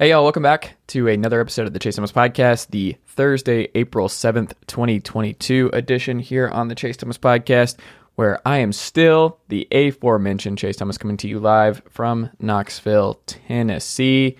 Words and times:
Hey, 0.00 0.12
y'all, 0.12 0.22
welcome 0.22 0.42
back 0.42 0.76
to 0.86 1.08
another 1.08 1.42
episode 1.42 1.66
of 1.66 1.74
the 1.74 1.78
Chase 1.78 1.96
Thomas 1.96 2.10
Podcast, 2.10 2.68
the 2.68 2.96
Thursday, 3.06 3.68
April 3.74 4.08
7th, 4.08 4.54
2022 4.66 5.68
edition 5.74 6.20
here 6.20 6.48
on 6.48 6.68
the 6.68 6.74
Chase 6.74 6.96
Thomas 6.96 7.18
Podcast, 7.18 7.76
where 8.14 8.40
I 8.48 8.60
am 8.60 8.72
still 8.72 9.36
the 9.48 9.68
aforementioned 9.70 10.56
Chase 10.56 10.78
Thomas 10.78 10.96
coming 10.96 11.18
to 11.18 11.28
you 11.28 11.38
live 11.38 11.82
from 11.90 12.30
Knoxville, 12.40 13.20
Tennessee. 13.26 14.38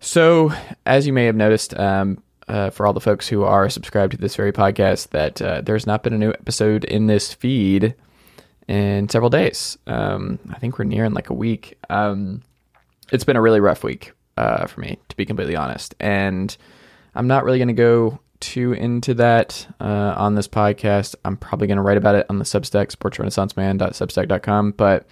So, 0.00 0.52
as 0.86 1.06
you 1.06 1.12
may 1.12 1.26
have 1.26 1.36
noticed, 1.36 1.78
um, 1.78 2.22
uh, 2.48 2.70
for 2.70 2.86
all 2.86 2.94
the 2.94 3.00
folks 3.00 3.28
who 3.28 3.42
are 3.42 3.68
subscribed 3.68 4.12
to 4.12 4.18
this 4.18 4.36
very 4.36 4.52
podcast, 4.52 5.10
that 5.10 5.42
uh, 5.42 5.60
there's 5.60 5.86
not 5.86 6.02
been 6.02 6.14
a 6.14 6.18
new 6.18 6.30
episode 6.30 6.84
in 6.84 7.08
this 7.08 7.34
feed 7.34 7.94
in 8.68 9.10
several 9.10 9.28
days. 9.28 9.76
Um, 9.86 10.38
I 10.48 10.58
think 10.58 10.78
we're 10.78 10.86
nearing 10.86 11.12
like 11.12 11.28
a 11.28 11.34
week. 11.34 11.76
Um, 11.90 12.40
it's 13.12 13.24
been 13.24 13.36
a 13.36 13.42
really 13.42 13.60
rough 13.60 13.84
week 13.84 14.12
uh, 14.36 14.66
for 14.66 14.80
me, 14.80 14.98
to 15.08 15.16
be 15.16 15.24
completely 15.24 15.56
honest. 15.56 15.94
And 16.00 16.56
I'm 17.14 17.26
not 17.26 17.44
really 17.44 17.58
going 17.58 17.68
to 17.68 17.74
go 17.74 18.20
too 18.40 18.72
into 18.72 19.14
that 19.14 19.66
uh, 19.80 20.14
on 20.16 20.34
this 20.34 20.48
podcast. 20.48 21.14
I'm 21.24 21.36
probably 21.36 21.66
going 21.68 21.76
to 21.76 21.82
write 21.82 21.96
about 21.96 22.16
it 22.16 22.26
on 22.28 22.38
the 22.38 22.44
Substack, 22.44 22.94
sportsrenaissanceman.substack.com. 22.94 24.72
But 24.72 25.06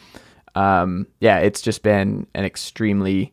um, 0.54 1.06
yeah, 1.20 1.38
it's 1.38 1.62
just 1.62 1.82
been 1.82 2.26
an 2.34 2.44
extremely 2.44 3.32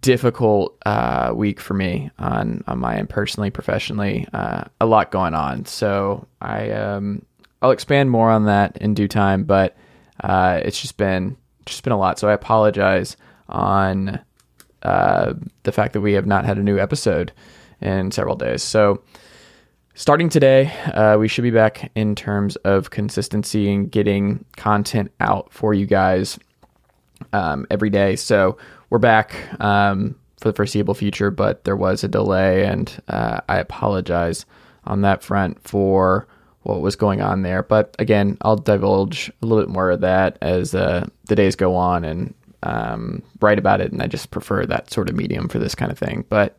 difficult 0.00 0.78
uh, 0.86 1.32
week 1.34 1.60
for 1.60 1.74
me 1.74 2.10
on 2.18 2.64
on 2.66 2.78
my 2.78 2.96
end 2.96 3.10
personally, 3.10 3.50
professionally. 3.50 4.26
Uh, 4.32 4.64
a 4.80 4.86
lot 4.86 5.10
going 5.10 5.34
on, 5.34 5.66
so 5.66 6.26
I 6.40 6.70
um, 6.70 7.24
I'll 7.60 7.70
expand 7.70 8.10
more 8.10 8.30
on 8.30 8.46
that 8.46 8.78
in 8.78 8.94
due 8.94 9.08
time. 9.08 9.44
But 9.44 9.76
uh, 10.20 10.60
it's 10.64 10.80
just 10.80 10.96
been 10.96 11.36
just 11.66 11.84
been 11.84 11.92
a 11.92 11.98
lot, 11.98 12.18
so 12.18 12.28
I 12.28 12.32
apologize 12.32 13.16
on 13.48 14.18
uh, 14.82 15.34
the 15.62 15.72
fact 15.72 15.92
that 15.92 16.00
we 16.00 16.12
have 16.14 16.26
not 16.26 16.44
had 16.44 16.58
a 16.58 16.62
new 16.62 16.78
episode 16.78 17.32
in 17.80 18.10
several 18.10 18.36
days. 18.36 18.62
So, 18.62 19.02
starting 19.94 20.28
today, 20.28 20.72
uh, 20.94 21.16
we 21.18 21.28
should 21.28 21.42
be 21.42 21.50
back 21.50 21.90
in 21.94 22.14
terms 22.14 22.56
of 22.56 22.90
consistency 22.90 23.72
and 23.72 23.90
getting 23.90 24.44
content 24.56 25.12
out 25.20 25.52
for 25.52 25.74
you 25.74 25.86
guys 25.86 26.38
um, 27.32 27.66
every 27.70 27.90
day. 27.90 28.16
So, 28.16 28.56
we're 28.90 28.98
back 28.98 29.34
um, 29.60 30.14
for 30.38 30.50
the 30.50 30.54
foreseeable 30.54 30.94
future, 30.94 31.30
but 31.30 31.64
there 31.64 31.76
was 31.76 32.04
a 32.04 32.08
delay, 32.08 32.66
and 32.66 33.00
uh, 33.08 33.40
I 33.48 33.58
apologize 33.58 34.44
on 34.84 35.02
that 35.02 35.22
front 35.22 35.62
for 35.66 36.26
what 36.62 36.80
was 36.80 36.96
going 36.96 37.20
on 37.20 37.42
there. 37.42 37.62
But 37.62 37.94
again, 37.98 38.36
I'll 38.42 38.56
divulge 38.56 39.30
a 39.42 39.46
little 39.46 39.64
bit 39.64 39.72
more 39.72 39.90
of 39.90 40.00
that 40.00 40.38
as 40.40 40.74
uh, 40.74 41.06
the 41.26 41.34
days 41.34 41.56
go 41.56 41.74
on 41.74 42.04
and 42.04 42.34
um, 42.62 43.22
write 43.40 43.58
about 43.58 43.80
it, 43.80 43.92
and 43.92 44.02
I 44.02 44.06
just 44.06 44.30
prefer 44.30 44.66
that 44.66 44.90
sort 44.90 45.08
of 45.08 45.16
medium 45.16 45.48
for 45.48 45.58
this 45.58 45.74
kind 45.74 45.90
of 45.90 45.98
thing. 45.98 46.24
But 46.28 46.56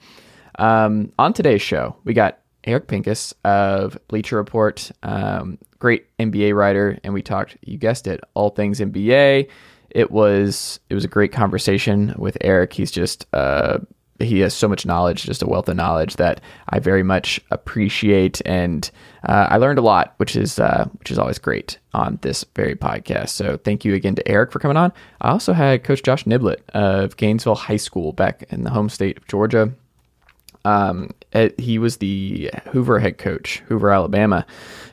um, 0.60 1.12
on 1.18 1.34
today's 1.34 1.62
show, 1.62 1.96
we 2.04 2.14
got 2.14 2.40
Eric 2.66 2.88
Pincus 2.88 3.34
of 3.44 3.98
Bleacher 4.08 4.38
Report, 4.38 4.92
um, 5.04 5.58
great 5.80 6.06
NBA 6.18 6.56
writer, 6.56 6.98
and 7.04 7.14
we 7.14 7.22
talked, 7.22 7.58
you 7.62 7.78
guessed 7.78 8.08
it, 8.08 8.22
all 8.34 8.50
things 8.50 8.80
NBA. 8.80 9.50
It 9.90 10.12
was 10.12 10.80
it 10.90 10.96
was 10.96 11.06
a 11.06 11.10
great 11.10 11.32
conversation 11.32 12.16
with 12.18 12.38
Eric. 12.42 12.74
He's 12.74 12.92
just 12.92 13.28
uh, 13.34 13.80
he 14.20 14.40
has 14.40 14.54
so 14.54 14.68
much 14.68 14.86
knowledge, 14.86 15.24
just 15.24 15.44
a 15.44 15.48
wealth 15.48 15.70
of 15.70 15.76
knowledge 15.76 16.16
that 16.16 16.42
I 16.70 16.80
very 16.80 17.04
much 17.04 17.40
appreciate, 17.52 18.42
and 18.46 18.90
uh, 19.24 19.48
I 19.50 19.58
learned 19.58 19.80
a 19.80 19.84
lot, 19.84 20.14
which 20.18 20.36
is 20.36 20.60
uh, 20.60 20.88
which 21.00 21.12
is 21.12 21.18
always 21.18 21.40
great 21.40 21.80
on 21.94 22.20
this 22.22 22.44
very 22.56 22.76
podcast. 22.76 23.30
So 23.30 23.58
thank 23.58 23.86
you 23.86 23.94
again 23.94 24.16
to 24.16 24.28
Eric 24.28 24.52
for 24.52 24.60
coming 24.60 24.78
on. 24.78 24.92
I 25.22 25.30
also 25.30 25.54
had 25.54 25.84
Coach 25.84 26.04
Josh 26.04 26.26
Niblett 26.26 26.68
of 26.70 27.16
Gainesville 27.16 27.56
High 27.56 27.78
School 27.78 28.12
back 28.12 28.44
in 28.50 28.64
the 28.64 28.70
home 28.70 28.90
state 28.90 29.18
of 29.18 29.28
Georgia. 29.28 29.74
Um, 30.66 31.12
he 31.58 31.78
was 31.78 31.98
the 31.98 32.50
Hoover 32.72 33.00
head 33.00 33.18
coach, 33.18 33.60
Hoover, 33.68 33.92
Alabama, 33.92 34.46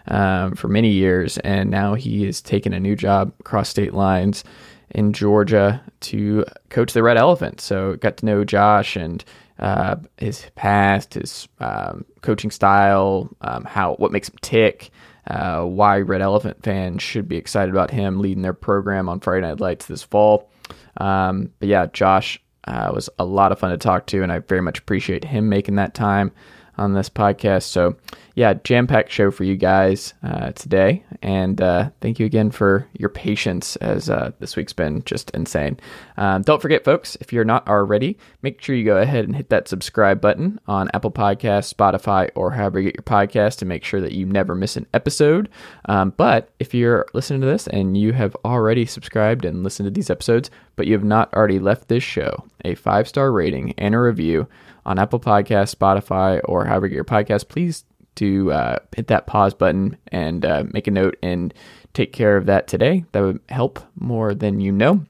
um, 0.09 0.55
for 0.55 0.69
many 0.69 0.91
years, 0.91 1.39
and 1.39 1.71
now 1.71 1.95
he 1.95 2.27
is 2.27 2.41
taking 2.41 2.73
a 2.73 2.81
new 2.81 2.97
job 2.97 3.33
across 3.41 3.69
state 3.69 3.95
lines 3.95 4.43
in 4.91 5.13
Georgia 5.13 5.81
to 6.01 6.45
coach 6.71 6.93
the 6.93 7.03
Red 7.03 7.17
Elephant. 7.17 7.61
So 7.61 7.97
got 7.97 8.17
to 8.19 8.27
know 8.27 8.45
Josh 8.45 8.97
and 8.97 9.25
uh, 9.61 9.97
his 10.17 10.47
past, 10.55 11.15
his 11.15 11.47
um, 11.61 12.05
coaching 12.23 12.51
style, 12.51 13.31
um, 13.43 13.65
how 13.65 13.95
what 13.97 14.11
makes 14.11 14.29
him 14.29 14.37
tick, 14.41 14.91
uh, 15.27 15.63
why 15.63 16.01
Red 16.01 16.23
Elephant 16.23 16.63
fans 16.63 17.03
should 17.03 17.29
be 17.29 17.37
excited 17.37 17.71
about 17.71 17.91
him 17.91 18.21
leading 18.21 18.43
their 18.43 18.55
program 18.55 19.09
on 19.09 19.21
Friday 19.21 19.47
Night 19.47 19.61
Lights 19.61 19.87
this 19.87 20.03
fall. 20.03 20.51
Um, 20.97 21.53
but 21.59 21.69
yeah, 21.69 21.87
Josh 21.93 22.43
uh, 22.65 22.91
was 22.95 23.11
a 23.19 23.25
lot 23.25 23.53
of 23.53 23.59
fun 23.59 23.71
to 23.71 23.79
talk 23.79 24.07
to, 24.07 24.23
and 24.23 24.33
I 24.33 24.39
very 24.39 24.63
much 24.63 24.79
appreciate 24.79 25.25
him 25.25 25.49
making 25.49 25.77
that 25.77 25.95
time 25.95 26.33
on 26.81 26.95
this 26.95 27.11
podcast. 27.11 27.65
So, 27.65 27.95
yeah, 28.35 28.55
jam 28.65 28.87
packed 28.87 29.13
show 29.13 29.31
for 29.31 29.45
you 29.45 29.55
guys 29.55 30.15
uh, 30.23 30.53
today. 30.53 31.05
And 31.21 31.61
uh, 31.61 31.91
thank 32.01 32.19
you 32.19 32.25
again 32.25 32.51
for 32.51 32.89
your 32.99 33.11
patience 33.11 33.77
as 33.77 34.09
uh, 34.09 34.33
this 34.41 34.57
week's 34.57 34.73
been 34.73 35.03
just 35.05 35.31
insane. 35.33 35.79
Um, 36.17 36.43
don't 36.43 36.63
forget, 36.63 36.83
folks, 36.83 37.17
if 37.21 37.33
you're 37.33 37.45
not 37.45 37.69
already, 37.69 38.19
make 38.43 38.63
sure 38.63 38.75
you 38.75 38.85
go 38.85 38.97
ahead 38.97 39.27
and 39.27 39.37
hit 39.37 39.51
that 39.51 39.69
subscribe 39.69 40.21
button 40.23 40.59
on 40.67 40.91
Apple 40.95 41.11
Podcasts, 41.11 41.73
Spotify, 41.73 42.31
or 42.35 42.51
however 42.51 42.81
you 42.81 42.91
get 42.91 42.97
your 42.97 43.03
podcast 43.03 43.59
to 43.59 43.67
make 43.67 43.85
sure 43.85 44.01
that 44.01 44.13
you 44.13 44.25
never 44.25 44.55
miss 44.55 44.77
an 44.77 44.87
episode. 44.95 45.51
Um, 45.85 46.15
but 46.17 46.51
if 46.59 46.73
you're 46.73 47.07
listening 47.13 47.43
to 47.43 47.47
this 47.47 47.67
and 47.69 47.97
you 47.97 48.15
have 48.15 48.35
already 48.45 48.87
subscribed 48.87 49.45
and 49.45 49.63
listened 49.63 49.87
to 49.87 49.91
these 49.91 50.09
episodes, 50.09 50.51
but 50.77 50.87
you 50.87 50.95
have 50.95 51.05
not 51.05 51.33
already 51.35 51.59
left 51.59 51.89
this 51.89 52.03
show 52.03 52.45
a 52.65 52.75
five 52.75 53.09
star 53.09 53.33
rating 53.33 53.75
and 53.77 53.95
a 53.95 53.99
review, 53.99 54.47
on 54.87 54.99
Apple 54.99 55.21
Podcasts, 55.21 55.75
Spotify, 55.75 56.41
or 56.45 56.65
however 56.65 56.87
you 56.87 56.91
get 56.91 56.97
your 56.97 57.05
podcast, 57.05 57.49
please 57.49 57.85
do 58.15 58.51
uh, 58.51 58.79
hit 58.95 59.07
that 59.09 59.27
pause 59.27 59.55
button 59.55 59.97
and 60.09 60.45
uh, 60.45 60.65
make 60.73 60.87
a 60.87 60.91
note 60.91 61.17
and 61.23 61.55
take 61.95 62.13
care 62.13 62.37
of 62.37 62.47
that 62.47 62.67
today. 62.67 63.05
That 63.13 63.23
would 63.23 63.41
help 63.49 63.81
more 63.97 64.35
than 64.35 64.61
you 64.61 64.73
know. 64.73 65.05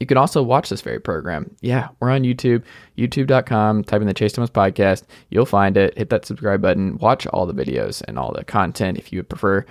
You 0.00 0.06
can 0.06 0.18
also 0.18 0.42
watch 0.42 0.68
this 0.68 0.82
very 0.82 1.00
program. 1.00 1.56
Yeah, 1.60 1.88
we're 1.98 2.10
on 2.10 2.22
YouTube, 2.22 2.62
youtube.com. 2.96 3.84
Type 3.84 4.00
in 4.00 4.06
the 4.06 4.14
Chase 4.14 4.32
Thomas 4.32 4.50
podcast. 4.50 5.04
You'll 5.30 5.46
find 5.46 5.76
it. 5.76 5.96
Hit 5.96 6.10
that 6.10 6.24
subscribe 6.26 6.60
button. 6.60 6.98
Watch 6.98 7.26
all 7.28 7.46
the 7.46 7.54
videos 7.54 8.02
and 8.06 8.18
all 8.18 8.32
the 8.32 8.44
content 8.44 8.98
if 8.98 9.12
you 9.12 9.18
would 9.18 9.28
prefer 9.28 9.64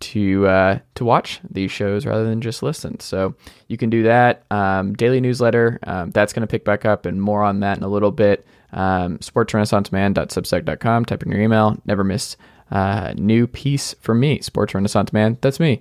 to 0.00 0.46
uh, 0.46 0.78
to 0.96 1.04
watch 1.04 1.40
these 1.48 1.70
shows 1.70 2.04
rather 2.06 2.24
than 2.24 2.40
just 2.40 2.62
listen. 2.62 3.00
So 3.00 3.34
you 3.68 3.76
can 3.76 3.88
do 3.88 4.02
that. 4.04 4.44
Um, 4.50 4.94
daily 4.94 5.20
newsletter 5.20 5.78
um, 5.84 6.10
that's 6.10 6.32
going 6.32 6.42
to 6.42 6.46
pick 6.46 6.64
back 6.64 6.84
up, 6.84 7.06
and 7.06 7.20
more 7.20 7.42
on 7.42 7.60
that 7.60 7.78
in 7.78 7.82
a 7.82 7.88
little 7.88 8.10
bit. 8.12 8.46
Um, 8.72 9.18
sportsrenaissanceman.substack.com. 9.18 11.04
Type 11.04 11.22
in 11.22 11.30
your 11.30 11.40
email. 11.40 11.80
Never 11.84 12.04
miss 12.04 12.36
uh, 12.70 13.14
new 13.16 13.46
piece 13.46 13.94
from 14.00 14.20
me. 14.20 14.40
Sports 14.40 14.74
Renaissance 14.74 15.12
Man. 15.12 15.38
That's 15.40 15.60
me. 15.60 15.80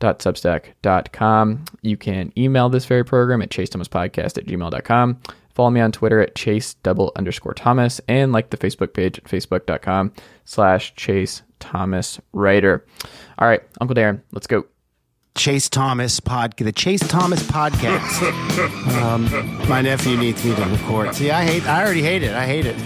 Substack.com. 0.00 1.64
You 1.82 1.96
can 1.96 2.32
email 2.36 2.68
this 2.68 2.86
very 2.86 3.04
program 3.04 3.40
at 3.40 3.50
chase 3.50 3.70
thomas 3.70 3.86
podcast 3.88 4.36
at 4.36 4.46
gmail.com. 4.46 5.20
Follow 5.54 5.70
me 5.70 5.80
on 5.80 5.92
Twitter 5.92 6.20
at 6.20 6.34
chase 6.34 6.74
double 6.74 7.12
underscore 7.14 7.54
Thomas 7.54 8.00
and 8.08 8.32
like 8.32 8.50
the 8.50 8.56
Facebook 8.56 8.94
page 8.94 9.18
at 9.18 9.24
facebook.com 9.24 10.12
slash 10.44 10.94
chase 10.96 11.42
Thomas 11.60 12.20
writer. 12.32 12.84
All 13.38 13.46
right, 13.46 13.62
Uncle 13.80 13.94
Darren, 13.94 14.22
let's 14.32 14.46
go. 14.46 14.64
Chase 15.34 15.68
Thomas 15.70 16.20
pod, 16.20 16.54
the 16.58 16.72
Chase 16.72 17.00
Thomas 17.08 17.42
podcast. 17.44 18.22
um, 19.02 19.24
my 19.68 19.80
nephew 19.80 20.16
needs 20.16 20.44
me 20.44 20.54
to 20.54 20.64
record. 20.66 21.14
See, 21.14 21.30
I 21.30 21.44
hate. 21.44 21.66
I 21.66 21.82
already 21.82 22.02
hate 22.02 22.22
it. 22.22 22.32
I 22.34 22.46
hate 22.46 22.66
it. 22.66 22.76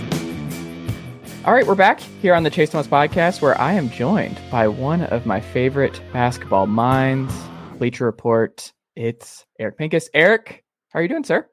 All 1.44 1.52
right, 1.52 1.66
we're 1.66 1.74
back 1.74 2.00
here 2.00 2.34
on 2.34 2.42
the 2.44 2.50
Chase 2.50 2.70
Thomas 2.70 2.86
podcast, 2.86 3.40
where 3.42 3.60
I 3.60 3.72
am 3.72 3.90
joined 3.90 4.38
by 4.50 4.68
one 4.68 5.02
of 5.04 5.26
my 5.26 5.40
favorite 5.40 6.00
basketball 6.12 6.66
minds, 6.66 7.34
Bleacher 7.78 8.04
Report. 8.04 8.72
It's 8.94 9.44
Eric 9.58 9.76
Pincus. 9.78 10.08
Eric, 10.14 10.64
how 10.90 11.00
are 11.00 11.02
you 11.02 11.08
doing, 11.08 11.24
sir? 11.24 11.46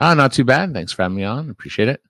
Ah, 0.00 0.14
not 0.14 0.32
too 0.32 0.44
bad. 0.44 0.72
Thanks 0.72 0.92
for 0.92 1.02
having 1.02 1.16
me 1.16 1.24
on. 1.24 1.48
Appreciate 1.48 1.88
it. 1.88 2.00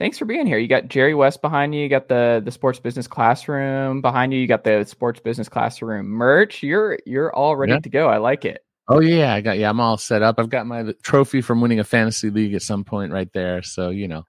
Thanks 0.00 0.16
for 0.16 0.24
being 0.24 0.46
here. 0.46 0.56
You 0.56 0.66
got 0.66 0.88
Jerry 0.88 1.14
West 1.14 1.42
behind 1.42 1.74
you. 1.74 1.82
You 1.82 1.88
got 1.90 2.08
the 2.08 2.40
the 2.42 2.50
sports 2.50 2.80
business 2.80 3.06
classroom 3.06 4.00
behind 4.00 4.32
you. 4.32 4.40
You 4.40 4.46
got 4.46 4.64
the 4.64 4.82
sports 4.84 5.20
business 5.20 5.46
classroom 5.46 6.06
merch. 6.06 6.62
You're 6.62 6.98
you're 7.04 7.30
all 7.34 7.54
ready 7.54 7.74
yeah. 7.74 7.80
to 7.80 7.88
go. 7.90 8.08
I 8.08 8.16
like 8.16 8.46
it. 8.46 8.64
Oh 8.88 9.00
yeah, 9.00 9.34
I 9.34 9.42
got 9.42 9.58
yeah. 9.58 9.68
I'm 9.68 9.78
all 9.78 9.98
set 9.98 10.22
up. 10.22 10.36
I've 10.38 10.48
got 10.48 10.66
my 10.66 10.94
trophy 11.02 11.42
from 11.42 11.60
winning 11.60 11.80
a 11.80 11.84
fantasy 11.84 12.30
league 12.30 12.54
at 12.54 12.62
some 12.62 12.82
point 12.82 13.12
right 13.12 13.30
there. 13.34 13.62
So 13.62 13.90
you 13.90 14.08
know, 14.08 14.26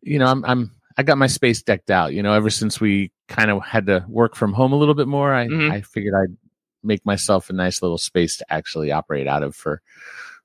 you 0.00 0.18
know, 0.18 0.26
I'm 0.26 0.44
I'm 0.44 0.72
I 0.98 1.04
got 1.04 1.16
my 1.16 1.28
space 1.28 1.62
decked 1.62 1.92
out. 1.92 2.12
You 2.12 2.24
know, 2.24 2.32
ever 2.32 2.50
since 2.50 2.80
we 2.80 3.12
kind 3.28 3.52
of 3.52 3.62
had 3.64 3.86
to 3.86 4.04
work 4.08 4.34
from 4.34 4.52
home 4.52 4.72
a 4.72 4.76
little 4.76 4.96
bit 4.96 5.06
more, 5.06 5.32
I 5.32 5.46
mm-hmm. 5.46 5.70
I 5.70 5.82
figured 5.82 6.14
I'd 6.14 6.36
make 6.82 7.06
myself 7.06 7.50
a 7.50 7.52
nice 7.52 7.82
little 7.82 7.98
space 7.98 8.36
to 8.38 8.52
actually 8.52 8.90
operate 8.90 9.28
out 9.28 9.44
of 9.44 9.54
for 9.54 9.80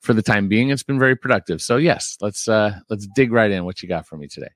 for 0.02 0.14
the 0.14 0.22
time 0.22 0.48
being. 0.48 0.70
It's 0.70 0.84
been 0.84 1.00
very 1.00 1.16
productive. 1.16 1.62
So 1.62 1.78
yes, 1.78 2.18
let's 2.22 2.48
uh 2.48 2.80
let's 2.90 3.08
dig 3.16 3.32
right 3.32 3.52
in. 3.52 3.66
What 3.66 3.82
you 3.82 3.90
got 3.90 4.08
for 4.08 4.18
me 4.18 4.28
today? 4.28 4.50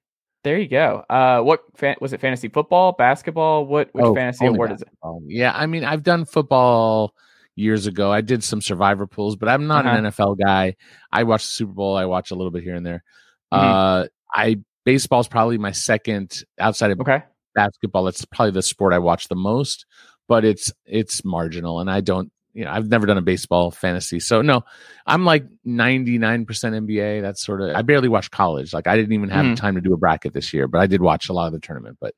There 0.43 0.57
you 0.57 0.67
go. 0.67 1.03
Uh, 1.07 1.41
what 1.41 1.61
fan- 1.75 1.97
was 2.01 2.13
it? 2.13 2.19
Fantasy 2.19 2.47
football, 2.47 2.93
basketball? 2.93 3.65
What 3.65 3.89
which 3.93 4.03
oh, 4.03 4.15
fantasy 4.15 4.47
award 4.47 4.71
basketball. 4.71 5.19
is 5.19 5.23
it? 5.25 5.38
Yeah, 5.38 5.53
I 5.55 5.67
mean, 5.67 5.83
I've 5.83 6.01
done 6.01 6.25
football 6.25 7.13
years 7.55 7.85
ago. 7.85 8.11
I 8.11 8.21
did 8.21 8.43
some 8.43 8.61
survivor 8.61 9.05
pools, 9.05 9.35
but 9.35 9.49
I'm 9.49 9.67
not 9.67 9.85
uh-huh. 9.85 9.97
an 9.97 10.05
NFL 10.05 10.39
guy. 10.39 10.75
I 11.11 11.23
watch 11.23 11.43
the 11.43 11.49
Super 11.49 11.73
Bowl. 11.73 11.95
I 11.95 12.05
watch 12.05 12.31
a 12.31 12.35
little 12.35 12.51
bit 12.51 12.63
here 12.63 12.75
and 12.75 12.85
there. 12.85 13.03
Uh, 13.51 14.07
I 14.33 14.61
baseball's 14.85 15.27
probably 15.27 15.57
my 15.57 15.71
second 15.71 16.43
outside 16.59 16.91
of 16.91 16.99
Okay. 17.01 17.21
basketball. 17.53 18.07
It's 18.07 18.25
probably 18.25 18.51
the 18.51 18.61
sport 18.61 18.93
I 18.93 18.99
watch 18.99 19.27
the 19.27 19.35
most, 19.35 19.85
but 20.27 20.45
it's 20.45 20.71
it's 20.85 21.23
marginal, 21.23 21.79
and 21.79 21.91
I 21.91 22.01
don't. 22.01 22.31
You 22.53 22.65
know, 22.65 22.71
I've 22.71 22.89
never 22.89 23.06
done 23.06 23.18
a 23.18 23.21
baseball 23.21 23.71
fantasy, 23.71 24.19
so 24.19 24.42
no, 24.42 24.63
I'm 25.06 25.24
like 25.24 25.45
99% 25.65 26.45
NBA. 26.45 27.21
That's 27.21 27.42
sort 27.45 27.62
of. 27.62 27.75
I 27.75 27.81
barely 27.81 28.09
watch 28.09 28.30
college. 28.30 28.74
Like 28.74 28.88
I 28.88 28.95
didn't 28.95 29.13
even 29.13 29.30
have 29.30 29.45
Mhm. 29.45 29.56
time 29.56 29.75
to 29.75 29.81
do 29.81 29.94
a 29.94 29.98
bracket 29.98 30.33
this 30.33 30.53
year, 30.53 30.68
but 30.68 30.81
I 30.81 30.88
did 30.88 31.01
watch 31.01 31.30
a 31.30 31.33
lot 31.33 31.48
of 31.48 31.53
the 31.53 31.59
tournament, 31.59 31.98
but 32.01 32.13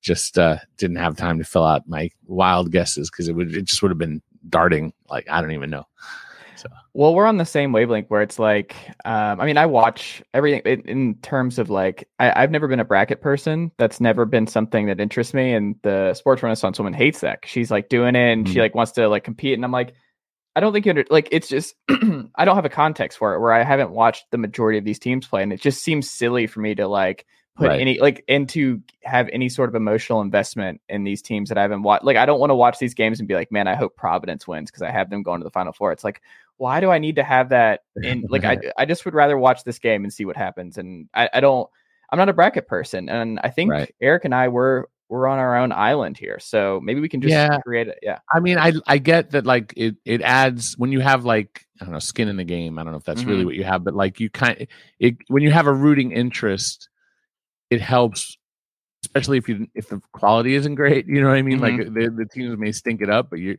just 0.00 0.38
uh 0.38 0.56
didn't 0.78 0.96
have 0.96 1.16
time 1.16 1.38
to 1.38 1.44
fill 1.44 1.64
out 1.64 1.88
my 1.88 2.10
wild 2.26 2.70
guesses 2.70 3.10
because 3.10 3.28
it 3.28 3.34
would 3.34 3.54
it 3.54 3.64
just 3.64 3.82
would 3.82 3.90
have 3.90 3.98
been 3.98 4.22
darting. 4.48 4.92
Like 5.10 5.26
I 5.30 5.40
don't 5.40 5.52
even 5.52 5.70
know. 5.70 5.84
Well, 6.96 7.12
we're 7.14 7.26
on 7.26 7.38
the 7.38 7.44
same 7.44 7.72
wavelength 7.72 8.08
where 8.08 8.22
it's 8.22 8.38
like, 8.38 8.76
um, 9.04 9.40
I 9.40 9.46
mean, 9.46 9.56
I 9.58 9.66
watch 9.66 10.22
everything 10.32 10.62
in, 10.64 10.80
in 10.82 11.14
terms 11.16 11.58
of 11.58 11.68
like, 11.68 12.08
I, 12.20 12.42
I've 12.42 12.52
never 12.52 12.68
been 12.68 12.78
a 12.78 12.84
bracket 12.84 13.20
person. 13.20 13.72
That's 13.78 14.00
never 14.00 14.24
been 14.24 14.46
something 14.46 14.86
that 14.86 15.00
interests 15.00 15.34
me. 15.34 15.54
And 15.54 15.74
the 15.82 16.14
sports 16.14 16.42
renaissance 16.42 16.78
woman 16.78 16.92
hates 16.92 17.20
that. 17.20 17.40
She's 17.46 17.70
like 17.70 17.88
doing 17.88 18.14
it 18.14 18.32
and 18.32 18.48
she 18.48 18.58
Mhm. 18.58 18.62
like 18.62 18.74
wants 18.76 18.92
to 18.92 19.08
like 19.08 19.24
compete. 19.24 19.54
And 19.54 19.64
I'm 19.64 19.72
like, 19.72 19.94
I 20.54 20.60
don't 20.60 20.72
think 20.72 20.86
you 20.86 20.90
under, 20.90 21.04
like, 21.10 21.28
it's 21.32 21.48
just, 21.48 21.74
I 21.90 22.44
don't 22.44 22.54
have 22.54 22.64
a 22.64 22.68
context 22.68 23.18
for 23.18 23.34
it 23.34 23.40
where 23.40 23.52
I 23.52 23.64
haven't 23.64 23.90
watched 23.90 24.30
the 24.30 24.38
majority 24.38 24.78
of 24.78 24.84
these 24.84 25.00
teams 25.00 25.26
play. 25.26 25.42
And 25.42 25.52
it 25.52 25.60
just 25.60 25.82
seems 25.82 26.08
silly 26.08 26.46
for 26.46 26.60
me 26.60 26.76
to 26.76 26.86
like 26.86 27.26
put 27.56 27.66
Right. 27.70 27.80
any, 27.80 27.98
like, 28.00 28.24
and 28.28 28.48
to 28.50 28.80
have 29.02 29.28
any 29.32 29.48
sort 29.48 29.68
of 29.68 29.74
emotional 29.74 30.20
investment 30.20 30.80
in 30.88 31.02
these 31.02 31.22
teams 31.22 31.48
that 31.48 31.58
I 31.58 31.62
haven't 31.62 31.82
watched. 31.82 32.04
Like, 32.04 32.16
I 32.16 32.26
don't 32.26 32.38
want 32.40 32.50
to 32.50 32.54
watch 32.54 32.78
these 32.78 32.94
games 32.94 33.18
and 33.18 33.26
be 33.28 33.34
like, 33.34 33.50
man, 33.50 33.66
I 33.66 33.74
hope 33.74 33.96
Providence 33.96 34.46
wins 34.46 34.70
because 34.70 34.82
I 34.82 34.90
have 34.92 35.10
them 35.10 35.24
going 35.24 35.40
to 35.40 35.44
the 35.44 35.50
final 35.50 35.72
four. 35.72 35.90
It's 35.90 36.04
like, 36.04 36.20
why 36.56 36.80
do 36.80 36.90
I 36.90 36.98
need 36.98 37.16
to 37.16 37.24
have 37.24 37.48
that 37.50 37.80
in 38.02 38.24
like 38.28 38.44
I 38.44 38.58
I 38.78 38.84
just 38.84 39.04
would 39.04 39.14
rather 39.14 39.36
watch 39.38 39.64
this 39.64 39.78
game 39.78 40.04
and 40.04 40.12
see 40.12 40.24
what 40.24 40.36
happens. 40.36 40.78
And 40.78 41.08
I, 41.14 41.28
I 41.34 41.40
don't 41.40 41.68
I'm 42.10 42.18
not 42.18 42.28
a 42.28 42.32
bracket 42.32 42.68
person. 42.68 43.08
And 43.08 43.40
I 43.42 43.50
think 43.50 43.70
Right. 43.70 43.94
Eric 44.00 44.24
and 44.24 44.34
I 44.34 44.48
were 44.48 44.88
we're 45.08 45.26
on 45.26 45.38
our 45.38 45.56
own 45.56 45.70
island 45.70 46.16
here. 46.16 46.38
So 46.40 46.80
maybe 46.82 47.00
we 47.00 47.08
can 47.08 47.20
just 47.20 47.32
Yeah. 47.32 47.58
create 47.58 47.88
it. 47.88 47.98
Yeah. 48.02 48.18
I 48.32 48.40
mean, 48.40 48.56
I 48.58 48.72
I 48.86 48.98
get 48.98 49.30
that 49.32 49.44
like 49.46 49.74
it 49.76 49.96
it 50.04 50.22
adds 50.22 50.78
when 50.78 50.92
you 50.92 51.00
have 51.00 51.24
like 51.24 51.66
I 51.80 51.84
don't 51.84 51.92
know 51.92 51.98
skin 51.98 52.28
in 52.28 52.36
the 52.36 52.44
game. 52.44 52.78
I 52.78 52.82
don't 52.84 52.92
know 52.92 52.98
if 52.98 53.04
that's 53.04 53.24
really 53.24 53.42
Mhm. 53.42 53.46
what 53.46 53.54
you 53.56 53.64
have, 53.64 53.84
but 53.84 53.94
like 53.94 54.20
you 54.20 54.30
kind 54.30 54.66
it 54.98 55.16
when 55.28 55.42
you 55.42 55.50
have 55.50 55.66
a 55.66 55.72
rooting 55.72 56.12
interest, 56.12 56.88
it 57.70 57.80
helps, 57.80 58.38
especially 59.02 59.38
if 59.38 59.48
you 59.48 59.66
if 59.74 59.88
the 59.88 60.00
quality 60.12 60.54
isn't 60.54 60.76
great. 60.76 61.06
You 61.06 61.20
know 61.20 61.28
what 61.28 61.36
I 61.36 61.42
mean? 61.42 61.58
Like 61.60 61.76
the 61.76 62.10
the 62.16 62.26
teams 62.32 62.56
may 62.56 62.72
stink 62.72 63.02
it 63.02 63.10
up, 63.10 63.28
but 63.28 63.40
you 63.40 63.58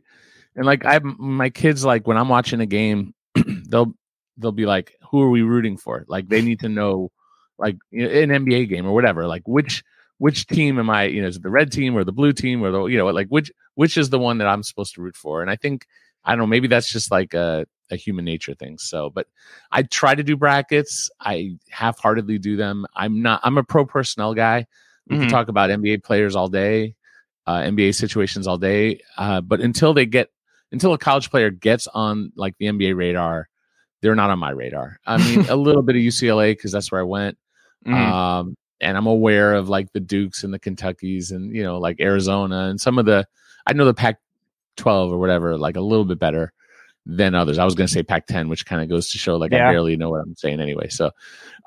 and 0.56 0.66
like 0.66 0.84
I 0.84 0.98
my 1.00 1.50
kids 1.50 1.84
like 1.84 2.06
when 2.06 2.16
I'm 2.16 2.28
watching 2.28 2.60
a 2.60 2.66
game, 2.66 3.14
they'll 3.68 3.94
they'll 4.38 4.52
be 4.52 4.66
like, 4.66 4.94
who 5.10 5.22
are 5.22 5.30
we 5.30 5.42
rooting 5.42 5.76
for? 5.76 6.04
Like 6.08 6.28
they 6.28 6.42
need 6.42 6.60
to 6.60 6.68
know, 6.68 7.10
like 7.58 7.76
an 7.92 8.30
NBA 8.30 8.68
game 8.68 8.86
or 8.86 8.92
whatever, 8.94 9.26
like 9.26 9.42
which 9.46 9.84
which 10.18 10.46
team 10.46 10.78
am 10.78 10.90
I? 10.90 11.04
You 11.04 11.22
know, 11.22 11.28
is 11.28 11.36
it 11.36 11.42
the 11.42 11.50
red 11.50 11.70
team 11.72 11.96
or 11.96 12.04
the 12.04 12.12
blue 12.12 12.32
team 12.32 12.62
or 12.62 12.70
the 12.70 12.84
you 12.86 12.98
know 12.98 13.06
like 13.06 13.28
which 13.28 13.52
which 13.74 13.96
is 13.96 14.10
the 14.10 14.18
one 14.18 14.38
that 14.38 14.48
I'm 14.48 14.62
supposed 14.62 14.94
to 14.94 15.02
root 15.02 15.16
for? 15.16 15.42
And 15.42 15.50
I 15.50 15.56
think 15.56 15.86
I 16.24 16.32
don't 16.32 16.40
know, 16.40 16.46
maybe 16.46 16.68
that's 16.68 16.90
just 16.90 17.10
like 17.10 17.34
a 17.34 17.66
a 17.90 17.96
human 17.96 18.24
nature 18.24 18.54
thing. 18.54 18.78
So, 18.78 19.10
but 19.10 19.26
I 19.70 19.82
try 19.82 20.14
to 20.14 20.24
do 20.24 20.36
brackets. 20.36 21.08
I 21.20 21.56
half 21.70 21.98
heartedly 22.00 22.38
do 22.38 22.56
them. 22.56 22.86
I'm 22.96 23.22
not. 23.22 23.40
I'm 23.44 23.58
a 23.58 23.62
pro 23.64 23.84
personnel 23.86 24.34
guy. 24.34 24.66
We 25.08 25.16
Mhm. 25.16 25.20
can 25.20 25.28
talk 25.28 25.48
about 25.48 25.70
NBA 25.70 26.02
players 26.02 26.34
all 26.34 26.48
day, 26.48 26.96
uh, 27.46 27.58
NBA 27.60 27.94
situations 27.94 28.46
all 28.48 28.58
day. 28.58 29.00
Uh, 29.16 29.40
but 29.40 29.60
until 29.60 29.94
they 29.94 30.04
get 30.06 30.30
until 30.76 30.92
a 30.92 30.98
college 30.98 31.30
player 31.30 31.50
gets 31.50 31.86
on 31.86 32.32
like 32.36 32.54
the 32.58 32.66
NBA 32.66 32.94
radar, 32.94 33.48
they're 34.02 34.14
not 34.14 34.28
on 34.28 34.38
my 34.38 34.50
radar. 34.50 34.98
I 35.06 35.16
mean, 35.16 35.48
a 35.48 35.56
little 35.56 35.80
bit 35.80 35.96
of 35.96 36.02
UCLA 36.10 36.52
because 36.52 36.70
that's 36.70 36.92
where 36.92 37.00
I 37.00 37.04
went. 37.04 37.38
Mhm. 37.86 37.94
Um, 37.94 38.56
and 38.82 38.94
I'm 38.94 39.06
aware 39.06 39.54
of 39.54 39.70
like 39.70 39.90
the 39.92 40.00
Dukes 40.00 40.44
and 40.44 40.52
the 40.52 40.58
Kentuckies 40.58 41.30
and 41.30 41.54
you 41.54 41.62
know 41.62 41.78
like 41.78 41.98
Arizona 41.98 42.66
and 42.68 42.78
some 42.78 42.98
of 42.98 43.06
the 43.06 43.26
I 43.66 43.72
know 43.72 43.86
the 43.86 43.94
Pac-12 43.94 45.12
or 45.12 45.18
whatever 45.18 45.56
like 45.56 45.76
a 45.76 45.80
little 45.80 46.04
bit 46.04 46.18
better 46.18 46.52
than 47.08 47.34
others. 47.36 47.56
I 47.58 47.64
was 47.64 47.74
going 47.76 47.86
to 47.86 47.92
say 47.92 48.02
Pac-10, 48.02 48.48
which 48.48 48.66
kind 48.66 48.82
of 48.82 48.88
goes 48.88 49.10
to 49.10 49.18
show 49.18 49.36
like 49.36 49.52
Yeah. 49.52 49.68
I 49.68 49.72
barely 49.72 49.96
know 49.96 50.10
what 50.10 50.20
I'm 50.22 50.34
saying 50.36 50.60
anyway. 50.60 50.88
So 50.88 51.12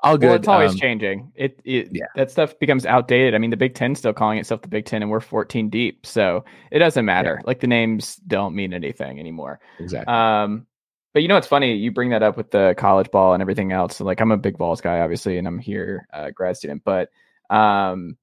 all 0.02 0.18
good. 0.18 0.26
well, 0.26 0.36
it's 0.36 0.48
always 0.48 0.70
Um, 0.72 0.76
changing. 0.78 1.32
It, 1.34 1.60
it 1.64 1.88
yeah. 1.92 2.04
that 2.14 2.30
stuff 2.30 2.58
becomes 2.58 2.84
outdated. 2.86 3.34
I 3.34 3.38
mean, 3.38 3.50
the 3.50 3.56
Big 3.56 3.74
Ten 3.74 3.94
still 3.94 4.12
calling 4.12 4.38
itself 4.38 4.60
the 4.62 4.68
Big 4.68 4.84
Ten, 4.84 5.02
and 5.02 5.10
we're 5.10 5.20
14 5.20 5.70
deep, 5.70 6.04
so 6.06 6.44
it 6.70 6.78
doesn't 6.78 7.04
matter. 7.04 7.40
Like 7.44 7.60
the 7.60 7.66
names 7.66 8.16
don't 8.16 8.54
mean 8.54 8.72
anything 8.74 9.18
anymore. 9.18 9.60
exactly. 9.78 10.12
Um, 10.12 10.66
but 11.12 11.22
you 11.22 11.28
know 11.28 11.34
what's 11.34 11.46
funny? 11.48 11.74
You 11.74 11.90
bring 11.90 12.10
that 12.10 12.22
up 12.22 12.36
with 12.36 12.50
the 12.52 12.74
college 12.78 13.10
ball 13.10 13.32
and 13.34 13.40
everything 13.42 13.72
else. 13.72 13.96
So, 13.96 14.04
like, 14.04 14.20
I'm 14.20 14.30
a 14.30 14.36
big 14.36 14.56
balls 14.56 14.80
guy, 14.80 15.00
obviously, 15.00 15.38
and 15.38 15.48
I'm 15.48 15.58
here, 15.58 16.06
uh, 16.12 16.30
grad 16.30 16.56
student. 16.56 16.82
But 16.84 17.08
um, 17.50 18.16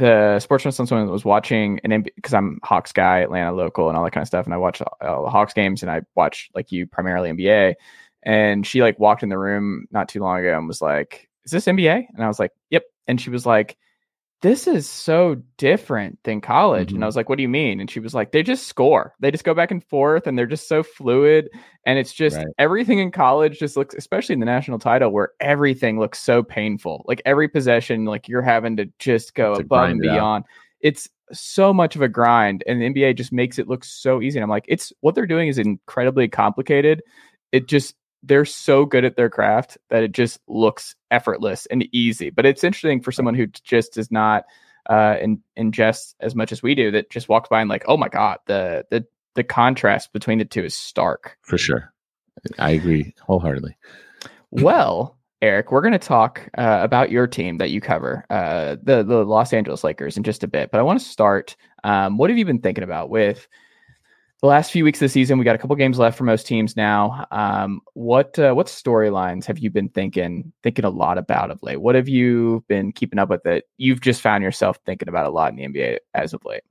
the 0.00 0.40
sports 0.40 0.64
renaissance 0.64 0.90
woman 0.90 1.08
was 1.10 1.24
watching 1.24 1.78
an 1.84 2.02
because 2.02 2.34
I'm 2.34 2.58
Hawks 2.64 2.92
guy, 2.92 3.18
Atlanta 3.18 3.52
local, 3.52 3.88
and 3.88 3.96
all 3.96 4.04
that 4.04 4.12
kind 4.12 4.22
of 4.22 4.28
stuff. 4.28 4.46
And 4.46 4.54
I 4.54 4.56
watch 4.56 4.82
all 5.02 5.24
the 5.24 5.30
Hawks 5.30 5.52
games, 5.52 5.82
and 5.82 5.90
I 5.90 6.00
watch 6.16 6.50
like 6.54 6.72
you 6.72 6.86
primarily 6.86 7.30
NBA. 7.30 7.74
And 8.22 8.66
she 8.66 8.82
like 8.82 8.98
walked 8.98 9.22
in 9.22 9.28
the 9.28 9.38
room 9.38 9.86
not 9.90 10.08
too 10.08 10.20
long 10.20 10.40
ago 10.40 10.56
and 10.56 10.66
was 10.66 10.82
like, 10.82 11.28
"Is 11.44 11.52
this 11.52 11.66
NBA?" 11.66 12.06
And 12.14 12.24
I 12.24 12.28
was 12.28 12.38
like, 12.38 12.52
"Yep." 12.70 12.84
And 13.06 13.20
she 13.20 13.30
was 13.30 13.46
like, 13.46 13.76
this 14.42 14.66
is 14.66 14.88
so 14.88 15.36
different 15.58 16.18
than 16.24 16.40
college. 16.40 16.92
And 16.92 17.04
I 17.04 17.06
Mhm. 17.06 17.08
was 17.08 17.16
like, 17.16 17.28
what 17.28 17.36
do 17.36 17.42
you 17.42 17.48
mean? 17.48 17.78
And 17.80 17.90
she 17.90 18.00
was 18.00 18.14
like, 18.14 18.32
they 18.32 18.42
just 18.42 18.66
score. 18.66 19.14
They 19.20 19.30
just 19.30 19.44
go 19.44 19.52
back 19.54 19.70
and 19.70 19.84
forth 19.84 20.26
and 20.26 20.38
they're 20.38 20.46
just 20.46 20.66
so 20.66 20.82
fluid. 20.82 21.50
And 21.84 21.98
it's 21.98 22.12
just 22.12 22.36
Right. 22.38 22.46
everything 22.58 22.98
in 23.00 23.10
college 23.10 23.58
just 23.58 23.76
looks, 23.76 23.94
especially 23.94 24.32
in 24.32 24.40
the 24.40 24.46
national 24.46 24.78
title, 24.78 25.10
where 25.12 25.32
everything 25.40 25.98
looks 26.00 26.18
so 26.20 26.42
painful. 26.42 27.04
Like 27.06 27.20
every 27.26 27.48
possession, 27.48 28.06
like 28.06 28.28
you're 28.28 28.40
having 28.42 28.76
to 28.78 28.86
just 28.98 29.34
go 29.34 29.56
To 29.56 29.60
above 29.62 29.90
and 29.90 30.00
grind 30.00 30.04
it 30.04 30.08
out. 30.08 30.14
beyond. 30.14 30.44
It's 30.80 31.08
so 31.32 31.72
much 31.74 31.94
of 31.94 32.00
a 32.02 32.08
grind. 32.08 32.64
And 32.66 32.80
the 32.80 32.86
NBA 32.86 33.12
just 33.16 33.32
makes 33.32 33.58
it 33.58 33.68
look 33.68 33.84
so 33.84 34.22
easy. 34.22 34.38
And 34.38 34.42
I'm 34.44 34.50
like, 34.50 34.64
it's 34.68 34.92
what 35.00 35.14
they're 35.14 35.26
doing 35.26 35.48
is 35.48 35.58
incredibly 35.58 36.28
complicated. 36.28 37.02
It 37.52 37.68
just, 37.68 37.94
they're 38.22 38.44
so 38.44 38.84
good 38.84 39.04
at 39.04 39.16
their 39.16 39.30
craft 39.30 39.78
that 39.88 40.02
it 40.02 40.12
just 40.12 40.40
looks 40.46 40.94
effortless 41.10 41.66
and 41.66 41.88
easy. 41.92 42.30
But 42.30 42.46
it's 42.46 42.64
interesting 42.64 43.00
for 43.00 43.12
someone 43.12 43.34
who 43.34 43.46
just 43.46 43.94
does 43.94 44.10
not 44.10 44.44
uh 44.88 45.16
in, 45.20 45.42
ingest 45.58 46.14
as 46.20 46.34
much 46.34 46.52
as 46.52 46.62
we 46.62 46.74
do 46.74 46.90
that 46.90 47.10
just 47.10 47.28
walks 47.28 47.48
by 47.48 47.60
and 47.60 47.70
like, 47.70 47.84
oh 47.86 47.96
my 47.96 48.08
god, 48.08 48.38
the 48.46 48.84
the 48.90 49.04
the 49.34 49.44
contrast 49.44 50.12
between 50.12 50.38
the 50.38 50.44
two 50.44 50.64
is 50.64 50.76
stark. 50.76 51.36
For 51.42 51.58
sure. 51.58 51.92
I 52.58 52.70
agree 52.70 53.14
wholeheartedly. 53.20 53.76
well, 54.50 55.18
Eric, 55.42 55.72
we're 55.72 55.80
going 55.80 55.92
to 55.92 55.98
talk 55.98 56.48
uh, 56.58 56.80
about 56.82 57.10
your 57.10 57.26
team 57.26 57.58
that 57.58 57.70
you 57.70 57.80
cover, 57.80 58.26
uh, 58.28 58.76
the 58.82 59.02
the 59.02 59.24
Los 59.24 59.52
Angeles 59.52 59.82
Lakers, 59.82 60.16
in 60.16 60.22
just 60.22 60.44
a 60.44 60.48
bit. 60.48 60.70
But 60.70 60.80
I 60.80 60.82
want 60.82 61.00
to 61.00 61.04
start. 61.04 61.56
Um, 61.82 62.18
what 62.18 62.28
have 62.28 62.38
you 62.38 62.44
been 62.44 62.60
thinking 62.60 62.84
about 62.84 63.08
with 63.08 63.48
the 64.40 64.46
last 64.46 64.70
few 64.72 64.84
weeks 64.84 64.98
of 64.98 65.06
the 65.06 65.08
season? 65.10 65.38
We 65.38 65.44
got 65.44 65.54
a 65.54 65.58
couple 65.58 65.76
games 65.76 65.98
left 65.98 66.16
for 66.16 66.24
most 66.24 66.46
teams 66.46 66.76
now. 66.76 67.26
Um, 67.30 67.80
what 67.94 68.38
uh, 68.38 68.52
what 68.54 68.66
storylines 68.68 69.44
have 69.46 69.58
you 69.58 69.70
been 69.70 69.88
thinking 69.88 70.52
thinking 70.62 70.84
a 70.84 70.90
lot 70.90 71.18
about 71.18 71.50
of 71.50 71.62
late? 71.62 71.80
What 71.80 71.94
have 71.94 72.08
you 72.08 72.64
been 72.68 72.92
keeping 72.92 73.18
up 73.18 73.28
with 73.30 73.42
that 73.44 73.64
you've 73.76 74.00
just 74.00 74.20
found 74.20 74.42
yourself 74.42 74.78
thinking 74.86 75.08
about 75.08 75.26
a 75.26 75.30
lot 75.30 75.52
in 75.52 75.56
the 75.56 75.64
NBA 75.66 75.98
as 76.14 76.32
of 76.32 76.44
late? 76.44 76.62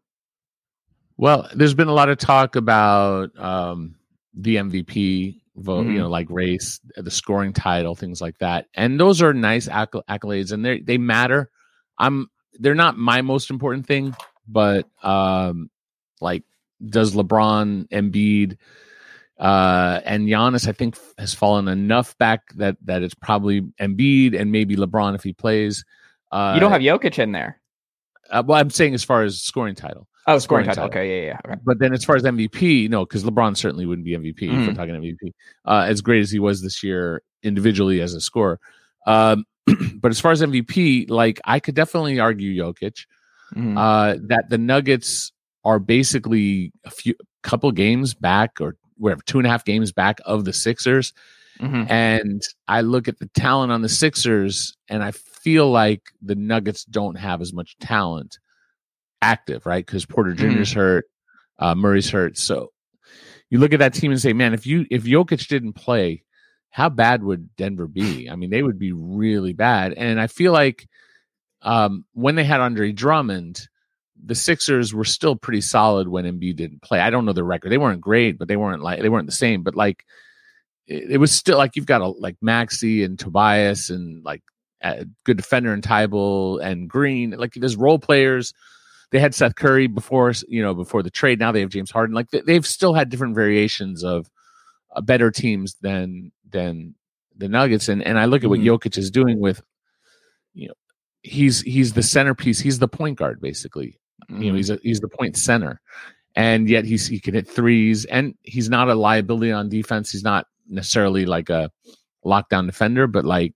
Well, 1.18 1.50
there's 1.54 1.74
been 1.74 1.90
a 1.90 1.94
lot 1.94 2.10
of 2.10 2.18
talk 2.18 2.56
about 2.56 3.38
um, 3.38 3.96
the 4.34 4.56
MVP 4.56 5.42
vote, 5.58 5.86
Mhm. 5.86 5.92
you 5.94 6.00
know, 6.00 6.10
like 6.10 6.28
race, 6.30 6.80
the 6.96 7.12
scoring 7.12 7.52
title, 7.52 7.94
things 7.94 8.22
like 8.22 8.38
that, 8.38 8.68
and 8.74 8.98
those 9.00 9.22
are 9.22 9.34
nice 9.34 9.68
acc- 9.68 10.06
accolades, 10.10 10.52
and 10.54 10.64
they 10.66 10.80
they 10.80 10.98
matter. 10.98 11.50
I'm 11.98 12.28
they're 12.54 12.76
not 12.76 12.98
my 12.98 13.22
most 13.22 13.50
important 13.50 13.86
thing, 13.86 14.16
but 14.48 14.88
um, 15.04 15.70
like 16.22 16.44
does 16.88 17.14
LeBron, 17.16 17.88
Embiid, 17.90 18.58
uh, 19.40 20.02
and 20.06 20.28
Giannis, 20.28 20.68
I 20.68 20.72
think 20.74 20.98
has 21.18 21.34
fallen 21.34 21.68
enough 21.68 22.18
back 22.18 22.42
that 22.56 22.78
that 22.86 23.04
it's 23.04 23.16
probably 23.16 23.62
Embiid 23.80 24.40
and 24.40 24.52
maybe 24.52 24.76
LeBron 24.76 25.16
if 25.16 25.24
he 25.24 25.34
plays. 25.34 25.86
Uh, 26.32 26.52
you 26.54 26.60
don't 26.60 26.72
have 26.72 26.82
Jokic 26.82 27.18
in 27.20 27.32
there. 27.32 27.60
uh, 28.30 28.44
well, 28.46 28.60
I'm 28.60 28.70
saying 28.70 28.94
as 28.94 29.04
far 29.04 29.24
as 29.24 29.42
scoring 29.42 29.76
title. 29.76 30.08
Oh, 30.28 30.38
scoring 30.38 30.66
scoring 30.66 30.66
title. 30.76 30.90
title. 30.90 31.02
Okay, 31.02 31.22
yeah, 31.26 31.28
yeah. 31.28 31.40
Okay. 31.54 31.60
But 31.64 31.80
then 31.80 31.94
as 31.94 32.04
far 32.06 32.16
as 32.16 32.24
MVP, 32.24 32.88
no, 32.90 33.06
because 33.06 33.24
LeBron 33.24 33.58
certainly 33.58 33.86
wouldn't 33.88 34.06
be 34.06 34.12
MVP 34.16 34.44
if 34.44 34.52
we're 34.52 34.74
Mhm. 34.74 34.76
talking 34.76 34.96
MVP. 34.96 35.34
Uh, 35.66 35.86
as 35.88 36.02
great 36.02 36.22
as 36.22 36.30
he 36.30 36.38
was 36.40 36.62
this 36.62 36.84
year 36.84 37.24
individually 37.42 38.02
as 38.02 38.14
a 38.14 38.22
scorer. 38.22 38.60
Um, 39.08 39.46
but 39.96 40.12
as 40.12 40.20
far 40.20 40.32
as 40.32 40.42
MVP, 40.42 41.10
like 41.10 41.40
I 41.46 41.60
could 41.60 41.74
definitely 41.76 42.20
argue 42.20 42.54
Jokic. 42.62 43.06
Mhm. 43.56 43.76
Uh, 43.78 44.20
that 44.28 44.50
the 44.50 44.60
Nuggets 44.60 45.32
are 45.64 45.80
basically 45.80 46.72
a 46.86 46.90
few 46.90 47.16
couple 47.44 47.72
games 47.72 48.14
back 48.14 48.60
or 48.60 48.76
whatever, 48.98 49.22
two 49.26 49.38
and 49.38 49.48
a 49.48 49.50
half 49.50 49.66
games 49.66 49.92
back 49.92 50.20
of 50.26 50.46
the 50.46 50.54
Sixers. 50.54 51.14
Mhm. 51.60 51.90
And 51.90 52.42
I 52.68 52.82
look 52.82 53.08
at 53.08 53.20
the 53.20 53.28
talent 53.28 53.72
on 53.72 53.82
the 53.82 53.90
Sixers 53.90 54.76
and 54.88 55.04
I 55.04 55.12
feel 55.12 55.70
like 55.70 56.12
the 56.22 56.36
Nuggets 56.36 56.86
don't 56.86 57.16
have 57.16 57.42
as 57.42 57.54
much 57.54 57.78
talent 57.80 58.40
active, 59.22 59.66
right? 59.66 59.86
Because 59.86 60.06
Porter 60.06 60.34
Jr.'s 60.34 60.72
hurt, 60.72 61.06
uh, 61.60 61.76
Murray's 61.76 62.10
hurt. 62.10 62.38
So 62.38 62.72
you 63.50 63.60
look 63.60 63.74
at 63.74 63.80
that 63.80 63.94
team 63.94 64.12
and 64.12 64.22
say, 64.22 64.34
man, 64.34 64.54
if 64.54 64.66
you 64.66 64.86
if 64.90 65.04
Jokic 65.04 65.48
didn't 65.48 65.74
play, 65.74 66.24
how 66.70 66.90
bad 66.90 67.24
would 67.24 67.56
Denver 67.56 67.88
be? 67.88 68.30
I 68.30 68.36
mean, 68.36 68.50
they 68.50 68.64
would 68.64 68.80
be 68.80 68.92
really 68.92 69.54
bad. 69.54 69.94
And 69.94 70.20
I 70.20 70.28
feel 70.28 70.54
like 70.54 70.88
um, 71.62 72.06
when 72.14 72.36
they 72.36 72.44
had 72.44 72.62
Andre 72.62 72.92
Drummond, 72.92 73.68
the 74.24 74.36
Sixers 74.36 74.94
were 74.94 75.06
still 75.06 75.36
pretty 75.36 75.62
solid 75.62 76.08
when 76.08 76.26
Embiid 76.26 76.56
didn't 76.56 76.82
play. 76.82 77.00
I 77.00 77.10
don't 77.10 77.26
know 77.26 77.34
the 77.34 77.44
record; 77.44 77.72
they 77.72 77.78
weren't 77.78 78.02
great, 78.02 78.38
but 78.38 78.48
they 78.48 78.58
weren't 78.58 78.82
like 78.82 79.02
they 79.02 79.10
weren't 79.10 79.28
the 79.28 79.32
same. 79.32 79.64
But 79.64 79.76
like, 79.76 80.06
it, 80.88 81.12
it 81.12 81.18
was 81.18 81.32
still 81.32 81.58
like 81.58 81.76
you've 81.76 81.86
got 81.86 82.02
a 82.02 82.08
like 82.08 82.38
Maxey 82.42 83.04
and 83.04 83.18
Tobias 83.18 83.90
and 83.90 84.24
like 84.24 84.44
a 84.82 85.06
good 85.26 85.38
defender 85.38 85.74
in 85.74 85.82
Thybulle 85.82 86.62
and 86.64 86.90
Green. 86.90 87.32
Like 87.32 87.54
there's 87.54 87.76
role 87.76 88.00
players. 88.00 88.54
They 89.12 89.20
had 89.20 89.34
Seth 89.34 89.56
Curry 89.56 89.88
before 89.88 90.34
you 90.48 90.62
know 90.62 90.74
before 90.74 91.04
the 91.04 91.10
trade. 91.10 91.40
Now 91.40 91.52
they 91.52 91.62
have 91.62 91.70
James 91.70 91.92
Harden. 91.92 92.16
Like 92.16 92.30
they, 92.32 92.54
have 92.54 92.68
still 92.68 92.94
had 92.94 93.10
different 93.10 93.36
variations 93.36 94.04
of 94.04 94.30
uh, 94.96 95.02
better 95.02 95.32
teams 95.32 95.76
than 95.82 96.32
than 96.50 96.96
the 97.36 97.50
Nuggets. 97.50 97.90
And 97.90 98.04
and 98.04 98.20
I 98.20 98.26
look 98.26 98.44
at 98.44 98.50
what 98.50 98.60
mm-hmm. 98.60 98.70
Jokic 98.70 98.98
is 98.98 99.10
doing 99.10 99.40
with, 99.40 99.62
you 100.54 100.68
know, 100.68 100.76
he's 101.24 101.62
he's 101.62 101.94
the 101.94 102.04
centerpiece. 102.04 102.60
He's 102.60 102.80
the 102.80 102.88
point 102.88 103.18
guard 103.18 103.42
basically. 103.42 104.00
Mm-hmm. 104.30 104.42
You 104.42 104.52
know, 104.52 104.58
he's 104.58 104.70
a, 104.70 104.80
he's 104.84 105.00
the 105.00 105.08
point 105.08 105.38
center, 105.38 105.82
and 106.36 106.70
yet 106.70 106.86
he's 106.86 107.08
he 107.08 107.20
can 107.20 107.34
hit 107.34 107.48
threes, 107.48 108.06
and 108.06 108.36
he's 108.44 108.70
not 108.70 108.90
a 108.90 108.96
liability 108.96 109.52
on 109.52 109.70
defense. 109.70 110.12
He's 110.12 110.24
not 110.24 110.48
necessarily 110.68 111.26
like 111.26 111.50
a 111.50 111.72
lockdown 112.26 112.66
defender, 112.66 113.08
but 113.08 113.26
like 113.26 113.54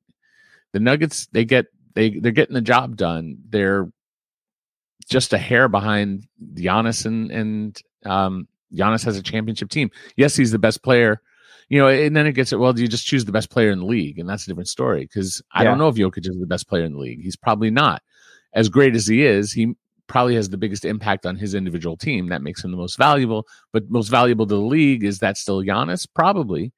the 0.72 0.80
Nuggets, 0.80 1.28
they 1.32 1.46
get 1.46 1.68
they 1.94 2.12
they're 2.12 2.32
getting 2.32 2.56
the 2.56 2.62
job 2.62 2.96
done. 2.96 3.38
They're 3.50 3.92
just 5.10 5.34
a 5.34 5.38
hair 5.38 5.68
behind 5.68 6.28
Giannis 6.56 7.06
and 7.06 7.32
and 7.32 7.82
um, 8.06 8.48
Giannis 8.74 9.06
has 9.06 9.18
a 9.18 9.24
championship 9.24 9.70
team. 9.70 9.92
Yes, 10.16 10.36
he's 10.36 10.52
the 10.52 10.60
best 10.60 10.84
player 10.84 11.22
you 11.70 11.80
know, 11.80 11.88
and 11.88 12.16
then 12.16 12.28
it 12.28 12.34
gets 12.34 12.52
it. 12.52 12.60
Well, 12.60 12.74
do 12.74 12.82
you 12.82 12.88
just 12.88 13.08
choose 13.08 13.26
the 13.26 13.32
best 13.32 13.50
player 13.50 13.72
in 13.72 13.80
the 13.80 13.86
league? 13.86 14.20
And 14.20 14.30
that's 14.30 14.44
a 14.44 14.48
different 14.48 14.68
story 14.70 15.02
because 15.02 15.42
I 15.52 15.64
yeah. 15.64 15.70
don't 15.70 15.78
know 15.78 15.88
if 15.88 15.96
Jokic 15.96 16.28
is 16.30 16.40
the 16.40 16.46
best 16.46 16.68
player 16.68 16.84
in 16.84 16.94
the 16.94 17.00
league. 17.00 17.22
He's 17.22 17.36
probably 17.36 17.72
not. 17.72 18.04
As 18.54 18.70
great 18.70 18.96
as 18.96 19.08
he 19.08 19.26
is, 19.26 19.52
he 19.52 19.74
probably 20.14 20.36
has 20.36 20.48
the 20.48 20.58
biggest 20.58 20.86
impact 20.86 21.26
on 21.26 21.36
his 21.36 21.56
individual 21.56 21.98
team. 21.98 22.28
That 22.28 22.44
makes 22.44 22.64
him 22.64 22.70
the 22.70 22.78
most 22.78 23.00
valuable. 23.00 23.48
But 23.72 23.90
most 23.90 24.10
valuable 24.10 24.46
to 24.46 24.54
the 24.54 24.62
league 24.62 25.04
is 25.04 25.20
that 25.20 25.38
still 25.38 25.64
Giannis? 25.64 26.08
Probably. 26.14 26.72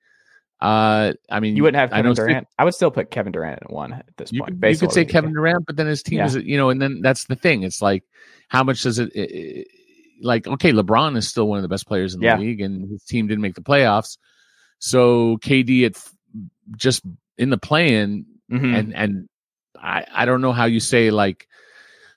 Uh, 0.62 1.12
I 1.30 1.42
mean, 1.42 1.58
you 1.58 1.64
wouldn't 1.64 1.82
have 1.82 1.90
Kevin 1.92 2.12
I 2.12 2.14
Durant. 2.14 2.48
I 2.58 2.64
would 2.64 2.74
still 2.74 2.92
put 2.92 3.12
Kevin 3.12 3.34
Durant 3.34 3.62
at 3.62 3.70
one 3.70 3.92
at 3.92 4.06
this 4.16 4.32
you, 4.32 4.40
point. 4.40 4.64
You 4.64 4.78
could 4.78 4.94
say 4.94 5.04
Kevin 5.04 5.34
Durant, 5.34 5.66
but 5.66 5.76
then 5.76 5.86
his 5.86 6.02
team 6.02 6.20
yeah. 6.20 6.28
is, 6.28 6.36
you 6.36 6.56
know, 6.56 6.70
and 6.70 6.82
then 6.82 7.02
that's 7.02 7.26
the 7.26 7.36
thing. 7.36 7.64
It's 7.64 7.82
like, 7.82 8.06
how 8.48 8.64
much 8.64 8.84
does 8.84 9.00
it, 9.00 9.14
it, 9.14 9.32
it 9.32 9.68
like? 10.22 10.48
Okay, 10.48 10.72
LeBron 10.72 11.18
is 11.18 11.28
still 11.28 11.50
one 11.50 11.58
of 11.58 11.62
the 11.62 11.68
best 11.68 11.88
players 11.88 12.14
in 12.14 12.22
the 12.22 12.28
yeah. 12.28 12.38
league, 12.38 12.62
and 12.62 12.90
his 12.90 13.04
team 13.04 13.28
didn't 13.28 13.42
make 13.42 13.56
the 13.56 13.62
playoffs. 13.62 14.18
So 14.80 15.36
KD 15.40 15.88
at 15.88 15.98
just 16.78 17.04
in 17.38 17.50
the 17.50 17.58
play-in, 17.58 18.26
mm-hmm. 18.50 18.76
and 18.76 18.96
and 18.96 19.30
I 19.78 20.06
I 20.10 20.24
don't 20.24 20.40
know 20.40 20.54
how 20.54 20.66
you 20.66 20.80
say 20.80 21.12
like 21.12 21.50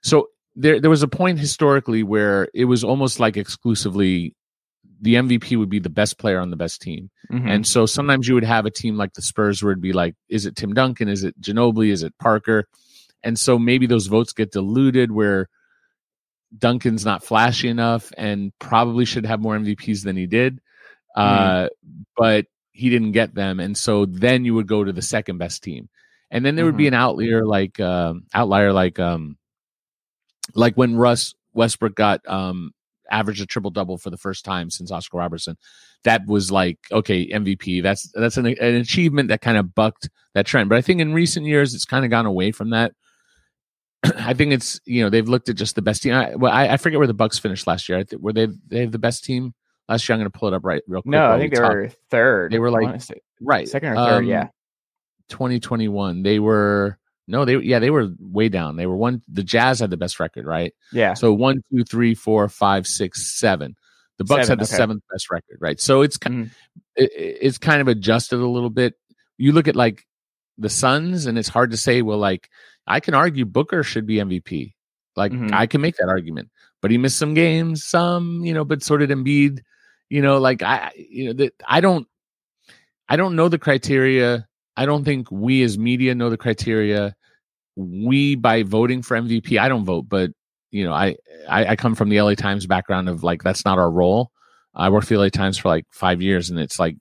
so 0.00 0.28
there 0.58 0.80
there 0.80 0.90
was 0.90 1.02
a 1.02 1.08
point 1.08 1.38
historically 1.38 2.02
where 2.02 2.48
it 2.52 2.66
was 2.66 2.84
almost 2.84 3.20
like 3.20 3.36
exclusively 3.36 4.34
the 5.00 5.14
MVP 5.14 5.56
would 5.56 5.68
be 5.68 5.78
the 5.78 5.88
best 5.88 6.18
player 6.18 6.40
on 6.40 6.50
the 6.50 6.56
best 6.56 6.82
team. 6.82 7.08
Mm-hmm. 7.32 7.48
And 7.48 7.66
so 7.66 7.86
sometimes 7.86 8.26
you 8.26 8.34
would 8.34 8.44
have 8.44 8.66
a 8.66 8.70
team 8.70 8.96
like 8.96 9.12
the 9.14 9.22
Spurs 9.22 9.62
where 9.62 9.70
it'd 9.70 9.80
be 9.80 9.92
like, 9.92 10.16
is 10.28 10.44
it 10.44 10.56
Tim 10.56 10.74
Duncan? 10.74 11.08
Is 11.08 11.22
it 11.22 11.40
Ginobili? 11.40 11.90
Is 11.90 12.02
it 12.02 12.18
Parker? 12.18 12.64
And 13.22 13.38
so 13.38 13.60
maybe 13.60 13.86
those 13.86 14.08
votes 14.08 14.32
get 14.32 14.50
diluted 14.50 15.12
where 15.12 15.48
Duncan's 16.56 17.04
not 17.04 17.22
flashy 17.22 17.68
enough 17.68 18.10
and 18.16 18.52
probably 18.58 19.04
should 19.04 19.26
have 19.26 19.40
more 19.40 19.56
MVPs 19.56 20.02
than 20.02 20.16
he 20.16 20.26
did. 20.26 20.60
Mm-hmm. 21.16 21.66
Uh, 21.66 21.68
but 22.16 22.46
he 22.72 22.90
didn't 22.90 23.12
get 23.12 23.34
them, 23.34 23.58
and 23.58 23.76
so 23.76 24.06
then 24.06 24.44
you 24.44 24.54
would 24.54 24.68
go 24.68 24.84
to 24.84 24.92
the 24.92 25.02
second 25.02 25.38
best 25.38 25.64
team, 25.64 25.88
and 26.30 26.44
then 26.44 26.54
there 26.54 26.64
would 26.64 26.76
be 26.76 26.84
mm-hmm. 26.84 26.94
an 26.94 27.00
outlier 27.00 27.44
like 27.44 27.80
uh, 27.80 28.14
outlier 28.32 28.72
like 28.72 29.00
um 29.00 29.36
like 30.54 30.74
when 30.74 30.96
Russ 30.96 31.34
Westbrook 31.54 31.94
got 31.94 32.20
um 32.28 32.72
averaged 33.10 33.40
a 33.40 33.46
triple 33.46 33.70
double 33.70 33.98
for 33.98 34.10
the 34.10 34.16
first 34.16 34.44
time 34.44 34.70
since 34.70 34.90
Oscar 34.90 35.18
Robertson. 35.18 35.56
That 36.04 36.26
was 36.26 36.52
like 36.52 36.78
okay 36.92 37.28
MVP. 37.28 37.82
That's 37.82 38.10
that's 38.12 38.36
an, 38.36 38.46
an 38.46 38.74
achievement 38.76 39.28
that 39.28 39.40
kind 39.40 39.58
of 39.58 39.74
bucked 39.74 40.08
that 40.34 40.46
trend. 40.46 40.68
But 40.68 40.78
I 40.78 40.82
think 40.82 41.00
in 41.00 41.12
recent 41.12 41.46
years 41.46 41.74
it's 41.74 41.84
kind 41.84 42.04
of 42.04 42.10
gone 42.10 42.26
away 42.26 42.52
from 42.52 42.70
that. 42.70 42.92
I 44.04 44.34
think 44.34 44.52
it's 44.52 44.80
you 44.84 45.02
know 45.02 45.10
they've 45.10 45.28
looked 45.28 45.48
at 45.48 45.56
just 45.56 45.74
the 45.74 45.82
best 45.82 46.02
team. 46.02 46.14
I, 46.14 46.34
well, 46.36 46.52
I, 46.52 46.68
I 46.68 46.76
forget 46.76 46.98
where 46.98 47.06
the 47.06 47.14
Bucks 47.14 47.38
finished 47.38 47.66
last 47.66 47.88
year. 47.88 47.98
I 47.98 48.02
th- 48.04 48.20
were 48.20 48.32
they 48.32 48.48
they 48.68 48.80
have 48.80 48.92
the 48.92 48.98
best 48.98 49.24
team? 49.24 49.54
Last 49.88 50.06
year, 50.06 50.14
I'm 50.14 50.20
going 50.20 50.30
to 50.30 50.38
pull 50.38 50.48
it 50.48 50.54
up 50.54 50.66
right 50.66 50.82
real 50.86 51.00
quick. 51.00 51.12
No, 51.12 51.32
I 51.32 51.38
think 51.38 51.54
they 51.54 51.60
talk. 51.60 51.72
were 51.72 51.90
third. 52.10 52.52
They 52.52 52.58
were 52.58 52.70
like 52.70 53.00
right 53.40 53.66
second 53.66 53.92
or 53.92 53.96
third. 53.96 54.18
Um, 54.18 54.24
yeah, 54.24 54.48
2021. 55.30 56.22
They 56.22 56.38
were 56.38 56.98
no, 57.28 57.44
they 57.44 57.58
yeah 57.58 57.78
they 57.78 57.90
were 57.90 58.08
way 58.18 58.48
down. 58.48 58.76
They 58.76 58.86
were 58.86 58.96
one. 58.96 59.22
The 59.28 59.44
Jazz 59.44 59.80
had 59.80 59.90
the 59.90 59.98
best 59.98 60.18
record, 60.18 60.46
right? 60.46 60.74
Yeah. 60.92 61.12
So 61.14 61.32
one, 61.32 61.62
two, 61.70 61.84
three, 61.84 62.14
four, 62.14 62.48
five, 62.48 62.86
six, 62.86 63.38
seven. 63.38 63.76
The 64.16 64.24
Bucks 64.24 64.46
seven, 64.46 64.58
had 64.58 64.66
the 64.66 64.70
okay. 64.70 64.76
seventh 64.78 65.02
best 65.12 65.30
record, 65.30 65.58
right? 65.60 65.78
So 65.78 66.00
it's 66.00 66.16
mm-hmm. 66.18 66.44
it, 66.96 67.10
it's 67.14 67.58
kind 67.58 67.82
of 67.82 67.86
adjusted 67.86 68.40
a 68.40 68.48
little 68.48 68.70
bit. 68.70 68.94
You 69.36 69.52
look 69.52 69.68
at 69.68 69.76
like 69.76 70.06
the 70.56 70.70
Suns, 70.70 71.26
and 71.26 71.38
it's 71.38 71.48
hard 71.48 71.70
to 71.70 71.76
say. 71.76 72.00
Well, 72.00 72.18
like 72.18 72.48
I 72.86 73.00
can 73.00 73.14
argue 73.14 73.44
Booker 73.44 73.82
should 73.82 74.06
be 74.06 74.16
MVP. 74.16 74.72
Like 75.14 75.32
mm-hmm. 75.32 75.52
I 75.52 75.66
can 75.66 75.82
make 75.82 75.96
that 75.98 76.08
argument, 76.08 76.48
but 76.80 76.90
he 76.90 76.96
missed 76.96 77.18
some 77.18 77.34
games, 77.34 77.84
some 77.84 78.42
you 78.42 78.54
know, 78.54 78.64
but 78.64 78.82
so 78.82 78.96
did 78.96 79.10
Embiid. 79.10 79.60
You 80.08 80.22
know, 80.22 80.38
like 80.38 80.62
I, 80.62 80.92
you 80.96 81.26
know, 81.26 81.32
that 81.34 81.52
I 81.66 81.82
don't, 81.82 82.08
I 83.06 83.16
don't 83.16 83.36
know 83.36 83.50
the 83.50 83.58
criteria. 83.58 84.47
I 84.78 84.86
don't 84.86 85.04
think 85.04 85.30
we 85.30 85.62
as 85.64 85.76
media 85.76 86.14
know 86.14 86.30
the 86.30 86.36
criteria. 86.36 87.16
We 87.74 88.36
by 88.36 88.62
voting 88.62 89.02
for 89.02 89.16
MVP, 89.16 89.58
I 89.58 89.68
don't 89.68 89.84
vote, 89.84 90.08
but 90.08 90.30
you 90.70 90.84
know, 90.84 90.92
I, 90.92 91.16
I, 91.48 91.66
I 91.66 91.76
come 91.76 91.94
from 91.94 92.10
the 92.10 92.20
LA 92.20 92.34
Times 92.34 92.66
background 92.66 93.08
of 93.08 93.24
like 93.24 93.42
that's 93.42 93.64
not 93.64 93.78
our 93.78 93.90
role. 93.90 94.30
I 94.74 94.90
worked 94.90 95.08
for 95.08 95.14
the 95.14 95.20
LA 95.20 95.28
Times 95.30 95.58
for 95.58 95.68
like 95.68 95.86
five 95.90 96.22
years, 96.22 96.48
and 96.48 96.60
it's 96.60 96.78
like 96.78 96.96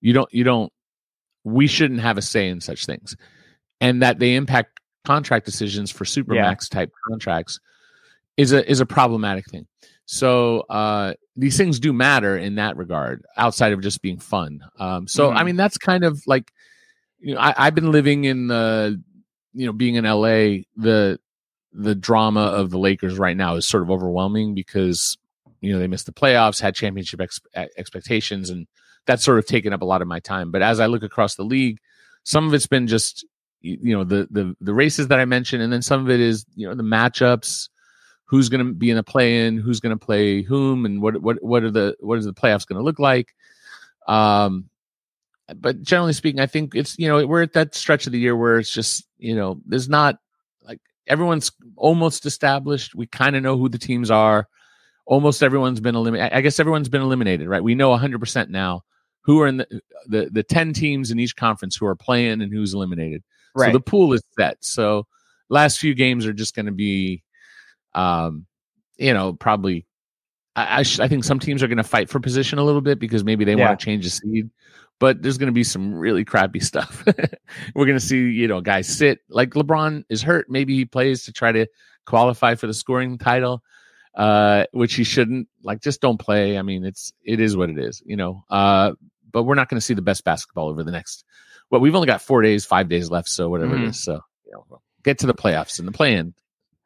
you 0.00 0.12
don't, 0.12 0.32
you 0.32 0.44
don't, 0.44 0.72
we 1.42 1.66
shouldn't 1.66 2.00
have 2.00 2.16
a 2.16 2.22
say 2.22 2.48
in 2.48 2.60
such 2.60 2.86
things, 2.86 3.16
and 3.80 4.02
that 4.02 4.20
they 4.20 4.36
impact 4.36 4.78
contract 5.04 5.46
decisions 5.46 5.90
for 5.90 6.04
supermax 6.04 6.70
yeah. 6.70 6.78
type 6.78 6.92
contracts 7.08 7.58
is 8.36 8.52
a 8.52 8.70
is 8.70 8.80
a 8.80 8.86
problematic 8.86 9.46
thing. 9.50 9.66
So 10.06 10.60
uh, 10.70 11.14
these 11.36 11.56
things 11.56 11.80
do 11.80 11.92
matter 11.92 12.36
in 12.36 12.56
that 12.56 12.76
regard, 12.76 13.24
outside 13.36 13.72
of 13.72 13.80
just 13.80 14.02
being 14.02 14.18
fun. 14.18 14.60
Um, 14.78 15.08
so 15.08 15.28
mm-hmm. 15.28 15.36
I 15.38 15.44
mean, 15.44 15.56
that's 15.56 15.78
kind 15.78 16.04
of 16.04 16.22
like, 16.26 16.52
you 17.24 17.34
know, 17.34 17.40
I, 17.40 17.64
have 17.64 17.74
been 17.74 17.90
living 17.90 18.24
in 18.24 18.48
the, 18.48 19.02
you 19.54 19.64
know, 19.64 19.72
being 19.72 19.94
in 19.94 20.04
LA, 20.04 20.64
the 20.76 21.18
the 21.72 21.94
drama 21.94 22.42
of 22.42 22.70
the 22.70 22.78
Lakers 22.78 23.18
right 23.18 23.36
now 23.36 23.56
is 23.56 23.66
sort 23.66 23.82
of 23.82 23.90
overwhelming 23.90 24.54
because 24.54 25.16
you 25.62 25.72
know 25.72 25.78
they 25.78 25.86
missed 25.86 26.04
the 26.04 26.12
playoffs, 26.12 26.60
had 26.60 26.74
championship 26.74 27.22
ex- 27.22 27.40
expectations, 27.78 28.50
and 28.50 28.66
that's 29.06 29.24
sort 29.24 29.38
of 29.38 29.46
taken 29.46 29.72
up 29.72 29.80
a 29.80 29.86
lot 29.86 30.02
of 30.02 30.08
my 30.08 30.20
time. 30.20 30.50
But 30.50 30.60
as 30.60 30.80
I 30.80 30.86
look 30.86 31.02
across 31.02 31.34
the 31.34 31.44
league, 31.44 31.78
some 32.24 32.46
of 32.46 32.52
it's 32.52 32.66
been 32.66 32.86
just 32.86 33.24
you 33.62 33.96
know 33.96 34.04
the 34.04 34.28
the 34.30 34.54
the 34.60 34.74
races 34.74 35.08
that 35.08 35.18
I 35.18 35.24
mentioned, 35.24 35.62
and 35.62 35.72
then 35.72 35.82
some 35.82 36.02
of 36.02 36.10
it 36.10 36.20
is 36.20 36.44
you 36.54 36.68
know 36.68 36.74
the 36.74 36.82
matchups 36.82 37.70
who's 38.26 38.50
going 38.50 38.66
to 38.66 38.72
be 38.74 38.90
in 38.90 38.98
a 38.98 39.02
play-in, 39.02 39.56
who's 39.56 39.80
going 39.80 39.98
to 39.98 40.04
play 40.04 40.42
whom, 40.42 40.84
and 40.84 41.00
what 41.00 41.22
what 41.22 41.42
what 41.42 41.62
are 41.62 41.70
the 41.70 41.96
what 42.00 42.18
is 42.18 42.26
the 42.26 42.34
playoffs 42.34 42.66
going 42.66 42.78
to 42.78 42.84
look 42.84 42.98
like. 42.98 43.34
Um, 44.06 44.68
but 45.56 45.82
generally 45.82 46.12
speaking, 46.12 46.40
I 46.40 46.46
think 46.46 46.74
it's 46.74 46.98
you 46.98 47.08
know 47.08 47.26
we're 47.26 47.42
at 47.42 47.52
that 47.52 47.74
stretch 47.74 48.06
of 48.06 48.12
the 48.12 48.18
year 48.18 48.36
where 48.36 48.58
it's 48.58 48.72
just 48.72 49.06
you 49.18 49.34
know 49.34 49.60
there's 49.66 49.88
not 49.88 50.16
like 50.62 50.80
everyone's 51.06 51.52
almost 51.76 52.26
established. 52.26 52.94
We 52.94 53.06
kind 53.06 53.36
of 53.36 53.42
know 53.42 53.56
who 53.56 53.68
the 53.68 53.78
teams 53.78 54.10
are. 54.10 54.48
Almost 55.06 55.42
everyone's 55.42 55.80
been 55.80 55.94
eliminated. 55.94 56.32
I 56.32 56.40
guess 56.40 56.58
everyone's 56.58 56.88
been 56.88 57.02
eliminated, 57.02 57.46
right? 57.46 57.62
We 57.62 57.74
know 57.74 57.90
100 57.90 58.18
percent 58.18 58.50
now 58.50 58.82
who 59.22 59.40
are 59.40 59.46
in 59.46 59.58
the, 59.58 59.80
the 60.06 60.30
the 60.32 60.42
10 60.42 60.72
teams 60.72 61.10
in 61.10 61.18
each 61.18 61.36
conference 61.36 61.76
who 61.76 61.86
are 61.86 61.96
playing 61.96 62.40
and 62.40 62.52
who's 62.52 62.72
eliminated. 62.72 63.22
Right. 63.54 63.66
So 63.66 63.72
the 63.72 63.80
pool 63.80 64.12
is 64.14 64.22
set. 64.38 64.58
So 64.60 65.06
last 65.48 65.78
few 65.78 65.94
games 65.94 66.26
are 66.26 66.32
just 66.32 66.54
going 66.54 66.66
to 66.66 66.72
be 66.72 67.22
um, 67.94 68.46
you 68.96 69.14
know, 69.14 69.32
probably 69.32 69.86
I, 70.56 70.80
I, 70.80 70.82
sh- 70.82 71.00
I, 71.00 71.08
think 71.08 71.24
some 71.24 71.38
teams 71.38 71.62
are 71.62 71.68
going 71.68 71.78
to 71.78 71.84
fight 71.84 72.08
for 72.08 72.20
position 72.20 72.58
a 72.58 72.64
little 72.64 72.80
bit 72.80 72.98
because 72.98 73.24
maybe 73.24 73.44
they 73.44 73.54
yeah. 73.54 73.66
want 73.66 73.78
to 73.78 73.84
change 73.84 74.04
the 74.04 74.10
seed. 74.10 74.50
But 75.00 75.22
there's 75.22 75.38
going 75.38 75.48
to 75.48 75.52
be 75.52 75.64
some 75.64 75.94
really 75.94 76.24
crappy 76.24 76.60
stuff. 76.60 77.04
We're 77.74 77.86
going 77.86 77.98
to 77.98 78.04
see, 78.04 78.30
you 78.30 78.48
know, 78.48 78.60
guys 78.60 78.88
sit 78.88 79.20
like 79.28 79.50
LeBron 79.50 80.04
is 80.08 80.22
hurt. 80.22 80.46
Maybe 80.48 80.76
he 80.76 80.84
plays 80.84 81.24
to 81.24 81.32
try 81.32 81.52
to 81.52 81.66
qualify 82.06 82.54
for 82.54 82.66
the 82.66 82.74
scoring 82.74 83.18
title, 83.18 83.62
uh, 84.14 84.64
which 84.72 84.94
he 84.94 85.04
shouldn't. 85.04 85.48
Like, 85.62 85.82
just 85.82 86.00
don't 86.00 86.18
play. 86.18 86.58
I 86.58 86.62
mean, 86.62 86.84
it's 86.84 87.12
it 87.22 87.40
is 87.40 87.56
what 87.56 87.70
it 87.70 87.78
is, 87.78 88.02
you 88.06 88.16
know. 88.16 88.44
Uh, 88.48 88.92
but 89.30 89.42
we're 89.42 89.56
not 89.56 89.68
going 89.68 89.78
to 89.80 89.84
see 89.84 89.94
the 89.94 90.02
best 90.02 90.24
basketball 90.24 90.68
over 90.68 90.84
the 90.84 90.92
next. 90.92 91.24
Well, 91.70 91.80
we've 91.80 91.94
only 91.94 92.06
got 92.06 92.22
four 92.22 92.40
days, 92.40 92.64
five 92.64 92.88
days 92.88 93.10
left, 93.10 93.28
so 93.28 93.48
whatever 93.48 93.74
mm-hmm. 93.74 93.86
it 93.86 93.90
is. 93.90 94.02
So, 94.02 94.20
you 94.46 94.52
know, 94.52 94.80
get 95.02 95.18
to 95.20 95.26
the 95.26 95.34
playoffs 95.34 95.78
and 95.80 95.88
the 95.88 95.92
play-in 95.92 96.34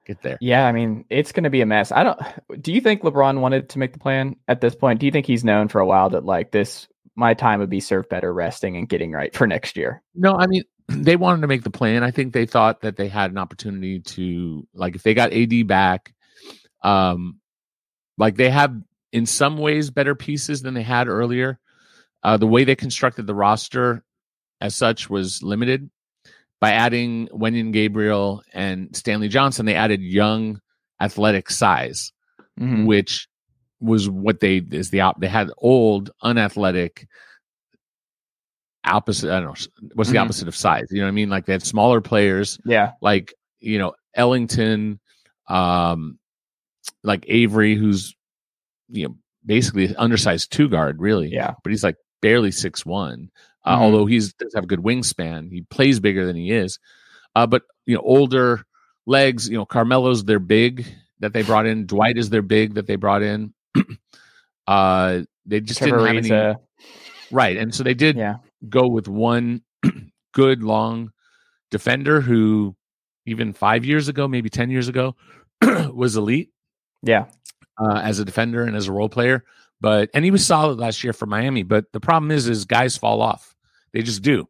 get 0.09 0.23
there. 0.23 0.39
Yeah, 0.41 0.67
I 0.67 0.73
mean, 0.73 1.05
it's 1.09 1.31
going 1.31 1.45
to 1.45 1.51
be 1.51 1.61
a 1.61 1.67
mess. 1.67 1.93
I 1.93 2.03
don't. 2.03 2.21
Do 2.61 2.73
you 2.73 2.81
think 2.81 3.03
LeBron 3.03 3.41
wanted 3.41 3.69
to 3.71 3.79
make 3.79 3.93
the 3.93 3.99
play-in 4.01 4.37
at 4.49 4.61
this 4.61 4.75
point? 4.75 4.99
Do 4.99 5.07
you 5.07 5.13
think 5.13 5.27
he's 5.27 5.45
known 5.45 5.69
for 5.69 5.81
a 5.81 5.87
while 5.87 6.11
that 6.11 6.25
like 6.25 6.51
this 6.51 6.89
my 7.19 7.35
time 7.35 7.59
would 7.59 7.69
be 7.69 7.81
served 7.81 8.09
better 8.09 8.33
resting 8.33 8.77
and 8.77 8.89
getting 8.89 9.11
right 9.11 9.35
for 9.35 9.47
next 9.47 9.77
year. 9.77 10.03
No, 10.15 10.35
I 10.35 10.47
mean 10.47 10.63
they 10.89 11.17
wanted 11.17 11.41
to 11.43 11.49
make 11.49 11.65
the 11.65 11.71
play-in. 11.71 12.03
I 12.03 12.13
think 12.13 12.33
they 12.33 12.47
thought 12.47 12.81
that 12.83 12.97
they 12.97 13.09
had 13.09 13.31
an 13.33 13.39
opportunity 13.39 14.01
to 14.01 14.67
like 14.73 14.95
if 14.95 15.03
they 15.03 15.15
got 15.15 15.33
AD 15.33 15.67
back, 15.67 16.15
um, 16.83 17.41
like 18.17 18.37
they 18.37 18.51
have 18.51 18.75
in 19.13 19.27
some 19.27 19.59
ways 19.59 19.91
better 19.91 20.15
pieces 20.15 20.63
than 20.63 20.75
they 20.75 20.83
had 20.83 21.09
earlier. 21.09 21.59
Uh, 22.23 22.37
the 22.37 22.47
way 22.47 22.65
they 22.65 22.77
constructed 22.77 23.27
the 23.27 23.35
roster 23.35 24.05
as 24.61 24.75
such 24.75 25.09
was 25.11 25.43
limited 25.43 25.89
by 26.61 26.73
adding 26.73 27.29
Wenyen 27.29 27.73
Gabriel 27.73 28.43
and 28.53 28.95
Stanley 28.97 29.29
Johnson. 29.29 29.67
They 29.67 29.77
added 29.77 30.03
young 30.03 30.61
athletic 31.01 31.49
size, 31.51 32.13
Mhm. 32.59 32.87
which 32.87 33.29
was 33.81 34.09
what 34.09 34.41
they 34.41 34.57
is 34.59 34.91
the 34.91 35.01
op. 35.03 35.21
They 35.21 35.29
had 35.29 35.51
old 35.59 36.11
unathletic 36.23 37.07
opposite. 38.85 39.31
I 39.31 39.41
don't 39.41 39.49
know 39.49 39.89
what's 39.95 40.11
the 40.11 40.17
Mhm. 40.17 40.23
opposite 40.23 40.49
of 40.49 40.57
size. 40.57 40.87
You 40.91 40.99
know 40.99 41.05
what 41.05 41.09
I 41.09 41.13
mean? 41.13 41.31
Like 41.31 41.47
they 41.47 41.53
had 41.53 41.63
smaller 41.63 42.01
players, 42.01 42.59
Yeah. 42.65 42.93
like 43.01 43.35
you 43.61 43.79
know 43.79 43.95
Ellington, 44.15 45.01
um, 45.49 46.19
like 47.03 47.25
Avery, 47.29 47.75
who's 47.75 48.15
you 48.89 49.07
know 49.09 49.17
basically 49.45 49.95
undersized 49.97 50.53
two 50.53 50.69
guard, 50.69 51.01
really. 51.01 51.29
Yeah. 51.33 51.55
but 51.63 51.71
he's 51.71 51.85
like 51.85 51.97
barely 52.23 52.51
six 52.51 52.85
one. 52.87 53.31
Uh, 53.65 53.77
Mhm. 53.77 53.81
Although 53.83 54.07
he's 54.07 54.33
does 54.35 54.55
have 54.55 54.65
a 54.65 54.69
good 54.69 54.81
wingspan, 54.81 55.51
he 55.53 55.63
plays 55.63 56.01
bigger 56.01 56.25
than 56.27 56.37
he 56.37 56.51
is. 56.51 56.79
Uh, 57.35 57.47
but 57.47 57.63
you 57.87 57.95
know, 57.95 58.01
older 58.03 58.65
legs. 59.07 59.49
You 59.49 59.57
know, 59.59 59.67
Carmelo's 59.67 60.25
their 60.25 60.39
big 60.39 60.87
that 61.21 61.33
they 61.33 61.43
brought 61.43 61.67
in. 61.67 61.87
Dwight 61.87 62.17
is 62.17 62.31
their 62.31 62.43
big 62.43 62.75
that 62.75 62.87
they 62.87 62.97
brought 62.97 63.23
in. 63.23 63.53
uh, 64.67 65.21
they 65.47 65.61
just 65.61 65.79
Trevor 65.79 66.07
didn't 66.07 66.25
have 66.27 66.57
any 66.57 66.57
right, 67.31 67.57
and 67.57 67.75
so 67.75 67.83
they 67.83 67.95
did 67.95 68.17
yeah. 68.17 68.37
go 68.69 68.87
with 68.89 69.09
one 69.09 69.63
good 70.33 70.63
long 70.63 71.11
defender 71.71 72.21
who 72.21 72.75
even 73.29 73.53
five 73.53 73.85
years 73.85 74.09
ago, 74.09 74.27
maybe 74.27 74.49
10 74.49 74.71
years 74.71 74.89
ago, 74.89 75.15
was 75.93 76.17
elite 76.17 76.51
Yeah. 77.03 77.27
uh, 77.79 78.01
as 78.03 78.19
a 78.19 78.25
defender 78.25 78.65
and 78.65 78.75
as 78.75 78.89
a 78.89 78.93
role 78.93 79.09
player. 79.09 79.45
But 79.81 80.11
and 80.15 80.25
he 80.25 80.31
was 80.31 80.45
solid 80.45 80.79
last 80.79 81.05
year 81.05 81.13
for 81.13 81.27
Miami. 81.27 81.63
But 81.63 81.85
the 81.93 82.01
problem 82.01 82.31
is, 82.31 82.49
is 82.49 82.65
guys 82.65 82.97
fall 82.97 83.21
off. 83.23 83.55
They 83.93 84.03
just 84.03 84.23
do. 84.23 84.49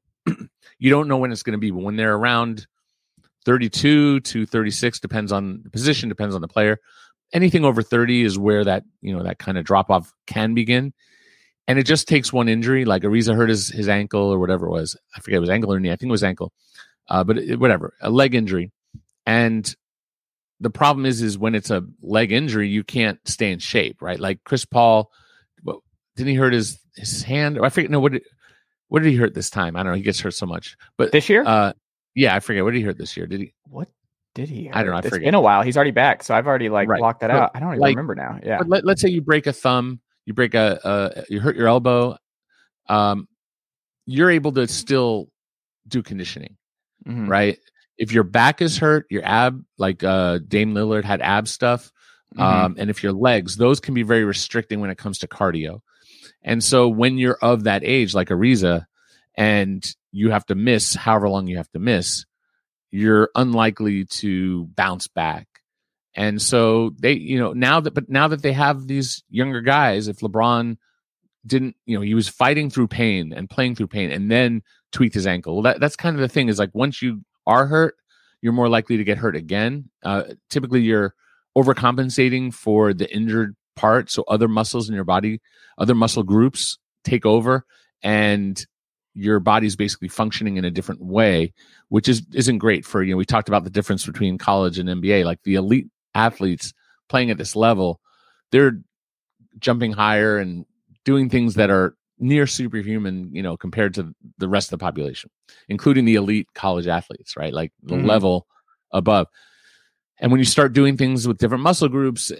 you 0.78 0.90
don't 0.90 1.08
know 1.08 1.18
when 1.18 1.32
it's 1.32 1.42
going 1.42 1.52
to 1.52 1.58
be, 1.58 1.70
but 1.70 1.82
when 1.82 1.96
they're 1.96 2.14
around 2.14 2.66
32 3.44 4.20
to 4.20 4.46
36, 4.46 5.00
depends 5.00 5.32
on 5.32 5.60
the 5.64 5.70
position, 5.70 6.08
depends 6.08 6.34
on 6.34 6.40
the 6.40 6.48
player. 6.48 6.78
Anything 7.32 7.64
over 7.64 7.82
30 7.82 8.22
is 8.24 8.38
where 8.38 8.64
that 8.64 8.84
you 9.02 9.16
know 9.16 9.22
that 9.22 9.38
kind 9.38 9.58
of 9.58 9.64
drop 9.64 9.90
off 9.90 10.12
can 10.26 10.54
begin. 10.54 10.92
And 11.66 11.78
it 11.78 11.82
just 11.84 12.08
takes 12.08 12.32
one 12.32 12.48
injury, 12.48 12.86
like 12.86 13.02
Ariza 13.02 13.36
hurt 13.36 13.50
his, 13.50 13.68
his 13.68 13.90
ankle 13.90 14.22
or 14.32 14.38
whatever 14.38 14.66
it 14.66 14.70
was. 14.70 14.96
I 15.14 15.20
forget 15.20 15.36
it 15.36 15.40
was 15.40 15.50
ankle 15.50 15.70
or 15.70 15.78
knee. 15.78 15.90
I 15.92 15.96
think 15.96 16.08
it 16.08 16.12
was 16.12 16.24
ankle, 16.24 16.50
uh, 17.10 17.24
but 17.24 17.36
it, 17.36 17.60
whatever, 17.60 17.92
a 18.00 18.08
leg 18.08 18.34
injury. 18.34 18.72
And 19.26 19.74
the 20.60 20.70
problem 20.70 21.04
is, 21.04 21.20
is 21.20 21.36
when 21.36 21.54
it's 21.54 21.70
a 21.70 21.84
leg 22.00 22.32
injury, 22.32 22.68
you 22.68 22.84
can't 22.84 23.18
stay 23.28 23.52
in 23.52 23.58
shape, 23.58 24.00
right? 24.00 24.18
Like 24.18 24.42
Chris 24.44 24.64
Paul, 24.64 25.10
didn't 26.16 26.30
he 26.30 26.34
hurt 26.34 26.52
his 26.54 26.80
his 26.96 27.22
hand? 27.22 27.58
I 27.62 27.68
forget. 27.68 27.90
No, 27.90 28.00
what 28.00 28.12
did 28.12 28.22
what 28.88 29.02
did 29.02 29.10
he 29.10 29.16
hurt 29.16 29.34
this 29.34 29.50
time? 29.50 29.76
I 29.76 29.82
don't 29.82 29.92
know. 29.92 29.96
He 29.96 30.02
gets 30.02 30.20
hurt 30.20 30.34
so 30.34 30.46
much, 30.46 30.76
but 30.96 31.12
This 31.12 31.28
year? 31.28 31.44
uh, 31.46 31.74
yeah, 32.14 32.34
I 32.34 32.40
forget. 32.40 32.64
What 32.64 32.72
did 32.72 32.78
he 32.78 32.84
hurt 32.84 32.96
this 32.98 33.14
year? 33.16 33.26
Did 33.26 33.40
he? 33.40 33.52
what 33.68 33.88
did 34.38 34.48
he? 34.48 34.70
I 34.70 34.82
don't 34.82 34.86
know, 34.86 34.92
hurt? 34.92 34.94
I 34.96 34.98
It's 35.00 35.08
forget. 35.08 35.24
been 35.26 35.34
a 35.34 35.40
while. 35.40 35.62
He's 35.62 35.76
already 35.76 35.90
back, 35.90 36.22
so 36.22 36.34
I've 36.34 36.46
already 36.46 36.68
like 36.68 36.88
Right. 36.88 36.98
blocked 36.98 37.20
that 37.20 37.28
But, 37.28 37.36
out. 37.42 37.50
I 37.54 37.60
don't 37.60 37.70
even 37.70 37.80
like- 37.80 37.90
remember 37.96 38.14
now. 38.14 38.38
Yeah. 38.42 38.58
But 38.58 38.68
let, 38.68 38.84
let's 38.84 39.02
say 39.02 39.08
you 39.08 39.20
break 39.20 39.46
a 39.48 39.52
thumb, 39.52 40.00
you 40.26 40.32
break 40.34 40.54
a, 40.54 41.24
you 41.28 41.40
hurt 41.40 41.56
your 41.56 41.66
elbow, 41.68 42.16
um, 42.88 43.26
you're 44.06 44.30
able 44.30 44.52
to 44.52 44.66
still 44.68 45.28
do 45.88 46.02
conditioning, 46.02 46.56
Mhm. 47.06 47.28
right? 47.28 47.58
If 47.98 48.12
your 48.12 48.22
back 48.24 48.62
is 48.62 48.78
hurt, 48.78 49.06
your 49.10 49.24
ab, 49.24 49.62
like 49.76 50.04
uh, 50.04 50.38
Dame 50.46 50.72
Lillard 50.74 51.04
had 51.04 51.20
ab 51.20 51.48
stuff, 51.48 51.90
Mhm. 52.36 52.40
um, 52.42 52.76
and 52.78 52.90
if 52.90 53.02
your 53.02 53.12
legs, 53.12 53.56
those 53.56 53.80
can 53.80 53.92
be 53.94 54.02
very 54.04 54.24
restricting 54.24 54.80
when 54.80 54.90
it 54.90 54.98
comes 54.98 55.18
to 55.18 55.26
cardio. 55.26 55.80
And 56.42 56.62
so 56.62 56.88
when 56.88 57.18
you're 57.18 57.38
of 57.42 57.64
that 57.64 57.82
age, 57.84 58.14
like 58.14 58.28
Ariza, 58.28 58.84
and 59.36 59.84
you 60.12 60.30
have 60.30 60.46
to 60.46 60.54
miss 60.54 60.94
however 60.94 61.28
long 61.28 61.48
you 61.48 61.56
have 61.56 61.70
to 61.72 61.78
miss, 61.80 62.24
you're 62.90 63.30
unlikely 63.34 64.04
to 64.06 64.66
bounce 64.76 65.08
back. 65.08 65.46
And 66.14 66.40
so 66.40 66.90
they, 66.98 67.12
you 67.12 67.38
know, 67.38 67.52
now 67.52 67.80
that, 67.80 67.94
but 67.94 68.08
now 68.08 68.28
that 68.28 68.42
they 68.42 68.52
have 68.52 68.86
these 68.86 69.22
younger 69.30 69.60
guys, 69.60 70.08
if 70.08 70.18
LeBron 70.18 70.76
didn't, 71.46 71.76
you 71.86 71.96
know, 71.96 72.02
he 72.02 72.14
was 72.14 72.28
fighting 72.28 72.70
through 72.70 72.88
pain 72.88 73.32
and 73.32 73.48
playing 73.48 73.74
through 73.74 73.88
pain 73.88 74.10
and 74.10 74.30
then 74.30 74.62
tweaked 74.90 75.14
his 75.14 75.26
ankle. 75.26 75.54
Well, 75.54 75.62
that, 75.62 75.80
that's 75.80 75.96
kind 75.96 76.16
of 76.16 76.20
the 76.20 76.28
thing 76.28 76.48
is 76.48 76.58
like 76.58 76.74
once 76.74 77.02
you 77.02 77.22
are 77.46 77.66
hurt, 77.66 77.96
you're 78.40 78.52
more 78.52 78.68
likely 78.68 78.96
to 78.96 79.04
get 79.04 79.18
hurt 79.18 79.36
again. 79.36 79.90
Uh, 80.02 80.24
typically, 80.50 80.80
you're 80.80 81.14
overcompensating 81.56 82.52
for 82.54 82.94
the 82.94 83.12
injured 83.14 83.56
part. 83.76 84.10
So 84.10 84.24
other 84.28 84.48
muscles 84.48 84.88
in 84.88 84.94
your 84.94 85.04
body, 85.04 85.40
other 85.76 85.94
muscle 85.94 86.22
groups 86.22 86.78
take 87.04 87.26
over 87.26 87.64
and 88.02 88.64
your 89.14 89.40
body's 89.40 89.76
basically 89.76 90.08
functioning 90.08 90.56
in 90.56 90.64
a 90.64 90.70
different 90.70 91.02
way, 91.02 91.52
which 91.88 92.08
is 92.08 92.22
isn't 92.32 92.58
great 92.58 92.84
for 92.84 93.02
you 93.02 93.12
know. 93.12 93.16
We 93.16 93.24
talked 93.24 93.48
about 93.48 93.64
the 93.64 93.70
difference 93.70 94.06
between 94.06 94.38
college 94.38 94.78
and 94.78 94.88
NBA. 94.88 95.24
Like 95.24 95.42
the 95.42 95.54
elite 95.56 95.88
athletes 96.14 96.72
playing 97.08 97.30
at 97.30 97.38
this 97.38 97.56
level, 97.56 98.00
they're 98.52 98.80
jumping 99.58 99.92
higher 99.92 100.38
and 100.38 100.64
doing 101.04 101.28
things 101.28 101.54
that 101.54 101.70
are 101.70 101.96
near 102.18 102.46
superhuman, 102.46 103.30
you 103.32 103.42
know, 103.42 103.56
compared 103.56 103.94
to 103.94 104.14
the 104.38 104.48
rest 104.48 104.68
of 104.72 104.78
the 104.78 104.84
population, 104.84 105.30
including 105.68 106.04
the 106.04 106.16
elite 106.16 106.48
college 106.54 106.86
athletes, 106.86 107.36
right? 107.36 107.52
Like 107.52 107.72
the 107.82 107.94
Mhm. 107.94 108.04
level 108.06 108.46
above. 108.90 109.28
And 110.20 110.32
when 110.32 110.40
you 110.40 110.44
start 110.44 110.72
doing 110.72 110.96
things 110.96 111.28
with 111.28 111.38
different 111.38 111.62
muscle 111.62 111.88
groups, 111.88 112.32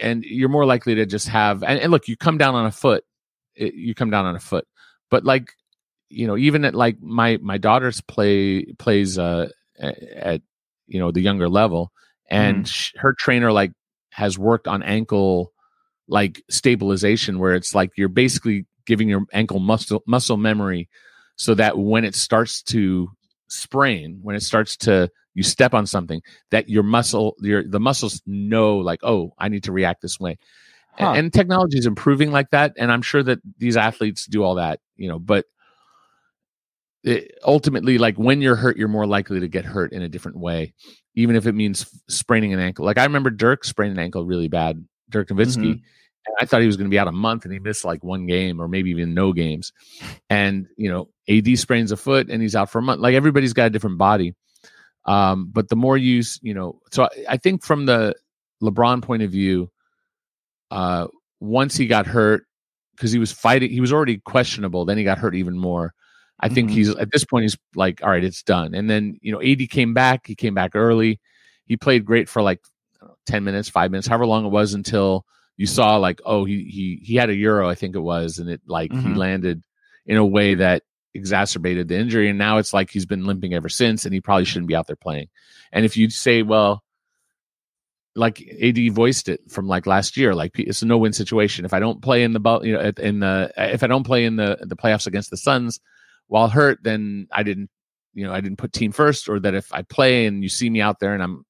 and 0.00 0.24
you're 0.24 0.48
more 0.48 0.64
likely 0.64 0.94
to 0.94 1.04
just 1.04 1.28
have, 1.28 1.62
and, 1.62 1.78
and 1.78 1.90
look, 1.90 2.08
you 2.08 2.16
come 2.16 2.38
down 2.38 2.54
on 2.54 2.64
a 2.64 2.72
foot, 2.72 3.04
it, 3.54 3.74
you 3.74 3.94
come 3.94 4.08
down 4.10 4.24
on 4.24 4.34
a 4.34 4.40
foot, 4.40 4.66
but 5.10 5.24
like, 5.24 5.52
you 6.12 6.26
know, 6.26 6.36
even 6.36 6.64
at 6.64 6.74
like 6.74 7.00
my 7.00 7.38
my 7.42 7.58
daughter's 7.58 8.00
play 8.00 8.64
plays 8.78 9.18
uh 9.18 9.48
at, 9.78 10.42
you 10.86 10.98
know 10.98 11.10
the 11.10 11.20
younger 11.20 11.48
level, 11.48 11.92
and 12.30 12.68
sh- 12.68 12.92
her 12.96 13.14
trainer 13.14 13.50
like 13.52 13.72
has 14.10 14.38
worked 14.38 14.68
on 14.68 14.82
ankle 14.82 15.52
like 16.08 16.42
stabilization 16.50 17.38
where 17.38 17.54
it's 17.54 17.74
like 17.74 17.90
you're 17.96 18.08
basically 18.08 18.66
giving 18.86 19.08
your 19.08 19.22
ankle 19.32 19.58
muscle 19.60 20.02
muscle 20.06 20.36
memory 20.36 20.88
so 21.36 21.54
that 21.54 21.78
when 21.78 22.04
it 22.04 22.14
starts 22.14 22.62
to 22.62 23.08
sprain 23.48 24.18
when 24.22 24.34
it 24.36 24.42
starts 24.42 24.76
to 24.76 25.08
you 25.34 25.42
step 25.42 25.72
on 25.72 25.86
something 25.86 26.20
that 26.50 26.68
your 26.68 26.82
muscle 26.82 27.34
your 27.40 27.62
the 27.66 27.80
muscles 27.80 28.20
know 28.26 28.76
like 28.78 29.00
oh 29.02 29.32
i 29.38 29.48
need 29.48 29.62
to 29.62 29.72
react 29.72 30.02
this 30.02 30.18
way 30.20 30.36
Huh. 30.98 31.06
and, 31.10 31.18
and 31.18 31.32
technology 31.32 31.78
is 31.78 31.86
improving 31.86 32.32
like 32.32 32.50
that 32.50 32.74
and 32.76 32.92
i'm 32.92 33.02
sure 33.02 33.22
that 33.22 33.38
these 33.58 33.76
athletes 33.76 34.26
do 34.26 34.42
all 34.42 34.56
that 34.56 34.80
you 34.96 35.08
know 35.08 35.18
but 35.18 35.46
it, 37.04 37.32
ultimately 37.44 37.98
like 37.98 38.16
when 38.16 38.40
you're 38.40 38.56
hurt 38.56 38.76
you're 38.76 38.88
more 38.88 39.06
likely 39.06 39.40
to 39.40 39.48
get 39.48 39.64
hurt 39.64 39.92
in 39.92 40.02
a 40.02 40.08
different 40.08 40.38
way 40.38 40.72
even 41.14 41.34
if 41.36 41.46
it 41.46 41.52
means 41.52 41.86
spraining 42.08 42.52
an 42.52 42.60
ankle 42.60 42.84
like 42.84 42.98
i 42.98 43.04
remember 43.04 43.30
dirk 43.30 43.64
sprained 43.64 43.92
an 43.92 43.98
ankle 43.98 44.24
really 44.24 44.48
bad 44.48 44.84
dirk 45.10 45.28
nowitzki 45.28 45.72
and 46.24 46.36
I 46.40 46.44
thought 46.46 46.60
he 46.60 46.68
was 46.68 46.76
going 46.76 46.88
to 46.88 46.94
be 46.94 47.00
out 47.00 47.08
a 47.08 47.12
month, 47.12 47.44
and 47.44 47.52
he 47.52 47.58
missed 47.58 47.84
like 47.84 48.04
one 48.04 48.26
game 48.26 48.60
or 48.60 48.68
maybe 48.68 48.90
even 48.90 49.12
no 49.12 49.32
games. 49.32 49.72
And 50.30 50.68
you 50.76 50.88
know, 50.88 51.08
AD 51.28 51.58
sprains 51.58 51.90
a 51.90 51.96
foot, 51.96 52.28
and 52.30 52.40
he's 52.40 52.54
out 52.54 52.70
for 52.70 52.78
a 52.78 52.82
month. 52.82 53.00
Like 53.00 53.16
everybody's 53.16 53.52
got 53.52 53.66
a 53.66 53.70
different 53.70 53.98
body. 53.98 54.36
Um, 55.04 55.48
but 55.52 55.68
the 55.68 55.74
more 55.74 55.96
you, 55.96 56.20
s- 56.20 56.38
you 56.40 56.54
know, 56.54 56.78
so 56.92 57.02
I, 57.06 57.08
I 57.30 57.36
think 57.38 57.64
from 57.64 57.86
the 57.86 58.14
LeBron 58.62 59.02
point 59.02 59.24
of 59.24 59.32
view, 59.32 59.68
uh, 60.70 61.08
once 61.40 61.76
he 61.76 61.88
got 61.88 62.06
hurt 62.06 62.46
because 62.94 63.10
he 63.10 63.18
was 63.18 63.32
fighting, 63.32 63.70
he 63.72 63.80
was 63.80 63.92
already 63.92 64.18
questionable. 64.18 64.84
Then 64.84 64.98
he 64.98 65.02
got 65.04 65.18
hurt 65.18 65.34
even 65.34 65.58
more. 65.58 65.92
I 66.42 66.48
think 66.48 66.70
Mhm. 66.70 66.72
he's 66.74 66.88
at 66.90 67.10
this 67.12 67.24
point 67.24 67.44
he's 67.44 67.56
like, 67.76 68.02
all 68.02 68.10
right, 68.10 68.24
it's 68.24 68.42
done. 68.42 68.74
And 68.74 68.90
then 68.90 69.16
you 69.22 69.32
know, 69.32 69.40
AD 69.40 69.66
came 69.68 69.94
back. 69.94 70.26
He 70.26 70.34
came 70.34 70.54
back 70.54 70.72
early. 70.74 71.20
He 71.66 71.76
played 71.76 72.04
great 72.04 72.28
for 72.28 72.42
like 72.42 72.60
know, 73.00 73.14
ten 73.26 73.44
minutes, 73.44 73.68
five 73.68 73.90
minutes, 73.90 74.08
however 74.08 74.26
long 74.26 74.44
it 74.44 74.50
was 74.50 74.74
until 74.74 75.24
you 75.56 75.66
saw 75.66 75.96
like, 75.96 76.20
oh, 76.26 76.44
he 76.44 76.64
he 76.64 77.00
he 77.04 77.14
had 77.16 77.30
a 77.30 77.34
euro, 77.34 77.68
I 77.68 77.74
think 77.76 77.94
it 77.94 78.00
was, 78.00 78.38
and 78.38 78.50
it 78.50 78.60
like 78.66 78.92
he 78.92 79.10
Mhm. 79.10 79.16
landed 79.16 79.62
in 80.06 80.16
a 80.16 80.26
way 80.26 80.54
that 80.56 80.82
exacerbated 81.14 81.88
the 81.88 81.96
injury, 81.96 82.28
and 82.28 82.38
now 82.38 82.58
it's 82.58 82.72
like 82.72 82.90
he's 82.90 83.06
been 83.06 83.24
limping 83.26 83.54
ever 83.54 83.68
since, 83.68 84.04
and 84.04 84.12
he 84.14 84.20
probably 84.20 84.44
shouldn't 84.44 84.66
be 84.68 84.74
out 84.74 84.86
there 84.88 84.96
playing. 84.96 85.28
And 85.72 85.84
if 85.84 85.96
you 85.96 86.10
say, 86.10 86.42
well, 86.42 86.82
like 88.14 88.42
AD 88.60 88.88
voiced 88.90 89.28
it 89.28 89.40
from 89.50 89.68
like 89.68 89.86
last 89.86 90.16
year, 90.16 90.34
like 90.34 90.58
it's 90.58 90.82
a 90.82 90.86
no 90.86 90.98
win 90.98 91.12
situation. 91.12 91.64
If 91.64 91.72
I 91.72 91.78
don't 91.80 92.02
play 92.02 92.24
in 92.24 92.32
the 92.32 92.60
you 92.62 92.72
know 92.74 92.92
in 92.98 93.20
the 93.20 93.50
if 93.56 93.82
I 93.82 93.86
don't 93.86 94.04
play 94.04 94.24
in 94.24 94.36
the 94.36 94.58
the 94.62 94.76
playoffs 94.76 95.06
against 95.06 95.30
the 95.30 95.36
Suns 95.36 95.80
while 96.28 96.48
hurt, 96.48 96.78
then 96.82 97.28
I 97.32 97.42
didn't 97.42 97.70
you 98.14 98.24
know 98.24 98.32
I 98.32 98.40
didn't 98.40 98.58
put 98.58 98.72
team 98.72 98.92
first, 98.92 99.28
or 99.28 99.40
that 99.40 99.54
if 99.54 99.72
I 99.72 99.82
play 99.82 100.26
and 100.26 100.42
you 100.42 100.48
see 100.48 100.70
me 100.70 100.80
out 100.80 101.00
there 101.00 101.14
and 101.14 101.22
I'm 101.22 101.44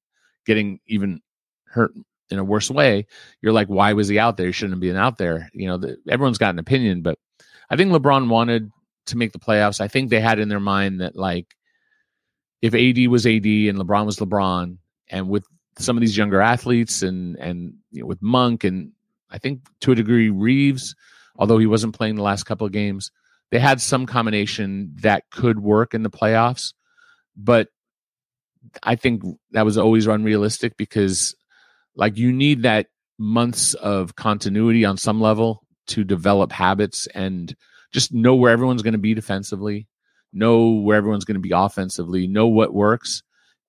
getting 0.45 0.79
even 0.87 1.21
hurt 1.65 1.93
in 2.29 2.39
a 2.39 2.43
worse 2.43 2.69
way, 2.71 3.05
you're 3.41 3.53
like, 3.53 3.67
why 3.67 3.93
was 3.93 4.07
he 4.07 4.19
out 4.19 4.37
there? 4.37 4.47
He 4.47 4.51
shouldn't 4.51 4.73
have 4.73 4.81
been 4.81 4.95
out 4.95 5.17
there. 5.17 5.49
You 5.53 5.67
know, 5.67 5.77
the, 5.77 5.97
everyone's 6.09 6.37
got 6.37 6.53
an 6.53 6.59
opinion, 6.59 7.01
but 7.01 7.17
I 7.69 7.75
think 7.75 7.91
LeBron 7.91 8.29
wanted 8.29 8.71
to 9.07 9.17
make 9.17 9.33
the 9.33 9.39
playoffs. 9.39 9.81
I 9.81 9.87
think 9.87 10.09
they 10.09 10.19
had 10.19 10.39
in 10.39 10.49
their 10.49 10.59
mind 10.59 11.01
that 11.01 11.15
like 11.15 11.55
if 12.61 12.73
AD 12.73 13.07
was 13.07 13.25
AD 13.25 13.45
and 13.45 13.77
LeBron 13.77 14.05
was 14.05 14.17
LeBron, 14.17 14.77
and 15.09 15.29
with 15.29 15.45
some 15.77 15.97
of 15.97 16.01
these 16.01 16.17
younger 16.17 16.41
athletes 16.41 17.03
and 17.03 17.35
and 17.37 17.73
you 17.91 18.01
know, 18.01 18.07
with 18.07 18.21
Monk 18.21 18.63
and 18.63 18.91
I 19.29 19.37
think 19.37 19.61
to 19.81 19.91
a 19.91 19.95
degree 19.95 20.29
Reaves, 20.29 20.95
although 21.37 21.57
he 21.57 21.65
wasn't 21.65 21.95
playing 21.95 22.15
the 22.15 22.23
last 22.23 22.43
couple 22.43 22.65
of 22.65 22.73
games, 22.73 23.11
they 23.53 23.59
had 23.59 23.79
some 23.79 24.07
combination 24.07 24.93
that 25.01 25.29
could 25.29 25.59
work 25.59 25.93
in 25.93 26.01
the 26.01 26.09
playoffs. 26.09 26.73
But 27.37 27.67
I 28.81 28.95
think 28.95 29.21
that 29.51 29.63
was 29.63 29.77
always 29.77 30.07
unrealistic 30.07 30.75
because 30.75 31.35
like 31.95 32.17
you 32.17 32.31
need 32.33 32.63
that 32.63 32.87
months 33.19 33.75
of 33.75 34.15
continuity 34.15 34.85
on 34.85 34.97
some 34.97 35.21
level 35.21 35.61
to 35.85 36.03
develop 36.03 36.51
habits 36.51 37.05
and 37.13 37.55
just 37.91 38.11
know 38.11 38.33
where 38.33 38.51
everyone's 38.51 38.81
going 38.81 38.93
to 38.93 38.97
be 38.97 39.13
defensively, 39.13 39.87
know 40.33 40.71
where 40.71 40.97
everyone's 40.97 41.25
going 41.25 41.35
to 41.35 41.39
be 41.39 41.51
offensively, 41.53 42.25
know 42.25 42.47
what 42.47 42.73
works. 42.73 43.21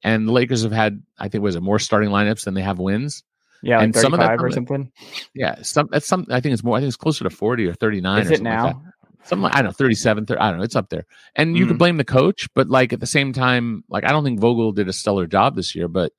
And 0.03 0.27
the 0.27 0.33
Lakers 0.33 0.62
have 0.62 0.73
had, 0.73 1.03
I 1.18 1.29
think, 1.29 1.44
was 1.44 1.57
it 1.57 1.62
more 1.62 1.79
starting 1.79 2.09
lineups 2.09 2.44
than 2.44 2.55
they 2.55 2.62
have 2.62 2.79
wins. 2.79 3.23
Yeah, 3.62 3.77
like 3.77 3.85
and 3.85 3.97
some 3.97 4.14
of 4.14 4.20
that- 4.20 4.40
or 4.40 4.51
something. 4.51 4.92
Yeah, 5.35 5.57
some 5.61 5.88
that's 5.90 6.07
some. 6.07 6.27
I 6.31 6.40
think 6.40 6.55
it's 6.55 6.64
more. 6.64 6.77
I 6.77 6.81
think 6.81 6.88
it's 6.88 6.97
closer 6.97 7.25
to 7.25 7.31
forty 7.31 7.66
or 7.66 7.75
thirty 7.75 8.01
nine. 8.01 8.23
Is 8.23 8.31
or 8.31 8.33
it 8.35 8.37
something 8.37 8.53
like 8.53 8.62
now? 8.62 8.83
that. 8.85 8.93
Something 9.24 9.42
like, 9.44 9.54
I 9.54 9.58
don't 9.62 9.66
know, 9.66 9.72
37, 9.72 10.26
30, 10.26 10.38
I 10.40 10.50
don't 10.50 10.58
know. 10.58 10.64
It's 10.64 10.76
up 10.76 10.90
there. 10.90 11.06
And 11.34 11.56
you 11.56 11.64
Mhm. 11.64 11.68
could 11.68 11.78
blame 11.78 11.96
the 11.96 12.04
coach, 12.04 12.48
but 12.54 12.68
like 12.68 12.92
at 12.92 13.00
the 13.00 13.06
same 13.06 13.32
time, 13.32 13.82
like 13.88 14.04
I 14.04 14.10
don't 14.10 14.22
think 14.24 14.38
Vogel 14.40 14.72
did 14.72 14.88
a 14.88 14.92
stellar 14.92 15.26
job 15.26 15.56
this 15.56 15.74
year. 15.74 15.88
But 15.88 16.12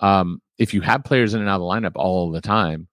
um, 0.00 0.42
if 0.58 0.74
you 0.74 0.80
have 0.82 1.04
players 1.04 1.32
in 1.34 1.40
and 1.40 1.48
out 1.48 1.56
of 1.56 1.60
the 1.62 1.66
lineup 1.66 1.92
all 1.96 2.30
the 2.30 2.40
time, 2.42 2.88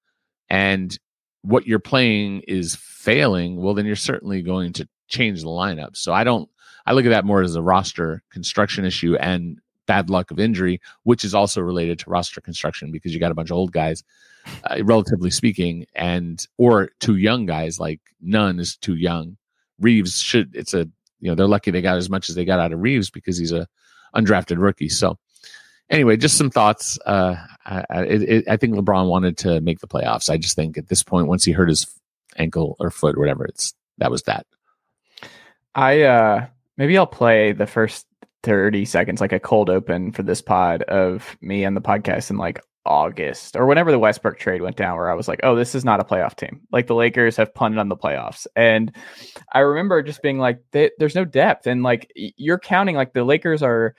and 0.49 0.97
what 1.41 1.65
you're 1.67 1.79
playing 1.79 2.41
is 2.47 2.75
failing, 2.75 3.57
well, 3.61 3.73
then 3.73 3.85
you're 3.85 3.95
certainly 3.95 4.41
going 4.41 4.73
to 4.73 4.87
change 5.07 5.41
the 5.41 5.47
lineup. 5.47 5.95
So 5.97 6.13
I 6.13 6.23
don't. 6.23 6.49
I 6.85 6.93
look 6.93 7.05
at 7.05 7.09
that 7.09 7.25
more 7.25 7.41
as 7.41 7.55
a 7.55 7.61
roster 7.61 8.23
construction 8.31 8.85
issue 8.85 9.15
and 9.15 9.59
bad 9.85 10.09
luck 10.09 10.31
of 10.31 10.39
injury, 10.39 10.79
which 11.03 11.23
is 11.23 11.35
also 11.35 11.61
related 11.61 11.99
to 11.99 12.09
roster 12.09 12.39
construction 12.41 12.91
because 12.91 13.13
you 13.13 13.19
got 13.19 13.31
a 13.31 13.35
bunch 13.35 13.51
of 13.51 13.57
old 13.57 13.71
guys, 13.71 14.03
uh, 14.63 14.83
relatively 14.83 15.29
speaking, 15.29 15.85
and 15.95 16.47
or 16.57 16.89
two 16.99 17.17
young 17.17 17.45
guys. 17.45 17.79
Like 17.79 17.99
none 18.21 18.59
is 18.59 18.77
too 18.77 18.95
young. 18.95 19.37
Reaves 19.82 20.20
should. 20.20 20.56
It's 20.56 20.74
a 20.74 20.88
you 21.20 21.30
know 21.30 21.36
they're 21.36 21.48
lucky 21.48 21.72
they 21.72 21.82
got 21.82 21.98
as 21.98 22.10
much 22.10 22.30
as 22.30 22.36
they 22.36 22.46
got 22.46 22.60
out 22.60 22.74
of 22.74 22.80
Reaves 22.80 23.10
because 23.10 23.38
he's 23.38 23.52
a 23.52 23.67
undrafted 24.15 24.58
rookie. 24.60 24.89
So 24.89 25.17
anyway, 25.89 26.17
just 26.17 26.38
some 26.38 26.50
thoughts. 26.50 26.98
Uh, 27.06 27.36
I, 27.65 27.84
I, 28.50 28.58
think 28.58 28.76
LeBron 28.76 29.08
wanted 29.08 29.38
to 29.39 29.62
make 29.62 29.80
the 29.80 29.88
playoffs. 29.88 30.30
I 30.30 30.38
just 30.38 30.56
think 30.56 30.78
at 30.78 30.88
this 30.88 31.04
point, 31.04 31.28
once 31.28 31.44
he 31.46 31.52
hurt 31.52 31.70
his 31.70 31.88
ankle 32.38 32.76
or 32.80 32.89
foot, 32.89 33.15
or 33.15 33.20
whatever, 33.20 33.46
it's 33.46 33.74
that 33.98 34.12
was 34.12 34.24
that. 34.24 34.46
I 35.76 36.02
uh 36.02 36.48
maybe 36.78 36.98
I'll 36.98 37.08
play 37.08 37.52
the 37.52 37.67
first 37.67 38.06
30 38.44 38.86
seconds 38.86 39.22
like 39.22 39.32
a 39.32 39.39
cold 39.39 39.70
open 39.70 40.12
for 40.12 40.24
this 40.24 40.41
pod 40.41 40.84
of 40.84 41.38
me 41.41 41.63
and 41.63 41.78
the 41.78 41.82
podcast 41.82 42.30
and 42.30 42.39
like 42.39 42.62
August 42.86 43.56
or 43.56 43.65
whenever 43.65 43.91
the 43.91 44.00
Westbrook 44.00 44.39
trade 44.39 44.62
went 44.62 44.76
down 44.76 44.98
where 44.98 45.12
I 45.12 45.13
was 45.13 45.28
like, 45.28 45.41
"Oh, 45.44 45.56
this 45.56 45.76
is 45.76 45.86
not 45.86 46.00
a 46.00 46.04
playoff 46.04 46.36
team." 46.36 46.62
Like 46.72 46.88
the 46.88 46.96
Lakers 46.96 47.38
have 47.38 47.54
punted 47.54 47.80
on 47.80 47.89
the 47.89 47.98
playoffs. 47.98 48.48
And 48.56 48.96
I 49.54 49.60
remember 49.60 50.02
just 50.02 50.22
being 50.22 50.39
like 50.39 50.62
there's 50.72 51.15
no 51.15 51.26
depth 51.26 51.67
and 51.67 51.84
like 51.84 52.12
you're 52.15 52.60
counting 52.60 52.96
like 52.96 53.13
the 53.13 53.24
Lakers 53.24 53.62
are 53.62 53.96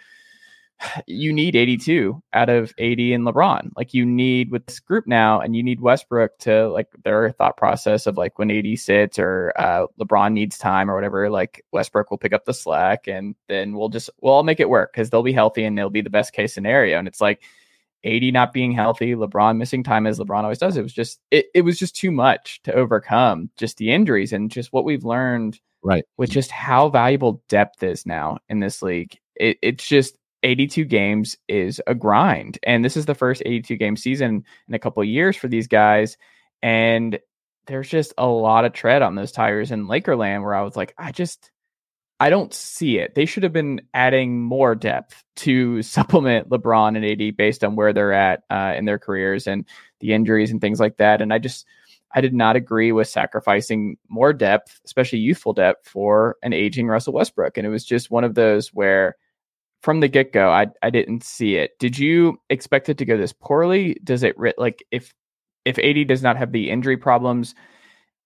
you 1.06 1.32
need 1.32 1.56
82 1.56 2.22
out 2.32 2.48
of 2.48 2.70
AD 2.78 2.98
and 2.98 3.26
LeBron. 3.26 3.70
Like 3.76 3.94
you 3.94 4.04
need 4.04 4.50
with 4.50 4.66
this 4.66 4.80
group 4.80 5.06
now, 5.06 5.40
and 5.40 5.56
you 5.56 5.62
need 5.62 5.80
Westbrook 5.80 6.38
to 6.40 6.68
like 6.68 6.88
their 7.04 7.30
thought 7.30 7.56
process 7.56 8.06
of 8.06 8.16
like 8.16 8.38
when 8.38 8.50
AD 8.50 8.78
sits 8.78 9.18
or 9.18 9.52
uh, 9.56 9.86
LeBron 10.00 10.32
needs 10.32 10.58
time 10.58 10.90
or 10.90 10.94
whatever. 10.94 11.30
Like 11.30 11.64
Westbrook 11.72 12.10
will 12.10 12.18
pick 12.18 12.32
up 12.32 12.44
the 12.44 12.54
slack, 12.54 13.06
and 13.06 13.34
then 13.48 13.74
we'll 13.74 13.88
just 13.88 14.10
we'll 14.20 14.34
all 14.34 14.42
make 14.42 14.60
it 14.60 14.68
work 14.68 14.92
because 14.92 15.10
they'll 15.10 15.22
be 15.22 15.32
healthy 15.32 15.64
and 15.64 15.78
it'll 15.78 15.90
be 15.90 16.00
the 16.00 16.10
best 16.10 16.32
case 16.32 16.54
scenario. 16.54 16.98
And 16.98 17.08
it's 17.08 17.20
like 17.20 17.42
AD 18.04 18.22
not 18.32 18.52
being 18.52 18.72
healthy, 18.72 19.14
LeBron 19.14 19.56
missing 19.56 19.82
time 19.84 20.06
as 20.06 20.18
LeBron 20.18 20.42
always 20.42 20.58
does. 20.58 20.76
It 20.76 20.82
was 20.82 20.92
just 20.92 21.20
it, 21.30 21.46
it 21.54 21.62
was 21.62 21.78
just 21.78 21.94
too 21.96 22.10
much 22.10 22.60
to 22.64 22.72
overcome 22.74 23.50
just 23.56 23.76
the 23.78 23.92
injuries 23.92 24.32
and 24.32 24.50
just 24.50 24.72
what 24.72 24.84
we've 24.84 25.04
learned 25.04 25.58
Right. 25.84 26.04
with 26.16 26.30
just 26.30 26.50
how 26.52 26.88
valuable 26.90 27.42
depth 27.48 27.82
is 27.82 28.06
now 28.06 28.38
in 28.48 28.60
this 28.60 28.82
league. 28.82 29.18
It, 29.34 29.58
it's 29.62 29.86
just 29.86 30.16
82 30.44 30.84
games 30.84 31.36
is 31.48 31.80
a 31.86 31.94
grind. 31.94 32.58
And 32.64 32.84
this 32.84 32.96
is 32.96 33.06
the 33.06 33.14
first 33.14 33.42
82 33.44 33.76
game 33.76 33.96
season 33.96 34.44
in 34.68 34.74
a 34.74 34.78
couple 34.78 35.02
of 35.02 35.08
years 35.08 35.36
for 35.36 35.48
these 35.48 35.68
guys. 35.68 36.16
And 36.62 37.18
there's 37.68 37.88
just 37.88 38.12
a 38.18 38.26
lot 38.26 38.64
of 38.64 38.72
tread 38.72 39.02
on 39.02 39.14
those 39.14 39.30
tires 39.32 39.70
in 39.70 39.86
Lakerland 39.86 40.42
where 40.42 40.54
I 40.54 40.62
was 40.62 40.76
like, 40.76 40.94
I 40.98 41.12
just, 41.12 41.51
I 42.22 42.30
don't 42.30 42.54
see 42.54 42.98
it. 42.98 43.16
They 43.16 43.26
should 43.26 43.42
have 43.42 43.52
been 43.52 43.80
adding 43.94 44.40
more 44.40 44.76
depth 44.76 45.24
to 45.38 45.82
supplement 45.96 46.48
LeBron 46.50 46.96
and 46.96 47.04
AD 47.04 47.36
based 47.36 47.64
on 47.64 47.74
where 47.74 47.92
they're 47.92 48.12
at 48.12 48.44
uh, 48.48 48.74
in 48.76 48.84
their 48.84 49.00
careers 49.00 49.48
and 49.48 49.66
the 49.98 50.12
injuries 50.12 50.52
and 50.52 50.60
things 50.60 50.78
like 50.78 50.98
that. 50.98 51.20
And 51.20 51.32
I 51.32 51.38
just, 51.38 51.66
I 52.14 52.20
did 52.20 52.32
not 52.32 52.54
agree 52.54 52.92
with 52.92 53.08
sacrificing 53.08 53.96
more 54.08 54.32
depth, 54.32 54.80
especially 54.84 55.18
youthful 55.18 55.52
depth, 55.52 55.88
for 55.88 56.36
an 56.44 56.52
aging 56.52 56.86
Russell 56.86 57.14
Westbrook. 57.14 57.58
And 57.58 57.66
it 57.66 57.70
was 57.70 57.84
just 57.84 58.08
one 58.08 58.22
of 58.22 58.36
those 58.36 58.68
where, 58.68 59.16
from 59.80 59.98
the 59.98 60.06
get 60.06 60.32
go, 60.32 60.48
I 60.48 60.68
I 60.80 60.90
didn't 60.90 61.24
see 61.24 61.56
it. 61.56 61.72
Did 61.80 61.98
you 61.98 62.38
expect 62.50 62.88
it 62.88 62.98
to 62.98 63.04
go 63.04 63.16
this 63.16 63.32
poorly? 63.32 63.96
Does 64.04 64.22
it 64.22 64.36
like 64.58 64.84
if 64.92 65.12
if 65.64 65.76
AD 65.80 66.06
does 66.06 66.22
not 66.22 66.36
have 66.36 66.52
the 66.52 66.70
injury 66.70 66.96
problems, 66.96 67.56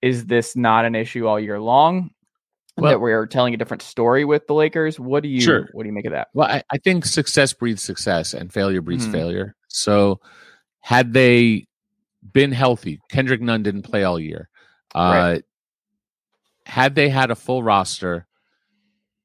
is 0.02 0.26
this 0.26 0.54
not 0.54 0.84
an 0.84 0.94
issue 0.94 1.26
all 1.26 1.40
year 1.40 1.58
long? 1.58 2.10
Well- 2.82 2.90
that 2.92 3.00
we're 3.00 3.26
telling 3.26 3.54
a 3.54 3.56
different 3.56 3.82
story 3.82 4.24
with 4.24 4.46
the 4.46 4.54
Lakers. 4.54 5.00
What 5.00 5.22
do 5.22 5.28
you 5.28 5.40
Sure. 5.40 5.68
what 5.72 5.82
do 5.84 5.88
you 5.88 5.94
make 5.94 6.04
of 6.06 6.12
that? 6.12 6.28
Well, 6.34 6.48
I, 6.48 6.62
I 6.70 6.78
think 6.78 7.04
success 7.06 7.52
breeds 7.52 7.82
success 7.82 8.34
and 8.34 8.52
failure 8.52 8.80
breeds 8.82 9.06
Mhm. 9.06 9.12
failure. 9.12 9.54
So, 9.68 10.20
had 10.80 11.12
they 11.12 11.66
been 12.32 12.52
healthy, 12.52 13.00
Kendrick 13.10 13.40
Nunn 13.40 13.62
didn't 13.62 13.82
play 13.82 14.04
all 14.04 14.18
year. 14.20 14.48
Uh, 14.94 14.98
Right. 14.98 15.42
Had 16.66 16.94
they 16.96 17.08
had 17.08 17.30
a 17.30 17.36
full 17.36 17.62
roster, 17.62 18.26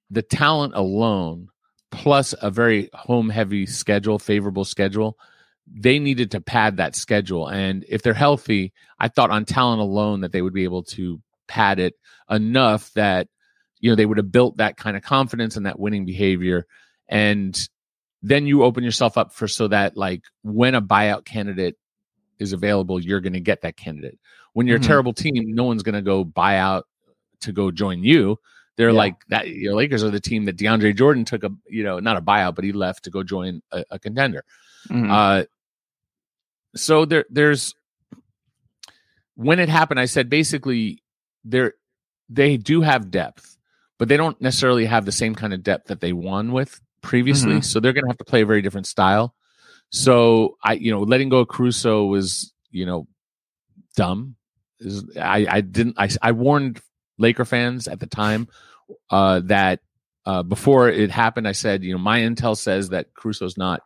the 0.10 0.22
talent 0.22 0.74
alone, 0.76 1.48
plus 1.92 2.34
a 2.42 2.52
very 2.52 2.90
home 2.94 3.30
heavy 3.30 3.66
schedule, 3.66 4.20
favorable 4.20 4.64
schedule, 4.66 5.18
they 5.68 5.98
needed 6.00 6.32
to 6.32 6.42
pad 6.42 6.78
that 6.78 6.96
schedule. 6.96 7.48
And 7.48 7.84
if 7.90 8.02
they're 8.04 8.14
healthy, 8.14 8.74
I 9.00 9.08
thought 9.08 9.32
on 9.32 9.46
talent 9.46 9.82
alone 9.82 10.22
that 10.22 10.32
they 10.32 10.42
would 10.42 10.54
be 10.54 10.64
able 10.66 10.84
to 10.84 11.20
pad 11.48 11.80
it 11.80 11.96
enough 12.30 12.92
that 12.94 13.28
you 13.82 13.90
know 13.92 13.96
they 13.96 14.06
would 14.06 14.18
have 14.18 14.32
built 14.32 14.58
that 14.58 14.78
kind 14.78 14.96
of 14.96 15.04
confidence 15.04 15.58
and 15.58 15.66
that 15.66 15.80
winning 15.80 16.06
behavior 16.06 16.66
and 17.10 17.68
then 18.24 18.46
you 18.46 18.64
open 18.64 18.84
yourself 18.84 19.18
up 19.18 19.34
for 19.34 19.48
so 19.48 19.68
that 19.68 19.98
like 19.98 20.24
when 20.44 20.76
a 20.76 20.82
buyout 20.82 21.26
candidate 21.26 21.76
is 22.40 22.54
available 22.54 23.00
you're 23.00 23.20
going 23.22 23.34
to 23.34 23.40
get 23.40 23.62
that 23.62 23.76
candidate 23.76 24.18
when 24.54 24.68
you're 24.68 24.80
Mhm. 24.80 24.84
a 24.84 24.88
terrible 24.88 25.14
team 25.14 25.54
no 25.54 25.64
one's 25.66 25.84
going 25.84 25.96
to 25.96 26.02
go 26.02 26.24
buy 26.24 26.58
out 26.58 26.88
to 27.42 27.52
go 27.52 27.72
join 27.72 28.04
you 28.04 28.38
they're 28.78 28.90
Yeah. 28.92 28.96
like 28.98 29.16
that 29.30 29.50
your 29.50 29.76
lakers 29.76 30.04
are 30.04 30.10
the 30.12 30.20
team 30.20 30.46
that 30.46 30.56
deandre 30.58 30.96
jordan 30.96 31.26
took 31.26 31.44
a 31.44 31.52
you 31.68 31.84
know 31.84 32.00
not 32.00 32.18
a 32.18 32.22
buyout 32.22 32.56
but 32.56 32.64
he 32.64 32.72
left 32.72 33.04
to 33.06 33.10
go 33.10 33.24
join 33.24 33.62
a, 33.72 33.84
a 33.90 34.00
contender 34.00 34.44
Mhm. 34.90 35.10
uh, 35.12 35.46
so 36.76 37.04
there, 37.06 37.26
there's 37.30 37.76
when 39.36 39.60
it 39.60 39.70
happened. 39.70 40.00
I 40.00 40.06
said 40.06 40.30
basically 40.30 41.04
there 41.44 41.74
they 42.30 42.58
do 42.58 42.82
have 42.82 43.12
depth, 43.12 43.58
but 44.02 44.08
they 44.08 44.18
don't 44.18 44.42
necessarily 44.42 44.86
have 44.86 45.06
the 45.06 45.12
same 45.12 45.36
kind 45.36 45.54
of 45.54 45.62
depth 45.62 45.90
that 45.90 46.02
they 46.02 46.12
won 46.12 46.52
with 46.52 46.82
previously. 47.04 47.58
Mhm. 47.58 47.64
So 47.64 47.80
they're 47.80 47.94
going 47.94 48.06
to 48.06 48.10
have 48.10 48.18
to 48.18 48.26
play 48.26 48.42
a 48.42 48.48
very 48.48 48.64
different 48.64 48.88
style. 48.88 49.36
So 49.92 50.58
I, 50.64 50.74
you 50.74 50.90
know, 50.90 51.02
letting 51.02 51.30
go 51.30 51.38
of 51.38 51.50
Caruso 51.50 52.06
was, 52.06 52.52
you 52.72 52.88
know, 52.88 53.08
dumb. 53.96 54.38
Is 54.80 55.06
I, 55.16 55.46
I 55.48 55.62
didn't. 55.62 56.00
I, 56.00 56.10
I 56.20 56.32
warned 56.32 56.82
Laker 57.20 57.46
fans 57.46 57.88
at 57.88 58.00
the 58.00 58.08
time 58.08 58.48
uh, 59.12 59.42
that 59.42 59.82
uh, 60.26 60.42
before 60.42 60.90
it 60.90 61.12
happened, 61.12 61.48
I 61.48 61.52
said, 61.52 61.84
you 61.84 61.92
know, 61.92 62.00
my 62.00 62.22
intel 62.22 62.58
says 62.58 62.90
that 62.90 63.14
Caruso's 63.14 63.56
not 63.56 63.84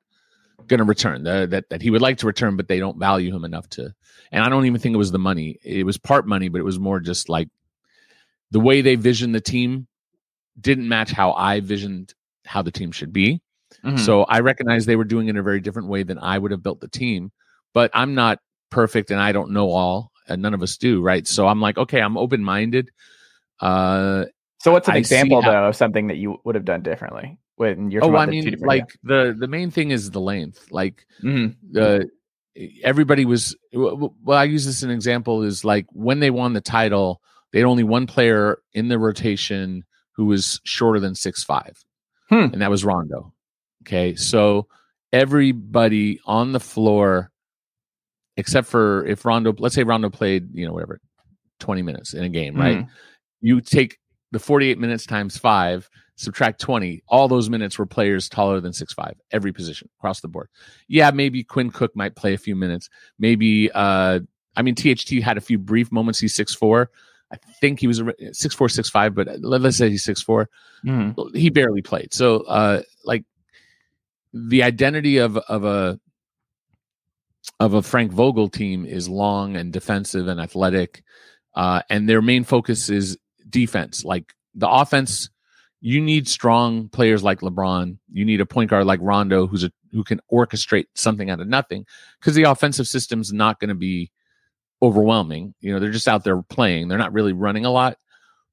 going 0.66 0.78
to 0.78 0.86
return. 0.86 1.26
The, 1.26 1.46
that 1.48 1.68
that 1.72 1.82
he 1.82 1.90
would 1.90 2.02
like 2.02 2.20
to 2.20 2.26
return, 2.26 2.56
but 2.56 2.70
they 2.70 2.80
don't 2.80 2.98
value 2.98 3.36
him 3.36 3.44
enough 3.44 3.68
to. 3.72 3.94
And 4.32 4.46
I 4.46 4.48
don't 4.48 4.66
even 4.66 4.80
think 4.80 4.94
it 4.94 4.98
was 4.98 5.12
the 5.12 5.20
money. 5.20 5.60
It 5.62 5.86
was 5.86 5.98
part 5.98 6.26
money, 6.26 6.48
but 6.48 6.60
it 6.60 6.66
was 6.66 6.80
more 6.80 7.02
just 7.02 7.28
like 7.28 7.50
the 8.52 8.62
way 8.62 8.80
they 8.80 8.96
vision 8.96 9.34
the 9.34 9.42
team 9.42 9.88
didn't 10.60 10.88
match 10.88 11.12
how 11.12 11.34
I 11.34 11.60
visioned 11.60 12.14
how 12.46 12.62
the 12.62 12.72
team 12.72 12.92
should 12.92 13.12
be. 13.12 13.42
Mhm. 13.84 14.00
So 14.00 14.24
I 14.24 14.40
recognize 14.40 14.86
they 14.86 14.96
were 14.96 15.04
doing 15.04 15.28
it 15.28 15.32
in 15.32 15.38
a 15.38 15.44
very 15.44 15.60
different 15.60 15.88
way 15.90 16.04
than 16.04 16.18
I 16.20 16.38
would 16.38 16.52
have 16.52 16.64
built 16.64 16.80
the 16.80 16.88
team. 16.88 17.32
But 17.74 17.92
I'm 17.94 18.16
not 18.16 18.40
perfect 18.70 19.12
and 19.12 19.20
I 19.20 19.32
don't 19.32 19.52
know 19.52 19.70
all, 19.72 20.12
and 20.28 20.42
none 20.42 20.54
of 20.54 20.62
us 20.64 20.78
do, 20.78 21.02
right? 21.02 21.28
So 21.28 21.48
I'm 21.48 21.60
like, 21.62 21.78
okay, 21.78 22.00
I'm 22.02 22.18
open 22.18 22.44
minded. 22.44 22.90
Uh, 23.60 24.26
so 24.62 24.72
what's 24.72 24.88
an 24.88 24.96
I 24.96 24.98
example 24.98 25.42
how- 25.42 25.52
though 25.52 25.68
of 25.70 25.76
something 25.76 26.08
that 26.08 26.18
you 26.18 26.40
would 26.44 26.56
have 26.56 26.66
done 26.66 26.82
differently 26.82 27.38
when 27.58 27.92
you're 27.92 28.04
oh, 28.04 28.08
I 28.08 28.24
about 28.24 28.30
the 28.32 28.42
two 28.42 28.52
mean, 28.52 28.60
like 28.62 28.88
the 29.04 29.36
the 29.38 29.48
main 29.48 29.72
thing 29.72 29.92
is 29.92 30.12
the 30.12 30.20
length. 30.22 30.72
Like 30.72 31.06
yeah. 31.22 31.30
Mhm. 31.32 31.56
uh, 31.78 32.06
everybody 32.84 33.26
was 33.26 33.54
well 33.74 34.14
i 34.38 34.46
use 34.46 34.66
this 34.66 34.78
as 34.78 34.84
an 34.84 34.90
example 34.90 35.44
is 35.44 35.66
like 35.66 35.86
when 35.92 36.22
they 36.22 36.30
won 36.32 36.54
the 36.54 36.62
title 36.62 37.22
they 37.52 37.60
had 37.60 37.66
only 37.66 37.84
one 37.84 38.08
player 38.08 38.60
in 38.72 38.88
the 38.88 38.98
rotation 38.98 39.84
who 40.16 40.26
was 40.26 40.60
shorter 40.64 41.00
than 41.00 41.16
six 41.16 41.44
five, 41.44 41.84
Hmm. 42.30 42.48
and 42.54 42.62
that 42.62 42.70
was 42.70 42.84
Rondo. 42.86 43.34
Okay, 43.84 44.16
so 44.16 44.68
everybody 45.14 46.20
on 46.26 46.52
the 46.52 46.60
floor, 46.60 47.32
except 48.38 48.68
for 48.68 49.06
if 49.06 49.26
Rondo, 49.26 49.54
let's 49.58 49.76
say 49.76 49.84
Rondo 49.84 50.10
played, 50.10 50.50
you 50.54 50.66
know, 50.66 50.74
whatever, 50.74 51.00
twenty 51.60 51.82
minutes 51.82 52.14
in 52.14 52.24
a 52.24 52.30
game, 52.30 52.56
right? 52.56 52.80
Mhm. 52.80 52.90
You 53.42 53.62
take 53.62 53.98
the 54.32 54.40
forty-eight 54.40 54.80
minutes 54.80 55.06
times 55.06 55.38
five, 55.38 55.90
subtract 56.16 56.60
twenty. 56.60 57.04
All 57.08 57.28
those 57.28 57.50
minutes 57.50 57.78
were 57.80 57.86
players 57.86 58.28
taller 58.30 58.60
than 58.60 58.74
six 58.74 58.94
five, 58.94 59.16
every 59.32 59.52
position 59.54 59.90
across 60.00 60.22
the 60.22 60.28
board. 60.28 60.50
Yeah, 60.88 61.12
maybe 61.12 61.44
Quinn 61.44 61.70
Cook 61.72 61.96
might 61.96 62.16
play 62.16 62.34
a 62.34 62.38
few 62.38 62.56
minutes. 62.56 62.90
Maybe, 63.20 63.72
uh, 63.72 64.20
I 64.56 64.62
mean, 64.62 64.76
THT 64.76 65.22
had 65.22 65.38
a 65.38 65.42
few 65.42 65.58
brief 65.58 65.92
moments. 65.92 66.20
He's 66.20 66.34
six 66.36 66.54
four. 66.56 66.90
I 67.48 67.52
think 67.62 67.80
he 67.80 67.88
was 67.88 68.00
a- 68.00 68.14
six 68.34 68.54
four, 68.56 68.70
six 68.70 68.90
five, 68.90 69.16
but 69.16 69.28
let, 69.42 69.62
let's 69.62 69.78
say 69.78 69.90
he's 69.90 70.04
six 70.04 70.22
four 70.22 70.50
Mhm. 70.86 71.36
he 71.36 71.50
barely 71.50 71.82
played. 71.82 72.14
So 72.14 72.42
uh 72.42 72.82
like 73.04 73.24
the 74.34 74.64
identity 74.64 75.18
of 75.18 75.38
of 75.38 75.64
a 75.64 76.00
of 77.60 77.74
a 77.74 77.82
Frank 77.82 78.12
Vogel 78.12 78.50
team 78.50 78.86
is 78.86 79.08
long 79.08 79.56
and 79.56 79.72
defensive 79.72 80.28
and 80.28 80.40
athletic. 80.40 81.04
Uh 81.56 81.82
and 81.90 82.08
their 82.10 82.22
main 82.22 82.44
focus 82.44 82.90
is 82.90 83.18
defense. 83.50 84.04
Like 84.04 84.34
the 84.54 84.70
offense 84.70 85.30
you 85.82 86.02
need 86.02 86.28
strong 86.28 86.90
players 86.90 87.24
like 87.24 87.42
LeBron. 87.42 87.98
You 88.12 88.26
need 88.26 88.42
a 88.42 88.46
point 88.46 88.70
guard 88.72 88.86
like 88.86 89.00
Rondo 89.02 89.46
who's 89.48 89.64
a 89.64 89.72
who 89.92 90.04
can 90.04 90.20
orchestrate 90.32 90.86
something 90.96 91.30
out 91.30 91.40
of 91.40 91.48
nothing 91.48 91.86
because 92.20 92.36
the 92.36 92.44
offensive 92.44 92.88
system's 92.88 93.32
not 93.32 93.60
going 93.60 93.70
to 93.70 93.76
be 93.76 94.12
overwhelming. 94.82 95.54
You 95.62 95.74
know, 95.74 95.80
they're 95.80 95.92
just 95.92 96.08
out 96.08 96.24
there 96.24 96.42
playing. 96.42 96.88
They're 96.88 96.98
not 96.98 97.14
really 97.14 97.34
running 97.34 97.66
a 97.66 97.72
lot 97.72 97.98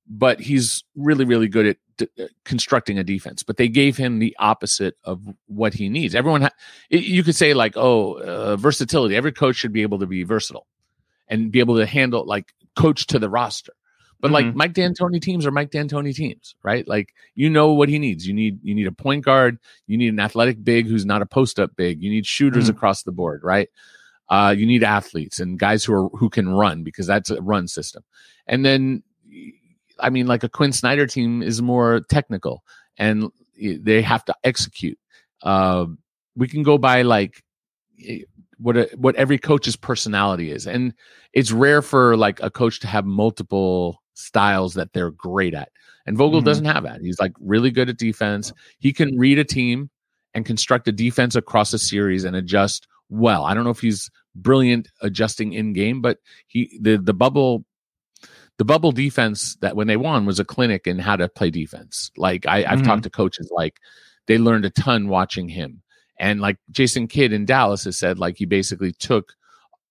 but 0.08 0.40
he's 0.40 0.82
really 0.96 1.24
really 1.24 1.46
good 1.46 1.64
at 1.64 1.76
d- 1.96 2.08
uh, 2.20 2.24
constructing 2.44 2.98
a 2.98 3.04
defense. 3.04 3.44
But 3.44 3.56
they 3.56 3.68
gave 3.68 3.96
him 3.96 4.18
the 4.18 4.34
opposite 4.40 4.96
of 5.04 5.22
what 5.46 5.72
he 5.74 5.88
needs. 5.88 6.16
Everyone 6.16 6.42
ha- 6.42 6.50
it- 6.90 7.04
you 7.04 7.22
could 7.22 7.36
say 7.36 7.54
like 7.54 7.74
oh 7.76 8.14
uh, 8.14 8.56
versatility. 8.56 9.14
Every 9.14 9.30
coach 9.30 9.54
should 9.56 9.72
be 9.72 9.82
able 9.82 10.00
to 10.00 10.06
be 10.06 10.24
versatile 10.24 10.66
and 11.28 11.52
be 11.52 11.60
able 11.60 11.76
to 11.76 11.86
handle 11.86 12.26
like 12.26 12.52
coach 12.74 13.06
to 13.06 13.20
the 13.20 13.30
roster. 13.30 13.72
But 14.20 14.32
like 14.32 14.46
Mhm. 14.46 14.54
mike 14.56 14.72
d'antoni 14.74 15.20
teams 15.22 15.46
are 15.46 15.52
mike 15.52 15.70
d'antoni 15.70 16.12
teams 16.12 16.56
right? 16.64 16.86
Like 16.86 17.14
you 17.36 17.48
know 17.48 17.72
what 17.72 17.88
he 17.88 18.00
needs. 18.00 18.26
You 18.26 18.34
need 18.34 18.58
you 18.64 18.74
need 18.74 18.88
a 18.88 18.92
point 18.92 19.24
guard. 19.24 19.58
You 19.86 19.96
need 19.96 20.08
an 20.12 20.20
athletic 20.20 20.62
big 20.64 20.88
who's 20.88 21.06
not 21.06 21.22
a 21.22 21.26
post 21.26 21.60
up 21.60 21.76
big. 21.76 22.02
You 22.02 22.10
need 22.10 22.26
shooters 22.26 22.66
Mhm. 22.66 22.70
across 22.70 23.04
the 23.04 23.12
board 23.12 23.42
right 23.44 23.68
uh, 24.32 24.50
you 24.56 24.64
need 24.66 24.82
athletes 24.82 25.38
and 25.40 25.58
guys 25.58 25.84
who 25.84 25.92
are 25.92 26.08
who 26.18 26.28
can 26.30 26.48
run 26.48 26.82
because 26.82 27.06
that's 27.06 27.30
a 27.30 27.40
run 27.42 27.68
system 27.68 28.02
and 28.46 28.64
then 28.64 29.02
I 30.00 30.10
mean, 30.10 30.26
like 30.26 30.42
a 30.42 30.48
Quin 30.48 30.72
Snyder 30.72 31.06
team 31.06 31.42
is 31.42 31.62
more 31.62 32.00
technical 32.08 32.64
and 32.98 33.30
they 33.60 34.02
have 34.02 34.24
to 34.24 34.34
execute. 34.42 34.98
Uh, 35.42 35.86
we 36.34 36.48
can 36.48 36.62
go 36.62 36.76
by 36.78 37.02
like 37.02 37.44
eh, 38.04 38.20
what 38.58 38.76
a, 38.76 38.88
what 38.96 39.14
every 39.16 39.38
coach's 39.38 39.76
personality 39.76 40.50
is, 40.50 40.66
and 40.66 40.94
it's 41.32 41.52
rare 41.52 41.82
for 41.82 42.16
like 42.16 42.40
a 42.42 42.50
coach 42.50 42.80
to 42.80 42.86
have 42.86 43.04
multiple 43.04 44.02
styles 44.14 44.74
that 44.74 44.92
they're 44.92 45.10
great 45.10 45.54
at. 45.54 45.70
And 46.06 46.16
Vogel 46.18 46.40
Mhm. 46.40 46.46
doesn't 46.46 46.64
have 46.64 46.82
that. 46.84 47.00
He's 47.00 47.20
like 47.20 47.32
really 47.40 47.70
good 47.70 47.88
at 47.88 47.98
defense. 47.98 48.52
He 48.78 48.92
can 48.92 49.16
read 49.18 49.38
a 49.38 49.44
team 49.44 49.90
and 50.34 50.44
construct 50.46 50.88
a 50.88 50.92
defense 50.92 51.36
across 51.36 51.72
a 51.72 51.78
series 51.78 52.24
and 52.24 52.34
adjust 52.34 52.86
well. 53.08 53.44
I 53.44 53.54
don't 53.54 53.64
know 53.64 53.70
if 53.70 53.80
he's 53.80 54.10
brilliant 54.34 54.88
adjusting 55.00 55.52
in 55.52 55.72
game, 55.72 56.00
but 56.00 56.18
he 56.46 56.78
the 56.80 56.96
the 56.98 57.14
bubble 57.14 57.64
the 58.58 58.64
bubble 58.64 58.92
defense 58.92 59.56
that 59.56 59.76
when 59.76 59.86
they 59.86 59.96
won 59.96 60.26
was 60.26 60.38
a 60.38 60.44
clinic 60.44 60.86
in 60.86 60.98
how 60.98 61.16
to 61.16 61.28
play 61.28 61.50
defense. 61.50 62.10
Like 62.16 62.46
I, 62.46 62.64
I've 62.64 62.80
Mhm. 62.80 62.84
talked 62.84 63.02
to 63.04 63.10
coaches 63.10 63.50
like 63.54 63.80
they 64.26 64.38
learned 64.38 64.64
a 64.64 64.70
ton 64.70 65.08
watching 65.08 65.48
him. 65.48 65.82
And 66.18 66.40
like 66.40 66.58
Jason 66.70 67.08
Kidd 67.08 67.32
in 67.32 67.44
Dallas 67.46 67.84
has 67.84 67.96
said, 67.96 68.18
like 68.18 68.36
he 68.36 68.44
basically 68.44 68.92
took 68.92 69.32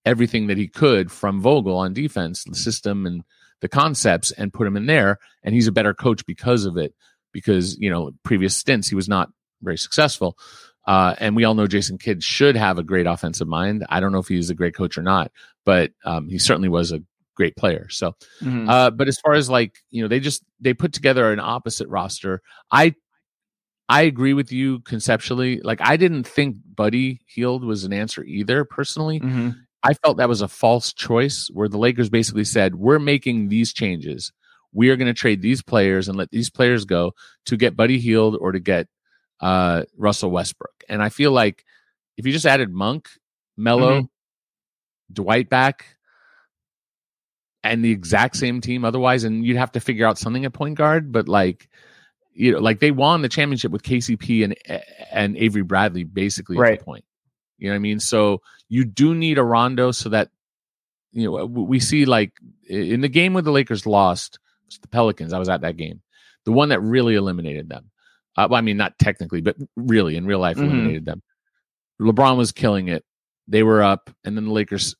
everything 0.06 0.48
that 0.48 0.58
he 0.58 0.68
could 0.68 1.12
from 1.12 1.42
Vogel 1.42 1.76
on 1.78 1.94
defense, 1.94 2.44
the 2.46 2.56
system 2.56 3.06
and 3.06 3.24
the 3.60 3.68
concepts, 3.68 4.32
and 4.32 4.54
put 4.54 4.68
him 4.68 4.78
in 4.78 4.86
there. 4.86 5.20
And 5.44 5.54
he's 5.54 5.68
a 5.68 5.72
better 5.72 5.94
coach 5.94 6.26
because 6.26 6.66
of 6.66 6.78
it. 6.78 6.94
Because 7.34 7.78
you 7.80 7.90
know, 7.90 8.12
previous 8.24 8.56
stints 8.56 8.88
he 8.90 8.96
was 8.96 9.10
not 9.10 9.32
very 9.62 9.78
successful. 9.78 10.38
Uh, 10.92 11.16
and 11.20 11.36
we 11.38 11.46
all 11.46 11.54
know 11.56 11.68
Jason 11.68 11.98
Kidd 11.98 12.22
should 12.22 12.56
have 12.58 12.78
a 12.78 12.84
great 12.84 13.08
offensive 13.08 13.48
mind. 13.48 13.86
I 13.90 14.00
don't 14.02 14.12
know 14.12 14.20
if 14.20 14.28
he's 14.28 14.50
a 14.50 14.54
great 14.56 14.76
coach 14.76 14.98
or 14.98 15.04
not, 15.04 15.32
but 15.66 15.92
um, 16.04 16.28
he 16.28 16.38
certainly 16.38 16.68
was 16.70 16.92
a 16.92 17.02
great 17.36 17.56
player. 17.56 17.88
So 17.90 18.14
Mhm. 18.42 18.68
uh, 18.70 18.92
but 18.92 19.08
as 19.08 19.18
far 19.20 19.34
as 19.34 19.50
like 19.50 19.74
you 19.90 20.02
know, 20.02 20.10
they 20.10 20.20
just 20.20 20.44
they 20.60 20.74
put 20.74 20.92
together 20.92 21.32
an 21.32 21.40
opposite 21.40 21.88
roster. 21.88 22.42
I 22.72 22.94
I 23.88 24.02
agree 24.04 24.34
with 24.34 24.52
you 24.52 24.80
conceptually. 24.82 25.62
Like 25.62 25.80
I 25.82 25.96
didn't 25.98 26.26
think 26.28 26.58
Buddy 26.76 27.22
Hield 27.26 27.64
was 27.64 27.84
an 27.86 27.94
answer 27.94 28.24
either. 28.26 28.66
Personally, 28.66 29.20
Mhm. 29.22 29.56
I 29.84 29.94
felt 29.94 30.18
that 30.18 30.30
was 30.30 30.42
a 30.42 30.48
false 30.48 30.92
choice 30.94 31.50
where 31.54 31.70
the 31.70 31.78
Lakers 31.78 32.10
basically 32.10 32.44
said, 32.46 32.76
"We're 32.76 33.00
making 33.00 33.48
these 33.50 33.72
changes. 33.74 34.32
We 34.74 34.90
are 34.90 34.96
going 34.98 35.14
to 35.14 35.22
trade 35.24 35.42
these 35.42 35.62
players 35.62 36.08
and 36.10 36.18
let 36.18 36.32
these 36.32 36.50
players 36.50 36.84
go 36.86 37.14
to 37.46 37.58
get 37.58 37.76
Buddy 37.78 37.98
Hield 38.00 38.36
or 38.42 38.52
to 38.52 38.60
get 38.60 38.88
uh, 39.42 39.84
Russell 39.98 40.32
Westbrook." 40.32 40.84
And 40.88 41.02
I 41.04 41.10
feel 41.10 41.32
like 41.32 41.66
if 42.18 42.26
you 42.26 42.32
just 42.32 42.46
added 42.46 42.72
Monk, 42.72 43.10
Melo, 43.58 44.10
Dwight 45.12 45.50
back, 45.50 45.98
and 47.64 47.84
the 47.84 47.92
exact 47.92 48.38
same 48.38 48.62
team 48.62 48.86
otherwise, 48.86 49.24
and 49.24 49.46
you'd 49.46 49.58
have 49.58 49.72
to 49.74 49.80
figure 49.80 50.08
out 50.08 50.18
something 50.18 50.46
at 50.46 50.54
point 50.54 50.76
guard. 50.76 51.12
But 51.12 51.28
like, 51.28 51.70
you 52.34 52.54
know, 52.54 52.60
like 52.60 52.80
they 52.80 52.92
won 52.92 53.22
the 53.22 53.30
championship 53.30 53.72
with 53.72 53.84
KCP 53.84 54.44
and 54.44 54.56
and 55.12 55.38
Avery 55.38 55.64
Bradley 55.64 56.04
basically 56.04 56.58
at 56.58 56.80
the 56.80 56.86
point. 56.86 57.06
You 57.58 57.68
know 57.68 57.74
what 57.74 57.78
I 57.78 57.80
mean? 57.80 58.00
So 58.00 58.42
you 58.70 58.86
do 58.86 59.14
need 59.14 59.38
a 59.38 59.44
Rondo 59.44 59.92
so 59.92 60.10
that 60.10 60.30
you 61.12 61.30
know 61.30 61.46
we 61.46 61.80
see 61.80 62.06
like 62.06 62.34
in 62.68 63.02
the 63.02 63.10
game 63.10 63.34
where 63.34 63.44
the 63.44 63.52
Lakers 63.52 63.86
lost 63.86 64.40
the 64.82 64.88
Pelicans. 64.88 65.34
I 65.34 65.40
was 65.40 65.50
at 65.50 65.62
that 65.62 65.78
game, 65.78 66.02
the 66.46 66.52
one 66.52 66.70
that 66.70 66.82
really 66.82 67.16
eliminated 67.16 67.70
them. 67.70 67.91
Uh, 68.38 68.48
well, 68.50 68.58
I 68.58 68.62
mean, 68.62 68.78
not 68.78 68.98
technically, 69.00 69.42
but 69.42 69.58
really 69.76 70.16
in 70.16 70.26
real 70.26 70.40
life 70.40 70.58
Mhm. 70.58 70.64
eliminated 70.66 71.06
them. 71.06 71.22
LeBron 72.02 72.38
was 72.38 72.52
killing 72.52 72.88
it. 72.88 73.04
They 73.48 73.64
were 73.64 73.84
up, 73.84 74.10
and 74.24 74.38
then 74.38 74.46
the 74.46 74.52
Lakers, 74.52 74.96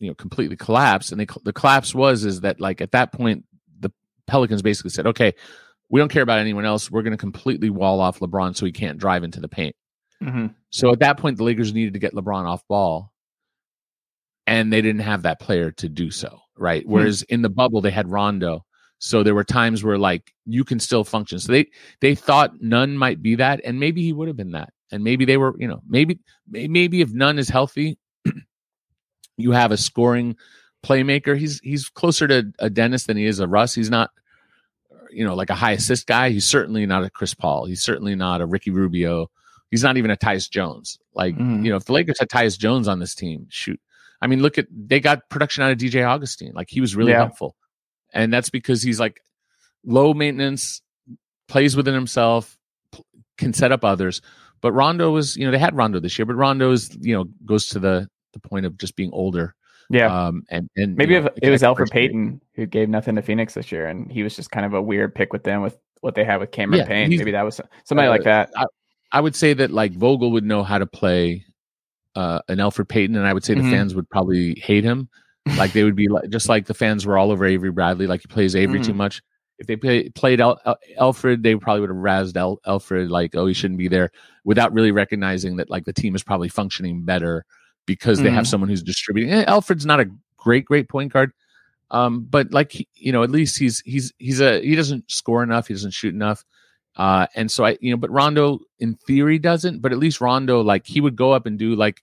you 0.00 0.08
know, 0.08 0.14
completely 0.14 0.56
collapsed. 0.56 1.12
And 1.12 1.20
they, 1.20 1.26
the 1.44 1.52
collapse 1.52 1.94
was 1.94 2.24
is 2.24 2.40
that 2.40 2.60
like 2.60 2.80
at 2.80 2.92
that 2.92 3.12
point, 3.12 3.44
the 3.78 3.92
Pelicans 4.26 4.62
basically 4.62 4.90
said, 4.90 5.06
"Okay, 5.06 5.32
we 5.90 6.00
don't 6.00 6.10
care 6.10 6.22
about 6.22 6.40
anyone 6.40 6.64
else. 6.64 6.90
We're 6.90 7.02
going 7.02 7.12
to 7.12 7.16
completely 7.16 7.70
wall 7.70 8.00
off 8.00 8.18
LeBron 8.20 8.56
so 8.56 8.66
he 8.66 8.72
can't 8.72 8.98
drive 8.98 9.22
into 9.24 9.40
the 9.40 9.48
paint." 9.48 9.76
Mhm. 10.22 10.54
So 10.70 10.90
at 10.92 11.00
that 11.00 11.18
point, 11.18 11.36
the 11.38 11.44
Lakers 11.44 11.72
needed 11.72 11.92
to 11.94 12.00
get 12.00 12.14
LeBron 12.14 12.44
off 12.46 12.66
ball, 12.68 13.12
and 14.46 14.72
they 14.72 14.82
didn't 14.82 15.02
have 15.02 15.22
that 15.22 15.40
player 15.40 15.70
to 15.72 15.88
do 15.88 16.10
so. 16.10 16.40
Right. 16.56 16.86
Whereas 16.86 17.22
in 17.22 17.42
the 17.42 17.48
bubble, 17.50 17.80
they 17.80 17.90
had 17.90 18.10
Rondo. 18.10 18.64
So 18.98 19.22
there 19.22 19.34
were 19.34 19.44
times 19.44 19.84
where 19.84 19.98
like 19.98 20.32
you 20.46 20.64
can 20.64 20.80
still 20.80 21.04
function. 21.04 21.38
So 21.38 21.52
they 21.52 21.66
they 22.00 22.14
thought 22.14 22.60
Nunn 22.62 22.96
might 22.96 23.20
be 23.22 23.34
that, 23.36 23.60
and 23.64 23.78
maybe 23.78 24.02
he 24.02 24.12
would 24.12 24.28
have 24.28 24.36
been 24.36 24.52
that, 24.52 24.72
and 24.92 25.04
maybe 25.04 25.24
they 25.24 25.36
were, 25.36 25.54
you 25.58 25.68
know, 25.68 25.82
maybe 25.88 26.18
maybe 26.48 27.00
if 27.00 27.12
Nunn 27.12 27.38
is 27.38 27.48
healthy, 27.48 27.98
you 29.36 29.50
have 29.52 29.72
a 29.72 29.76
scoring 29.76 30.36
playmaker. 30.84 31.36
He's 31.36 31.60
he's 31.60 31.88
closer 31.88 32.26
to 32.28 32.52
a 32.58 32.70
Dennis 32.70 33.04
than 33.04 33.16
he 33.16 33.26
is 33.26 33.40
a 33.40 33.48
Russ. 33.48 33.74
He's 33.74 33.90
not, 33.90 34.10
you 35.10 35.24
know, 35.24 35.34
like 35.34 35.50
a 35.50 35.54
high 35.54 35.72
assist 35.72 36.06
guy. 36.06 36.30
He's 36.30 36.46
certainly 36.46 36.86
not 36.86 37.04
a 37.04 37.10
Chris 37.10 37.34
Paul. 37.34 37.66
He's 37.66 37.82
certainly 37.82 38.14
not 38.14 38.40
a 38.40 38.46
Ricky 38.46 38.70
Rubio. 38.70 39.30
He's 39.70 39.82
not 39.82 39.96
even 39.96 40.10
a 40.10 40.16
Tyus 40.16 40.48
Jones. 40.48 40.98
Like 41.14 41.36
Mhm. 41.36 41.64
you 41.64 41.70
know, 41.70 41.76
if 41.76 41.84
the 41.84 41.92
Lakers 41.92 42.18
had 42.20 42.28
Tyus 42.28 42.58
Jones 42.58 42.86
on 42.88 43.00
this 43.00 43.14
team, 43.14 43.46
shoot. 43.50 43.80
I 44.22 44.26
mean, 44.28 44.40
look 44.40 44.56
at 44.56 44.66
they 44.70 45.00
got 45.00 45.28
production 45.28 45.62
out 45.64 45.72
of 45.72 45.78
DJ 45.78 46.02
Augustin. 46.08 46.52
Like 46.54 46.70
he 46.70 46.80
was 46.80 46.94
really 46.96 47.12
Yeah. 47.12 47.18
helpful, 47.18 47.56
and 48.14 48.32
that's 48.32 48.48
because 48.48 48.82
he's 48.82 48.98
like 48.98 49.20
low 49.84 50.14
maintenance, 50.14 50.80
plays 51.48 51.76
within 51.76 51.94
himself, 51.94 52.56
can 53.36 53.52
set 53.52 53.72
up 53.72 53.84
others. 53.84 54.22
But 54.62 54.72
Rondo 54.72 55.10
was, 55.10 55.36
you 55.36 55.44
know, 55.44 55.50
they 55.50 55.58
had 55.58 55.76
Rondo 55.76 56.00
this 56.00 56.18
year, 56.18 56.24
but 56.24 56.36
Rondo 56.36 56.72
is, 56.72 56.96
you 57.00 57.14
know, 57.14 57.24
goes 57.44 57.66
to 57.68 57.78
the 57.78 58.08
the 58.32 58.40
point 58.40 58.64
of 58.64 58.78
just 58.78 58.96
being 58.96 59.10
older. 59.12 59.54
Yeah. 59.90 60.26
Um, 60.26 60.44
and 60.48 60.70
and 60.76 60.96
Maybe 60.96 61.14
you 61.14 61.20
know, 61.20 61.26
if 61.26 61.42
it 61.42 61.50
was 61.50 61.62
Elfrid. 61.62 61.90
Payton 61.90 62.40
who 62.54 62.64
gave 62.64 62.88
nothing 62.88 63.16
to 63.16 63.22
Phoenix 63.22 63.52
this 63.52 63.70
year, 63.70 63.86
and 63.86 64.10
he 64.10 64.22
was 64.22 64.34
just 64.34 64.50
kind 64.50 64.64
of 64.64 64.72
a 64.72 64.80
weird 64.80 65.14
pick 65.14 65.32
with 65.32 65.44
them 65.44 65.60
with 65.60 65.76
what 66.00 66.14
they 66.14 66.24
had 66.24 66.38
with 66.38 66.50
Cameron 66.50 66.80
Yeah, 66.80 66.86
Payne. 66.86 67.10
Maybe 67.10 67.32
that 67.32 67.42
was 67.42 67.60
somebody 67.84 68.08
uh, 68.08 68.12
like 68.12 68.24
that. 68.24 68.50
I 69.12 69.20
would 69.20 69.36
say 69.36 69.52
that 69.54 69.70
like 69.70 69.92
Vogel 69.92 70.32
would 70.32 70.44
know 70.44 70.62
how 70.62 70.78
to 70.78 70.86
play 70.86 71.44
uh, 72.16 72.40
an 72.48 72.58
Elfrid 72.58 72.88
Payton, 72.88 73.16
and 73.16 73.26
I 73.26 73.32
would 73.32 73.44
say 73.44 73.54
Mhm. 73.54 73.64
the 73.64 73.70
fans 73.70 73.94
would 73.94 74.08
probably 74.08 74.54
hate 74.54 74.84
him. 74.84 75.08
Like 75.58 75.72
they 75.72 75.84
would 75.84 75.96
be 75.96 76.08
like, 76.08 76.30
just 76.30 76.48
like 76.48 76.66
the 76.66 76.74
fans 76.74 77.04
were 77.06 77.18
all 77.18 77.30
over 77.30 77.44
Avery 77.44 77.70
Bradley, 77.70 78.06
like 78.06 78.22
he 78.22 78.28
plays 78.28 78.56
Avery 78.56 78.80
too 78.80 78.92
Mhm. 78.92 78.96
much. 78.96 79.22
If 79.58 79.66
they 79.66 79.76
play, 79.76 80.08
played 80.08 80.40
Al, 80.40 80.58
Al, 80.66 80.76
Elfrid, 80.98 81.42
they 81.42 81.54
probably 81.54 81.82
would 81.82 81.90
have 81.90 81.98
razzed 81.98 82.36
Al, 82.36 82.58
Elfrid 82.66 83.08
like, 83.10 83.36
oh, 83.36 83.46
he 83.46 83.54
shouldn't 83.54 83.78
be 83.78 83.88
there, 83.88 84.10
without 84.44 84.72
really 84.72 84.90
recognizing 84.90 85.56
that 85.56 85.70
like 85.70 85.84
the 85.84 85.92
team 85.92 86.14
is 86.14 86.22
probably 86.22 86.48
functioning 86.48 87.04
better 87.04 87.44
because 87.86 88.20
they 88.22 88.30
have 88.30 88.44
Mhm. 88.46 88.48
someone 88.48 88.68
who's 88.70 88.82
distributing. 88.82 89.32
Eh, 89.32 89.44
Elfrid's 89.44 89.86
not 89.86 90.00
a 90.00 90.10
great, 90.38 90.64
great 90.64 90.88
point 90.88 91.12
guard, 91.12 91.32
Um, 91.90 92.22
but 92.28 92.50
like 92.52 92.74
you 92.94 93.12
know, 93.12 93.22
at 93.22 93.30
least 93.30 93.58
he's 93.58 93.80
he's 93.80 94.12
he's 94.18 94.40
a 94.40 94.60
he 94.62 94.74
doesn't 94.74 95.08
score 95.10 95.42
enough, 95.42 95.68
he 95.68 95.74
doesn't 95.74 95.92
shoot 95.92 96.14
enough. 96.14 96.42
Uh, 96.96 97.26
and 97.36 97.50
so 97.50 97.64
I, 97.64 97.76
you 97.80 97.90
know, 97.90 97.96
but 97.96 98.10
Rondo 98.10 98.60
in 98.78 98.94
theory 99.06 99.38
doesn't, 99.38 99.80
but 99.80 99.92
at 99.92 99.98
least 99.98 100.20
Rondo, 100.20 100.62
like 100.62 100.86
he 100.86 101.00
would 101.00 101.14
go 101.14 101.32
up 101.32 101.44
and 101.46 101.58
do 101.58 101.74
like 101.76 102.02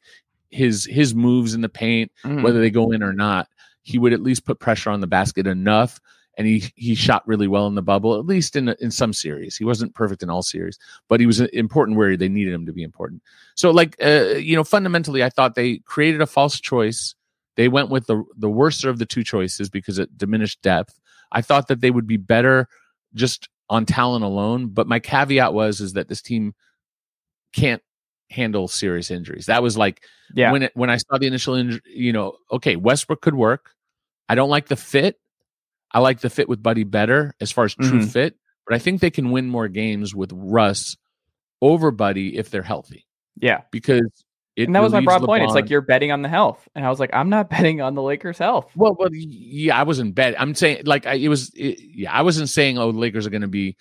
his 0.51 0.85
his 0.85 1.15
moves 1.15 1.53
in 1.53 1.61
the 1.61 1.69
paint, 1.69 2.11
Mhm. 2.23 2.43
whether 2.43 2.59
they 2.59 2.69
go 2.69 2.91
in 2.91 3.01
or 3.03 3.13
not. 3.13 3.47
He 3.81 3.97
would 3.97 4.13
at 4.13 4.21
least 4.21 4.45
put 4.45 4.59
pressure 4.59 4.91
on 4.91 5.01
the 5.01 5.07
basket 5.07 5.47
enough, 5.47 5.99
and 6.37 6.45
he 6.45 6.63
he 6.75 6.93
shot 6.93 7.27
really 7.27 7.47
well 7.47 7.67
in 7.67 7.75
the 7.75 7.81
bubble, 7.81 8.17
at 8.19 8.25
least 8.25 8.55
in 8.55 8.69
in 8.79 8.91
some 8.91 9.13
series. 9.13 9.55
He 9.57 9.65
wasn't 9.65 9.95
perfect 9.95 10.21
in 10.23 10.29
all 10.29 10.43
series, 10.43 10.77
but 11.09 11.19
he 11.19 11.25
was 11.25 11.39
important 11.39 11.97
where 11.97 12.15
they 12.15 12.29
needed 12.29 12.53
him 12.53 12.65
to 12.67 12.73
be 12.73 12.83
important. 12.83 13.23
So, 13.55 13.71
like, 13.71 13.95
uh, 14.03 14.35
you 14.37 14.55
know, 14.55 14.63
fundamentally, 14.63 15.23
I 15.23 15.29
thought 15.29 15.55
they 15.55 15.77
created 15.79 16.21
a 16.21 16.27
false 16.27 16.59
choice. 16.59 17.15
They 17.55 17.67
went 17.67 17.89
with 17.89 18.07
the 18.07 18.23
the 18.37 18.49
worser 18.49 18.89
of 18.89 18.99
the 18.99 19.05
two 19.05 19.23
choices 19.23 19.69
because 19.69 19.97
it 19.99 20.17
diminished 20.17 20.61
depth. 20.61 20.99
I 21.31 21.41
thought 21.41 21.67
that 21.69 21.81
they 21.81 21.91
would 21.91 22.07
be 22.07 22.17
better 22.17 22.67
just 23.13 23.49
on 23.69 23.85
talent 23.85 24.23
alone, 24.25 24.67
but 24.67 24.85
my 24.87 24.99
caveat 24.99 25.53
was 25.53 25.79
is 25.81 25.93
that 25.93 26.07
this 26.09 26.21
team 26.21 26.53
can't 27.53 27.81
handle 28.31 28.67
serious 28.67 29.11
injuries. 29.11 29.45
That 29.47 29.61
was 29.61 29.77
like 29.77 30.01
Yeah. 30.33 30.51
when 30.51 30.63
it 30.63 30.71
when 30.75 30.89
I 30.89 30.97
saw 30.97 31.17
the 31.19 31.27
initial 31.27 31.53
injury, 31.55 31.81
you 31.85 32.13
know, 32.13 32.37
okay, 32.51 32.75
Westbrook 32.75 33.21
could 33.21 33.35
work. 33.35 33.71
I 34.29 34.35
don't 34.35 34.49
like 34.49 34.67
the 34.67 34.75
fit. 34.75 35.19
I 35.91 35.99
like 35.99 36.21
the 36.21 36.29
fit 36.29 36.47
with 36.49 36.63
Buddy 36.63 36.83
better 36.85 37.33
as 37.41 37.51
far 37.51 37.65
as 37.65 37.75
true 37.75 37.99
Mhm. 37.99 38.09
fit, 38.11 38.35
but 38.65 38.75
I 38.75 38.79
think 38.79 39.01
they 39.01 39.11
can 39.11 39.31
win 39.31 39.49
more 39.49 39.67
games 39.67 40.15
with 40.15 40.31
Russ 40.33 40.95
over 41.61 41.91
Buddy 41.91 42.37
if 42.37 42.49
they're 42.49 42.63
healthy 42.63 43.05
yeah. 43.39 43.61
because 43.71 44.09
it 44.55 44.65
And 44.65 44.75
that 44.75 44.81
was 44.83 44.93
my 44.93 45.01
broad 45.01 45.23
point. 45.23 45.43
It's 45.43 45.53
like 45.53 45.69
you're 45.69 45.81
betting 45.81 46.11
on 46.11 46.21
the 46.21 46.29
health. 46.29 46.67
And 46.75 46.85
I 46.85 46.89
was 46.89 46.99
like, 46.99 47.09
I'm 47.13 47.29
not 47.29 47.49
betting 47.49 47.81
on 47.81 47.93
the 47.95 48.01
Lakers' 48.01 48.37
health. 48.37 48.71
Well, 48.75 48.95
well, 48.97 49.09
yeah, 49.13 49.77
I 49.77 49.83
wasn't 49.83 50.15
bet. 50.15 50.39
I'm 50.39 50.55
saying 50.55 50.83
like 50.85 51.05
I, 51.05 51.13
it 51.15 51.27
was. 51.29 51.51
It, 51.55 51.79
yeah, 51.79 52.11
I 52.13 52.21
wasn't 52.21 52.49
saying 52.49 52.77
oh, 52.77 52.91
the 52.91 52.97
Lakers 52.99 53.25
are 53.27 53.29
going 53.29 53.41
to 53.43 53.47
be, 53.47 53.75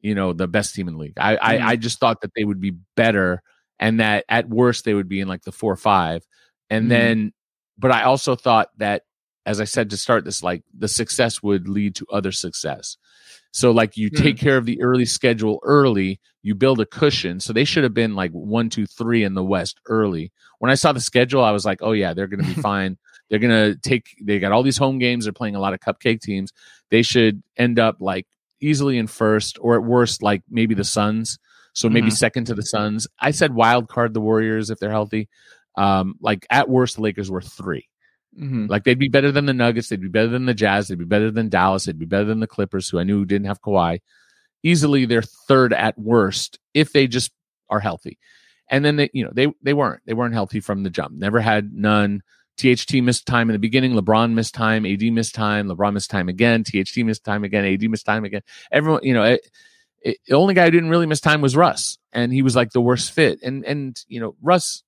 you 0.00 0.14
know, 0.14 0.32
the 0.32 0.46
best 0.48 0.74
team 0.74 0.88
in 0.88 0.94
the 0.94 1.00
league. 1.00 1.18
I, 1.18 1.34
Mhm. 1.36 1.38
I 1.40 1.68
I 1.70 1.76
just 1.76 1.98
thought 1.98 2.20
that 2.22 2.30
they 2.36 2.44
would 2.44 2.60
be 2.60 2.72
better, 2.96 3.42
and 3.78 4.00
that 4.00 4.24
at 4.28 4.48
worst 4.48 4.84
they 4.84 4.94
would 4.94 5.08
be 5.08 5.20
in 5.20 5.28
like 5.28 5.42
the 5.42 5.52
four 5.52 5.72
or 5.72 5.76
five, 5.76 6.26
and 6.70 6.86
Mhm. 6.86 6.88
then, 6.88 7.32
but 7.78 7.90
I 7.90 8.02
also 8.04 8.36
thought 8.36 8.68
that, 8.78 9.02
as 9.46 9.60
I 9.60 9.64
said 9.64 9.90
to 9.90 9.96
start 9.96 10.24
this, 10.24 10.42
like 10.42 10.62
the 10.76 10.88
success 10.88 11.42
would 11.42 11.68
lead 11.68 11.94
to 11.96 12.06
other 12.12 12.32
success. 12.32 12.96
So 13.52 13.70
like 13.70 13.96
you 13.96 14.10
take 14.10 14.36
care 14.38 14.56
of 14.56 14.64
the 14.66 14.80
early 14.82 15.04
schedule 15.04 15.60
early, 15.62 16.18
you 16.42 16.54
build 16.54 16.80
a 16.80 16.86
cushion. 16.86 17.38
So 17.40 17.52
they 17.52 17.64
should 17.64 17.84
have 17.84 17.94
been 17.94 18.14
like 18.16 18.32
one, 18.32 18.68
two, 18.68 18.86
three 18.86 19.22
in 19.22 19.34
the 19.34 19.44
West 19.44 19.78
early. 19.86 20.32
When 20.58 20.70
I 20.70 20.74
saw 20.74 20.92
the 20.92 21.00
schedule, 21.00 21.44
I 21.44 21.52
was 21.52 21.64
like, 21.64 21.78
oh 21.82 21.92
yeah, 21.92 22.14
they're 22.14 22.26
going 22.26 22.42
to 22.44 22.54
be 22.54 22.60
fine. 22.62 22.96
They're 23.30 23.38
going 23.38 23.72
to 23.74 23.78
take. 23.80 24.16
They 24.20 24.38
got 24.38 24.52
all 24.52 24.62
these 24.62 24.76
home 24.76 24.98
games. 24.98 25.24
They're 25.24 25.32
playing 25.32 25.54
a 25.56 25.60
lot 25.60 25.72
of 25.72 25.80
cupcake 25.80 26.20
teams. 26.20 26.52
They 26.90 27.02
should 27.02 27.42
end 27.56 27.78
up 27.78 27.98
like 28.00 28.26
easily 28.60 28.98
in 28.98 29.06
first, 29.06 29.58
or 29.60 29.76
at 29.76 29.82
worst, 29.84 30.22
like 30.22 30.42
maybe 30.50 30.74
the 30.74 30.84
Suns. 30.84 31.38
So 31.74 31.88
maybe 31.90 32.08
Mhm. 32.08 32.12
second 32.16 32.44
to 32.46 32.54
the 32.54 32.62
Suns. 32.62 33.06
I 33.20 33.30
said 33.32 33.52
wild 33.54 33.88
card 33.88 34.14
the 34.14 34.20
Warriors 34.20 34.70
if 34.70 34.78
they're 34.78 34.90
healthy. 34.90 35.28
Um, 35.76 36.14
like 36.20 36.46
at 36.50 36.68
worst, 36.68 36.96
the 36.96 37.02
Lakers 37.02 37.30
were 37.30 37.42
three. 37.42 37.88
Mhm. 38.40 38.68
Like 38.68 38.84
they'd 38.84 38.98
be 38.98 39.08
better 39.08 39.30
than 39.30 39.46
the 39.46 39.52
Nuggets, 39.52 39.88
they'd 39.88 40.00
be 40.00 40.08
better 40.08 40.28
than 40.28 40.46
the 40.46 40.54
Jazz, 40.54 40.88
they'd 40.88 40.98
be 40.98 41.04
better 41.04 41.30
than 41.30 41.48
Dallas, 41.48 41.84
they'd 41.84 41.98
be 41.98 42.04
better 42.06 42.24
than 42.24 42.40
the 42.40 42.46
Clippers, 42.46 42.88
who 42.88 42.98
I 42.98 43.04
knew 43.04 43.24
didn't 43.24 43.46
have 43.46 43.60
Kawhi. 43.60 44.00
Easily, 44.62 45.04
they're 45.04 45.22
third 45.22 45.72
at 45.72 45.98
worst 45.98 46.58
if 46.72 46.92
they 46.92 47.06
just 47.06 47.32
are 47.68 47.80
healthy. 47.80 48.18
And 48.70 48.84
then 48.84 48.96
they, 48.96 49.10
you 49.12 49.22
know, 49.24 49.30
they 49.34 49.52
they 49.62 49.74
weren't. 49.74 50.00
They 50.06 50.14
weren't 50.14 50.32
healthy 50.34 50.60
from 50.60 50.82
the 50.84 50.90
jump. 50.90 51.14
Never 51.14 51.38
had 51.40 51.72
none. 51.74 52.22
THT 52.56 53.02
missed 53.02 53.26
time 53.26 53.50
in 53.50 53.52
the 53.54 53.58
beginning. 53.58 53.92
LeBron 53.92 54.32
missed 54.32 54.54
time. 54.54 54.86
AD 54.86 55.02
missed 55.10 55.34
time. 55.34 55.66
LeBron 55.68 55.92
missed 55.92 56.10
time 56.10 56.28
again. 56.28 56.62
THT 56.64 57.04
missed 57.04 57.24
time 57.24 57.44
again. 57.44 57.64
AD 57.64 57.86
missed 57.88 58.06
time 58.06 58.24
again. 58.24 58.42
Everyone, 58.72 59.00
you 59.02 59.12
know, 59.12 59.24
it, 59.24 59.40
it, 60.04 60.18
the 60.28 60.36
only 60.36 60.54
guy 60.54 60.66
who 60.66 60.70
didn't 60.70 60.90
really 60.90 61.06
miss 61.06 61.20
time 61.20 61.40
was 61.40 61.56
Russ, 61.56 61.98
and 62.12 62.32
he 62.32 62.42
was 62.42 62.54
like 62.54 62.70
the 62.70 62.80
worst 62.80 63.10
fit. 63.10 63.40
And 63.42 63.64
and 63.64 63.98
you 64.06 64.20
know, 64.20 64.36
Russ 64.40 64.84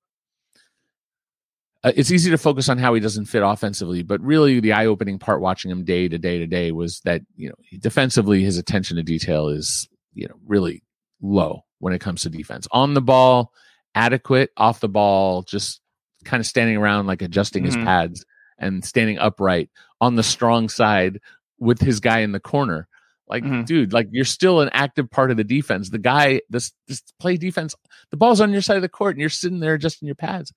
uh, 1.85 1.92
it's 1.94 2.11
easy 2.11 2.31
to 2.31 2.38
focus 2.38 2.68
on 2.68 2.79
how 2.79 2.94
he 2.94 3.00
doesn't 3.00 3.26
fit 3.26 3.42
offensively, 3.42 4.02
but 4.02 4.20
really 4.20 4.61
the 4.61 4.72
eye-opening 4.72 5.18
part 5.18 5.40
watching 5.40 5.70
him 5.70 5.85
day 5.85 6.09
to 6.09 6.18
day 6.18 6.38
to 6.38 6.46
day 6.46 6.72
was 6.72 7.00
that 7.00 7.22
you 7.37 7.48
know 7.48 7.55
defensively 7.81 8.42
his 8.42 8.59
attention 8.59 8.96
to 8.96 9.02
detail 9.02 9.48
is 9.48 9.88
you 10.14 10.26
know 10.29 10.35
really 10.46 10.83
low 11.20 11.64
when 11.79 11.92
it 11.92 12.00
comes 12.00 12.22
to 12.22 12.31
defense. 12.31 12.66
On 12.70 12.94
the 12.94 13.02
ball, 13.02 13.52
adequate. 13.94 14.50
Off 14.57 14.81
the 14.81 14.88
ball, 14.88 15.42
just 15.42 15.81
kind 16.24 16.40
of 16.40 16.46
standing 16.46 16.76
around 16.76 17.07
like 17.07 17.22
adjusting 17.22 17.64
his 17.64 17.76
Mhm. 17.76 17.85
pads 17.85 18.24
and 18.59 18.85
standing 18.85 19.18
upright 19.18 19.70
on 20.00 20.16
the 20.16 20.22
strong 20.22 20.68
side 20.68 21.20
with 21.59 21.81
his 21.81 22.00
guy 22.00 22.20
in 22.20 22.33
the 22.33 22.40
corner. 22.40 22.88
Like, 23.28 23.42
Mhm. 23.44 23.66
dude, 23.66 23.92
like 23.92 24.08
you're 24.12 24.24
still 24.24 24.60
an 24.60 24.70
active 24.72 25.10
part 25.10 25.30
of 25.30 25.36
the 25.36 25.44
defense. 25.44 25.90
The 25.90 25.98
guy, 25.98 26.40
this 26.48 26.72
this 26.86 27.02
play 27.18 27.36
defense, 27.36 27.74
the 28.10 28.16
ball's 28.16 28.40
on 28.40 28.52
your 28.52 28.62
side 28.62 28.76
of 28.76 28.82
the 28.82 28.88
court, 28.88 29.16
and 29.16 29.20
you're 29.20 29.30
sitting 29.30 29.60
there 29.60 29.74
adjusting 29.74 30.06
your 30.06 30.14
pads. 30.14 30.52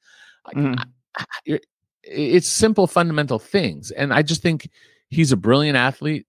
Like, 0.45 0.55
Mhm. 0.57 0.83
you're- 1.45 1.59
it's 2.03 2.47
simple 2.47 2.87
fundamental 2.87 3.37
things 3.39 3.91
and 3.91 4.13
i 4.13 4.21
just 4.21 4.41
think 4.41 4.69
he's 5.09 5.33
a 5.33 5.37
brilliant 5.37 5.75
athlete 5.75 6.25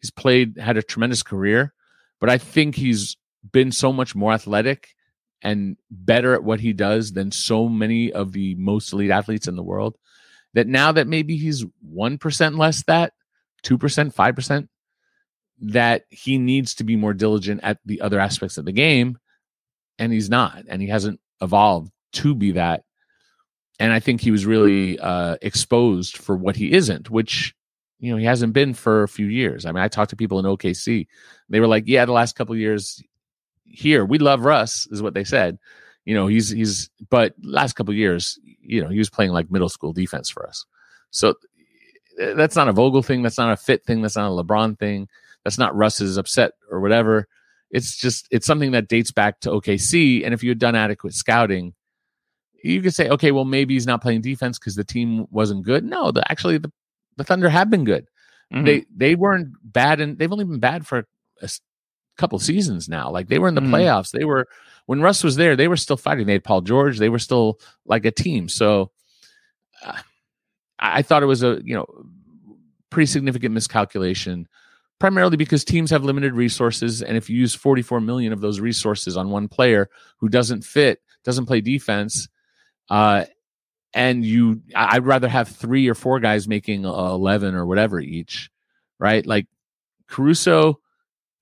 he's 0.00 0.10
played 0.12 0.56
had 0.56 0.76
a 0.76 0.82
tremendous 0.84 1.20
career 1.24 1.74
but 2.20 2.30
i 2.30 2.38
think 2.38 2.76
he's 2.76 3.16
been 3.50 3.72
so 3.72 3.92
much 3.92 4.14
more 4.14 4.32
athletic 4.32 4.90
and 5.42 5.76
better 5.90 6.32
at 6.32 6.44
what 6.44 6.60
he 6.60 6.72
does 6.72 7.12
than 7.12 7.32
so 7.32 7.68
many 7.68 8.12
of 8.12 8.30
the 8.30 8.54
most 8.54 8.92
elite 8.92 9.10
athletes 9.10 9.48
in 9.48 9.56
the 9.56 9.64
world 9.64 9.96
that 10.54 10.68
now 10.68 10.92
that 10.92 11.08
maybe 11.08 11.36
he's 11.36 11.64
1% 11.82 12.56
less 12.56 12.84
that 12.84 13.12
2% 13.64 14.14
5% 14.14 14.68
that 15.60 16.04
he 16.08 16.38
needs 16.38 16.74
to 16.74 16.84
be 16.84 16.96
more 16.96 17.14
diligent 17.14 17.60
at 17.62 17.78
the 17.84 18.00
other 18.00 18.18
aspects 18.18 18.56
of 18.58 18.64
the 18.64 18.72
game 18.72 19.18
and 19.98 20.12
he's 20.12 20.30
not 20.30 20.64
and 20.68 20.80
he 20.80 20.88
hasn't 20.88 21.20
evolved 21.40 21.90
to 22.12 22.34
be 22.34 22.52
that 22.52 22.84
and 23.80 23.94
I 23.94 23.98
think 23.98 24.20
he 24.20 24.30
was 24.30 24.46
really 24.46 24.98
uh, 24.98 25.36
exposed 25.40 26.18
for 26.18 26.36
what 26.36 26.54
he 26.54 26.72
isn't, 26.72 27.10
which 27.10 27.54
you 27.98 28.12
know 28.12 28.18
he 28.18 28.26
hasn't 28.26 28.52
been 28.52 28.74
for 28.74 29.02
a 29.02 29.08
few 29.08 29.26
years. 29.26 29.64
I 29.64 29.72
mean, 29.72 29.82
I 29.82 29.88
talked 29.88 30.10
to 30.10 30.16
people 30.16 30.38
in 30.38 30.44
OKC; 30.44 31.06
they 31.48 31.60
were 31.60 31.66
like, 31.66 31.84
"Yeah, 31.86 32.04
the 32.04 32.12
last 32.12 32.36
couple 32.36 32.54
years 32.54 33.02
here, 33.64 34.04
we 34.04 34.18
love 34.18 34.44
Russ," 34.44 34.86
is 34.90 35.02
what 35.02 35.14
they 35.14 35.24
said. 35.24 35.58
You 36.04 36.14
know, 36.14 36.26
he's 36.26 36.50
he's, 36.50 36.90
but 37.08 37.34
last 37.42 37.72
couple 37.72 37.94
years, 37.94 38.38
you 38.60 38.82
know, 38.82 38.90
he 38.90 38.98
was 38.98 39.10
playing 39.10 39.32
like 39.32 39.50
middle 39.50 39.70
school 39.70 39.94
defense 39.94 40.28
for 40.28 40.46
us. 40.46 40.66
So 41.10 41.34
eh, 42.18 42.34
that's 42.34 42.56
not 42.56 42.68
a 42.68 42.72
Vogel 42.72 43.02
thing. 43.02 43.22
That's 43.22 43.38
not 43.38 43.52
a 43.52 43.56
fit 43.56 43.84
thing. 43.84 44.02
That's 44.02 44.16
not 44.16 44.30
a 44.30 44.44
LeBron 44.44 44.78
thing. 44.78 45.08
That's 45.44 45.58
not 45.58 45.74
Russ's 45.76 46.16
upset 46.16 46.52
or 46.70 46.80
whatever. 46.80 47.26
It's 47.70 47.96
just 47.96 48.26
it's 48.30 48.46
something 48.46 48.72
that 48.72 48.88
dates 48.88 49.12
back 49.12 49.40
to 49.40 49.50
OKC. 49.50 50.24
And 50.24 50.34
if 50.34 50.42
you 50.42 50.50
had 50.50 50.58
done 50.58 50.74
adequate 50.74 51.14
scouting, 51.14 51.74
you 52.62 52.82
could 52.82 52.94
say, 52.94 53.08
okay, 53.08 53.30
well, 53.32 53.44
maybe 53.44 53.74
he's 53.74 53.86
not 53.86 54.02
playing 54.02 54.20
defense 54.22 54.58
because 54.58 54.74
the 54.74 54.84
team 54.84 55.26
wasn't 55.30 55.64
good. 55.64 55.84
No, 55.84 56.10
the, 56.10 56.28
actually, 56.30 56.58
the, 56.58 56.70
the 57.16 57.24
Thunder 57.24 57.48
have 57.48 57.70
been 57.70 57.84
good. 57.84 58.06
Mhm. 58.52 58.64
They 58.66 58.84
they 58.94 59.14
weren't 59.14 59.48
bad, 59.62 60.00
and 60.00 60.18
they've 60.18 60.32
only 60.32 60.44
been 60.44 60.58
bad 60.58 60.86
for 60.86 61.06
a 61.42 61.48
couple 62.18 62.38
seasons 62.40 62.88
now. 62.88 63.08
Like 63.10 63.28
they 63.28 63.38
were 63.38 63.48
in 63.48 63.54
the 63.54 63.60
Mhm. 63.60 63.70
playoffs. 63.70 64.10
They 64.10 64.24
were 64.24 64.46
when 64.86 65.00
Russ 65.00 65.22
was 65.22 65.36
there. 65.36 65.54
They 65.56 65.68
were 65.68 65.76
still 65.76 65.96
fighting. 65.96 66.26
They 66.26 66.32
had 66.34 66.44
Paul 66.44 66.60
George. 66.62 66.98
They 66.98 67.08
were 67.08 67.20
still 67.20 67.60
like 67.86 68.04
a 68.04 68.10
team. 68.10 68.48
So 68.48 68.90
uh, 69.86 69.92
I, 70.80 70.98
I 70.98 71.02
thought 71.02 71.22
it 71.22 71.26
was 71.26 71.44
a 71.44 71.60
you 71.64 71.74
know 71.76 71.86
pretty 72.90 73.06
significant 73.06 73.54
miscalculation. 73.54 74.48
Primarily 75.00 75.36
because 75.38 75.64
teams 75.64 75.90
have 75.90 76.04
limited 76.04 76.34
resources, 76.34 77.02
and 77.02 77.16
if 77.16 77.28
you 77.28 77.38
use 77.38 77.54
44 77.54 78.00
million 78.00 78.32
of 78.32 78.40
those 78.40 78.60
resources 78.60 79.16
on 79.16 79.30
one 79.30 79.48
player 79.48 79.88
who 80.18 80.28
doesn't 80.28 80.62
fit, 80.62 81.00
doesn't 81.24 81.46
play 81.46 81.60
defense, 81.60 82.28
uh, 82.90 83.24
and 83.94 84.24
you, 84.24 84.60
I'd 84.76 85.04
rather 85.04 85.26
have 85.26 85.48
three 85.48 85.88
or 85.88 85.94
four 85.94 86.20
guys 86.20 86.46
making 86.46 86.84
uh, 86.86 86.90
11 86.90 87.54
or 87.54 87.66
whatever 87.66 87.98
each, 87.98 88.50
right? 89.00 89.26
Like 89.26 89.46
Caruso, 90.06 90.78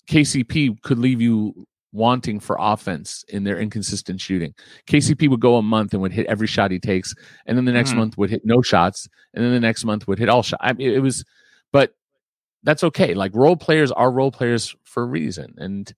KCP 0.08 0.80
could 0.82 0.98
leave 0.98 1.20
you 1.20 1.66
wanting 1.92 2.38
for 2.38 2.56
offense 2.60 3.24
in 3.28 3.42
their 3.44 3.58
inconsistent 3.58 4.20
shooting. 4.20 4.54
KCP 4.86 5.28
would 5.28 5.40
go 5.40 5.56
a 5.56 5.62
month 5.62 5.92
and 5.94 6.00
would 6.00 6.12
hit 6.12 6.26
every 6.26 6.46
shot 6.46 6.70
he 6.70 6.78
takes, 6.78 7.12
and 7.46 7.58
then 7.58 7.64
the 7.64 7.72
next 7.72 7.90
Mhm. 7.92 7.96
month 7.96 8.18
would 8.18 8.30
hit 8.30 8.42
no 8.44 8.62
shots, 8.62 9.08
and 9.34 9.44
then 9.44 9.52
the 9.52 9.60
next 9.60 9.84
month 9.84 10.06
would 10.06 10.18
hit 10.20 10.28
all 10.28 10.42
shots. 10.44 10.62
I 10.62 10.72
mean, 10.74 10.90
it 10.92 11.00
was, 11.02 11.24
but 11.72 11.94
that's 12.62 12.84
okay. 12.84 13.14
Like 13.14 13.34
role 13.34 13.56
players 13.56 13.90
are 13.92 14.10
role 14.10 14.30
players 14.32 14.74
for 14.84 15.02
a 15.02 15.06
reason, 15.06 15.54
and 15.58 15.92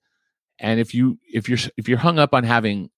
and 0.58 0.80
if 0.80 0.94
you 0.94 1.18
if 1.32 1.48
you're 1.48 1.58
if 1.76 1.88
you're 1.88 1.98
hung 1.98 2.18
up 2.18 2.34
on 2.34 2.44
having 2.44 2.90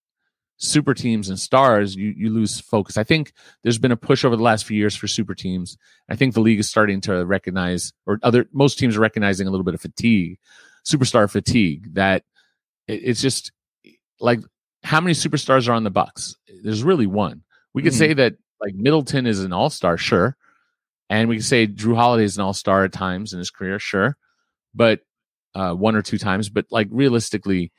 super 0.56 0.94
teams 0.94 1.28
and 1.28 1.38
stars, 1.38 1.96
you 1.96 2.12
you 2.16 2.30
lose 2.30 2.60
focus. 2.60 2.96
I 2.96 3.04
think 3.04 3.32
there's 3.62 3.78
been 3.78 3.92
a 3.92 3.96
push 3.96 4.24
over 4.24 4.36
the 4.36 4.42
last 4.42 4.64
few 4.64 4.76
years 4.76 4.94
for 4.96 5.06
super 5.08 5.34
teams. 5.34 5.76
I 6.08 6.16
think 6.16 6.34
the 6.34 6.40
league 6.40 6.60
is 6.60 6.68
starting 6.68 7.00
to 7.02 7.24
recognize, 7.24 7.92
or 8.06 8.18
other 8.22 8.46
most 8.52 8.78
teams 8.78 8.96
are 8.96 9.00
recognizing 9.00 9.46
a 9.46 9.50
little 9.50 9.64
bit 9.64 9.74
of 9.74 9.80
fatigue, 9.80 10.38
superstar 10.84 11.30
fatigue. 11.30 11.94
That 11.94 12.24
it, 12.86 13.00
it's 13.04 13.22
just 13.22 13.52
like 14.20 14.40
how 14.84 15.00
many 15.00 15.14
superstars 15.14 15.68
are 15.68 15.72
on 15.72 15.84
the 15.84 15.90
Bucks? 15.90 16.36
There's 16.62 16.82
really 16.84 17.06
one. 17.06 17.42
We 17.74 17.82
could 17.82 17.92
Mhm. 17.92 17.98
say 17.98 18.12
that 18.14 18.34
like 18.60 18.74
Middleton 18.74 19.26
is 19.26 19.42
an 19.42 19.52
all 19.52 19.70
star, 19.70 19.96
sure, 19.96 20.36
And 21.12 21.28
we 21.28 21.36
can 21.36 21.42
say 21.42 21.66
Jrue 21.66 21.94
Holiday 21.94 22.24
is 22.24 22.38
an 22.38 22.42
all 22.42 22.54
star 22.54 22.84
at 22.84 22.92
times 22.92 23.34
in 23.34 23.38
his 23.38 23.50
career, 23.50 23.78
sure, 23.78 24.16
but 24.74 25.00
uh, 25.54 25.74
one 25.74 25.94
or 25.94 26.00
two 26.00 26.16
times. 26.16 26.48
But 26.48 26.64
like 26.70 26.88
realistically, 26.90 27.70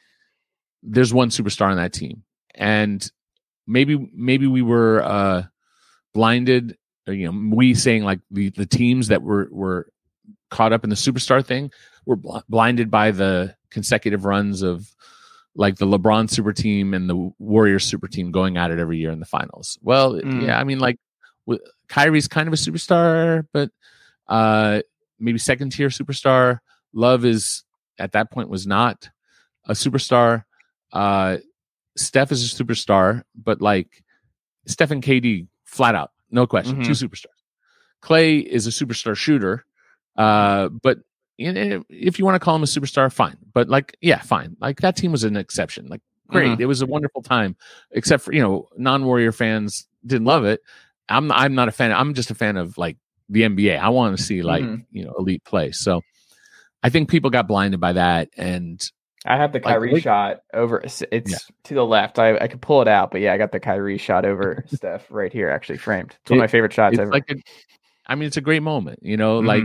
there's 0.83 1.11
one 1.11 1.29
superstar 1.29 1.71
on 1.71 1.77
that 1.77 1.93
team, 1.93 2.23
and 2.53 3.09
maybe 3.65 3.95
maybe 4.13 4.45
we 4.45 4.61
were 4.61 5.01
uh, 5.03 5.43
blinded. 6.13 6.77
Or, 7.07 7.13
you 7.13 7.31
know, 7.31 7.55
we 7.55 7.73
saying 7.73 8.03
like 8.03 8.19
the 8.29 8.49
the 8.51 8.67
teams 8.67 9.07
that 9.07 9.23
were 9.23 9.47
were 9.51 9.87
caught 10.51 10.71
up 10.71 10.83
in 10.83 10.89
the 10.91 10.95
superstar 10.95 11.43
thing 11.43 11.71
were 12.05 12.15
bl- 12.17 12.37
blinded 12.47 12.91
by 12.91 13.09
the 13.11 13.55
consecutive 13.71 14.25
runs 14.25 14.61
of 14.61 14.87
like 15.55 15.77
the 15.77 15.87
LeBron 15.87 16.29
super 16.29 16.53
team 16.53 16.93
and 16.93 17.09
the 17.09 17.31
Warriors 17.39 17.83
super 17.83 18.07
team 18.07 18.31
going 18.31 18.57
at 18.57 18.69
it 18.69 18.77
every 18.79 18.99
year 18.99 19.09
in 19.11 19.19
the 19.19 19.25
finals. 19.25 19.79
Well, 19.81 20.13
Mm. 20.13 20.45
yeah, 20.45 20.59
I 20.59 20.63
mean, 20.63 20.79
like 20.79 20.97
Kyrie's 21.93 22.27
kind 22.27 22.47
of 22.47 22.53
a 22.53 22.57
superstar, 22.57 23.45
but 23.53 23.69
uh, 24.27 24.81
maybe 25.19 25.37
second 25.37 25.71
tier 25.71 25.89
superstar. 25.89 26.59
Love 26.93 27.23
is 27.23 27.63
at 27.99 28.13
that 28.13 28.31
point 28.31 28.49
was 28.49 28.65
not 28.65 29.09
a 29.65 29.73
superstar. 29.73 30.43
Uh, 30.91 31.37
Steph 31.95 32.31
is 32.31 32.51
a 32.59 32.63
superstar, 32.63 33.23
but 33.35 33.61
like 33.61 34.03
Steph 34.65 34.89
and 34.91 35.03
KD, 35.03 35.47
flat 35.65 35.93
out, 35.93 36.11
no 36.31 36.47
question, 36.47 36.77
Mhm. 36.77 36.85
two 36.85 36.93
superstars. 36.93 37.27
Clay 38.01 38.37
is 38.39 38.65
a 38.65 38.71
superstar 38.71 39.15
shooter, 39.15 39.63
uh, 40.17 40.69
but 40.69 40.99
if 41.37 42.17
you 42.19 42.25
want 42.25 42.35
to 42.35 42.39
call 42.39 42.55
him 42.55 42.63
a 42.63 42.65
superstar, 42.67 43.11
fine. 43.13 43.37
But 43.53 43.69
like, 43.69 43.95
yeah, 44.01 44.21
fine. 44.21 44.55
Like 44.59 44.81
that 44.81 44.95
team 44.95 45.11
was 45.11 45.23
an 45.23 45.35
exception. 45.35 45.87
Like, 45.87 46.01
great, 46.27 46.59
it 46.59 46.65
was 46.65 46.81
a 46.81 46.85
wonderful 46.87 47.21
time. 47.21 47.55
Except 47.91 48.23
for 48.23 48.33
you 48.33 48.41
know, 48.41 48.67
non-Warrior 48.77 49.31
fans 49.31 49.87
didn't 50.05 50.25
love 50.25 50.45
it. 50.45 50.61
I'm 51.09 51.31
I'm 51.31 51.55
not 51.55 51.67
a 51.67 51.71
fan. 51.71 51.91
I'm 51.91 52.13
just 52.13 52.31
a 52.31 52.35
fan 52.35 52.57
of 52.57 52.77
like 52.77 52.97
the 53.29 53.41
NBA. 53.43 53.77
I 53.79 53.89
want 53.89 54.17
to 54.17 54.23
see 54.23 54.41
like 54.41 54.63
Mhm. 54.63 54.85
you 54.91 55.05
know 55.05 55.13
elite 55.17 55.43
play. 55.45 55.71
So 55.71 56.01
I 56.81 56.89
think 56.89 57.09
people 57.09 57.29
got 57.29 57.47
blinded 57.47 57.79
by 57.79 57.93
that, 57.93 58.29
and 58.37 58.81
I 59.25 59.37
have 59.37 59.53
the 59.53 59.59
Kyrie 59.61 59.93
like- 59.93 60.03
shot 60.03 60.41
over. 60.53 60.79
It's, 60.79 61.01
Yeah. 61.11 61.37
to 61.65 61.73
the 61.73 61.85
left. 61.85 62.19
I, 62.19 62.37
I 62.37 62.47
could 62.47 62.61
pull 62.61 62.81
it 62.81 62.87
out, 62.89 63.09
but 63.11 63.21
yeah, 63.21 63.33
I 63.33 63.37
got 63.37 63.53
the 63.53 63.59
Kyrie 63.59 63.97
shot 63.97 64.25
over 64.25 64.65
Steph 64.73 65.05
right 65.09 65.31
here, 65.31 65.49
actually 65.49 65.77
framed. 65.77 66.17
It's 66.21 66.29
one 66.31 66.39
of 66.39 66.43
my 66.43 66.47
favorite 66.47 66.73
shots 66.73 66.93
it's 66.93 67.01
ever. 67.01 67.11
like 67.11 67.29
a, 67.31 67.35
I 68.05 68.15
mean, 68.15 68.27
it's 68.27 68.35
a 68.35 68.41
great 68.41 68.61
moment. 68.63 68.99
You 69.01 69.15
know, 69.17 69.41
Mhm. 69.41 69.45
like 69.47 69.63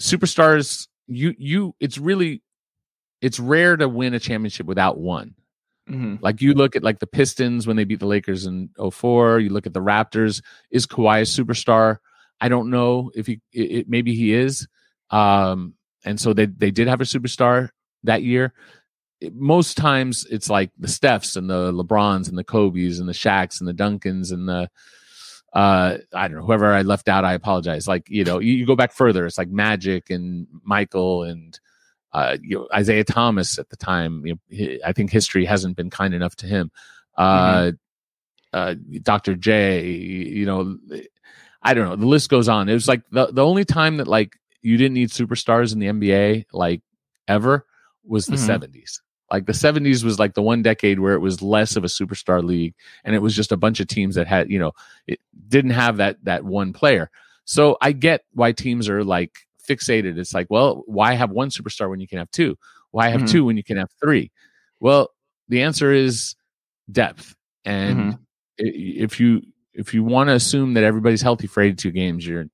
superstars. 0.00 0.86
You 1.06 1.34
you. 1.38 1.74
It's 1.80 1.98
really, 1.98 2.42
it's 3.20 3.38
rare 3.40 3.76
to 3.76 3.88
win 3.88 4.14
a 4.14 4.20
championship 4.20 4.66
without 4.66 4.98
one. 4.98 5.34
Mhm. 5.90 6.18
Like 6.22 6.40
you 6.40 6.54
look 6.54 6.76
at 6.76 6.82
like 6.82 6.98
the 6.98 7.06
Pistons 7.06 7.66
when 7.66 7.76
they 7.76 7.84
beat 7.84 8.00
the 8.00 8.06
Lakers 8.06 8.46
in 8.46 8.70
04, 8.78 9.40
you 9.40 9.50
look 9.50 9.66
at 9.66 9.74
the 9.74 9.80
Raptors, 9.82 10.42
is 10.70 10.86
Kawhi 10.86 11.18
a 11.20 11.22
superstar? 11.44 11.98
I 12.40 12.48
don't 12.48 12.70
know 12.70 13.10
if 13.14 13.26
he 13.26 13.40
it, 13.52 13.70
it- 13.70 13.88
maybe 13.88 14.14
he 14.14 14.32
is. 14.32 14.66
Um 15.10 15.74
and 16.04 16.18
so 16.18 16.32
they 16.32 16.46
they 16.46 16.70
did 16.70 16.88
have 16.88 17.00
a 17.02 17.04
superstar 17.04 17.68
that 18.04 18.22
year. 18.22 18.54
It- 19.20 19.34
most 19.34 19.76
times 19.76 20.26
it's 20.30 20.48
like 20.48 20.70
the 20.78 20.88
Stephs 20.88 21.36
and 21.36 21.50
the 21.50 21.72
LeBrons 21.72 22.28
and 22.28 22.38
the 22.38 22.44
Kobe's 22.44 22.98
and 22.98 23.08
the 23.08 23.12
Shaqs 23.12 23.60
and 23.60 23.68
the 23.68 23.74
Duncans 23.74 24.32
and 24.32 24.48
the 24.48 24.70
uh 25.52 25.98
I 26.14 26.28
don't 26.28 26.38
know 26.38 26.46
whoever 26.46 26.72
I 26.72 26.82
left 26.82 27.08
out 27.08 27.24
I 27.24 27.34
apologize. 27.34 27.86
Like, 27.86 28.08
you 28.08 28.24
know, 28.24 28.38
you, 28.38 28.54
you 28.54 28.66
go 28.66 28.74
back 28.76 28.92
further, 28.92 29.26
it's 29.26 29.38
like 29.38 29.50
Magic 29.50 30.10
and 30.10 30.46
Michael 30.64 31.24
and 31.24 31.58
uh, 32.14 32.36
you 32.42 32.58
know, 32.58 32.68
Isiah 32.78 33.04
Thomas 33.04 33.58
at 33.58 33.68
the 33.68 33.76
time. 33.76 34.24
You 34.24 34.38
know, 34.50 34.76
I 34.86 34.92
think 34.92 35.10
history 35.10 35.44
hasn't 35.44 35.76
been 35.76 35.90
kind 35.90 36.14
enough 36.14 36.36
to 36.36 36.46
him. 36.46 36.70
Uh, 37.18 37.72
uh, 38.52 38.74
Dr. 39.02 39.34
J, 39.34 39.86
you 39.90 40.46
know, 40.46 40.78
I 41.62 41.74
don't 41.74 41.88
know. 41.88 41.96
The 41.96 42.06
list 42.06 42.30
goes 42.30 42.48
on. 42.48 42.68
It 42.68 42.74
was 42.74 42.88
like 42.88 43.02
the 43.10 43.26
the 43.26 43.44
only 43.44 43.64
time 43.64 43.96
that 43.98 44.06
like 44.08 44.36
you 44.62 44.76
didn't 44.76 44.94
need 44.94 45.10
superstars 45.10 45.72
in 45.72 45.80
the 45.80 45.88
NBA 45.88 46.46
like 46.52 46.80
ever 47.28 47.66
was 48.04 48.26
the 48.26 48.36
Mhm. 48.36 48.46
70s. 48.46 49.00
Like 49.30 49.46
the 49.46 49.52
70s 49.52 50.04
was 50.04 50.18
like 50.18 50.34
the 50.34 50.42
one 50.42 50.62
decade 50.62 51.00
where 51.00 51.14
it 51.14 51.18
was 51.20 51.42
less 51.42 51.74
of 51.76 51.82
a 51.82 51.88
superstar 51.88 52.44
league 52.44 52.74
and 53.02 53.14
it 53.16 53.20
was 53.22 53.34
just 53.34 53.50
a 53.52 53.56
bunch 53.56 53.80
of 53.80 53.88
teams 53.88 54.14
that 54.14 54.26
had, 54.28 54.50
you 54.50 54.58
know, 54.58 54.72
it 55.06 55.18
didn't 55.48 55.72
have 55.72 55.96
that 55.96 56.22
that 56.24 56.44
one 56.44 56.72
player. 56.72 57.10
So 57.44 57.76
I 57.80 57.92
get 57.92 58.24
why 58.32 58.52
teams 58.52 58.88
are 58.88 59.02
like 59.02 59.32
fixated. 59.68 60.18
It's 60.18 60.34
like, 60.34 60.46
well, 60.50 60.82
why 60.86 61.14
have 61.14 61.30
one 61.30 61.48
superstar 61.50 61.88
when 61.90 62.00
you 62.00 62.08
can 62.08 62.18
have 62.18 62.30
two? 62.30 62.56
Why 62.90 63.08
have 63.08 63.22
Mhm. 63.22 63.30
two 63.30 63.44
when 63.44 63.56
you 63.56 63.64
can 63.64 63.76
have 63.76 63.90
three? 64.00 64.30
Well, 64.80 65.10
the 65.48 65.62
answer 65.62 65.92
is 65.92 66.34
depth. 66.90 67.34
And 67.64 68.14
Mhm. 68.14 68.18
if 68.58 69.18
you 69.20 69.42
if 69.72 69.92
you 69.92 70.04
want 70.04 70.28
to 70.28 70.34
assume 70.34 70.74
that 70.74 70.84
everybody's 70.84 71.20
healthy 71.22 71.48
for 71.48 71.60
82 71.60 71.90
games, 71.90 72.26
you're 72.26 72.46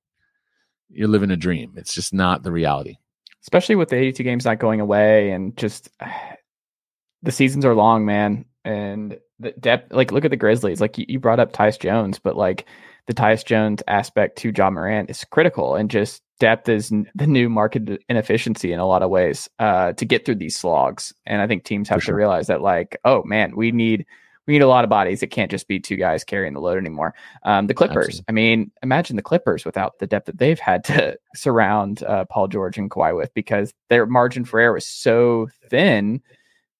you're 0.89 1.07
living 1.07 1.31
a 1.31 1.37
dream. 1.37 1.73
It's 1.77 1.93
just 1.93 2.13
not 2.13 2.43
the 2.43 2.51
reality. 2.51 2.97
especially 3.43 3.75
with 3.75 3.89
the 3.89 3.95
82 3.95 4.21
games 4.23 4.45
not 4.45 4.59
going 4.59 4.79
away 4.79 5.31
and 5.31 5.57
just 5.57 5.89
the 7.23 7.31
seasons 7.31 7.65
are 7.65 7.73
long, 7.75 8.05
man. 8.05 8.45
And 8.63 9.17
the 9.39 9.51
depth, 9.53 9.91
like, 9.91 10.11
look 10.11 10.25
at 10.25 10.29
the 10.31 10.37
Grizzlies. 10.37 10.79
Like, 10.81 10.97
you, 10.99 11.05
you 11.07 11.19
brought 11.19 11.39
up 11.39 11.51
Tyus 11.51 11.79
Jones, 11.79 12.19
but 12.19 12.35
like 12.37 12.65
the 13.07 13.13
Tyus 13.13 13.43
Jones 13.43 13.81
aspect 13.87 14.37
to 14.39 14.51
Ja 14.55 14.69
Morant 14.69 15.09
is 15.09 15.23
critical. 15.23 15.73
And 15.75 15.89
just 15.89 16.21
depth 16.41 16.67
is 16.67 16.89
the 17.15 17.27
new 17.27 17.47
market 17.47 18.03
inefficiency 18.09 18.73
in 18.73 18.79
a 18.79 18.87
lot 18.87 19.03
of 19.03 19.11
ways 19.11 19.47
uh, 19.59 19.93
to 19.93 20.03
get 20.05 20.25
through 20.25 20.35
these 20.35 20.57
slogs. 20.57 21.13
And 21.27 21.39
I 21.39 21.47
think 21.47 21.63
teams 21.63 21.87
have 21.87 22.01
For 22.01 22.07
to 22.07 22.15
realize 22.15 22.47
that, 22.47 22.61
like, 22.61 22.97
oh 23.05 23.23
man, 23.23 23.55
we 23.55 23.71
need. 23.71 24.05
We 24.47 24.53
need 24.55 24.63
a 24.63 24.67
lot 24.67 24.83
of 24.83 24.89
bodies. 24.89 25.21
It 25.21 25.27
can't 25.27 25.51
just 25.51 25.67
be 25.67 25.79
two 25.79 25.95
guys 25.95 26.23
carrying 26.23 26.55
the 26.55 26.59
load 26.59 26.79
anymore. 26.79 27.13
Um, 27.43 27.67
the 27.67 27.75
Clippers. 27.75 28.07
Absolutely. 28.07 28.25
I 28.27 28.31
mean, 28.31 28.71
imagine 28.81 29.15
the 29.15 29.21
Clippers 29.21 29.65
without 29.65 29.99
the 29.99 30.07
depth 30.07 30.25
that 30.25 30.39
they've 30.39 30.59
had 30.59 30.83
to 30.85 31.15
surround 31.35 32.01
uh, 32.03 32.25
Paul 32.25 32.47
George 32.47 32.79
and 32.79 32.89
Kawhi 32.89 33.15
with, 33.15 33.31
because 33.35 33.71
their 33.89 34.07
margin 34.07 34.43
for 34.43 34.59
error 34.59 34.73
was 34.73 34.85
so 34.87 35.47
thin. 35.69 36.21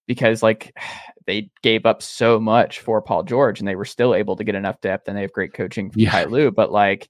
Because 0.08 0.42
like 0.42 0.76
they 1.28 1.52
gave 1.62 1.86
up 1.86 2.02
so 2.02 2.40
much 2.40 2.80
for 2.80 3.00
Paul 3.00 3.22
George, 3.24 3.60
and 3.60 3.68
they 3.68 3.76
were 3.76 3.86
still 3.86 4.16
able 4.16 4.36
to 4.38 4.44
get 4.44 4.56
enough 4.56 4.82
depth, 4.82 5.08
and 5.08 5.16
they 5.16 5.22
have 5.22 5.32
great 5.32 5.54
coaching 5.54 5.92
from 5.92 6.02
Yeah. 6.02 6.12
Ty 6.12 6.26
Lue. 6.26 6.50
But 6.52 6.72
like, 6.72 7.10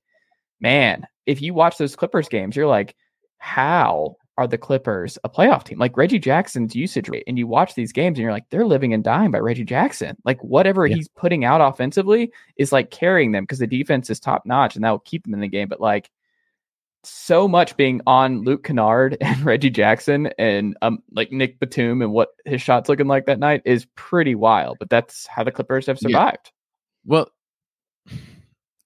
man, 0.62 1.06
if 1.26 1.42
you 1.42 1.54
watch 1.54 1.78
those 1.78 1.96
Clippers 1.96 2.30
games, 2.30 2.56
you're 2.56 2.68
like, 2.68 2.96
how 3.40 4.16
are 4.38 4.48
the 4.48 4.58
Clippers 4.58 5.18
a 5.24 5.30
playoff 5.30 5.64
team? 5.66 5.78
Like 5.80 5.98
Reggie 5.98 6.20
Jackson's 6.20 6.76
usage 6.76 7.10
rate, 7.10 7.24
and 7.28 7.38
you 7.38 7.48
watch 7.48 7.76
these 7.76 7.92
games, 7.92 8.18
and 8.18 8.24
you're 8.24 8.32
like, 8.32 8.50
they're 8.50 8.66
living 8.66 8.94
and 8.94 9.04
dying 9.04 9.32
by 9.32 9.40
Reggie 9.40 9.66
Jackson. 9.66 10.16
Like 10.24 10.42
whatever 10.44 10.86
Yeah. 10.88 10.96
he's 10.96 11.08
putting 11.10 11.44
out 11.44 11.60
offensively 11.62 12.32
is 12.56 12.72
like 12.72 12.92
carrying 12.92 13.32
them 13.32 13.44
because 13.44 13.60
the 13.60 13.68
defense 13.68 14.10
is 14.10 14.20
top 14.20 14.46
notch, 14.46 14.76
and 14.76 14.84
that 14.86 14.92
will 14.92 15.00
keep 15.00 15.24
them 15.24 15.34
in 15.34 15.42
the 15.42 15.48
game. 15.48 15.68
But 15.68 15.82
like 15.82 16.10
so 17.04 17.48
much 17.48 17.76
being 17.78 18.00
on 18.06 18.44
Luke 18.44 18.64
Kennard 18.64 19.18
and 19.22 19.44
Reggie 19.44 19.72
Jackson 19.72 20.28
and 20.38 20.78
um 20.84 21.02
like 21.12 21.32
Nick 21.32 21.60
Batum 21.60 22.02
and 22.04 22.12
what 22.14 22.30
his 22.46 22.62
shots 22.62 22.90
looking 22.90 23.08
like 23.08 23.26
that 23.26 23.40
night 23.40 23.64
is 23.66 23.88
pretty 23.96 24.36
wild. 24.36 24.78
But 24.80 24.90
that's 24.90 25.26
how 25.28 25.44
the 25.44 25.52
Clippers 25.52 25.88
have 25.88 25.98
Yeah. 26.02 26.10
survived. 26.10 26.52
Well, 27.06 27.28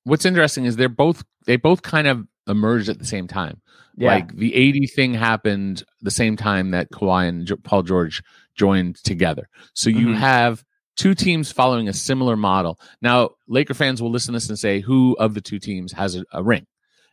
what's 0.06 0.26
interesting 0.26 0.66
is 0.66 0.76
they're 0.78 0.88
both 0.89 1.24
they 1.45 1.58
both 1.58 1.82
kind 1.82 2.08
of 2.08 2.26
emerged 2.47 2.88
at 2.89 2.99
the 2.99 3.06
same 3.06 3.28
time. 3.28 3.62
Yeah. 3.97 4.10
Like 4.14 4.36
the 4.36 4.53
AD 4.56 4.89
thing 4.95 5.14
happened 5.14 5.84
the 6.01 6.12
same 6.12 6.38
time 6.38 6.72
that 6.72 6.91
Kawhi 6.91 7.28
and 7.28 7.64
Paul 7.64 7.84
George 7.84 8.24
joined 8.56 8.95
together. 9.03 9.47
So 9.74 9.89
you 9.89 10.08
Mhm. 10.08 10.16
have 10.18 10.64
two 10.95 11.14
teams 11.14 11.51
following 11.51 11.88
a 11.89 11.93
similar 11.93 12.36
model. 12.38 12.80
Now, 13.01 13.32
Laker 13.47 13.74
fans 13.74 14.01
will 14.01 14.12
listen 14.12 14.34
to 14.34 14.38
this 14.38 14.47
and 14.49 14.58
say, 14.58 14.80
who 14.80 15.16
of 15.20 15.34
the 15.34 15.41
two 15.41 15.60
teams 15.60 15.91
has 15.93 16.16
a, 16.16 16.24
a 16.32 16.41
ring? 16.43 16.66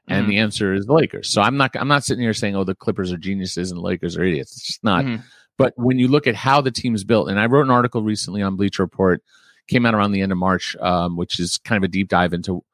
And 0.08 0.26
Mhm. 0.26 0.28
the 0.30 0.38
answer 0.38 0.74
is 0.74 0.86
the 0.86 0.92
Lakers. 0.92 1.28
So 1.32 1.40
I'm 1.42 1.56
not 1.56 1.70
I'm 1.76 1.88
not 1.88 2.04
sitting 2.04 2.22
here 2.22 2.34
saying, 2.34 2.56
oh, 2.56 2.64
the 2.64 2.74
Clippers 2.74 3.12
are 3.12 3.16
geniuses 3.18 3.70
and 3.70 3.78
the 3.78 3.82
Lakers 3.84 4.16
are 4.16 4.24
idiots. 4.24 4.52
It's 4.56 4.66
just 4.66 4.84
not. 4.84 5.04
Mhm. 5.04 5.22
But 5.58 5.74
when 5.76 5.98
you 5.98 6.08
look 6.08 6.26
at 6.26 6.34
how 6.34 6.60
the 6.60 6.70
team's 6.72 7.04
built, 7.04 7.28
and 7.28 7.38
I 7.38 7.46
wrote 7.46 7.64
an 7.64 7.70
article 7.70 8.02
recently 8.02 8.42
on 8.42 8.56
Bleacher 8.56 8.82
Report, 8.82 9.22
came 9.68 9.86
out 9.86 9.94
around 9.94 10.10
the 10.12 10.20
end 10.20 10.32
of 10.32 10.38
March, 10.38 10.74
um, 10.80 11.16
which 11.16 11.38
is 11.38 11.58
kind 11.58 11.76
of 11.76 11.84
a 11.88 11.88
deep 11.92 12.08
dive 12.08 12.32
into, 12.32 12.64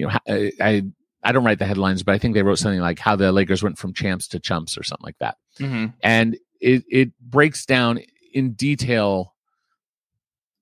you 0.00 0.06
know, 0.06 0.18
I, 0.26 0.52
I 0.60 0.82
I 1.22 1.32
don't 1.32 1.44
write 1.44 1.58
the 1.58 1.66
headlines, 1.66 2.02
but 2.02 2.14
I 2.14 2.18
think 2.18 2.32
they 2.34 2.42
wrote 2.42 2.58
something 2.58 2.80
like 2.80 2.98
how 2.98 3.14
the 3.14 3.30
Lakers 3.30 3.62
went 3.62 3.76
from 3.78 3.92
champs 3.92 4.26
to 4.28 4.40
chumps 4.40 4.78
or 4.78 4.82
something 4.82 5.04
like 5.04 5.18
that, 5.18 5.36
Mhm. 5.58 5.92
and 6.02 6.36
it 6.60 6.84
it 6.88 7.12
breaks 7.20 7.66
down 7.66 8.00
in 8.32 8.52
detail 8.52 9.34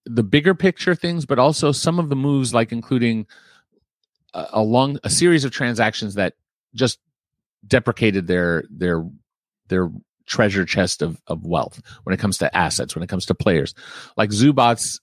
the 0.04 0.22
bigger 0.24 0.54
picture 0.54 0.94
things, 0.94 1.26
but 1.26 1.38
also 1.38 1.70
some 1.70 1.98
of 1.98 2.08
the 2.08 2.16
moves, 2.16 2.52
like 2.54 2.72
including 2.72 3.26
a, 4.34 4.46
a 4.54 4.62
long 4.62 4.98
a 5.04 5.10
series 5.10 5.44
of 5.44 5.52
transactions 5.52 6.14
that 6.14 6.34
just 6.74 6.98
deprecated 7.66 8.26
their 8.26 8.64
their 8.70 9.04
their 9.68 9.90
treasure 10.26 10.64
chest 10.64 11.02
of, 11.02 11.20
of 11.26 11.44
wealth 11.46 11.80
when 12.04 12.12
it 12.14 12.18
comes 12.18 12.38
to 12.38 12.54
assets, 12.56 12.94
when 12.94 13.02
it 13.02 13.08
comes 13.08 13.26
to 13.26 13.34
players, 13.34 13.74
like 14.16 14.30
Zubac 14.30 14.98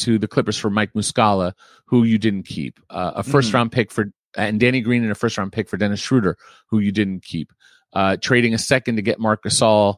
to 0.00 0.18
the 0.18 0.28
Clippers 0.28 0.58
for 0.58 0.70
Mike 0.70 0.92
Muscala, 0.94 1.52
who 1.86 2.04
you 2.04 2.18
didn't 2.18 2.44
keep, 2.44 2.78
uh, 2.90 3.12
a 3.16 3.22
1st 3.22 3.50
Mhm. 3.50 3.54
round 3.54 3.72
pick 3.72 3.90
for 3.90 4.12
and 4.36 4.60
Danny 4.60 4.80
Green 4.80 5.02
and 5.02 5.10
a 5.10 5.14
first 5.16 5.36
round 5.38 5.52
pick 5.52 5.68
for 5.68 5.76
Dennis 5.76 5.98
Schroeder, 6.00 6.36
who 6.68 6.78
you 6.78 6.92
didn't 6.92 7.24
keep, 7.24 7.52
uh, 7.94 8.16
trading 8.16 8.54
a 8.54 8.58
second 8.58 8.94
to 8.96 9.02
get 9.02 9.18
Marc 9.18 9.42
Gasol, 9.42 9.96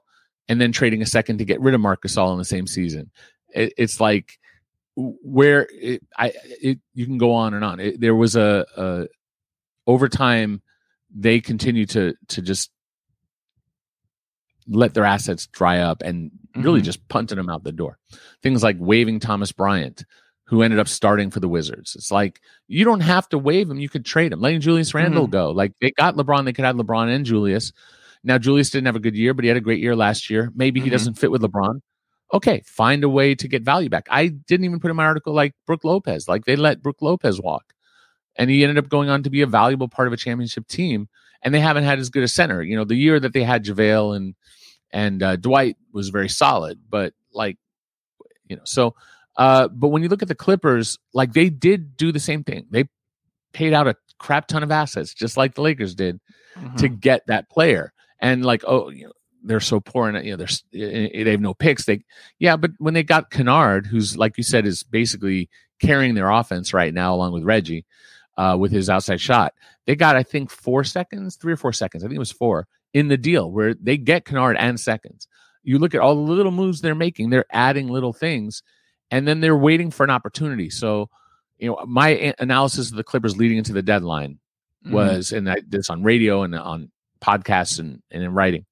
and 0.49 0.59
then 0.59 0.73
trading 0.73 1.03
a 1.03 1.07
second 1.07 1.37
to 1.39 1.45
get 1.45 1.61
rid 1.61 1.75
of 1.75 1.81
Marc 1.83 2.03
Gasol 2.03 2.33
in 2.33 2.39
the 2.39 2.45
same 2.47 2.67
season. 2.67 3.11
It, 3.55 3.75
it's 3.77 4.01
like 4.01 4.39
where 4.97 5.67
it, 5.71 6.03
I 6.17 6.33
it, 6.63 6.79
you 6.95 7.05
can 7.05 7.19
go 7.19 7.33
on 7.35 7.53
and 7.53 7.63
on. 7.65 7.79
It, 7.81 8.01
there 8.01 8.15
was 8.15 8.35
a, 8.37 8.65
a 8.77 9.07
overtime 9.87 10.63
they 11.15 11.41
continue 11.41 11.87
to 11.87 12.15
to 12.29 12.43
just 12.43 12.71
let 14.69 14.95
their 14.95 15.05
assets 15.05 15.47
dry 15.49 15.79
up 15.79 16.03
and 16.03 16.31
really 16.57 16.81
Mhm. 16.81 16.85
just 16.85 17.07
punting 17.09 17.37
them 17.37 17.49
out 17.49 17.65
the 17.65 17.73
door. 17.73 17.99
Things 18.43 18.63
like 18.63 18.77
waiving 18.79 19.19
Thomas 19.21 19.53
Bryant, 19.53 20.05
who 20.47 20.63
ended 20.63 20.79
up 20.79 20.89
starting 20.89 21.31
for 21.31 21.41
the 21.41 21.49
Wizards. 21.49 21.95
It's 21.97 22.11
like 22.11 22.41
you 22.69 22.85
don't 22.85 23.01
have 23.01 23.29
to 23.31 23.39
waive 23.39 23.71
him; 23.71 23.79
you 23.81 23.89
could 23.89 24.05
trade 24.05 24.33
him. 24.33 24.41
Letting 24.41 24.61
Julius 24.61 24.95
Randle 24.95 25.27
go, 25.27 25.51
like 25.51 25.73
they 25.81 25.91
got 25.93 26.17
LeBron, 26.17 26.45
they 26.45 26.53
could 26.53 26.65
have 26.65 26.77
LeBron 26.77 27.09
and 27.15 27.25
Julius. 27.25 27.73
Now 28.25 28.39
Julius 28.39 28.71
didn't 28.71 28.87
have 28.87 28.97
a 28.97 29.01
good 29.01 29.17
year, 29.17 29.35
but 29.35 29.45
he 29.45 29.49
had 29.49 29.57
a 29.57 29.61
great 29.61 29.81
year 29.81 29.97
last 29.97 30.31
year. 30.31 30.51
Maybe 30.55 30.81
he 30.81 30.89
Mhm. 30.89 30.93
doesn't 30.93 31.15
fit 31.19 31.31
with 31.31 31.43
LeBron. 31.43 31.81
Okay, 32.35 32.63
find 32.65 33.03
a 33.05 33.09
way 33.09 33.35
to 33.35 33.49
get 33.49 33.63
value 33.63 33.89
back. 33.91 34.07
I 34.11 34.29
didn't 34.29 34.65
even 34.65 34.81
put 34.81 34.91
in 34.91 34.97
my 34.97 35.05
article 35.05 35.35
like 35.35 35.55
Brook 35.67 35.85
Lopez. 35.85 36.29
Like 36.29 36.45
they 36.45 36.57
let 36.57 36.83
Brook 36.83 36.97
Lopez 37.03 37.41
walk, 37.41 37.73
and 38.37 38.49
he 38.51 38.63
ended 38.63 38.79
up 38.79 38.89
going 38.89 39.09
on 39.11 39.23
to 39.25 39.31
be 39.31 39.43
a 39.43 39.47
valuable 39.47 39.89
part 39.89 40.07
of 40.09 40.13
a 40.15 40.17
championship 40.17 40.67
team. 40.69 41.09
And 41.43 41.53
they 41.55 41.61
haven't 41.61 41.85
had 41.85 41.99
as 41.99 42.11
good 42.11 42.23
a 42.23 42.29
center. 42.29 42.63
You 42.63 42.77
know, 42.77 42.85
the 42.85 42.95
year 42.95 43.19
that 43.19 43.33
they 43.33 43.43
had 43.43 43.65
JaVale 43.65 44.17
and 44.17 44.35
and 44.93 45.23
uh, 45.23 45.37
Dwight 45.37 45.77
was 45.93 46.11
very 46.11 46.29
solid, 46.29 46.79
but 46.89 47.15
like, 47.33 47.59
you 48.47 48.57
know, 48.57 48.63
so. 48.65 48.95
Uh, 49.35 49.67
but 49.69 49.89
when 49.89 50.03
you 50.03 50.11
look 50.11 50.21
at 50.21 50.29
the 50.29 50.35
Clippers, 50.35 50.99
like 51.15 51.33
they 51.33 51.49
did 51.49 51.97
do 51.97 52.13
the 52.13 52.21
same 52.21 52.45
thing. 52.45 52.67
They 52.71 52.85
paid 53.55 53.73
out 53.73 53.89
a 53.89 53.97
crap 54.19 54.47
ton 54.47 54.63
of 54.63 54.71
assets, 54.71 55.15
just 55.15 55.39
like 55.39 55.55
the 55.55 55.63
Lakers 55.63 55.95
did, 55.95 56.21
to 56.77 56.89
Mhm. 56.91 57.01
get 57.01 57.27
that 57.29 57.49
player. 57.49 57.95
And 58.21 58.45
like, 58.45 58.63
oh, 58.67 58.91
you 58.91 59.07
know, 59.07 59.13
they're 59.43 59.59
so 59.59 59.81
poor 59.81 60.09
and 60.09 60.23
you 60.25 60.33
know, 60.33 60.37
there's 60.37 60.63
they 60.71 61.31
have 61.31 61.41
no 61.41 61.55
picks. 61.55 61.87
They, 61.87 62.05
yeah, 62.39 62.57
but 62.57 62.73
when 62.79 62.93
they 62.93 63.03
got 63.03 63.31
Kennard, 63.31 63.87
who's 63.87 64.19
like 64.19 64.37
you 64.37 64.45
said, 64.45 64.67
is 64.67 64.83
basically 64.83 65.49
carrying 65.81 66.15
their 66.15 66.31
offense 66.31 66.75
right 66.75 66.93
now, 66.93 67.15
along 67.15 67.33
with 67.33 67.43
Reggie, 67.43 67.87
uh, 68.37 68.57
with 68.59 68.73
his 68.73 68.89
outside 68.91 69.21
shot, 69.21 69.55
they 69.87 69.95
got 69.97 70.17
I 70.17 70.23
think 70.23 70.51
four 70.51 70.85
seconds, 70.85 71.37
three 71.37 71.53
or 71.53 71.57
four 71.57 71.73
seconds. 71.73 72.03
I 72.03 72.07
think 72.07 72.17
it 72.17 72.21
was 72.21 72.33
four 72.33 72.67
in 72.95 73.09
the 73.09 73.17
deal 73.17 73.51
where 73.51 73.75
they 73.75 73.97
get 73.97 74.25
Kennard 74.25 74.57
and 74.59 74.79
seconds. 74.79 75.27
You 75.63 75.79
look 75.79 75.95
at 75.95 76.01
all 76.01 76.15
the 76.15 76.33
little 76.33 76.53
moves 76.53 76.81
they're 76.81 76.95
making; 76.95 77.31
they're 77.31 77.47
adding 77.51 77.89
little 77.89 78.13
things, 78.13 78.63
and 79.11 79.27
then 79.29 79.41
they're 79.41 79.57
waiting 79.57 79.91
for 79.91 80.05
an 80.05 80.11
opportunity. 80.11 80.71
So, 80.71 81.09
you 81.59 81.69
know, 81.69 81.85
my 81.87 82.35
analysis 82.39 82.91
of 82.91 82.97
the 82.97 83.05
Clippers 83.05 83.37
leading 83.37 83.59
into 83.59 83.73
the 83.73 83.83
deadline 83.83 84.39
Mhm. 84.85 84.91
was, 84.93 85.31
and 85.33 85.49
I 85.49 85.57
did 85.57 85.71
this 85.71 85.91
on 85.91 86.03
radio 86.03 86.43
and 86.43 86.55
on 86.57 86.91
podcasts 87.21 87.79
and, 87.79 88.03
and 88.11 88.25
in 88.25 88.33
writing, 88.35 88.67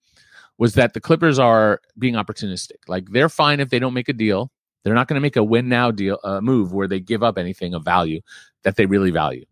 was 0.59 0.75
that 0.75 0.93
the 0.93 1.01
Clippers 1.01 1.39
are 1.39 1.81
being 1.99 2.15
opportunistic. 2.15 2.79
Like 2.89 3.09
they're 3.11 3.29
fine 3.29 3.61
if 3.61 3.71
they 3.71 3.79
don't 3.79 3.95
make 3.95 4.09
a 4.09 4.13
deal. 4.13 4.51
They're 4.83 4.95
not 4.95 5.07
going 5.07 5.15
to 5.19 5.21
make 5.21 5.37
a 5.37 5.45
win 5.45 5.69
now 5.69 5.91
deal 5.93 6.19
uh, 6.25 6.41
move 6.41 6.73
where 6.73 6.89
they 6.89 6.99
give 7.01 7.23
up 7.23 7.39
anything 7.39 7.75
of 7.75 7.85
value 7.85 8.21
that 8.65 8.75
they 8.77 8.87
really 8.87 9.11
value. 9.13 9.45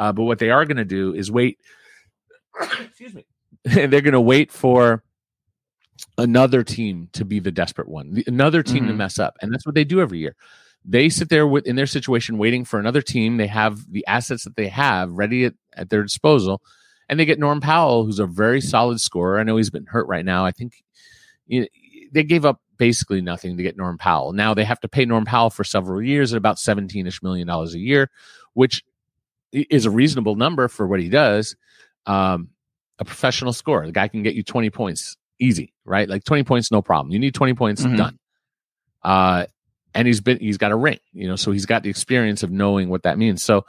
Uh, 0.00 0.12
but 0.12 0.24
what 0.24 0.38
they 0.38 0.50
are 0.50 0.64
going 0.64 0.78
to 0.78 0.84
do 0.84 1.14
is 1.14 1.30
wait. 1.30 1.58
excuse 2.80 3.14
me. 3.14 3.24
And 3.66 3.92
they're 3.92 4.00
going 4.00 4.14
to 4.14 4.20
wait 4.22 4.50
for 4.50 5.04
another 6.16 6.62
team 6.64 7.10
to 7.12 7.26
be 7.26 7.40
the 7.40 7.50
desperate 7.52 7.88
one, 7.88 8.14
the- 8.14 8.24
another 8.26 8.62
team 8.62 8.86
to 8.86 8.92
Mhm. 8.94 8.96
mess 8.96 9.18
up, 9.18 9.36
and 9.42 9.52
that's 9.52 9.66
what 9.66 9.74
they 9.74 9.84
do 9.84 10.00
every 10.00 10.18
year. 10.18 10.34
They 10.82 11.10
sit 11.10 11.28
there 11.28 11.46
with 11.46 11.66
in 11.66 11.76
their 11.76 11.86
situation, 11.86 12.38
waiting 12.38 12.64
for 12.64 12.80
another 12.80 13.02
team. 13.02 13.36
They 13.36 13.48
have 13.48 13.84
the 13.92 14.06
assets 14.06 14.44
that 14.44 14.56
they 14.56 14.68
have 14.68 15.12
ready 15.12 15.44
at, 15.44 15.52
at 15.74 15.90
their 15.90 16.02
disposal, 16.02 16.62
and 17.10 17.20
they 17.20 17.26
get 17.26 17.38
Norm 17.38 17.60
Powell, 17.60 18.06
who's 18.06 18.18
a 18.18 18.24
very 18.26 18.62
solid 18.62 18.98
scorer. 18.98 19.38
I 19.38 19.42
know 19.42 19.58
he's 19.58 19.68
been 19.68 19.84
hurt 19.84 20.06
right 20.08 20.24
now. 20.24 20.46
I 20.46 20.52
think 20.52 20.82
you 21.46 21.60
know, 21.60 21.66
they 22.12 22.22
gave 22.24 22.46
up 22.46 22.62
basically 22.78 23.20
nothing 23.20 23.58
to 23.58 23.62
get 23.62 23.76
Norm 23.76 23.98
Powell. 23.98 24.32
Now 24.32 24.54
they 24.54 24.64
have 24.64 24.80
to 24.80 24.88
pay 24.88 25.04
Norm 25.04 25.26
Powell 25.26 25.50
for 25.50 25.64
several 25.64 26.00
years 26.00 26.32
at 26.32 26.38
about 26.38 26.58
seventeen 26.58 27.06
ish 27.06 27.22
million 27.22 27.46
dollars 27.46 27.74
a 27.74 27.78
year, 27.78 28.10
which 28.54 28.82
is 29.52 29.86
a 29.86 29.90
reasonable 29.90 30.36
number 30.36 30.68
for 30.68 30.86
what 30.86 31.00
he 31.00 31.08
does. 31.08 31.56
Um, 32.06 32.50
a 32.98 33.04
professional 33.04 33.52
score, 33.52 33.84
the 33.86 33.92
guy 33.92 34.08
can 34.08 34.22
get 34.22 34.34
you 34.34 34.42
twenty 34.42 34.70
points 34.70 35.16
easy, 35.38 35.72
right? 35.84 36.08
Like 36.08 36.24
twenty 36.24 36.44
points, 36.44 36.70
no 36.70 36.82
problem. 36.82 37.12
You 37.12 37.18
need 37.18 37.34
twenty 37.34 37.54
points 37.54 37.82
Mhm. 37.82 37.96
done. 37.96 38.18
Uh, 39.02 39.46
and 39.94 40.06
he's 40.06 40.20
been 40.20 40.38
he's 40.38 40.58
got 40.58 40.70
a 40.72 40.76
ring, 40.76 40.98
you 41.12 41.26
know, 41.26 41.36
so 41.36 41.50
he's 41.52 41.66
got 41.66 41.82
the 41.82 41.90
experience 41.90 42.42
of 42.42 42.50
knowing 42.50 42.88
what 42.90 43.02
that 43.04 43.18
means. 43.18 43.42
So 43.42 43.64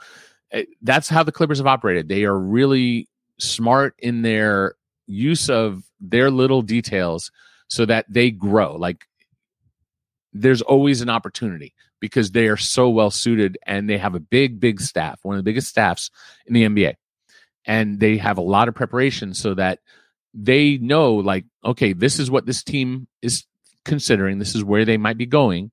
eh, 0.52 0.64
that's 0.82 1.08
how 1.08 1.22
the 1.22 1.32
Clippers 1.32 1.58
have 1.58 1.66
operated. 1.66 2.08
They 2.08 2.24
are 2.24 2.38
really 2.38 3.08
smart 3.38 3.94
in 3.98 4.22
their 4.22 4.74
use 5.06 5.48
of 5.50 5.82
their 6.00 6.30
little 6.30 6.62
details 6.62 7.30
so 7.68 7.86
that 7.86 8.04
they 8.08 8.30
grow. 8.30 8.76
Like 8.76 9.06
there's 10.32 10.62
always 10.62 11.00
an 11.00 11.08
opportunity 11.08 11.74
because 12.02 12.32
they 12.32 12.48
are 12.48 12.56
so 12.58 12.90
well 12.90 13.10
suited 13.10 13.56
and 13.64 13.88
they 13.88 13.96
have 13.96 14.14
a 14.16 14.20
big, 14.20 14.58
big 14.60 14.80
staff, 14.80 15.20
one 15.22 15.36
of 15.36 15.38
the 15.38 15.48
biggest 15.48 15.68
staffs 15.68 16.10
in 16.46 16.52
the 16.52 16.64
NBA. 16.64 16.94
And 17.64 18.00
they 18.00 18.16
have 18.16 18.38
a 18.38 18.42
lot 18.42 18.66
of 18.68 18.74
preparation 18.74 19.34
so 19.34 19.54
that 19.54 19.78
they 20.34 20.78
know, 20.78 21.14
like, 21.14 21.44
okay, 21.64 21.92
this 21.92 22.18
is 22.18 22.28
what 22.28 22.44
this 22.44 22.64
team 22.64 23.06
is 23.22 23.44
considering. 23.84 24.40
This 24.40 24.56
is 24.56 24.64
where 24.64 24.84
they 24.84 24.96
might 24.98 25.16
be 25.16 25.26
going 25.26 25.70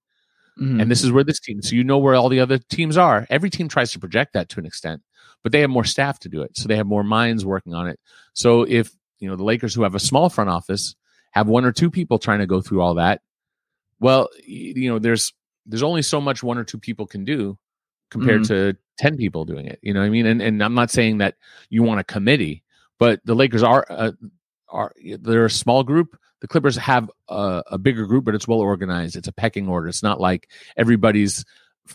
Mhm. 0.60 0.82
and 0.82 0.92
this 0.92 1.04
is 1.06 1.12
where 1.12 1.24
this 1.24 1.40
team 1.40 1.62
so 1.62 1.74
you 1.74 1.86
know 1.86 1.98
where 2.00 2.16
all 2.16 2.28
the 2.28 2.42
other 2.42 2.58
teams 2.58 2.98
are 2.98 3.26
every 3.30 3.50
team 3.50 3.70
tries 3.70 3.92
to 3.94 4.00
project 4.00 4.34
that 4.34 4.50
to 4.50 4.60
an 4.60 4.66
extent 4.66 5.02
but 5.42 5.54
they 5.54 5.62
have 5.62 5.70
more 5.70 5.86
staff 5.86 6.20
to 6.20 6.28
do 6.28 6.42
it 6.42 6.52
so 6.58 6.68
they 6.68 6.76
have 6.76 6.86
more 6.86 7.04
minds 7.04 7.46
working 7.46 7.74
on 7.74 7.88
it 7.88 7.98
so 8.34 8.64
if 8.64 8.92
you 9.20 9.30
know 9.30 9.38
the 9.38 9.44
lakers 9.44 9.74
who 9.74 9.84
have 9.84 9.96
a 9.96 10.00
small 10.00 10.28
front 10.28 10.50
office 10.50 10.96
have 11.32 11.48
one 11.48 11.64
or 11.64 11.72
two 11.72 11.90
people 11.90 12.20
trying 12.20 12.40
to 12.40 12.46
go 12.46 12.60
through 12.60 12.82
all 12.82 12.96
that 12.96 13.22
well 14.02 14.28
you 14.46 14.90
know 14.90 15.00
there's 15.00 15.32
there's 15.66 15.84
only 15.84 16.02
so 16.02 16.20
much 16.20 16.44
one 16.44 16.58
or 16.58 16.64
two 16.64 16.78
people 16.78 17.06
can 17.06 17.24
do 17.24 17.58
compared 18.10 18.44
to 18.44 18.76
10 18.98 19.18
people 19.18 19.46
doing 19.46 19.66
it 19.68 19.80
you 19.82 19.94
know 19.94 20.00
what 20.00 20.08
i 20.08 20.10
mean? 20.10 20.26
And, 20.26 20.42
and 20.42 20.64
i'm 20.64 20.74
not 20.74 20.92
saying 20.92 21.20
that 21.20 21.36
you 21.70 21.84
want 21.84 22.00
a 22.00 22.04
committee 22.04 22.64
but 23.00 23.22
the 23.26 23.34
lakers 23.34 23.64
are 23.64 23.86
uh, 23.90 24.12
are 24.68 24.94
they're 25.22 25.46
a 25.46 25.50
small 25.50 25.84
group. 25.84 26.20
The 26.42 26.48
clippers 26.48 26.78
have 26.78 27.10
a, 27.28 27.64
a 27.68 27.78
bigger 27.78 28.06
group 28.06 28.26
but 28.26 28.36
it's 28.36 28.48
well 28.48 28.60
organized. 28.60 29.16
It's 29.16 29.28
a 29.28 29.34
pecking 29.34 29.68
order. 29.68 29.88
It's 29.88 30.04
not 30.04 30.22
like 30.22 30.50
everybody's 30.78 31.44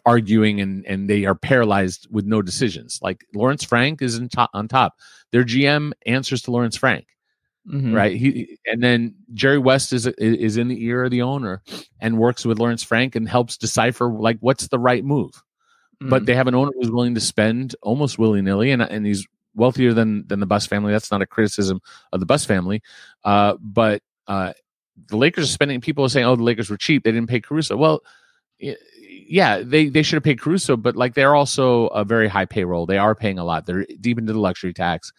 arguing 0.05 0.61
and 0.61 0.85
and 0.87 1.09
they 1.09 1.25
are 1.25 1.37
paralyzed 1.37 2.09
with 2.11 2.25
no 2.25 2.43
decisions. 2.43 2.99
Like 3.01 3.25
lawrence 3.33 3.62
frank 3.62 4.03
is 4.03 4.17
in 4.17 4.29
top, 4.29 4.51
on 4.53 4.67
top. 4.67 4.99
Their 5.31 5.45
gm 5.45 5.93
answers 6.05 6.43
to 6.43 6.51
lawrence 6.51 6.77
frank 6.77 7.07
Mhm. 7.67 7.95
right? 7.95 8.15
He 8.17 8.59
and 8.67 8.83
then 8.83 9.15
jerry 9.33 9.59
west 9.59 9.93
is 9.95 10.07
is 10.07 10.57
in 10.59 10.69
the 10.69 10.85
ear 10.85 11.05
of 11.05 11.11
the 11.11 11.23
owner 11.23 11.62
and 12.01 12.19
works 12.19 12.45
with 12.45 12.59
lawrence 12.59 12.83
frank 12.83 13.17
and 13.17 13.27
helps 13.29 13.57
decipher 13.57 14.09
like 14.11 14.37
what's 14.41 14.69
the 14.69 14.79
right 14.79 15.03
move. 15.05 15.43
But 16.01 16.23
Mhm. 16.23 16.27
they 16.27 16.35
have 16.35 16.47
an 16.49 16.55
owner 16.55 16.73
who's 16.79 16.91
willing 16.91 17.15
to 17.15 17.21
spend 17.23 17.75
almost 17.81 18.19
willy-nilly 18.19 18.71
and, 18.71 18.83
and 18.83 19.07
he's 19.07 19.27
wealthier 19.55 19.95
than 19.95 20.27
than 20.27 20.41
the 20.41 20.47
Buss 20.47 20.67
family. 20.67 20.93
That's 20.93 21.11
not 21.11 21.23
a 21.23 21.27
criticism 21.27 21.81
of 22.12 22.21
the 22.21 22.27
Buss 22.27 22.45
family. 22.45 22.83
Uh, 23.25 23.55
but 23.61 24.03
uh, 24.27 24.53
the 25.09 25.17
lakers 25.17 25.45
are 25.45 25.53
spending 25.53 25.81
people 25.81 26.05
are 26.05 26.09
saying 26.11 26.27
oh 26.27 26.37
the 26.37 26.43
lakers 26.43 26.69
were 26.69 26.77
cheap. 26.77 27.03
They 27.05 27.12
didn't 27.12 27.31
pay 27.31 27.41
caruso. 27.41 27.77
Well 27.79 28.03
yeah 29.27 29.61
they 29.62 29.89
they 29.89 30.03
should 30.03 30.17
have 30.17 30.23
paid 30.23 30.41
caruso 30.41 30.77
but 30.77 30.97
like 30.97 31.15
they're 31.15 31.35
also 31.35 31.87
a 31.89 32.05
very 32.05 32.29
high 32.29 32.45
payroll. 32.45 32.85
They 32.87 32.99
are 32.99 33.15
paying 33.15 33.39
a 33.39 33.45
lot. 33.45 33.65
They're 33.67 33.87
deep 34.01 34.19
into 34.19 34.33
the 34.35 34.39
luxury 34.41 34.73
tax 34.75 35.12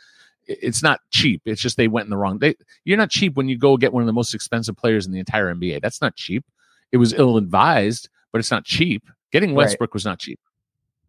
it's 0.48 0.84
not 0.84 1.00
cheap 1.12 1.42
it's 1.46 1.62
just 1.62 1.78
they 1.78 1.88
went 1.88 2.06
in 2.06 2.10
the 2.10 2.18
wrong 2.18 2.38
they 2.40 2.56
you're 2.84 2.98
not 2.98 3.10
cheap 3.10 3.36
when 3.36 3.48
you 3.48 3.58
go 3.58 3.78
get 3.78 3.94
one 3.94 4.04
of 4.04 4.08
the 4.08 4.14
most 4.14 4.34
expensive 4.34 4.76
players 4.78 5.06
in 5.06 5.12
the 5.12 5.20
entire 5.20 5.54
nba 5.54 5.82
that's 5.82 6.02
not 6.02 6.16
cheap 6.16 6.46
it 6.92 6.98
was 6.98 7.14
ill 7.14 7.38
advised 7.38 8.10
but 8.32 8.40
it's 8.40 8.52
not 8.52 8.64
cheap 8.66 9.04
getting 9.32 9.50
Right. 9.52 9.64
westbrook 9.64 9.94
was 9.94 10.06
not 10.06 10.20
cheap 10.20 10.40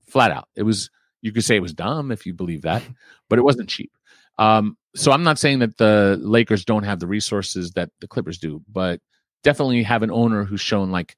flat 0.08 0.30
out. 0.30 0.48
It 0.56 0.62
was 0.62 0.90
you 1.20 1.32
could 1.32 1.44
say 1.44 1.56
it 1.56 1.62
was 1.62 1.74
dumb 1.74 2.12
if 2.12 2.26
you 2.26 2.34
believe 2.34 2.62
that, 2.62 2.82
but 3.28 3.38
it 3.38 3.42
wasn't 3.42 3.68
cheap. 3.68 3.92
Um, 4.38 4.76
so 4.94 5.12
I'm 5.12 5.24
not 5.24 5.38
saying 5.38 5.60
that 5.60 5.76
the 5.78 6.18
Lakers 6.20 6.64
don't 6.64 6.84
have 6.84 7.00
the 7.00 7.06
resources 7.06 7.72
that 7.72 7.90
the 8.00 8.08
Clippers 8.08 8.38
do, 8.38 8.62
but 8.70 9.00
definitely 9.42 9.82
have 9.82 10.02
an 10.02 10.10
owner 10.10 10.44
who's 10.44 10.60
shown 10.60 10.90
like 10.90 11.16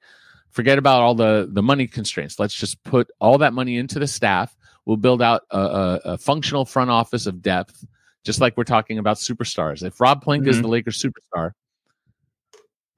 forget 0.51 0.79
about 0.79 1.03
all 1.03 1.14
the 1.14 1.49
the 1.53 1.62
money 1.62 1.87
constraints. 1.87 2.39
Let's 2.39 2.55
just 2.55 2.83
put 2.85 3.11
all 3.21 3.39
that 3.39 3.53
money 3.53 3.77
into 3.77 3.99
the 3.99 4.07
staff. 4.07 4.57
We'll 4.87 4.97
build 4.97 5.21
out 5.21 5.43
a, 5.51 5.59
a, 5.59 6.01
a 6.05 6.19
functional 6.19 6.64
front 6.64 6.91
office 6.91 7.27
of 7.27 7.43
depth, 7.43 7.85
just 8.29 8.43
like 8.43 8.59
we're 8.59 8.64
talking 8.64 8.99
about 8.99 9.16
superstars. 9.16 9.83
If 9.83 10.03
Rob 10.03 10.22
Pelinka 10.22 10.49
is 10.49 10.59
Mhm. 10.59 10.62
the 10.62 10.68
Lakers 10.68 11.03
superstar, 11.03 11.53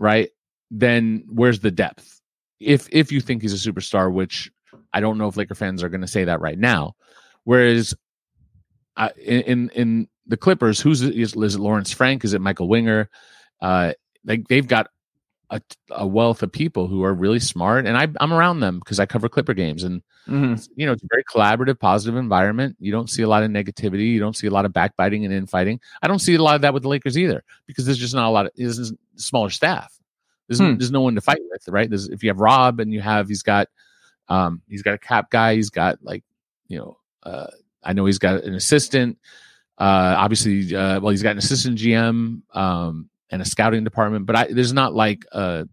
right? 0.00 0.28
Then 0.72 1.22
where's 1.28 1.60
the 1.60 1.70
depth? 1.70 2.20
If 2.58 2.88
if 2.90 3.12
you 3.12 3.20
think 3.20 3.40
he's 3.42 3.54
a 3.54 3.70
superstar, 3.70 4.12
which 4.12 4.50
I 4.92 4.98
don't 4.98 5.18
know 5.18 5.28
if 5.28 5.36
Laker 5.36 5.54
fans 5.54 5.84
are 5.84 5.88
going 5.88 6.00
to 6.00 6.08
say 6.08 6.24
that 6.24 6.40
right 6.40 6.58
now. 6.58 6.94
Whereas 7.44 7.94
uh, 8.96 9.10
in, 9.16 9.42
in 9.42 9.68
in 9.70 10.08
the 10.26 10.36
Clippers, 10.36 10.80
who's 10.80 11.00
is, 11.02 11.34
is 11.36 11.54
it 11.54 11.60
Lawrence 11.60 11.92
Frank? 11.92 12.24
Is 12.24 12.34
it 12.34 12.40
Michael 12.40 12.68
Winger? 12.68 13.08
Uh, 13.62 13.92
like 14.24 14.48
they've 14.48 14.66
got 14.66 14.88
a, 15.50 15.60
a 15.90 16.06
wealth 16.06 16.42
of 16.42 16.52
people 16.52 16.86
who 16.86 17.02
are 17.02 17.12
really 17.12 17.40
smart, 17.40 17.84
and 17.86 17.96
I, 17.96 18.06
I'm 18.20 18.32
around 18.32 18.60
them 18.60 18.78
because 18.78 19.00
I 19.00 19.06
cover 19.06 19.28
Clipper 19.28 19.54
games, 19.54 19.82
and 19.84 20.02
Mhm. 20.28 20.68
you 20.76 20.86
know 20.86 20.92
it's 20.92 21.02
a 21.02 21.08
very 21.10 21.24
collaborative, 21.24 21.78
positive 21.80 22.16
environment. 22.16 22.76
You 22.78 22.92
don't 22.92 23.10
see 23.10 23.22
a 23.22 23.28
lot 23.28 23.42
of 23.42 23.50
negativity. 23.50 24.12
You 24.12 24.20
don't 24.20 24.36
see 24.36 24.46
a 24.46 24.50
lot 24.50 24.64
of 24.64 24.72
backbiting 24.72 25.24
and 25.24 25.34
infighting. 25.34 25.80
I 26.02 26.06
don't 26.08 26.18
see 26.20 26.34
a 26.34 26.42
lot 26.42 26.54
of 26.54 26.60
that 26.62 26.72
with 26.74 26.82
the 26.84 26.88
Lakers 26.88 27.18
either 27.18 27.42
because 27.66 27.84
there's 27.84 27.98
just 27.98 28.14
not 28.14 28.28
a 28.28 28.30
lot 28.30 28.46
of 28.46 28.52
there's 28.56 28.92
smaller 29.16 29.50
staff. 29.50 29.92
There's, 30.46 30.60
Hmm. 30.60 30.76
there's 30.76 30.90
no 30.92 31.00
one 31.00 31.14
to 31.16 31.20
fight 31.20 31.40
with, 31.50 31.66
right? 31.68 31.88
There's, 31.88 32.08
if 32.08 32.22
you 32.22 32.30
have 32.30 32.38
Rob 32.38 32.78
and 32.80 32.92
you 32.92 33.00
have 33.00 33.28
he's 33.28 33.42
got 33.42 33.68
um 34.28 34.62
he's 34.68 34.82
got 34.82 34.94
a 34.94 34.98
cap 34.98 35.30
guy, 35.30 35.54
he's 35.56 35.70
got 35.70 35.98
like 36.02 36.22
you 36.68 36.78
know 36.78 36.98
uh 37.24 37.46
I 37.82 37.92
know 37.94 38.04
he's 38.04 38.18
got 38.18 38.44
an 38.44 38.54
assistant. 38.54 39.18
Uh, 39.78 40.14
obviously, 40.18 40.76
uh, 40.76 41.00
well, 41.00 41.08
he's 41.10 41.22
got 41.22 41.30
an 41.32 41.38
assistant 41.38 41.78
GM 41.78 42.42
um, 42.54 43.08
and 43.30 43.40
a 43.40 43.44
scouting 43.44 43.84
department, 43.84 44.26
but 44.26 44.36
I, 44.36 44.46
there's 44.50 44.72
not 44.72 44.94
like 44.94 45.24
uh, 45.32 45.64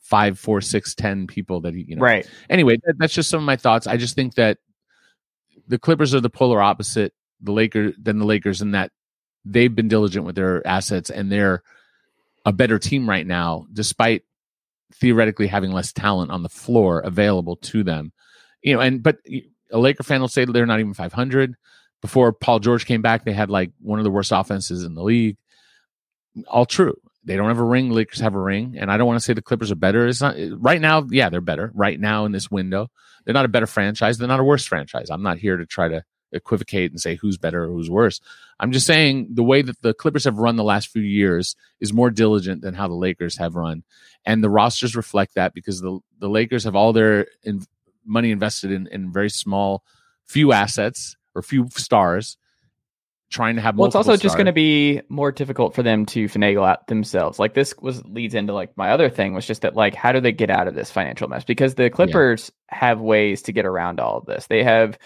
five, 0.00 0.38
four, 0.38 0.60
six, 0.60 0.94
ten 0.94 1.26
people 1.26 1.62
that 1.62 1.74
he, 1.74 1.84
you 1.88 1.96
know. 1.96 2.02
Right. 2.02 2.26
Anyway, 2.50 2.76
that, 2.84 2.94
that's 2.98 3.14
just 3.14 3.30
some 3.30 3.40
of 3.40 3.46
my 3.46 3.56
thoughts. 3.56 3.86
I 3.86 3.96
just 3.96 4.14
think 4.14 4.34
that 4.34 4.58
the 5.68 5.78
Clippers 5.78 6.14
are 6.14 6.20
the 6.20 6.30
polar 6.30 6.60
opposite 6.60 7.14
the 7.42 7.52
Lakers 7.52 7.94
than 8.00 8.18
the 8.18 8.24
Lakers 8.24 8.62
in 8.62 8.72
that 8.72 8.90
they've 9.44 9.74
been 9.74 9.88
diligent 9.88 10.24
with 10.24 10.36
their 10.36 10.66
assets 10.66 11.10
and 11.10 11.30
they're 11.30 11.62
a 12.46 12.52
better 12.52 12.78
team 12.78 13.08
right 13.08 13.26
now, 13.26 13.66
despite 13.72 14.22
theoretically 14.94 15.46
having 15.46 15.72
less 15.72 15.92
talent 15.92 16.30
on 16.30 16.42
the 16.42 16.48
floor 16.48 17.00
available 17.00 17.56
to 17.56 17.82
them. 17.82 18.12
You 18.62 18.74
know, 18.74 18.80
and 18.80 19.02
but 19.02 19.18
a 19.70 19.78
Laker 19.78 20.02
fan 20.02 20.20
will 20.20 20.28
say 20.28 20.44
they're 20.44 20.66
not 20.66 20.80
even 20.80 20.94
500. 20.94 21.54
Before 22.00 22.32
Paul 22.32 22.58
George 22.58 22.86
came 22.86 23.02
back, 23.02 23.24
they 23.24 23.32
had 23.32 23.50
like 23.50 23.72
one 23.80 23.98
of 23.98 24.04
the 24.04 24.10
worst 24.10 24.32
offenses 24.32 24.84
in 24.84 24.94
the 24.94 25.02
league. 25.02 25.36
All 26.48 26.66
true. 26.66 26.96
They 27.24 27.36
don't 27.36 27.48
have 27.48 27.58
a 27.58 27.64
ring. 27.64 27.90
Lakers 27.90 28.20
have 28.20 28.34
a 28.34 28.40
ring, 28.40 28.76
and 28.78 28.90
I 28.90 28.96
don't 28.96 29.06
want 29.06 29.18
to 29.18 29.24
say 29.24 29.32
the 29.32 29.42
Clippers 29.42 29.70
are 29.70 29.76
better. 29.76 30.08
It's 30.08 30.20
not 30.20 30.34
right 30.56 30.80
now. 30.80 31.06
Yeah, 31.08 31.28
they're 31.28 31.40
better 31.40 31.70
right 31.74 31.98
now 31.98 32.24
in 32.24 32.32
this 32.32 32.50
window. 32.50 32.90
They're 33.24 33.34
not 33.34 33.44
a 33.44 33.48
better 33.48 33.66
franchise. 33.66 34.18
They're 34.18 34.26
not 34.26 34.40
a 34.40 34.44
worse 34.44 34.64
franchise. 34.64 35.08
I'm 35.08 35.22
not 35.22 35.38
here 35.38 35.56
to 35.56 35.66
try 35.66 35.88
to 35.88 36.02
equivocate 36.32 36.90
and 36.90 37.00
say 37.00 37.14
who's 37.14 37.38
better 37.38 37.64
or 37.64 37.68
who's 37.68 37.90
worse. 37.90 38.20
I'm 38.58 38.72
just 38.72 38.86
saying 38.86 39.28
the 39.34 39.42
way 39.42 39.62
that 39.62 39.80
the 39.82 39.94
Clippers 39.94 40.24
have 40.24 40.38
run 40.38 40.56
the 40.56 40.64
last 40.64 40.88
few 40.88 41.02
years 41.02 41.54
is 41.80 41.92
more 41.92 42.10
diligent 42.10 42.62
than 42.62 42.74
how 42.74 42.88
the 42.88 42.94
Lakers 42.94 43.36
have 43.36 43.54
run, 43.54 43.84
and 44.24 44.42
the 44.42 44.50
rosters 44.50 44.96
reflect 44.96 45.34
that 45.34 45.54
because 45.54 45.80
the 45.80 46.00
the 46.18 46.28
Lakers 46.28 46.64
have 46.64 46.74
all 46.74 46.92
their 46.92 47.26
in, 47.44 47.62
money 48.04 48.30
invested 48.30 48.72
in 48.72 48.88
in 48.88 49.12
very 49.12 49.30
small, 49.30 49.84
few 50.26 50.52
assets 50.52 51.16
or 51.34 51.42
few 51.42 51.68
stars, 51.70 52.36
trying 53.32 53.56
to 53.56 53.62
have. 53.62 53.76
Well, 53.76 53.86
it's 53.86 53.96
also 53.96 54.16
just 54.16 54.36
going 54.36 54.46
to 54.46 54.52
be 54.52 55.00
more 55.08 55.32
difficult 55.32 55.74
for 55.74 55.82
them 55.82 56.06
to 56.06 56.26
finagle 56.26 56.68
out 56.68 56.86
themselves. 56.86 57.38
Like 57.38 57.54
this 57.54 57.74
was 57.80 58.04
leads 58.04 58.34
into 58.34 58.52
like 58.52 58.76
my 58.76 58.90
other 58.90 59.10
thing 59.10 59.34
was 59.34 59.46
just 59.46 59.62
that 59.62 59.74
like 59.74 59.94
how 59.94 60.12
do 60.12 60.20
they 60.20 60.32
get 60.32 60.50
out 60.50 60.68
of 60.68 60.74
this 60.74 60.90
financial 60.90 61.28
mess? 61.28 61.44
Because 61.44 61.74
the 61.74 61.90
Clippers 61.90 62.52
have 62.68 63.00
ways 63.00 63.42
to 63.42 63.52
get 63.52 63.66
around 63.66 63.98
all 63.98 64.18
of 64.18 64.26
this. 64.26 64.46
They 64.46 64.62
have 64.62 64.98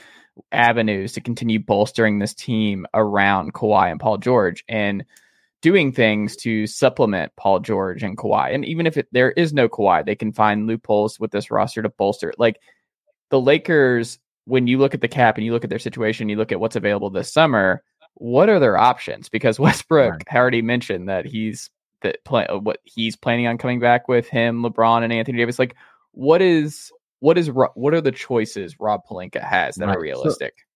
avenues 0.53 1.13
to 1.15 1.21
continue 1.21 1.59
bolstering 1.59 2.19
this 2.19 2.35
team 2.35 2.87
around 2.93 3.55
Kawhi 3.55 3.91
and 3.91 4.01
Paul 4.01 4.19
George 4.19 4.65
and 4.69 5.05
doing 5.63 5.93
things 5.93 6.37
to 6.37 6.67
supplement 6.67 7.33
Paul 7.37 7.61
George 7.61 8.03
and 8.03 8.17
Kawhi. 8.17 8.55
And 8.55 8.65
even 8.65 8.87
if 8.87 8.97
it, 8.97 9.09
there 9.13 9.33
is 9.33 9.53
no 9.53 9.69
Kawhi, 9.69 10.05
they 10.05 10.15
can 10.15 10.33
find 10.33 10.67
loopholes 10.67 11.19
with 11.19 11.31
this 11.31 11.51
roster 11.51 11.83
to 11.83 11.89
bolster. 11.89 12.31
it. 12.31 12.39
Like 12.39 12.61
the 13.31 13.41
Lakers, 13.41 14.19
when 14.45 14.67
you 14.67 14.79
look 14.79 14.95
at 14.95 15.01
the 15.01 15.09
cap 15.09 15.37
and 15.37 15.45
you 15.45 15.53
look 15.53 15.65
at 15.65 15.71
their 15.71 15.79
situation, 15.79 16.29
you 16.29 16.37
look 16.37 16.53
at 16.53 16.61
what's 16.61 16.77
available 16.77 17.11
this 17.11 17.33
summer. 17.33 17.83
What 18.19 18.49
are 18.49 18.59
their 18.59 18.77
options? 18.77 19.29
Because 19.29 19.59
Westbrook 19.61 20.13
Right. 20.15 20.37
already 20.37 20.63
mentioned 20.63 21.09
that 21.09 21.27
he's 21.27 21.71
that 22.03 22.25
play 22.25 22.47
what 22.51 22.81
he's 22.85 23.17
planning 23.17 23.47
on 23.47 23.59
coming 23.59 23.81
back 23.81 24.09
with 24.09 24.29
him, 24.29 24.63
LeBron 24.63 25.03
and 25.03 25.13
Anthony 25.13 25.39
Davis. 25.39 25.59
Like, 25.59 25.77
what 26.13 26.43
is 26.43 26.93
what 27.21 27.39
is 27.39 27.51
what 27.51 27.95
are 27.95 28.01
the 28.01 28.13
choices 28.13 28.79
Rob 28.79 29.03
Pelinka 29.09 29.43
has 29.43 29.77
that 29.77 29.87
Right. 29.87 29.97
are 29.97 30.01
realistic? 30.01 30.67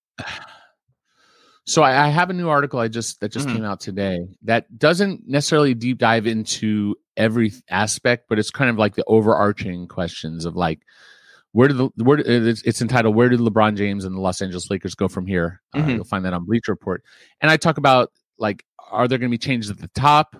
So 1.66 1.82
I, 1.82 2.06
I 2.06 2.08
have 2.08 2.30
a 2.30 2.34
new 2.34 2.48
article 2.48 2.80
I 2.80 2.88
just 2.88 3.20
that 3.20 3.30
just 3.30 3.46
Mhm. 3.48 3.52
came 3.52 3.64
out 3.64 3.80
today 3.80 4.26
that 4.42 4.76
doesn't 4.78 5.28
necessarily 5.28 5.74
deep 5.74 5.98
dive 5.98 6.26
into 6.26 6.96
every 7.16 7.52
aspect, 7.68 8.26
but 8.28 8.38
it's 8.38 8.50
kind 8.50 8.70
of 8.70 8.76
like 8.78 8.94
the 8.96 9.04
overarching 9.06 9.86
questions 9.86 10.46
of 10.46 10.56
like 10.56 10.80
where 11.52 11.68
did 11.68 11.76
the 11.78 11.90
where 12.04 12.18
it's, 12.18 12.62
it's 12.62 12.80
entitled 12.82 13.14
"Where 13.16 13.28
did 13.28 13.40
LeBron 13.40 13.76
James 13.76 14.04
and 14.04 14.14
the 14.14 14.20
Los 14.20 14.40
Angeles 14.42 14.70
Lakers 14.70 14.94
go 14.94 15.08
from 15.08 15.26
here?" 15.26 15.60
Uh, 15.74 15.78
Mhm. 15.80 15.94
you'll 15.96 16.04
find 16.04 16.24
that 16.24 16.32
on 16.32 16.44
Bleacher 16.44 16.72
Report, 16.72 17.02
and 17.40 17.50
I 17.50 17.56
talk 17.56 17.78
about 17.78 18.10
like 18.38 18.64
are 18.90 19.06
there 19.06 19.18
going 19.18 19.30
to 19.30 19.34
be 19.34 19.38
changes 19.38 19.70
at 19.70 19.78
the 19.78 19.88
top 19.88 20.36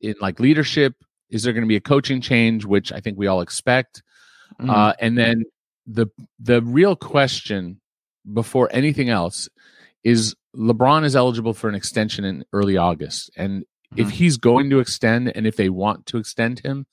in 0.00 0.14
like 0.20 0.40
leadership? 0.40 0.94
Is 1.30 1.42
there 1.42 1.52
going 1.52 1.64
to 1.64 1.68
be 1.68 1.76
a 1.76 1.80
coaching 1.80 2.20
change, 2.20 2.64
which 2.64 2.92
I 2.92 3.00
think 3.00 3.18
we 3.18 3.26
all 3.26 3.40
expect? 3.40 4.02
Mhm. 4.60 4.70
Uh, 4.70 4.94
and 5.00 5.16
then 5.18 5.44
the 5.86 6.06
the 6.38 6.62
real 6.62 6.96
question 6.96 7.80
before 8.32 8.68
anything 8.72 9.10
else 9.10 9.48
is 10.02 10.34
LeBron 10.56 11.04
is 11.04 11.16
eligible 11.16 11.52
for 11.54 11.68
an 11.68 11.74
extension 11.74 12.24
in 12.24 12.44
early 12.52 12.76
August, 12.76 13.30
and 13.36 13.64
if 13.96 14.08
Mhm. 14.08 14.12
he's 14.12 14.36
going 14.36 14.70
to 14.70 14.78
extend, 14.80 15.34
and 15.36 15.46
if 15.46 15.56
they 15.56 15.68
want 15.68 16.06
to 16.06 16.16
extend 16.18 16.60
him, 16.60 16.86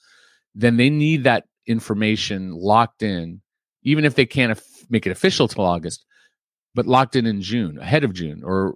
then 0.55 0.77
they 0.77 0.89
need 0.89 1.23
that 1.23 1.45
information 1.67 2.51
locked 2.53 3.01
in, 3.03 3.41
even 3.83 4.05
if 4.05 4.15
they 4.15 4.25
can't 4.25 4.59
make 4.89 5.05
it 5.05 5.11
official 5.11 5.47
till 5.47 5.65
August, 5.65 6.05
but 6.73 6.87
locked 6.87 7.15
in 7.15 7.25
in 7.25 7.41
June, 7.41 7.77
ahead 7.79 8.03
of 8.03 8.13
June, 8.13 8.41
or 8.43 8.75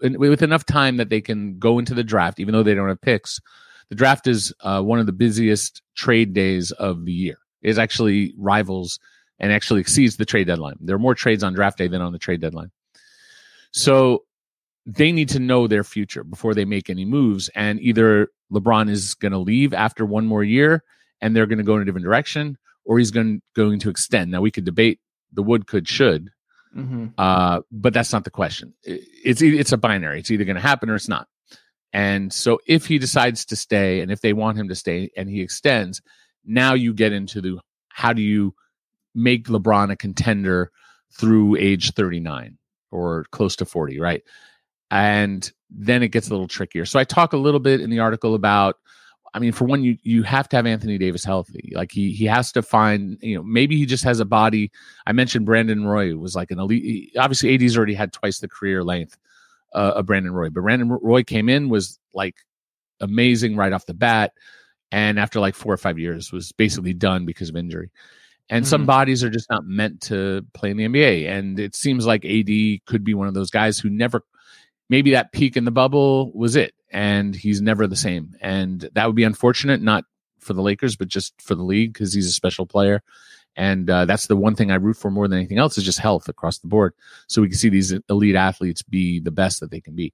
with 0.00 0.42
enough 0.42 0.66
time 0.66 0.96
that 0.96 1.08
they 1.08 1.20
can 1.20 1.58
go 1.58 1.78
into 1.78 1.94
the 1.94 2.04
draft, 2.04 2.40
even 2.40 2.52
though 2.52 2.62
they 2.62 2.74
don't 2.74 2.88
have 2.88 3.00
picks. 3.00 3.40
The 3.88 3.94
draft 3.94 4.26
is 4.26 4.52
uh, 4.60 4.82
one 4.82 4.98
of 4.98 5.06
the 5.06 5.12
busiest 5.12 5.82
trade 5.94 6.32
days 6.32 6.70
of 6.72 7.04
the 7.04 7.12
year. 7.12 7.38
It 7.62 7.78
actually 7.78 8.34
rivals 8.38 8.98
and 9.38 9.52
actually 9.52 9.80
exceeds 9.80 10.16
the 10.16 10.24
trade 10.24 10.46
deadline. 10.46 10.76
There 10.80 10.96
are 10.96 11.00
more 11.00 11.14
trades 11.14 11.44
on 11.44 11.52
draft 11.52 11.78
day 11.78 11.88
than 11.88 12.00
on 12.00 12.12
the 12.12 12.18
trade 12.18 12.40
deadline. 12.40 12.70
So 13.72 14.24
they 14.86 15.12
need 15.12 15.28
to 15.30 15.38
know 15.38 15.66
their 15.66 15.84
future 15.84 16.24
before 16.24 16.54
they 16.54 16.64
make 16.64 16.90
any 16.90 17.04
moves. 17.04 17.48
And 17.54 17.80
either 17.80 18.28
LeBron 18.52 18.90
is 18.90 19.14
going 19.14 19.32
to 19.32 19.38
leave 19.38 19.72
after 19.72 20.04
one 20.04 20.26
more 20.26 20.44
year 20.44 20.82
and 21.20 21.34
they're 21.34 21.46
going 21.46 21.58
to 21.58 21.64
go 21.64 21.76
in 21.76 21.82
a 21.82 21.84
different 21.84 22.04
direction, 22.04 22.58
or 22.84 22.98
he's 22.98 23.10
going 23.10 23.42
going 23.54 23.78
to 23.80 23.90
extend. 23.90 24.30
Now 24.30 24.40
we 24.40 24.50
could 24.50 24.64
debate 24.64 25.00
the 25.32 25.42
would, 25.42 25.66
could, 25.66 25.88
should, 25.88 26.30
Mhm. 26.76 27.12
uh, 27.18 27.60
but 27.70 27.92
that's 27.94 28.12
not 28.12 28.24
the 28.24 28.30
question. 28.30 28.74
It's 28.84 29.42
it's 29.42 29.72
a 29.72 29.76
binary. 29.76 30.20
It's 30.20 30.30
either 30.30 30.44
going 30.44 30.56
to 30.56 30.62
happen 30.62 30.90
or 30.90 30.94
it's 30.94 31.08
not. 31.08 31.28
And 31.92 32.32
so 32.32 32.58
if 32.66 32.86
he 32.86 32.98
decides 32.98 33.44
to 33.46 33.56
stay, 33.56 34.00
and 34.00 34.10
if 34.10 34.20
they 34.22 34.32
want 34.32 34.56
him 34.58 34.68
to 34.68 34.74
stay, 34.74 35.10
and 35.16 35.28
he 35.28 35.42
extends, 35.42 36.00
now 36.44 36.72
you 36.74 36.94
get 36.94 37.12
into 37.12 37.40
the 37.40 37.58
how 37.90 38.12
do 38.14 38.22
you 38.22 38.54
make 39.14 39.46
LeBron 39.48 39.90
a 39.92 39.96
contender 39.96 40.70
through 41.12 41.56
age 41.56 41.92
39 41.92 42.56
or 42.90 43.24
close 43.30 43.56
to 43.56 43.66
40, 43.66 44.00
right? 44.00 44.22
And 44.90 45.50
then 45.70 46.02
it 46.02 46.08
gets 46.08 46.28
a 46.28 46.30
little 46.30 46.48
trickier. 46.48 46.86
So 46.86 46.98
I 46.98 47.04
talk 47.04 47.34
a 47.34 47.38
little 47.38 47.60
bit 47.60 47.80
in 47.82 47.90
the 47.90 47.98
article 48.00 48.34
about 48.34 48.76
I 49.34 49.38
mean, 49.38 49.52
for 49.52 49.64
one, 49.64 49.82
you 49.82 49.96
you 50.02 50.22
have 50.24 50.48
to 50.50 50.56
have 50.56 50.66
Anthony 50.66 50.98
Davis 50.98 51.24
healthy. 51.24 51.72
Like 51.74 51.90
he 51.90 52.12
he 52.12 52.26
has 52.26 52.52
to 52.52 52.62
find, 52.62 53.16
you 53.22 53.36
know, 53.36 53.42
maybe 53.42 53.76
he 53.78 53.86
just 53.86 54.04
has 54.04 54.20
a 54.20 54.24
body. 54.26 54.70
I 55.06 55.12
mentioned 55.12 55.46
Brandon 55.46 55.86
Roy 55.86 56.14
was 56.16 56.34
like 56.36 56.50
an 56.50 56.58
elite. 56.58 57.12
Obviously, 57.16 57.54
AD's 57.54 57.76
already 57.76 57.94
had 57.94 58.12
twice 58.12 58.40
the 58.40 58.48
career 58.48 58.84
length 58.84 59.16
uh, 59.74 59.92
of 59.96 60.06
Brandon 60.06 60.32
Roy, 60.32 60.50
but 60.50 60.60
Brandon 60.62 60.88
Roy 60.90 61.22
came 61.22 61.48
in 61.48 61.70
was 61.70 61.98
like 62.12 62.36
amazing 63.00 63.56
right 63.56 63.72
off 63.72 63.86
the 63.86 63.94
bat, 63.94 64.32
and 64.90 65.18
after 65.18 65.40
like 65.40 65.54
four 65.54 65.72
or 65.72 65.78
five 65.78 65.98
years 65.98 66.30
was 66.30 66.52
basically 66.52 66.92
done 66.94 67.24
because 67.24 67.48
of 67.48 67.56
injury. 67.56 67.90
And 68.50 68.66
some 68.66 68.82
Mhm. 68.82 68.86
bodies 68.86 69.24
are 69.24 69.30
just 69.30 69.48
not 69.48 69.64
meant 69.64 70.02
to 70.02 70.44
play 70.52 70.70
in 70.70 70.76
the 70.76 70.84
NBA, 70.84 71.26
and 71.26 71.58
it 71.58 71.74
seems 71.74 72.04
like 72.06 72.24
AD 72.26 72.82
could 72.86 73.02
be 73.02 73.14
one 73.14 73.28
of 73.28 73.34
those 73.34 73.50
guys 73.50 73.78
who 73.78 73.88
never. 73.88 74.22
Maybe 74.90 75.12
that 75.12 75.32
peak 75.32 75.56
in 75.56 75.64
the 75.64 75.70
bubble 75.70 76.30
was 76.34 76.54
it, 76.54 76.74
and 76.92 77.34
he's 77.34 77.60
never 77.60 77.86
the 77.88 77.96
same, 77.96 78.36
and 78.40 78.88
that 78.92 79.06
would 79.06 79.16
be 79.16 79.24
unfortunate. 79.24 79.82
Not 79.82 80.04
for 80.38 80.52
the 80.52 80.62
Lakers, 80.62 80.96
but 80.96 81.08
just 81.08 81.40
for 81.40 81.54
the 81.54 81.62
league 81.62 81.92
because 81.92 82.12
he's 82.12 82.26
a 82.26 82.32
special 82.32 82.66
player. 82.66 83.02
And 83.54 83.88
uh, 83.90 84.06
that's 84.06 84.28
the 84.28 84.36
one 84.36 84.54
thing 84.54 84.70
I 84.70 84.76
root 84.76 84.96
for 84.96 85.10
more 85.10 85.28
than 85.28 85.38
anything 85.38 85.58
else 85.58 85.76
is 85.76 85.84
just 85.84 85.98
health 85.98 86.28
across 86.28 86.58
the 86.58 86.68
board. 86.68 86.94
So 87.28 87.42
we 87.42 87.48
can 87.48 87.58
see 87.58 87.68
these 87.68 87.92
elite 88.08 88.34
athletes 88.34 88.82
be 88.82 89.20
the 89.20 89.30
best 89.30 89.60
that 89.60 89.70
they 89.70 89.80
can 89.80 89.94
be. 89.94 90.12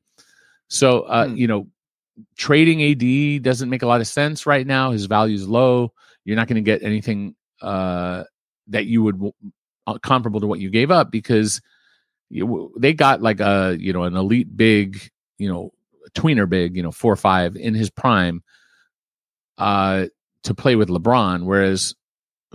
So, 0.69 1.03
uh, 1.03 1.29
Hmm. 1.29 1.37
you 1.37 1.47
know, 1.47 1.69
trading 2.37 2.83
AD 2.83 3.39
doesn't 3.43 3.71
make 3.71 3.83
a 3.83 3.87
lot 3.87 4.01
of 4.01 4.09
sense 4.09 4.45
right 4.45 4.67
now. 4.67 4.91
His 4.91 5.07
value 5.07 5.37
is 5.37 5.49
low. 5.49 5.93
You're 6.25 6.37
not 6.37 6.49
going 6.49 6.57
to 6.57 6.63
get 6.63 6.83
anything 6.83 7.37
uh, 7.63 8.25
that 8.69 8.87
you 8.87 9.03
would 9.05 9.33
uh, 9.87 9.99
comparable 9.99 10.41
to 10.41 10.47
what 10.47 10.61
you 10.61 10.69
gave 10.71 10.91
up 10.91 11.11
because 11.11 11.63
you, 12.29 12.73
they 12.77 12.93
got 12.93 13.23
like 13.23 13.41
a 13.41 13.77
you 13.79 13.93
know 13.93 14.03
an 14.03 14.17
elite 14.17 14.55
big 14.55 15.11
you 15.39 15.51
know 15.51 15.73
tweener 16.15 16.49
big 16.49 16.77
you 16.77 16.83
know 16.83 16.93
four 16.93 17.13
or 17.13 17.17
five 17.17 17.57
in 17.57 17.75
his 17.75 17.91
prime 17.91 18.43
uh 19.59 20.07
to 20.45 20.55
play 20.55 20.77
with 20.77 20.89
LeBron 20.89 21.45
whereas 21.45 21.95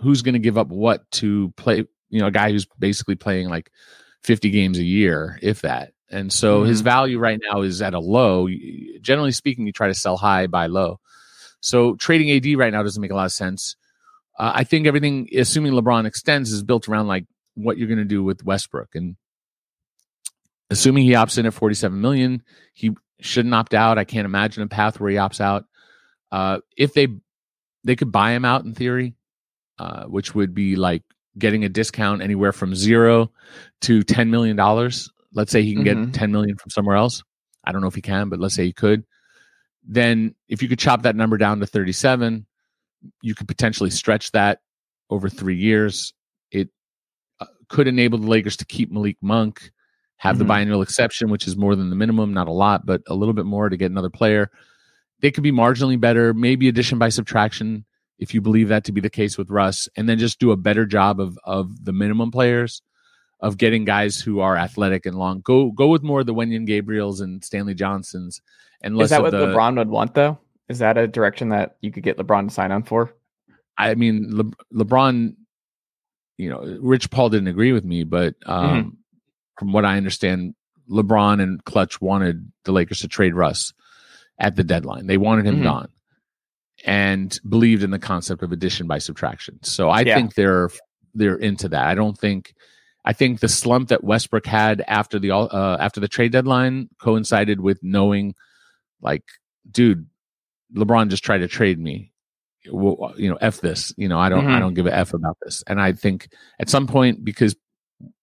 who's 0.01 0.21
going 0.21 0.33
to 0.33 0.39
give 0.39 0.57
up 0.57 0.67
what 0.67 1.09
to 1.11 1.53
play 1.57 1.85
you 2.09 2.19
know 2.19 2.27
a 2.27 2.31
guy 2.31 2.51
who's 2.51 2.67
basically 2.79 3.15
playing 3.15 3.49
like 3.49 3.71
50 4.23 4.49
games 4.51 4.77
a 4.77 4.83
year 4.83 5.37
if 5.41 5.61
that? 5.61 5.93
And 6.09 6.31
so 6.31 6.63
his 6.63 6.81
value 6.81 7.17
right 7.17 7.39
now 7.51 7.61
is 7.61 7.81
at 7.81 7.95
a 7.95 7.99
low. 7.99 8.47
Generally 9.01 9.31
speaking 9.31 9.65
you 9.65 9.73
try 9.73 9.87
to 9.87 9.95
sell 9.95 10.15
high 10.15 10.45
buy 10.45 10.67
low. 10.67 10.99
So 11.59 11.95
trading 11.95 12.29
AD 12.31 12.57
right 12.57 12.71
now 12.71 12.83
doesn't 12.83 13.01
make 13.01 13.11
a 13.11 13.15
lot 13.15 13.25
of 13.25 13.31
sense. 13.31 13.75
Uh, 14.37 14.51
I 14.53 14.63
think 14.63 14.85
everything 14.85 15.27
assuming 15.35 15.73
LeBron 15.73 16.05
extends 16.05 16.51
is 16.51 16.63
built 16.63 16.87
around 16.87 17.07
like 17.07 17.25
what 17.55 17.77
you're 17.77 17.87
going 17.87 17.97
to 17.97 18.05
do 18.05 18.23
with 18.23 18.43
Westbrook. 18.43 18.89
And 18.93 19.15
assuming 20.69 21.05
he 21.05 21.11
opts 21.11 21.37
in 21.37 21.47
at 21.47 21.53
47 21.53 21.99
million 21.99 22.43
he 22.73 22.91
shouldn't 23.23 23.53
opt 23.53 23.73
out 23.73 23.97
i 23.97 24.03
can't 24.03 24.25
imagine 24.25 24.61
a 24.63 24.67
path 24.67 24.99
where 24.99 25.09
he 25.09 25.17
opts 25.17 25.39
out 25.41 25.65
uh, 26.31 26.59
if 26.77 26.93
they 26.93 27.07
they 27.83 27.95
could 27.95 28.11
buy 28.11 28.31
him 28.31 28.45
out 28.45 28.63
in 28.65 28.73
theory 28.73 29.15
uh, 29.79 30.03
which 30.05 30.33
would 30.35 30.53
be 30.53 30.75
like 30.75 31.03
getting 31.37 31.63
a 31.65 31.69
discount 31.69 32.21
anywhere 32.21 32.51
from 32.51 32.75
zero 32.75 33.31
to 33.81 34.03
10 34.03 34.29
million 34.29 34.55
dollars 34.55 35.09
let's 35.33 35.51
say 35.51 35.63
he 35.63 35.73
can 35.73 35.83
Mhm. 35.83 36.05
get 36.05 36.13
10 36.13 36.31
million 36.31 36.55
from 36.57 36.69
somewhere 36.69 36.95
else 36.95 37.23
I 37.65 37.71
don't 37.71 37.79
know 37.79 37.87
if 37.87 37.95
he 37.95 38.01
can, 38.01 38.27
but 38.27 38.41
let's 38.41 38.55
say 38.55 38.65
he 38.65 38.73
could. 38.73 39.05
Then 39.87 40.35
if 40.49 40.61
you 40.61 40.67
could 40.67 40.79
chop 40.79 41.03
that 41.03 41.15
number 41.15 41.37
down 41.37 41.61
to 41.61 41.65
37, 41.65 42.45
you 43.21 43.33
could 43.35 43.47
potentially 43.47 43.89
stretch 43.89 44.31
that 44.33 44.59
over 45.09 45.29
three 45.29 45.55
years. 45.55 46.13
It 46.51 46.67
uh, 47.39 47.45
could 47.69 47.87
enable 47.87 48.17
the 48.17 48.27
Lakers 48.27 48.57
to 48.57 48.65
keep 48.65 48.91
Malik 48.91 49.15
Monk, 49.21 49.71
have 50.17 50.35
Mhm. 50.35 50.39
the 50.39 50.45
biannual 50.45 50.83
exception, 50.83 51.29
which 51.29 51.47
is 51.47 51.57
more 51.57 51.75
than 51.75 51.89
the 51.89 51.95
minimum, 51.95 52.33
not 52.33 52.47
a 52.47 52.51
lot, 52.51 52.85
but 52.85 53.01
a 53.07 53.15
little 53.15 53.33
bit 53.33 53.45
more 53.45 53.69
to 53.69 53.77
get 53.77 53.91
another 53.91 54.09
player. 54.09 54.49
They 55.21 55.31
could 55.31 55.43
be 55.43 55.51
marginally 55.51 55.99
better, 55.99 56.33
maybe 56.33 56.67
addition 56.67 56.97
by 56.99 57.09
subtraction, 57.09 57.85
if 58.19 58.33
you 58.33 58.41
believe 58.41 58.69
that 58.69 58.83
to 58.85 58.91
be 58.91 59.01
the 59.01 59.09
case 59.09 59.37
with 59.37 59.49
Russ, 59.49 59.89
and 59.97 60.07
then 60.07 60.17
just 60.17 60.39
do 60.39 60.51
a 60.51 60.57
better 60.57 60.85
job 60.85 61.19
of 61.19 61.37
of 61.43 61.83
the 61.85 61.93
minimum 61.93 62.31
players, 62.31 62.81
of 63.39 63.57
getting 63.57 63.83
guys 63.83 64.19
who 64.19 64.39
are 64.39 64.55
athletic 64.55 65.05
and 65.05 65.17
long. 65.17 65.41
Go 65.41 65.71
go 65.71 65.87
with 65.87 66.03
more 66.03 66.21
of 66.21 66.25
the 66.25 66.33
Wenyen 66.33 66.67
Gabriels 66.67 67.21
and 67.21 67.43
Stanley 67.43 67.73
Johnsons, 67.73 68.41
and 68.81 68.95
less 68.95 69.05
Is 69.05 69.09
that 69.11 69.21
what 69.21 69.31
the, 69.31 69.47
LeBron 69.47 69.77
would 69.77 69.89
want 69.89 70.13
though? 70.13 70.37
Is 70.69 70.79
that 70.79 70.97
a 70.97 71.07
direction 71.07 71.49
that 71.49 71.75
you 71.81 71.91
could 71.91 72.03
get 72.03 72.17
LeBron 72.17 72.47
to 72.47 72.53
sign 72.53 72.71
on 72.71 72.83
for? 72.83 73.13
I 73.77 73.95
mean, 73.95 74.27
Le- 74.29 74.83
LeBron, 74.85 75.35
you 76.37 76.49
know, 76.49 76.77
Rich 76.81 77.09
Paul 77.09 77.29
didn't 77.29 77.47
agree 77.49 77.73
with 77.73 77.83
me, 77.83 78.03
but 78.03 78.35
um, 78.45 78.97
from 79.57 79.71
what 79.73 79.85
I 79.85 79.97
understand, 79.97 80.55
LeBron 80.89 81.41
and 81.41 81.63
Klutch 81.63 82.01
wanted 82.01 82.51
the 82.65 82.71
Lakers 82.71 82.99
to 83.01 83.07
trade 83.07 83.33
Russ 83.35 83.73
at 84.39 84.55
the 84.55 84.63
deadline. 84.63 85.07
They 85.07 85.17
wanted 85.17 85.45
him 85.45 85.59
Mhm. 85.59 85.63
gone 85.63 85.89
and 86.85 87.39
believed 87.47 87.83
in 87.83 87.91
the 87.91 87.99
concept 87.99 88.41
of 88.43 88.51
addition 88.51 88.87
by 88.87 88.97
subtraction. 88.97 89.59
So 89.63 89.89
I 89.89 90.01
Yeah. 90.01 90.15
think 90.15 90.35
they're 90.35 90.69
they're 91.15 91.35
into 91.37 91.69
that. 91.69 91.85
I 91.87 91.93
don't 91.95 92.17
think 92.17 92.53
I 93.05 93.13
think 93.13 93.39
the 93.41 93.47
slump 93.49 93.89
that 93.89 94.03
Westbrook 94.03 94.45
had 94.47 94.81
after 94.87 95.19
the 95.19 95.29
all- 95.31 95.49
uh, 95.51 95.77
after 95.79 95.99
the 95.99 96.07
trade 96.07 96.31
deadline 96.31 96.89
coincided 96.99 97.59
with 97.59 97.83
knowing 97.83 98.33
like 99.01 99.23
dude 99.69 100.07
LeBron 100.73 101.09
just 101.09 101.23
tried 101.23 101.39
to 101.39 101.47
trade 101.47 101.77
me 101.79 102.11
well, 102.71 103.13
you 103.17 103.29
know, 103.29 103.35
f 103.41 103.59
this. 103.59 103.93
You 103.97 104.07
know, 104.07 104.17
I 104.17 104.29
don't, 104.29 104.47
I 104.47 104.55
Mhm. 104.55 104.59
don't 104.61 104.73
give 104.73 104.87
a 104.87 104.95
f 104.95 105.13
about 105.13 105.37
this. 105.43 105.63
And 105.67 105.81
I 105.81 105.91
think 105.91 106.29
at 106.59 106.69
some 106.69 106.87
point, 106.87 107.23
because 107.25 107.55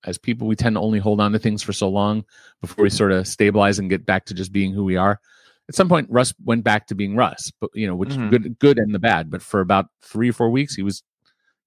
as 0.04 0.18
people, 0.18 0.46
we 0.46 0.56
tend 0.56 0.76
to 0.76 0.80
only 0.80 0.98
hold 0.98 1.20
on 1.20 1.32
to 1.32 1.38
things 1.38 1.62
for 1.62 1.72
so 1.72 1.88
long 1.88 2.24
before 2.60 2.82
we 2.82 2.90
sort 2.90 3.12
of 3.12 3.26
stabilize 3.26 3.78
and 3.78 3.90
get 3.90 4.04
back 4.06 4.26
to 4.26 4.34
just 4.34 4.52
being 4.52 4.72
who 4.72 4.84
we 4.84 4.96
are. 4.96 5.20
At 5.68 5.74
some 5.74 5.88
point, 5.88 6.08
Russ 6.10 6.34
went 6.44 6.64
back 6.64 6.88
to 6.88 6.94
being 6.94 7.14
Russ, 7.16 7.52
but 7.60 7.70
you 7.74 7.86
know, 7.86 7.94
which 7.94 8.10
Mhm. 8.10 8.30
good, 8.30 8.58
good 8.58 8.78
and 8.78 8.94
the 8.94 8.98
bad. 8.98 9.30
But 9.30 9.42
for 9.42 9.60
about 9.60 9.86
three 10.02 10.30
or 10.30 10.32
four 10.32 10.50
weeks, 10.50 10.74
he 10.74 10.82
was 10.82 11.02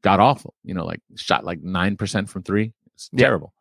god 0.02 0.20
awful. 0.20 0.54
You 0.64 0.74
know, 0.74 0.86
like 0.86 1.02
shot 1.16 1.46
like 1.46 1.62
nine 1.62 1.96
percent 1.96 2.30
from 2.30 2.44
three. 2.44 2.74
It's 2.96 3.10
Yeah. 3.14 3.28
terrible. 3.28 3.54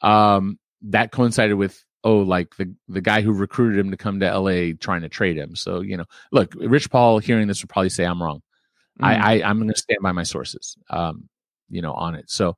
Um, 0.00 0.58
that 0.82 1.10
coincided 1.12 1.54
with 1.54 1.82
oh, 2.04 2.18
like 2.18 2.56
the 2.56 2.74
the 2.88 3.00
guy 3.00 3.20
who 3.20 3.32
recruited 3.32 3.78
him 3.78 3.90
to 3.92 3.96
come 3.96 4.18
to 4.20 4.26
LA 4.26 4.72
trying 4.72 5.02
to 5.02 5.08
trade 5.08 5.36
him. 5.36 5.54
So 5.56 5.80
you 5.80 5.96
know, 5.96 6.04
look, 6.32 6.54
Rich 6.56 6.90
Paul 6.90 7.18
hearing 7.18 7.46
this 7.48 7.62
would 7.62 7.70
probably 7.70 7.90
say 7.90 8.04
I'm 8.04 8.22
wrong. 8.22 8.42
Mhm. 9.00 9.04
I, 9.06 9.14
I 9.42 9.48
I'm 9.50 9.58
going 9.58 9.72
to 9.72 9.78
stand 9.78 10.00
by 10.02 10.12
my 10.12 10.22
sources, 10.24 10.76
um, 10.90 11.28
you 11.70 11.80
know, 11.80 11.92
on 11.92 12.14
it. 12.14 12.28
So, 12.30 12.56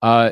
uh, 0.00 0.30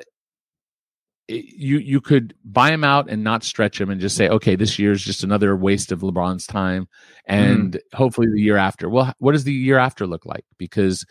you 1.30 1.78
you 1.78 2.00
could 2.00 2.34
buy 2.44 2.72
him 2.72 2.84
out 2.84 3.08
and 3.08 3.22
not 3.22 3.44
stretch 3.44 3.80
him 3.80 3.90
and 3.90 4.00
just 4.00 4.16
say, 4.16 4.28
okay, 4.28 4.56
this 4.56 4.78
year 4.78 4.92
is 4.92 5.02
just 5.02 5.22
another 5.22 5.56
waste 5.56 5.92
of 5.92 6.00
LeBron's 6.00 6.46
time, 6.46 6.88
and 7.26 7.72
mm. 7.72 7.96
hopefully 7.96 8.26
the 8.32 8.40
year 8.40 8.56
after. 8.56 8.88
Well, 8.88 9.12
what 9.18 9.32
does 9.32 9.44
the 9.44 9.52
year 9.52 9.78
after 9.78 10.06
look 10.06 10.26
like? 10.26 10.44
Because 10.58 11.06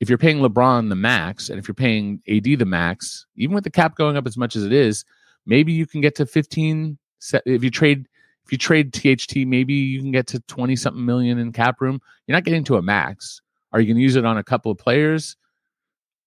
if 0.00 0.08
you're 0.08 0.18
paying 0.18 0.38
LeBron 0.38 0.88
the 0.88 0.94
max, 0.94 1.50
and 1.50 1.58
if 1.58 1.66
you're 1.66 1.74
paying 1.74 2.22
AD 2.28 2.44
the 2.44 2.64
max, 2.64 3.26
even 3.36 3.54
with 3.54 3.64
the 3.64 3.70
cap 3.70 3.96
going 3.96 4.16
up 4.16 4.26
as 4.26 4.36
much 4.36 4.54
as 4.54 4.64
it 4.64 4.72
is, 4.72 5.04
maybe 5.44 5.72
you 5.72 5.86
can 5.86 6.00
get 6.00 6.14
to 6.16 6.26
15. 6.26 6.98
If 7.44 7.64
you 7.64 7.70
trade 7.70 8.06
if 8.44 8.52
you 8.52 8.58
trade 8.58 8.94
THT, 8.94 9.46
maybe 9.46 9.74
you 9.74 10.00
can 10.00 10.12
get 10.12 10.26
to 10.28 10.40
20 10.40 10.74
something 10.76 11.04
million 11.04 11.38
in 11.38 11.52
cap 11.52 11.80
room. 11.80 12.00
You're 12.26 12.36
not 12.36 12.44
getting 12.44 12.64
to 12.64 12.76
a 12.76 12.82
max. 12.82 13.42
Are 13.72 13.80
you 13.80 13.86
going 13.86 13.98
to 13.98 14.02
use 14.02 14.16
it 14.16 14.24
on 14.24 14.38
a 14.38 14.44
couple 14.44 14.72
of 14.72 14.78
players? 14.78 15.36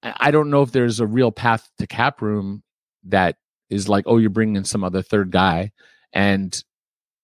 I 0.04 0.30
don't 0.30 0.52
know 0.52 0.62
if 0.62 0.72
there's 0.72 1.00
a 1.00 1.08
real 1.08 1.32
path 1.32 1.68
to 1.80 1.88
cap 1.88 2.22
room 2.22 2.62
that 3.06 3.38
is 3.70 3.88
like, 3.90 4.06
oh, 4.08 4.18
you're 4.18 4.30
bringing 4.30 4.56
in 4.58 4.66
some 4.66 4.84
other 4.84 5.02
third 5.02 5.32
guy. 5.32 5.72
And 6.14 6.62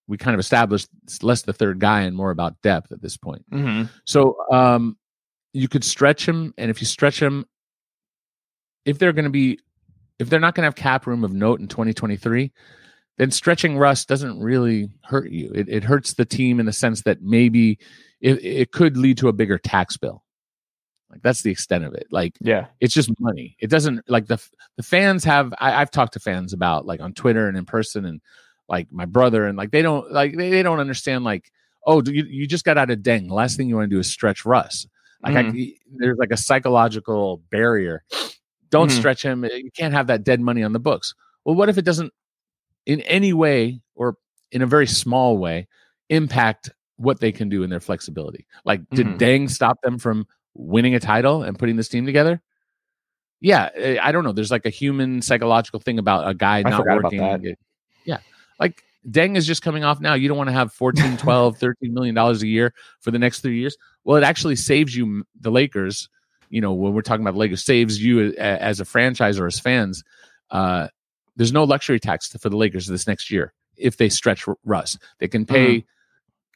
we 0.07 0.17
kind 0.17 0.34
of 0.34 0.39
established 0.39 0.88
it's 1.03 1.21
less 1.21 1.41
the 1.41 1.53
third 1.53 1.80
guy 1.80 2.01
and 2.01 2.15
more 2.15 2.32
about 2.32 2.61
depth 2.61 2.91
at 2.91 3.01
this 3.01 3.17
point. 3.17 3.43
Mhm. 3.51 3.89
So 4.05 4.38
um, 4.51 4.97
you 5.53 5.67
could 5.67 5.84
stretch 5.84 6.28
him, 6.28 6.53
and 6.57 6.71
if 6.71 6.82
you 6.82 6.88
stretch 6.88 7.21
him, 7.21 7.45
if 8.86 8.97
they're 8.99 9.13
going 9.13 9.25
to 9.25 9.32
be, 9.32 9.59
if 10.17 10.30
they're 10.30 10.39
not 10.39 10.55
going 10.55 10.63
to 10.63 10.67
have 10.67 10.75
cap 10.75 11.05
room 11.07 11.23
of 11.23 11.34
note 11.34 11.59
in 11.59 11.67
2023, 11.67 12.53
then 13.17 13.32
stretching 13.32 13.78
Russ 13.78 14.05
doesn't 14.05 14.39
really 14.39 14.89
hurt 15.03 15.30
you. 15.30 15.51
It, 15.53 15.67
it 15.67 15.84
hurts 15.84 16.13
the 16.13 16.25
team 16.25 16.59
in 16.59 16.65
the 16.65 16.73
sense 16.73 17.01
that 17.03 17.21
maybe 17.21 17.80
it, 18.21 18.43
it 18.43 18.71
could 18.71 18.95
lead 18.95 19.17
to 19.17 19.28
a 19.28 19.34
bigger 19.34 19.57
tax 19.57 19.97
bill. 19.97 20.23
Like 21.12 21.22
that's 21.22 21.41
the 21.41 21.51
extent 21.51 21.86
of 21.86 21.93
it. 21.93 22.08
Like 22.12 22.34
Yeah. 22.41 22.68
it's 22.82 22.93
just 22.93 23.10
money. 23.20 23.55
It 23.60 23.70
doesn't 23.70 24.10
like 24.10 24.28
the 24.28 24.41
the 24.76 24.84
fans 24.84 25.24
have. 25.24 25.53
I, 25.60 25.74
I've 25.82 25.91
talked 25.91 26.14
to 26.14 26.20
fans 26.20 26.51
about 26.53 26.86
like 26.86 26.99
on 26.99 27.14
Twitter 27.14 27.47
and 27.47 27.58
in 27.58 27.66
person, 27.66 28.05
and 28.05 28.22
like 28.68 28.91
my 28.91 29.05
brother, 29.05 29.45
and 29.47 29.58
like 29.58 29.72
they 29.72 29.82
don't 29.82 30.12
like 30.12 30.36
they, 30.36 30.49
they 30.49 30.64
don't 30.64 30.80
understand. 30.80 31.24
Like, 31.24 31.51
oh, 31.86 32.01
do 32.01 32.12
you 32.12 32.26
you 32.26 32.45
just 32.47 32.66
got 32.66 32.78
out 32.78 32.89
of 32.91 32.99
Deng. 32.99 33.30
Last 33.32 33.55
thing 33.55 33.70
you 33.70 33.76
want 33.76 33.89
to 33.89 33.95
do 33.95 33.99
is 33.99 34.10
stretch 34.10 34.45
Russ. 34.45 34.86
Like 35.24 35.36
I, 35.36 35.74
there's 35.95 36.18
like 36.18 36.32
a 36.32 36.38
psychological 36.38 37.38
barrier. 37.49 38.03
Don't 38.70 38.89
Mhm. 38.91 38.97
stretch 38.97 39.24
him. 39.24 39.45
You 39.45 39.72
can't 39.76 39.93
have 39.93 40.08
that 40.08 40.24
dead 40.26 40.41
money 40.41 40.62
on 40.62 40.74
the 40.74 40.80
books. 40.80 41.16
Well, 41.45 41.55
what 41.55 41.70
if 41.70 41.78
it 41.78 41.86
doesn't 41.86 42.12
in 42.86 42.99
any 43.01 43.32
way 43.34 43.82
or 43.95 44.18
in 44.51 44.62
a 44.62 44.68
very 44.68 44.86
small 44.88 45.38
way 45.38 45.68
impact 46.10 46.70
what 46.97 47.20
they 47.20 47.32
can 47.32 47.47
do 47.49 47.64
in 47.64 47.70
their 47.70 47.80
flexibility? 47.80 48.45
Like, 48.66 48.82
did 48.91 49.08
Mhm. 49.08 49.18
Deng 49.18 49.49
stop 49.49 49.82
them 49.82 49.97
from 49.97 50.28
winning 50.58 50.95
a 50.95 50.99
title 50.99 51.43
and 51.43 51.58
putting 51.58 51.76
this 51.76 51.88
team 51.88 52.05
together? 52.05 52.41
Yeah, 53.39 53.70
eh, 53.76 53.97
I 54.01 54.12
don't 54.12 54.24
know. 54.24 54.32
There's 54.32 54.51
like 54.51 54.66
a 54.66 54.70
human 54.70 55.22
psychological 55.22 55.80
thing 55.80 55.99
about 55.99 56.28
a 56.28 56.34
guy 56.34 56.60
I 56.60 56.62
not 56.64 56.86
working. 56.86 57.55
Yeah. 58.03 58.18
Like 58.60 58.84
Deng 59.10 59.38
is 59.38 59.45
just 59.45 59.62
coming 59.62 59.84
off 59.84 59.99
now. 59.99 60.16
You 60.16 60.28
don't 60.28 60.38
want 60.38 60.49
to 60.49 60.53
have 60.53 60.74
14, 60.74 61.18
12, 61.18 61.58
13 61.58 61.93
million 61.93 62.16
dollars 62.16 62.41
a 62.41 62.47
year 62.47 62.74
for 62.99 63.12
the 63.12 63.20
next 63.20 63.41
three 63.41 63.60
years. 63.60 63.78
Well, 64.03 64.18
it 64.18 64.24
actually 64.24 64.55
saves 64.55 64.95
you 64.95 65.24
the 65.39 65.51
Lakers. 65.51 66.10
You 66.49 66.62
know, 66.62 66.74
when 66.74 66.93
we're 66.93 67.01
talking 67.01 67.22
about 67.22 67.34
the 67.34 67.39
Lakers, 67.39 67.64
saves 67.64 68.01
you 68.01 68.34
as 68.38 68.80
a 68.80 68.86
franchise 68.86 69.38
or 69.38 69.47
as 69.47 69.60
fans. 69.60 70.03
Uh, 70.49 70.88
there's 71.36 71.51
no 71.51 71.66
luxury 71.66 71.99
tax 71.99 72.30
for 72.30 72.49
the 72.49 72.58
Lakers 72.58 72.88
this 72.88 73.05
next 73.05 73.30
year 73.30 73.53
if 73.76 73.97
they 73.97 74.10
stretch 74.10 74.45
Russ. 74.64 74.97
They 75.20 75.28
can 75.28 75.45
pay 75.45 75.86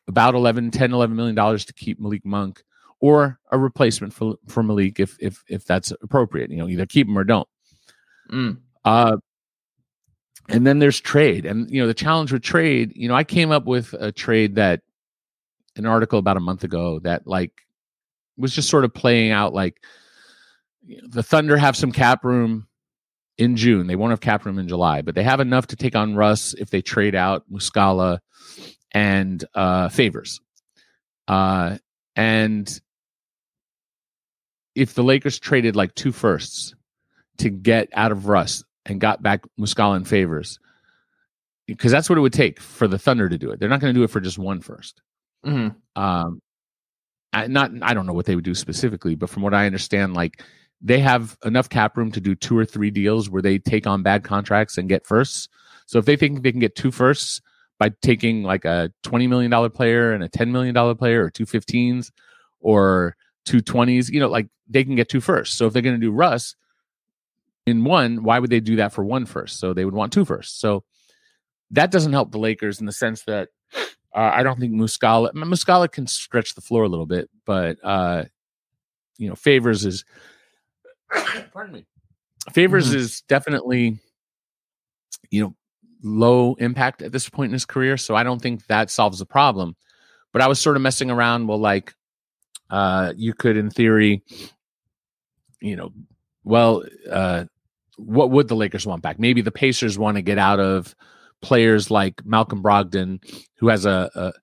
about 0.07 0.33
11, 0.33 0.71
10, 0.71 0.93
11 0.93 1.15
million 1.15 1.35
dollars 1.35 1.65
to 1.65 1.73
keep 1.73 1.99
Malik 1.99 2.25
Monk 2.25 2.63
or 3.01 3.39
a 3.51 3.57
replacement 3.57 4.13
for 4.13 4.35
for 4.47 4.63
Malik 4.63 4.99
if 4.99 5.17
if 5.19 5.43
if 5.49 5.65
that's 5.65 5.91
appropriate. 6.01 6.51
You 6.51 6.57
know, 6.57 6.69
either 6.69 6.85
keep 6.85 7.07
him 7.07 7.17
or 7.17 7.23
don't. 7.23 7.47
Mm. 8.31 8.59
Uh, 8.85 9.17
and 10.47 10.65
then 10.65 10.79
there's 10.79 10.99
trade, 11.01 11.45
and 11.45 11.69
you 11.69 11.81
know 11.81 11.87
the 11.87 11.93
challenge 11.93 12.31
with 12.31 12.43
trade. 12.43 12.93
You 12.95 13.09
know, 13.09 13.15
I 13.15 13.23
came 13.23 13.51
up 13.51 13.65
with 13.65 13.93
a 13.93 14.11
trade 14.11 14.55
that 14.55 14.81
an 15.75 15.85
article 15.85 16.19
about 16.19 16.37
a 16.37 16.41
month 16.41 16.63
ago 16.63 16.99
that 16.99 17.27
like 17.27 17.51
was 18.37 18.53
just 18.53 18.69
sort 18.69 18.85
of 18.85 18.93
playing 18.93 19.31
out 19.31 19.53
like 19.53 19.81
you 20.85 20.97
know, 20.97 21.07
the 21.09 21.23
Thunder 21.23 21.57
have 21.57 21.75
some 21.75 21.91
cap 21.91 22.23
room 22.23 22.67
in 23.37 23.55
June. 23.55 23.87
They 23.87 23.95
won't 23.95 24.11
have 24.11 24.21
cap 24.21 24.45
room 24.45 24.59
in 24.59 24.67
July, 24.67 25.01
but 25.01 25.15
they 25.15 25.23
have 25.23 25.39
enough 25.39 25.67
to 25.67 25.75
take 25.75 25.95
on 25.95 26.15
Russ 26.15 26.53
if 26.53 26.69
they 26.69 26.81
trade 26.81 27.15
out 27.15 27.43
Muscala 27.51 28.19
and 28.93 29.43
uh, 29.55 29.89
Favors. 29.89 30.39
Uh, 31.27 31.77
and 32.15 32.81
if 34.75 34.93
the 34.93 35.03
Lakers 35.03 35.39
traded 35.39 35.75
like 35.75 35.95
two 35.95 36.11
firsts 36.11 36.73
to 37.37 37.49
get 37.49 37.89
out 37.93 38.11
of 38.11 38.27
Russ 38.27 38.63
and 38.85 38.99
got 39.01 39.21
back 39.21 39.41
Muscala 39.59 39.95
and 39.95 40.07
Favors, 40.07 40.59
because 41.67 41.91
that's 41.91 42.09
what 42.09 42.17
it 42.17 42.21
would 42.21 42.33
take 42.33 42.59
for 42.59 42.87
the 42.87 42.99
Thunder 42.99 43.29
to 43.29 43.37
do 43.37 43.51
it. 43.51 43.59
They're 43.59 43.69
not 43.69 43.79
going 43.79 43.93
to 43.93 43.99
do 43.99 44.03
it 44.03 44.09
for 44.09 44.19
just 44.21 44.37
one 44.37 44.61
first. 44.61 45.01
Mhm. 45.45 45.75
Um, 45.95 46.41
I, 47.33 47.47
not 47.47 47.71
I 47.81 47.93
don't 47.93 48.05
know 48.05 48.13
what 48.13 48.25
they 48.25 48.35
would 48.35 48.43
do 48.43 48.55
specifically, 48.55 49.15
but 49.15 49.29
from 49.29 49.43
what 49.43 49.53
I 49.53 49.65
understand, 49.65 50.13
like 50.13 50.43
they 50.81 50.99
have 50.99 51.37
enough 51.45 51.69
cap 51.69 51.95
room 51.95 52.11
to 52.11 52.19
do 52.21 52.35
two 52.35 52.57
or 52.57 52.65
three 52.65 52.91
deals 52.91 53.29
where 53.29 53.41
they 53.41 53.57
take 53.57 53.87
on 53.87 54.03
bad 54.03 54.23
contracts 54.23 54.77
and 54.77 54.89
get 54.89 55.05
firsts. 55.07 55.47
So 55.85 55.99
if 55.99 56.05
they 56.05 56.15
think 56.15 56.43
they 56.43 56.51
can 56.51 56.59
get 56.59 56.75
two 56.75 56.91
firsts 56.91 57.41
by 57.79 57.91
taking 58.01 58.43
like 58.43 58.65
a 58.65 58.91
twenty 59.03 59.27
million 59.27 59.49
dollar 59.51 59.69
player 59.69 60.11
and 60.11 60.23
a 60.23 60.29
ten 60.29 60.51
million 60.51 60.73
dollar 60.73 60.95
player, 60.95 61.23
or 61.23 61.29
two 61.29 61.45
15s 61.45 62.11
or 62.59 63.15
two 63.45 63.59
20s, 63.61 64.09
you 64.09 64.19
know, 64.19 64.27
like 64.29 64.47
they 64.69 64.83
can 64.83 64.95
get 64.95 65.09
two 65.09 65.21
firsts. 65.21 65.55
So 65.57 65.65
if 65.67 65.73
they're 65.73 65.81
going 65.81 65.99
to 65.99 66.05
do 66.05 66.11
Russ 66.11 66.55
in 67.65 67.83
one, 67.83 68.23
why 68.23 68.39
would 68.39 68.49
they 68.49 68.59
do 68.59 68.77
that 68.77 68.93
for 68.93 69.03
one 69.03 69.25
first? 69.25 69.59
So 69.59 69.73
they 69.73 69.85
would 69.85 69.93
want 69.93 70.13
two 70.13 70.25
firsts. 70.25 70.59
So 70.59 70.83
that 71.71 71.91
doesn't 71.91 72.13
help 72.13 72.31
the 72.31 72.39
Lakers 72.39 72.79
in 72.79 72.85
the 72.85 72.91
sense 72.91 73.23
that 73.23 73.49
uh, 74.13 74.31
I 74.33 74.43
don't 74.43 74.59
think 74.59 74.73
Muscala 74.73 75.31
Muscala 75.33 75.89
can 75.91 76.05
stretch 76.07 76.53
the 76.55 76.61
floor 76.61 76.83
a 76.83 76.89
little 76.89 77.05
bit, 77.05 77.29
but 77.45 77.77
uh, 77.83 78.25
you 79.17 79.29
know, 79.29 79.35
Favors 79.35 79.85
is 79.85 80.03
pardon 81.53 81.73
me. 81.73 81.85
Favors 82.51 82.91
Mhm. 82.91 82.95
is 82.95 83.21
definitely 83.29 83.99
you 85.29 85.43
know 85.43 85.55
low 86.03 86.55
impact 86.55 87.01
at 87.01 87.11
this 87.11 87.29
point 87.29 87.49
in 87.51 87.53
his 87.53 87.65
career, 87.65 87.95
so 87.97 88.15
I 88.15 88.23
don't 88.23 88.41
think 88.41 88.65
that 88.67 88.89
solves 88.89 89.19
the 89.19 89.25
problem. 89.25 89.75
But 90.33 90.41
I 90.41 90.47
was 90.47 90.59
sort 90.59 90.75
of 90.75 90.81
messing 90.81 91.11
around. 91.11 91.47
Well, 91.47 91.59
like, 91.59 91.93
uh, 92.71 93.13
you 93.15 93.33
could, 93.33 93.57
in 93.57 93.69
theory, 93.69 94.23
you 95.59 95.75
know, 95.75 95.91
well, 96.43 96.83
uh, 97.09 97.45
what 97.97 98.31
would 98.31 98.47
the 98.47 98.55
Lakers 98.55 98.87
want 98.87 99.03
back? 99.03 99.19
Maybe 99.19 99.41
the 99.41 99.51
Pacers 99.51 99.99
want 99.99 100.15
to 100.17 100.23
get 100.23 100.39
out 100.39 100.59
of 100.59 100.95
players 101.41 101.91
like 101.91 102.25
Malcolm 102.25 102.63
Brogdon, 102.63 103.21
who 103.57 103.67
has 103.67 103.85
a, 103.85 104.09
a 104.15 104.33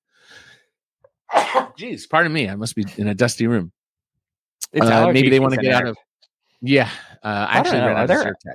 geez, 1.77 2.07
pardon 2.07 2.33
me, 2.33 2.49
I 2.49 2.55
must 2.55 2.77
be 2.77 2.85
in 2.97 3.09
a 3.09 3.15
dusty 3.15 3.47
room. 3.47 3.73
Uh, 4.81 5.11
maybe 5.13 5.31
they 5.31 5.41
want 5.41 5.55
to 5.55 5.61
get 5.61 5.73
out 5.75 5.87
of. 5.87 5.97
Yeah, 6.61 6.91
uh, 7.23 7.47
I 7.49 7.59
actually 7.59 7.79
ran 7.81 7.97
out 7.97 8.03
of 8.03 8.09
there- 8.09 8.25
Zyrtec. 8.25 8.55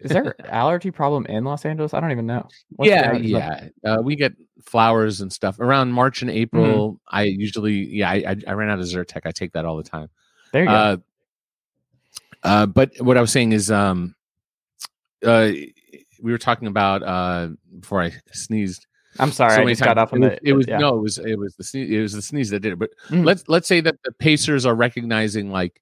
Is 0.00 0.10
there 0.10 0.34
allergy 0.50 0.90
problem 0.90 1.24
in 1.26 1.44
Los 1.44 1.64
Angeles? 1.64 1.94
I 1.94 2.00
don't 2.00 2.10
even 2.10 2.26
know. 2.26 2.46
What's 2.70 2.90
yeah, 2.90 3.14
yeah. 3.14 3.68
Uh, 3.84 3.98
we 4.02 4.16
get 4.16 4.32
flowers 4.64 5.20
and 5.20 5.32
stuff 5.32 5.60
around 5.60 5.92
March 5.92 6.20
and 6.20 6.30
April. 6.30 7.00
I 7.08 7.22
usually, 7.22 7.74
yeah, 7.74 8.10
I, 8.10 8.14
I, 8.14 8.36
I 8.48 8.52
ran 8.52 8.70
out 8.70 8.80
of 8.80 8.86
Zyrtec. 8.86 9.22
I 9.24 9.30
take 9.30 9.52
that 9.52 9.64
all 9.64 9.76
the 9.76 9.82
time. 9.82 10.08
There 10.52 10.62
you 10.62 10.68
go. 10.68 10.74
Uh, 10.74 10.96
uh, 12.42 12.66
but 12.66 12.90
what 12.98 13.16
I 13.16 13.20
was 13.20 13.32
saying 13.32 13.52
is, 13.52 13.70
um, 13.70 14.14
uh, 15.24 15.52
we 16.22 16.32
were 16.32 16.38
talking 16.38 16.68
about 16.68 17.02
uh, 17.02 17.48
before 17.80 18.02
I 18.02 18.12
sneezed. 18.32 18.86
I'm 19.18 19.30
sorry, 19.30 19.54
so 19.54 19.62
I 19.62 19.66
just 19.66 19.82
got 19.82 19.96
off 19.96 20.12
on 20.12 20.22
it 20.22 20.26
was, 20.26 20.38
the. 20.42 20.48
it 20.48 20.52
was 20.54 20.66
yeah. 20.66 20.78
no, 20.78 20.96
it 20.96 21.00
was 21.00 21.18
it 21.18 21.38
was 21.38 21.54
the 21.54 21.62
sneeze, 21.62 21.90
it 21.90 22.00
was 22.00 22.12
the 22.14 22.22
sneeze 22.22 22.50
that 22.50 22.60
did 22.60 22.72
it. 22.72 22.78
But 22.80 22.90
Mhm. 23.10 23.24
let's 23.24 23.44
let's 23.46 23.68
say 23.68 23.80
that 23.80 23.94
the 24.04 24.10
Pacers 24.10 24.66
are 24.66 24.74
recognizing 24.74 25.50
like 25.50 25.80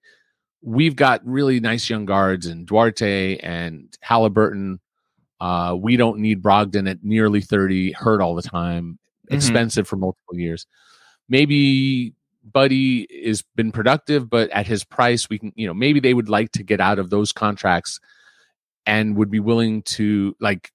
we've 0.62 0.96
got 0.96 1.20
really 1.26 1.60
nice 1.60 1.90
young 1.90 2.04
guards 2.06 2.46
and 2.46 2.66
Duarte 2.66 3.36
and 3.38 3.88
Halliburton. 4.00 4.80
Uh, 5.40 5.76
we 5.78 5.96
don't 5.96 6.20
need 6.20 6.42
Brogdon 6.42 6.88
at 6.88 7.02
nearly 7.02 7.40
thirty, 7.40 7.92
hurt 7.92 8.20
all 8.20 8.34
the 8.36 8.42
time, 8.42 8.98
Mhm. 9.30 9.34
expensive 9.36 9.88
for 9.88 9.96
multiple 9.96 10.36
years. 10.38 10.66
Maybe 11.28 12.14
Buddy 12.44 13.06
has 13.24 13.42
been 13.56 13.72
productive, 13.72 14.28
but 14.30 14.50
at 14.50 14.66
his 14.66 14.84
price, 14.84 15.28
we 15.28 15.38
can 15.38 15.52
you 15.56 15.66
know 15.66 15.74
maybe 15.74 16.00
they 16.00 16.14
would 16.14 16.28
like 16.28 16.52
to 16.52 16.62
get 16.62 16.80
out 16.80 16.98
of 16.98 17.10
those 17.10 17.32
contracts 17.32 17.98
and 18.86 19.16
would 19.16 19.30
be 19.30 19.40
willing 19.40 19.82
to 19.82 20.36
like 20.40 20.70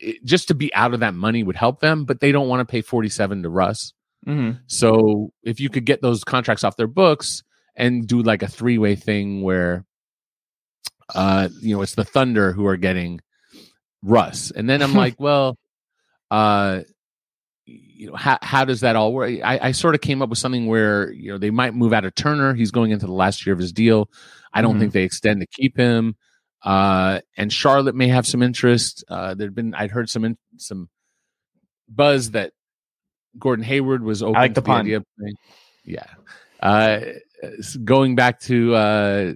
it, 0.00 0.24
just 0.24 0.48
to 0.48 0.54
be 0.54 0.72
out 0.74 0.94
of 0.94 1.00
that 1.00 1.14
money 1.14 1.42
would 1.42 1.56
help 1.56 1.80
them, 1.80 2.04
but 2.04 2.20
they 2.20 2.30
don't 2.32 2.48
want 2.48 2.60
to 2.60 2.70
pay 2.70 2.80
47 2.80 3.42
to 3.42 3.48
Russ. 3.48 3.92
Mhm. 4.26 4.60
So 4.66 5.32
if 5.42 5.60
you 5.60 5.68
could 5.70 5.84
get 5.84 6.02
those 6.02 6.24
contracts 6.24 6.62
off 6.64 6.76
their 6.76 6.86
books 6.86 7.42
and 7.78 8.06
do 8.06 8.20
like 8.22 8.42
a 8.42 8.48
three 8.48 8.76
way 8.76 8.94
thing 8.96 9.40
where, 9.42 9.86
uh, 11.14 11.48
you 11.62 11.74
know, 11.74 11.80
it's 11.82 11.94
the 11.94 12.04
Thunder 12.04 12.52
who 12.52 12.66
are 12.66 12.76
getting 12.76 13.20
Russ, 14.02 14.50
and 14.50 14.68
then 14.68 14.82
I'm 14.82 14.92
like, 15.04 15.18
well, 15.18 15.56
uh, 16.30 16.80
you 17.64 18.08
know, 18.10 18.16
how 18.16 18.38
how 18.42 18.64
does 18.64 18.80
that 18.80 18.96
all 18.96 19.12
work? 19.12 19.30
I, 19.42 19.58
I 19.68 19.72
sort 19.72 19.94
of 19.94 20.00
came 20.00 20.20
up 20.22 20.28
with 20.28 20.38
something 20.38 20.66
where 20.66 21.10
you 21.12 21.32
know 21.32 21.38
they 21.38 21.50
might 21.50 21.74
move 21.74 21.92
out 21.92 22.04
of 22.04 22.14
Turner. 22.14 22.52
He's 22.54 22.70
going 22.70 22.90
into 22.90 23.06
the 23.06 23.12
last 23.12 23.46
year 23.46 23.52
of 23.54 23.58
his 23.58 23.72
deal. 23.72 24.10
I 24.52 24.60
don't 24.62 24.76
Mhm. 24.76 24.80
think 24.80 24.92
they 24.92 25.02
extend 25.04 25.40
to 25.40 25.46
keep 25.46 25.76
him. 25.76 26.16
Uh, 26.64 27.20
and 27.36 27.52
Charlotte 27.52 27.94
may 27.94 28.08
have 28.08 28.26
some 28.26 28.42
interest. 28.42 29.04
Uh, 29.08 29.34
there'd 29.34 29.54
been 29.54 29.74
I'd 29.74 29.90
heard 29.92 30.10
some 30.10 30.24
in, 30.24 30.36
some 30.56 30.88
buzz 31.88 32.32
that 32.32 32.52
Gordon 33.38 33.64
Hayward 33.64 34.02
was 34.02 34.22
open 34.22 34.34
like 34.34 34.54
to 34.54 34.60
the 34.60 34.64
pun. 34.66 34.80
idea 34.80 34.96
of 34.98 35.04
playing. 35.18 35.34
Yeah. 35.84 36.06
Uh, 36.60 37.00
going 37.84 38.14
back 38.14 38.40
to 38.40 38.74
uh, 38.74 39.32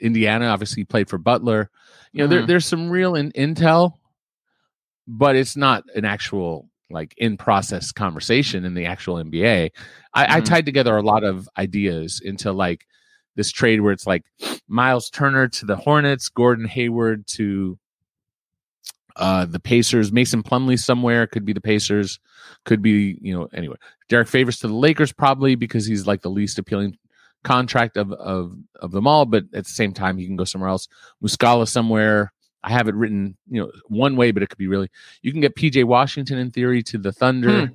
Indiana, 0.00 0.46
obviously 0.46 0.80
he 0.82 0.84
played 0.84 1.08
for 1.08 1.18
Butler. 1.18 1.70
You 2.12 2.22
know, 2.22 2.26
there, 2.28 2.42
Mhm. 2.42 2.46
there's 2.46 2.66
some 2.66 2.90
real 2.90 3.14
in, 3.14 3.30
intel, 3.32 3.94
but 5.06 5.36
it's 5.36 5.56
not 5.56 5.84
an 5.94 6.04
actual 6.04 6.68
like 6.88 7.14
in 7.18 7.36
process 7.36 7.90
conversation 7.92 8.64
in 8.64 8.74
the 8.74 8.86
actual 8.86 9.16
NBA. 9.18 9.70
I, 10.14 10.36
I 10.36 10.40
Mhm. 10.40 10.44
tied 10.44 10.66
together 10.66 10.96
a 10.96 11.02
lot 11.02 11.24
of 11.24 11.48
ideas 11.58 12.20
into 12.24 12.52
like 12.52 12.86
this 13.34 13.50
trade 13.50 13.80
where 13.80 13.92
it's 13.92 14.06
like 14.06 14.24
Miles 14.68 15.10
Turner 15.10 15.48
to 15.48 15.66
the 15.66 15.76
Hornets, 15.76 16.28
Gordon 16.28 16.64
Hayward 16.66 17.26
to 17.28 17.78
uh, 19.16 19.46
the 19.46 19.58
Pacers, 19.60 20.12
Mason 20.12 20.42
Plumlee 20.42 20.78
somewhere 20.78 21.26
could 21.26 21.44
be 21.46 21.54
the 21.54 21.60
Pacers, 21.60 22.20
could 22.64 22.82
be 22.82 23.18
you 23.22 23.34
know 23.34 23.48
anyway. 23.54 23.76
Derrick 24.08 24.28
Favors 24.28 24.58
to 24.60 24.68
the 24.68 24.74
Lakers 24.74 25.10
probably 25.12 25.54
because 25.54 25.86
he's 25.86 26.06
like 26.06 26.20
the 26.22 26.30
least 26.30 26.58
appealing 26.58 26.96
contract 27.46 27.96
of 27.96 28.12
of 28.12 28.56
of 28.84 28.90
them 28.92 29.06
all, 29.06 29.24
but 29.24 29.44
at 29.54 29.64
the 29.64 29.70
same 29.70 29.92
time 29.94 30.18
he 30.18 30.26
can 30.26 30.36
go 30.36 30.44
somewhere 30.44 30.68
else. 30.70 30.88
Muscala 31.22 31.66
somewhere. 31.68 32.32
I 32.62 32.70
have 32.72 32.88
it 32.88 32.94
written 32.96 33.36
you 33.48 33.60
know 33.62 33.70
one 33.88 34.16
way, 34.16 34.32
but 34.32 34.42
it 34.42 34.48
could 34.50 34.58
be 34.58 34.66
really. 34.68 34.88
You 35.22 35.32
can 35.32 35.40
get 35.40 35.54
PJ 35.56 35.84
Washington 35.84 36.38
in 36.38 36.50
theory 36.50 36.82
to 36.84 36.98
the 36.98 37.12
Thunder. 37.12 37.70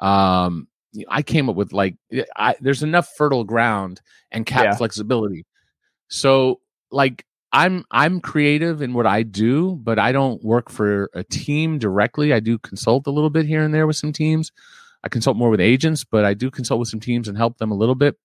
Um, 0.00 0.68
I 1.08 1.22
came 1.22 1.48
up 1.48 1.56
with 1.56 1.72
like 1.72 1.96
I, 2.36 2.56
there's 2.60 2.82
enough 2.82 3.08
fertile 3.16 3.44
ground 3.44 4.00
and 4.30 4.44
cap 4.46 4.64
Yeah. 4.64 4.74
flexibility. 4.76 5.46
So 6.08 6.60
like 6.90 7.24
I'm 7.52 7.84
I'm 7.90 8.20
creative 8.20 8.82
in 8.82 8.92
what 8.94 9.06
I 9.06 9.22
do, 9.22 9.76
but 9.76 9.98
I 9.98 10.12
don't 10.12 10.42
work 10.42 10.70
for 10.70 11.10
a 11.14 11.22
team 11.24 11.78
directly. 11.78 12.32
I 12.32 12.40
do 12.40 12.58
consult 12.58 13.06
a 13.06 13.10
little 13.10 13.30
bit 13.30 13.46
here 13.46 13.62
and 13.62 13.72
there 13.72 13.86
with 13.86 13.96
some 13.96 14.12
teams. 14.12 14.50
I 15.04 15.08
consult 15.08 15.36
more 15.36 15.50
with 15.50 15.60
agents, 15.60 16.04
but 16.04 16.24
I 16.24 16.34
do 16.34 16.50
consult 16.50 16.80
with 16.80 16.88
some 16.88 17.00
teams 17.00 17.28
and 17.28 17.36
help 17.36 17.58
them 17.58 17.70
a 17.70 17.76
little 17.76 17.94
bit. 17.94 18.16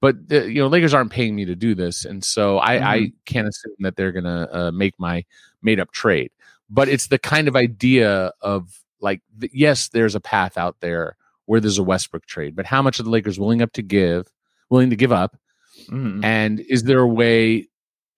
But 0.00 0.28
the, 0.28 0.50
you 0.50 0.60
know, 0.60 0.68
Lakers 0.68 0.94
aren't 0.94 1.10
paying 1.10 1.34
me 1.34 1.44
to 1.46 1.56
do 1.56 1.74
this, 1.74 2.04
and 2.04 2.22
so 2.22 2.58
I, 2.58 2.94
I 2.94 3.12
can't 3.24 3.48
assume 3.48 3.74
that 3.80 3.96
they're 3.96 4.12
gonna 4.12 4.48
uh, 4.52 4.70
make 4.70 4.94
my 4.98 5.24
made 5.62 5.80
up 5.80 5.90
trade. 5.90 6.30
But 6.70 6.88
it's 6.88 7.08
the 7.08 7.18
kind 7.18 7.48
of 7.48 7.56
idea 7.56 8.32
of 8.40 8.78
like, 9.00 9.22
th- 9.40 9.52
yes, 9.54 9.88
there's 9.88 10.14
a 10.14 10.20
path 10.20 10.56
out 10.56 10.76
there 10.80 11.16
where 11.46 11.60
there's 11.60 11.78
a 11.78 11.82
Westbrook 11.82 12.26
trade, 12.26 12.54
but 12.54 12.66
how 12.66 12.80
much 12.82 13.00
are 13.00 13.02
the 13.04 13.10
Lakers 13.10 13.40
willing 13.40 13.62
up 13.62 13.72
to 13.72 13.82
give, 13.82 14.30
willing 14.70 14.90
to 14.90 14.96
give 14.96 15.12
up, 15.12 15.36
Mhm. 15.88 16.24
and 16.24 16.60
is 16.60 16.84
there 16.84 17.00
a 17.00 17.06
way? 17.06 17.68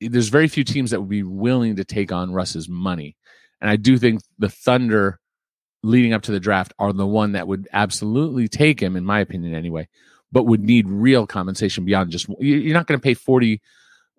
There's 0.01 0.29
very 0.29 0.49
few 0.49 0.65
teams 0.65 0.91
that 0.91 1.01
would 1.01 1.09
be 1.11 1.23
willing 1.23 1.77
to 1.77 1.85
take 1.85 2.13
on 2.13 2.33
Russ's 2.33 2.69
money, 2.69 3.17
and 3.61 3.71
I 3.71 3.77
do 3.77 3.97
think 3.99 4.21
the 4.39 4.49
Thunder, 4.51 5.19
leading 5.83 6.13
up 6.13 6.23
to 6.23 6.33
the 6.33 6.41
draft, 6.41 6.75
are 6.79 6.93
the 6.93 7.07
one 7.07 7.33
that 7.33 7.49
would 7.49 7.69
absolutely 7.73 8.49
take 8.49 8.81
him, 8.83 8.97
in 8.97 9.05
my 9.05 9.21
opinion, 9.21 9.55
anyway. 9.55 9.89
But 10.33 10.45
would 10.45 10.61
need 10.63 10.89
real 10.89 11.27
compensation 11.27 11.85
beyond 11.85 12.11
just 12.11 12.29
you- 12.39 12.57
you're 12.59 12.75
not 12.75 12.87
going 12.87 12.99
to 13.01 13.03
pay 13.03 13.15
forty. 13.15 13.61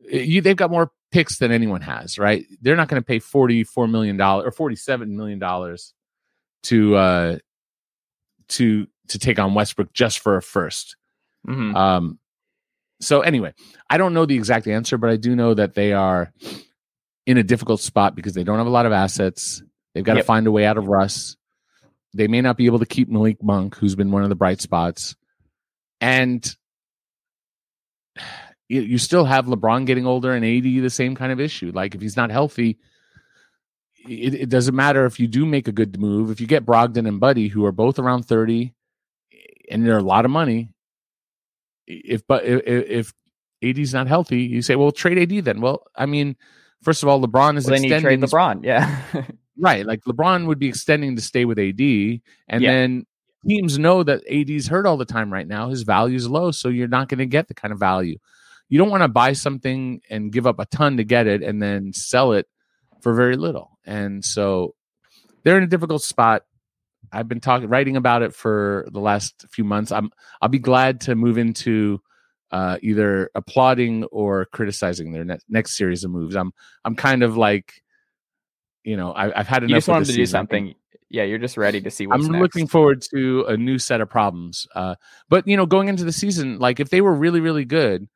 You, 0.10 0.42
they've 0.42 0.56
got 0.56 0.72
more 0.72 0.92
picks 1.12 1.38
than 1.38 1.52
anyone 1.52 1.82
has, 1.82 2.18
right? 2.18 2.46
They're 2.62 2.76
not 2.76 2.88
going 2.90 3.02
to 3.02 3.06
pay 3.06 3.20
forty 3.20 3.64
four 3.64 3.88
million 3.88 4.18
dollars 4.18 4.48
or 4.48 4.52
forty 4.52 4.76
seven 4.76 5.16
million 5.16 5.40
dollars 5.40 5.94
to 6.64 6.96
uh 6.96 7.38
to 8.50 8.88
to 9.10 9.20
take 9.20 9.40
on 9.40 9.54
Westbrook 9.54 9.94
just 9.94 10.20
for 10.20 10.38
a 10.38 10.42
first. 10.42 10.96
Mhm. 11.48 11.76
Um, 11.76 12.20
so 13.00 13.22
anyway, 13.22 13.54
I 13.90 13.98
don't 13.98 14.14
know 14.14 14.26
the 14.26 14.36
exact 14.36 14.68
answer, 14.68 14.98
but 14.98 15.10
I 15.10 15.16
do 15.18 15.36
know 15.36 15.54
that 15.54 15.74
they 15.74 15.92
are 15.94 16.32
in 17.26 17.38
a 17.38 17.44
difficult 17.44 17.80
spot 17.82 18.16
because 18.16 18.34
they 18.34 18.44
don't 18.44 18.58
have 18.58 18.68
a 18.68 18.72
lot 18.72 18.86
of 18.86 18.92
assets. 18.92 19.62
They've 19.94 20.04
got 20.04 20.14
to 20.16 20.20
find 20.26 20.46
a 20.48 20.52
way 20.52 20.66
out 20.66 20.78
of 20.78 20.88
Russ. 20.88 21.36
They 22.14 22.28
may 22.28 22.42
not 22.42 22.58
be 22.58 22.66
able 22.66 22.80
to 22.80 22.86
keep 22.86 23.10
Malik 23.10 23.42
Monk, 23.42 23.76
who's 23.76 23.96
been 23.96 24.12
one 24.12 24.24
of 24.24 24.30
the 24.30 24.36
bright 24.36 24.62
spots, 24.62 25.16
and 26.02 26.44
you, 28.68 28.82
you 28.82 28.98
still 28.98 29.26
have 29.26 29.46
LeBron 29.46 29.86
getting 29.86 30.06
older 30.06 30.34
and 30.34 30.44
AD 30.46 30.64
the 30.64 30.90
same 30.90 31.16
kind 31.16 31.32
of 31.32 31.40
issue. 31.40 31.72
Like 31.74 31.96
if 31.96 32.02
he's 32.02 32.18
not 32.18 32.32
healthy, 32.32 32.80
it, 34.08 34.34
it 34.34 34.50
doesn't 34.50 34.76
matter 34.76 35.06
if 35.06 35.20
you 35.20 35.28
do 35.28 35.46
make 35.46 35.68
a 35.68 35.72
good 35.72 36.00
move. 36.00 36.32
If 36.32 36.42
you 36.42 36.48
get 36.48 36.66
Brogdon 36.66 37.08
and 37.08 37.20
Buddy, 37.20 37.48
who 37.48 37.66
are 37.66 37.72
both 37.72 38.00
around 38.00 38.24
thirty, 38.24 38.74
and 39.70 39.86
they're 39.86 39.98
a 39.98 40.04
lot 40.04 40.26
of 40.26 40.32
money, 40.32 40.74
if 41.88 42.26
but 42.28 42.44
if, 42.46 42.62
if 42.66 43.14
AD's 43.64 43.94
not 43.94 44.08
healthy, 44.08 44.42
you 44.42 44.62
say, 44.62 44.76
well, 44.76 44.92
trade 44.92 45.20
AD 45.32 45.46
then. 45.46 45.62
Well, 45.62 45.84
I 45.96 46.08
mean, 46.08 46.36
first 46.82 47.04
of 47.04 47.10
all, 47.10 47.22
LeBron 47.22 47.58
is 47.58 47.66
Well, 47.66 47.74
then 47.76 47.84
you 47.84 47.94
extending 47.94 48.02
trade 48.02 48.22
his- 48.22 48.32
LeBron. 48.34 48.64
Yeah. 48.66 49.02
right. 49.60 49.86
Like 49.86 50.02
LeBron 50.02 50.48
would 50.48 50.58
be 50.60 50.68
extending 50.68 51.16
to 51.16 51.22
stay 51.22 51.46
with 51.46 51.60
AD, 51.60 51.80
and 51.80 52.64
Yeah. 52.64 52.72
then 52.72 53.06
teams 53.48 53.80
know 53.80 54.04
that 54.04 54.24
AD's 54.30 54.68
hurt 54.68 54.86
all 54.86 54.98
the 54.98 55.06
time 55.06 55.32
right 55.32 55.48
now. 55.48 55.70
His 55.70 55.84
value's 55.84 56.28
low, 56.28 56.52
so 56.52 56.70
you're 56.70 56.88
not 56.88 57.10
going 57.10 57.20
to 57.20 57.26
get 57.26 57.48
the 57.48 57.54
kind 57.54 57.72
of 57.72 57.80
value. 57.80 58.18
You 58.70 58.78
don't 58.78 58.90
want 58.90 59.04
to 59.04 59.10
buy 59.10 59.34
something 59.34 60.02
and 60.10 60.32
give 60.32 60.48
up 60.48 60.60
a 60.60 60.66
ton 60.66 60.98
to 60.98 61.04
get 61.04 61.28
it, 61.28 61.44
and 61.44 61.62
then 61.62 61.94
sell 61.94 62.34
it 62.34 62.48
for 63.02 63.14
very 63.14 63.36
little. 63.36 63.78
And 63.86 64.24
so 64.24 64.76
they're 65.44 65.58
in 65.58 65.64
a 65.64 65.68
difficult 65.68 66.04
spot. 66.04 66.44
I've 67.12 67.28
been 67.28 67.42
talking, 67.42 67.68
writing 67.68 67.98
about 67.98 68.22
it 68.22 68.34
for 68.34 68.88
the 68.92 69.00
last 69.00 69.46
few 69.50 69.64
months. 69.64 69.92
I'm, 69.92 70.12
I'll 70.42 70.50
be 70.50 70.60
glad 70.60 71.02
to 71.02 71.16
move 71.16 71.38
into 71.38 72.00
uh, 72.52 72.78
either 72.82 73.30
applauding 73.36 74.06
or 74.06 74.46
criticizing 74.46 75.12
their 75.12 75.26
ne- 75.26 75.40
next 75.50 75.76
series 75.78 76.04
of 76.04 76.12
moves. 76.12 76.36
I'm, 76.36 76.54
I'm 76.86 76.96
kind 76.96 77.24
of 77.24 77.36
like, 77.36 77.82
you 78.84 78.96
know, 78.96 79.12
I, 79.12 79.38
I've 79.38 79.48
had 79.48 79.64
enough. 79.64 79.70
you 79.70 79.76
just 79.78 79.88
want 79.88 80.06
this 80.06 80.16
to 80.16 80.22
do 80.22 80.26
something. 80.26 80.76
Yeah, 81.12 81.24
you're 81.24 81.38
just 81.38 81.58
ready 81.58 81.82
to 81.82 81.92
see 81.92 82.08
what's 82.08 82.26
I'm 82.26 82.32
next. 82.32 82.42
looking 82.42 82.68
forward 82.68 83.02
to 83.14 83.44
a 83.48 83.58
new 83.58 83.78
set 83.78 84.00
of 84.02 84.10
problems. 84.10 84.66
Uh, 84.74 84.96
but 85.30 85.48
you 85.48 85.58
know, 85.58 85.66
going 85.66 85.88
into 85.90 86.04
the 86.06 86.12
season, 86.14 86.58
like 86.60 86.80
if 86.80 86.90
they 86.90 87.02
were 87.02 87.14
really, 87.14 87.42
really 87.42 87.66
good, 87.66 88.08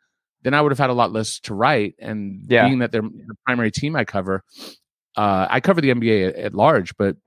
then 0.43 0.53
I 0.53 0.61
would 0.61 0.71
have 0.71 0.79
had 0.79 0.89
a 0.89 0.93
lot 0.93 1.11
less 1.11 1.39
to 1.41 1.53
write. 1.53 1.95
And 1.99 2.45
Yeah. 2.47 2.67
being 2.67 2.79
that 2.79 2.91
they're 2.91 3.01
the 3.01 3.35
primary 3.45 3.71
team 3.71 3.95
I 3.95 4.05
cover, 4.05 4.43
uh, 5.17 5.47
I 5.49 5.59
cover 5.59 5.81
the 5.81 5.89
NBA 5.91 6.29
at, 6.29 6.35
at 6.35 6.53
large, 6.55 6.95
but 6.97 7.17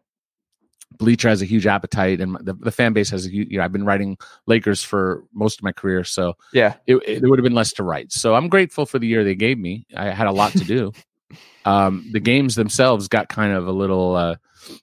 Bleacher 0.97 1.29
has 1.29 1.43
a 1.43 1.45
huge 1.45 1.66
appetite, 1.66 2.21
and 2.21 2.37
the, 2.41 2.55
the 2.55 2.73
fan 2.73 2.95
base 2.95 3.11
has 3.11 3.27
a 3.27 3.31
huge. 3.31 3.49
You 3.51 3.59
know, 3.59 3.64
I've 3.64 3.73
been 3.73 3.85
writing 3.85 4.16
Lakers 4.47 4.83
for 4.83 5.23
most 5.35 5.59
of 5.61 5.62
my 5.62 5.71
career, 5.71 6.03
so 6.03 6.35
Yeah. 6.55 6.75
it, 6.87 6.97
it, 7.07 7.21
there 7.21 7.29
would 7.29 7.39
have 7.39 7.45
been 7.45 7.55
less 7.55 7.73
to 7.75 7.83
write. 7.83 8.11
So 8.11 8.35
I'm 8.35 8.49
grateful 8.49 8.87
for 8.87 8.99
the 8.99 9.07
year 9.07 9.23
they 9.23 9.35
gave 9.35 9.59
me. 9.59 9.87
I 9.95 10.07
had 10.11 10.27
a 10.29 10.33
lot 10.33 10.53
to 10.53 10.64
do. 10.64 10.93
Um, 11.64 12.09
the 12.12 12.20
games 12.20 12.55
themselves 12.55 13.09
got 13.09 13.29
kind 13.29 13.53
of 13.53 13.66
a 13.66 13.72
little. 13.72 14.14
Uh, 14.16 14.37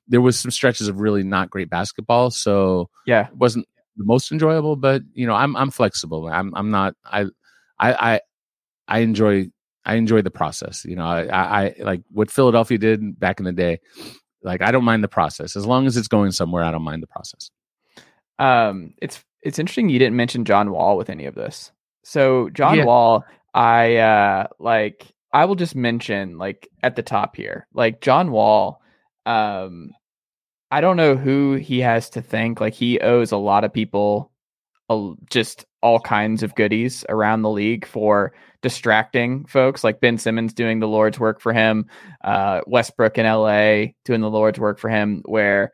there 0.08 0.22
was 0.22 0.40
some 0.40 0.52
stretches 0.52 0.88
of 0.88 1.00
really 1.00 1.24
not 1.24 1.50
great 1.50 1.70
basketball, 1.70 2.32
so 2.32 2.90
Yeah. 3.06 3.28
it 3.28 3.36
wasn't 3.36 3.68
the 3.98 4.06
most 4.06 4.32
enjoyable. 4.32 4.76
But 4.76 5.04
you 5.14 5.28
know, 5.28 5.34
I'm 5.36 5.56
I'm 5.56 5.72
flexible. 5.72 6.28
I'm 6.28 6.54
I'm 6.56 6.72
not. 6.72 6.96
I 7.06 7.26
I 7.80 7.94
I, 8.14 8.20
I 8.88 9.00
enjoy. 9.00 9.48
I 9.88 9.96
enjoy 9.96 10.24
the 10.24 10.32
process. 10.32 10.84
You 10.86 10.96
know, 10.96 11.06
I, 11.06 11.26
I, 11.28 11.64
I 11.68 11.76
like 11.80 12.02
what 12.12 12.32
Philadelphia 12.32 12.80
did 12.80 13.20
back 13.20 13.40
in 13.40 13.46
the 13.46 13.52
day. 13.52 13.80
Like 14.42 14.62
I 14.64 14.72
don't 14.72 14.84
mind 14.84 15.04
the 15.04 15.08
process 15.08 15.56
as 15.56 15.66
long 15.66 15.86
as 15.86 15.96
it's 15.98 16.08
going 16.08 16.32
somewhere. 16.32 16.64
I 16.64 16.72
don't 16.72 16.82
mind 16.84 17.04
the 17.04 17.08
process. 17.08 17.52
Um, 18.40 18.94
it's 19.02 19.24
it's 19.42 19.60
interesting 19.60 19.90
you 19.90 20.00
didn't 20.00 20.16
mention 20.16 20.46
John 20.46 20.72
Wall 20.72 20.98
with 20.98 21.10
any 21.10 21.26
of 21.26 21.36
this. 21.36 21.72
So 22.04 22.50
John 22.50 22.78
Yeah. 22.78 22.86
Wall, 22.86 23.24
I 23.54 23.98
uh 23.98 24.48
like 24.60 25.06
I 25.36 25.44
will 25.44 25.56
just 25.56 25.76
mention 25.76 26.38
like 26.38 26.70
at 26.82 26.96
the 26.96 27.04
top 27.04 27.36
here, 27.36 27.68
like 27.74 28.00
John 28.00 28.32
Wall. 28.32 28.82
Um, 29.26 29.92
I 30.72 30.80
don't 30.80 30.96
know 30.96 31.18
who 31.18 31.56
he 31.56 31.80
has 31.80 32.10
to 32.12 32.22
thank. 32.22 32.62
Like 32.62 32.74
he 32.74 33.02
owes 33.02 33.34
a 33.34 33.38
lot 33.38 33.66
of 33.66 33.74
people, 33.74 34.32
a, 34.88 35.12
just 35.30 35.66
all 35.82 36.00
kinds 36.00 36.42
of 36.42 36.56
goodies 36.56 37.04
around 37.10 37.42
the 37.42 37.50
league 37.50 37.86
for 37.86 38.32
distracting 38.62 39.46
folks. 39.46 39.84
Like 39.84 40.00
Ben 40.00 40.18
Simmons 40.18 40.54
doing 40.54 40.80
the 40.80 40.88
Lord's 40.88 41.20
work 41.20 41.42
for 41.42 41.52
him, 41.52 41.88
uh, 42.24 42.62
Westbrook 42.66 43.18
in 43.18 43.26
LA 43.26 43.88
doing 44.06 44.22
the 44.22 44.30
Lord's 44.30 44.58
work 44.58 44.80
for 44.80 44.90
him, 44.90 45.22
where 45.26 45.74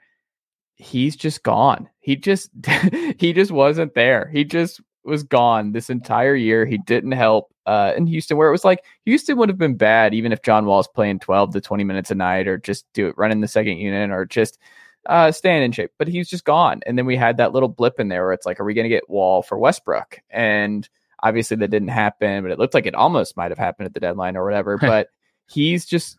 he's 0.73 1.15
just 1.15 1.43
gone. 1.43 1.87
He 1.99 2.15
just 2.15 2.49
he 3.19 3.31
just 3.31 3.51
wasn't 3.51 3.93
there. 3.93 4.27
He 4.33 4.43
just 4.43 4.81
was 5.03 5.23
gone 5.23 5.71
this 5.71 5.89
entire 5.89 6.35
year. 6.35 6.65
He 6.65 6.77
didn't 6.77 7.13
help 7.13 7.53
uh, 7.65 7.93
in 7.95 8.07
Houston, 8.07 8.37
where 8.37 8.47
it 8.47 8.51
was 8.51 8.65
like 8.65 8.83
Houston 9.05 9.37
would 9.37 9.49
have 9.49 9.57
been 9.57 9.75
bad 9.75 10.13
even 10.13 10.31
if 10.31 10.41
John 10.41 10.65
Wall's 10.65 10.87
playing 10.87 11.19
twelve 11.19 11.53
to 11.53 11.61
twenty 11.61 11.83
minutes 11.83 12.11
a 12.11 12.15
night, 12.15 12.47
or 12.47 12.57
just 12.57 12.85
do 12.93 13.07
it 13.07 13.17
running 13.17 13.41
the 13.41 13.47
second 13.47 13.77
unit, 13.77 14.11
or 14.11 14.25
just 14.25 14.59
uh, 15.05 15.31
staying 15.31 15.63
in 15.63 15.71
shape. 15.71 15.91
But 15.97 16.07
he's 16.07 16.29
just 16.29 16.45
gone. 16.45 16.81
And 16.85 16.97
then 16.97 17.05
we 17.05 17.15
had 17.15 17.37
that 17.37 17.53
little 17.53 17.69
blip 17.69 17.99
in 17.99 18.07
there 18.07 18.23
where 18.23 18.33
it's 18.33 18.45
like, 18.45 18.59
are 18.59 18.65
we 18.65 18.73
going 18.73 18.85
to 18.85 18.89
get 18.89 19.09
Wall 19.09 19.41
for 19.41 19.57
Westbrook? 19.57 20.19
And 20.29 20.87
obviously 21.23 21.57
that 21.57 21.69
didn't 21.69 21.89
happen, 21.89 22.43
but 22.43 22.51
it 22.51 22.59
looked 22.59 22.73
like 22.73 22.85
it 22.85 22.95
almost 22.95 23.37
might 23.37 23.51
have 23.51 23.57
happened 23.57 23.87
at 23.87 23.93
the 23.93 23.99
deadline 23.99 24.35
or 24.37 24.43
whatever. 24.43 24.77
but 24.81 25.09
he's 25.47 25.85
just 25.85 26.17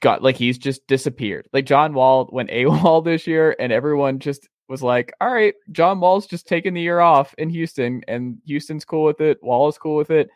got 0.00 0.22
like 0.22 0.36
he's 0.36 0.58
just 0.58 0.86
disappeared. 0.86 1.48
Like 1.52 1.66
John 1.66 1.94
Wall 1.94 2.28
went 2.32 2.50
AWOL 2.52 3.04
this 3.04 3.26
year, 3.26 3.54
and 3.58 3.72
everyone 3.72 4.18
just 4.18 4.48
was 4.68 4.82
like, 4.82 5.12
"All 5.20 5.32
right, 5.32 5.54
John 5.72 6.00
Wall's 6.00 6.26
just 6.26 6.46
taking 6.46 6.74
the 6.74 6.80
year 6.82 7.00
off 7.00 7.34
in 7.38 7.50
Houston, 7.50 8.02
and 8.08 8.38
Houston's 8.46 8.84
cool 8.84 9.04
with 9.04 9.20
it. 9.20 9.42
Wall 9.42 9.68
is 9.68 9.78
cool 9.78 9.96
with 9.96 10.10
it." 10.10 10.28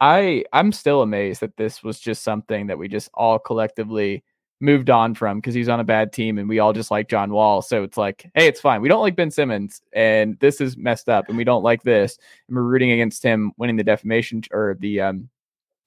I 0.00 0.44
I'm 0.52 0.72
still 0.72 1.02
amazed 1.02 1.40
that 1.42 1.56
this 1.56 1.82
was 1.84 2.00
just 2.00 2.22
something 2.24 2.66
that 2.68 2.78
we 2.78 2.88
just 2.88 3.08
all 3.14 3.38
collectively 3.38 4.24
moved 4.60 4.90
on 4.90 5.14
from 5.14 5.38
because 5.38 5.54
he's 5.54 5.68
on 5.68 5.80
a 5.80 5.84
bad 5.84 6.12
team 6.12 6.38
and 6.38 6.48
we 6.48 6.58
all 6.60 6.72
just 6.72 6.90
like 6.90 7.08
John 7.08 7.32
Wall. 7.32 7.62
So 7.62 7.82
it's 7.82 7.96
like, 7.96 8.30
hey, 8.34 8.46
it's 8.46 8.60
fine. 8.60 8.80
We 8.80 8.88
don't 8.88 9.00
like 9.00 9.16
Ben 9.16 9.30
Simmons 9.32 9.82
and 9.92 10.38
this 10.38 10.60
is 10.60 10.76
messed 10.76 11.08
up 11.08 11.28
and 11.28 11.36
we 11.36 11.42
don't 11.44 11.64
like 11.64 11.82
this. 11.82 12.16
And 12.48 12.56
we're 12.56 12.62
rooting 12.62 12.92
against 12.92 13.24
him 13.24 13.52
winning 13.58 13.76
the 13.76 13.82
defamation 13.84 14.42
or 14.52 14.76
the 14.78 15.00
um 15.00 15.28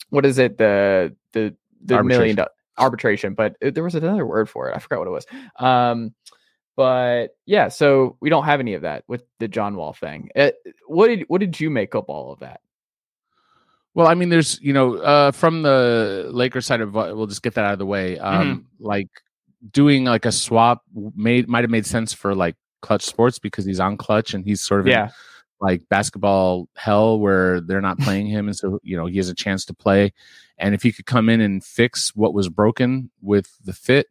what 0.10 0.26
is 0.26 0.38
it? 0.40 0.58
The 0.58 1.16
the 1.32 1.56
the 1.86 2.04
million 2.04 2.38
Arbitration. 2.40 2.46
arbitration, 2.78 3.34
but 3.34 3.56
it- 3.62 3.76
there 3.76 3.84
was 3.84 3.96
another 3.96 4.26
word 4.26 4.50
for 4.50 4.70
it. 4.70 4.76
I 4.76 4.80
forgot 4.80 5.00
what 5.00 5.08
it 5.08 5.12
was. 5.12 5.26
Um 5.58 6.14
but 6.76 7.36
yeah, 7.46 7.68
so 7.70 8.18
we 8.20 8.30
don't 8.30 8.46
have 8.46 8.60
any 8.60 8.74
of 8.74 8.82
that 8.84 9.04
with 9.08 9.24
the 9.40 9.48
John 9.48 9.76
Wall 9.76 9.94
thing. 9.94 10.30
Uh, 10.36 10.52
what 10.88 11.08
did 11.08 11.26
what 11.28 11.40
did 11.40 11.60
you 11.60 11.70
make 11.70 11.96
up 11.96 12.06
all 12.10 12.32
of 12.32 12.40
that? 12.40 12.62
Well, 13.94 14.08
I 14.08 14.14
mean, 14.14 14.30
there's 14.30 14.60
you 14.62 14.74
know 14.74 14.98
uh, 14.98 15.32
from 15.32 15.62
the 15.62 16.28
Lakers 16.32 16.66
side 16.66 16.82
of 16.82 16.94
we'll 16.94 17.28
just 17.28 17.44
get 17.44 17.54
that 17.56 17.66
out 17.66 17.74
of 17.74 17.80
the 17.80 17.86
way. 17.86 18.20
Um, 18.20 18.68
Like 18.80 19.10
doing 19.72 20.06
like 20.06 20.26
a 20.26 20.32
swap 20.32 20.84
made 21.16 21.48
might 21.48 21.64
have 21.64 21.72
made 21.72 21.86
sense 21.86 22.14
for 22.14 22.36
like 22.36 22.56
Klutch 22.82 23.04
Sports 23.04 23.40
because 23.40 23.66
he's 23.66 23.80
on 23.80 23.98
Klutch 23.98 24.34
and 24.34 24.44
he's 24.46 24.62
sort 24.62 24.82
of 24.82 24.88
in, 24.88 24.92
Yeah. 24.92 25.10
like 25.62 25.88
basketball 25.90 26.68
hell 26.76 27.20
where 27.20 27.62
they're 27.62 27.82
not 27.82 27.98
playing 28.00 28.28
him, 28.28 28.48
and 28.48 28.56
so 28.56 28.80
you 28.84 28.98
know 28.98 29.06
he 29.06 29.18
has 29.18 29.30
a 29.30 29.34
chance 29.36 29.64
to 29.66 29.74
play. 29.74 30.14
And 30.58 30.76
if 30.76 30.84
he 30.84 30.92
could 30.92 31.06
come 31.06 31.30
in 31.30 31.42
and 31.42 31.64
fix 31.64 32.16
what 32.16 32.34
was 32.34 32.48
broken 32.50 33.12
with 33.22 33.50
the 33.64 33.74
fit, 33.74 34.08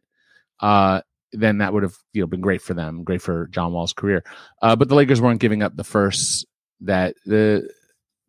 uh, 0.59 1.01
then 1.37 1.59
that 1.59 1.73
would 1.73 1.83
have 1.83 1.95
you 2.13 2.21
know 2.21 2.27
been 2.27 2.41
great 2.41 2.61
for 2.61 2.73
them, 2.73 3.03
great 3.03 3.21
for 3.21 3.47
John 3.47 3.71
Wall's 3.73 3.93
career. 3.93 4.23
Uh, 4.61 4.75
but 4.75 4.89
the 4.89 4.95
Lakers 4.95 5.21
weren't 5.21 5.39
giving 5.39 5.61
up 5.63 5.75
the 5.75 5.83
first 5.83 6.45
that 6.81 7.15
the 7.25 7.69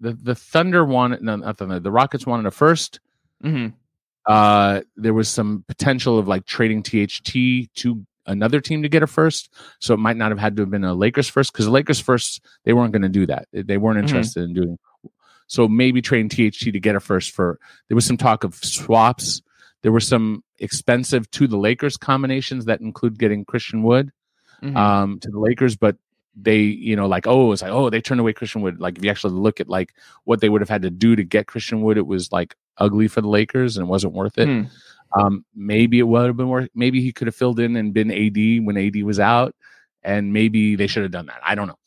the 0.01 0.13
the 0.13 0.35
Thunder 0.35 0.85
wanted 0.85 1.23
no 1.23 1.37
not 1.37 1.59
Thunder 1.59 1.81
the 1.81 1.91
Rockets 1.91 2.27
wanted 2.27 2.47
a 2.47 2.51
first. 2.51 3.01
Mm-hmm. 3.45 3.75
Uh, 4.27 4.81
there 4.97 5.15
was 5.15 5.29
some 5.29 5.65
potential 5.69 6.19
of 6.19 6.27
like 6.27 6.45
trading 6.47 6.83
THT 6.83 7.73
to 7.77 8.05
another 8.27 8.61
team 8.61 8.83
to 8.83 8.89
get 8.89 9.03
a 9.05 9.07
first, 9.07 9.55
so 9.79 9.95
it 9.95 9.99
might 9.99 10.17
not 10.17 10.33
have 10.33 10.39
had 10.39 10.57
to 10.57 10.63
have 10.63 10.71
been 10.71 10.83
a 10.85 10.95
Lakers 10.95 11.29
first 11.29 11.53
because 11.53 11.67
the 11.67 11.71
Lakers 11.71 12.01
first 12.01 12.45
they 12.65 12.73
weren't 12.73 12.93
going 12.93 13.03
to 13.03 13.09
do 13.09 13.27
that. 13.27 13.47
They 13.53 13.79
weren't 13.79 13.99
Mhm. 13.99 14.03
interested 14.09 14.43
in 14.45 14.55
doing. 14.55 14.79
So 15.47 15.69
maybe 15.69 16.03
trading 16.03 16.29
THT 16.29 16.73
to 16.73 16.81
get 16.81 16.97
a 16.97 17.01
first 17.01 17.31
for. 17.31 17.61
There 17.89 17.95
was 17.95 18.05
some 18.05 18.17
talk 18.17 18.43
of 18.43 18.57
swaps. 18.57 19.43
There 19.83 19.93
were 19.93 20.01
some 20.01 20.43
expensive 20.59 21.31
to 21.33 21.47
the 21.47 21.57
Lakers 21.57 21.97
combinations 21.97 22.65
that 22.65 22.81
include 22.81 23.19
getting 23.19 23.45
Christian 23.45 23.83
Wood 23.83 24.11
Mm-hmm. 24.63 24.77
um, 24.77 25.21
to 25.21 25.31
the 25.31 25.39
Lakers, 25.39 25.77
but 25.77 25.97
they, 26.35 26.61
you 26.61 26.97
know, 26.97 27.07
like, 27.07 27.27
oh, 27.27 27.53
it's 27.53 27.61
like, 27.61 27.71
oh, 27.73 27.91
they 27.91 28.01
turned 28.01 28.21
away 28.21 28.33
Christian 28.33 28.63
Wood. 28.63 28.81
Like, 28.81 28.97
if 28.97 29.05
you 29.05 29.11
actually 29.11 29.35
look 29.35 29.61
at 29.61 29.69
like 29.69 29.95
what 30.25 30.41
they 30.41 30.49
would 30.49 30.63
have 30.63 30.69
had 30.69 30.83
to 30.83 30.91
do 30.91 31.15
to 31.15 31.23
get 31.23 31.47
Christian 31.47 31.83
Wood, 31.83 31.99
it 31.99 32.07
was 32.07 32.33
like 32.33 32.55
ugly 32.79 33.07
for 33.07 33.21
the 33.21 33.29
Lakers 33.29 33.77
and 33.77 33.87
it 33.87 33.91
wasn't 33.91 34.15
worth 34.15 34.39
it. 34.39 34.49
Hmm. 34.49 34.63
Um, 35.21 35.45
maybe 35.55 35.99
it 35.99 36.05
would 36.05 36.27
have 36.27 36.37
been 36.37 36.49
worth. 36.49 36.71
Maybe 36.75 37.03
he 37.03 37.13
could 37.13 37.27
have 37.27 37.37
filled 37.37 37.61
in 37.61 37.77
and 37.77 37.93
been 37.93 38.11
AD 38.11 38.65
when 38.65 38.77
AD 38.79 39.03
was 39.03 39.21
out, 39.21 39.55
and 40.03 40.33
maybe 40.33 40.75
they 40.75 40.87
should 40.87 41.03
have 41.03 41.13
done 41.13 41.27
that. 41.27 41.41
I 41.43 41.55
don't 41.55 41.69
know. 41.69 41.79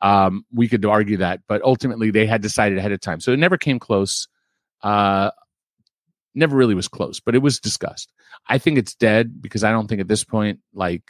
Um, 0.00 0.46
we 0.52 0.68
could 0.68 0.84
argue 0.84 1.18
that, 1.18 1.40
but 1.46 1.62
ultimately 1.62 2.10
they 2.10 2.26
had 2.26 2.40
decided 2.40 2.78
ahead 2.78 2.92
of 2.92 3.00
time, 3.00 3.20
so 3.20 3.32
it 3.32 3.38
never 3.38 3.56
came 3.56 3.78
close. 3.78 4.26
Uh, 4.82 5.30
never 6.34 6.56
really 6.56 6.74
was 6.74 6.88
close, 6.88 7.20
but 7.20 7.34
it 7.34 7.38
was 7.42 7.60
discussed. 7.60 8.12
I 8.48 8.58
think 8.58 8.78
it's 8.78 8.94
dead 8.94 9.40
because 9.42 9.64
I 9.64 9.70
don't 9.70 9.86
think 9.88 10.00
at 10.00 10.08
this 10.08 10.24
point, 10.24 10.60
like, 10.74 11.02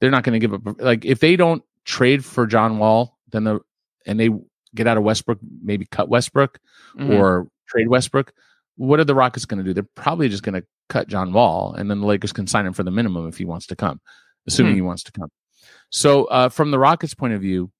they're 0.00 0.10
not 0.10 0.24
going 0.24 0.38
to 0.40 0.46
give 0.46 0.54
up. 0.54 0.80
Like, 0.80 1.04
if 1.04 1.20
they 1.20 1.36
don't 1.36 1.62
trade 1.84 2.24
for 2.24 2.46
John 2.46 2.78
Wall, 2.78 3.16
then 3.32 3.44
the 3.44 3.60
and 4.06 4.20
they 4.20 4.30
get 4.74 4.86
out 4.86 4.96
of 4.96 5.02
Westbrook, 5.02 5.38
maybe 5.62 5.86
cut 5.86 6.08
Westbrook 6.08 6.58
Mhm. 6.96 7.18
or 7.18 7.48
trade 7.66 7.88
Westbrook. 7.88 8.32
What 8.76 9.00
are 9.00 9.04
the 9.04 9.14
Rockets 9.14 9.46
going 9.46 9.58
to 9.58 9.64
do? 9.64 9.72
They're 9.72 9.88
probably 9.94 10.28
just 10.28 10.42
going 10.42 10.60
to 10.60 10.66
cut 10.88 11.08
John 11.08 11.32
Wall, 11.32 11.74
and 11.74 11.90
then 11.90 12.00
the 12.00 12.06
Lakers 12.06 12.32
can 12.32 12.46
sign 12.46 12.66
him 12.66 12.72
for 12.74 12.82
the 12.84 12.90
minimum 12.90 13.26
if 13.26 13.38
he 13.38 13.44
wants 13.44 13.66
to 13.68 13.76
come, 13.76 14.00
assuming 14.46 14.72
Hmm. 14.72 14.76
he 14.76 14.82
wants 14.82 15.02
to 15.04 15.12
come. 15.12 15.30
So, 15.90 16.24
uh, 16.26 16.48
from 16.50 16.70
the 16.70 16.78
Rockets' 16.78 17.14
point 17.14 17.32
of 17.32 17.40
view, 17.40 17.72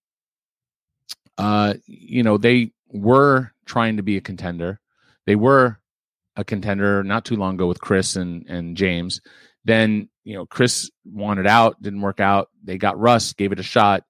uh, 1.37 1.75
you 1.85 2.23
know, 2.23 2.37
they 2.37 2.71
were 2.89 3.51
trying 3.65 3.97
to 3.97 4.03
be 4.03 4.17
a 4.17 4.21
contender. 4.21 4.79
They 5.25 5.35
were 5.35 5.79
a 6.37 6.45
contender 6.45 7.03
not 7.03 7.25
too 7.25 7.35
long 7.35 7.55
ago 7.55 7.67
with 7.67 7.81
Chris 7.81 8.15
and 8.15 8.45
and 8.47 8.77
James. 8.77 9.19
Then 9.65 10.07
you 10.23 10.35
know 10.35 10.45
Chris 10.45 10.89
wanted 11.03 11.47
out, 11.47 11.81
didn't 11.81 12.01
work 12.01 12.19
out. 12.19 12.49
They 12.63 12.77
got 12.77 12.99
Russ, 12.99 13.33
gave 13.33 13.51
it 13.51 13.59
a 13.59 13.63
shot, 13.63 14.03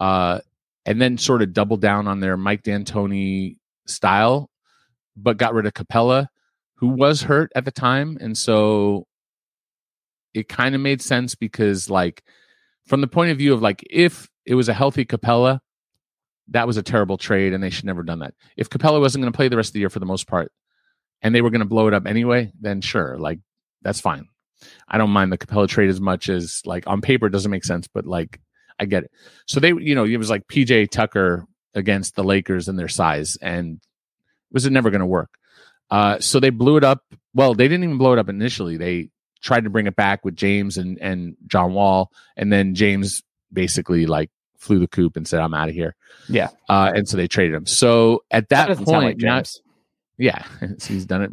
uh, 0.00 0.40
and 0.84 1.00
then 1.00 1.16
sort 1.16 1.42
of 1.42 1.54
doubled 1.54 1.80
down 1.80 2.08
on 2.08 2.20
their 2.20 2.36
Mike 2.36 2.64
D'Antoni 2.64 3.56
style, 3.86 4.50
but 5.16 5.38
got 5.38 5.54
rid 5.54 5.66
of 5.66 5.72
Capela, 5.72 6.26
who 6.74 6.88
was 6.88 7.22
hurt 7.22 7.50
at 7.54 7.64
the 7.64 7.70
time, 7.70 8.18
and 8.20 8.36
so 8.36 9.06
it 10.34 10.48
kind 10.48 10.74
of 10.74 10.80
made 10.80 11.00
sense 11.00 11.34
because 11.34 11.88
like 11.88 12.22
from 12.86 13.00
the 13.00 13.08
point 13.08 13.30
of 13.30 13.38
view 13.38 13.52
of 13.54 13.62
like 13.62 13.84
if 13.88 14.28
it 14.44 14.54
was 14.54 14.68
a 14.68 14.74
healthy 14.74 15.04
Capela, 15.04 15.60
that 16.48 16.66
was 16.66 16.76
a 16.76 16.82
terrible 16.82 17.16
trade, 17.16 17.52
and 17.52 17.62
they 17.62 17.70
should 17.70 17.84
never 17.84 18.00
have 18.00 18.06
done 18.06 18.18
that. 18.18 18.34
If 18.56 18.68
Capela 18.68 19.00
wasn't 19.00 19.22
going 19.22 19.32
to 19.32 19.36
play 19.36 19.48
the 19.48 19.56
rest 19.56 19.70
of 19.70 19.74
the 19.74 19.80
year 19.80 19.90
for 19.90 20.00
the 20.00 20.06
most 20.06 20.26
part, 20.26 20.50
and 21.22 21.34
they 21.34 21.42
were 21.42 21.50
going 21.50 21.60
to 21.60 21.66
blow 21.66 21.88
it 21.88 21.94
up 21.94 22.06
anyway, 22.06 22.52
then 22.60 22.80
sure, 22.80 23.18
like 23.18 23.38
that's 23.82 24.00
fine. 24.00 24.26
I 24.88 24.98
don't 24.98 25.10
mind 25.10 25.32
the 25.32 25.38
Capela 25.38 25.68
trade 25.68 25.88
as 25.88 26.00
much 26.00 26.28
as 26.28 26.62
like 26.64 26.86
on 26.86 27.00
paper 27.00 27.26
it 27.26 27.30
doesn't 27.30 27.50
make 27.50 27.64
sense, 27.64 27.88
but 27.88 28.06
like 28.06 28.40
I 28.78 28.84
get 28.86 29.04
it. 29.04 29.10
So 29.46 29.60
they, 29.60 29.68
you 29.68 29.94
know, 29.94 30.04
it 30.04 30.16
was 30.16 30.30
like 30.30 30.46
PJ 30.48 30.90
Tucker 30.90 31.46
against 31.74 32.16
the 32.16 32.24
Lakers 32.24 32.68
and 32.68 32.78
their 32.78 32.88
size, 32.88 33.36
and 33.40 33.76
it 33.76 34.52
was 34.52 34.66
it 34.66 34.72
never 34.72 34.90
going 34.90 35.00
to 35.00 35.06
work. 35.06 35.30
Uh, 35.90 36.18
so 36.20 36.40
they 36.40 36.50
blew 36.50 36.76
it 36.76 36.84
up. 36.84 37.02
Well, 37.34 37.54
they 37.54 37.68
didn't 37.68 37.84
even 37.84 37.98
blow 37.98 38.12
it 38.12 38.18
up 38.18 38.28
initially. 38.28 38.76
They 38.76 39.10
tried 39.42 39.64
to 39.64 39.70
bring 39.70 39.86
it 39.86 39.96
back 39.96 40.24
with 40.24 40.36
James 40.36 40.78
and 40.78 40.98
and 40.98 41.36
John 41.46 41.74
Wall, 41.74 42.10
and 42.36 42.52
then 42.52 42.74
James 42.74 43.22
basically 43.52 44.06
like 44.06 44.30
flew 44.58 44.78
the 44.78 44.88
coop 44.88 45.16
and 45.16 45.26
said, 45.26 45.40
"I'm 45.40 45.54
out 45.54 45.68
of 45.68 45.74
here." 45.74 45.94
Yeah. 46.28 46.48
uh, 46.68 46.92
and 46.94 47.08
so 47.08 47.16
they 47.16 47.28
traded 47.28 47.54
him. 47.54 47.66
So 47.66 48.24
at 48.30 48.48
that, 48.50 48.68
doesn't 48.68 48.84
point, 48.84 49.20
now- 49.20 49.36
James. 49.38 49.60
Yeah, 50.20 50.44
he's 50.86 51.04
done 51.06 51.22
it 51.22 51.32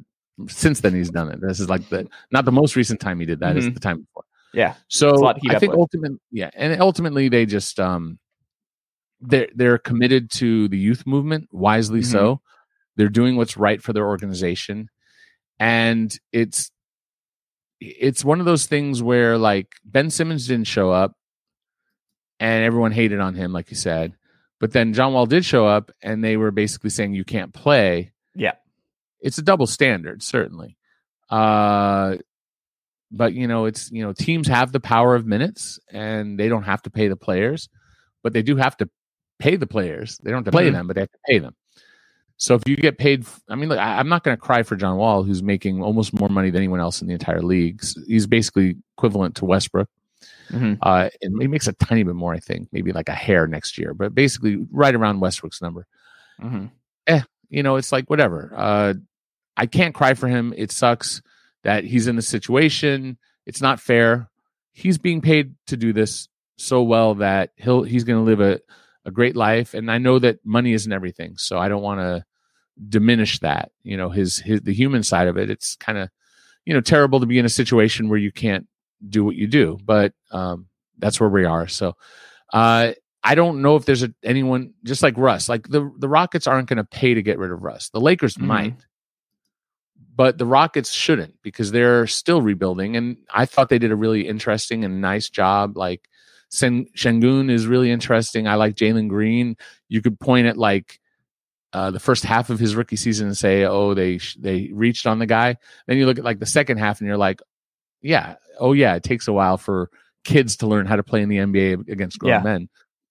since 0.51 0.79
then 0.81 0.93
he's 0.95 1.09
done 1.11 1.29
it. 1.31 1.39
This 1.41 1.59
is 1.59 1.67
like 1.69 1.88
the 1.89 2.07
not 2.31 2.45
the 2.45 2.51
most 2.51 2.75
recent 2.75 2.99
time 2.99 3.19
he 3.19 3.25
did 3.25 3.39
that. 3.41 3.57
It's 3.57 3.65
Mhm. 3.67 3.73
the 3.73 3.79
time 3.79 3.99
before. 4.01 4.23
Yeah. 4.53 4.75
So 4.88 5.09
It's 5.09 5.19
a 5.19 5.23
lot 5.23 5.33
to 5.33 5.41
keep 5.41 5.51
I 5.51 5.59
think 5.59 5.73
ultimately, 5.73 6.19
yeah, 6.31 6.49
and 6.55 6.79
ultimately 6.81 7.27
they 7.29 7.45
just 7.45 7.79
um, 7.79 8.17
they're 9.21 9.49
they're 9.55 9.77
committed 9.77 10.29
to 10.31 10.67
the 10.69 10.77
youth 10.77 11.05
movement, 11.05 11.49
wisely 11.51 11.99
Mhm. 12.01 12.05
so. 12.11 12.41
They're 12.95 13.09
doing 13.09 13.35
what's 13.35 13.57
right 13.57 13.81
for 13.81 13.93
their 13.93 14.07
organization, 14.07 14.89
and 15.59 16.17
it's 16.31 16.71
it's 17.79 18.25
one 18.25 18.39
of 18.39 18.45
those 18.47 18.65
things 18.65 19.03
where 19.03 19.38
like 19.38 19.67
Ben 19.85 20.09
Simmons 20.09 20.47
didn't 20.47 20.67
show 20.67 20.91
up, 20.91 21.15
and 22.39 22.63
everyone 22.63 22.91
hated 22.91 23.19
on 23.19 23.35
him, 23.35 23.53
like 23.53 23.69
you 23.69 23.75
said. 23.77 24.13
But 24.59 24.71
then 24.71 24.93
John 24.93 25.13
Wall 25.13 25.25
did 25.27 25.45
show 25.45 25.67
up, 25.67 25.91
and 26.01 26.23
they 26.23 26.38
were 26.38 26.49
basically 26.51 26.89
saying 26.89 27.13
you 27.13 27.23
can't 27.25 27.53
play. 27.53 28.13
Yeah. 28.35 28.53
It's 29.22 29.38
a 29.38 29.41
double 29.41 29.68
standard, 29.68 30.22
certainly. 30.24 30.78
Uh, 31.30 32.18
but 33.11 33.34
you 33.34 33.47
know, 33.47 33.65
it's 33.65 33.91
you 33.91 34.03
know, 34.03 34.13
teams 34.13 34.47
have 34.47 34.72
the 34.72 34.80
power 34.80 35.15
of 35.15 35.26
minutes, 35.26 35.80
and 35.91 36.39
they 36.39 36.49
don't 36.49 36.63
have 36.63 36.82
to 36.84 36.89
pay 36.89 37.07
the 37.07 37.15
players, 37.15 37.70
but 38.24 38.34
they 38.34 38.41
do 38.41 38.55
have 38.57 38.76
to 38.78 38.89
pay 39.39 39.55
the 39.55 39.68
players. 39.68 40.18
They 40.24 40.32
don't 40.32 40.39
have 40.39 40.45
to 40.45 40.51
play 40.51 40.70
Mhm. 40.70 40.74
them, 40.74 40.88
but 40.88 40.95
they 40.95 41.01
have 41.01 41.11
to 41.11 41.20
pay 41.28 41.39
them. 41.39 41.55
So 42.39 42.53
if 42.55 42.63
you 42.68 42.76
get 42.76 42.97
paid, 42.99 43.26
I 43.49 43.55
mean, 43.55 43.70
look, 43.70 43.80
I, 43.80 43.97
I'm 43.97 44.09
not 44.09 44.24
going 44.24 44.36
to 44.38 44.41
cry 44.41 44.61
for 44.63 44.76
John 44.76 44.97
Wall, 44.97 45.24
who's 45.24 45.41
making 45.41 45.82
almost 45.82 46.13
more 46.13 46.30
money 46.30 46.49
than 46.51 46.59
anyone 46.59 46.80
else 46.80 47.01
in 47.01 47.07
the 47.07 47.13
entire 47.13 47.41
league. 47.41 47.82
He's 48.07 48.28
basically 48.28 48.76
equivalent 48.97 49.36
to 49.38 49.45
Westbrook. 49.45 49.89
Mhm. 50.49 50.78
Uh, 50.82 51.09
and 51.22 51.41
he 51.41 51.47
makes 51.47 51.68
a 51.68 51.74
tiny 51.74 52.03
bit 52.03 52.13
more, 52.15 52.34
I 52.34 52.39
think, 52.39 52.70
maybe 52.72 52.91
like 52.91 53.09
a 53.09 53.13
hair 53.15 53.47
next 53.47 53.78
year, 53.78 53.93
but 53.93 54.13
basically 54.13 54.57
right 54.72 54.93
around 54.93 55.20
Westbrook's 55.20 55.61
number. 55.61 55.88
Mhm. 56.39 56.70
You 57.49 57.63
know, 57.63 57.75
it's 57.77 57.91
like 57.91 58.09
whatever. 58.09 58.51
Uh, 58.55 58.93
I 59.55 59.65
can't 59.65 59.95
cry 59.95 60.13
for 60.13 60.27
him. 60.27 60.53
It 60.55 60.71
sucks 60.71 61.21
that 61.63 61.83
he's 61.83 62.07
in 62.07 62.15
this 62.15 62.27
situation. 62.27 63.17
It's 63.45 63.61
not 63.61 63.79
fair. 63.79 64.29
He's 64.73 64.97
being 64.97 65.21
paid 65.21 65.55
to 65.67 65.77
do 65.77 65.93
this 65.93 66.27
so 66.57 66.83
well 66.83 67.15
that 67.15 67.51
he'll 67.55 67.83
he's 67.83 68.03
going 68.03 68.19
to 68.19 68.29
live 68.29 68.41
a, 68.41 68.59
a 69.05 69.11
great 69.11 69.35
life. 69.35 69.73
And 69.73 69.91
I 69.91 69.97
know 69.97 70.19
that 70.19 70.45
money 70.45 70.73
isn't 70.73 70.91
everything, 70.91 71.37
so 71.37 71.57
I 71.57 71.67
don't 71.67 71.81
want 71.81 71.99
to 71.99 72.25
diminish 72.87 73.39
that. 73.39 73.71
You 73.83 73.97
know, 73.97 74.09
his 74.09 74.37
his 74.37 74.61
the 74.61 74.73
human 74.73 75.03
side 75.03 75.27
of 75.27 75.37
it. 75.37 75.49
It's 75.49 75.75
kind 75.75 75.97
of 75.97 76.09
you 76.65 76.73
know 76.73 76.81
terrible 76.81 77.19
to 77.21 77.25
be 77.25 77.39
in 77.39 77.45
a 77.45 77.49
situation 77.49 78.09
where 78.09 78.19
you 78.19 78.31
can't 78.31 78.67
do 79.07 79.23
what 79.23 79.35
you 79.35 79.47
do, 79.47 79.79
but 79.83 80.13
um, 80.31 80.67
that's 80.97 81.19
where 81.19 81.29
we 81.29 81.45
are. 81.45 81.67
So. 81.67 81.95
Uh, 82.53 82.93
I 83.30 83.36
don't 83.36 83.61
know 83.61 83.75
if 83.75 83.86
there's 83.86 84.03
a, 84.03 84.13
anyone 84.23 84.73
just 84.84 85.03
like 85.03 85.17
Russ. 85.17 85.49
Like 85.49 85.67
the 85.67 85.91
the 85.97 86.07
Rockets 86.09 86.47
aren't 86.47 86.69
going 86.69 86.78
to 86.78 86.84
pay 86.84 87.13
to 87.13 87.21
get 87.21 87.38
rid 87.39 87.51
of 87.51 87.61
Russ. 87.63 87.89
The 87.89 87.99
Lakers 87.99 88.36
Mhm. 88.36 88.41
might, 88.45 88.75
but 90.15 90.38
the 90.38 90.45
Rockets 90.45 90.91
shouldn't 90.91 91.36
because 91.43 91.71
they're 91.71 92.07
still 92.07 92.41
rebuilding. 92.41 92.95
And 92.95 93.17
I 93.34 93.45
thought 93.45 93.69
they 93.69 93.80
did 93.80 93.91
a 93.91 93.95
really 93.95 94.28
interesting 94.28 94.84
and 94.84 95.01
nice 95.01 95.30
job. 95.30 95.78
Like 95.78 96.07
Sen- 96.49 96.88
Sengun 96.95 97.51
is 97.51 97.67
really 97.67 97.91
interesting. 97.91 98.47
I 98.47 98.55
like 98.55 98.75
Jalen 98.75 99.09
Green. 99.09 99.57
You 99.89 100.01
could 100.01 100.19
point 100.19 100.47
at 100.47 100.57
like 100.57 100.99
uh, 101.73 101.91
the 101.91 101.99
first 101.99 102.23
half 102.23 102.49
of 102.49 102.59
his 102.59 102.75
rookie 102.75 102.95
season 102.95 103.28
and 103.28 103.38
say, 103.38 103.65
"Oh, 103.65 103.93
they 103.93 104.17
sh- 104.19 104.38
they 104.39 104.69
reached 104.73 105.05
on 105.05 105.19
the 105.19 105.25
guy." 105.25 105.57
Then 105.86 105.97
you 105.97 106.05
look 106.05 106.17
at 106.17 106.23
like 106.23 106.39
the 106.39 106.45
second 106.45 106.78
half 106.78 107.01
and 107.01 107.07
you're 107.07 107.17
like, 107.17 107.41
"Yeah, 108.01 108.36
oh 108.57 108.71
yeah, 108.71 108.95
it 108.95 109.03
takes 109.03 109.28
a 109.28 109.34
while 109.34 109.57
for 109.57 109.89
kids 110.23 110.55
to 110.57 110.67
learn 110.67 110.86
how 110.86 110.95
to 110.95 111.03
play 111.03 111.21
in 111.21 111.28
the 111.30 111.38
NBA 111.38 111.89
against 111.89 112.19
grown 112.19 112.30
Yeah. 112.32 112.41
men." 112.41 112.69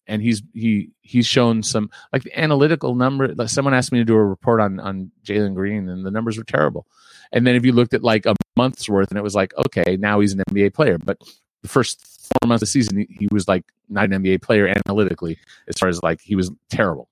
And 0.09 0.23
he's 0.23 0.43
he 0.55 0.91
he's 1.01 1.27
shown 1.27 1.63
some 1.63 1.91
like 2.13 2.23
the 2.23 2.39
analytical 2.39 2.95
number. 2.95 3.29
like, 3.35 3.49
Someone 3.49 3.75
asked 3.75 3.91
me 3.93 3.99
to 3.99 4.05
do 4.05 4.15
a 4.15 4.25
report 4.25 4.61
on 4.61 4.79
on 4.81 5.11
Jalen 5.25 5.55
Green, 5.55 5.89
and 5.89 6.05
the 6.07 6.11
numbers 6.11 6.39
were 6.39 6.45
terrible. 6.45 6.87
And 7.33 7.47
then 7.47 7.57
if 7.57 7.65
you 7.67 7.73
looked 7.73 7.93
at 7.95 8.03
like 8.05 8.25
a 8.27 8.35
month's 8.57 8.89
worth, 8.89 9.11
and 9.11 9.19
it 9.19 9.23
was 9.23 9.35
like, 9.35 9.53
okay, 9.67 9.97
now 9.97 10.21
he's 10.21 10.33
an 10.33 10.43
NBA 10.49 10.75
player. 10.75 10.97
But 10.99 11.19
the 11.63 11.69
first 11.69 12.29
four 12.41 12.47
months 12.49 12.63
of 12.63 12.67
the 12.69 12.71
season, 12.71 12.99
he, 12.99 13.07
he 13.19 13.29
was 13.33 13.49
like 13.49 13.65
not 13.89 14.05
an 14.13 14.23
NBA 14.23 14.43
player 14.43 14.73
analytically, 14.87 15.39
as 15.69 15.77
far 15.79 15.89
as 15.89 16.01
like 16.03 16.21
he 16.21 16.37
was 16.37 16.51
terrible. 16.71 17.09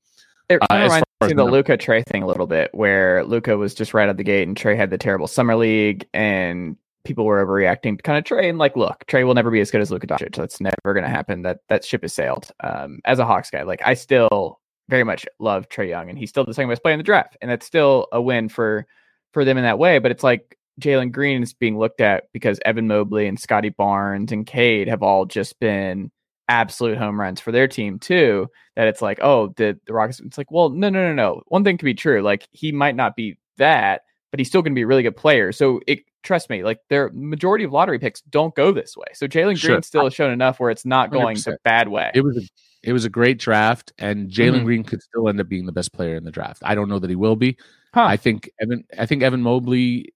It 0.48 0.58
Uh, 0.62 0.66
kind 0.68 0.82
as 0.84 0.86
of 0.86 0.92
reminds 0.92 1.04
me 1.22 1.26
of 1.32 1.36
the 1.36 1.44
the- 1.46 1.50
Luka 1.50 1.76
Trae 1.78 2.04
thing 2.06 2.22
a 2.22 2.26
little 2.26 2.46
bit, 2.46 2.72
where 2.74 3.24
Luka 3.24 3.56
was 3.56 3.74
just 3.74 3.92
right 3.94 4.08
out 4.08 4.16
the 4.18 4.24
gate 4.24 4.46
and 4.46 4.56
Trae 4.56 4.76
had 4.76 4.90
the 4.90 4.98
terrible 4.98 5.26
summer 5.26 5.56
league, 5.56 6.06
and 6.14 6.76
people 7.04 7.24
were 7.24 7.44
overreacting 7.44 7.96
to 7.96 8.02
kind 8.02 8.18
of 8.18 8.24
Trae 8.24 8.48
and 8.48 8.58
like, 8.58 8.76
look, 8.76 9.04
Trae 9.06 9.26
will 9.26 9.34
never 9.34 9.50
be 9.50 9.60
as 9.60 9.70
good 9.70 9.80
as 9.80 9.90
Luka 9.90 10.06
Doncic. 10.06 10.34
That's 10.34 10.60
never 10.60 10.94
going 10.94 11.04
to 11.04 11.10
happen. 11.10 11.42
That 11.42 11.60
that 11.68 11.84
ship 11.84 12.02
has 12.02 12.12
sailed. 12.12 12.50
Um, 12.60 13.00
as 13.04 13.18
a 13.18 13.26
Hawks 13.26 13.50
guy, 13.50 13.62
like 13.62 13.82
I 13.84 13.94
still 13.94 14.60
very 14.88 15.04
much 15.04 15.26
love 15.38 15.68
Trae 15.68 15.88
Young, 15.88 16.10
and 16.10 16.18
he's 16.18 16.30
still 16.30 16.44
the 16.44 16.54
second 16.54 16.70
best 16.70 16.82
player 16.82 16.94
in 16.94 16.98
the 16.98 17.04
draft, 17.04 17.36
and 17.40 17.50
that's 17.50 17.66
still 17.66 18.08
a 18.12 18.20
win 18.20 18.48
for 18.48 18.86
for 19.32 19.44
them 19.44 19.56
in 19.58 19.64
that 19.64 19.78
way. 19.78 19.98
But 19.98 20.10
it's 20.10 20.24
like 20.24 20.58
Jalen 20.80 21.12
Green 21.12 21.42
is 21.42 21.52
being 21.52 21.78
looked 21.78 22.00
at 22.00 22.24
because 22.32 22.58
Evan 22.64 22.88
Mobley 22.88 23.26
and 23.26 23.38
Scottie 23.38 23.68
Barnes 23.70 24.32
and 24.32 24.46
Cade 24.46 24.88
have 24.88 25.02
all 25.02 25.24
just 25.24 25.58
been 25.60 26.10
absolute 26.48 26.98
home 26.98 27.18
runs 27.18 27.40
for 27.40 27.52
their 27.52 27.68
team 27.68 27.98
too. 27.98 28.48
That 28.76 28.88
it's 28.88 29.02
like, 29.02 29.18
oh, 29.22 29.54
the 29.56 29.78
the 29.86 29.92
Rockets. 29.92 30.20
It's 30.20 30.38
like, 30.38 30.50
well, 30.50 30.70
no, 30.70 30.88
no, 30.88 31.08
no, 31.08 31.14
no. 31.14 31.42
One 31.46 31.64
thing 31.64 31.78
could 31.78 31.84
be 31.84 31.94
true. 31.94 32.22
Like 32.22 32.48
he 32.52 32.72
might 32.72 32.96
not 32.96 33.16
be 33.16 33.38
that, 33.56 34.02
but 34.34 34.40
he's 34.40 34.48
still 34.48 34.62
going 34.62 34.72
to 34.72 34.74
be 34.74 34.82
a 34.82 34.86
really 34.88 35.04
good 35.04 35.16
player. 35.16 35.52
So 35.52 35.80
it 35.86 36.00
trust 36.24 36.50
me, 36.50 36.64
like 36.64 36.80
their 36.88 37.08
majority 37.14 37.62
of 37.62 37.70
lottery 37.70 38.00
picks 38.00 38.20
don't 38.22 38.52
go 38.56 38.72
this 38.72 38.96
way. 38.96 39.06
So 39.12 39.28
Jalen 39.28 39.56
Sure. 39.56 39.70
Green 39.76 39.82
still 39.84 40.02
has 40.02 40.12
shown 40.12 40.32
enough 40.32 40.58
where 40.58 40.70
it's 40.70 40.84
not 40.84 41.12
going 41.12 41.36
the 41.36 41.52
100%. 41.52 41.56
bad 41.62 41.88
way. 41.88 42.10
It 42.16 42.22
was 42.22 42.36
a, 42.38 42.40
it 42.82 42.92
was 42.92 43.04
a 43.04 43.08
great 43.08 43.38
draft, 43.38 43.92
and 43.96 44.28
Jalen 44.28 44.62
Mhm. 44.62 44.64
Green 44.64 44.82
could 44.82 45.00
still 45.02 45.28
end 45.28 45.40
up 45.40 45.48
being 45.48 45.66
the 45.66 45.72
best 45.72 45.92
player 45.92 46.16
in 46.16 46.24
the 46.24 46.32
draft. 46.32 46.62
I 46.64 46.74
don't 46.74 46.88
know 46.88 46.98
that 46.98 47.08
he 47.10 47.14
will 47.14 47.36
be. 47.36 47.56
Huh. 47.94 48.06
I 48.06 48.16
think 48.16 48.50
Evan. 48.60 48.82
I 48.98 49.06
think 49.06 49.22
Evan 49.22 49.40
Mobley, 49.40 50.12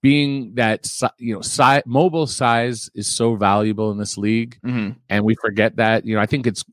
being 0.00 0.54
that 0.54 0.88
you 1.18 1.34
know, 1.34 1.40
si- 1.40 1.82
mobile 1.86 2.26
size 2.28 2.88
is 2.94 3.08
so 3.08 3.34
valuable 3.34 3.90
in 3.90 3.98
this 3.98 4.16
league, 4.16 4.58
Mhm. 4.64 4.94
and 5.08 5.24
we 5.24 5.34
forget 5.40 5.76
that. 5.76 6.06
You 6.06 6.14
know, 6.14 6.20
I 6.20 6.26
think 6.26 6.46
it's. 6.46 6.64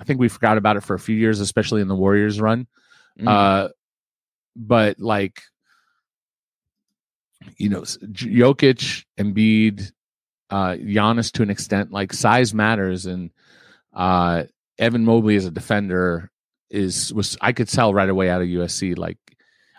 I 0.00 0.02
think 0.04 0.18
we 0.18 0.28
forgot 0.28 0.58
about 0.58 0.76
it 0.76 0.80
for 0.82 0.94
a 0.94 0.98
few 0.98 1.14
years, 1.14 1.38
especially 1.38 1.80
in 1.80 1.86
the 1.86 1.94
Warriors 1.94 2.40
run. 2.40 2.66
Mhm. 3.20 3.28
Uh, 3.28 3.68
but 4.56 4.98
like, 5.00 5.42
you 7.58 7.68
know, 7.68 7.82
Jokic, 7.82 9.04
Embiid, 9.18 9.92
uh, 10.50 10.72
Giannis 10.74 11.32
to 11.32 11.42
an 11.42 11.50
extent, 11.50 11.90
like 11.92 12.12
size 12.12 12.54
matters, 12.54 13.06
and 13.06 13.30
uh, 13.92 14.44
Evan 14.78 15.04
Mobley 15.04 15.36
as 15.36 15.44
a 15.44 15.50
defender 15.50 16.30
is 16.70 17.12
was 17.12 17.36
I 17.40 17.52
could 17.52 17.68
tell 17.68 17.92
right 17.92 18.08
away 18.08 18.30
out 18.30 18.40
of 18.40 18.48
USC. 18.48 18.96
Like, 18.96 19.18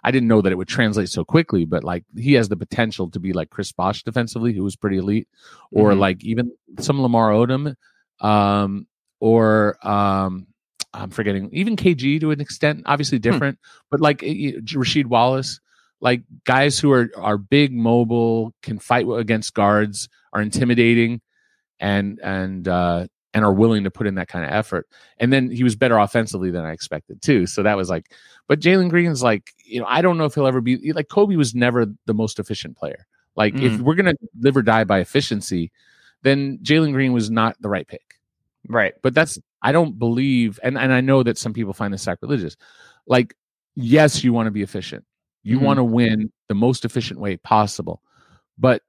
I 0.03 0.11
didn't 0.11 0.28
know 0.28 0.41
that 0.41 0.51
it 0.51 0.55
would 0.55 0.67
translate 0.67 1.09
so 1.09 1.26
quickly, 1.26 1.65
but 1.65 1.84
like 1.84 2.03
he 2.15 2.34
has 2.34 2.49
the 2.49 2.55
potential 2.57 3.09
to 3.11 3.19
be 3.19 3.34
like 3.34 3.49
Chris 3.49 3.71
Bosh 3.71 4.03
defensively, 4.03 4.53
who 4.53 4.64
was 4.64 4.76
pretty 4.76 4.97
elite, 4.97 5.27
or 5.72 5.91
Mhm. 5.91 5.99
like 5.99 6.23
even 6.23 6.52
some 6.80 7.02
Lamar 7.02 7.31
Odom, 7.31 7.76
um, 8.19 8.88
or 9.19 9.77
um, 9.88 10.47
I'm 10.95 11.09
forgetting 11.11 11.49
even 11.53 11.76
KG 11.76 12.19
to 12.22 12.31
an 12.31 12.41
extent, 12.41 12.84
obviously 12.85 13.19
different, 13.19 13.59
but 13.91 13.99
like 13.99 14.23
eh, 14.23 14.53
Rasheed 14.73 15.05
Wallace, 15.07 15.59
like 16.01 16.22
guys 16.45 16.80
who 16.80 16.91
are 16.91 17.09
are 17.17 17.38
big, 17.38 17.73
mobile, 17.73 18.53
can 18.61 18.80
fight 18.80 19.05
against 19.09 19.53
guards, 19.53 20.09
are 20.34 20.41
intimidating, 20.41 21.22
and 21.80 22.19
and 22.23 22.67
uh, 22.67 23.07
and 23.34 23.43
are 23.45 23.53
willing 23.53 23.84
to 23.84 23.91
put 23.91 24.07
in 24.07 24.15
that 24.15 24.27
kind 24.30 24.45
of 24.45 24.51
effort. 24.51 24.88
And 25.17 25.31
then 25.34 25.51
he 25.51 25.63
was 25.63 25.76
better 25.76 25.97
offensively 25.97 26.51
than 26.51 26.63
I 26.65 26.72
expected 26.72 27.22
too. 27.22 27.45
So 27.47 27.63
that 27.63 27.76
was 27.77 27.89
like, 27.89 28.11
but 28.47 28.59
Jalen 28.61 28.89
Green's 28.89 29.22
like, 29.22 29.51
you 29.65 29.81
know, 29.81 29.85
I 29.88 30.01
don't 30.01 30.17
know 30.17 30.26
if 30.26 30.35
he'll 30.35 30.47
ever 30.47 30.61
be 30.61 30.93
like 30.93 31.09
Kobe 31.09 31.35
was 31.35 31.53
never 31.53 31.85
the 32.05 32.13
most 32.13 32.39
efficient 32.39 32.77
player. 32.77 33.05
Like 33.35 33.59
if 33.61 33.73
Mhm. 33.73 33.80
we're 33.81 33.95
gonna 33.95 34.13
live 34.39 34.55
or 34.55 34.61
die 34.61 34.85
by 34.85 34.99
efficiency, 34.99 35.72
then 36.23 36.59
Jalen 36.63 36.93
Green 36.93 37.11
was 37.11 37.30
not 37.30 37.55
the 37.61 37.67
right 37.69 37.88
pick 37.88 38.05
right. 38.70 38.94
but 39.02 39.14
that's 39.14 39.38
i 39.62 39.72
don't 39.72 39.98
believe 40.00 40.60
and, 40.64 40.78
and 40.78 40.92
i 40.94 41.02
know 41.02 41.24
that 41.24 41.38
some 41.38 41.54
people 41.54 41.74
find 41.74 41.94
this 41.94 42.02
sacrilegious 42.02 42.56
like 43.08 43.36
yes 43.76 44.24
you 44.24 44.34
want 44.34 44.48
to 44.48 44.52
be 44.52 44.62
efficient 44.62 45.04
you 45.44 45.60
Mhm. 45.60 45.62
want 45.64 45.78
to 45.78 45.84
win 45.84 46.32
the 46.48 46.56
most 46.56 46.86
efficient 46.86 47.20
way 47.20 47.38
possible 47.38 48.02
but 48.58 48.82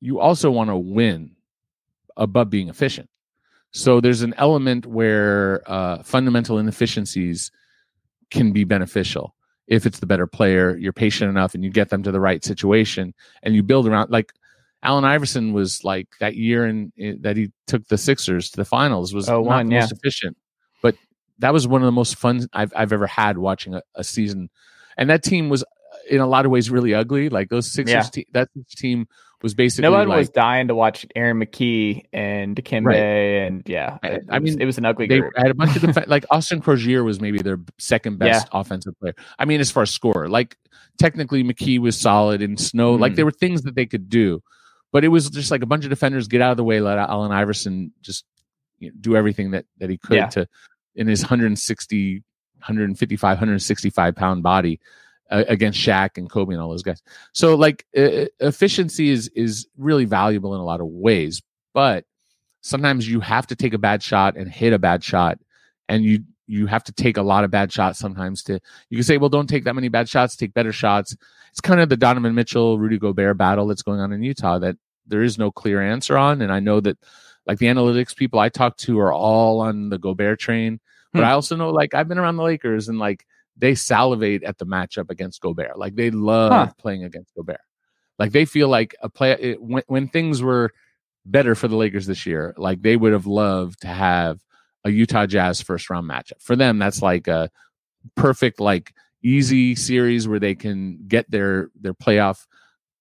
you 0.00 0.20
also 0.20 0.50
want 0.50 0.70
to 0.70 0.76
win 0.76 1.32
above 2.16 2.50
being 2.50 2.68
efficient 2.68 3.08
so 3.70 4.00
there's 4.00 4.22
an 4.22 4.34
element 4.38 4.86
where 4.86 5.62
uh, 5.70 6.02
fundamental 6.02 6.58
inefficiencies 6.58 7.50
can 8.30 8.52
be 8.52 8.64
beneficial 8.64 9.34
if 9.66 9.84
it's 9.84 9.98
the 10.00 10.06
better 10.06 10.26
player 10.26 10.76
you're 10.78 10.92
patient 10.92 11.28
enough 11.30 11.54
and 11.54 11.62
you 11.64 11.70
get 11.70 11.90
them 11.90 12.02
to 12.02 12.10
the 12.10 12.20
right 12.20 12.44
situation 12.44 13.12
and 13.42 13.54
you 13.54 13.62
build 13.62 13.86
around 13.86 14.10
like 14.10 14.32
Allen 14.82 15.04
Iverson 15.04 15.52
was 15.52 15.82
like 15.84 16.06
that 16.20 16.36
year 16.36 16.66
in- 16.66 16.92
that 17.22 17.36
he 17.36 17.50
took 17.66 17.86
the 17.88 17.98
Sixers 17.98 18.50
to 18.50 18.56
the 18.56 18.64
finals 18.64 19.12
was 19.12 19.28
Oh, 19.28 19.42
not 19.42 19.44
one, 19.44 19.66
the 19.68 19.74
yeah. 19.74 19.80
most 19.80 19.92
efficient, 19.92 20.36
but 20.82 20.94
that 21.40 21.52
was 21.52 21.66
one 21.66 21.82
of 21.82 21.86
the 21.86 21.92
most 21.92 22.16
fun 22.16 22.46
I've 22.52 22.72
I've 22.76 22.92
ever 22.92 23.06
had 23.06 23.38
watching 23.38 23.74
a, 23.74 23.82
a 23.94 24.04
season, 24.04 24.50
and 24.96 25.10
that 25.10 25.22
team 25.22 25.48
was 25.48 25.64
in 26.08 26.20
a 26.20 26.26
lot 26.26 26.44
of 26.46 26.50
ways 26.52 26.70
really 26.70 26.94
ugly. 26.94 27.28
Like 27.28 27.48
those 27.48 27.72
Sixers, 27.72 27.92
Yeah. 27.92 28.02
te- 28.02 28.26
that 28.32 28.48
team 28.70 29.06
was 29.42 29.54
basically 29.54 29.82
No 29.82 29.92
one 29.92 30.08
like, 30.08 30.18
was 30.18 30.30
dying 30.30 30.66
to 30.68 30.74
watch 30.74 31.06
Aaron 31.14 31.38
McKie 31.40 32.02
and 32.12 32.56
Dikembe, 32.56 32.86
Right. 32.86 32.96
and 32.96 33.62
yeah, 33.66 33.96
I- 34.02 34.18
I 34.30 34.38
was, 34.38 34.42
mean, 34.54 34.60
it 34.62 34.64
was 34.66 34.78
an 34.78 34.84
ugly 34.84 35.06
they 35.06 35.20
group. 35.20 35.32
had 35.36 35.50
a 35.50 35.54
bunch 35.54 35.76
of 35.76 35.82
def- 35.82 36.06
like 36.08 36.24
Austin 36.30 36.60
Croshere 36.60 37.04
was 37.04 37.20
maybe 37.20 37.38
their 37.38 37.58
second 37.78 38.18
best 38.18 38.48
offensive 38.52 38.94
player. 39.00 39.14
I 39.38 39.44
mean, 39.44 39.60
as 39.60 39.70
far 39.70 39.82
as 39.84 39.90
scorer, 39.90 40.28
like 40.28 40.56
technically 40.98 41.44
McKie 41.44 41.78
was 41.78 41.96
solid 41.98 42.42
and 42.42 42.58
Snow, 42.58 42.94
like 42.94 43.12
Mhm. 43.12 43.16
there 43.16 43.24
were 43.24 43.30
things 43.32 43.62
that 43.62 43.74
they 43.76 43.86
could 43.86 44.08
do, 44.08 44.40
but 44.92 45.04
it 45.04 45.08
was 45.08 45.30
just 45.30 45.50
like 45.50 45.62
a 45.62 45.66
bunch 45.66 45.84
of 45.84 45.90
defenders 45.90 46.28
get 46.28 46.40
out 46.40 46.50
of 46.52 46.56
the 46.56 46.64
way, 46.64 46.80
let 46.80 46.98
Allen 46.98 47.32
Iverson 47.32 47.92
just 48.00 48.24
you 48.78 48.88
know, 48.88 48.94
do 49.00 49.16
everything 49.16 49.50
that 49.52 49.64
that 49.78 49.90
he 49.90 49.98
could 49.98 50.16
Yeah. 50.16 50.26
to 50.28 50.48
in 50.94 51.06
his 51.06 51.22
160, 51.22 52.22
155, 52.58 53.36
165 53.36 54.14
pound 54.16 54.42
body. 54.42 54.80
Uh, 55.30 55.44
against 55.48 55.78
Shaq 55.78 56.16
and 56.16 56.30
Kobe 56.30 56.54
and 56.54 56.62
all 56.62 56.70
those 56.70 56.82
guys, 56.82 57.02
so 57.34 57.54
like 57.54 57.84
uh, 57.94 58.24
efficiency 58.40 59.10
is 59.10 59.28
is 59.34 59.66
really 59.76 60.06
valuable 60.06 60.54
in 60.54 60.60
a 60.62 60.64
lot 60.64 60.80
of 60.80 60.86
ways, 60.86 61.42
but 61.74 62.06
sometimes 62.62 63.06
you 63.06 63.20
have 63.20 63.46
to 63.48 63.54
take 63.54 63.74
a 63.74 63.78
bad 63.78 64.02
shot 64.02 64.38
and 64.38 64.50
hit 64.50 64.72
a 64.72 64.78
bad 64.78 65.04
shot 65.04 65.38
and 65.86 66.02
you 66.02 66.24
you 66.48 66.66
have 66.66 66.82
to 66.82 66.92
take 66.92 67.16
a 67.16 67.22
lot 67.22 67.44
of 67.44 67.50
bad 67.50 67.72
shots 67.72 67.98
sometimes 67.98 68.42
to 68.42 68.58
you 68.90 68.96
can 68.96 69.04
say 69.04 69.18
well 69.18 69.28
don't 69.28 69.48
take 69.48 69.64
that 69.64 69.74
many 69.74 69.88
bad 69.88 70.08
shots 70.08 70.34
take 70.34 70.52
better 70.54 70.72
shots 70.72 71.16
it's 71.50 71.60
kind 71.60 71.80
of 71.80 71.88
the 71.88 71.96
donovan 71.96 72.34
mitchell 72.34 72.78
rudy 72.78 72.98
gobert 72.98 73.36
battle 73.36 73.66
that's 73.66 73.82
going 73.82 74.00
on 74.00 74.12
in 74.12 74.22
utah 74.22 74.58
that 74.58 74.76
there 75.06 75.22
is 75.22 75.38
no 75.38 75.50
clear 75.50 75.80
answer 75.80 76.16
on 76.16 76.42
and 76.42 76.52
i 76.52 76.58
know 76.58 76.80
that 76.80 76.98
like 77.46 77.58
the 77.58 77.66
analytics 77.66 78.16
people 78.16 78.38
i 78.40 78.48
talk 78.48 78.76
to 78.76 78.98
are 78.98 79.12
all 79.12 79.60
on 79.60 79.90
the 79.90 79.98
gobert 79.98 80.40
train 80.40 80.80
but 81.12 81.20
Hmm. 81.20 81.26
i 81.26 81.32
also 81.32 81.54
know 81.54 81.70
like 81.70 81.94
i've 81.94 82.08
been 82.08 82.18
around 82.18 82.36
the 82.36 82.42
lakers 82.42 82.88
and 82.88 82.98
like 82.98 83.24
they 83.56 83.74
salivate 83.74 84.42
at 84.42 84.58
the 84.58 84.66
matchup 84.66 85.10
against 85.10 85.40
gobert 85.40 85.78
like 85.78 85.94
they 85.94 86.10
love 86.10 86.50
Huh. 86.52 86.72
playing 86.78 87.04
against 87.04 87.34
gobert 87.34 87.60
like 88.18 88.32
they 88.32 88.44
feel 88.44 88.68
like 88.68 88.96
a 89.02 89.08
play 89.08 89.32
it, 89.32 89.62
when, 89.62 89.82
when 89.86 90.08
things 90.08 90.42
were 90.42 90.72
better 91.24 91.54
for 91.54 91.68
the 91.68 91.76
Lakers 91.76 92.06
this 92.06 92.24
year. 92.26 92.54
Like 92.56 92.80
they 92.82 92.96
would 92.96 93.12
have 93.12 93.26
loved 93.26 93.82
to 93.82 93.86
have 93.88 94.40
a 94.88 94.92
Utah 94.92 95.26
Jazz 95.26 95.60
first 95.62 95.88
round 95.90 96.08
matchup. 96.10 96.40
For 96.40 96.56
them, 96.56 96.78
that's 96.78 97.02
like 97.02 97.28
a 97.28 97.50
perfect, 98.16 98.60
like 98.60 98.94
easy 99.22 99.74
series 99.74 100.26
where 100.28 100.38
they 100.40 100.54
can 100.54 101.04
get 101.06 101.30
their 101.30 101.70
their 101.80 101.94
playoff 101.94 102.46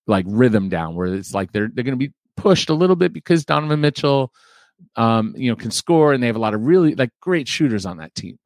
like 0.05 0.25
rhythm 0.27 0.69
down, 0.69 0.95
where 0.95 1.07
it's 1.07 1.33
like 1.33 1.51
they're 1.51 1.69
they're 1.73 1.83
going 1.83 1.97
to 1.99 2.07
be 2.07 2.13
pushed 2.35 2.69
a 2.69 2.73
little 2.73 2.95
bit 2.95 3.13
because 3.13 3.45
Donovan 3.45 3.81
Mitchell, 3.81 4.31
um, 4.95 5.33
you 5.37 5.49
know, 5.49 5.55
can 5.55 5.71
score 5.71 6.13
and 6.13 6.21
they 6.21 6.27
have 6.27 6.35
a 6.35 6.39
lot 6.39 6.53
of 6.53 6.61
really 6.61 6.95
like 6.95 7.11
great 7.19 7.47
shooters 7.47 7.85
on 7.85 7.97
that 7.97 8.13
team. 8.15 8.37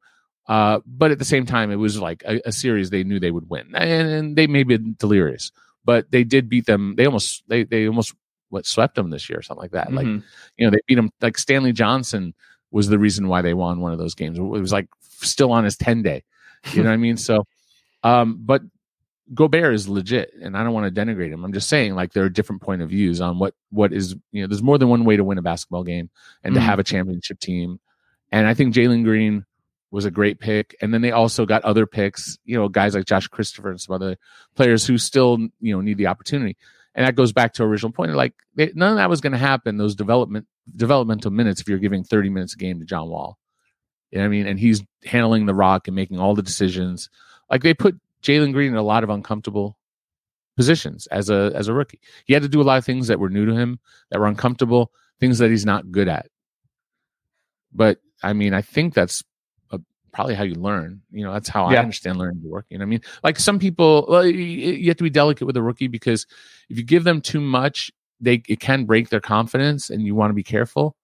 Uh, 0.48 0.80
but 0.86 1.10
at 1.12 1.18
the 1.18 1.24
same 1.24 1.46
time, 1.46 1.70
it 1.70 1.76
was 1.76 2.00
like 2.00 2.22
a, 2.26 2.40
a 2.48 2.52
series 2.52 2.90
they 2.90 3.04
knew 3.04 3.20
they 3.20 3.30
would 3.30 3.48
win, 3.48 3.72
and, 3.74 4.08
and 4.08 4.36
they 4.36 4.46
may 4.48 4.64
be 4.64 4.76
delirious, 4.76 5.52
but 5.84 6.10
they 6.10 6.24
did 6.24 6.48
beat 6.48 6.66
them. 6.66 6.94
They 6.96 7.06
almost 7.06 7.44
they 7.48 7.62
they 7.64 7.86
almost 7.86 8.14
what 8.48 8.66
swept 8.66 8.96
them 8.96 9.08
this 9.08 9.30
year 9.30 9.38
or 9.38 9.42
something 9.42 9.62
like 9.62 9.70
that. 9.70 9.92
Like 9.92 10.06
Mhm. 10.06 10.22
you 10.58 10.66
know, 10.66 10.70
they 10.70 10.80
beat 10.86 10.96
them 10.96 11.10
Like 11.22 11.38
Stanley 11.38 11.72
Johnson 11.72 12.34
was 12.72 12.88
the 12.88 12.98
reason 12.98 13.28
why 13.28 13.42
they 13.42 13.54
won 13.54 13.80
one 13.80 13.92
of 13.92 13.98
those 13.98 14.14
games. 14.14 14.38
It 14.38 14.42
was 14.42 14.72
like 14.72 14.88
still 15.00 15.52
on 15.52 15.64
his 15.64 15.76
ten 15.76 16.02
day. 16.02 16.24
You 16.72 16.82
know 16.82 16.88
what 16.88 16.94
I 16.94 16.98
mean? 16.98 17.16
So, 17.16 17.44
um, 18.02 18.38
but 18.40 18.62
Gobert 19.34 19.74
is 19.74 19.88
legit, 19.88 20.32
and 20.42 20.56
I 20.56 20.62
don't 20.64 20.72
want 20.72 20.92
to 20.92 21.00
denigrate 21.00 21.30
him. 21.30 21.44
I'm 21.44 21.52
just 21.52 21.68
saying, 21.68 21.94
like, 21.94 22.12
there 22.12 22.24
are 22.24 22.28
different 22.28 22.62
point 22.62 22.82
of 22.82 22.90
views 22.90 23.20
on 23.20 23.38
what 23.38 23.54
what 23.70 23.92
is 23.92 24.14
you 24.32 24.42
know. 24.42 24.48
There's 24.48 24.62
more 24.62 24.78
than 24.78 24.88
one 24.88 25.04
way 25.04 25.16
to 25.16 25.24
win 25.24 25.38
a 25.38 25.42
basketball 25.42 25.84
game 25.84 26.10
and 26.44 26.54
to 26.54 26.60
Mhm. 26.60 26.64
have 26.64 26.78
a 26.78 26.84
championship 26.84 27.38
team. 27.40 27.80
And 28.30 28.46
I 28.46 28.54
think 28.54 28.74
Jalen 28.74 29.04
Green 29.04 29.44
was 29.90 30.04
a 30.06 30.10
great 30.10 30.40
pick. 30.40 30.74
And 30.80 30.92
then 30.92 31.02
they 31.02 31.10
also 31.12 31.44
got 31.44 31.62
other 31.64 31.86
picks, 31.86 32.38
you 32.46 32.56
know, 32.58 32.68
guys 32.68 32.94
like 32.94 33.04
Josh 33.04 33.28
Christopher 33.28 33.70
and 33.70 33.80
some 33.80 33.94
other 33.94 34.16
players 34.56 34.86
who 34.86 34.96
still, 34.96 35.38
you 35.60 35.74
know, 35.74 35.82
need 35.82 35.98
the 35.98 36.06
opportunity. 36.06 36.56
And 36.94 37.06
that 37.06 37.14
goes 37.14 37.32
back 37.32 37.52
to 37.54 37.62
original 37.64 37.92
point. 37.92 38.12
Like 38.14 38.32
they, 38.54 38.72
none 38.74 38.92
of 38.92 38.96
that 38.96 39.10
was 39.10 39.20
going 39.20 39.32
to 39.34 39.38
happen. 39.38 39.76
Those 39.76 39.94
development 39.94 40.46
developmental 40.76 41.30
minutes 41.30 41.60
if 41.60 41.68
you're 41.68 41.78
giving 41.78 42.04
30 42.04 42.30
minutes 42.30 42.54
a 42.54 42.58
game 42.58 42.78
to 42.80 42.84
John 42.84 43.08
Wall. 43.08 43.38
You 44.10 44.18
know 44.18 44.24
what 44.24 44.26
I 44.26 44.30
mean? 44.30 44.46
And 44.46 44.58
he's 44.58 44.82
handling 45.04 45.46
the 45.46 45.54
rock 45.54 45.88
and 45.88 45.96
making 45.96 46.18
all 46.18 46.34
the 46.34 46.42
decisions. 46.42 47.08
Like 47.50 47.62
they 47.62 47.74
put 47.74 47.98
Jalen 48.22 48.52
Green 48.52 48.72
in 48.72 48.76
a 48.76 48.82
lot 48.82 49.04
of 49.04 49.10
uncomfortable 49.10 49.76
positions 50.56 51.06
as 51.08 51.30
a 51.30 51.50
as 51.54 51.68
a 51.68 51.72
rookie. 51.72 52.00
He 52.26 52.34
had 52.34 52.42
to 52.42 52.48
do 52.48 52.60
a 52.60 52.62
lot 52.62 52.78
of 52.78 52.84
things 52.84 53.08
that 53.08 53.18
were 53.18 53.30
new 53.30 53.46
to 53.46 53.54
him, 53.54 53.80
that 54.10 54.20
were 54.20 54.26
uncomfortable, 54.26 54.92
things 55.18 55.38
that 55.38 55.50
he's 55.50 55.66
not 55.66 55.90
good 55.90 56.08
at. 56.08 56.26
But 57.72 57.98
I 58.22 58.34
mean, 58.34 58.52
I 58.54 58.60
think 58.62 58.92
that's 58.92 59.24
uh 59.70 59.78
probably 60.12 60.34
how 60.34 60.44
you 60.44 60.54
learn. 60.54 61.00
You 61.10 61.24
know, 61.24 61.32
that's 61.32 61.48
how 61.48 61.64
I 61.64 61.76
understand 61.78 62.18
learning 62.18 62.42
to 62.42 62.48
work. 62.48 62.66
You 62.68 62.78
know 62.78 62.82
what 62.82 62.88
I 62.88 62.90
mean? 62.90 63.02
Like 63.24 63.38
some 63.38 63.58
people, 63.58 64.06
well, 64.08 64.26
you, 64.26 64.38
you 64.38 64.88
have 64.88 64.98
to 64.98 65.04
be 65.04 65.10
delicate 65.10 65.46
with 65.46 65.56
a 65.56 65.62
rookie 65.62 65.88
because 65.88 66.26
if 66.68 66.76
you 66.76 66.84
give 66.84 67.04
them 67.04 67.22
too 67.22 67.40
much, 67.40 67.90
they 68.22 68.42
it 68.48 68.60
can 68.60 68.86
break 68.86 69.10
their 69.10 69.20
confidence, 69.20 69.90
and 69.90 70.02
you 70.02 70.14
want 70.14 70.30
to 70.30 70.34
be 70.34 70.42
careful 70.42 70.96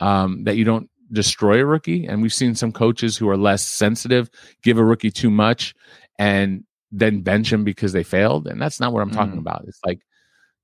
um, 0.00 0.44
that 0.44 0.56
you 0.56 0.64
don't 0.64 0.90
destroy 1.12 1.60
a 1.60 1.64
rookie. 1.64 2.06
And 2.06 2.20
we've 2.22 2.34
seen 2.34 2.54
some 2.54 2.72
coaches 2.72 3.16
who 3.16 3.28
are 3.28 3.36
less 3.36 3.64
sensitive 3.66 4.28
give 4.62 4.76
a 4.78 4.84
rookie 4.84 5.10
too 5.10 5.30
much 5.30 5.74
and 6.18 6.64
then 6.92 7.20
bench 7.22 7.52
him 7.52 7.64
because 7.64 7.92
they 7.92 8.02
failed. 8.02 8.46
And 8.46 8.60
that's 8.60 8.80
not 8.80 8.92
what 8.92 9.02
I'm 9.02 9.10
talking 9.10 9.36
Mhm. 9.36 9.38
about. 9.38 9.64
It's 9.66 9.80
like 9.86 10.00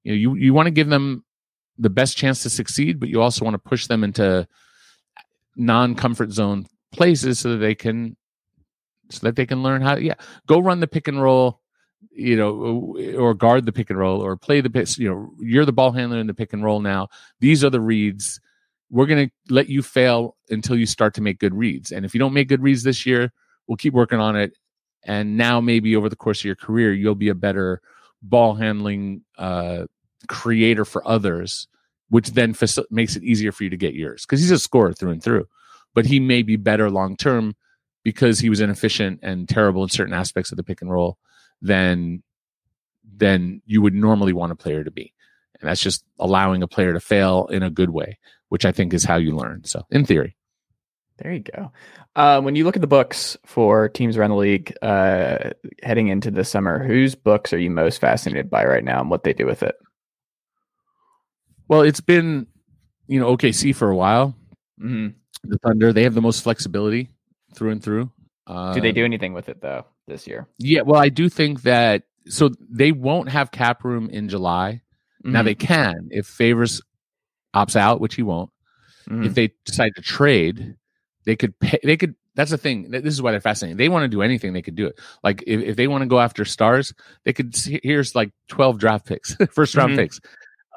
you 0.04 0.12
know, 0.12 0.16
you 0.16 0.34
you 0.34 0.52
want 0.54 0.66
to 0.66 0.70
give 0.72 0.88
them 0.88 1.24
the 1.78 1.90
best 1.90 2.16
chance 2.16 2.42
to 2.42 2.50
succeed, 2.50 2.98
but 3.00 3.08
you 3.08 3.20
also 3.22 3.44
want 3.44 3.54
to 3.54 3.58
push 3.70 3.86
them 3.86 4.02
into 4.04 4.46
non-comfort 5.56 6.32
zone 6.32 6.66
places 6.92 7.38
so 7.38 7.50
that 7.50 7.58
they 7.58 7.74
can 7.74 8.16
so 9.10 9.20
that 9.26 9.36
they 9.36 9.46
can 9.46 9.62
learn 9.62 9.82
how 9.82 9.96
yeah 9.96 10.14
go 10.46 10.58
run 10.58 10.80
the 10.80 10.86
pick 10.86 11.08
and 11.08 11.22
roll 11.22 11.60
you 12.10 12.36
know 12.36 12.96
or 13.18 13.34
guard 13.34 13.66
the 13.66 13.72
pick 13.72 13.90
and 13.90 13.98
roll 13.98 14.20
or 14.20 14.36
play 14.36 14.60
the 14.60 14.70
pick 14.70 14.96
you 14.98 15.08
know 15.08 15.30
you're 15.38 15.64
the 15.64 15.72
ball 15.72 15.92
handler 15.92 16.18
in 16.18 16.26
the 16.26 16.34
pick 16.34 16.52
and 16.52 16.64
roll 16.64 16.80
now. 16.80 17.08
These 17.40 17.64
are 17.64 17.70
the 17.70 17.80
reads. 17.80 18.40
We're 18.90 19.06
going 19.06 19.28
to 19.28 19.52
let 19.52 19.68
you 19.68 19.82
fail 19.82 20.36
until 20.48 20.76
you 20.76 20.86
start 20.86 21.14
to 21.14 21.20
make 21.20 21.40
good 21.40 21.54
reads. 21.54 21.90
And 21.90 22.04
if 22.06 22.14
you 22.14 22.20
don't 22.20 22.32
make 22.32 22.48
good 22.48 22.62
reads 22.62 22.82
this 22.82 23.04
year 23.06 23.32
we'll 23.66 23.76
keep 23.76 23.94
working 23.94 24.20
on 24.20 24.36
it. 24.36 24.52
And 25.04 25.36
now 25.36 25.60
maybe 25.60 25.96
over 25.96 26.08
the 26.08 26.16
course 26.16 26.40
of 26.40 26.44
your 26.44 26.56
career 26.56 26.92
you'll 26.92 27.14
be 27.14 27.28
a 27.28 27.34
better 27.34 27.80
ball 28.22 28.54
handling 28.54 29.22
uh 29.38 29.86
creator 30.28 30.84
for 30.84 31.06
others 31.06 31.68
which 32.08 32.30
then 32.30 32.54
faci- 32.54 32.84
makes 32.90 33.16
it 33.16 33.24
easier 33.24 33.52
for 33.52 33.64
you 33.64 33.70
to 33.70 33.76
get 33.76 33.94
yours. 33.94 34.24
Because 34.24 34.40
he's 34.40 34.50
a 34.50 34.58
scorer 34.58 34.92
through 34.92 35.10
and 35.10 35.22
through. 35.22 35.48
But 35.94 36.06
he 36.06 36.20
may 36.20 36.42
be 36.42 36.56
better 36.56 36.90
long 36.90 37.16
term 37.16 37.56
because 38.04 38.38
he 38.38 38.48
was 38.48 38.60
inefficient 38.60 39.20
and 39.22 39.48
terrible 39.48 39.82
in 39.82 39.88
certain 39.88 40.14
aspects 40.14 40.52
of 40.52 40.56
the 40.56 40.62
pick 40.62 40.80
and 40.80 40.90
roll 40.90 41.18
than 41.62 42.22
than 43.16 43.62
you 43.66 43.80
would 43.82 43.94
normally 43.94 44.32
want 44.32 44.52
a 44.52 44.56
player 44.56 44.84
to 44.84 44.90
be. 44.90 45.12
And 45.60 45.68
that's 45.68 45.80
just 45.80 46.04
allowing 46.18 46.62
a 46.62 46.68
player 46.68 46.92
to 46.92 47.00
fail 47.00 47.46
in 47.46 47.62
a 47.62 47.70
good 47.70 47.90
way, 47.90 48.18
which 48.50 48.64
I 48.66 48.72
think 48.72 48.92
is 48.92 49.04
how 49.04 49.16
you 49.16 49.34
learn. 49.34 49.64
So, 49.64 49.86
in 49.90 50.04
theory, 50.04 50.36
There 51.18 51.32
you 51.32 51.40
go. 51.40 51.72
Uh, 52.14 52.40
when 52.42 52.56
you 52.56 52.64
look 52.64 52.76
at 52.76 52.82
the 52.82 52.86
books 52.86 53.36
for 53.46 53.88
teams 53.88 54.16
around 54.16 54.30
the 54.30 54.36
league 54.36 54.76
uh, 54.82 55.50
heading 55.82 56.08
into 56.08 56.30
the 56.30 56.44
summer, 56.44 56.84
whose 56.84 57.14
books 57.14 57.52
are 57.54 57.58
you 57.58 57.70
most 57.70 58.00
fascinated 58.00 58.50
by 58.50 58.64
right 58.66 58.84
now 58.84 59.00
and 59.00 59.08
what 59.10 59.24
they 59.24 59.32
do 59.32 59.46
with 59.46 59.62
it? 59.62 59.76
well, 61.68 61.80
it's 61.82 62.00
been 62.00 62.46
you 63.08 63.18
know 63.18 63.36
OKC 63.36 63.74
for 63.74 63.90
a 63.90 63.96
while. 63.96 64.36
hmm 64.78 65.08
The 65.44 65.58
Thunder 65.58 65.92
they 65.92 66.02
have 66.02 66.14
the 66.14 66.20
most 66.22 66.42
flexibility 66.42 67.08
through 67.54 67.70
and 67.70 67.82
through. 67.82 68.10
Uh, 68.46 68.74
Do 68.74 68.80
they 68.80 68.92
do 68.92 69.04
anything 69.04 69.32
with 69.32 69.48
it 69.48 69.60
though 69.62 69.86
this 70.06 70.26
year? 70.26 70.46
Yeah, 70.58 70.82
well, 70.82 71.00
I 71.00 71.08
do 71.08 71.28
think 71.28 71.62
that 71.62 72.04
so 72.28 72.50
they 72.70 72.92
won't 72.92 73.28
have 73.28 73.50
cap 73.50 73.84
room 73.84 74.10
in 74.10 74.28
July. 74.28 74.82
Now 75.22 75.42
Mhm. 75.42 75.44
they 75.44 75.54
can 75.54 76.08
if 76.10 76.26
Favors 76.26 76.80
opts 77.54 77.76
out, 77.76 78.00
which 78.00 78.14
he 78.16 78.22
won't. 78.22 78.50
Mhm. 79.08 79.26
If 79.26 79.34
they 79.34 79.52
decide 79.64 79.92
to 79.96 80.02
trade, 80.02 80.76
they 81.24 81.36
could 81.36 81.58
pay. 81.58 81.78
They 81.82 81.96
could. 81.96 82.14
That's 82.34 82.50
the 82.50 82.58
thing. 82.58 82.90
This 82.90 83.14
is 83.14 83.22
why 83.22 83.30
they're 83.30 83.40
fascinating. 83.40 83.78
They 83.78 83.88
want 83.88 84.04
to 84.04 84.08
do 84.08 84.20
anything, 84.22 84.52
they 84.52 84.60
could 84.62 84.74
do 84.74 84.86
it. 84.86 85.00
Like 85.24 85.42
if, 85.46 85.60
if 85.62 85.76
they 85.76 85.88
want 85.88 86.02
to 86.02 86.06
go 86.06 86.20
after 86.20 86.44
stars, 86.44 86.92
they 87.24 87.32
could. 87.32 87.54
See, 87.56 87.80
here's 87.82 88.14
like 88.14 88.30
twelve 88.48 88.78
draft 88.78 89.06
picks, 89.06 89.34
first 89.52 89.74
round 89.74 89.92
Mhm. 89.92 89.96
picks. 89.96 90.20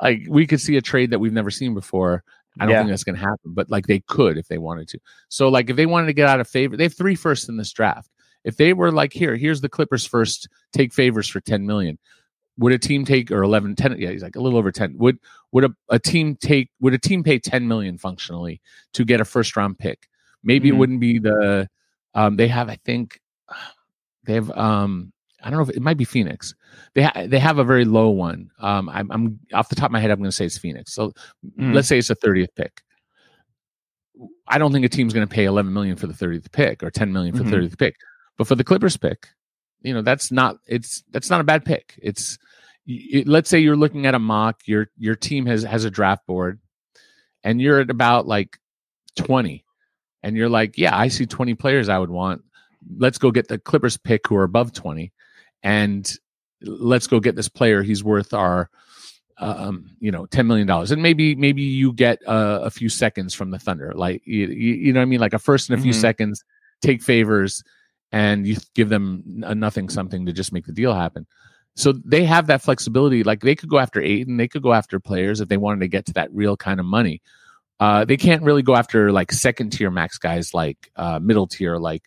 Like 0.01 0.21
we 0.29 0.47
could 0.47 0.61
see 0.61 0.77
a 0.77 0.81
trade 0.81 1.09
that 1.11 1.19
we've 1.19 1.33
never 1.33 1.51
seen 1.51 1.73
before. 1.73 2.23
I 2.59 2.65
don't 2.65 2.71
Yeah. 2.73 2.79
think 2.79 2.89
that's 2.91 3.03
going 3.03 3.15
to 3.15 3.21
happen, 3.21 3.53
but 3.53 3.69
like 3.69 3.87
they 3.87 3.99
could 3.99 4.37
if 4.37 4.47
they 4.47 4.57
wanted 4.57 4.87
to. 4.89 4.99
So 5.29 5.49
like 5.49 5.69
if 5.69 5.75
they 5.75 5.85
wanted 5.85 6.07
to 6.07 6.13
get 6.13 6.27
out 6.29 6.39
of 6.39 6.47
favor, 6.47 6.75
they 6.77 6.83
have 6.83 6.93
three 6.95 7.15
firsts 7.15 7.47
in 7.49 7.57
this 7.57 7.71
draft. 7.71 8.09
If 8.43 8.57
they 8.57 8.73
were 8.73 8.91
like, 8.91 9.13
here, 9.13 9.35
here's 9.35 9.61
the 9.61 9.69
Clippers 9.69 10.05
first, 10.05 10.47
take 10.73 10.93
favors 10.93 11.27
for 11.27 11.39
10 11.41 11.65
million. 11.65 11.97
Would 12.57 12.73
a 12.73 12.77
team 12.79 13.05
take 13.05 13.31
or 13.31 13.43
11, 13.43 13.75
10? 13.75 13.97
Yeah, 13.99 14.11
he's 14.11 14.23
like 14.23 14.35
a 14.35 14.41
little 14.41 14.57
over 14.59 14.71
10. 14.71 14.97
Would 14.97 15.17
would 15.51 15.63
a, 15.65 15.69
a 15.89 15.97
team 15.99 16.35
take 16.35 16.69
would 16.81 16.93
a 16.93 16.97
team 16.97 17.23
pay 17.23 17.39
10 17.39 17.67
million 17.67 17.97
functionally 17.97 18.61
to 18.93 19.05
get 19.05 19.21
a 19.21 19.25
first 19.25 19.55
round 19.55 19.77
pick? 19.79 20.07
Maybe 20.43 20.69
Mhm. 20.69 20.73
it 20.73 20.75
wouldn't 20.77 20.99
be 20.99 21.19
the 21.19 21.69
um 22.15 22.35
they 22.35 22.47
have, 22.49 22.69
I 22.69 22.75
think 22.83 23.19
they 24.25 24.33
have 24.33 24.51
um 24.51 25.13
I 25.41 25.49
don't 25.49 25.57
know 25.57 25.69
if 25.69 25.77
it 25.77 25.81
might 25.81 25.95
be 25.97 26.03
Phoenix. 26.03 26.53
They 26.95 27.03
ha- 27.03 27.23
they 27.27 27.39
have 27.39 27.59
a 27.59 27.63
very 27.63 27.85
low 27.85 28.09
one. 28.09 28.51
Um, 28.59 28.89
I'm, 28.89 29.09
I'm 29.09 29.39
off 29.53 29.69
the 29.69 29.75
top 29.75 29.85
of 29.85 29.91
my 29.93 30.01
head. 30.01 30.11
I'm 30.11 30.17
going 30.19 30.27
to 30.29 30.35
say 30.35 30.45
it's 30.45 30.57
Phoenix. 30.57 30.93
So 30.93 31.13
Mm. 31.57 31.73
let's 31.73 31.87
say 31.87 31.97
it's 31.97 32.09
a 32.09 32.15
30th 32.15 32.53
pick. 32.55 32.81
I 34.49 34.57
don't 34.57 34.73
think 34.73 34.85
a 34.85 34.89
team's 34.89 35.13
going 35.13 35.25
to 35.25 35.33
pay 35.33 35.45
11 35.45 35.71
million 35.71 35.95
for 35.95 36.07
the 36.07 36.13
30th 36.13 36.51
pick 36.51 36.83
or 36.83 36.91
10 36.91 37.13
million 37.13 37.33
for 37.37 37.43
Mhm. 37.43 37.51
the 37.51 37.55
30th 37.57 37.77
pick. 37.77 37.95
But 38.39 38.47
for 38.47 38.55
the 38.55 38.63
Clippers 38.63 38.95
pick, 38.95 39.27
you 39.81 39.93
know 39.93 40.01
that's 40.01 40.31
not 40.31 40.59
it's 40.65 41.03
that's 41.11 41.29
not 41.29 41.41
a 41.41 41.43
bad 41.43 41.65
pick. 41.65 41.99
It's 42.01 42.39
it, 42.87 43.27
let's 43.27 43.49
say 43.49 43.59
you're 43.59 43.75
looking 43.75 44.05
at 44.05 44.15
a 44.15 44.19
mock, 44.19 44.61
your 44.65 44.87
your 44.97 45.15
team 45.15 45.45
has 45.45 45.61
has 45.63 45.83
a 45.83 45.91
draft 45.91 46.25
board, 46.25 46.57
and 47.43 47.61
you're 47.61 47.81
at 47.81 47.89
about 47.89 48.27
like 48.27 48.57
twenty, 49.17 49.65
and 50.23 50.37
you're 50.37 50.47
like, 50.47 50.77
yeah, 50.77 50.97
I 50.97 51.09
see 51.09 51.25
twenty 51.25 51.53
players 51.53 51.89
I 51.89 51.99
would 51.99 52.09
want. 52.09 52.41
Let's 52.97 53.17
go 53.17 53.29
get 53.29 53.49
the 53.49 53.59
Clippers 53.59 53.97
pick 53.97 54.25
who 54.25 54.37
are 54.37 54.43
above 54.43 54.71
twenty, 54.71 55.11
and 55.61 56.09
let's 56.61 57.07
go 57.07 57.19
get 57.19 57.35
this 57.35 57.49
player. 57.49 57.83
He's 57.83 58.05
worth 58.05 58.33
our 58.33 58.69
um, 59.37 59.91
you 59.99 60.11
know, 60.11 60.27
ten 60.27 60.47
million 60.47 60.65
dollars, 60.65 60.91
and 60.91 61.03
maybe 61.03 61.35
maybe 61.35 61.61
you 61.63 61.91
get 61.91 62.25
uh, 62.25 62.61
a 62.63 62.69
few 62.69 62.87
seconds 62.87 63.33
from 63.33 63.51
the 63.51 63.59
Thunder, 63.59 63.91
like 63.93 64.21
you, 64.25 64.47
you 64.47 64.93
know, 64.93 65.01
what 65.01 65.03
I 65.03 65.05
mean, 65.07 65.19
like 65.19 65.33
a 65.33 65.39
first 65.39 65.69
and 65.69 65.77
a 65.77 65.81
few 65.81 65.91
Mhm. 65.91 65.99
seconds, 66.01 66.45
take 66.81 67.01
favors, 67.01 67.63
and 68.11 68.47
you 68.47 68.57
give 68.73 68.89
them 68.89 69.43
a 69.45 69.53
nothing 69.53 69.89
something 69.89 70.25
to 70.25 70.33
just 70.33 70.53
make 70.53 70.65
the 70.65 70.71
deal 70.71 70.93
happen. 70.93 71.27
So 71.75 71.93
they 71.93 72.25
have 72.25 72.47
that 72.47 72.61
flexibility. 72.61 73.23
Like 73.23 73.41
they 73.41 73.55
could 73.55 73.69
go 73.69 73.79
after 73.79 74.01
Ayton, 74.01 74.37
they 74.37 74.47
could 74.47 74.63
go 74.63 74.73
after 74.73 74.99
players 74.99 75.39
if 75.39 75.47
they 75.47 75.57
wanted 75.57 75.81
to 75.81 75.87
get 75.87 76.05
to 76.07 76.13
that 76.13 76.33
real 76.33 76.57
kind 76.57 76.79
of 76.79 76.85
money. 76.85 77.21
Uh, 77.79 78.03
they 78.03 78.17
can't 78.17 78.43
really 78.43 78.61
go 78.61 78.75
after 78.75 79.11
like 79.11 79.31
second 79.31 79.69
tier 79.71 79.89
max 79.89 80.17
guys, 80.17 80.53
like 80.53 80.91
uh, 80.97 81.19
middle 81.19 81.47
tier, 81.47 81.77
like 81.77 82.03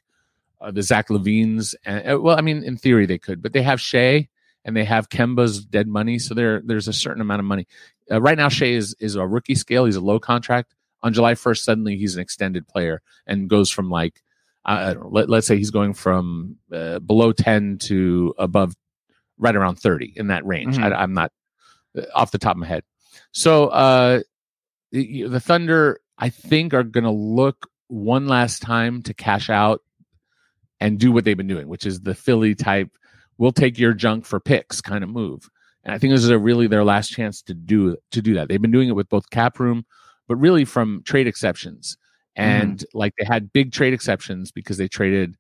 uh, 0.61 0.70
the 0.70 0.83
Zach 0.83 1.09
LaVines. 1.09 1.74
And 1.85 2.12
uh, 2.12 2.20
well, 2.20 2.37
I 2.37 2.43
mean, 2.43 2.62
in 2.62 2.77
theory 2.77 3.07
they 3.07 3.19
could, 3.19 3.41
but 3.41 3.53
they 3.55 3.62
have 3.62 3.81
Shai 3.81 4.29
and 4.65 4.77
they 4.77 4.85
have 4.85 5.09
Kemba's 5.09 5.65
dead 5.65 5.89
money, 5.89 6.19
so 6.19 6.35
there 6.35 6.61
there's 6.65 6.89
a 6.89 6.93
certain 6.93 7.23
amount 7.23 7.41
of 7.41 7.47
money. 7.47 7.66
Uh, 8.11 8.20
right 8.20 8.37
now, 8.37 8.49
Shai 8.49 8.66
is 8.66 8.95
is 9.01 9.16
a 9.16 9.27
rookie 9.27 9.55
scale. 9.55 9.87
He's 9.87 9.97
a 9.97 10.01
low 10.01 10.20
contract. 10.20 10.74
On 11.05 11.12
July 11.12 11.35
1st, 11.35 11.59
suddenly 11.59 11.97
he's 11.97 12.15
an 12.15 12.23
extended 12.23 12.69
player 12.69 13.03
and 13.27 13.51
goes 13.51 13.70
from 13.70 13.91
like 13.91 14.23
I 14.64 14.94
don't 14.94 15.02
know, 15.05 15.09
let, 15.10 15.28
let's 15.28 15.47
say 15.47 15.56
he's 15.56 15.70
going 15.70 15.94
from 15.94 16.56
uh, 16.72 17.01
below 17.01 17.32
10 17.32 17.78
to 17.82 18.34
above 18.39 18.74
right 19.39 19.56
around 19.56 19.76
30 19.76 20.12
in 20.16 20.28
that 20.28 20.47
range. 20.47 20.76
Mhm. 20.78 20.93
I, 20.93 21.02
I'm 21.02 21.14
not 21.14 21.32
uh, 21.98 22.02
off 22.14 22.30
the 22.30 22.39
top 22.39 22.52
of 22.56 22.60
my 22.60 22.66
head. 22.66 22.84
So 23.32 23.66
uh, 23.68 24.20
the, 24.93 25.24
the 25.24 25.40
Thunder, 25.40 26.01
I 26.18 26.28
think, 26.28 26.74
are 26.74 26.84
going 26.84 27.05
to 27.05 27.10
look 27.10 27.68
one 27.89 28.26
last 28.28 28.62
time 28.62 29.02
to 29.02 29.14
cash 29.14 29.51
out 29.51 29.80
and 30.80 30.98
do 30.98 31.12
what 31.12 31.24
they've 31.24 31.36
been 31.36 31.47
doing, 31.48 31.68
which 31.68 31.86
is 31.86 32.01
the 32.01 32.14
Philly 32.14 32.55
type, 32.55 32.90
we'll 33.39 33.52
take 33.52 33.78
your 33.78 33.93
junk 33.94 34.24
for 34.24 34.40
picks 34.40 34.80
kind 34.80 35.02
of 35.05 35.10
move. 35.10 35.48
And 35.84 35.93
I 35.94 35.98
think 35.98 36.12
this 36.12 36.22
is 36.22 36.30
a 36.30 36.39
really 36.39 36.66
their 36.68 36.84
last 36.84 37.09
chance 37.09 37.43
to 37.43 37.55
do 37.55 37.97
to 38.12 38.22
do 38.22 38.34
that. 38.34 38.48
They've 38.48 38.62
been 38.62 38.70
doing 38.70 38.89
it 38.89 38.97
with 38.97 39.09
both 39.09 39.30
cap 39.30 39.59
room, 39.59 39.84
but 40.28 40.36
really 40.36 40.64
from 40.64 41.02
trade 41.05 41.26
exceptions. 41.26 41.97
And 42.36 42.84
like 42.94 43.14
they 43.18 43.24
had 43.24 43.52
big 43.52 43.72
trade 43.72 43.92
exceptions 43.92 44.52
because 44.52 44.78
they 44.78 44.88
traded 44.88 45.36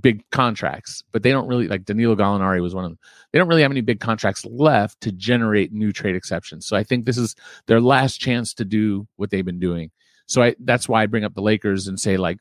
big 0.00 0.28
contracts, 0.30 1.02
but 1.12 1.22
they 1.22 1.30
don't 1.30 1.46
really 1.46 1.68
like 1.68 1.84
Danilo 1.84 2.16
Gallinari 2.16 2.60
was 2.60 2.74
one 2.74 2.84
of 2.84 2.90
them. 2.90 2.98
They 3.32 3.38
don't 3.38 3.48
really 3.48 3.62
have 3.62 3.70
any 3.70 3.80
big 3.80 4.00
contracts 4.00 4.44
left 4.44 5.00
to 5.02 5.12
generate 5.12 5.72
new 5.72 5.92
trade 5.92 6.16
exceptions. 6.16 6.66
So 6.66 6.76
I 6.76 6.82
think 6.84 7.04
this 7.06 7.16
is 7.16 7.34
their 7.66 7.80
last 7.80 8.18
chance 8.20 8.52
to 8.54 8.64
do 8.64 9.06
what 9.16 9.30
they've 9.30 9.44
been 9.44 9.60
doing. 9.60 9.90
So 10.26 10.42
I 10.42 10.54
that's 10.58 10.88
why 10.88 11.02
I 11.02 11.06
bring 11.06 11.24
up 11.24 11.34
the 11.34 11.42
Lakers 11.42 11.86
and 11.86 11.98
say 11.98 12.16
like 12.16 12.38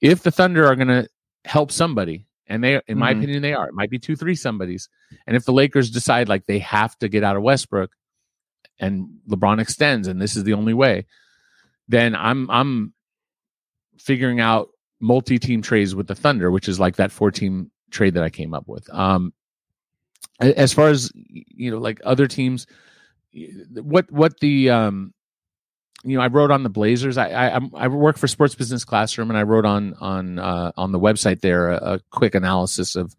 if 0.00 0.22
the 0.22 0.30
Thunder 0.30 0.66
are 0.66 0.76
going 0.76 0.88
to 0.88 1.08
help 1.44 1.72
somebody 1.72 2.26
and 2.46 2.62
they 2.62 2.80
in 2.86 2.96
my 2.98 3.12
Mhm. 3.12 3.18
opinion 3.18 3.42
they 3.42 3.54
are. 3.54 3.68
It 3.68 3.74
might 3.74 3.90
be 3.90 3.98
2 3.98 4.16
3 4.16 4.34
somebody's. 4.34 4.88
And 5.26 5.36
if 5.36 5.44
the 5.44 5.52
Lakers 5.52 5.90
decide 5.90 6.28
like 6.28 6.46
they 6.46 6.60
have 6.60 6.96
to 6.98 7.08
get 7.08 7.24
out 7.24 7.36
of 7.36 7.42
Westbrook 7.42 7.90
and 8.78 9.08
LeBron 9.28 9.60
extends 9.60 10.06
and 10.06 10.20
this 10.22 10.36
is 10.36 10.44
the 10.44 10.52
only 10.54 10.74
way, 10.74 11.06
then 11.88 12.14
I'm 12.14 12.48
I'm 12.50 12.94
figuring 13.98 14.40
out 14.40 14.68
multi-team 15.00 15.62
trades 15.62 15.94
with 15.94 16.06
the 16.06 16.14
Thunder, 16.14 16.50
which 16.50 16.68
is 16.68 16.80
like 16.80 16.96
that 16.96 17.12
four-team 17.12 17.70
trade 17.90 18.14
that 18.14 18.22
I 18.24 18.30
came 18.30 18.54
up 18.54 18.68
with. 18.68 18.88
Um, 18.92 19.32
as 20.40 20.72
far 20.72 20.88
as 20.88 21.10
you 21.14 21.70
know, 21.70 21.78
like 21.78 22.00
other 22.04 22.26
teams, 22.26 22.66
what 23.72 24.10
what 24.10 24.38
the 24.40 24.70
um, 24.70 25.12
you 26.04 26.16
know, 26.16 26.22
I 26.22 26.28
wrote 26.28 26.50
on 26.50 26.62
the 26.62 26.68
Blazers. 26.68 27.18
I 27.18 27.56
I, 27.56 27.60
I 27.74 27.88
work 27.88 28.18
for 28.18 28.28
Sports 28.28 28.54
Business 28.54 28.84
Classroom, 28.84 29.30
and 29.30 29.38
I 29.38 29.42
wrote 29.42 29.64
on 29.64 29.94
on 30.00 30.38
uh, 30.38 30.72
on 30.76 30.92
the 30.92 31.00
website 31.00 31.40
there 31.40 31.70
a, 31.70 31.94
a 31.94 32.00
quick 32.10 32.34
analysis 32.34 32.94
of 32.94 33.16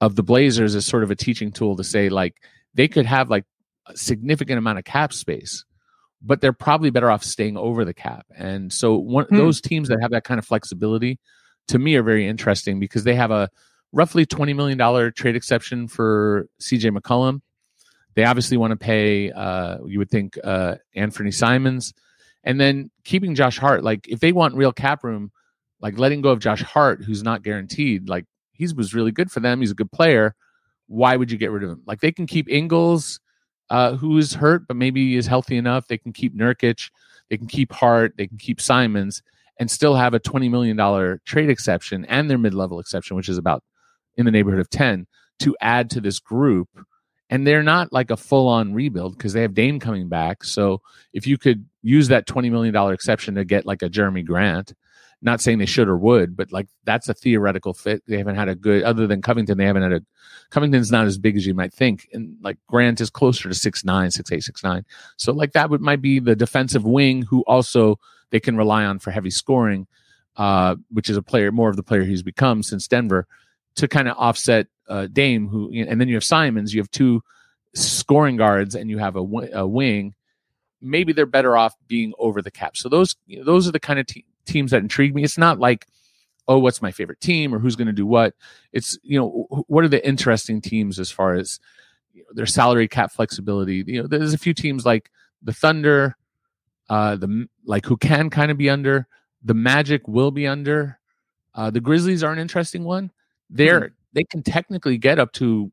of 0.00 0.16
the 0.16 0.22
Blazers 0.22 0.74
as 0.74 0.86
sort 0.86 1.02
of 1.02 1.10
a 1.10 1.16
teaching 1.16 1.50
tool 1.50 1.76
to 1.76 1.84
say 1.84 2.08
like 2.08 2.36
they 2.74 2.88
could 2.88 3.06
have 3.06 3.28
like 3.28 3.44
a 3.86 3.96
significant 3.96 4.58
amount 4.58 4.78
of 4.78 4.84
cap 4.84 5.12
space 5.12 5.64
but 6.20 6.40
they're 6.40 6.52
probably 6.52 6.90
better 6.90 7.10
off 7.10 7.22
staying 7.22 7.56
over 7.56 7.84
the 7.84 7.94
cap. 7.94 8.26
And 8.36 8.72
so 8.72 8.96
one 8.96 9.26
Hmm. 9.26 9.36
those 9.36 9.60
teams 9.60 9.88
that 9.88 10.00
have 10.00 10.10
that 10.10 10.24
kind 10.24 10.38
of 10.38 10.46
flexibility 10.46 11.18
to 11.68 11.78
me 11.78 11.94
are 11.96 12.02
very 12.02 12.26
interesting 12.26 12.80
because 12.80 13.04
they 13.04 13.14
have 13.14 13.30
a 13.30 13.48
roughly 13.92 14.26
$20 14.26 14.54
million 14.56 15.12
trade 15.12 15.36
exception 15.36 15.86
for 15.88 16.48
CJ 16.60 16.96
McCollum. 16.96 17.40
They 18.14 18.24
obviously 18.24 18.56
want 18.56 18.72
to 18.72 18.76
pay 18.76 19.30
uh 19.30 19.78
you 19.86 19.98
would 19.98 20.10
think 20.10 20.36
uh 20.42 20.76
Anthony 20.94 21.30
Simons 21.30 21.94
and 22.42 22.60
then 22.60 22.90
keeping 23.04 23.34
Josh 23.36 23.58
Hart 23.58 23.84
like 23.84 24.08
if 24.08 24.18
they 24.18 24.32
want 24.32 24.56
real 24.56 24.72
cap 24.72 25.04
room 25.04 25.30
like 25.80 25.98
letting 25.98 26.20
go 26.20 26.30
of 26.30 26.40
Josh 26.40 26.62
Hart 26.62 27.04
who's 27.04 27.22
not 27.22 27.44
guaranteed 27.44 28.08
like 28.08 28.24
he 28.52 28.66
was 28.74 28.92
really 28.92 29.12
good 29.12 29.30
for 29.30 29.38
them 29.38 29.60
he's 29.60 29.70
a 29.70 29.74
good 29.74 29.92
player 29.92 30.34
why 30.88 31.14
would 31.16 31.30
you 31.30 31.38
get 31.38 31.52
rid 31.52 31.62
of 31.62 31.70
him 31.70 31.82
like 31.86 32.00
they 32.00 32.10
can 32.10 32.26
keep 32.26 32.48
Ingles 32.48 33.20
uh, 33.70 33.96
who 33.96 34.18
is 34.18 34.34
hurt 34.34 34.66
but 34.66 34.76
maybe 34.76 35.16
is 35.16 35.26
healthy 35.26 35.56
enough. 35.56 35.86
They 35.86 35.98
can 35.98 36.12
keep 36.12 36.36
Nurkic, 36.36 36.90
they 37.30 37.36
can 37.36 37.46
keep 37.46 37.72
Hart, 37.72 38.14
they 38.16 38.26
can 38.26 38.38
keep 38.38 38.60
Simons, 38.60 39.22
and 39.58 39.70
still 39.70 39.94
have 39.94 40.14
a 40.14 40.18
twenty 40.18 40.48
million 40.48 40.76
dollar 40.76 41.20
trade 41.24 41.50
exception 41.50 42.04
and 42.06 42.30
their 42.30 42.38
mid 42.38 42.54
level 42.54 42.80
exception, 42.80 43.16
which 43.16 43.28
is 43.28 43.38
about 43.38 43.62
in 44.16 44.24
the 44.24 44.30
neighborhood 44.30 44.60
of 44.60 44.70
ten, 44.70 45.06
to 45.40 45.56
add 45.60 45.90
to 45.90 46.00
this 46.00 46.18
group. 46.18 46.68
And 47.30 47.46
they're 47.46 47.62
not 47.62 47.92
like 47.92 48.10
a 48.10 48.16
full 48.16 48.48
on 48.48 48.72
rebuild 48.72 49.18
because 49.18 49.34
they 49.34 49.42
have 49.42 49.52
Dame 49.52 49.78
coming 49.80 50.08
back. 50.08 50.44
So 50.44 50.80
if 51.12 51.26
you 51.26 51.36
could 51.36 51.66
use 51.82 52.08
that 52.08 52.26
twenty 52.26 52.50
million 52.50 52.72
dollar 52.72 52.94
exception 52.94 53.34
to 53.34 53.44
get 53.44 53.66
like 53.66 53.82
a 53.82 53.90
Jerami 53.90 54.24
Grant, 54.24 54.72
not 55.20 55.40
saying 55.40 55.58
they 55.58 55.66
should 55.66 55.88
or 55.88 55.96
would, 55.96 56.36
but 56.36 56.52
like 56.52 56.68
that's 56.84 57.08
a 57.08 57.14
theoretical 57.14 57.74
fit. 57.74 58.02
They 58.06 58.18
haven't 58.18 58.36
had 58.36 58.48
a 58.48 58.54
good 58.54 58.84
other 58.84 59.06
than 59.06 59.20
Covington. 59.20 59.58
They 59.58 59.64
haven't 59.64 59.82
had 59.82 59.92
a 59.92 60.02
Covington's 60.50 60.92
not 60.92 61.06
as 61.06 61.18
big 61.18 61.36
as 61.36 61.46
you 61.46 61.54
might 61.54 61.72
think, 61.72 62.08
and 62.12 62.36
like 62.42 62.58
Grant 62.68 63.00
is 63.00 63.10
closer 63.10 63.48
to 63.48 63.54
six 63.54 63.84
nine, 63.84 64.10
six 64.10 64.30
eight, 64.30 64.44
six 64.44 64.62
nine. 64.62 64.84
So 65.16 65.32
like 65.32 65.52
that 65.52 65.70
would 65.70 65.80
might 65.80 66.00
be 66.00 66.20
the 66.20 66.36
defensive 66.36 66.84
wing 66.84 67.22
who 67.22 67.42
also 67.46 67.98
they 68.30 68.40
can 68.40 68.56
rely 68.56 68.84
on 68.84 68.98
for 68.98 69.10
heavy 69.10 69.30
scoring, 69.30 69.86
uh, 70.36 70.76
which 70.90 71.10
is 71.10 71.16
a 71.16 71.22
player 71.22 71.50
more 71.50 71.68
of 71.68 71.76
the 71.76 71.82
player 71.82 72.04
he's 72.04 72.22
become 72.22 72.62
since 72.62 72.86
Denver 72.86 73.26
to 73.76 73.88
kind 73.88 74.08
of 74.08 74.16
offset 74.16 74.68
uh, 74.88 75.08
Dame. 75.12 75.48
Who 75.48 75.72
and 75.72 76.00
then 76.00 76.08
you 76.08 76.14
have 76.14 76.24
Simons, 76.24 76.72
you 76.72 76.80
have 76.80 76.90
two 76.90 77.22
scoring 77.74 78.36
guards, 78.36 78.74
and 78.74 78.88
you 78.88 78.98
have 78.98 79.16
a, 79.16 79.26
a 79.52 79.66
wing. 79.66 80.14
Maybe 80.80 81.12
they're 81.12 81.26
better 81.26 81.56
off 81.56 81.74
being 81.88 82.12
over 82.20 82.40
the 82.40 82.52
cap. 82.52 82.76
So 82.76 82.88
those 82.88 83.16
you 83.26 83.38
know, 83.38 83.44
those 83.44 83.66
are 83.66 83.72
the 83.72 83.80
kind 83.80 83.98
of 83.98 84.06
te- 84.06 84.24
teams 84.48 84.72
that 84.72 84.82
intrigue 84.82 85.14
me. 85.14 85.22
It's 85.22 85.38
not 85.38 85.58
like 85.58 85.86
oh, 86.48 86.58
what's 86.58 86.80
my 86.80 86.90
favorite 86.90 87.20
team 87.20 87.54
or 87.54 87.58
who's 87.58 87.76
going 87.76 87.86
to 87.86 87.92
do 87.92 88.06
what. 88.06 88.34
It's 88.72 88.98
you 89.02 89.18
know 89.18 89.46
what 89.68 89.84
are 89.84 89.88
the 89.88 90.06
interesting 90.06 90.60
teams 90.60 90.98
as 90.98 91.10
far 91.10 91.34
as 91.34 91.60
you 92.12 92.22
know, 92.22 92.28
their 92.32 92.46
salary 92.46 92.88
cap 92.88 93.12
flexibility. 93.12 93.84
You 93.86 94.02
know, 94.02 94.08
there's 94.08 94.34
a 94.34 94.38
few 94.38 94.54
teams 94.54 94.84
like 94.84 95.10
the 95.42 95.52
Thunder, 95.52 96.16
uh, 96.88 97.16
the 97.16 97.46
like 97.64 97.84
who 97.84 97.96
can 97.96 98.30
kind 98.30 98.50
of 98.50 98.56
be 98.56 98.70
under. 98.70 99.06
The 99.44 99.54
Magic 99.54 100.08
will 100.08 100.30
be 100.30 100.46
under. 100.46 100.98
Uh, 101.54 101.70
the 101.70 101.80
Grizzlies 101.80 102.24
are 102.24 102.32
an 102.32 102.38
interesting 102.38 102.84
one. 102.84 103.12
They're 103.50 103.92
they 104.14 104.24
can 104.24 104.42
technically 104.42 104.98
get 104.98 105.18
up 105.18 105.32
to 105.34 105.70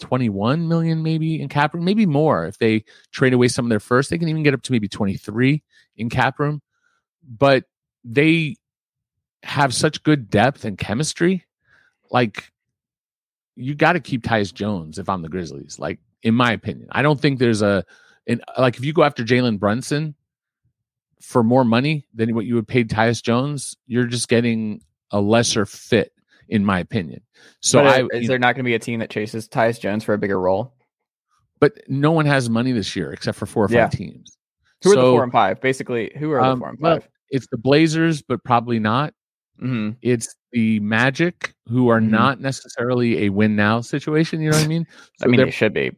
21 0.00 0.68
million 0.68 1.02
maybe 1.02 1.40
in 1.40 1.48
cap 1.48 1.72
room, 1.72 1.84
maybe 1.84 2.04
more 2.04 2.44
if 2.44 2.58
they 2.58 2.84
trade 3.12 3.32
away 3.32 3.48
some 3.48 3.64
of 3.64 3.70
their 3.70 3.80
first. 3.80 4.10
They 4.10 4.18
can 4.18 4.28
even 4.28 4.42
get 4.42 4.54
up 4.54 4.62
to 4.62 4.72
maybe 4.72 4.88
23 4.88 5.62
in 5.96 6.10
cap 6.10 6.38
room. 6.38 6.60
But 7.26 7.64
they 8.06 8.56
have 9.42 9.74
such 9.74 10.02
good 10.02 10.30
depth 10.30 10.64
and 10.64 10.78
chemistry. 10.78 11.44
Like 12.10 12.52
you 13.56 13.74
got 13.74 13.94
to 13.94 14.00
keep 14.00 14.22
Tyus 14.22 14.54
Jones 14.54 14.98
if 14.98 15.08
I'm 15.08 15.22
the 15.22 15.28
Grizzlies. 15.28 15.78
Like 15.78 15.98
in 16.22 16.34
my 16.34 16.52
opinion, 16.52 16.88
I 16.92 17.02
don't 17.02 17.20
think 17.20 17.38
there's 17.38 17.62
a 17.62 17.84
in, 18.26 18.40
like 18.58 18.76
if 18.76 18.84
you 18.84 18.92
go 18.92 19.02
after 19.02 19.24
Jalen 19.24 19.58
Brunson 19.58 20.14
for 21.20 21.42
more 21.42 21.64
money 21.64 22.06
than 22.14 22.34
what 22.34 22.44
you 22.44 22.54
would 22.54 22.68
pay 22.68 22.84
Tyus 22.84 23.22
Jones, 23.22 23.76
you're 23.86 24.06
just 24.06 24.28
getting 24.28 24.82
a 25.10 25.20
lesser 25.20 25.66
fit, 25.66 26.12
in 26.48 26.64
my 26.64 26.78
opinion. 26.78 27.20
So 27.60 27.78
But, 27.82 27.86
I, 27.86 28.02
uh, 28.02 28.08
is 28.12 28.28
there 28.28 28.38
not 28.38 28.54
going 28.54 28.64
to 28.64 28.68
be 28.68 28.74
a 28.74 28.78
team 28.78 29.00
that 29.00 29.10
chases 29.10 29.48
Tyus 29.48 29.80
Jones 29.80 30.04
for 30.04 30.14
a 30.14 30.18
bigger 30.18 30.38
role? 30.40 30.74
but 31.58 31.72
no 31.88 32.12
one 32.12 32.26
has 32.26 32.50
money 32.50 32.72
this 32.72 32.94
year 32.94 33.12
except 33.12 33.38
for 33.38 33.46
four 33.46 33.64
or 33.64 33.68
five 33.68 33.74
Yeah. 33.74 33.88
teams. 33.88 34.36
Who 34.84 34.92
are 34.92 34.96
the 34.96 35.10
four 35.10 35.22
and 35.22 35.32
five? 35.32 35.60
Basically, 35.60 36.12
who 36.18 36.30
are 36.32 36.40
um, 36.40 36.58
the 36.58 36.62
four 36.62 36.68
and 36.68 36.78
well, 36.80 36.94
five? 37.00 37.08
It's 37.30 37.46
the 37.50 37.58
Blazers, 37.58 38.22
but 38.22 38.42
probably 38.44 38.78
not. 38.78 39.14
hmm 39.58 39.90
It's 40.02 40.34
the 40.52 40.80
Magic, 40.80 41.54
who 41.68 41.88
are 41.88 42.00
Mhm. 42.00 42.10
not 42.10 42.40
necessarily 42.40 43.24
a 43.24 43.28
win 43.30 43.56
now 43.56 43.80
situation. 43.80 44.40
You 44.40 44.50
know 44.50 44.56
what 44.56 44.64
I 44.64 44.68
mean? 44.68 44.86
I 45.22 45.26
mean, 45.26 45.38
they're 45.38 45.50
should 45.50 45.72
be. 45.74 45.92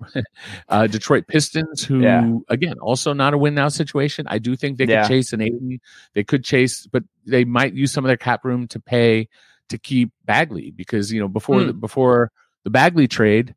uh, 0.68 0.86
Detroit 0.88 1.26
Pistons, 1.28 1.84
who 1.84 2.00
Yeah. 2.02 2.38
again 2.48 2.78
also 2.80 3.12
not 3.12 3.34
a 3.34 3.38
win 3.38 3.54
now 3.54 3.68
situation. 3.68 4.26
I 4.28 4.38
do 4.38 4.56
think 4.56 4.78
they 4.78 4.84
could 4.84 4.92
Yeah. 4.92 5.08
chase 5.08 5.32
an 5.32 5.40
Ayton. 5.40 5.78
They 6.14 6.24
could 6.24 6.44
chase, 6.44 6.86
but 6.86 7.04
they 7.26 7.44
might 7.44 7.72
use 7.74 7.92
some 7.92 8.04
of 8.04 8.08
their 8.08 8.16
cap 8.16 8.44
room 8.44 8.66
to 8.68 8.80
pay 8.80 9.28
to 9.68 9.78
keep 9.78 10.10
Bagley 10.24 10.70
because 10.72 11.12
you 11.12 11.20
know 11.20 11.28
before 11.28 11.60
Hmm. 11.62 11.66
the, 11.68 11.72
before 11.74 12.30
the 12.64 12.70
Bagley 12.70 13.06
trade, 13.08 13.54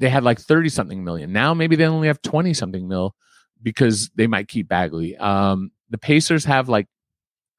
they 0.00 0.10
had 0.10 0.24
like 0.24 0.40
thirty 0.40 0.68
something 0.68 1.04
million. 1.04 1.32
Now 1.32 1.54
maybe 1.54 1.76
they 1.76 1.86
only 1.86 2.08
have 2.08 2.20
twenty 2.22 2.54
something 2.54 2.88
mil 2.88 3.14
because 3.62 4.10
they 4.16 4.26
might 4.26 4.48
keep 4.48 4.68
Bagley. 4.68 5.16
Um, 5.16 5.70
the 5.92 5.98
Pacers 5.98 6.44
have 6.46 6.68
like 6.68 6.88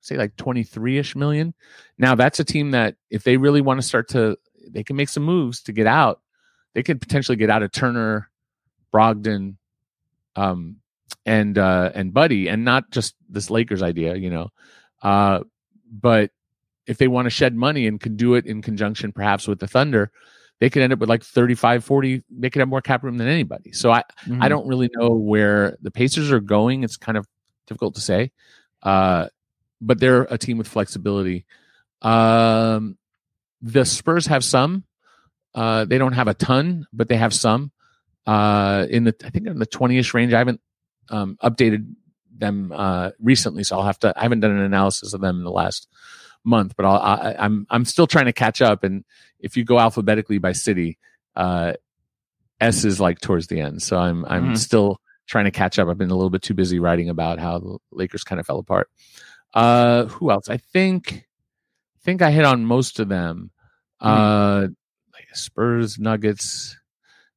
say 0.02 0.18
like 0.18 0.36
twenty 0.36 0.64
three 0.64 0.98
ish 0.98 1.16
million. 1.16 1.54
Now 1.98 2.16
that's 2.16 2.40
a 2.40 2.44
team 2.44 2.72
that 2.72 2.96
if 3.10 3.24
they 3.24 3.38
really 3.38 3.62
want 3.62 3.80
to 3.80 3.88
start 3.88 4.10
to, 4.10 4.38
they 4.70 4.84
can 4.84 4.96
make 4.96 5.10
some 5.10 5.24
moves 5.24 5.62
to 5.64 5.72
get 5.72 5.88
out. 5.88 6.20
They 6.74 6.84
could 6.84 7.00
potentially 7.00 7.36
get 7.36 7.50
out 7.50 7.64
of 7.64 7.72
Turner, 7.72 8.30
Brogdon, 8.94 9.58
um, 10.36 10.78
and 11.26 11.58
uh, 11.58 11.92
and 11.94 12.14
Buddy, 12.14 12.48
and 12.48 12.66
not 12.66 12.90
just 12.90 13.16
this 13.30 13.50
Lakers 13.50 13.84
idea, 13.84 14.16
you 14.16 14.32
know. 14.32 14.50
Uh, 15.02 15.42
but 15.92 16.32
if 16.88 16.98
they 16.98 17.08
want 17.08 17.28
to 17.28 17.30
shed 17.30 17.56
money 17.56 17.88
and 17.88 18.02
could 18.02 18.18
do 18.18 18.34
it 18.34 18.46
in 18.46 18.62
conjunction 18.62 19.12
perhaps 19.12 19.48
with 19.48 19.60
the 19.60 19.68
Thunder, 19.68 20.12
they 20.60 20.70
could 20.70 20.82
end 20.82 20.92
up 20.92 21.00
with 21.00 21.10
like 21.10 21.24
35, 21.24 21.84
40. 21.84 22.24
They 22.30 22.50
could 22.50 22.60
have 22.60 22.70
more 22.70 22.82
cap 22.82 23.04
room 23.04 23.18
than 23.18 23.28
anybody. 23.28 23.72
So 23.72 23.92
I, 23.92 24.04
Mm-hmm. 24.26 24.42
I 24.42 24.48
don't 24.48 24.66
really 24.68 24.90
know 24.96 25.10
where 25.10 25.78
the 25.82 25.92
Pacers 25.92 26.32
are 26.32 26.40
going. 26.40 26.84
It's 26.84 26.96
kind 26.96 27.18
of 27.18 27.28
difficult 27.68 27.96
to 27.96 28.02
say. 28.02 28.32
Uh, 28.82 29.28
but 29.82 30.00
they're 30.00 30.24
a 30.24 30.38
team 30.38 30.58
with 30.58 30.68
flexibility. 30.68 31.46
Um, 32.02 32.98
the 33.62 33.86
Spurs 33.86 34.28
have 34.28 34.44
some. 34.44 34.84
Uh, 35.56 35.86
they 35.86 35.98
don't 35.98 36.14
have 36.14 36.28
a 36.28 36.34
ton, 36.34 36.88
but 36.92 37.08
they 37.10 37.18
have 37.18 37.34
some. 37.34 37.72
Uh, 38.26 38.86
in 38.90 39.04
the 39.04 39.16
I 39.24 39.30
think 39.30 39.48
in 39.48 39.60
the 39.60 39.66
twenty-ish 39.66 40.14
range. 40.14 40.34
I 40.34 40.38
haven't 40.40 40.62
um, 41.10 41.38
updated 41.44 41.94
them 42.36 42.72
uh, 42.74 43.12
recently, 43.20 43.64
so 43.64 43.78
I'll 43.78 43.86
have 43.86 44.00
to. 44.00 44.14
I 44.18 44.24
haven't 44.24 44.40
done 44.40 44.52
an 44.52 44.60
analysis 44.64 45.14
of 45.14 45.22
them 45.22 45.38
in 45.38 45.44
the 45.44 45.52
last 45.52 45.88
month, 46.44 46.74
but 46.76 46.86
I'll, 46.86 46.98
I, 47.00 47.36
I'm 47.38 47.68
I'm 47.70 47.86
still 47.86 48.08
trying 48.08 48.26
to 48.26 48.34
catch 48.34 48.62
up. 48.62 48.84
And 48.84 49.04
if 49.40 49.56
you 49.58 49.64
go 49.66 49.78
alphabetically 49.80 50.38
by 50.40 50.54
city, 50.54 50.98
uh, 51.36 51.74
S 52.62 52.86
is 52.86 53.00
like 53.00 53.20
towards 53.20 53.48
the 53.48 53.60
end, 53.60 53.82
so 53.82 53.98
I'm 53.98 54.24
I'm 54.26 54.54
Mhm. 54.54 54.58
still 54.58 55.00
trying 55.28 55.46
to 55.46 55.52
catch 55.52 55.80
up. 55.80 55.88
I've 55.88 55.98
been 55.98 56.12
a 56.12 56.16
little 56.16 56.30
bit 56.30 56.42
too 56.42 56.54
busy 56.54 56.80
writing 56.80 57.10
about 57.10 57.40
how 57.40 57.60
the 57.60 57.78
Lakers 57.92 58.24
kind 58.24 58.40
of 58.40 58.46
fell 58.46 58.60
apart. 58.60 58.90
Uh, 59.54 60.06
who 60.06 60.32
else? 60.32 60.50
I 60.50 60.58
think 60.58 61.26
I 61.96 62.00
think 62.04 62.22
I 62.22 62.32
hit 62.32 62.46
on 62.46 62.66
most 62.66 63.00
of 63.00 63.10
them. 63.10 63.52
Uh, 64.00 64.68
Spurs, 65.34 65.98
Nuggets. 65.98 66.78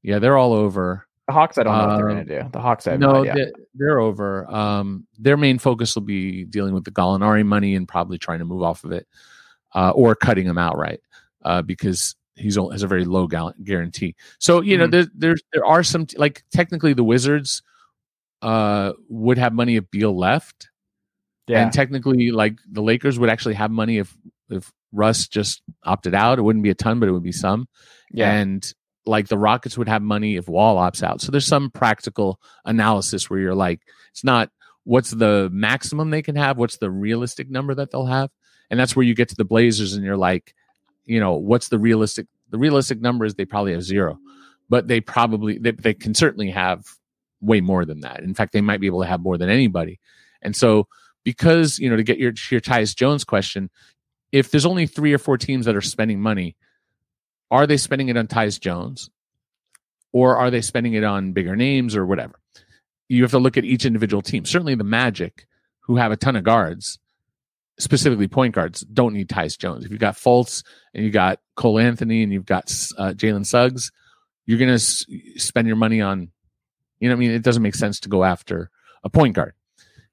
Yeah, 0.02 0.18
they're 0.18 0.36
all 0.36 0.52
over. 0.52 1.06
The 1.26 1.32
Hawks, 1.32 1.58
I 1.58 1.62
don't 1.64 1.76
know 1.76 1.86
what 1.88 1.96
they're 1.96 2.08
Um, 2.10 2.14
going 2.16 2.26
to 2.26 2.42
do. 2.42 2.48
The 2.52 2.60
Hawks, 2.60 2.86
I 2.86 2.96
no, 2.96 3.24
they, 3.24 3.50
they're 3.74 3.98
over. 3.98 4.48
Um, 4.52 5.06
their 5.18 5.36
main 5.36 5.58
focus 5.58 5.94
will 5.94 6.02
be 6.02 6.44
dealing 6.44 6.74
with 6.74 6.84
the 6.84 6.90
Gallinari 6.92 7.44
money 7.44 7.74
and 7.74 7.88
probably 7.88 8.18
trying 8.18 8.38
to 8.40 8.44
move 8.44 8.62
off 8.62 8.84
of 8.84 8.92
it, 8.92 9.08
uh, 9.74 9.90
or 9.90 10.14
cutting 10.14 10.46
him 10.46 10.58
outright 10.58 11.00
uh, 11.42 11.62
because 11.62 12.14
he's 12.36 12.56
has 12.56 12.82
a 12.82 12.86
very 12.86 13.04
low 13.04 13.26
guarantee. 13.26 14.14
So 14.38 14.60
you 14.60 14.76
know, 14.78 14.86
Mhm. 14.86 14.90
there 14.92 15.06
there's 15.14 15.42
there 15.52 15.64
are 15.64 15.82
some 15.82 16.06
like 16.16 16.44
technically 16.52 16.92
the 16.92 17.02
Wizards 17.04 17.62
uh, 18.42 18.92
would 19.08 19.38
have 19.38 19.52
money 19.52 19.76
if 19.76 19.90
Beal 19.90 20.16
left, 20.16 20.68
yeah. 21.46 21.62
and 21.62 21.72
technically 21.72 22.30
like 22.30 22.58
the 22.70 22.82
Lakers 22.82 23.18
would 23.18 23.30
actually 23.30 23.54
have 23.54 23.70
money 23.70 23.98
if 23.98 24.16
if 24.48 24.72
Russ 24.92 25.28
just 25.28 25.62
opted 25.84 26.14
out. 26.14 26.38
It 26.38 26.42
wouldn't 26.42 26.62
be 26.62 26.70
a 26.70 26.74
ton, 26.74 27.00
but 27.00 27.08
it 27.08 27.12
would 27.12 27.22
be 27.22 27.32
some 27.32 27.68
yeah. 28.10 28.32
and 28.32 28.72
like 29.04 29.28
the 29.28 29.38
Rockets 29.38 29.78
would 29.78 29.88
have 29.88 30.02
money 30.02 30.36
if 30.36 30.48
Wall 30.48 30.76
opts 30.76 31.02
out. 31.02 31.20
So 31.20 31.30
there's 31.30 31.46
some 31.46 31.70
practical 31.70 32.40
analysis 32.64 33.30
where 33.30 33.38
you're 33.38 33.54
like, 33.54 33.80
it's 34.10 34.24
not 34.24 34.50
what's 34.84 35.10
the 35.10 35.48
maximum 35.52 36.10
they 36.10 36.22
can 36.22 36.36
have, 36.36 36.58
what's 36.58 36.78
the 36.78 36.90
realistic 36.90 37.50
number 37.50 37.74
that 37.74 37.90
they'll 37.90 38.06
have, 38.06 38.30
and 38.70 38.78
that's 38.78 38.96
where 38.96 39.04
you 39.04 39.14
get 39.14 39.28
to 39.28 39.36
the 39.36 39.44
Blazers 39.44 39.94
and 39.94 40.04
you're 40.04 40.16
like, 40.16 40.54
you 41.04 41.20
know, 41.20 41.34
what's 41.34 41.68
the 41.68 41.78
realistic? 41.78 42.26
The 42.50 42.58
realistic 42.58 43.00
number 43.00 43.24
is 43.24 43.34
they 43.34 43.44
probably 43.44 43.72
have 43.72 43.82
zero, 43.82 44.18
but 44.68 44.88
they 44.88 45.00
probably 45.00 45.58
they, 45.58 45.72
they 45.72 45.94
can 45.94 46.14
certainly 46.14 46.50
have 46.50 46.84
way 47.40 47.60
more 47.60 47.84
than 47.84 48.00
that. 48.00 48.20
In 48.20 48.34
fact, 48.34 48.52
they 48.52 48.60
might 48.60 48.80
be 48.80 48.86
able 48.86 49.02
to 49.02 49.08
have 49.08 49.20
more 49.20 49.38
than 49.38 49.50
anybody, 49.50 50.00
and 50.42 50.54
so 50.54 50.88
because 51.24 51.78
you 51.78 51.90
know 51.90 51.96
to 51.96 52.02
get 52.02 52.18
your 52.18 52.32
your 52.50 52.60
Tyus 52.60 52.94
Jones 52.94 53.24
question, 53.24 53.70
if 54.32 54.50
there's 54.50 54.66
only 54.66 54.86
three 54.86 55.12
or 55.12 55.18
four 55.18 55.38
teams 55.38 55.66
that 55.66 55.76
are 55.76 55.80
spending 55.80 56.20
money 56.20 56.56
are 57.50 57.66
they 57.66 57.76
spending 57.76 58.08
it 58.08 58.16
on 58.16 58.26
Tyus 58.26 58.60
Jones 58.60 59.10
or 60.12 60.36
are 60.36 60.50
they 60.50 60.60
spending 60.60 60.94
it 60.94 61.04
on 61.04 61.32
bigger 61.32 61.56
names 61.56 61.94
or 61.94 62.06
whatever? 62.06 62.40
You 63.08 63.22
have 63.22 63.30
to 63.32 63.38
look 63.38 63.56
at 63.56 63.64
each 63.64 63.84
individual 63.84 64.22
team. 64.22 64.44
Certainly 64.44 64.74
the 64.76 64.84
Magic, 64.84 65.46
who 65.80 65.96
have 65.96 66.10
a 66.10 66.16
ton 66.16 66.36
of 66.36 66.42
guards, 66.42 66.98
specifically 67.78 68.26
point 68.26 68.54
guards, 68.54 68.80
don't 68.80 69.14
need 69.14 69.28
Tyus 69.28 69.56
Jones. 69.56 69.84
If 69.84 69.90
you've 69.90 70.00
got 70.00 70.16
Fultz 70.16 70.64
and 70.92 71.04
you 71.04 71.10
got 71.10 71.38
Cole 71.54 71.78
Anthony 71.78 72.22
and 72.22 72.32
you've 72.32 72.46
got 72.46 72.64
uh, 72.98 73.12
Jalen 73.12 73.46
Suggs, 73.46 73.92
you're 74.46 74.58
going 74.58 74.68
to 74.68 74.74
s- 74.74 75.04
spend 75.36 75.68
your 75.68 75.76
money 75.76 76.00
on, 76.00 76.32
you 77.00 77.08
know, 77.08 77.14
what 77.14 77.18
I 77.18 77.20
mean, 77.20 77.30
it 77.32 77.42
doesn't 77.42 77.62
make 77.62 77.74
sense 77.74 78.00
to 78.00 78.08
go 78.08 78.24
after 78.24 78.70
a 79.04 79.10
point 79.10 79.34
guard. 79.34 79.54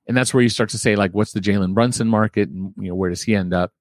And 0.08 0.18
that's 0.18 0.34
where 0.34 0.44
you 0.44 0.50
start 0.50 0.70
to 0.72 0.78
say, 0.78 0.96
like, 0.96 1.12
what's 1.14 1.32
the 1.32 1.40
Jalen 1.40 1.74
Brunson 1.74 2.10
market 2.10 2.50
and, 2.50 2.74
you 2.78 2.90
know, 2.90 2.96
where 2.96 3.10
does 3.10 3.24
he 3.24 3.36
end 3.36 3.54
up? 3.54 3.72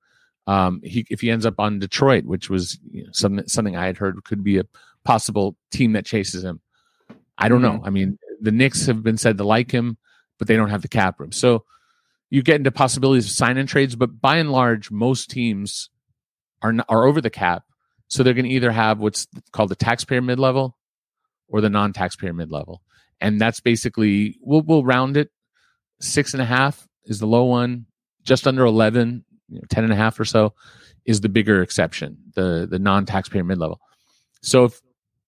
um, 0.46 0.80
he 0.82 1.06
if 1.08 1.20
he 1.20 1.30
ends 1.30 1.46
up 1.46 1.58
on 1.58 1.78
Detroit, 1.78 2.24
which 2.24 2.50
was 2.50 2.78
you 2.90 3.04
know, 3.04 3.10
something 3.12 3.46
something 3.46 3.76
I 3.76 3.86
had 3.86 3.96
heard 3.96 4.22
could 4.24 4.42
be 4.42 4.58
a 4.58 4.64
possible 5.04 5.56
team 5.70 5.92
that 5.92 6.06
chases 6.06 6.44
him. 6.44 6.60
I 7.38 7.48
don't 7.48 7.62
know. 7.62 7.80
I 7.84 7.90
mean, 7.90 8.18
the 8.40 8.52
Knicks 8.52 8.86
have 8.86 9.02
been 9.02 9.16
said 9.16 9.38
to 9.38 9.44
like 9.44 9.70
him, 9.70 9.96
but 10.38 10.48
they 10.48 10.56
don't 10.56 10.70
have 10.70 10.82
the 10.82 10.88
cap 10.88 11.18
room. 11.18 11.32
So 11.32 11.64
you 12.30 12.42
get 12.42 12.56
into 12.56 12.70
possibilities 12.70 13.26
of 13.26 13.32
sign 13.32 13.56
and 13.56 13.68
trades, 13.68 13.96
but 13.96 14.20
by 14.20 14.36
and 14.36 14.52
large, 14.52 14.90
most 14.90 15.30
teams 15.30 15.90
are 16.60 16.72
not, 16.72 16.86
are 16.88 17.06
over 17.06 17.20
the 17.20 17.30
cap. 17.30 17.64
So 18.08 18.22
they're 18.22 18.34
going 18.34 18.44
to 18.44 18.50
either 18.50 18.70
have 18.70 18.98
what's 18.98 19.26
called 19.52 19.70
the 19.70 19.76
taxpayer 19.76 20.20
mid 20.20 20.38
level 20.38 20.76
or 21.48 21.60
the 21.60 21.70
non 21.70 21.92
taxpayer 21.92 22.32
mid 22.32 22.50
level, 22.50 22.82
and 23.22 23.40
that's 23.40 23.60
basically 23.60 24.36
we'll 24.42 24.62
we'll 24.62 24.84
round 24.84 25.16
it. 25.16 25.30
Six 26.00 26.34
and 26.34 26.42
a 26.42 26.46
half 26.46 26.86
is 27.06 27.20
the 27.20 27.26
low 27.26 27.44
one, 27.44 27.86
just 28.24 28.46
under 28.46 28.64
eleven 28.64 29.24
you 29.48 29.56
know, 29.56 29.62
10 29.68 29.84
and 29.84 29.92
a 29.92 29.96
half 29.96 30.18
or 30.18 30.24
so 30.24 30.54
is 31.04 31.20
the 31.20 31.28
bigger 31.28 31.62
exception, 31.62 32.16
the 32.34 32.66
the 32.70 32.78
non-taxpayer 32.78 33.44
mid-level. 33.44 33.80
So 34.42 34.64
if 34.64 34.80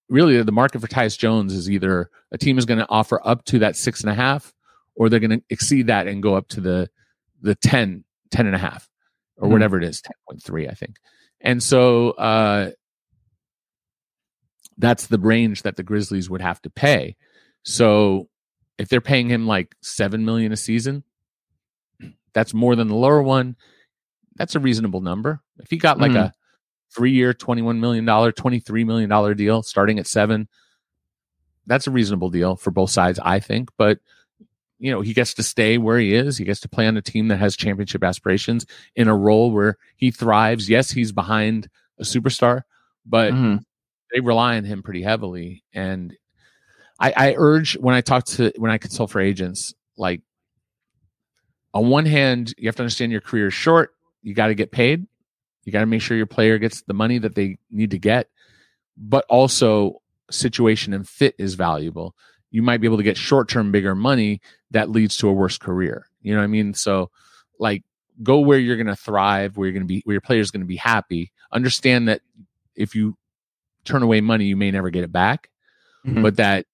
really 0.08 0.42
the 0.42 0.52
market 0.52 0.80
for 0.80 0.88
Tyus 0.88 1.16
Jones 1.18 1.52
is 1.52 1.70
either 1.70 2.10
a 2.32 2.38
team 2.38 2.58
is 2.58 2.64
going 2.66 2.78
to 2.78 2.88
offer 2.88 3.20
up 3.24 3.44
to 3.46 3.58
that 3.60 3.76
six 3.76 4.00
and 4.02 4.10
a 4.10 4.14
half, 4.14 4.52
or 4.94 5.08
they're 5.08 5.20
going 5.20 5.38
to 5.38 5.42
exceed 5.50 5.86
that 5.88 6.06
and 6.06 6.22
go 6.22 6.34
up 6.34 6.48
to 6.48 6.60
the 6.60 6.88
the 7.42 7.54
10, 7.54 8.04
10 8.30 8.46
and 8.46 8.54
a 8.54 8.58
half, 8.58 8.88
or 9.36 9.48
Mhm. 9.48 9.52
whatever 9.52 9.76
it 9.78 9.84
is, 9.84 10.00
10.3, 10.02 10.68
I 10.70 10.74
think. 10.74 10.96
And 11.40 11.62
so 11.62 12.10
uh 12.12 12.70
that's 14.78 15.06
the 15.06 15.18
range 15.18 15.62
that 15.62 15.76
the 15.76 15.82
Grizzlies 15.82 16.28
would 16.30 16.40
have 16.40 16.60
to 16.62 16.70
pay. 16.70 17.16
So 17.64 18.28
if 18.78 18.88
they're 18.88 19.00
paying 19.00 19.28
him 19.28 19.46
like 19.46 19.74
seven 19.82 20.24
million 20.24 20.52
a 20.52 20.56
season, 20.56 21.02
that's 22.32 22.54
more 22.54 22.76
than 22.76 22.88
the 22.88 22.94
lower 22.96 23.22
one 23.22 23.56
that's 24.36 24.56
a 24.56 24.60
reasonable 24.60 25.00
number. 25.00 25.40
If 25.60 25.70
he 25.70 25.76
got 25.76 26.00
like 26.00 26.10
Mhm. 26.12 26.16
a 26.16 26.34
three 26.94 27.12
year, 27.12 27.32
$21 27.32 27.78
million, 27.78 28.04
$23 28.04 28.84
million 28.84 29.36
deal 29.36 29.62
starting 29.62 29.98
at 30.00 30.06
seven, 30.08 30.48
that's 31.66 31.86
a 31.86 31.90
reasonable 31.92 32.30
deal 32.30 32.56
for 32.56 32.70
both 32.72 32.90
sides, 32.90 33.20
I 33.22 33.38
think. 33.38 33.70
But, 33.78 34.00
you 34.80 34.90
know, 34.90 35.02
he 35.02 35.14
gets 35.14 35.34
to 35.34 35.44
stay 35.44 35.78
where 35.78 35.98
he 35.98 36.14
is. 36.14 36.36
He 36.36 36.44
gets 36.44 36.58
to 36.60 36.68
play 36.68 36.86
on 36.88 36.96
a 36.96 37.02
team 37.02 37.28
that 37.28 37.36
has 37.36 37.56
championship 37.56 38.02
aspirations 38.02 38.66
in 38.96 39.06
a 39.06 39.16
role 39.16 39.52
where 39.52 39.78
he 39.96 40.10
thrives. 40.10 40.68
Yes, 40.68 40.90
he's 40.90 41.12
behind 41.12 41.68
a 41.98 42.02
superstar, 42.02 42.62
but 43.06 43.32
Mhm. 43.32 43.64
they 44.12 44.18
rely 44.18 44.56
on 44.56 44.64
him 44.64 44.82
pretty 44.82 45.02
heavily. 45.02 45.62
And 45.72 46.16
I, 47.04 47.12
I 47.16 47.34
urge 47.36 47.74
when 47.76 47.94
I 47.94 48.00
talk 48.00 48.24
to 48.26 48.50
when 48.56 48.70
I 48.70 48.78
consult 48.78 49.10
for 49.10 49.20
agents, 49.20 49.74
like 49.98 50.22
on 51.74 51.90
one 51.90 52.06
hand, 52.06 52.54
you 52.56 52.66
have 52.68 52.76
to 52.76 52.82
understand 52.82 53.12
your 53.12 53.20
career 53.20 53.48
is 53.48 53.54
short. 53.54 53.94
You 54.22 54.32
got 54.32 54.46
to 54.46 54.54
get 54.54 54.70
paid. 54.72 55.06
You 55.64 55.72
got 55.72 55.80
to 55.80 55.86
make 55.86 56.00
sure 56.00 56.16
your 56.16 56.26
player 56.26 56.56
gets 56.58 56.82
the 56.82 56.94
money 56.94 57.18
that 57.18 57.34
they 57.34 57.58
need 57.70 57.90
to 57.90 57.98
get. 57.98 58.28
But 58.96 59.26
also, 59.28 60.00
situation 60.30 60.94
and 60.94 61.06
fit 61.06 61.34
is 61.38 61.54
valuable. 61.54 62.14
You 62.50 62.62
might 62.62 62.80
be 62.80 62.86
able 62.86 62.96
to 62.96 63.02
get 63.02 63.16
short 63.18 63.48
term 63.48 63.70
bigger 63.70 63.94
money 63.94 64.40
that 64.70 64.88
leads 64.88 65.16
to 65.18 65.28
a 65.28 65.32
worse 65.32 65.58
career. 65.58 66.06
You 66.22 66.32
know 66.32 66.38
what 66.38 66.44
I 66.44 66.48
mean? 66.48 66.72
So, 66.72 67.10
like, 67.58 67.82
go 68.22 68.38
where 68.38 68.58
you're 68.58 68.76
going 68.76 68.86
to 68.86 68.96
thrive, 68.96 69.56
where 69.56 69.66
you're 69.66 69.74
going 69.74 69.82
to 69.82 69.86
be, 69.86 70.00
where 70.04 70.14
your 70.14 70.20
player's 70.22 70.50
going 70.50 70.62
to 70.62 70.66
be 70.66 70.76
happy. 70.76 71.32
Understand 71.52 72.08
that 72.08 72.22
if 72.76 72.94
you 72.94 73.16
turn 73.84 74.02
away 74.02 74.22
money, 74.22 74.46
you 74.46 74.56
may 74.56 74.70
never 74.70 74.88
get 74.88 75.04
it 75.04 75.12
back, 75.12 75.50
Mhm. 76.06 76.22
but 76.22 76.36
that 76.36 76.66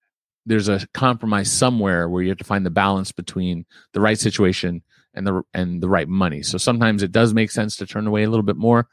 there's 0.46 0.68
a 0.68 0.86
compromise 0.94 1.50
somewhere 1.50 2.08
where 2.08 2.22
you 2.22 2.28
have 2.30 2.38
to 2.38 2.44
find 2.44 2.64
the 2.64 2.70
balance 2.70 3.12
between 3.12 3.66
the 3.92 4.00
right 4.00 4.18
situation 4.18 4.82
and 5.14 5.26
the 5.26 5.42
and 5.52 5.82
the 5.82 5.88
right 5.88 6.08
money. 6.08 6.42
So 6.42 6.58
sometimes 6.58 7.02
it 7.02 7.12
does 7.12 7.34
make 7.34 7.50
sense 7.50 7.76
to 7.76 7.86
turn 7.86 8.06
away 8.06 8.22
a 8.22 8.30
little 8.30 8.44
bit 8.44 8.56
more. 8.56 8.88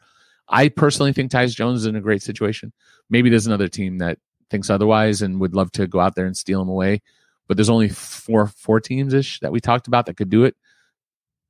I 0.50 0.70
personally 0.70 1.14
think 1.14 1.32
Tyus 1.32 1.56
Jones 1.56 1.82
is 1.82 1.86
in 1.86 1.96
a 1.96 2.02
great 2.02 2.22
situation. 2.22 2.74
Maybe 3.10 3.30
there's 3.30 3.48
another 3.48 3.68
team 3.68 3.98
that 4.00 4.18
thinks 4.50 4.70
otherwise 4.70 5.22
and 5.22 5.40
would 5.42 5.56
love 5.56 5.72
to 5.74 5.88
go 5.88 6.00
out 6.00 6.16
there 6.16 6.26
and 6.26 6.38
steal 6.38 6.62
him 6.62 6.70
away. 6.70 7.02
But 7.48 7.58
there's 7.58 7.70
only 7.70 7.90
four 7.90 8.48
four 8.48 8.80
teams 8.80 9.14
ish 9.14 9.40
that 9.40 9.52
we 9.52 9.60
talked 9.60 9.88
about 9.88 10.06
that 10.06 10.18
could 10.18 10.30
do 10.30 10.44
it. 10.46 10.56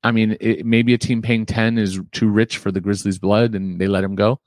I 0.04 0.12
mean, 0.12 0.38
it, 0.40 0.66
maybe 0.66 0.94
a 0.94 0.98
team 0.98 1.22
paying 1.22 1.46
10 1.46 1.78
is 1.78 2.00
too 2.12 2.30
rich 2.30 2.58
for 2.58 2.72
the 2.72 2.80
Grizzlies' 2.80 3.18
blood 3.18 3.56
and 3.56 3.82
they 3.82 3.88
let 3.88 4.04
him 4.04 4.16
go 4.16 4.40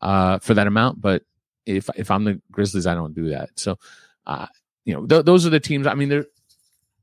uh, 0.00 0.38
for 0.38 0.54
that 0.54 0.66
amount. 0.66 1.00
But 1.00 1.22
if 1.66 1.88
if 1.96 2.10
I'm 2.10 2.24
the 2.24 2.40
Grizzlies, 2.50 2.86
I 2.86 2.94
don't 2.94 3.14
do 3.14 3.30
that. 3.30 3.50
So, 3.56 3.78
uh, 4.26 4.46
you 4.84 4.94
know, 4.94 5.06
th- 5.06 5.24
those 5.24 5.46
are 5.46 5.50
the 5.50 5.60
teams. 5.60 5.86
I 5.86 5.94
mean, 5.94 6.08
they're, 6.08 6.26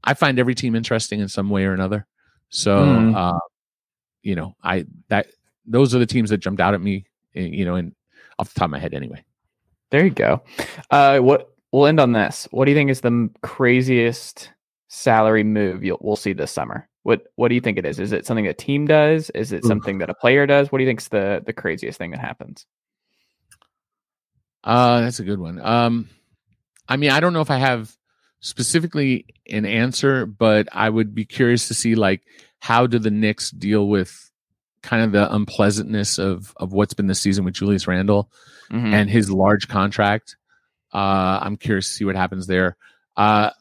I 0.04 0.14
find 0.14 0.40
every 0.40 0.56
team 0.56 0.76
interesting 0.76 1.20
in 1.20 1.28
some 1.28 1.50
way 1.50 1.66
or 1.66 1.74
another. 1.74 2.06
So, 2.50 2.78
Mm. 2.78 3.16
uh, 3.16 3.40
you 4.24 4.36
know, 4.36 4.56
I 4.64 4.86
that 5.08 5.28
those 5.66 5.96
are 5.96 6.00
the 6.00 6.06
teams 6.06 6.30
that 6.32 6.38
jumped 6.38 6.62
out 6.62 6.74
at 6.74 6.82
me, 6.82 7.06
eh, 7.36 7.42
you 7.42 7.66
know, 7.66 7.76
and 7.76 7.94
off 8.40 8.54
the 8.54 8.60
top 8.60 8.66
of 8.66 8.72
my 8.72 8.80
head 8.80 8.94
anyway. 8.94 9.24
There 9.90 10.04
you 10.04 10.10
go. 10.12 10.42
Uh, 10.90 11.20
what 11.20 11.52
we'll 11.72 11.86
end 11.88 12.00
on 12.00 12.12
this. 12.14 12.48
What 12.52 12.66
do 12.66 12.72
you 12.72 12.78
think 12.78 12.90
is 12.90 13.02
the 13.02 13.08
m- 13.08 13.34
craziest 13.42 14.52
salary 14.88 15.44
move 15.44 15.84
you'll, 15.84 15.98
we'll 16.02 16.16
see 16.16 16.34
this 16.34 16.52
summer? 16.52 16.88
What 17.04 17.28
What 17.36 17.48
do 17.50 17.56
you 17.56 17.62
think 17.62 17.78
it 17.78 17.86
is? 17.86 18.00
Is 18.00 18.12
it 18.12 18.26
something 18.26 18.48
a 18.48 18.54
team 18.54 18.86
does? 18.86 19.30
Is 19.32 19.52
it 19.52 19.64
something 19.66 19.98
that 20.00 20.10
a 20.10 20.14
player 20.14 20.46
does? 20.46 20.72
What 20.72 20.78
do 20.80 20.84
you 20.84 20.90
think's 20.90 21.08
the 21.08 21.42
the 21.46 21.54
craziest 21.54 21.98
thing 21.98 22.12
that 22.12 22.20
happens? 22.20 22.66
Uh, 24.64 25.02
that's 25.02 25.20
a 25.20 25.24
good 25.24 25.40
one. 25.40 25.60
Um, 25.60 26.10
I 26.92 26.98
mean, 26.98 27.12
I 27.12 27.20
don't 27.22 27.34
know 27.34 27.42
if 27.42 27.50
I 27.52 27.58
have 27.58 27.96
specifically 28.42 29.26
an 29.50 29.66
answer, 29.66 30.26
but 30.26 30.68
I 30.72 30.90
would 30.90 31.16
be 31.16 31.26
curious 31.26 31.68
to 31.70 31.74
see 31.74 31.96
like 31.96 32.22
how 32.60 32.86
do 32.88 33.00
the 33.00 33.12
Knicks 33.12 33.52
deal 33.52 33.88
with 33.88 34.30
kind 34.84 35.04
of 35.04 35.12
the 35.12 35.34
unpleasantness 35.34 36.18
of 36.20 36.54
of 36.58 36.74
what's 36.74 36.94
been 36.94 37.08
the 37.08 37.16
season 37.16 37.46
with 37.46 37.54
Julius 37.54 37.88
Randle 37.88 38.30
Mhm. 38.72 38.94
and 38.94 39.10
his 39.10 39.30
large 39.32 39.68
contract. 39.68 40.36
Uh, 40.94 41.40
I'm 41.42 41.56
curious 41.58 41.88
to 41.88 41.94
see 41.94 42.06
what 42.06 42.16
happens 42.16 42.48
there. 42.48 42.76
Uh, 43.16 43.52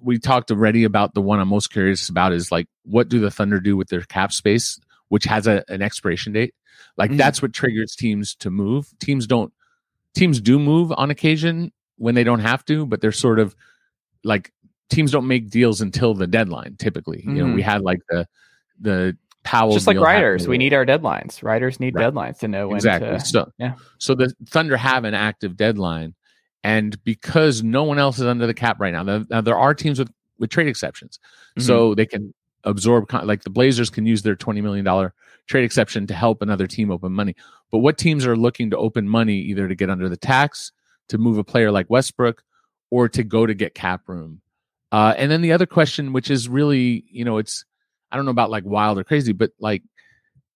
we 0.00 0.18
talked 0.18 0.50
already 0.50 0.84
about 0.84 1.14
the 1.14 1.20
one 1.22 1.40
I'm 1.40 1.48
most 1.48 1.72
curious 1.72 2.08
about 2.08 2.32
is 2.32 2.52
like 2.52 2.68
what 2.84 3.08
do 3.08 3.18
the 3.18 3.30
Thunder 3.30 3.60
do 3.60 3.76
with 3.76 3.88
their 3.88 4.02
cap 4.02 4.32
space, 4.32 4.78
which 5.08 5.24
has 5.24 5.46
a, 5.46 5.64
an 5.68 5.82
expiration 5.82 6.32
date. 6.32 6.54
Like 6.96 7.10
Mhm. 7.10 7.16
that's 7.18 7.40
what 7.42 7.52
triggers 7.52 7.96
teams 7.96 8.34
to 8.36 8.50
move. 8.50 8.88
Teams 9.00 9.26
don't. 9.26 9.52
Teams 10.14 10.40
do 10.40 10.58
move 10.58 10.92
on 10.96 11.10
occasion 11.10 11.72
when 11.98 12.14
they 12.14 12.24
don't 12.24 12.40
have 12.40 12.64
to, 12.66 12.86
but 12.86 13.00
they're 13.00 13.12
sort 13.12 13.38
of 13.38 13.54
like 14.24 14.52
teams 14.90 15.10
don't 15.12 15.26
make 15.26 15.50
deals 15.50 15.80
until 15.80 16.14
the 16.14 16.26
deadline. 16.26 16.76
Typically, 16.78 17.22
you 17.24 17.32
know, 17.46 17.52
we 17.54 17.62
had 17.62 17.82
like 17.82 18.00
the 18.08 18.26
the 18.80 19.16
Powell 19.44 19.72
Just 19.72 19.86
like 19.86 19.98
writers, 19.98 20.46
we 20.48 20.58
need 20.58 20.74
our 20.74 20.84
deadlines. 20.84 21.42
Writers 21.42 21.80
need 21.80 21.94
Right. 21.94 22.12
deadlines 22.12 22.38
to 22.40 22.48
know 22.48 22.68
when 22.68 22.76
exactly. 22.76 23.10
to. 23.10 23.20
so 23.20 23.50
yeah. 23.58 23.74
so 23.98 24.14
the 24.14 24.32
Thunder 24.48 24.76
have 24.76 25.04
an 25.04 25.14
active 25.14 25.56
deadline, 25.56 26.14
and 26.64 27.02
because 27.04 27.62
no 27.62 27.84
one 27.84 27.98
else 27.98 28.18
is 28.18 28.24
under 28.26 28.46
the 28.46 28.54
cap 28.54 28.78
right 28.80 28.92
now, 28.92 29.02
now, 29.02 29.24
now 29.30 29.40
there 29.40 29.56
are 29.58 29.74
teams 29.74 29.98
with 29.98 30.10
with 30.38 30.50
trade 30.50 30.68
exceptions, 30.68 31.18
Mhm. 31.58 31.62
so 31.62 31.94
they 31.94 32.06
can 32.06 32.32
absorb 32.64 33.10
like 33.24 33.42
the 33.44 33.50
Blazers 33.50 33.90
can 33.90 34.04
use 34.06 34.22
their 34.22 34.36
twenty 34.36 34.60
million 34.60 34.84
dollar 34.84 35.14
trade 35.46 35.64
exception 35.64 36.06
to 36.06 36.14
help 36.14 36.42
another 36.42 36.66
team 36.66 36.90
open 36.90 37.12
money. 37.12 37.34
But 37.70 37.78
what 37.78 37.96
teams 37.96 38.26
are 38.26 38.36
looking 38.36 38.68
to 38.70 38.76
open 38.76 39.08
money 39.08 39.38
either 39.38 39.66
to 39.66 39.74
get 39.74 39.88
under 39.88 40.08
the 40.10 40.16
tax, 40.16 40.72
to 41.08 41.18
move 41.18 41.38
a 41.38 41.44
player 41.44 41.70
like 41.70 41.88
Westbrook, 41.90 42.42
or 42.90 43.08
to 43.10 43.22
go 43.22 43.46
to 43.46 43.54
get 43.54 43.74
cap 43.74 44.02
room? 44.08 44.40
Uh, 44.90 45.14
and 45.18 45.30
then 45.30 45.42
the 45.42 45.52
other 45.52 45.66
question, 45.66 46.12
which 46.12 46.30
is 46.30 46.48
really, 46.48 47.04
you 47.10 47.24
know, 47.24 47.38
it's 47.38 47.64
I 48.10 48.16
don't 48.16 48.24
know 48.24 48.30
about 48.30 48.50
like 48.50 48.64
wild 48.64 48.98
or 48.98 49.04
crazy, 49.04 49.32
but 49.32 49.50
like 49.60 49.82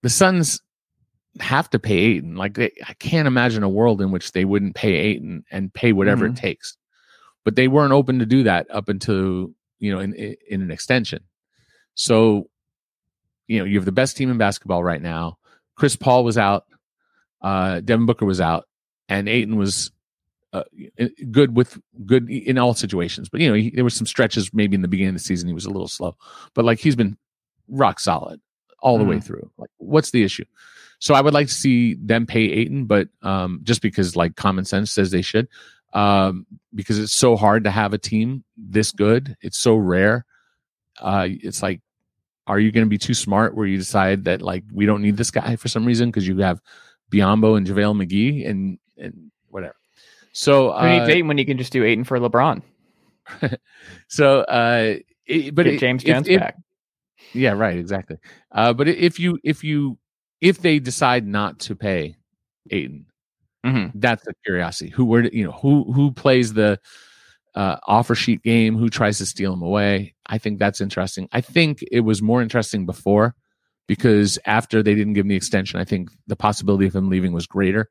the 0.03 0.09
Suns 0.11 0.61
have 1.41 1.69
to 1.71 1.79
pay 1.79 1.97
Ayton. 1.99 2.37
Like 2.37 2.55
they, 2.55 2.73
I 2.87 2.95
can't 2.95 3.27
imagine 3.29 3.63
a 3.63 3.69
world 3.69 4.01
in 4.01 4.11
which 4.11 4.33
they 4.33 4.45
wouldn't 4.45 4.75
pay 4.75 4.95
Ayton 4.95 5.45
and 5.51 5.73
pay 5.73 5.93
whatever 5.93 6.27
Mhm. 6.29 6.33
it 6.33 6.37
takes. 6.37 6.77
But 7.45 7.57
they 7.57 7.69
weren't 7.69 7.93
open 7.93 8.19
to 8.21 8.27
do 8.27 8.43
that 8.45 8.67
up 8.71 8.89
until 8.89 9.53
you 9.79 9.93
know 9.93 9.99
in 10.01 10.15
in 10.15 10.63
an 10.63 10.71
extension. 10.71 11.25
So, 11.95 12.49
you 13.49 13.59
know, 13.59 13.65
you 13.67 13.77
have 13.77 13.85
the 13.85 13.93
best 13.93 14.17
team 14.17 14.31
in 14.31 14.39
basketball 14.39 14.83
right 14.83 15.03
now. 15.03 15.37
Chris 15.77 15.97
Paul 15.97 16.25
was 16.25 16.39
out, 16.39 16.65
uh, 17.43 17.81
Devin 17.81 18.07
Booker 18.07 18.25
was 18.25 18.41
out, 18.41 18.65
and 19.09 19.29
Ayton 19.29 19.57
was 19.57 19.91
uh, 20.53 20.65
good 21.31 21.57
with 21.57 21.81
good 22.05 22.29
in 22.29 22.59
all 22.59 22.75
situations. 22.75 23.29
But 23.29 23.41
you 23.41 23.49
know, 23.49 23.55
he, 23.55 23.71
there 23.71 23.85
were 23.85 23.91
some 23.91 24.07
stretches 24.07 24.53
maybe 24.53 24.75
in 24.75 24.83
the 24.83 24.89
beginning 24.89 25.15
of 25.15 25.21
the 25.21 25.25
season 25.25 25.49
he 25.49 25.55
was 25.55 25.67
a 25.67 25.71
little 25.71 25.89
slow, 25.89 26.17
but 26.55 26.65
like 26.65 26.79
he's 26.79 26.97
been 26.97 27.17
rock 27.69 28.01
solid 28.01 28.41
all 28.81 28.99
the 28.99 29.05
way 29.05 29.21
through. 29.21 29.51
Like, 29.57 29.71
what's 29.79 30.11
the 30.11 30.25
issue? 30.25 30.45
So 30.99 31.15
I 31.15 31.21
would 31.21 31.35
like 31.35 31.49
to 31.49 31.55
see 31.55 31.95
them 31.95 32.27
pay 32.27 32.45
Ayton, 32.45 32.87
but 32.87 33.09
um, 33.23 33.61
just 33.63 33.81
because 33.83 34.15
like 34.15 34.37
common 34.37 34.65
sense 34.65 34.93
says 34.93 35.11
they 35.11 35.23
should, 35.23 35.49
um, 35.93 36.47
because 36.75 36.99
it's 36.99 37.15
so 37.15 37.37
hard 37.37 37.65
to 37.65 37.71
have 37.71 37.93
a 37.93 37.99
team 37.99 38.45
this 38.57 38.93
good. 38.93 39.37
It's 39.41 39.59
so 39.59 39.75
rare. 39.75 40.27
Uh, 41.01 41.29
it's 41.29 41.63
like, 41.63 41.81
are 42.47 42.59
you 42.59 42.73
going 42.73 42.85
to 42.85 42.91
be 42.91 42.99
too 42.99 43.15
smart 43.15 43.55
where 43.55 43.67
you 43.67 43.79
decide 43.79 44.25
that 44.25 44.43
like 44.43 44.65
we 44.73 44.85
don't 44.85 45.03
need 45.03 45.17
this 45.17 45.31
guy 45.31 45.57
for 45.57 45.69
some 45.69 45.85
reason 45.85 46.11
because 46.11 46.27
you 46.27 46.39
have 46.39 46.61
Biyombo 47.11 47.57
and 47.57 47.67
JaVale 47.67 48.05
McGee 48.05 48.49
and 48.49 48.79
and 48.97 49.31
So 50.33 50.73
Who 50.73 50.89
needs 50.89 51.09
uh, 51.09 51.13
Ayton 51.13 51.29
when 51.29 51.39
you 51.39 51.47
can 51.47 51.59
just 51.59 51.73
do 51.73 51.85
Ayton 51.85 52.05
for 52.05 52.19
LeBron? 52.19 52.63
so 54.09 54.41
uh, 54.43 54.95
it, 55.27 55.55
but 55.55 55.65
Get 55.65 55.81
James 55.81 56.03
if- 56.03 56.07
Jones 56.09 56.29
if- 56.29 56.41
back. 56.41 56.57
Yeah, 57.35 57.53
right, 57.53 57.79
exactly. 57.79 58.17
Uh, 58.51 58.73
but 58.73 58.89
if 58.89 59.19
you 59.21 59.39
if 59.45 59.63
you 59.65 59.97
if 60.41 60.61
they 60.61 60.79
decide 60.81 61.27
not 61.27 61.61
to 61.61 61.77
pay 61.77 62.17
Ayton, 62.71 63.07
Mhm. 63.65 63.93
that's 63.95 64.25
the 64.25 64.35
curiosity. 64.45 64.91
Who 64.91 65.05
were 65.05 65.23
you 65.23 65.45
know 65.45 65.53
who 65.53 65.91
who 65.93 66.11
plays 66.13 66.53
the 66.55 66.81
uh, 67.55 67.77
offer 67.87 68.15
sheet 68.15 68.43
game? 68.43 68.77
Who 68.77 68.89
tries 68.91 69.19
to 69.19 69.27
steal 69.27 69.53
him 69.53 69.63
away? 69.63 70.15
I 70.27 70.39
think 70.39 70.59
that's 70.59 70.81
interesting. 70.81 71.29
I 71.33 71.41
think 71.41 71.85
it 71.93 72.01
was 72.01 72.21
more 72.21 72.43
interesting 72.43 72.87
before 72.87 73.35
because 73.87 74.39
after 74.47 74.83
they 74.83 74.95
didn't 74.95 75.13
give 75.13 75.25
him 75.25 75.29
the 75.29 75.37
extension, 75.37 75.79
I 75.79 75.85
think 75.85 76.11
the 76.27 76.37
possibility 76.37 76.87
of 76.87 76.95
him 76.97 77.09
leaving 77.09 77.33
was 77.33 77.47
greater. 77.47 77.89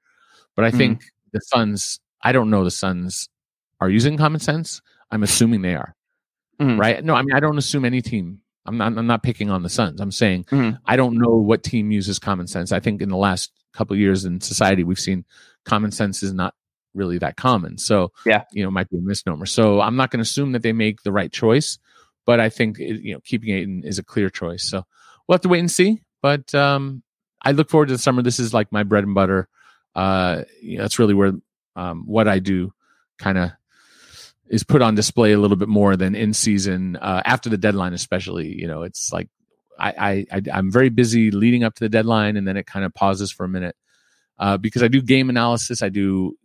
But 0.56 0.66
I 0.66 0.72
Mhm. 0.72 0.78
think 0.78 1.04
the 1.32 1.40
Suns. 1.40 2.00
I 2.24 2.32
don't 2.32 2.50
know 2.50 2.64
the 2.64 2.72
Suns 2.72 3.30
are 3.80 3.90
using 3.90 4.18
common 4.18 4.40
sense. 4.40 4.82
I'm 5.10 5.24
assuming 5.24 5.62
they 5.62 5.76
are 5.76 5.96
Mhm. 6.60 6.80
right? 6.80 7.04
No, 7.04 7.16
I 7.16 7.22
mean 7.24 7.36
I 7.36 7.40
don't 7.40 7.58
assume 7.58 7.86
any 7.86 8.02
team. 8.02 8.40
I'm 8.66 8.78
not. 8.78 8.96
I'm 8.96 9.08
not 9.08 9.24
picking 9.24 9.50
on 9.50 9.64
the 9.64 9.70
Suns. 9.70 10.00
I'm 10.00 10.12
saying 10.12 10.44
Mhm. 10.46 10.78
I 10.86 10.96
don't 10.96 11.18
know 11.18 11.36
what 11.36 11.64
team 11.64 11.92
uses 11.92 12.20
common 12.20 12.46
sense. 12.48 12.72
I 12.72 12.80
think 12.80 13.02
in 13.02 13.10
the 13.10 13.18
last 13.18 13.52
couple 13.74 13.96
of 13.96 14.00
years 14.00 14.24
in 14.26 14.40
society 14.42 14.84
we've 14.84 15.00
seen 15.00 15.26
common 15.66 15.92
sense 15.92 16.22
is 16.22 16.34
not 16.34 16.54
really 16.94 17.18
that 17.18 17.38
common. 17.38 17.78
So 17.78 18.12
Yeah. 18.26 18.44
you 18.52 18.62
know, 18.64 18.68
it 18.68 18.72
might 18.72 18.90
be 18.90 18.98
a 18.98 19.02
misnomer. 19.02 19.46
So 19.46 19.82
I'm 19.82 19.96
not 19.96 20.12
going 20.12 20.20
to 20.20 20.24
assume 20.30 20.52
that 20.52 20.62
they 20.62 20.74
make 20.74 21.02
the 21.04 21.12
right 21.12 21.32
choice, 21.32 21.80
but 22.26 22.40
I 22.42 22.50
think 22.50 22.80
it, 22.80 23.02
you 23.02 23.14
know 23.14 23.22
keeping 23.22 23.50
Ayton 23.56 23.84
is 23.84 23.98
a 23.98 24.04
clear 24.04 24.30
choice. 24.30 24.64
So 24.64 24.86
we'll 25.28 25.36
have 25.36 25.42
to 25.42 25.50
wait 25.50 25.60
and 25.60 25.72
see. 25.72 26.02
But 26.22 26.54
um, 26.54 27.02
I 27.44 27.54
look 27.54 27.70
forward 27.70 27.88
to 27.88 27.94
the 27.94 27.98
summer. 27.98 28.22
This 28.22 28.40
is 28.40 28.54
like 28.54 28.72
my 28.72 28.84
bread 28.84 29.04
and 29.06 29.16
butter. 29.16 29.48
Uh, 29.96 30.44
you 30.62 30.78
know, 30.78 30.84
that's 30.84 31.00
really 31.00 31.14
where 31.16 31.34
um, 31.76 32.04
what 32.06 32.28
I 32.28 32.40
do 32.40 32.74
kind 33.18 33.38
of 33.38 33.52
is 34.50 34.64
put 34.64 34.82
on 34.82 34.96
display 34.96 35.32
a 35.32 35.40
little 35.40 35.58
bit 35.58 35.70
more 35.70 35.96
than 35.96 36.14
in 36.14 36.34
season 36.34 36.98
uh, 36.98 37.22
after 37.26 37.50
the 37.50 37.58
deadline, 37.58 37.94
especially. 37.94 38.54
You 38.60 38.68
know, 38.68 38.84
it's 38.84 39.14
like 39.14 39.30
I, 39.80 40.26
I, 40.32 40.38
I 40.38 40.42
I'm 40.54 40.72
very 40.72 40.90
busy 40.90 41.32
leading 41.32 41.64
up 41.64 41.76
to 41.76 41.84
the 41.84 41.90
deadline, 41.90 42.38
and 42.38 42.48
then 42.48 42.58
it 42.58 42.66
kind 42.66 42.86
of 42.86 42.94
pauses 42.94 43.32
for 43.32 43.46
a 43.46 43.50
minute 43.50 43.76
uh, 44.40 44.58
because 44.58 44.84
I 44.84 44.88
do 44.88 45.02
game 45.02 45.30
analysis. 45.30 45.82
I 45.82 45.90
do 45.90 46.38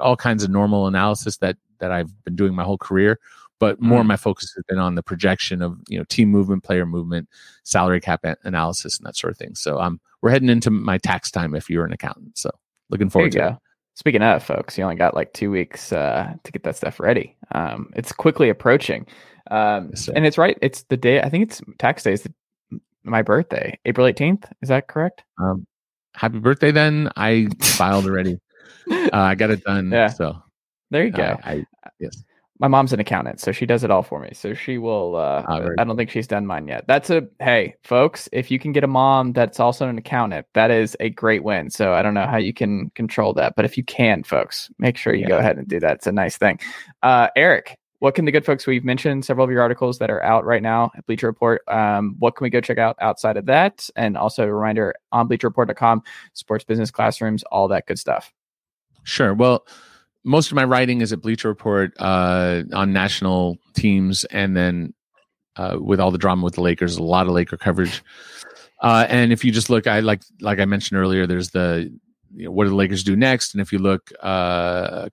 all 0.00 0.16
kinds 0.16 0.42
of 0.42 0.50
normal 0.50 0.86
analysis 0.86 1.36
that 1.38 1.56
that 1.78 1.92
I've 1.92 2.24
been 2.24 2.36
doing 2.36 2.54
my 2.54 2.64
whole 2.64 2.78
career. 2.78 3.20
But 3.60 3.80
more 3.80 4.00
of 4.00 4.06
my 4.06 4.16
focus 4.16 4.52
has 4.54 4.64
been 4.68 4.78
on 4.78 4.94
the 4.94 5.02
projection 5.02 5.62
of 5.62 5.78
you 5.88 5.98
know 5.98 6.04
team 6.04 6.28
movement, 6.28 6.62
player 6.62 6.86
movement, 6.86 7.28
salary 7.64 8.00
cap 8.00 8.20
a- 8.24 8.36
analysis, 8.44 8.98
and 8.98 9.06
that 9.06 9.16
sort 9.16 9.32
of 9.32 9.36
thing. 9.36 9.56
So 9.56 9.80
um, 9.80 10.00
we're 10.22 10.30
heading 10.30 10.48
into 10.48 10.70
my 10.70 10.96
tax 10.98 11.30
time 11.30 11.54
if 11.54 11.68
you're 11.68 11.84
an 11.84 11.92
accountant. 11.92 12.38
So 12.38 12.50
looking 12.88 13.10
forward 13.10 13.32
to 13.32 13.38
go. 13.38 13.46
it. 13.48 13.54
Speaking 13.98 14.22
of 14.22 14.44
folks, 14.44 14.78
you 14.78 14.84
only 14.84 14.94
got 14.94 15.16
like 15.16 15.32
two 15.32 15.50
weeks 15.50 15.92
uh, 15.92 16.32
to 16.44 16.52
get 16.52 16.62
that 16.62 16.76
stuff 16.76 17.00
ready. 17.00 17.36
Um, 17.50 17.90
it's 17.96 18.12
quickly 18.12 18.48
approaching, 18.48 19.08
um, 19.50 19.88
Yes, 19.90 20.08
and 20.08 20.24
it's 20.24 20.38
right. 20.38 20.56
It's 20.62 20.84
the 20.84 20.96
day. 20.96 21.20
I 21.20 21.28
think 21.28 21.50
it's 21.50 21.60
tax 21.80 22.04
day. 22.04 22.12
Is 22.12 22.22
the, 22.22 22.32
my 23.02 23.22
birthday, 23.22 23.76
April 23.86 24.06
eighteenth. 24.06 24.44
Is 24.62 24.68
that 24.68 24.86
correct? 24.86 25.24
Um, 25.42 25.66
happy 26.14 26.38
birthday! 26.38 26.70
Then 26.70 27.10
I 27.16 27.48
filed 27.60 28.06
already. 28.06 28.38
Uh, 28.90 29.10
I 29.12 29.34
got 29.34 29.50
it 29.50 29.62
done. 29.64 29.90
Yeah. 29.90 30.06
So 30.08 30.42
there 30.90 31.04
you 31.04 31.10
go. 31.10 31.36
I, 31.44 31.66
I 31.84 31.90
yes. 32.00 32.24
My 32.60 32.68
mom's 32.68 32.92
an 32.92 33.00
accountant, 33.00 33.40
so 33.40 33.52
she 33.52 33.66
does 33.66 33.84
it 33.84 33.90
all 33.90 34.02
for 34.02 34.20
me. 34.20 34.30
So 34.32 34.52
she 34.54 34.78
will. 34.78 35.16
Uh, 35.16 35.44
Ah, 35.48 35.60
I 35.78 35.84
don't 35.84 35.96
think 35.96 36.10
she's 36.10 36.26
done 36.26 36.46
mine 36.46 36.66
yet. 36.66 36.84
That's 36.88 37.08
a 37.10 37.26
hey, 37.40 37.74
folks. 37.84 38.28
If 38.32 38.50
you 38.50 38.58
can 38.58 38.72
get 38.72 38.82
a 38.84 38.88
mom 38.88 39.32
that's 39.32 39.60
also 39.60 39.88
an 39.88 39.96
accountant, 39.98 40.46
that 40.54 40.70
is 40.70 40.96
a 41.00 41.10
great 41.10 41.44
win. 41.44 41.70
So 41.70 41.92
I 41.92 42.02
don't 42.02 42.14
know 42.14 42.26
how 42.26 42.36
you 42.38 42.52
can 42.52 42.90
control 42.94 43.32
that, 43.34 43.54
but 43.56 43.64
if 43.64 43.76
you 43.76 43.84
can, 43.84 44.22
folks, 44.24 44.70
make 44.78 44.96
sure 44.96 45.14
you 45.14 45.22
Yeah. 45.22 45.28
go 45.28 45.38
ahead 45.38 45.58
and 45.58 45.68
do 45.68 45.78
that. 45.80 45.96
It's 45.96 46.06
a 46.06 46.12
nice 46.12 46.36
thing. 46.36 46.58
Uh, 47.02 47.28
Eric, 47.36 47.78
what 48.00 48.14
can 48.14 48.24
the 48.26 48.32
good 48.32 48.44
folks? 48.44 48.66
We've 48.66 48.84
mentioned 48.84 49.24
several 49.24 49.44
of 49.44 49.50
your 49.50 49.60
articles 49.62 49.98
that 49.98 50.08
are 50.10 50.22
out 50.22 50.44
right 50.44 50.62
now 50.62 50.90
at 50.96 51.04
Bleacher 51.06 51.26
Report. 51.26 51.62
Um, 51.68 52.14
what 52.18 52.36
can 52.36 52.44
we 52.44 52.50
go 52.50 52.60
check 52.60 52.78
out 52.78 52.96
outside 53.00 53.36
of 53.36 53.46
that? 53.46 53.88
And 53.96 54.16
also 54.16 54.44
a 54.44 54.52
reminder 54.52 54.94
on 55.10 55.28
BleacherReport.com, 55.28 56.02
sports 56.32 56.64
business 56.64 56.90
classrooms, 56.92 57.42
all 57.50 57.66
that 57.68 57.86
good 57.86 57.98
stuff. 57.98 58.32
Sure. 59.04 59.34
Well, 59.34 59.66
most 60.28 60.50
of 60.50 60.54
my 60.56 60.64
writing 60.64 61.00
is 61.00 61.12
at 61.12 61.22
Bleacher 61.22 61.48
Report 61.48 61.92
uh, 61.98 62.62
on 62.72 62.92
national 62.92 63.56
teams, 63.74 64.24
and 64.26 64.56
then 64.56 64.94
uh, 65.56 65.76
with 65.80 65.98
all 66.00 66.10
the 66.10 66.18
drama 66.18 66.44
with 66.44 66.54
the 66.54 66.60
Lakers, 66.60 66.96
a 66.96 67.02
lot 67.02 67.26
of 67.26 67.32
Laker 67.32 67.56
coverage. 67.56 68.02
Uh, 68.80 69.06
and 69.08 69.32
if 69.32 69.44
you 69.44 69.50
just 69.50 69.70
look, 69.70 69.86
I 69.86 70.00
like 70.00 70.22
like 70.40 70.60
I 70.60 70.66
mentioned 70.66 71.00
earlier, 71.00 71.26
there's 71.26 71.50
the 71.50 71.90
you 72.34 72.44
know, 72.44 72.50
what 72.52 72.64
do 72.64 72.70
the 72.70 72.76
Lakers 72.76 73.02
do 73.02 73.16
next? 73.16 73.54
And 73.54 73.60
if 73.60 73.72
you 73.72 73.78
look 73.78 74.12
uh, 74.22 75.08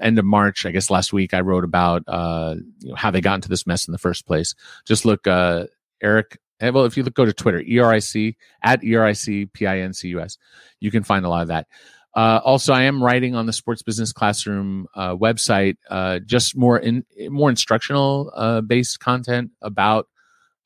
end 0.00 0.18
of 0.18 0.24
March, 0.24 0.66
I 0.66 0.72
guess 0.72 0.90
last 0.90 1.12
week, 1.12 1.32
I 1.32 1.40
wrote 1.40 1.64
about 1.64 2.02
uh, 2.06 2.56
you 2.80 2.90
know, 2.90 2.96
how 2.96 3.10
they 3.10 3.20
got 3.20 3.36
into 3.36 3.48
this 3.48 3.66
mess 3.66 3.86
in 3.88 3.92
the 3.92 3.98
first 3.98 4.26
place. 4.26 4.54
Just 4.84 5.04
look, 5.04 5.26
uh, 5.26 5.66
Eric. 6.02 6.38
eh, 6.60 6.70
Well, 6.70 6.84
if 6.84 6.96
you 6.96 7.02
look, 7.02 7.14
go 7.14 7.24
to 7.24 7.32
Twitter, 7.32 7.60
ERIC 7.60 8.36
at 8.62 8.82
E 8.84 8.94
ERIC 8.94 9.52
PINCUS, 9.52 10.36
you 10.80 10.90
can 10.90 11.04
find 11.04 11.24
a 11.24 11.28
lot 11.28 11.42
of 11.42 11.48
that. 11.48 11.66
Uh, 12.14 12.40
also, 12.44 12.72
I 12.72 12.82
am 12.82 13.02
writing 13.02 13.34
on 13.34 13.46
the 13.46 13.52
Sports 13.52 13.82
Business 13.82 14.12
Classroom 14.12 14.86
uh, 14.94 15.14
website, 15.14 15.76
uh, 15.90 16.18
just 16.20 16.56
more 16.56 16.78
in 16.78 17.04
more 17.28 17.50
instructional 17.50 18.32
uh, 18.34 18.60
based 18.60 18.98
content 19.00 19.50
about 19.62 20.08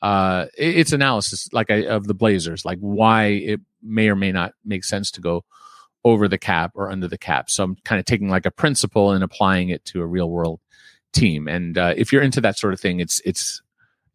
uh, 0.03 0.47
it- 0.59 0.77
it's 0.79 0.93
analysis, 0.93 1.49
like 1.53 1.71
I, 1.71 1.87
of 1.87 2.07
the 2.07 2.15
Blazers, 2.15 2.65
like 2.65 2.79
why 2.81 3.27
it 3.27 3.61
may 3.83 4.09
or 4.09 4.17
may 4.17 4.33
not 4.33 4.53
make 4.65 4.85
sense 4.85 5.11
to 5.13 5.21
go 5.21 5.45
over 6.05 6.27
the 6.29 6.39
cap 6.39 6.73
or 6.75 6.91
under 6.91 7.07
the 7.09 7.19
cap. 7.19 7.51
So 7.51 7.63
I'm 7.65 7.77
kind 7.85 7.99
of 8.01 8.05
taking 8.07 8.29
like 8.29 8.47
a 8.47 8.51
principle 8.51 9.13
and 9.13 9.23
applying 9.23 9.69
it 9.69 9.85
to 9.87 10.01
a 10.03 10.07
real 10.07 10.31
world 10.31 10.61
team. 11.13 11.49
And 11.49 11.79
uh, 11.79 11.95
if 11.97 12.13
you're 12.13 12.23
into 12.23 12.41
that 12.41 12.59
sort 12.59 12.73
of 12.75 12.81
thing, 12.81 13.01
it's 13.01 13.21
it's 13.25 13.63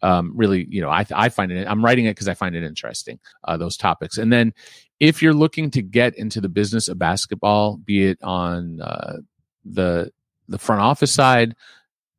um, 0.01 0.31
really 0.35 0.67
you 0.69 0.81
know 0.81 0.89
I 0.89 1.05
I 1.13 1.29
find 1.29 1.51
it 1.51 1.67
I'm 1.67 1.83
writing 1.83 2.05
it 2.05 2.11
because 2.11 2.27
I 2.27 2.33
find 2.33 2.55
it 2.55 2.63
interesting 2.63 3.19
uh, 3.45 3.57
those 3.57 3.77
topics. 3.77 4.17
And 4.17 4.31
then 4.31 4.53
if 4.99 5.21
you're 5.21 5.33
looking 5.33 5.71
to 5.71 5.81
get 5.81 6.17
into 6.17 6.41
the 6.41 6.49
business 6.49 6.87
of 6.87 6.97
basketball, 6.97 7.77
be 7.77 8.05
it 8.07 8.19
on 8.21 8.81
uh, 8.81 9.17
the 9.65 10.11
the 10.47 10.57
front 10.57 10.81
office 10.81 11.11
side, 11.11 11.55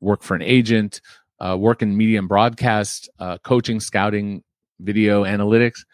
work 0.00 0.22
for 0.22 0.34
an 0.34 0.42
agent, 0.42 1.00
uh, 1.40 1.56
work 1.59 1.82
in 1.82 1.96
media 1.96 2.18
and 2.18 2.28
broadcast, 2.28 3.09
uh, 3.18 3.38
coaching, 3.38 3.80
scouting, 3.80 4.42
video 4.80 5.24
analytics. 5.24 5.84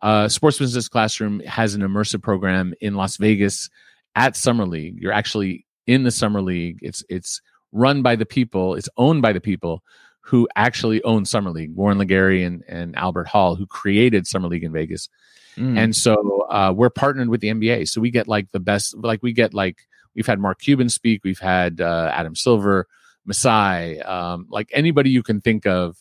Uh, 0.00 0.28
Sports 0.28 0.58
Business 0.58 0.88
Classroom 0.88 1.40
has 1.40 1.74
an 1.74 1.82
immersive 1.82 2.22
program 2.22 2.72
in 2.80 2.94
Las 2.94 3.16
Vegas 3.18 3.68
at 4.14 4.36
Summer 4.36 4.64
League. 4.64 4.96
You're 5.00 5.12
actually 5.12 5.66
in 5.86 6.04
the 6.04 6.10
Summer 6.10 6.40
League. 6.40 6.78
It's 6.80 7.04
it's 7.08 7.42
run 7.72 8.02
by 8.02 8.16
the 8.16 8.26
people. 8.26 8.74
It's 8.74 8.88
owned 8.96 9.20
by 9.20 9.32
the 9.32 9.40
people 9.40 9.82
who 10.22 10.48
actually 10.56 11.02
own 11.02 11.24
Summer 11.24 11.50
League. 11.50 11.74
Warren 11.74 11.98
LeGarie 11.98 12.46
and, 12.46 12.62
and 12.68 12.96
Albert 12.96 13.26
Hall, 13.28 13.56
who 13.56 13.66
created 13.66 14.26
Summer 14.26 14.48
League 14.48 14.64
in 14.64 14.72
Vegas. 14.72 15.08
Mm. 15.56 15.78
And 15.78 15.96
so 15.96 16.46
uh, 16.48 16.72
we're 16.74 16.90
partnered 16.90 17.28
with 17.28 17.40
the 17.40 17.48
NBA. 17.48 17.88
So 17.88 18.00
we 18.00 18.10
get 18.10 18.28
like 18.28 18.50
the 18.52 18.60
best, 18.60 18.96
like 18.96 19.22
we 19.22 19.32
get 19.32 19.52
like, 19.54 19.78
we've 20.14 20.26
had 20.26 20.40
Mark 20.40 20.60
Cuban 20.60 20.88
speak, 20.88 21.22
we've 21.24 21.38
had 21.38 21.80
uh, 21.80 22.10
Adam 22.12 22.34
Silver, 22.34 22.86
Masai, 23.24 24.00
um, 24.00 24.46
like 24.50 24.70
anybody 24.72 25.10
you 25.10 25.22
can 25.22 25.40
think 25.40 25.66
of 25.66 25.96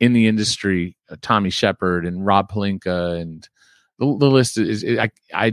in 0.00 0.12
the 0.12 0.26
industry, 0.26 0.96
uh, 1.10 1.16
Tommy 1.22 1.50
Sheppard 1.50 2.06
and 2.06 2.24
Rob 2.26 2.50
Pelinka. 2.50 3.20
And 3.20 3.48
the, 3.98 4.06
the 4.18 4.30
list 4.30 4.58
is, 4.58 4.82
is 4.84 4.98
I, 4.98 5.10
I 5.32 5.52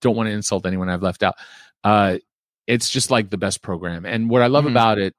don't 0.00 0.16
want 0.16 0.28
to 0.28 0.32
insult 0.32 0.66
anyone 0.66 0.88
I've 0.88 1.02
left 1.02 1.22
out. 1.22 1.34
Uh, 1.82 2.18
it's 2.66 2.90
just 2.90 3.10
like 3.10 3.30
the 3.30 3.38
best 3.38 3.62
program. 3.62 4.04
And 4.04 4.28
what 4.28 4.42
I 4.42 4.46
love 4.48 4.64
Mhm. 4.64 4.70
about 4.72 4.98
it, 4.98 5.14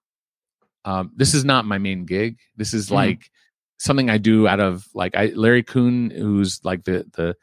um, 0.85 1.11
this 1.15 1.33
is 1.33 1.43
not 1.43 1.65
my 1.65 1.77
main 1.79 2.05
gig. 2.05 2.37
This 2.55 2.73
is 2.73 2.89
Mhm. 2.89 2.93
like 2.93 3.31
something 3.79 4.09
I 4.09 4.17
do 4.17 4.47
out 4.47 4.59
of 4.59 4.87
like 4.93 5.15
I 5.15 5.27
Larry 5.35 5.63
Coon, 5.63 6.11
who's 6.11 6.63
like 6.63 6.83
the 6.83 7.05
the 7.13 7.35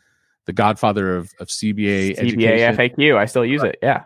the 0.44 0.52
godfather 0.52 1.16
of, 1.16 1.32
of 1.40 1.48
CBA 1.48 2.16
CBA 2.16 2.18
education. 2.18 2.76
FAQ. 2.76 3.16
I 3.16 3.24
still 3.24 3.44
use 3.44 3.64
it. 3.64 3.78
Yeah. 3.82 4.04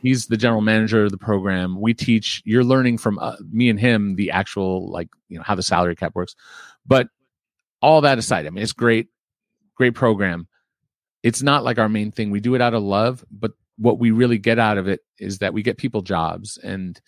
He's 0.00 0.28
the 0.28 0.36
general 0.36 0.60
manager 0.60 1.04
of 1.04 1.10
the 1.10 1.18
program. 1.18 1.80
We 1.80 1.92
teach. 1.92 2.42
You're 2.46 2.64
learning 2.64 2.98
from 2.98 3.18
uh, 3.18 3.36
me 3.50 3.68
and 3.68 3.78
him 3.78 4.14
the 4.14 4.30
actual 4.30 4.90
like 4.90 5.08
you 5.28 5.36
know 5.36 5.44
how 5.44 5.56
the 5.56 5.62
salary 5.62 5.96
cap 5.96 6.14
works. 6.14 6.34
But 6.86 7.08
all 7.82 8.02
that 8.02 8.18
aside, 8.18 8.46
I 8.46 8.50
mean, 8.50 8.62
it's 8.62 8.72
great, 8.72 9.08
great 9.74 9.94
program. 9.94 10.46
It's 11.22 11.42
not 11.42 11.64
like 11.64 11.78
our 11.78 11.88
main 11.88 12.12
thing. 12.12 12.30
We 12.30 12.40
do 12.40 12.54
it 12.54 12.62
out 12.62 12.72
of 12.72 12.82
love, 12.82 13.24
but 13.30 13.52
what 13.76 13.98
we 13.98 14.10
really 14.10 14.38
get 14.38 14.58
out 14.58 14.78
of 14.78 14.88
it 14.88 15.00
is 15.18 15.38
that 15.38 15.52
we 15.52 15.62
get 15.62 15.76
people 15.76 16.02
jobs 16.02 16.58
and 16.62 16.98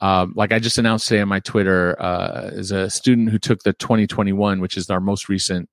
um, 0.00 0.32
like 0.34 0.52
I 0.52 0.58
just 0.58 0.78
announced 0.78 1.08
today 1.08 1.20
on 1.20 1.28
my 1.28 1.40
Twitter, 1.40 2.00
uh, 2.00 2.50
is 2.52 2.70
a 2.70 2.88
student 2.88 3.30
who 3.30 3.38
took 3.38 3.62
the 3.62 3.72
2021, 3.74 4.60
which 4.60 4.76
is 4.76 4.88
our 4.88 5.00
most 5.00 5.28
recent 5.28 5.68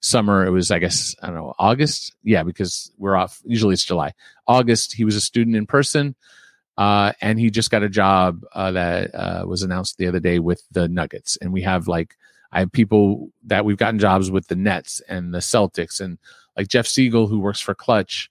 summer. 0.00 0.46
It 0.46 0.50
was, 0.50 0.70
I 0.70 0.78
guess, 0.78 1.16
I 1.22 1.26
don't 1.26 1.36
know, 1.36 1.54
August. 1.58 2.14
Yeah, 2.22 2.44
because 2.44 2.92
we're 2.98 3.16
off. 3.16 3.40
Usually 3.44 3.74
it's 3.74 3.84
July. 3.84 4.12
August. 4.46 4.92
He 4.92 5.04
was 5.04 5.16
a 5.16 5.20
student 5.20 5.56
in 5.56 5.66
person, 5.66 6.14
uh, 6.78 7.12
and 7.20 7.40
he 7.40 7.50
just 7.50 7.70
got 7.70 7.82
a 7.82 7.88
job 7.88 8.44
uh, 8.52 8.72
that 8.72 9.14
uh, 9.14 9.44
was 9.46 9.62
announced 9.62 9.98
the 9.98 10.06
other 10.06 10.20
day 10.20 10.38
with 10.38 10.62
the 10.70 10.88
Nuggets. 10.88 11.36
And 11.40 11.52
we 11.52 11.62
have 11.62 11.88
like, 11.88 12.16
I 12.52 12.60
have 12.60 12.70
people 12.70 13.30
that 13.46 13.64
we've 13.64 13.76
gotten 13.76 13.98
jobs 13.98 14.30
with 14.30 14.46
the 14.46 14.56
Nets 14.56 15.00
and 15.08 15.34
the 15.34 15.38
Celtics, 15.38 16.00
and 16.00 16.18
like 16.56 16.68
Jeff 16.68 16.86
Siegel, 16.86 17.26
who 17.26 17.40
works 17.40 17.60
for 17.60 17.74
Klutch, 17.74 18.30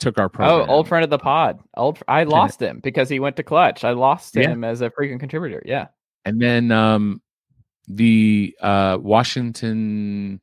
took 0.00 0.18
our 0.18 0.28
program. 0.28 0.68
Oh, 0.68 0.72
old 0.72 0.88
friend 0.88 1.04
of 1.04 1.10
the 1.10 1.18
pod. 1.18 1.60
Old. 1.76 1.98
I 2.08 2.24
lost 2.24 2.60
him 2.60 2.80
because 2.82 3.08
he 3.08 3.20
went 3.20 3.36
to 3.36 3.42
Klutch. 3.42 3.84
I 3.84 3.92
lost 3.92 4.34
Yeah. 4.36 4.50
him 4.50 4.64
as 4.64 4.80
a 4.80 4.90
frequent 4.90 5.20
contributor. 5.20 5.62
Yeah. 5.64 5.86
and 6.26 6.40
then 6.40 6.70
um, 6.72 7.20
the 7.86 8.56
uh, 8.60 8.96
Washington 9.00 10.40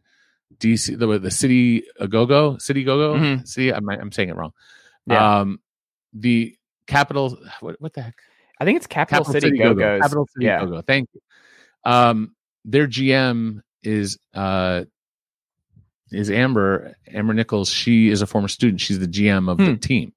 DC, 0.57 0.97
the 0.97 1.17
the 1.19 1.31
city 1.31 1.83
Agogo, 1.99 2.61
city 2.61 2.83
Gogo, 2.83 3.15
Mhm. 3.17 3.47
city. 3.47 3.73
I'm 3.73 3.87
I'm 3.89 4.11
saying 4.11 4.29
it 4.29 4.35
wrong. 4.35 4.53
Yeah. 5.07 5.39
Um, 5.39 5.59
the 6.13 6.55
capital. 6.87 7.37
What 7.61 7.81
what 7.81 7.93
the 7.93 8.01
heck? 8.03 8.15
I 8.59 8.65
think 8.65 8.77
it's 8.77 8.85
Capital, 8.85 9.25
City, 9.25 9.57
Go 9.57 9.69
Go-Go. 9.69 9.79
Go's. 9.79 10.01
Capital 10.01 10.27
City 10.27 10.45
yeah. 10.45 10.59
Go-Go. 10.59 10.81
Thank 10.81 11.09
you. 11.13 11.21
Um, 11.83 12.35
their 12.63 12.85
GM 12.85 13.61
is 13.81 14.19
uh 14.35 14.83
is 16.11 16.29
Amber 16.31 16.95
Amber 17.13 17.33
Nichols. 17.33 17.69
She 17.69 18.09
is 18.09 18.21
a 18.21 18.27
former 18.27 18.47
student. 18.47 18.81
She's 18.81 18.99
the 18.99 19.07
GM 19.07 19.49
of 19.49 19.57
Hmm. 19.59 19.65
the 19.65 19.77
team. 19.77 20.13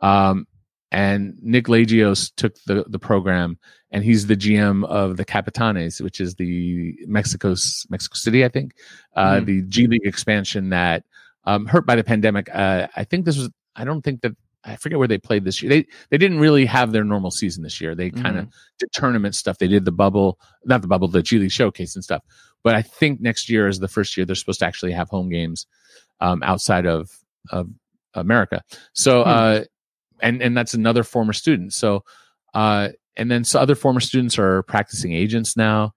Um, 0.00 0.46
and 0.90 1.34
Nick 1.42 1.66
Lagios 1.66 2.32
took 2.36 2.54
the 2.66 2.84
the 2.88 2.98
program, 2.98 3.58
and 3.90 4.02
he's 4.02 4.26
the 4.26 4.36
GM 4.36 4.84
of 4.86 5.16
the 5.18 5.24
Capitanes, 5.24 6.00
which 6.00 6.20
is 6.20 6.34
the 6.36 6.96
Mexico's 7.06 7.86
Mexico 7.90 8.14
City, 8.14 8.44
I 8.44 8.48
think, 8.48 8.72
uh, 9.14 9.38
Hmm. 9.40 9.44
the 9.44 9.62
G 9.62 9.86
League 9.86 10.06
expansion 10.06 10.70
that 10.70 11.04
um, 11.44 11.66
hurt 11.66 11.86
by 11.86 11.96
the 11.96 12.04
pandemic. 12.04 12.48
Uh, 12.52 12.88
I 12.96 13.04
think 13.04 13.24
this 13.24 13.36
was. 13.38 13.50
I 13.76 13.84
don't 13.84 14.02
think 14.02 14.22
that. 14.22 14.34
I 14.64 14.76
forget 14.76 14.98
where 14.98 15.08
they 15.08 15.18
played 15.18 15.44
this 15.44 15.62
year. 15.62 15.70
They 15.70 15.86
they 16.10 16.18
didn't 16.18 16.40
really 16.40 16.66
have 16.66 16.92
their 16.92 17.04
normal 17.04 17.30
season 17.30 17.62
this 17.62 17.80
year. 17.80 17.94
They 17.94 18.10
kind 18.10 18.38
of 18.38 18.48
did 18.78 18.90
tournament 18.92 19.34
stuff. 19.34 19.58
They 19.58 19.68
did 19.68 19.84
the 19.84 19.92
bubble, 19.92 20.38
not 20.64 20.82
the 20.82 20.88
bubble, 20.88 21.08
the 21.08 21.22
G 21.22 21.38
League 21.38 21.52
showcase 21.52 21.94
and 21.94 22.04
stuff. 22.04 22.22
But 22.64 22.74
I 22.74 22.82
think 22.82 23.20
next 23.20 23.48
year 23.48 23.68
is 23.68 23.78
the 23.78 23.88
first 23.88 24.16
year 24.16 24.26
they're 24.26 24.34
supposed 24.34 24.58
to 24.60 24.66
actually 24.66 24.92
have 24.92 25.08
home 25.08 25.28
games 25.30 25.66
um, 26.20 26.42
outside 26.42 26.86
of 26.86 27.10
of 27.50 27.68
America. 28.14 28.62
So 28.92 29.22
Hmm. 29.22 29.28
uh, 29.28 29.60
and 30.20 30.42
and 30.42 30.56
that's 30.56 30.74
another 30.74 31.04
former 31.04 31.32
student. 31.32 31.72
So 31.72 32.04
uh, 32.52 32.88
and 33.16 33.30
then 33.30 33.44
so 33.44 33.60
other 33.60 33.76
former 33.76 34.00
students 34.00 34.38
are 34.38 34.64
practicing 34.64 35.12
agents 35.12 35.56
now, 35.56 35.94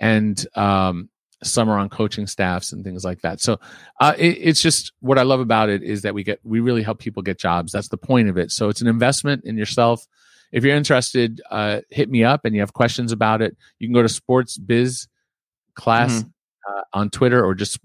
and 0.00 0.44
um, 0.56 1.08
some 1.42 1.68
are 1.68 1.78
on 1.78 1.88
coaching 1.88 2.26
staffs 2.26 2.72
and 2.72 2.84
things 2.84 3.04
like 3.04 3.20
that. 3.22 3.40
So 3.40 3.58
uh, 4.00 4.14
it, 4.16 4.38
it's 4.40 4.62
just 4.62 4.92
what 5.00 5.18
I 5.18 5.22
love 5.22 5.40
about 5.40 5.68
it 5.68 5.82
is 5.82 6.02
that 6.02 6.14
we 6.14 6.24
get 6.24 6.40
we 6.44 6.60
really 6.60 6.82
help 6.82 6.98
people 6.98 7.22
get 7.22 7.38
jobs. 7.38 7.72
That's 7.72 7.88
the 7.88 7.96
point 7.96 8.28
of 8.28 8.38
it. 8.38 8.50
So 8.50 8.68
it's 8.68 8.80
an 8.80 8.88
investment 8.88 9.44
in 9.44 9.56
yourself. 9.56 10.06
If 10.52 10.64
you're 10.64 10.76
interested, 10.76 11.40
uh, 11.50 11.80
hit 11.90 12.10
me 12.10 12.24
up 12.24 12.44
and 12.44 12.54
you 12.54 12.60
have 12.60 12.74
questions 12.74 13.10
about 13.10 13.40
it. 13.40 13.56
You 13.78 13.88
can 13.88 13.94
go 13.94 14.02
to 14.02 14.08
Sports 14.08 14.58
Biz 14.58 15.08
Class 15.74 16.24
uh, 16.68 16.82
on 16.92 17.10
Twitter 17.10 17.44
or 17.44 17.54
just 17.54 17.80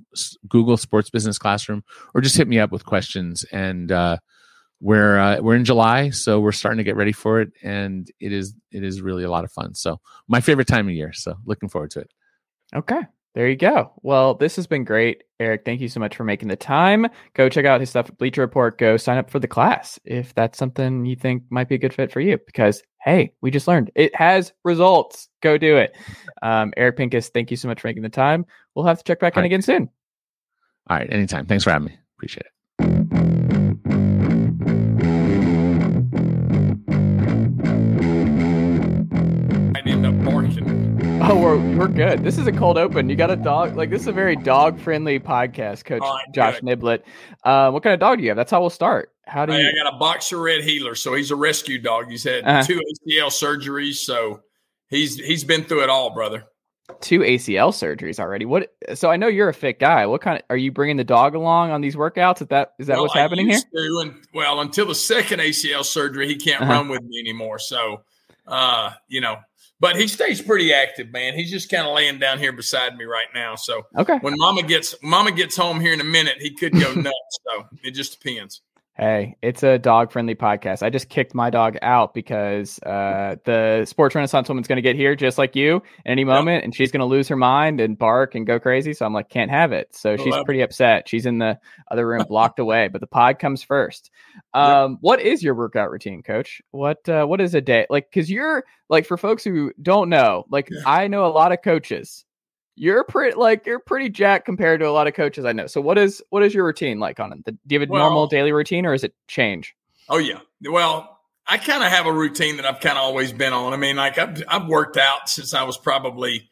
Google 0.48 0.78
Sports 0.78 1.10
Business 1.10 1.38
Classroom 1.38 1.84
or 2.14 2.22
just 2.22 2.36
hit 2.36 2.48
me 2.48 2.60
up 2.60 2.72
with 2.72 2.86
questions. 2.86 3.46
And 3.52 3.92
uh, 3.92 4.18
we're 4.80 5.18
uh, 5.18 5.42
we're 5.42 5.56
in 5.56 5.66
July, 5.66 6.12
so 6.12 6.40
we're 6.40 6.52
starting 6.52 6.78
to 6.78 6.84
get 6.84 6.96
ready 6.96 7.12
for 7.12 7.42
it, 7.42 7.52
and 7.64 8.10
it 8.20 8.32
is 8.32 8.54
it 8.72 8.84
is 8.84 9.02
really 9.02 9.24
a 9.24 9.30
lot 9.30 9.44
of 9.44 9.52
fun. 9.52 9.74
So 9.74 10.00
my 10.28 10.42
favorite 10.42 10.68
time 10.68 10.88
of 10.88 10.94
year. 10.94 11.14
So 11.14 11.36
looking 11.46 11.70
forward 11.70 11.92
to 11.92 12.02
it. 12.02 12.12
Okay. 12.76 13.02
There 13.38 13.48
you 13.48 13.56
go. 13.56 13.92
Well, 14.02 14.34
this 14.34 14.56
has 14.56 14.66
been 14.66 14.84
great. 14.84 15.24
Eric, 15.40 15.62
thank 15.64 15.80
you 15.80 15.90
so 15.90 16.00
much 16.00 16.16
for 16.16 16.24
making 16.24 16.48
the 16.48 16.56
time. 16.56 17.06
Go 17.36 17.50
check 17.50 17.66
out 17.66 17.80
his 17.80 17.92
stuff 17.92 18.10
at 18.10 18.18
Bleacher 18.18 18.42
Report. 18.42 18.80
Go 18.80 18.98
sign 18.98 19.20
up 19.20 19.30
for 19.30 19.38
the 19.38 19.48
class 19.48 20.00
if 20.06 20.34
that's 20.34 20.58
something 20.58 21.06
you 21.06 21.16
think 21.16 21.44
might 21.52 21.70
be 21.70 21.76
a 21.76 21.78
good 21.78 21.94
fit 21.94 22.12
for 22.12 22.20
you. 22.20 22.40
Because, 22.48 22.82
hey, 23.04 23.32
we 23.42 23.52
just 23.52 23.68
learned 23.68 23.92
it 23.94 24.16
has 24.16 24.54
results. 24.64 25.30
Go 25.44 25.60
do 25.60 25.78
it. 25.78 25.96
Um, 26.42 26.74
Eric 26.78 26.98
Pincus, 26.98 27.30
thank 27.30 27.52
you 27.52 27.58
so 27.58 27.68
much 27.68 27.82
for 27.82 27.90
making 27.90 28.02
the 28.02 28.10
time. 28.10 28.44
We'll 28.74 28.86
have 28.86 28.98
to 28.98 29.04
check 29.04 29.20
back 29.20 29.34
in 29.34 29.38
All 29.38 29.42
right. 29.44 29.46
again 29.46 29.62
soon. 29.62 29.88
All 30.90 30.98
right, 30.98 31.14
anytime. 31.14 31.46
Thanks 31.46 31.64
for 31.64 31.70
having 31.70 31.90
me. 31.90 32.00
Appreciate 32.18 32.48
it. 32.48 32.57
Oh, 41.30 41.38
we're, 41.42 41.58
we're 41.78 41.88
good. 41.90 42.24
This 42.24 42.38
is 42.38 42.48
a 42.48 42.54
cold 42.54 42.78
open. 42.78 43.10
You 43.10 43.18
got 43.18 43.30
a 43.30 43.36
dog? 43.36 43.76
Like, 43.76 43.90
this 43.90 44.02
is 44.04 44.08
a 44.08 44.14
very 44.14 44.38
dog 44.38 44.80
friendly 44.80 45.20
podcast, 45.20 45.84
Coach 45.84 46.00
right, 46.02 46.24
Josh 46.34 46.62
good. 46.62 46.80
Niblett. 46.80 47.02
Uh, 47.44 47.70
what 47.70 47.84
kind 47.84 47.94
of 47.94 48.00
dog 48.00 48.20
do 48.20 48.24
you 48.24 48.30
have? 48.30 48.38
That's 48.38 48.50
how 48.50 48.62
we'll 48.62 48.70
start. 48.70 49.12
How 49.26 49.46
do 49.46 49.52
Hey, 49.52 49.64
you? 49.64 49.68
I 49.68 49.84
got 49.84 49.94
a 49.94 49.98
boxer 49.98 50.40
red 50.40 50.64
heeler, 50.64 50.96
so 50.96 51.14
he's 51.14 51.30
a 51.30 51.36
rescue 51.36 51.80
dog. 51.80 52.10
He's 52.10 52.24
had 52.24 52.46
Uh-huh. 52.46 52.64
two 52.64 52.80
ACL 52.80 53.28
surgeries, 53.28 53.96
so 53.96 54.40
he's 54.90 55.18
he's 55.18 55.44
been 55.44 55.66
through 55.66 55.84
it 55.84 55.90
all, 55.90 56.12
brother. 56.14 56.46
two 57.02 57.20
ACL 57.20 57.72
surgeries 57.74 58.20
already. 58.22 58.46
What? 58.46 58.74
So 58.96 59.12
I 59.12 59.18
know 59.18 59.28
you're 59.28 59.50
a 59.50 59.54
fit 59.54 59.80
guy. 59.80 60.06
What 60.06 60.22
kind 60.22 60.38
of 60.38 60.44
are 60.50 60.56
you 60.58 60.72
bringing 60.72 60.96
the 60.96 61.04
dog 61.04 61.36
along 61.36 61.72
on 61.72 61.82
these 61.82 61.98
workouts? 61.98 62.42
Is 62.42 62.48
that 62.48 62.72
is 62.80 62.88
that 62.88 62.94
Well, 62.94 63.04
what's 63.04 63.16
I 63.18 63.20
happening 63.20 63.50
here? 63.50 63.60
to, 63.60 64.00
and, 64.02 64.16
well, 64.34 64.62
until 64.62 64.86
the 64.86 64.96
second 64.96 65.42
ACL 65.42 65.84
surgery, 65.84 66.30
he 66.30 66.38
can't 66.38 66.62
Uh-huh. 66.62 66.72
run 66.72 66.88
with 66.88 67.04
me 67.04 67.20
anymore. 67.20 67.60
So, 67.60 68.04
uh, 68.48 68.92
you 69.10 69.20
know, 69.20 69.36
but 69.80 69.96
he 69.96 70.08
stays 70.08 70.42
pretty 70.42 70.74
active, 70.74 71.12
man. 71.12 71.34
He's 71.34 71.52
just 71.52 71.70
kind 71.70 71.88
of 71.88 71.94
laying 71.96 72.20
down 72.20 72.40
here 72.40 72.52
beside 72.52 72.96
me 72.98 73.06
right 73.06 73.28
now. 73.34 73.56
So 73.56 73.84
Okay. 73.98 74.18
when 74.22 74.34
Mama 74.38 74.64
gets 74.64 74.96
Mama 75.04 75.32
gets 75.32 75.56
home 75.56 75.80
here 75.80 75.94
in 75.94 76.02
a 76.02 76.06
minute, 76.06 76.38
he 76.40 76.54
could 76.54 76.74
go 76.74 76.94
nuts. 76.96 77.40
So 77.46 77.66
it 77.84 77.92
just 77.92 78.22
depends. 78.22 78.62
Hey, 79.00 79.38
it's 79.44 79.62
a 79.62 79.78
dog 79.78 80.12
friendly 80.12 80.34
podcast. 80.34 80.82
I 80.82 80.90
just 80.90 81.08
kicked 81.08 81.36
my 81.36 81.52
dog 81.52 81.78
out 81.84 82.16
because 82.16 82.80
uh, 82.80 83.36
the 83.46 83.86
sports 83.86 84.16
renaissance 84.16 84.50
woman's 84.50 84.68
going 84.68 84.78
to 84.78 84.82
get 84.82 84.96
here 84.96 85.16
just 85.16 85.38
like 85.38 85.56
you 85.56 85.84
any 86.04 86.24
moment, 86.24 86.64
and 86.64 86.74
she's 86.74 86.92
going 86.92 87.02
to 87.02 87.06
lose 87.06 87.28
her 87.28 87.36
mind 87.36 87.80
and 87.80 87.96
bark 87.96 88.34
and 88.34 88.48
go 88.48 88.60
crazy. 88.60 88.96
So 88.96 89.06
I'm 89.06 89.14
like, 89.14 89.30
can't 89.30 89.52
have 89.52 89.72
it. 89.72 89.96
So 89.96 90.18
she's 90.18 90.34
Love 90.34 90.46
pretty 90.46 90.62
upset. 90.62 91.08
She's 91.08 91.28
in 91.28 91.38
the 91.38 91.60
other 91.92 92.08
room, 92.08 92.26
blocked 92.28 92.58
away. 92.58 92.88
But 92.88 93.02
the 93.02 93.08
pod 93.08 93.38
comes 93.38 93.62
first. 93.62 94.10
Um, 94.56 94.98
What 95.02 95.22
is 95.22 95.44
your 95.44 95.54
workout 95.54 95.92
routine, 95.92 96.24
Coach? 96.24 96.60
What 96.72 97.08
uh, 97.08 97.26
What 97.26 97.40
is 97.40 97.54
a 97.54 97.62
day 97.62 97.86
like? 97.92 98.10
Because 98.10 98.32
you're 98.32 98.64
like 98.90 99.06
for 99.06 99.16
folks 99.18 99.44
who 99.44 99.74
don't 99.80 100.10
know, 100.10 100.46
like 100.50 100.70
Yeah. 100.72 100.80
I 100.88 101.08
know 101.08 101.28
a 101.28 101.30
lot 101.30 101.52
of 101.52 101.62
coaches. 101.62 102.26
You're 102.80 103.04
pretty 103.04 103.36
like 103.36 103.66
you're 103.66 103.80
pretty 103.80 104.08
jacked 104.10 104.46
compared 104.46 104.80
to 104.82 104.88
a 104.88 104.92
lot 104.92 105.08
of 105.08 105.16
coaches 105.16 105.46
I 105.46 105.52
know. 105.52 105.66
So 105.66 105.82
what 105.82 105.98
is 105.98 106.22
what 106.30 106.44
is 106.44 106.54
your 106.54 106.64
routine 106.64 107.00
like 107.00 107.20
on 107.20 107.34
it? 107.34 107.44
Do 107.44 107.58
you 107.76 107.80
have 107.80 107.90
a 107.90 107.92
normal 107.92 108.28
daily 108.28 108.52
routine 108.52 108.86
or 108.86 108.94
is 108.94 109.04
it 109.04 109.16
change? 109.28 109.76
Oh 110.10 110.20
yeah. 110.20 110.40
Well, 110.64 111.20
I 111.48 111.58
kind 111.58 111.82
of 111.84 111.90
have 111.90 112.06
a 112.06 112.14
routine 112.14 112.58
that 112.58 112.66
I've 112.68 112.80
kind 112.80 112.98
of 112.98 113.04
always 113.04 113.34
been 113.34 113.52
on. 113.52 113.74
I 113.74 113.78
mean, 113.78 113.96
like 113.96 114.20
I've 114.20 114.44
I've 114.48 114.68
worked 114.68 114.96
out 114.96 115.28
since 115.28 115.56
I 115.56 115.64
was 115.64 115.76
probably 115.78 116.50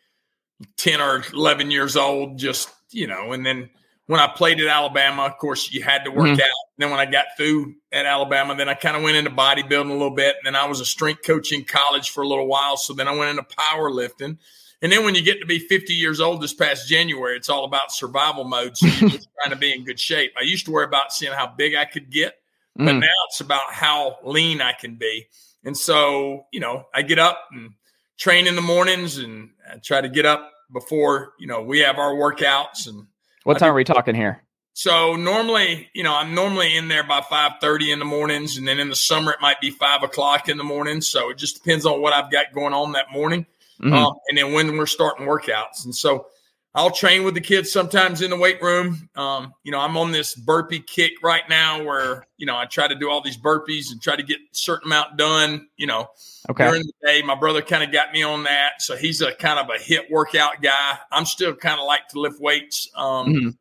ten 0.78 1.00
or 1.00 1.24
eleven 1.32 1.70
years 1.70 1.96
old. 1.96 2.40
Just 2.40 2.70
you 2.90 3.06
know, 3.06 3.32
and 3.32 3.46
then 3.46 3.70
when 4.08 4.20
I 4.20 4.28
played 4.28 4.60
at 4.60 4.68
Alabama, 4.68 5.24
of 5.26 5.38
course, 5.38 5.72
you 5.72 5.84
had 5.84 6.06
to 6.06 6.12
work 6.12 6.28
Mhm. 6.28 6.40
out. 6.42 6.50
Then 6.78 6.90
when 6.92 7.00
I 7.00 7.06
got 7.06 7.26
through 7.38 7.76
at 7.92 8.06
Alabama, 8.06 8.56
then 8.56 8.70
I 8.70 8.74
kind 8.74 8.96
of 8.98 9.04
went 9.04 9.16
into 9.18 9.32
bodybuilding 9.32 9.90
a 9.90 9.94
little 9.94 10.12
bit. 10.16 10.36
And 10.44 10.46
then 10.46 10.56
I 10.56 10.66
was 10.68 10.80
a 10.80 10.86
strength 10.86 11.24
coach 11.24 11.52
in 11.52 11.66
college 11.66 12.10
for 12.10 12.24
a 12.24 12.28
little 12.28 12.48
while. 12.48 12.78
So 12.78 12.94
then 12.94 13.08
I 13.08 13.16
went 13.16 13.32
into 13.32 13.44
powerlifting. 13.44 14.38
And 14.86 14.92
then 14.92 15.04
when 15.04 15.16
you 15.16 15.24
get 15.24 15.40
to 15.40 15.48
be 15.48 15.58
50 15.58 15.96
years 15.96 16.22
old 16.22 16.42
this 16.44 16.54
past 16.54 16.88
January, 16.88 17.36
it's 17.36 17.50
all 17.50 17.66
about 17.66 17.92
survival 17.92 18.44
mode. 18.44 18.78
So 18.78 18.86
you're 18.86 19.10
just 19.10 19.28
trying 19.42 19.50
to 19.50 19.56
be 19.56 19.74
in 19.74 19.84
good 19.84 20.00
shape. 20.00 20.32
I 20.40 20.44
used 20.44 20.64
to 20.68 20.72
worry 20.72 20.86
about 20.86 21.12
seeing 21.12 21.34
how 21.34 21.48
big 21.48 21.74
I 21.74 21.86
could 21.86 22.12
get 22.12 22.36
but 22.76 22.84
Mm. 22.94 23.00
now 23.00 23.08
it's 23.28 23.42
about 23.42 23.72
how 23.74 24.18
lean 24.24 24.62
I 24.62 24.74
can 24.74 24.94
be. 24.94 25.26
And 25.64 25.76
so, 25.76 26.46
you 26.52 26.60
know, 26.60 26.86
I 26.94 27.02
get 27.02 27.18
up 27.18 27.40
and 27.52 27.72
train 28.20 28.46
in 28.46 28.56
the 28.56 28.62
mornings 28.62 29.18
and 29.18 29.50
I 29.68 29.78
try 29.78 30.02
to 30.02 30.10
get 30.10 30.28
up 30.28 30.52
before, 30.72 31.34
you 31.40 31.48
know, 31.48 31.64
we 31.64 31.80
have 31.80 31.98
our 31.98 32.14
workouts. 32.14 32.86
And 32.86 33.08
What 33.44 33.58
time 33.58 33.72
are 33.72 33.76
we 33.76 33.86
talking 33.86 34.14
here? 34.14 34.44
so 34.74 35.16
normally, 35.16 35.90
you 35.96 36.04
know, 36.04 36.14
I'm 36.14 36.36
normally 36.36 36.78
in 36.78 36.90
there 36.90 37.04
by 37.04 37.22
530 37.22 37.92
in 37.94 37.98
the 37.98 38.06
mornings. 38.06 38.58
And 38.58 38.68
then 38.68 38.78
in 38.78 38.90
the 38.90 38.96
summer, 38.96 39.32
it 39.32 39.40
might 39.42 39.60
be 39.62 39.72
five 39.72 40.04
o'clock 40.04 40.48
in 40.48 40.58
the 40.58 40.64
morning. 40.64 41.02
So 41.02 41.32
it 41.32 41.40
just 41.40 41.64
depends 41.64 41.88
on 41.88 42.02
what 42.02 42.14
I've 42.14 42.30
got 42.30 42.54
going 42.54 42.74
on 42.76 42.92
that 42.92 43.10
morning. 43.12 43.48
Mhm. 43.82 43.94
Um, 43.94 44.14
and 44.30 44.38
then 44.38 44.54
when 44.54 44.78
we're 44.78 44.86
starting 44.86 45.28
workouts. 45.28 45.86
And 45.86 45.96
so 45.96 46.28
I'll 46.74 46.92
train 46.92 47.24
with 47.24 47.36
the 47.36 47.42
kids 47.42 47.72
sometimes 47.72 48.22
in 48.22 48.30
the 48.30 48.36
weight 48.38 48.62
room. 48.62 49.10
Um, 49.16 49.54
you 49.64 49.72
know, 49.72 49.80
I'm 49.80 49.96
on 49.96 50.12
this 50.12 50.36
burpee 50.36 50.82
kick 50.82 51.14
right 51.24 51.48
now 51.48 51.82
where, 51.82 52.28
you 52.38 52.46
know, 52.46 52.58
I 52.58 52.66
try 52.66 52.88
to 52.88 52.96
do 52.96 53.10
all 53.10 53.22
these 53.22 53.38
burpees 53.38 53.92
and 53.92 54.02
try 54.02 54.18
to 54.18 54.24
get 54.24 54.38
a 54.38 54.44
certain 54.52 54.88
amount 54.88 55.16
done, 55.16 55.70
you 55.78 55.88
know, 55.88 56.08
okay. 56.50 56.66
during 56.68 56.82
the 56.82 56.94
day. 57.06 57.22
My 57.22 57.36
brother 57.36 57.62
kind 57.62 57.82
of 57.82 57.94
got 57.94 58.12
me 58.12 58.24
on 58.24 58.44
that. 58.44 58.82
So 58.82 58.98
he's 58.98 59.22
a 59.22 59.34
kind 59.36 59.58
of 59.58 59.70
a 59.70 59.80
HIIT 59.80 60.12
workout 60.12 60.62
guy. 60.62 60.98
I'm 61.14 61.26
still 61.26 61.56
kind 61.56 61.80
of 61.80 61.86
like 61.86 62.10
to 62.10 62.20
lift 62.20 62.42
weights. 62.42 62.90
Um, 62.96 63.28
Mhm. 63.34 63.58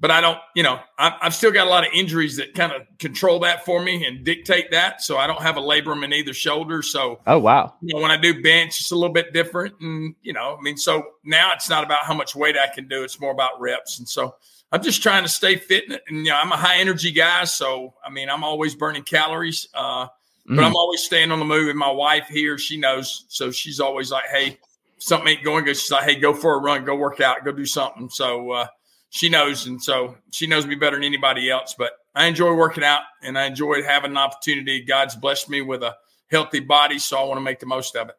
But 0.00 0.10
I 0.10 0.22
don't, 0.22 0.38
you 0.54 0.62
know, 0.62 0.80
I've, 0.98 1.12
I've 1.20 1.34
still 1.34 1.50
got 1.52 1.66
a 1.66 1.70
lot 1.70 1.86
of 1.86 1.92
injuries 1.92 2.38
that 2.38 2.54
kind 2.54 2.72
of 2.72 2.82
control 2.98 3.38
that 3.40 3.66
for 3.66 3.82
me 3.82 4.06
and 4.06 4.24
dictate 4.24 4.70
that. 4.70 5.02
So 5.02 5.18
I 5.18 5.26
don't 5.26 5.42
have 5.42 5.58
a 5.58 5.60
labrum 5.60 6.02
in 6.04 6.12
either 6.14 6.32
shoulder. 6.32 6.80
So 6.80 7.20
Oh 7.26 7.38
wow. 7.38 7.74
you 7.82 7.94
know, 7.94 8.00
when 8.00 8.10
I 8.10 8.16
do 8.16 8.42
bench, 8.42 8.80
it's 8.80 8.90
a 8.90 8.96
little 8.96 9.12
bit 9.12 9.34
different. 9.34 9.74
And, 9.80 10.14
you 10.22 10.32
know, 10.32 10.56
I 10.58 10.62
mean, 10.62 10.78
so 10.78 11.04
now 11.22 11.50
it's 11.54 11.68
not 11.68 11.84
about 11.84 12.04
how 12.04 12.14
much 12.14 12.34
weight 12.34 12.56
I 12.56 12.74
can 12.74 12.88
do, 12.88 13.04
it's 13.04 13.20
more 13.20 13.30
about 13.30 13.60
reps. 13.60 13.98
And 13.98 14.08
so 14.08 14.36
I'm 14.72 14.82
just 14.82 15.02
trying 15.02 15.22
to 15.22 15.28
stay 15.28 15.56
fit. 15.56 15.84
And, 15.90 16.00
you 16.24 16.24
know, 16.32 16.36
I'm 16.42 16.50
a 16.50 16.56
high 16.56 16.78
energy 16.78 17.12
guy. 17.12 17.44
So, 17.44 17.92
I 18.04 18.08
mean, 18.08 18.30
I'm 18.30 18.42
always 18.42 18.74
burning 18.74 19.02
calories, 19.02 19.68
uh, 19.74 20.06
but 20.46 20.54
Mhm. 20.56 20.64
I'm 20.64 20.76
always 20.76 21.02
staying 21.02 21.30
on 21.30 21.40
the 21.40 21.44
move. 21.44 21.68
And 21.68 21.78
my 21.78 21.90
wife 21.90 22.26
here, 22.28 22.56
she 22.56 22.78
knows. 22.78 23.26
So 23.28 23.50
she's 23.50 23.80
always 23.80 24.10
like, 24.10 24.24
hey, 24.32 24.58
something 24.98 25.28
ain't 25.28 25.44
going 25.44 25.64
good. 25.64 25.76
She's 25.76 25.90
like, 25.90 26.04
hey, 26.04 26.14
go 26.16 26.32
for 26.32 26.54
a 26.54 26.58
run, 26.58 26.84
go 26.84 26.94
work 26.96 27.20
out, 27.20 27.44
go 27.44 27.52
do 27.52 27.66
something. 27.66 28.08
So, 28.08 28.50
uh, 28.52 28.66
she 29.10 29.28
knows. 29.28 29.66
And 29.66 29.82
so 29.82 30.16
she 30.30 30.46
knows 30.46 30.66
me 30.66 30.76
better 30.76 30.96
than 30.96 31.04
anybody 31.04 31.50
else. 31.50 31.74
But 31.76 31.92
I 32.14 32.26
enjoy 32.26 32.54
working 32.54 32.84
out 32.84 33.02
and 33.22 33.38
I 33.38 33.46
enjoy 33.46 33.82
having 33.82 34.12
an 34.12 34.16
opportunity. 34.16 34.84
God's 34.84 35.14
blessed 35.16 35.50
me 35.50 35.60
with 35.60 35.82
a 35.82 35.96
healthy 36.30 36.60
body. 36.60 36.98
So 36.98 37.18
I 37.18 37.24
want 37.24 37.36
to 37.36 37.42
make 37.42 37.60
the 37.60 37.66
most 37.66 37.94
of 37.96 38.08
it. 38.08 38.14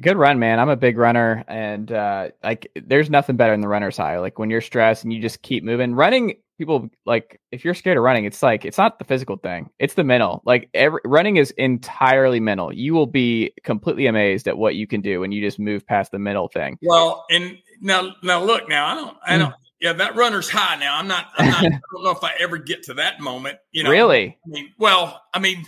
Good 0.00 0.16
run, 0.16 0.38
man. 0.38 0.58
I'm 0.58 0.68
a 0.68 0.76
big 0.76 0.98
runner, 0.98 1.44
and 1.46 1.92
uh, 1.92 2.30
like, 2.42 2.68
there's 2.74 3.10
nothing 3.10 3.36
better 3.36 3.52
than 3.52 3.60
the 3.60 3.68
runner's 3.68 3.96
high. 3.96 4.18
Like 4.18 4.40
when 4.40 4.50
you're 4.50 4.60
stressed 4.60 5.04
and 5.04 5.12
you 5.12 5.20
just 5.20 5.40
keep 5.42 5.62
moving. 5.62 5.94
Running, 5.94 6.34
people 6.58 6.88
like 7.06 7.40
if 7.52 7.64
you're 7.64 7.74
scared 7.74 7.96
of 7.96 8.02
running, 8.02 8.24
it's 8.24 8.42
like 8.42 8.64
it's 8.64 8.76
not 8.76 8.98
the 8.98 9.04
physical 9.04 9.36
thing; 9.36 9.70
it's 9.78 9.94
the 9.94 10.02
mental. 10.02 10.42
Like 10.44 10.68
every 10.74 11.00
running 11.04 11.36
is 11.36 11.52
entirely 11.52 12.40
mental. 12.40 12.74
You 12.74 12.92
will 12.92 13.06
be 13.06 13.52
completely 13.62 14.06
amazed 14.06 14.48
at 14.48 14.58
what 14.58 14.74
you 14.74 14.88
can 14.88 15.00
do 15.00 15.20
when 15.20 15.30
you 15.30 15.40
just 15.40 15.60
move 15.60 15.86
past 15.86 16.10
the 16.10 16.18
mental 16.18 16.48
thing. 16.48 16.76
Well, 16.82 17.24
and 17.30 17.58
now, 17.80 18.16
now 18.20 18.42
look, 18.42 18.68
now 18.68 18.86
I 18.86 18.94
don't, 18.96 19.16
I 19.24 19.38
don't, 19.38 19.54
yeah, 19.84 19.92
that 19.92 20.16
runner's 20.16 20.48
high. 20.48 20.76
Now 20.76 20.96
I'm 20.96 21.06
not, 21.06 21.26
I'm 21.36 21.50
not, 21.50 21.62
I 21.64 21.68
don't 21.92 22.04
know 22.04 22.10
if 22.10 22.24
I 22.24 22.32
ever 22.40 22.56
get 22.56 22.84
to 22.84 22.94
that 22.94 23.20
moment. 23.20 23.58
You 23.70 23.84
know, 23.84 23.90
really? 23.90 24.38
I 24.46 24.48
mean, 24.48 24.72
well, 24.78 25.22
I 25.34 25.38
mean, 25.38 25.62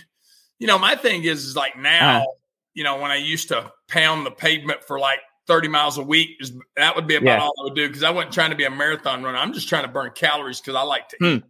you 0.57 0.65
know, 0.65 0.79
my 0.79 0.95
thing 0.95 1.23
is, 1.23 1.45
is 1.45 1.55
like 1.55 1.77
now, 1.77 2.21
Uh. 2.21 2.25
you 2.73 2.83
know, 2.83 2.99
when 2.99 3.11
I 3.11 3.17
used 3.17 3.49
to 3.49 3.71
pound 3.87 4.25
the 4.25 4.31
pavement 4.31 4.83
for 4.83 4.97
like 4.99 5.19
30 5.45 5.67
miles 5.67 5.99
a 5.99 6.03
week, 6.03 6.29
is 6.39 6.51
that 6.75 6.95
would 6.95 7.05
be 7.05 7.15
about 7.15 7.25
Yeah. 7.25 7.39
all 7.41 7.53
I 7.59 7.63
would 7.65 7.75
do 7.75 7.87
because 7.87 8.01
I 8.01 8.09
wasn't 8.09 8.33
trying 8.33 8.49
to 8.49 8.55
be 8.55 8.63
a 8.63 8.71
marathon 8.71 9.23
runner. 9.23 9.37
I'm 9.37 9.53
just 9.53 9.69
trying 9.69 9.83
to 9.83 9.87
burn 9.91 10.09
calories 10.15 10.59
because 10.59 10.73
I 10.73 10.81
like 10.81 11.09
to 11.09 11.17
Hmm. 11.19 11.25
eat. 11.25 11.43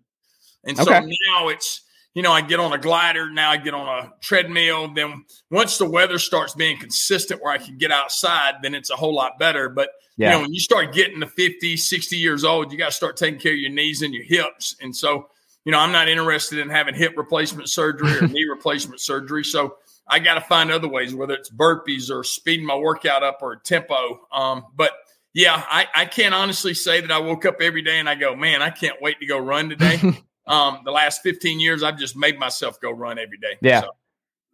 And 0.65 0.77
so 0.77 0.91
now 0.91 1.47
it's, 1.47 1.81
you 2.17 2.23
know, 2.23 2.31
I 2.31 2.41
get 2.41 2.59
on 2.59 2.73
a 2.73 2.79
glider. 2.79 3.29
Now 3.29 3.51
I 3.51 3.57
get 3.57 3.75
on 3.75 3.87
a 3.87 4.11
treadmill. 4.21 4.91
Then 4.91 5.23
once 5.51 5.77
the 5.77 5.87
weather 5.87 6.17
starts 6.17 6.55
being 6.55 6.79
consistent 6.79 7.43
where 7.43 7.53
I 7.53 7.59
can 7.59 7.77
get 7.77 7.91
outside, 7.91 8.55
then 8.63 8.73
it's 8.73 8.89
a 8.89 8.95
whole 8.95 9.13
lot 9.13 9.37
better. 9.37 9.69
But 9.69 9.89
Yeah. 10.17 10.29
you 10.29 10.35
know, 10.35 10.41
when 10.41 10.51
you 10.51 10.59
start 10.59 10.95
getting 10.95 11.19
to 11.19 11.27
50, 11.27 11.77
60 11.77 12.17
years 12.17 12.43
old, 12.43 12.71
you 12.71 12.77
got 12.79 12.89
to 12.89 12.91
start 12.95 13.17
taking 13.17 13.39
care 13.39 13.51
of 13.51 13.59
your 13.59 13.69
knees 13.69 14.01
and 14.01 14.15
your 14.15 14.23
hips. 14.23 14.75
And 14.81 14.95
so, 14.95 15.29
you 15.63 15.71
know, 15.71 15.77
I'm 15.77 15.91
not 15.91 16.09
interested 16.09 16.57
in 16.57 16.69
having 16.69 16.95
hip 16.95 17.13
replacement 17.17 17.69
surgery 17.69 18.17
or 18.17 18.27
knee 18.27 18.45
replacement 18.45 18.99
surgery. 18.99 19.43
So 19.43 19.75
I 20.07 20.17
got 20.17 20.33
to 20.33 20.41
find 20.41 20.71
other 20.71 20.87
ways, 20.87 21.13
whether 21.13 21.35
it's 21.35 21.51
burpees 21.51 22.09
or 22.09 22.23
speeding 22.23 22.65
my 22.65 22.77
workout 22.77 23.21
up 23.21 23.43
or 23.43 23.57
tempo. 23.57 24.21
Um, 24.31 24.65
but 24.75 24.91
yeah, 25.35 25.63
I, 25.69 25.85
I 25.93 26.05
can't 26.05 26.33
honestly 26.33 26.73
say 26.73 26.99
that 26.99 27.11
I 27.11 27.19
woke 27.19 27.45
up 27.45 27.61
every 27.61 27.83
day 27.83 27.99
and 27.99 28.09
I 28.09 28.15
go, 28.15 28.35
man, 28.35 28.63
I 28.63 28.71
can't 28.71 28.99
wait 29.03 29.19
to 29.19 29.27
go 29.27 29.37
run 29.37 29.69
today. 29.69 30.01
um, 30.47 30.79
the 30.85 30.91
last 30.91 31.21
15 31.23 31.59
years, 31.59 31.83
I've 31.83 31.97
just 31.97 32.15
made 32.15 32.39
myself 32.39 32.79
go 32.81 32.91
run 32.91 33.19
every 33.19 33.37
day. 33.37 33.57
Yeah. 33.61 33.81
So, 33.81 33.89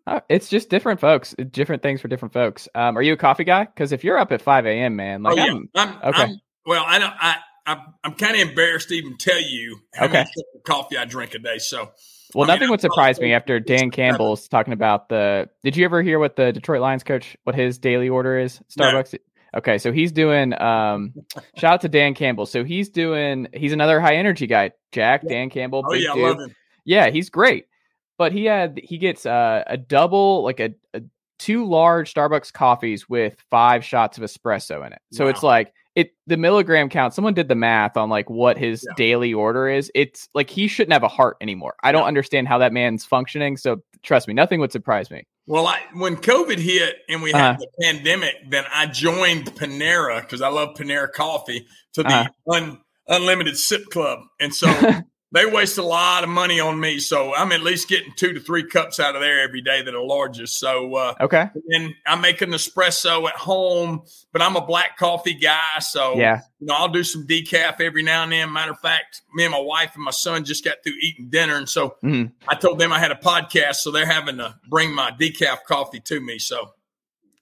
Uh, 0.06 0.20
it's 0.28 0.50
just 0.50 0.70
different 0.70 1.00
folks, 1.00 1.34
different 1.52 1.82
things 1.82 2.02
for 2.02 2.08
different 2.10 2.34
folks. 2.34 2.68
Um, 2.76 2.98
are 2.98 3.02
you 3.02 3.14
a 3.14 3.18
coffee 3.18 3.44
guy? 3.46 3.64
Because 3.66 3.92
if 3.92 4.04
you're 4.04 4.18
up 4.18 4.32
at 4.32 4.42
5 4.42 4.66
a.m., 4.66 4.96
man, 4.96 5.24
like 5.24 5.34
oh, 5.34 5.36
yeah. 5.38 5.52
I'm, 5.52 5.70
I'm, 5.76 5.90
okay. 6.14 6.22
I'm- 6.24 6.42
well, 6.66 6.84
I 6.88 7.00
don't, 7.00 7.14
I, 7.20 7.36
I'm, 7.66 7.78
I'm 8.04 8.14
kind 8.16 8.36
of 8.36 8.48
embarrassed 8.48 8.90
to 8.90 8.96
even 8.96 9.18
tell 9.18 9.42
you 9.42 9.80
how 9.94 10.06
Okay. 10.06 10.20
much 10.20 10.28
coffee 10.66 10.98
I 10.98 11.06
drink 11.06 11.34
a 11.34 11.40
day. 11.40 11.58
So, 11.58 11.92
Well, 12.34 12.50
I 12.50 12.54
nothing 12.54 12.66
I'm 12.66 12.72
would 12.72 12.82
surprise 12.82 13.20
me 13.20 13.34
after 13.34 13.60
Dan 13.60 13.92
Campbell's 13.92 14.48
talking 14.50 14.74
about 14.74 15.08
the. 15.10 15.50
Did 15.64 15.78
you 15.78 15.86
ever 15.86 16.02
hear 16.02 16.20
what 16.20 16.36
the 16.36 16.52
Detroit 16.52 16.82
Lions 16.82 17.04
coach 17.04 17.38
what 17.44 17.56
his 17.56 17.78
daily 17.78 18.10
order 18.10 18.38
is? 18.38 18.62
No. 18.78 19.04
Okay, 19.56 19.78
so 19.78 19.92
he's 19.92 20.12
doing. 20.12 20.60
Um, 20.60 21.14
shout 21.58 21.74
out 21.76 21.82
to 21.82 21.90
Dan 21.90 22.14
Campbell. 22.16 22.46
So 22.46 22.64
he's 22.64 22.90
doing. 22.90 23.48
He's 23.54 23.74
another 23.74 24.00
high 24.00 24.16
energy 24.16 24.48
guy. 24.48 24.72
Jack 24.92 25.22
Dan 25.28 25.50
Campbell. 25.50 25.84
oh 25.88 25.94
yeah, 25.94 26.14
dude. 26.14 26.24
love 26.24 26.40
him. 26.40 26.56
Yeah, 26.86 27.10
he's 27.10 27.30
great. 27.30 27.68
But 28.18 28.32
he 28.32 28.46
had 28.46 28.80
he 28.84 28.98
gets 28.98 29.26
uh, 29.26 29.64
a 29.68 29.78
double 29.78 30.44
like 30.44 30.60
a, 30.60 30.74
a 30.94 31.02
two 31.40 31.66
large 31.66 32.14
Starbucks 32.14 32.52
coffees 32.54 33.08
with 33.10 33.36
five 33.50 33.84
shots 33.84 34.18
of 34.18 34.24
espresso 34.24 34.86
in 34.86 34.94
it. 34.94 35.00
So 35.12 35.28
it's 35.28 35.44
like 35.44 35.74
it 35.96 36.12
the 36.28 36.38
milligram 36.38 36.90
count. 36.90 37.14
Someone 37.14 37.34
did 37.34 37.48
the 37.48 37.56
math 37.56 37.98
on 37.98 38.10
like 38.10 38.30
what 38.30 38.58
his 38.58 38.84
Yeah. 38.88 38.94
daily 38.98 39.34
order 39.34 39.68
is. 39.68 39.92
It's 39.94 40.28
like 40.34 40.50
he 40.50 40.68
shouldn't 40.68 40.94
have 40.94 41.04
a 41.04 41.08
heart 41.08 41.38
anymore. 41.42 41.76
I 41.84 41.92
don't 41.92 42.06
understand 42.06 42.48
how 42.48 42.58
that 42.60 42.74
man's 42.74 43.04
functioning. 43.06 43.58
So 43.58 43.78
trust 44.04 44.28
me, 44.28 44.34
nothing 44.34 44.60
would 44.60 44.72
surprise 44.72 45.12
me. 45.12 45.26
Well, 45.46 45.68
I, 45.68 45.80
when 45.94 46.16
COVID 46.16 46.58
hit 46.58 46.96
and 47.10 47.22
we 47.22 47.34
Uh-huh. 47.34 47.44
had 47.54 47.60
the 47.60 47.68
pandemic, 47.82 48.36
then 48.50 48.64
I 48.74 48.86
joined 48.86 49.54
Panera 49.56 50.22
because 50.22 50.42
I 50.42 50.48
love 50.48 50.76
Panera 50.78 51.12
coffee 51.12 51.68
to 51.94 52.04
the 52.04 52.10
Uh-huh. 52.10 52.54
un, 52.54 52.82
unlimited 53.08 53.58
sip 53.58 53.86
club. 53.92 54.20
And 54.40 54.54
so 54.56 54.68
they 55.34 55.48
waste 55.48 55.80
a 55.80 55.84
lot 55.84 56.24
of 56.24 56.30
money 56.30 56.60
on 56.60 56.80
me. 56.80 57.00
So 57.00 57.34
I'm 57.34 57.52
at 57.52 57.62
least 57.62 57.88
getting 57.90 58.14
two 58.16 58.34
to 58.34 58.40
three 58.40 58.64
cups 58.64 59.00
out 59.00 59.16
of 59.16 59.22
there 59.22 59.42
every 59.42 59.62
day 59.62 59.82
that 59.82 59.94
are 59.96 60.04
largest. 60.04 60.60
So 60.60 60.94
uh, 60.96 61.16
okay, 61.22 61.50
and 61.70 61.94
I 62.06 62.16
make 62.16 62.42
an 62.42 62.52
espresso 62.52 63.28
at 63.28 63.36
home, 63.36 64.04
but 64.32 64.42
I'm 64.42 64.56
a 64.56 64.66
black 64.66 64.98
coffee 64.98 65.34
guy. 65.34 65.80
So 65.80 66.16
yeah, 66.18 66.42
you 66.60 66.68
know 66.68 66.76
I'll 66.76 66.88
do 66.90 67.04
some 67.04 67.26
decaf 67.26 67.82
every 67.82 68.04
now 68.04 68.24
and 68.24 68.32
then. 68.32 68.54
Matter 68.54 68.72
of 68.72 68.80
fact, 68.80 69.22
me 69.34 69.44
and 69.44 69.52
my 69.52 69.60
wife 69.60 69.96
and 69.96 70.04
my 70.04 70.12
son 70.12 70.44
just 70.46 70.64
got 70.64 70.78
through 70.84 70.94
eating 71.02 71.30
dinner, 71.30 71.56
and 71.56 71.68
so 71.68 71.96
Mhm. 72.04 72.32
I 72.48 72.56
told 72.56 72.78
them 72.80 72.94
I 72.94 73.00
had 73.00 73.12
a 73.12 73.16
podcast, 73.16 73.76
so 73.78 73.90
they're 73.92 74.06
having 74.06 74.38
to 74.38 74.56
bring 74.70 74.94
my 74.94 75.12
decaf 75.12 75.64
coffee 75.68 76.00
to 76.02 76.22
me. 76.22 76.38
So 76.38 76.70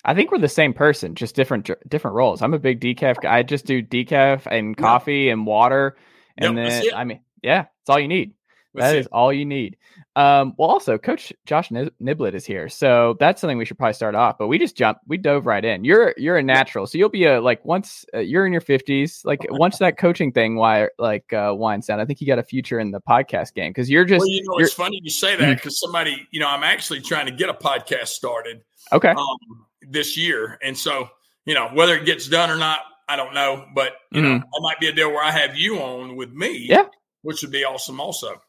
I 0.05 0.13
think 0.15 0.31
we're 0.31 0.39
the 0.39 0.47
same 0.47 0.73
person, 0.73 1.13
just 1.15 1.35
different 1.35 1.69
different 1.87 2.15
roles. 2.15 2.41
I'm 2.41 2.53
a 2.53 2.59
big 2.59 2.79
decaf 2.79 3.21
guy. 3.21 3.35
I 3.39 3.43
just 3.43 3.65
do 3.65 3.83
decaf 3.83 4.47
and 4.47 4.77
coffee 4.77 5.29
and 5.29 5.45
water, 5.45 5.97
and 6.37 6.57
Yep, 6.57 6.83
then. 6.83 6.93
I 6.95 7.03
mean, 7.03 7.19
yeah, 7.43 7.65
all 7.91 7.99
you 7.99 8.07
need. 8.07 8.33
That 8.73 8.95
is 8.95 9.07
all 9.07 9.33
you 9.33 9.45
need. 9.45 9.77
Um, 10.15 10.53
well, 10.57 10.69
also, 10.69 10.97
Coach 10.97 11.33
Josh 11.45 11.71
Nib- 11.71 11.93
Niblett 12.01 12.33
is 12.33 12.45
here, 12.45 12.69
so 12.69 13.17
that's 13.19 13.41
something 13.41 13.57
we 13.57 13.65
should 13.65 13.77
probably 13.77 13.93
start 13.93 14.15
off. 14.15 14.37
But 14.37 14.47
we 14.47 14.57
just 14.57 14.77
jumped, 14.77 15.01
we 15.07 15.17
dove 15.17 15.45
right 15.45 15.63
in. 15.63 15.83
You're 15.83 16.13
you're 16.17 16.37
a 16.37 16.43
natural, 16.43 16.87
so 16.87 16.97
you'll 16.97 17.09
be 17.09 17.25
a 17.25 17.41
like 17.41 17.63
once 17.65 18.05
uh, 18.13 18.19
you're 18.19 18.45
in 18.45 18.51
your 18.51 18.61
fifties, 18.61 19.21
like 19.25 19.45
once 19.49 19.77
that 19.79 19.97
coaching 19.97 20.31
thing, 20.31 20.55
why 20.55 20.87
like 20.97 21.31
uh, 21.33 21.53
winds 21.55 21.87
down. 21.87 21.99
I 21.99 22.05
think 22.05 22.21
you 22.21 22.27
got 22.27 22.39
a 22.39 22.43
future 22.43 22.79
in 22.79 22.91
the 22.91 23.01
podcast 23.01 23.53
game 23.53 23.71
because 23.71 23.89
you're 23.89 24.05
just 24.05 24.21
well, 24.21 24.29
you 24.29 24.43
know, 24.43 24.57
it's 24.59 24.73
funny 24.73 24.99
you 25.03 25.09
say 25.09 25.35
that 25.35 25.55
because 25.55 25.79
somebody, 25.79 26.27
you 26.31 26.39
know, 26.39 26.47
I'm 26.47 26.63
actually 26.63 27.01
trying 27.01 27.25
to 27.25 27.33
get 27.33 27.49
a 27.49 27.53
podcast 27.53 28.07
started 28.07 28.61
okay. 28.93 29.09
um, 29.09 29.65
this 29.81 30.17
year, 30.17 30.57
and 30.63 30.77
so 30.77 31.09
you 31.45 31.55
know 31.55 31.69
whether 31.73 31.95
it 31.95 32.05
gets 32.05 32.27
done 32.27 32.49
or 32.49 32.57
not, 32.57 32.79
I 33.09 33.17
don't 33.17 33.33
know, 33.33 33.65
but 33.75 33.93
you 34.11 34.21
know, 34.21 34.35
it 34.35 34.61
might 34.61 34.79
be 34.79 34.87
a 34.87 34.93
deal 34.93 35.09
where 35.09 35.23
I 35.23 35.31
have 35.31 35.57
you 35.57 35.79
on 35.79 36.15
with 36.15 36.31
me, 36.31 36.69
Mm-hmm. 36.69 36.71
Yeah. 36.71 36.85
Which 37.21 37.41
would 37.41 37.51
be 37.51 37.65
awesome, 37.65 37.99
also. 37.99 38.41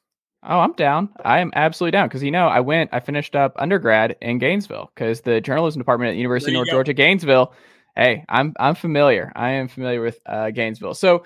Oh, 0.45 0.59
I'm 0.59 0.73
down. 0.73 1.11
I 1.25 1.39
am 1.39 1.53
absolutely 1.55 1.93
down 1.93 2.09
because 2.09 2.23
you 2.23 2.33
know 2.33 2.49
I 2.49 2.61
went, 2.61 2.91
I 2.93 3.01
finished 3.01 3.37
up 3.37 3.55
undergrad 3.57 4.17
in 4.21 4.39
Gainesville 4.39 4.91
because 4.95 5.21
the 5.21 5.41
journalism 5.41 5.81
department 5.81 6.09
at 6.09 6.13
the 6.13 6.19
University 6.19 6.53
of 6.53 6.55
North 6.55 6.67
go. 6.67 6.73
Georgia, 6.73 6.95
Gainesville. 6.95 7.55
Hey, 7.95 8.25
I'm 8.29 8.55
I'm 8.59 8.75
familiar. 8.75 9.31
I 9.37 9.53
am 9.53 9.69
familiar 9.69 10.01
with 10.01 10.19
uh, 10.27 10.51
Gainesville. 10.51 10.95
So 10.95 11.25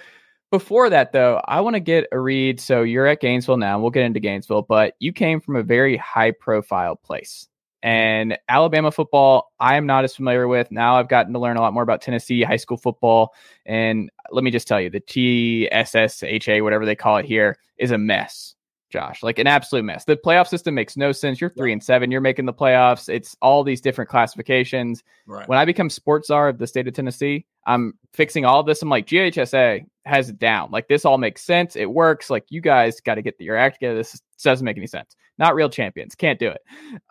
before 0.50 0.90
that, 0.90 1.12
though, 1.12 1.40
I 1.42 1.62
want 1.62 1.74
to 1.74 1.80
get 1.80 2.08
a 2.12 2.20
read. 2.20 2.60
So 2.60 2.82
you're 2.82 3.06
at 3.06 3.20
Gainesville 3.20 3.56
now. 3.56 3.80
We'll 3.80 3.90
get 3.90 4.04
into 4.04 4.20
Gainesville, 4.20 4.62
but 4.62 4.94
you 4.98 5.12
came 5.12 5.40
from 5.40 5.56
a 5.56 5.62
very 5.62 5.96
high 5.96 6.32
profile 6.32 6.96
place. 6.96 7.48
And 7.86 8.36
Alabama 8.48 8.90
football, 8.90 9.52
I 9.60 9.76
am 9.76 9.86
not 9.86 10.02
as 10.02 10.16
familiar 10.16 10.48
with. 10.48 10.72
Now 10.72 10.96
I've 10.96 11.08
gotten 11.08 11.32
to 11.34 11.38
learn 11.38 11.56
a 11.56 11.60
lot 11.60 11.72
more 11.72 11.84
about 11.84 12.02
Tennessee 12.02 12.42
high 12.42 12.56
school 12.56 12.76
football. 12.76 13.32
And 13.64 14.10
let 14.32 14.42
me 14.42 14.50
just 14.50 14.66
tell 14.66 14.80
you, 14.80 14.90
the 14.90 15.00
TSSHA, 15.00 16.64
whatever 16.64 16.84
they 16.84 16.96
call 16.96 17.18
it 17.18 17.26
here, 17.26 17.56
is 17.78 17.92
a 17.92 17.98
mess. 17.98 18.56
Josh, 18.90 19.22
like 19.22 19.38
an 19.38 19.46
absolute 19.46 19.84
mess. 19.84 20.04
The 20.04 20.16
playoff 20.16 20.48
system 20.48 20.74
makes 20.74 20.96
no 20.96 21.12
sense. 21.12 21.40
You're 21.40 21.50
three 21.50 21.72
and 21.72 21.82
seven. 21.82 22.10
You're 22.10 22.20
making 22.20 22.46
the 22.46 22.52
playoffs. 22.52 23.08
It's 23.08 23.36
all 23.40 23.62
these 23.62 23.80
different 23.80 24.10
classifications. 24.10 25.04
Right. 25.26 25.48
When 25.48 25.58
I 25.58 25.64
become 25.64 25.88
sports 25.88 26.26
czar 26.26 26.48
of 26.48 26.58
the 26.58 26.66
state 26.66 26.88
of 26.88 26.94
Tennessee, 26.94 27.46
I'm 27.66 27.94
fixing 28.14 28.44
all 28.44 28.58
of 28.58 28.66
this. 28.66 28.82
I'm 28.82 28.88
like, 28.88 29.06
GHSA 29.06 29.86
has 30.06 30.28
it 30.30 30.38
down. 30.38 30.70
Like 30.70 30.88
this 30.88 31.04
all 31.04 31.18
makes 31.18 31.42
sense. 31.42 31.76
It 31.76 31.90
works. 31.90 32.30
Like 32.30 32.44
you 32.48 32.60
guys 32.60 33.00
got 33.00 33.16
to 33.16 33.22
get 33.22 33.34
your 33.40 33.56
act 33.56 33.76
together. 33.76 33.96
This 33.96 34.20
doesn't 34.42 34.64
make 34.64 34.76
any 34.76 34.86
sense. 34.86 35.16
Not 35.36 35.54
real 35.54 35.68
champions. 35.68 36.14
Can't 36.14 36.38
do 36.38 36.48
it. 36.48 36.62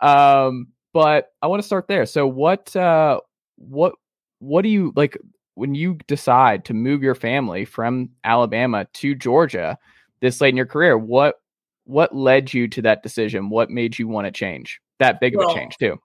Um, 0.03 0.67
but 0.93 1.27
I 1.41 1.47
want 1.47 1.61
to 1.61 1.65
start 1.65 1.87
there. 1.87 2.05
So 2.05 2.25
what 2.25 2.75
uh 2.75 3.19
what 3.57 3.93
what 4.39 4.61
do 4.61 4.69
you 4.69 4.93
like 4.95 5.17
when 5.55 5.75
you 5.75 5.97
decide 6.07 6.65
to 6.65 6.73
move 6.73 7.03
your 7.03 7.15
family 7.15 7.65
from 7.65 8.09
Alabama 8.23 8.85
to 8.93 9.13
Georgia 9.13 9.77
this 10.21 10.39
late 10.41 10.49
in 10.49 10.57
your 10.57 10.65
career? 10.65 10.97
What 10.97 11.35
what 11.83 12.15
led 12.15 12.53
you 12.53 12.67
to 12.69 12.81
that 12.83 13.03
decision? 13.03 13.49
What 13.49 13.69
made 13.69 13.99
you 13.99 14.07
want 14.07 14.25
to 14.25 14.31
change? 14.31 14.79
That 14.99 15.19
big 15.19 15.35
of 15.35 15.41
a 15.49 15.53
change 15.53 15.77
too. 15.77 15.97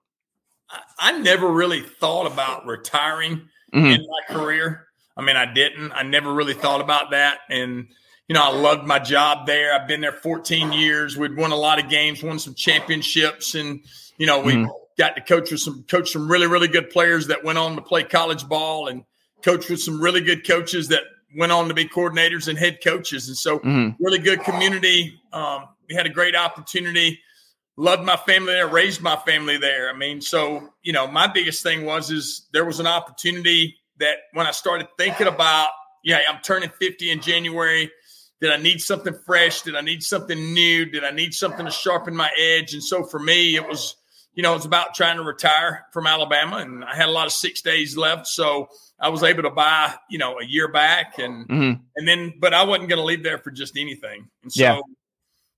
I, 0.69 0.81
I 0.99 1.19
never 1.19 1.47
really 1.47 1.81
thought 1.81 2.27
about 2.31 2.65
retiring 2.65 3.47
Mhm. 3.73 3.95
in 3.95 4.01
my 4.05 4.35
career. 4.35 4.87
I 5.17 5.21
mean, 5.21 5.35
I 5.35 5.51
didn't. 5.51 5.91
I 5.91 6.03
never 6.03 6.33
really 6.33 6.53
thought 6.53 6.81
about 6.81 7.11
that. 7.11 7.39
And, 7.49 7.87
you 8.27 8.33
know, 8.33 8.43
I 8.43 8.51
loved 8.51 8.87
my 8.87 8.99
job 8.99 9.45
there. 9.45 9.73
I've 9.73 9.87
been 9.87 10.01
there 10.01 10.11
14 10.11 10.71
years. 10.71 11.17
We'd 11.17 11.35
won 11.35 11.51
a 11.51 11.55
lot 11.55 11.83
of 11.83 11.89
games, 11.89 12.23
won 12.23 12.39
some 12.39 12.53
championships, 12.55 13.55
and, 13.55 13.81
you 14.17 14.25
know, 14.25 14.39
we 14.39 14.53
Mhm. 14.53 14.69
got 14.97 15.15
to 15.15 15.21
coach 15.21 15.51
with 15.51 15.59
some 15.59 15.83
coach 15.83 16.11
some 16.11 16.31
really, 16.31 16.47
really 16.47 16.67
good 16.67 16.89
players 16.89 17.27
that 17.27 17.43
went 17.43 17.57
on 17.57 17.75
to 17.75 17.81
play 17.81 18.03
college 18.03 18.47
ball 18.47 18.87
and 18.87 19.03
coach 19.43 19.69
with 19.69 19.81
some 19.81 19.99
really 19.99 20.21
good 20.21 20.47
coaches 20.47 20.87
that 20.89 21.03
went 21.35 21.51
on 21.51 21.67
to 21.67 21.73
be 21.73 21.85
coordinators 21.85 22.47
and 22.47 22.57
head 22.59 22.79
coaches. 22.83 23.27
And 23.27 23.37
so 23.37 23.59
Mhm. 23.59 23.95
really 23.99 24.19
good 24.19 24.43
community. 24.43 25.19
Um, 25.33 25.67
we 25.89 25.95
had 25.95 26.05
a 26.05 26.09
great 26.09 26.35
opportunity. 26.35 27.21
Loved 27.77 28.03
my 28.03 28.17
family 28.17 28.53
there, 28.53 28.67
raised 28.67 29.01
my 29.01 29.15
family 29.15 29.57
there. 29.57 29.89
I 29.89 29.93
mean, 29.93 30.21
so 30.21 30.73
you 30.83 30.93
know, 30.93 31.07
my 31.07 31.25
biggest 31.27 31.63
thing 31.63 31.83
was 31.85 32.11
is 32.11 32.47
there 32.53 32.65
was 32.65 32.79
an 32.79 32.87
opportunity 32.87 33.80
that 34.01 34.17
when 34.33 34.45
I 34.45 34.51
started 34.51 34.87
thinking 34.97 35.27
about, 35.27 35.69
yeah, 36.03 36.19
I'm 36.29 36.41
turning 36.41 36.69
50 36.79 37.09
in 37.11 37.21
January. 37.21 37.89
Did 38.41 38.51
I 38.51 38.57
need 38.57 38.81
something 38.81 39.13
fresh? 39.25 39.61
Did 39.61 39.75
I 39.75 39.81
need 39.81 40.03
something 40.03 40.53
new? 40.53 40.85
Did 40.85 41.03
I 41.03 41.11
need 41.11 41.33
something 41.33 41.65
to 41.65 41.71
sharpen 41.71 42.15
my 42.15 42.29
edge? 42.37 42.73
And 42.73 42.83
so 42.83 43.03
for 43.03 43.19
me, 43.19 43.55
it 43.55 43.67
was, 43.67 43.95
you 44.33 44.41
know, 44.43 44.51
it 44.53 44.55
was 44.55 44.65
about 44.65 44.95
trying 44.95 45.17
to 45.17 45.23
retire 45.23 45.85
from 45.93 46.07
Alabama, 46.07 46.57
and 46.57 46.83
I 46.83 46.95
had 46.95 47.07
a 47.07 47.11
lot 47.11 47.27
of 47.27 47.33
six 47.33 47.61
days 47.61 47.95
left, 47.97 48.25
so 48.27 48.67
I 48.99 49.09
was 49.09 49.21
able 49.23 49.43
to 49.43 49.51
buy, 49.51 49.93
you 50.09 50.17
know, 50.17 50.39
a 50.39 50.45
year 50.45 50.67
back, 50.69 51.19
and 51.19 51.47
Mhm. 51.47 51.81
and 51.95 52.07
then, 52.07 52.33
but 52.39 52.53
I 52.53 52.63
wasn't 52.63 52.89
going 52.89 52.97
to 52.99 53.03
leave 53.05 53.23
there 53.23 53.37
for 53.37 53.51
just 53.51 53.77
anything. 53.77 54.29
And 54.43 54.51
so, 54.51 54.63
Yeah. 54.63 54.79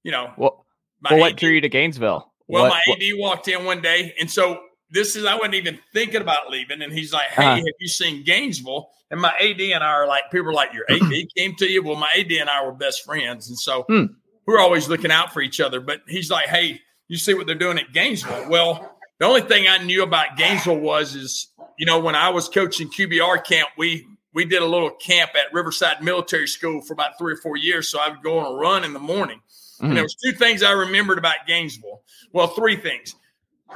you 0.04 0.12
know, 0.12 0.34
Well, 0.38 0.66
my 1.02 1.12
well, 1.12 1.20
what 1.22 1.32
AD 1.34 1.38
drew 1.38 1.52
you 1.52 1.62
to 1.62 1.70
Gainesville? 1.70 2.34
well, 2.48 2.64
What- 2.64 2.70
my 2.70 2.82
what- 2.88 3.00
AD 3.02 3.14
walked 3.14 3.48
in 3.48 3.64
one 3.64 3.82
day, 3.82 4.14
and 4.20 4.30
so 4.30 4.60
this 4.94 5.16
is 5.18 5.26
I 5.26 5.34
wasn't 5.36 5.56
even 5.56 5.80
thinking 5.92 6.22
about 6.22 6.50
leaving, 6.50 6.82
and 6.82 6.94
he's 6.94 7.12
like, 7.12 7.28
"Hey, 7.28 7.44
Uh-huh. 7.44 7.56
have 7.56 7.66
you 7.80 7.88
seen 7.90 8.24
Gainesville?" 8.24 8.90
And 9.12 9.20
my 9.20 9.34
AD 9.40 9.60
and 9.74 9.84
I 9.84 9.88
are 9.88 10.08
like, 10.08 10.24
people 10.32 10.50
are 10.50 10.54
like, 10.54 10.72
"Your 10.74 10.86
AD 10.90 11.28
came 11.38 11.56
to 11.56 11.68
you?" 11.70 11.84
Well, 11.84 11.96
my 11.98 12.10
AD 12.16 12.32
and 12.32 12.50
I 12.50 12.64
were 12.64 12.72
best 12.72 13.04
friends, 13.04 13.50
and 13.50 13.58
so 13.60 13.84
Hmm. 13.90 14.06
we 14.46 14.54
we're 14.54 14.60
always 14.60 14.88
looking 14.88 15.12
out 15.12 15.34
for 15.34 15.42
each 15.42 15.60
other. 15.60 15.80
But 15.82 16.02
he's 16.08 16.30
like, 16.32 16.46
"Hey, 16.48 16.80
you 17.10 17.18
see 17.18 17.34
what 17.34 17.48
they're 17.48 17.56
doing 17.56 17.78
at 17.80 17.92
Gainesville?" 17.92 18.48
Well, 18.50 18.98
the 19.20 19.26
only 19.26 19.42
thing 19.42 19.68
I 19.68 19.78
knew 19.80 20.04
about 20.04 20.38
Gainesville 20.38 20.80
was 20.80 21.16
is 21.16 21.48
you 21.78 21.86
know 21.86 22.00
when 22.00 22.16
I 22.16 22.30
was 22.30 22.48
coaching 22.48 22.90
QBR 22.90 23.40
camp, 23.44 23.70
we 23.78 24.06
we 24.34 24.46
did 24.46 24.62
a 24.62 24.66
little 24.66 24.90
camp 24.92 25.32
at 25.36 25.54
Riverside 25.54 26.02
Military 26.04 26.48
School 26.48 26.82
for 26.82 26.94
about 26.94 27.18
three 27.20 27.34
or 27.34 27.38
four 27.38 27.56
years. 27.58 27.90
So 27.90 28.00
I 28.00 28.10
would 28.10 28.24
go 28.24 28.40
on 28.40 28.52
a 28.54 28.56
run 28.56 28.84
in 28.84 28.94
the 28.94 29.00
morning. 29.00 29.40
Mhm. 29.80 29.88
And 29.90 29.96
there 29.98 30.04
was 30.04 30.16
two 30.16 30.32
things 30.32 30.64
I 30.64 30.72
remembered 30.72 31.18
about 31.20 31.46
Gainesville. 31.48 32.02
Well, 32.32 32.48
three 32.48 32.76
things. 32.76 33.16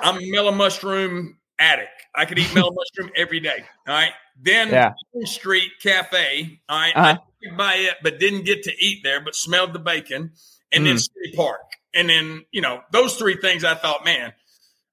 I'm 0.01 0.17
a 0.17 0.31
mellow 0.31 0.51
mushroom 0.51 1.37
addict. 1.59 1.89
I 2.15 2.25
could 2.25 2.39
eat 2.39 2.53
mellow 2.53 2.71
mushroom 2.97 3.11
every 3.15 3.39
day. 3.39 3.63
All 3.87 3.93
right. 3.93 4.11
Then 4.39 4.69
Yeah. 4.69 4.93
Street 5.23 5.71
Cafe. 5.81 6.59
All 6.69 6.77
right. 6.79 6.95
Uh-huh. 6.95 7.17
I 7.51 7.55
buy 7.55 7.73
it, 7.75 7.95
but 8.03 8.19
didn't 8.19 8.43
get 8.45 8.63
to 8.63 8.73
eat 8.79 9.03
there, 9.03 9.21
but 9.21 9.35
smelled 9.35 9.73
the 9.73 9.79
bacon. 9.79 10.31
And 10.71 10.85
then 10.85 10.95
Mhm. 10.95 10.99
City 10.99 11.35
Park. 11.35 11.61
And 11.93 12.09
then, 12.09 12.45
you 12.51 12.61
know, 12.61 12.81
those 12.91 13.15
three 13.15 13.37
things 13.37 13.63
I 13.63 13.73
thought, 13.75 14.03
man, 14.05 14.33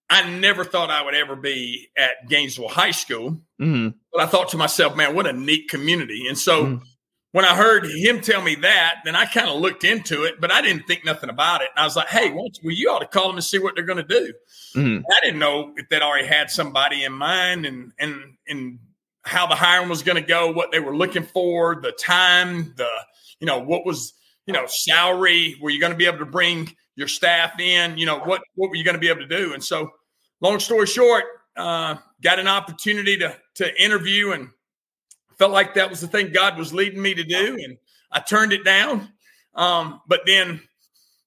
I 0.09 0.29
never 0.31 0.65
thought 0.65 0.91
I 0.91 1.03
would 1.03 1.15
ever 1.15 1.35
be 1.37 1.89
at 1.97 2.29
Gainesville 2.29 2.69
High 2.69 2.93
School. 2.93 3.41
Mhm. 3.61 3.95
But 4.13 4.23
I 4.23 4.27
thought 4.27 4.51
to 4.51 4.57
myself, 4.57 4.95
man, 4.97 5.15
what 5.15 5.27
a 5.27 5.33
neat 5.33 5.69
community. 5.69 6.29
And 6.29 6.39
so 6.39 6.67
Mhm. 6.67 6.83
When 7.35 7.45
I 7.45 7.57
heard 7.57 7.85
him 7.85 8.21
tell 8.21 8.41
me 8.41 8.55
that, 8.55 9.01
then 9.05 9.17
I 9.17 9.25
kind 9.27 9.49
of 9.49 9.61
looked 9.61 9.83
into 9.83 10.23
it, 10.23 10.41
but 10.41 10.53
I 10.53 10.63
didn't 10.63 10.87
think 10.87 11.05
nothing 11.05 11.31
about 11.31 11.63
it. 11.63 11.69
And 11.75 11.83
I 11.83 11.85
was 11.85 11.97
like, 11.97 12.07
hey, 12.07 12.31
well, 12.31 12.47
you 12.63 12.89
ought 12.89 13.01
to 13.01 13.09
call 13.09 13.27
them 13.27 13.35
and 13.35 13.43
see 13.43 13.59
what 13.59 13.75
they're 13.75 13.85
going 13.85 13.99
to 13.99 14.05
do. 14.05 14.33
Mhm. 14.77 15.03
I 15.11 15.21
didn't 15.21 15.41
know 15.41 15.73
if 15.77 15.89
they'd 15.89 16.01
already 16.01 16.29
had 16.29 16.49
somebody 16.49 17.03
in 17.03 17.13
mind 17.13 17.67
and 17.67 17.91
and 17.99 18.37
and 18.47 18.79
how 19.23 19.49
the 19.49 19.57
hiring 19.57 19.89
was 19.89 20.05
going 20.05 20.15
to 20.15 20.29
go, 20.29 20.53
what 20.53 20.71
they 20.71 20.79
were 20.79 20.97
looking 20.97 21.25
for, 21.25 21.81
the 21.83 21.91
time, 21.91 22.73
the 22.77 22.89
you 23.41 23.49
know 23.49 23.59
what 23.59 23.85
was 23.85 24.13
you 24.47 24.55
know 24.55 24.67
salary. 24.69 25.57
Were 25.61 25.71
you 25.71 25.81
going 25.81 25.93
to 25.93 25.99
be 25.99 26.07
able 26.07 26.19
to 26.19 26.27
bring 26.27 26.73
your 26.95 27.09
staff 27.09 27.59
in? 27.59 27.99
You 27.99 28.07
know 28.07 28.21
what 28.21 28.43
what 28.55 28.71
were 28.71 28.77
you 28.77 28.85
going 28.85 28.95
to 28.95 29.01
be 29.01 29.09
able 29.09 29.23
to 29.23 29.37
do? 29.37 29.55
And 29.55 29.65
so, 29.65 29.91
long 30.41 30.61
story 30.61 30.87
short, 30.87 31.25
uh, 31.57 31.97
got 32.23 32.39
an 32.39 32.47
opportunity 32.47 33.17
to 33.17 33.37
to 33.57 33.83
interview 33.83 34.31
and 34.31 34.51
felt 35.39 35.53
like 35.53 35.75
that 35.75 35.91
was 35.91 36.01
the 36.01 36.09
thing 36.09 36.33
God 36.33 36.57
was 36.59 36.73
leading 36.73 37.01
me 37.03 37.15
to 37.15 37.25
do, 37.25 37.59
and 37.63 37.77
I 38.13 38.21
turned 38.21 38.53
it 38.53 38.65
down. 38.65 39.09
Um, 39.55 40.01
but 40.09 40.21
then 40.27 40.61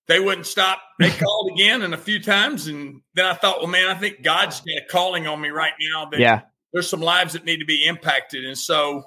they 0.07 0.19
wouldn't 0.19 0.45
stop. 0.47 0.79
They 0.99 1.09
called 1.19 1.51
again 1.53 1.81
and 1.81 1.93
a 1.93 1.97
few 1.97 2.21
times, 2.21 2.67
and 2.67 3.01
then 3.15 3.25
I 3.25 3.33
thought, 3.33 3.59
well, 3.59 3.67
man, 3.67 3.87
I 3.89 3.95
think 3.95 4.21
God's 4.23 4.59
got 4.61 4.83
a 4.83 4.85
calling 4.89 5.27
on 5.27 5.39
me 5.41 5.49
right 5.49 5.73
now. 5.93 6.05
That 6.09 6.19
Yeah. 6.19 6.41
there's 6.73 6.89
some 6.89 7.01
lives 7.01 7.33
that 7.33 7.45
need 7.45 7.57
to 7.59 7.65
be 7.65 7.85
impacted, 7.85 8.45
and 8.45 8.57
so 8.57 9.03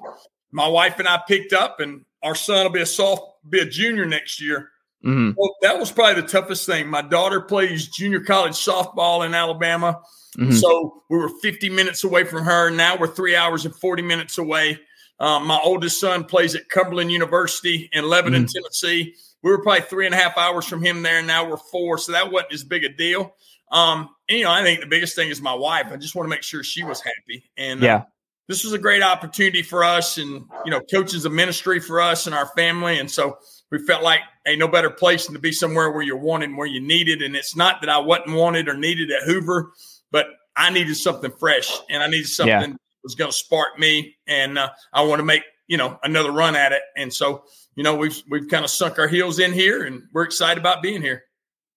my 0.52 0.66
wife 0.68 0.98
and 0.98 1.06
I 1.09 1.20
picked 1.28 1.52
up, 1.52 1.81
and 1.81 2.05
our 2.22 2.35
son 2.35 2.64
will 2.64 2.72
be 2.72 2.81
a 2.81 2.86
soft, 2.86 3.22
be 3.48 3.60
a 3.60 3.64
junior 3.66 4.05
next 4.06 4.40
year. 4.40 4.70
Mhm. 5.05 5.35
Well, 5.36 5.55
that 5.62 5.78
was 5.78 5.90
probably 5.90 6.20
the 6.20 6.28
toughest 6.28 6.66
thing. 6.66 6.86
My 6.89 7.01
daughter 7.01 7.40
plays 7.40 7.89
junior 7.89 8.20
college 8.20 8.52
softball 8.52 9.24
in 9.24 9.32
Alabama. 9.35 9.98
Mhm. 10.36 10.52
So 10.60 11.02
we 11.09 11.16
were 11.16 11.31
50 11.40 11.70
minutes 11.70 12.05
away 12.05 12.24
from 12.24 12.44
her. 12.44 12.68
Now 12.68 12.97
we're 12.98 13.06
three 13.06 13.35
hours 13.35 13.64
and 13.64 13.74
40 13.74 14.02
minutes 14.02 14.36
away. 14.36 14.78
Um, 15.20 15.47
my 15.47 15.60
oldest 15.62 16.01
son 16.01 16.24
plays 16.24 16.55
at 16.55 16.68
Cumberland 16.70 17.12
University 17.12 17.90
in 17.92 18.09
Lebanon, 18.09 18.47
Tennessee. 18.47 19.14
we 19.42 19.51
were 19.51 19.62
probably 19.62 19.82
three 19.82 20.06
and 20.06 20.14
a 20.14 20.18
half 20.18 20.36
hours 20.38 20.64
from 20.64 20.82
him 20.82 21.02
there, 21.02 21.18
and 21.18 21.26
now 21.26 21.48
we're 21.48 21.56
four, 21.59 21.98
so 21.98 22.12
that 22.12 22.32
wasn't 22.32 22.52
as 22.55 22.64
big 22.64 22.84
a 22.84 22.88
deal. 22.88 23.34
Um, 23.70 24.09
and, 24.28 24.38
you 24.38 24.44
know, 24.44 24.51
I 24.51 24.62
think 24.62 24.80
the 24.80 24.86
biggest 24.86 25.14
thing 25.14 25.28
is 25.28 25.40
my 25.40 25.55
wife. 25.55 25.86
I 25.92 25.97
just 25.97 26.14
want 26.14 26.24
to 26.26 26.30
make 26.30 26.42
sure 26.42 26.62
she 26.64 26.82
was 26.84 27.01
happy, 27.01 27.51
and 27.59 27.80
Yeah. 27.82 27.97
uh, 27.97 28.02
this 28.48 28.64
was 28.64 28.72
a 28.72 28.78
great 28.78 29.02
opportunity 29.02 29.62
for 29.62 29.84
us, 29.84 30.16
and 30.18 30.44
you 30.64 30.70
know, 30.70 30.80
coaches 30.80 31.24
a 31.26 31.30
ministry 31.30 31.80
for 31.80 32.01
us 32.01 32.26
and 32.26 32.34
our 32.34 32.47
family, 32.56 32.98
and 32.98 33.09
so 33.10 33.38
we 33.70 33.78
felt 33.86 34.02
like 34.02 34.20
ain't 34.47 34.59
no 34.59 34.66
better 34.68 34.90
place 34.90 35.26
than 35.26 35.34
to 35.34 35.40
be 35.40 35.52
somewhere 35.52 35.90
where 35.92 36.02
you're 36.02 36.16
wanted, 36.16 36.48
and 36.48 36.59
where 36.59 36.66
you 36.66 36.80
needed. 36.80 37.22
And 37.22 37.36
it's 37.36 37.55
not 37.55 37.80
that 37.82 37.90
I 37.90 37.98
wasn't 37.98 38.32
wanted 38.32 38.68
or 38.68 38.74
needed 38.74 39.10
at 39.12 39.22
Hoover, 39.22 39.70
but 40.10 40.26
I 40.56 40.70
needed 40.70 40.97
something 40.97 41.30
fresh, 41.38 41.70
and 41.90 42.02
I 42.02 42.09
needed 42.09 42.28
something 42.28 42.70
Yeah. 42.70 42.76
Was 43.02 43.14
going 43.14 43.31
to 43.31 43.36
spark 43.36 43.78
me, 43.78 44.16
and 44.27 44.59
uh, 44.59 44.70
I 44.93 45.02
want 45.02 45.20
to 45.20 45.24
make 45.24 45.43
you 45.68 45.77
know 45.77 45.98
another 46.02 46.32
run 46.32 46.56
at 46.56 46.72
it. 46.72 46.82
And 46.97 47.12
so, 47.12 47.44
you 47.77 47.82
know, 47.82 47.94
we've 47.97 48.20
we've 48.31 48.48
kind 48.48 48.64
of 48.64 48.70
sunk 48.70 48.98
our 48.98 49.09
heels 49.09 49.39
in 49.39 49.52
here, 49.52 49.85
and 49.85 50.02
we're 50.12 50.24
excited 50.24 50.59
about 50.59 50.82
being 50.82 51.02
here. 51.02 51.24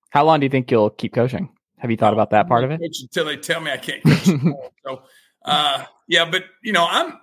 How 0.10 0.26
long 0.26 0.40
do 0.40 0.46
you 0.46 0.50
think 0.50 0.70
you'll 0.72 0.90
keep 0.90 1.14
coaching? 1.14 1.50
Have 1.80 1.92
you 1.92 1.98
thought 1.98 2.14
about 2.14 2.30
that 2.32 2.48
part 2.48 2.64
of 2.64 2.72
it? 2.72 2.80
Until 2.82 3.26
they 3.26 3.38
tell 3.38 3.60
me 3.60 3.72
I 3.72 3.78
can't 3.78 4.04
coach. 4.04 4.26
so, 4.86 5.04
uh, 5.46 5.84
yeah, 6.08 6.30
but 6.30 6.46
you 6.64 6.72
know, 6.72 6.86
I'm 6.90 7.18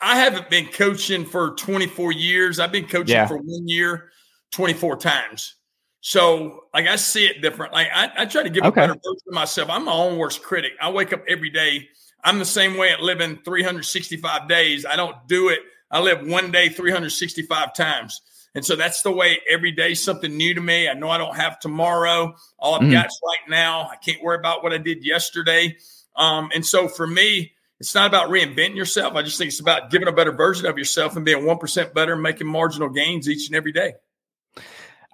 I 0.00 0.16
haven't 0.16 0.48
been 0.48 0.66
coaching 0.66 1.24
for 1.26 1.50
24 1.56 2.12
years. 2.12 2.58
I've 2.58 2.72
been 2.72 2.86
coaching 2.86 3.16
Yeah. 3.16 3.26
for 3.26 3.36
one 3.36 3.68
year, 3.68 4.10
24 4.52 4.96
times. 4.96 5.56
So, 6.00 6.64
like, 6.72 6.86
I 6.86 6.96
see 6.96 7.26
it 7.26 7.42
different. 7.42 7.74
Like, 7.74 7.88
I, 7.94 8.10
I 8.16 8.24
try 8.24 8.42
to 8.42 8.48
give 8.48 8.64
Okay. 8.64 8.80
a 8.80 8.86
better 8.86 8.94
version 8.94 9.20
of 9.28 9.34
myself. 9.34 9.68
I'm 9.68 9.84
my 9.84 9.92
own 9.92 10.16
worst 10.16 10.42
critic. 10.42 10.72
I 10.80 10.88
wake 10.88 11.12
up 11.12 11.22
every 11.28 11.50
day. 11.50 11.88
I'm 12.24 12.38
the 12.38 12.44
same 12.44 12.76
way 12.76 12.90
at 12.90 13.00
living 13.00 13.38
365 13.44 14.48
days. 14.48 14.86
I 14.86 14.96
don't 14.96 15.16
do 15.26 15.48
it. 15.48 15.60
I 15.90 16.00
live 16.00 16.26
one 16.26 16.50
day 16.52 16.68
365 16.68 17.74
times. 17.74 18.20
And 18.54 18.64
so 18.64 18.74
that's 18.76 19.02
the 19.02 19.12
way 19.12 19.40
every 19.48 19.72
day 19.72 19.94
something 19.94 20.36
new 20.36 20.54
to 20.54 20.60
me. 20.60 20.88
I 20.88 20.94
know 20.94 21.08
I 21.08 21.18
don't 21.18 21.36
have 21.36 21.60
tomorrow. 21.60 22.34
All 22.58 22.74
I've 22.74 22.82
Mm. 22.82 22.92
got 22.92 23.06
is 23.06 23.20
right 23.24 23.48
now. 23.48 23.88
I 23.90 23.96
can't 23.96 24.22
worry 24.22 24.38
about 24.38 24.62
what 24.62 24.72
I 24.72 24.78
did 24.78 25.04
yesterday. 25.04 25.76
Um, 26.16 26.50
and 26.52 26.66
so 26.66 26.88
for 26.88 27.06
me, 27.06 27.52
it's 27.78 27.94
not 27.94 28.08
about 28.08 28.28
reinventing 28.28 28.76
yourself. 28.76 29.14
I 29.14 29.22
just 29.22 29.38
think 29.38 29.48
it's 29.48 29.60
about 29.60 29.90
giving 29.90 30.08
a 30.08 30.12
better 30.12 30.32
version 30.32 30.66
of 30.66 30.76
yourself 30.76 31.16
and 31.16 31.24
being 31.24 31.44
1% 31.44 31.94
better 31.94 32.12
and 32.14 32.22
making 32.22 32.46
marginal 32.46 32.88
gains 32.90 33.28
each 33.28 33.46
and 33.46 33.56
every 33.56 33.72
day. 33.72 33.94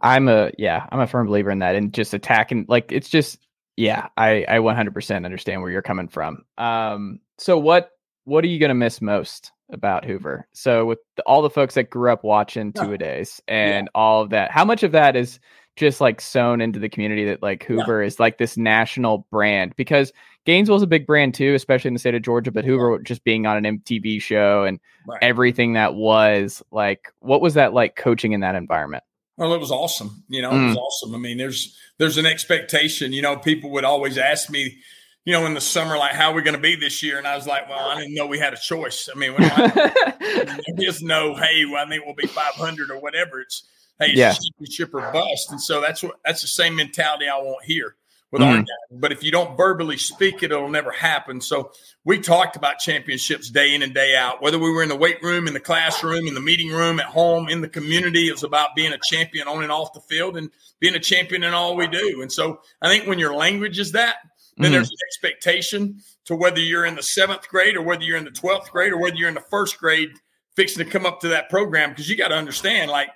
I'm 0.01 0.29
a 0.29 0.51
yeah, 0.59 0.87
I'm 0.91 1.01
a 1.01 1.07
firm 1.07 1.27
believer 1.27 1.51
in 1.51 1.61
that 1.61 1.75
and 1.75 1.93
just 1.93 2.13
attacking 2.13 2.67
like 2.69 2.93
it's 2.93 3.09
just 3.09 3.39
yeah, 3.77 4.09
I 4.17 4.45
I 4.49 4.59
100% 4.59 5.25
understand 5.25 5.63
where 5.63 5.71
you're 5.71 5.83
coming 5.83 6.09
from. 6.09 6.45
Um 6.59 7.21
so 7.39 7.59
what 7.59 7.91
what 8.25 8.43
are 8.45 8.49
you 8.49 8.59
going 8.59 8.71
to 8.71 8.75
miss 8.75 9.01
most 9.01 9.53
about 9.71 10.05
Hoover? 10.05 10.49
So 10.53 10.85
with 10.85 10.99
the, 11.17 11.23
all 11.23 11.43
the 11.43 11.51
folks 11.51 11.75
that 11.75 11.91
grew 11.91 12.13
up 12.13 12.25
watching 12.25 12.73
two 12.73 12.93
a 12.93 12.99
days 12.99 13.41
and 13.47 13.89
all 13.95 14.23
of 14.23 14.31
that, 14.31 14.51
how 14.51 14.65
much 14.65 14.83
of 14.83 14.93
that 14.93 15.15
is 15.15 15.39
just 15.77 16.01
like 16.01 16.21
sewn 16.21 16.61
into 16.61 16.79
the 16.81 16.89
community 16.89 17.25
that 17.27 17.43
like 17.43 17.63
Hoover 17.65 18.03
is 18.03 18.19
like 18.19 18.39
this 18.39 18.57
national 18.57 19.27
brand 19.31 19.77
because 19.77 20.13
Gainesville's 20.45 20.83
a 20.83 20.87
big 20.87 21.07
brand 21.07 21.35
too, 21.35 21.55
especially 21.55 21.89
in 21.89 21.95
the 21.95 22.01
state 22.01 22.15
of 22.15 22.23
Georgia, 22.23 22.51
but 22.51 22.65
Hoover 22.65 22.99
just 23.01 23.23
being 23.25 23.47
on 23.47 23.65
an 23.65 23.79
MTV 23.81 24.21
show 24.21 24.65
and 24.65 24.81
Right. 25.09 25.23
everything 25.23 25.75
that 25.75 25.95
was 25.95 26.65
like 26.73 27.13
what 27.21 27.41
was 27.41 27.55
that 27.55 27.73
like 27.73 27.95
coaching 27.95 28.33
in 28.33 28.41
that 28.41 28.57
environment? 28.57 29.05
Well, 29.37 29.53
it 29.53 29.61
was 29.61 29.71
awesome. 29.71 30.25
You 30.29 30.43
know, 30.43 30.51
it 30.51 30.67
was 30.67 30.77
mm. 30.77 30.81
awesome. 30.81 31.15
I 31.15 31.19
mean, 31.19 31.37
there's 31.37 31.77
there's 31.99 32.17
an 32.17 32.27
expectation. 32.27 33.13
You 33.13 33.23
know, 33.23 33.37
people 33.37 33.71
would 33.71 33.85
always 33.85 34.17
ask 34.17 34.51
me, 34.51 34.79
you 35.25 35.33
know, 35.33 35.45
in 35.47 35.55
the 35.55 35.61
summer, 35.61 35.99
like, 35.99 36.13
how 36.13 36.31
are 36.31 36.35
we 36.35 36.43
going 36.43 36.57
to 36.57 36.61
be 36.61 36.77
this 36.77 37.03
year? 37.03 37.19
And 37.19 37.27
I 37.27 37.37
was 37.37 37.47
like, 37.47 37.69
well, 37.69 37.91
I 37.91 38.01
didn't 38.01 38.15
know 38.15 38.27
we 38.27 38.39
had 38.39 38.55
a 38.55 38.59
choice. 38.59 39.09
I 39.15 39.19
mean, 39.19 39.35
we 39.37 39.45
have, 39.45 41.03
no, 41.03 41.35
hey, 41.37 41.65
well, 41.67 41.85
I 41.85 41.89
think 41.89 42.05
we'll 42.07 42.15
be 42.15 42.27
500 42.27 42.91
or 42.91 43.01
whatever. 43.01 43.41
It's 43.41 43.65
hey, 43.99 44.09
it's 44.09 44.19
Yeah. 44.19 44.33
championship 44.33 44.95
or 44.95 45.13
bust. 45.13 45.51
And 45.51 45.61
so 45.61 45.81
that's 45.81 46.03
what 46.03 46.17
that's 46.25 46.43
the 46.43 46.49
same 46.49 46.75
mentality 46.77 47.29
I 47.29 47.37
want 47.39 47.65
here 47.65 47.97
with 48.33 48.43
our 48.43 48.55
Mhm. 48.55 48.59
guys. 48.59 48.67
But 48.91 49.13
if 49.13 49.23
you 49.23 49.31
don't 49.31 49.57
verbally 49.57 49.97
speak 49.97 50.43
it, 50.43 50.51
it'll 50.51 50.69
never 50.69 50.91
happen. 50.91 51.41
So 51.41 51.73
we 52.05 52.19
talked 52.19 52.57
about 52.57 52.79
championships 52.79 53.51
day 53.51 53.75
in 53.75 53.83
and 53.83 53.95
day 53.95 54.17
out, 54.17 54.43
whether 54.43 54.59
we 54.59 54.71
were 54.71 54.83
in 54.83 54.89
the 54.89 54.97
weight 54.97 55.23
room, 55.23 55.47
in 55.47 55.55
the 55.55 55.61
classroom, 55.61 56.27
in 56.27 56.35
the 56.35 56.41
meeting 56.41 56.71
room, 56.71 56.99
at 56.99 57.07
home, 57.07 57.49
in 57.49 57.61
the 57.61 57.69
community. 57.69 58.29
It 58.29 58.33
was 58.33 58.43
about 58.43 58.75
being 58.75 58.93
a 58.93 58.99
champion 58.99 59.47
on 59.47 59.63
and 59.63 59.71
off 59.71 59.93
the 59.93 60.01
field 60.01 60.37
and 60.37 60.51
being 60.81 60.95
a 60.95 61.01
champion 61.01 61.45
in 61.45 61.55
all 61.55 61.77
we 61.77 61.87
do. 61.87 62.21
And 62.21 62.33
so 62.33 62.61
I 62.83 62.89
think 62.89 63.07
when 63.07 63.19
your 63.19 63.35
language 63.35 63.79
is 63.79 63.93
that, 63.93 64.17
then 64.59 64.71
Mhm. 64.71 64.75
there's 64.75 64.91
an 64.91 64.97
expectation 65.09 66.03
to 66.25 66.35
whether 66.35 66.61
you're 66.61 66.85
in 66.85 66.97
the 66.97 67.03
seventh 67.03 67.49
grade 67.49 67.77
or 67.77 67.83
whether 67.83 68.03
you're 68.03 68.17
in 68.17 68.25
the 68.25 68.31
12th 68.31 68.73
grade 68.73 68.93
or 68.93 68.99
whether 68.99 69.17
you're 69.17 69.29
in 69.29 69.35
the 69.35 69.41
first 69.41 69.79
grade 69.79 70.11
fixing 70.57 70.85
to 70.85 70.91
come 70.91 71.07
up 71.07 71.21
to 71.21 71.29
that 71.29 71.49
program. 71.51 71.91
Because 71.91 72.09
you 72.09 72.17
got 72.17 72.29
to 72.29 72.35
understand, 72.35 72.91
like, 72.91 73.11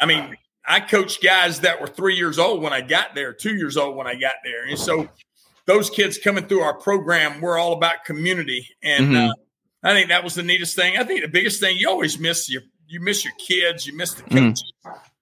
I 0.00 0.06
mean, 0.06 0.36
I 0.66 0.80
coached 0.80 1.22
guys 1.22 1.60
that 1.60 1.80
were 1.80 1.86
three 1.86 2.16
years 2.16 2.38
old 2.38 2.62
when 2.62 2.72
I 2.72 2.80
got 2.80 3.14
there, 3.14 3.32
two 3.32 3.54
years 3.54 3.76
old 3.76 3.96
when 3.96 4.06
I 4.06 4.14
got 4.14 4.34
there. 4.44 4.66
And 4.66 4.78
so 4.78 5.08
those 5.66 5.88
kids 5.90 6.18
coming 6.18 6.46
through 6.46 6.60
our 6.60 6.74
program, 6.74 7.40
we're 7.40 7.58
all 7.58 7.72
about 7.72 8.04
community. 8.04 8.68
And 8.82 9.08
Mhm. 9.08 9.30
uh, 9.30 9.34
I 9.82 9.94
think 9.94 10.08
that 10.08 10.22
was 10.22 10.34
the 10.34 10.42
neatest 10.42 10.76
thing. 10.76 10.98
I 10.98 11.04
think 11.04 11.22
the 11.22 11.28
biggest 11.28 11.60
thing 11.60 11.76
you 11.76 11.88
always 11.88 12.18
miss 12.18 12.50
your 12.50 12.62
you 12.92 12.98
miss 13.00 13.24
your 13.24 13.34
kids, 13.38 13.86
you 13.86 13.96
miss 13.96 14.14
the 14.14 14.22
Mm. 14.24 14.48
coaches, 14.48 14.72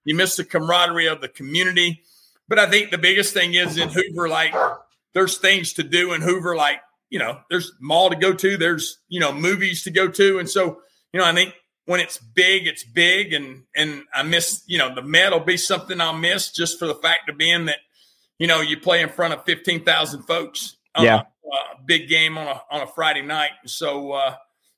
you 0.03 0.15
miss 0.15 0.35
the 0.35 0.43
camaraderie 0.43 1.05
of 1.05 1.21
the 1.21 1.27
community. 1.29 2.03
But 2.47 2.57
I 2.57 2.67
think 2.67 2.89
the 2.89 2.97
biggest 2.97 3.31
thing 3.31 3.53
is 3.53 3.77
in 3.77 3.89
Hoover, 3.89 4.27
like 4.27 4.55
there's 5.13 5.37
things 5.37 5.73
to 5.73 5.83
do 5.83 6.13
in 6.13 6.21
Hoover, 6.21 6.55
like 6.55 6.81
you 7.11 7.19
know, 7.19 7.39
there's 7.49 7.71
mall 7.79 8.09
to 8.09 8.15
go 8.15 8.33
to, 8.33 8.57
there's 8.57 8.97
you 9.07 9.19
know 9.19 9.31
movies 9.31 9.83
to 9.83 9.91
go 9.91 10.07
to, 10.07 10.39
and 10.39 10.49
so 10.49 10.81
you 11.13 11.19
know, 11.19 11.25
I 11.25 11.33
think 11.33 11.53
when 11.89 11.99
it's 11.99 12.19
big, 12.19 12.67
it's 12.67 12.83
big, 12.83 13.33
and 13.33 13.63
and 13.75 14.03
I 14.13 14.21
miss 14.21 14.61
you 14.67 14.77
know 14.77 14.93
the 14.93 15.01
Met 15.01 15.31
will 15.31 15.39
be 15.39 15.57
something 15.57 15.99
I'll 15.99 16.13
miss 16.13 16.51
just 16.51 16.77
for 16.77 16.85
the 16.85 16.93
fact 16.93 17.29
of 17.29 17.37
being 17.39 17.65
that 17.65 17.79
you 18.37 18.45
know 18.45 18.61
you 18.61 18.79
play 18.79 19.01
in 19.01 19.09
front 19.09 19.33
of 19.33 19.43
fifteen 19.43 19.83
thousand 19.83 20.21
folks. 20.27 20.77
on 20.93 21.03
Yeah. 21.03 21.15
a, 21.15 21.47
a 21.47 21.81
big 21.87 22.07
game 22.07 22.37
on 22.37 22.45
a 22.45 22.61
on 22.69 22.81
a 22.81 22.85
Friday 22.85 23.23
night. 23.23 23.53
So, 23.65 24.11
uh, 24.11 24.35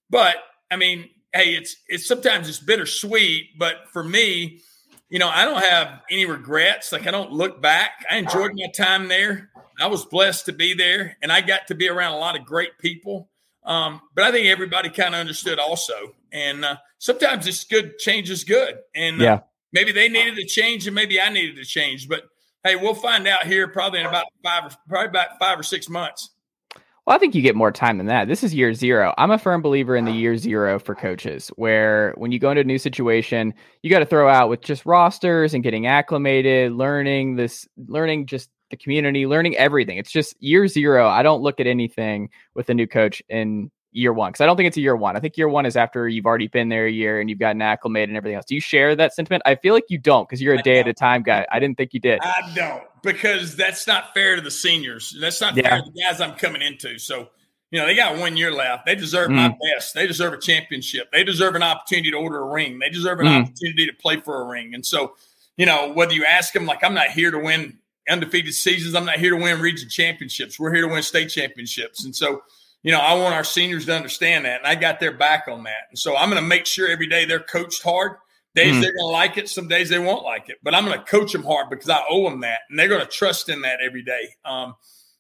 but 0.09 0.37
I 0.71 0.77
mean, 0.77 1.09
hey, 1.33 1.53
it's 1.55 1.75
it's 1.89 2.07
sometimes 2.07 2.47
it's 2.47 2.59
bittersweet, 2.59 3.59
but 3.59 3.89
for 3.91 4.05
me, 4.05 4.61
you 5.09 5.19
know, 5.19 5.27
I 5.27 5.43
don't 5.43 5.61
have 5.61 5.99
any 6.09 6.25
regrets. 6.25 6.93
Like 6.93 7.07
I 7.07 7.11
don't 7.11 7.33
look 7.33 7.61
back. 7.61 8.05
I 8.09 8.15
enjoyed 8.19 8.51
my 8.55 8.67
time 8.73 9.09
there. 9.09 9.49
I 9.81 9.87
was 9.87 10.05
blessed 10.05 10.45
to 10.45 10.53
be 10.53 10.73
there, 10.75 11.17
and 11.21 11.29
I 11.29 11.41
got 11.41 11.67
to 11.67 11.75
be 11.75 11.89
around 11.89 12.13
a 12.13 12.19
lot 12.19 12.39
of 12.39 12.45
great 12.45 12.77
people. 12.79 13.27
Um, 13.63 14.01
but 14.15 14.25
I 14.25 14.31
think 14.31 14.47
everybody 14.47 14.89
kind 14.89 15.13
of 15.13 15.19
understood 15.19 15.59
also. 15.59 15.93
And 16.31 16.65
uh, 16.65 16.77
sometimes 16.97 17.45
it's 17.47 17.63
good. 17.63 17.97
Change 17.99 18.29
is 18.29 18.43
good, 18.43 18.77
and 18.95 19.21
uh, 19.21 19.23
Yeah. 19.23 19.39
maybe 19.73 19.91
they 19.91 20.07
needed 20.09 20.37
a 20.37 20.45
change, 20.45 20.87
and 20.87 20.95
maybe 20.95 21.19
I 21.21 21.29
needed 21.29 21.57
a 21.59 21.65
change. 21.65 22.07
But 22.07 22.23
hey, 22.63 22.75
we'll 22.75 22.93
find 22.95 23.27
out 23.27 23.45
here 23.45 23.67
probably 23.67 23.99
in 23.99 24.05
about 24.05 24.25
five, 24.43 24.65
or, 24.65 24.69
probably 24.87 25.09
about 25.09 25.37
five 25.39 25.59
or 25.59 25.63
six 25.63 25.89
months. 25.89 26.29
Well, 27.05 27.15
I 27.15 27.19
think 27.19 27.33
you 27.33 27.41
get 27.41 27.55
more 27.55 27.71
time 27.71 27.97
than 27.97 28.05
that. 28.07 28.27
This 28.27 28.43
is 28.43 28.53
year 28.53 28.73
zero. 28.75 29.13
I'm 29.17 29.31
a 29.31 29.39
firm 29.39 29.63
believer 29.63 29.95
in 29.95 30.05
the 30.05 30.11
year 30.11 30.37
zero 30.37 30.77
for 30.77 30.93
coaches, 30.93 31.49
where 31.55 32.13
when 32.15 32.31
you 32.31 32.37
go 32.39 32.51
into 32.51 32.61
a 32.61 32.63
new 32.63 32.77
situation, 32.77 33.53
you 33.81 33.89
got 33.89 33.99
to 33.99 34.05
throw 34.05 34.29
out 34.29 34.49
with 34.49 34.61
just 34.61 34.85
rosters 34.85 35.53
and 35.55 35.63
getting 35.63 35.87
acclimated, 35.87 36.71
learning 36.71 37.35
this, 37.37 37.67
learning 37.87 38.27
just 38.27 38.49
the 38.71 38.77
community, 38.77 39.27
learning 39.27 39.55
everything. 39.57 39.97
It's 39.97 40.11
just 40.11 40.35
year 40.41 40.67
zero. 40.67 41.07
I 41.07 41.21
don't 41.23 41.41
look 41.41 41.59
at 41.59 41.67
anything 41.67 42.29
with 42.55 42.69
a 42.69 42.73
new 42.73 42.87
coach 42.87 43.21
in 43.29 43.69
year 43.93 44.13
one 44.13 44.31
because 44.31 44.41
I 44.41 44.45
don't 44.45 44.55
think 44.55 44.67
it's 44.67 44.77
a 44.77 44.81
year 44.81 44.95
one. 44.95 45.15
I 45.17 45.19
think 45.19 45.37
year 45.37 45.49
one 45.49 45.65
is 45.65 45.75
after 45.75 46.07
you've 46.07 46.25
already 46.25 46.47
been 46.47 46.69
there 46.69 46.85
a 46.85 46.91
year 46.91 47.19
and 47.19 47.29
you've 47.29 47.39
gotten 47.39 47.61
acclimated 47.61 48.09
and 48.09 48.17
everything 48.17 48.37
else. 48.37 48.45
Do 48.45 48.55
you 48.55 48.61
share 48.61 48.95
that 48.95 49.13
sentiment? 49.13 49.43
I 49.45 49.55
feel 49.55 49.73
like 49.73 49.83
you 49.89 49.97
don't 49.97 50.27
because 50.27 50.41
you're 50.41 50.55
a 50.55 50.59
I 50.59 50.61
day 50.61 50.79
at 50.79 50.83
don't. 50.83 50.91
a 50.91 50.93
time 50.93 51.23
guy. 51.23 51.45
I 51.51 51.59
didn't 51.59 51.77
think 51.77 51.93
you 51.93 51.99
did. 51.99 52.19
I 52.23 52.51
don't 52.55 52.83
because 53.03 53.55
that's 53.55 53.85
not 53.87 54.13
fair 54.13 54.37
to 54.37 54.41
the 54.41 54.49
seniors. 54.51 55.15
That's 55.19 55.41
not 55.41 55.55
Yeah. 55.57 55.69
fair 55.69 55.77
to 55.79 55.91
the 55.93 56.01
guys 56.01 56.21
I'm 56.21 56.35
coming 56.35 56.61
into. 56.61 56.97
So, 56.99 57.27
you 57.69 57.79
know, 57.79 57.85
they 57.85 57.95
got 57.95 58.17
one 58.17 58.37
year 58.37 58.51
left. 58.53 58.85
They 58.85 58.95
deserve 58.95 59.29
my 59.29 59.49
Mm. 59.49 59.57
best. 59.75 59.93
They 59.93 60.07
deserve 60.07 60.31
a 60.33 60.39
championship. 60.39 61.11
They 61.11 61.25
deserve 61.25 61.55
an 61.55 61.63
opportunity 61.63 62.11
to 62.11 62.17
order 62.17 62.39
a 62.39 62.45
ring. 62.47 62.79
They 62.79 62.89
deserve 62.89 63.19
an 63.19 63.25
Mm. 63.27 63.41
opportunity 63.43 63.87
to 63.87 63.93
play 63.93 64.17
for 64.17 64.41
a 64.41 64.45
ring. 64.45 64.73
And 64.73 64.85
so, 64.85 65.15
you 65.57 65.65
know, 65.65 65.91
whether 65.91 66.13
you 66.13 66.23
ask 66.23 66.53
them, 66.53 66.65
like, 66.65 66.81
I'm 66.81 66.93
not 66.93 67.09
here 67.09 67.29
to 67.31 67.39
win 67.39 67.77
undefeated 68.09 68.53
seasons. 68.53 68.95
I'm 68.95 69.05
not 69.05 69.17
here 69.19 69.31
to 69.31 69.41
win 69.41 69.59
region 69.61 69.89
championships. 69.89 70.59
We're 70.59 70.73
here 70.73 70.87
to 70.87 70.93
win 70.93 71.03
state 71.03 71.29
championships. 71.29 72.03
And 72.05 72.15
so, 72.15 72.41
you 72.83 72.91
know, 72.91 72.99
I 72.99 73.13
want 73.13 73.35
our 73.35 73.43
seniors 73.43 73.85
to 73.85 73.95
understand 73.95 74.45
that. 74.45 74.59
And 74.59 74.67
I 74.67 74.75
got 74.75 74.99
their 74.99 75.11
back 75.15 75.47
on 75.47 75.63
that. 75.63 75.83
And 75.89 75.99
so 75.99 76.15
I'm 76.15 76.29
going 76.29 76.41
to 76.41 76.47
make 76.47 76.65
sure 76.65 76.89
every 76.89 77.07
day 77.07 77.25
they're 77.25 77.39
coached 77.39 77.83
hard. 77.83 78.13
Days 78.53 78.75
Mm. 78.75 78.81
they're 78.81 78.91
going 78.93 79.07
to 79.07 79.13
like 79.13 79.37
it, 79.37 79.47
some 79.47 79.67
days 79.69 79.87
they 79.87 79.99
won't 79.99 80.23
like 80.25 80.49
it. 80.49 80.57
But 80.61 80.75
I'm 80.75 80.83
going 80.83 80.97
to 80.99 81.05
coach 81.05 81.31
them 81.31 81.43
hard 81.43 81.69
because 81.69 81.89
I 81.89 82.01
owe 82.09 82.29
them 82.29 82.41
that, 82.41 82.59
and 82.69 82.77
they're 82.77 82.89
going 82.89 82.99
to 82.99 83.07
trust 83.07 83.47
in 83.47 83.61
that 83.61 83.79
every 83.81 84.03
day. 84.03 84.35
Um, 84.43 84.75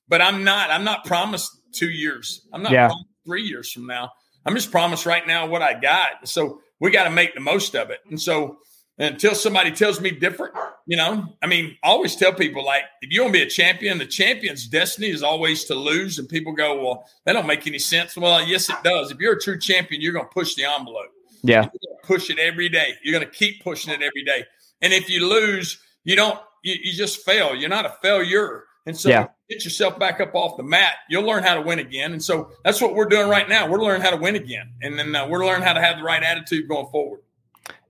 but 0.09 0.21
I'm 0.21 0.43
not. 0.43 0.69
I'm 0.69 0.83
not 0.83 1.05
promised 1.05 1.49
two 1.71 1.89
years. 1.89 2.45
I'm 2.51 2.61
not 2.61 2.73
Yeah. 2.73 2.87
promised 2.87 3.07
three 3.25 3.43
years 3.43 3.71
from 3.71 3.85
now. 3.87 4.11
I'm 4.45 4.53
just 4.53 4.69
promised 4.71 5.05
right 5.05 5.25
now 5.25 5.45
what 5.47 5.61
I 5.61 5.79
got. 5.79 6.27
So 6.27 6.59
we 6.81 6.91
got 6.91 7.05
to 7.05 7.09
make 7.09 7.33
the 7.33 7.39
most 7.39 7.73
of 7.73 7.89
it. 7.89 7.99
And 8.09 8.19
so 8.19 8.57
until 8.97 9.33
somebody 9.33 9.71
tells 9.71 9.99
me 9.99 10.11
different, 10.11 10.53
you 10.85 10.97
know, 10.97 11.25
I 11.41 11.47
mean, 11.47 11.77
I 11.83 11.87
always 11.89 12.15
tell 12.15 12.33
people 12.33 12.63
like, 12.63 12.83
if 13.01 13.11
you 13.11 13.21
want 13.21 13.33
to 13.33 13.39
be 13.39 13.45
a 13.45 13.49
champion, 13.49 13.97
the 13.97 14.05
champion's 14.05 14.67
destiny 14.67 15.09
is 15.09 15.23
always 15.23 15.65
to 15.65 15.75
lose. 15.75 16.19
And 16.19 16.27
people 16.29 16.53
go, 16.53 16.81
well, 16.83 17.05
that 17.25 17.33
don't 17.33 17.47
make 17.47 17.65
any 17.65 17.79
sense. 17.79 18.15
Well, 18.15 18.45
yes, 18.45 18.69
it 18.69 18.75
does. 18.83 19.11
If 19.11 19.19
you're 19.19 19.33
a 19.33 19.39
true 19.39 19.59
champion, 19.59 20.01
you're 20.01 20.13
going 20.13 20.25
to 20.25 20.31
push 20.33 20.55
the 20.55 20.65
envelope. 20.65 21.11
Yeah. 21.43 21.61
You're 21.61 21.61
going 21.61 22.01
to 22.01 22.07
push 22.07 22.29
it 22.29 22.37
every 22.37 22.69
day. 22.69 22.93
You're 23.03 23.17
going 23.17 23.29
to 23.29 23.35
keep 23.37 23.63
pushing 23.63 23.93
it 23.93 24.01
every 24.01 24.23
day. 24.23 24.45
And 24.81 24.93
if 24.93 25.09
you 25.09 25.27
lose, 25.27 25.79
you 26.03 26.15
don't, 26.15 26.39
you, 26.63 26.75
you 26.83 26.93
just 26.93 27.25
fail. 27.25 27.55
You're 27.55 27.69
not 27.69 27.85
a 27.85 27.95
failure. 28.01 28.65
And 28.85 28.97
so 28.97 29.09
Yeah. 29.09 29.27
get 29.49 29.63
yourself 29.63 29.97
back 29.99 30.19
up 30.19 30.35
off 30.35 30.57
the 30.57 30.63
mat. 30.63 30.93
You'll 31.09 31.23
learn 31.25 31.43
how 31.43 31.55
to 31.55 31.61
win 31.61 31.79
again. 31.79 32.13
And 32.13 32.23
so 32.23 32.51
that's 32.63 32.81
what 32.81 32.95
we're 32.95 33.05
doing 33.05 33.29
right 33.29 33.47
now. 33.47 33.67
We're 33.67 33.81
learning 33.81 34.01
how 34.01 34.11
to 34.11 34.17
win 34.17 34.35
again. 34.35 34.71
And 34.81 34.97
then 34.97 35.15
uh, 35.15 35.27
we're 35.27 35.45
learning 35.45 35.63
how 35.63 35.73
to 35.73 35.81
have 35.81 35.97
the 35.97 36.03
right 36.03 36.21
attitude 36.21 36.67
going 36.67 36.87
forward. 36.87 37.21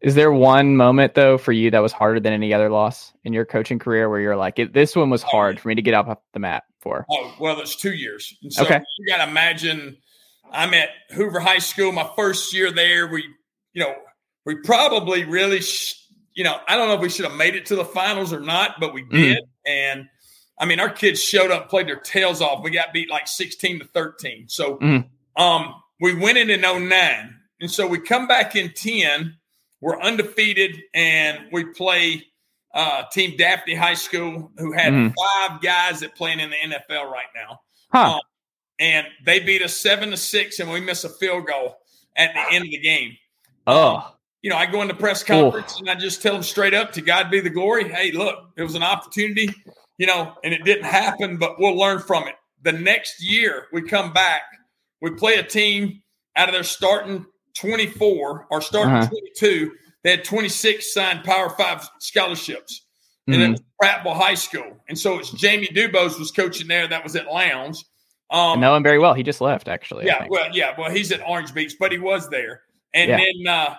Is 0.01 0.15
there 0.15 0.31
one 0.31 0.75
moment 0.77 1.13
though 1.13 1.37
for 1.37 1.51
you 1.51 1.69
that 1.71 1.79
was 1.79 1.91
harder 1.91 2.19
than 2.19 2.33
any 2.33 2.53
other 2.53 2.69
loss 2.69 3.13
in 3.23 3.33
your 3.33 3.45
coaching 3.45 3.77
career 3.79 4.09
where 4.09 4.19
you're 4.19 4.35
like, 4.35 4.59
this 4.73 4.95
one 4.95 5.09
was 5.09 5.21
hard 5.21 5.59
for 5.59 5.67
me 5.67 5.75
to 5.75 5.81
get 5.81 5.93
up 5.93 6.07
off 6.07 6.17
the 6.33 6.39
mat 6.39 6.63
for? 6.79 7.05
Oh, 7.11 7.35
well, 7.39 7.59
it's 7.61 7.75
two 7.75 7.93
years. 7.93 8.35
And 8.41 8.51
so 8.51 8.63
Okay. 8.63 8.79
you 8.97 9.07
got 9.07 9.23
to 9.23 9.29
imagine 9.29 9.97
I'm 10.51 10.73
at 10.73 10.89
Hoover 11.11 11.39
High 11.39 11.59
School, 11.59 11.91
my 11.91 12.09
first 12.15 12.53
year 12.53 12.71
there. 12.71 13.07
We, 13.07 13.23
you 13.73 13.83
know, 13.83 13.93
we 14.45 14.55
probably 14.55 15.23
really, 15.23 15.61
sh- 15.61 15.95
you 16.33 16.43
know, 16.43 16.57
I 16.67 16.75
don't 16.75 16.87
know 16.87 16.95
if 16.95 17.01
we 17.01 17.09
should 17.09 17.25
have 17.25 17.35
made 17.35 17.55
it 17.55 17.67
to 17.67 17.75
the 17.75 17.85
finals 17.85 18.33
or 18.33 18.39
not, 18.39 18.79
but 18.79 18.93
we 18.93 19.03
did. 19.03 19.43
And 19.67 20.07
I 20.59 20.65
mean, 20.65 20.79
our 20.79 20.89
kids 20.89 21.23
showed 21.23 21.51
up, 21.51 21.69
played 21.69 21.87
their 21.87 21.99
tails 21.99 22.41
off. 22.41 22.63
We 22.63 22.71
got 22.71 22.91
beat 22.93 23.09
like 23.09 23.27
16 23.27 23.79
to 23.79 23.85
13. 23.85 24.45
So 24.49 24.77
Mhm. 24.77 25.07
um, 25.37 25.75
we 25.99 26.15
went 26.15 26.37
in 26.39 26.49
in 26.49 26.61
09. 26.61 27.35
And 27.61 27.69
so 27.69 27.85
we 27.85 27.99
come 27.99 28.27
back 28.27 28.55
in 28.55 28.73
10. 28.73 29.37
We're 29.81 29.99
undefeated 29.99 30.81
and 30.93 31.47
we 31.51 31.65
play 31.65 32.23
uh, 32.73 33.03
Team 33.11 33.35
Daphne 33.35 33.75
High 33.75 33.95
School, 33.95 34.49
who 34.57 34.71
had 34.71 34.93
Mhm. 34.93 35.13
five 35.13 35.59
guys 35.61 35.99
that 35.99 36.15
playing 36.15 36.39
in 36.39 36.49
the 36.51 36.55
NFL 36.55 37.11
right 37.11 37.25
now 37.35 37.59
Huh. 37.91 38.21
and 38.79 39.05
they 39.25 39.39
beat 39.39 39.61
us 39.61 39.75
seven 39.75 40.11
to 40.11 40.15
six, 40.17 40.59
and 40.59 40.71
we 40.71 40.79
miss 40.79 41.03
a 41.03 41.09
field 41.09 41.47
goal 41.47 41.75
at 42.15 42.33
the 42.33 42.39
end 42.55 42.63
of 42.63 42.71
the 42.71 42.79
game. 42.79 43.17
Oh, 43.67 44.15
You 44.43 44.49
know, 44.49 44.55
I 44.57 44.65
go 44.65 44.81
into 44.81 44.93
press 44.95 45.21
conference 45.21 45.79
and 45.79 45.87
I 45.89 45.93
just 45.95 46.21
tell 46.23 46.33
them 46.33 46.41
straight 46.41 46.73
up, 46.73 46.93
"To 46.93 47.01
God 47.01 47.29
be 47.29 47.41
the 47.41 47.49
glory." 47.51 47.87
Hey, 47.89 48.11
look, 48.11 48.51
it 48.57 48.63
was 48.63 48.73
an 48.73 48.81
opportunity, 48.83 49.49
you 49.99 50.07
know, 50.07 50.35
and 50.43 50.51
it 50.53 50.63
didn't 50.63 50.85
happen, 50.85 51.37
but 51.37 51.59
we'll 51.59 51.75
learn 51.77 51.99
from 51.99 52.27
it. 52.27 52.35
The 52.63 52.71
next 52.71 53.21
year, 53.21 53.67
we 53.71 53.81
come 53.83 54.13
back, 54.13 54.43
we 55.01 55.11
play 55.11 55.35
a 55.35 55.43
team 55.43 56.01
out 56.35 56.47
of 56.49 56.53
their 56.53 56.63
starting 56.63 57.25
twenty-four 57.55 58.47
or 58.49 58.61
starting 58.61 58.93
Uh-huh. 58.95 59.07
twenty-two. 59.07 59.71
They 60.03 60.11
had 60.11 60.23
twenty-six 60.23 60.93
signed 60.93 61.23
Power 61.23 61.49
Five 61.49 61.87
scholarships 61.99 62.85
and 63.27 63.35
it 63.41 63.45
Mhm. 63.47 63.51
was 63.51 63.61
Prattville 63.81 64.15
High 64.15 64.33
School. 64.33 64.77
And 64.89 64.97
so 64.97 65.19
it's 65.19 65.31
Jamey 65.31 65.67
DuBose 65.75 66.17
was 66.19 66.31
coaching 66.31 66.67
there. 66.67 66.87
That 66.87 67.03
was 67.03 67.15
at 67.15 67.27
Lowndes. 67.27 67.85
I 68.31 68.53
Um, 68.53 68.59
know 68.61 68.75
him 68.75 68.83
very 68.83 68.97
well. 68.97 69.13
He 69.13 69.23
just 69.23 69.41
left 69.41 69.67
actually. 69.67 70.05
Yeah, 70.05 70.25
well, 70.29 70.49
yeah, 70.53 70.73
well, 70.77 70.89
he's 70.89 71.11
at 71.11 71.21
Orange 71.27 71.53
Beach, 71.53 71.75
but 71.79 71.91
he 71.91 71.97
was 71.99 72.29
there. 72.29 72.63
And 72.93 73.09
Yeah. 73.09 73.17
then 73.17 73.47
uh, 73.47 73.75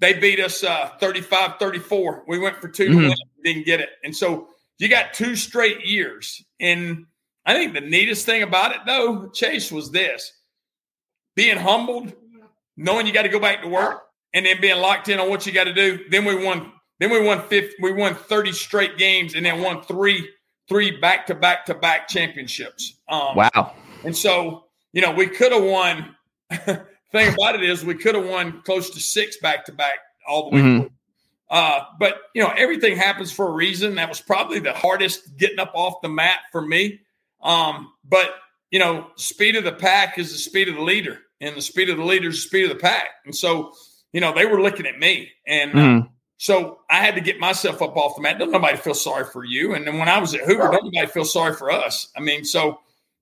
they 0.00 0.12
beat 0.14 0.38
us 0.40 0.62
uh, 0.62 0.90
35 1.00 1.58
34. 1.58 2.24
We 2.28 2.38
went 2.38 2.56
for 2.60 2.68
2 2.68 2.88
Mhm. 2.90 3.00
to 3.02 3.08
win, 3.08 3.16
didn't 3.42 3.66
get 3.66 3.80
it. 3.80 3.90
And 4.04 4.14
so 4.16 4.48
you 4.78 4.88
got 4.88 5.14
two 5.14 5.34
straight 5.36 5.84
years. 5.86 6.42
And 6.60 7.06
I 7.46 7.54
think 7.54 7.74
the 7.74 7.80
neatest 7.80 8.26
thing 8.26 8.42
about 8.42 8.72
it, 8.74 8.80
though, 8.86 9.28
Chase, 9.30 9.70
was 9.72 9.90
this 9.90 10.32
being 11.34 11.56
humbled, 11.58 12.12
knowing 12.76 13.06
you 13.06 13.12
got 13.12 13.22
to 13.22 13.28
go 13.28 13.40
back 13.40 13.62
to 13.62 13.68
work, 13.68 14.02
and 14.32 14.44
then 14.46 14.60
being 14.60 14.80
locked 14.80 15.08
in 15.08 15.18
on 15.20 15.28
what 15.28 15.46
you 15.46 15.52
got 15.52 15.64
to 15.64 15.72
do. 15.74 16.00
Then 16.10 16.24
we 16.24 16.34
won. 16.44 16.72
Then 17.00 17.10
we 17.10 17.20
won 17.20 17.42
50, 17.42 17.74
we 17.82 17.92
won 17.92 18.14
30 18.14 18.52
straight 18.52 18.96
games 18.98 19.34
and 19.34 19.44
then 19.44 19.60
won 19.60 19.82
three 19.82 20.28
three 20.68 20.92
back 20.92 21.26
to 21.26 21.34
back 21.34 21.66
to 21.66 21.74
back 21.74 22.08
championships. 22.08 22.94
Um, 23.08 23.34
Wow. 23.36 23.74
and 24.04 24.16
so, 24.16 24.66
you 24.92 25.02
know, 25.02 25.10
we 25.10 25.26
could 25.26 25.52
have 25.52 25.62
won. 25.64 26.14
thing 27.12 27.34
about 27.34 27.56
it 27.56 27.62
is, 27.62 27.84
we 27.84 27.94
could 27.94 28.14
have 28.14 28.24
won 28.26 28.62
close 28.62 28.90
to 28.90 29.00
six 29.00 29.36
back 29.38 29.64
to 29.66 29.72
back 29.72 29.98
all 30.26 30.48
the 30.50 30.56
way 30.56 30.62
Mhm. 30.62 30.90
Uh, 31.50 31.80
but 31.98 32.22
you 32.34 32.42
know, 32.42 32.52
everything 32.56 32.96
happens 32.96 33.30
for 33.32 33.48
a 33.48 33.52
reason. 33.52 33.96
That 33.96 34.08
was 34.08 34.20
probably 34.20 34.60
the 34.60 34.72
hardest 34.72 35.36
getting 35.36 35.58
up 35.58 35.72
off 35.74 36.00
the 36.00 36.08
mat 36.08 36.40
for 36.52 36.62
me. 36.62 37.00
Um, 37.42 37.92
but 38.04 38.34
you 38.70 38.78
know, 38.78 39.08
speed 39.16 39.56
of 39.56 39.64
the 39.64 39.72
pack 39.72 40.16
is 40.18 40.32
the 40.32 40.38
speed 40.38 40.68
of 40.68 40.76
the 40.76 40.82
leader, 40.82 41.20
and 41.44 41.56
the 41.56 41.62
speed 41.62 41.90
of 41.90 41.96
the 41.96 42.04
leaders, 42.04 42.36
the 42.36 42.48
speed 42.48 42.64
of 42.64 42.70
the 42.70 42.82
pack. 42.82 43.08
And 43.24 43.34
so, 43.34 43.72
you 44.12 44.20
know, 44.20 44.32
they 44.32 44.46
were 44.46 44.62
looking 44.62 44.86
at 44.86 44.98
me, 44.98 45.30
and 45.46 45.72
Mhm. 45.72 46.08
so 46.38 46.80
I 46.88 46.96
had 46.96 47.14
to 47.14 47.20
get 47.20 47.38
myself 47.38 47.82
up 47.82 47.96
off 47.96 48.16
the 48.16 48.22
mat. 48.22 48.38
Don't 48.38 48.50
nobody 48.50 48.76
feel 48.76 48.94
sorry 48.94 49.24
for 49.24 49.44
you. 49.44 49.74
And 49.74 49.86
then 49.86 49.98
when 49.98 50.08
I 50.08 50.18
was 50.18 50.34
at 50.34 50.40
Hoover, 50.42 50.68
don't 50.70 50.84
nobody 50.84 51.06
feel 51.06 51.24
sorry 51.24 51.54
for 51.54 51.70
us. 51.70 52.08
I 52.16 52.20
mean, 52.20 52.44
so 52.44 52.80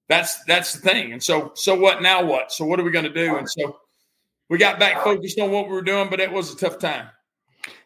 that's 0.09 0.43
that's 0.45 0.75
the 0.75 0.81
thing. 0.81 1.13
And 1.13 1.23
so 1.23 1.53
so 1.55 1.75
what 1.75 2.03
now 2.03 2.25
what? 2.25 2.53
So 2.53 2.65
what 2.65 2.79
are 2.79 2.85
we 2.85 2.91
going 2.91 3.05
to 3.05 3.13
do? 3.13 3.37
And 3.37 3.49
so 3.49 3.79
we 4.51 4.59
got 4.59 4.79
back 4.79 5.03
focused 5.03 5.39
on 5.41 5.51
what 5.51 5.67
we 5.67 5.73
were 5.73 5.83
doing, 5.83 6.09
but 6.11 6.21
it 6.21 6.31
was 6.31 6.53
a 6.53 6.57
tough 6.57 6.79
time. 6.79 7.09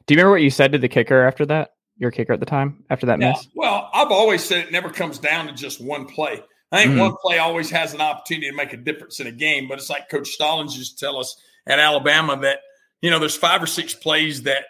Do 0.06 0.14
you 0.14 0.16
remember 0.16 0.32
what 0.32 0.42
you 0.42 0.50
said 0.50 0.72
to 0.72 0.78
the 0.78 0.88
kicker 0.88 1.24
after 1.24 1.46
that? 1.46 1.72
Your 1.98 2.10
kicker 2.10 2.32
at 2.32 2.40
the 2.40 2.46
time 2.46 2.84
after 2.90 3.06
that 3.06 3.20
Yeah. 3.20 3.32
miss? 3.32 3.48
Well, 3.54 3.88
I've 3.92 4.10
always 4.10 4.44
said 4.44 4.66
it 4.66 4.72
never 4.72 4.90
comes 4.90 5.18
down 5.18 5.46
to 5.46 5.52
just 5.52 5.80
one 5.80 6.06
play. 6.06 6.42
I 6.76 6.82
think 6.82 6.94
Mhm. 6.94 7.00
one 7.00 7.16
play 7.22 7.38
always 7.38 7.70
has 7.70 7.94
an 7.94 8.00
opportunity 8.00 8.50
to 8.50 8.54
make 8.56 8.72
a 8.72 8.76
difference 8.76 9.20
in 9.20 9.26
a 9.26 9.32
game, 9.32 9.66
but 9.68 9.78
it's 9.78 9.90
like 9.90 10.08
Coach 10.08 10.28
Stallings 10.28 10.76
used 10.76 10.98
to 10.98 11.04
tell 11.04 11.18
us 11.18 11.40
at 11.66 11.78
Alabama 11.78 12.36
that, 12.42 12.60
you 13.00 13.10
know, 13.10 13.18
there's 13.18 13.36
five 13.36 13.62
or 13.62 13.66
six 13.66 13.94
plays 13.94 14.42
that 14.42 14.66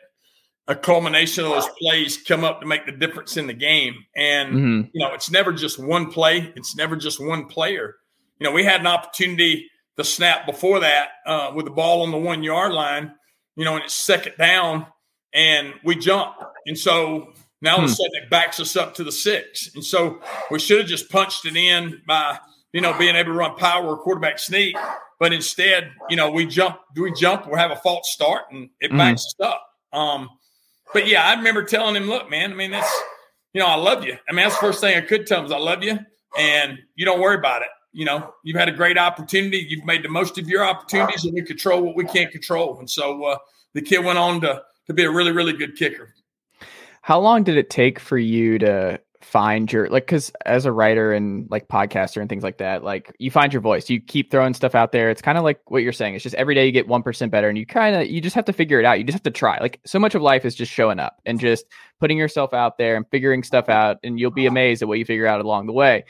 a 0.69 0.75
culmination 0.75 1.45
of 1.45 1.51
those 1.51 1.69
plays 1.81 2.17
come 2.17 2.43
up 2.43 2.61
to 2.61 2.67
make 2.67 2.87
the 2.87 2.93
difference 2.93 3.37
in 3.37 3.47
the 3.47 3.53
game. 3.53 4.05
And, 4.15 4.53
hmm 4.53 4.81
you 4.93 5.01
know, 5.01 5.13
it's 5.15 5.31
never 5.31 5.53
just 5.53 5.79
one 5.79 6.11
play, 6.11 6.53
it's 6.57 6.77
never 6.77 6.97
just 6.97 7.25
one 7.25 7.47
player. 7.47 7.97
You 8.39 8.47
know, 8.47 8.53
we 8.53 8.65
had 8.65 8.81
an 8.81 8.87
opportunity 8.87 9.71
the 9.97 10.05
snap 10.05 10.45
before 10.47 10.81
that 10.81 11.09
uh, 11.27 11.53
with 11.55 11.65
the 11.65 11.71
ball 11.71 12.03
on 12.03 12.11
the 12.11 12.19
one 12.19 12.43
yard 12.43 12.73
line, 12.73 13.15
you 13.57 13.65
know, 13.65 13.75
and 13.77 13.85
it's 13.85 13.95
second 13.95 14.35
down 14.39 14.87
and 15.33 15.75
we 15.85 15.97
jump. 15.97 16.35
And 16.67 16.79
so 16.79 17.33
now 17.67 17.73
all 17.77 17.79
of 17.79 17.85
a 17.85 17.89
Hmm. 17.89 17.95
sudden 17.95 18.13
it 18.23 18.31
backs 18.31 18.61
us 18.61 18.77
up 18.77 18.95
to 18.95 19.05
the 19.05 19.13
six. 19.13 19.75
And 19.75 19.85
so 19.85 20.21
we 20.51 20.59
should 20.59 20.79
have 20.79 20.87
just 20.87 21.11
punched 21.11 21.45
it 21.45 21.57
in 21.57 22.01
by, 22.07 22.39
you 22.73 22.81
know, 22.81 22.97
being 22.99 23.17
able 23.17 23.33
to 23.33 23.39
run 23.39 23.57
power 23.57 23.87
or 23.87 23.99
quarterback 23.99 24.39
sneak. 24.39 24.77
But 25.19 25.33
instead, 25.33 25.93
you 26.09 26.17
know, 26.17 26.31
we 26.31 26.47
jump, 26.47 26.79
do 26.95 27.03
we 27.03 27.13
jump, 27.13 27.47
we 27.51 27.59
have 27.59 27.71
a 27.71 27.77
false 27.77 28.13
start 28.13 28.45
and 28.51 28.71
it 28.81 28.91
Mhm. 28.93 28.99
backs 28.99 29.25
us 29.27 29.35
up. 29.41 29.67
Um, 29.93 30.31
but 30.93 31.07
yeah, 31.07 31.27
I 31.27 31.35
remember 31.35 31.65
telling 31.65 31.97
him, 31.97 32.09
look, 32.09 32.31
man, 32.31 32.53
I 32.53 32.55
mean, 32.55 32.71
that's, 32.71 33.03
you 33.53 33.61
know, 33.61 33.67
I 33.67 33.77
love 33.77 34.05
you. 34.05 34.17
I 34.29 34.33
mean, 34.33 34.45
that's 34.45 34.55
the 34.55 34.61
first 34.61 34.81
thing 34.81 34.97
I 34.97 35.01
could 35.01 35.27
tell 35.27 35.41
him 35.41 35.47
is 35.47 35.53
I 35.53 35.59
love 35.59 35.83
you 35.83 35.99
and 36.39 36.79
you 36.95 37.05
don't 37.05 37.21
worry 37.21 37.37
about 37.37 37.63
it. 37.63 37.69
You 37.93 38.05
know, 38.05 38.35
you've 38.45 38.59
had 38.59 38.69
a 38.69 38.73
great 38.73 38.99
opportunity. 38.99 39.67
You've 39.69 39.87
made 39.87 40.03
the 40.05 40.11
most 40.11 40.37
of 40.39 40.47
your 40.49 40.63
opportunities 40.65 41.25
and 41.25 41.33
we 41.33 41.43
control 41.43 41.81
what 41.83 41.97
we 41.97 42.05
can't 42.05 42.31
control. 42.31 42.79
And 42.79 42.89
so 42.89 43.25
uh, 43.25 43.39
the 43.73 43.81
kid 43.81 44.05
went 44.05 44.19
on 44.19 44.43
to, 44.43 44.63
to 44.87 44.93
be 44.93 45.05
a 45.05 45.11
really, 45.11 45.33
really 45.33 45.55
good 45.55 45.77
kicker. 45.77 46.15
How 47.07 47.21
long 47.21 47.45
did 47.45 47.57
it 47.57 47.71
take 47.71 48.01
for 48.01 48.19
you 48.19 48.59
to 48.59 49.01
find 49.23 49.73
your 49.73 49.89
like? 49.91 50.07
Because 50.07 50.33
as 50.45 50.65
a 50.65 50.73
writer 50.73 51.13
and 51.13 51.49
like 51.53 51.69
podcaster 51.69 52.21
and 52.21 52.29
things 52.29 52.43
like 52.43 52.59
that, 52.59 52.83
like 52.83 53.15
you 53.21 53.31
find 53.31 53.53
your 53.53 53.63
voice. 53.63 53.89
You 53.89 54.01
keep 54.01 54.29
throwing 54.29 54.55
stuff 54.55 54.75
out 54.75 54.91
there. 54.91 55.09
It's 55.09 55.23
kind 55.23 55.39
of 55.39 55.45
like 55.45 55.61
what 55.71 55.85
you're 55.85 55.93
saying. 55.93 56.17
It's 56.17 56.25
just 56.25 56.35
every 56.35 56.57
day 56.57 56.67
you 56.67 56.73
get 56.73 56.89
one 56.89 57.05
percent 57.05 57.31
better, 57.31 57.49
and 57.49 57.57
you 57.57 57.65
kind 57.65 57.95
of 57.95 58.09
you 58.09 58.21
just 58.21 58.35
have 58.35 58.47
to 58.47 58.53
figure 58.53 58.81
it 58.81 58.85
out. 58.85 58.99
You 58.99 59.05
just 59.05 59.15
have 59.15 59.23
to 59.23 59.31
try. 59.31 59.57
Like 59.61 59.79
so 59.87 60.01
much 60.01 60.17
of 60.17 60.23
life 60.23 60.45
is 60.45 60.57
just 60.57 60.73
showing 60.73 60.99
up 60.99 61.21
and 61.25 61.39
just 61.39 61.67
putting 62.01 62.19
yourself 62.19 62.53
out 62.53 62.77
there 62.77 62.97
and 62.97 63.07
figuring 63.13 63.45
stuff 63.45 63.69
out, 63.69 63.99
and 64.03 64.19
you'll 64.19 64.33
be 64.33 64.47
amazed 64.47 64.83
at 64.83 64.89
what 64.89 64.99
you 64.99 65.05
figure 65.05 65.29
out 65.29 65.41
along 65.41 65.67
the 65.67 65.73
way. 65.73 66.07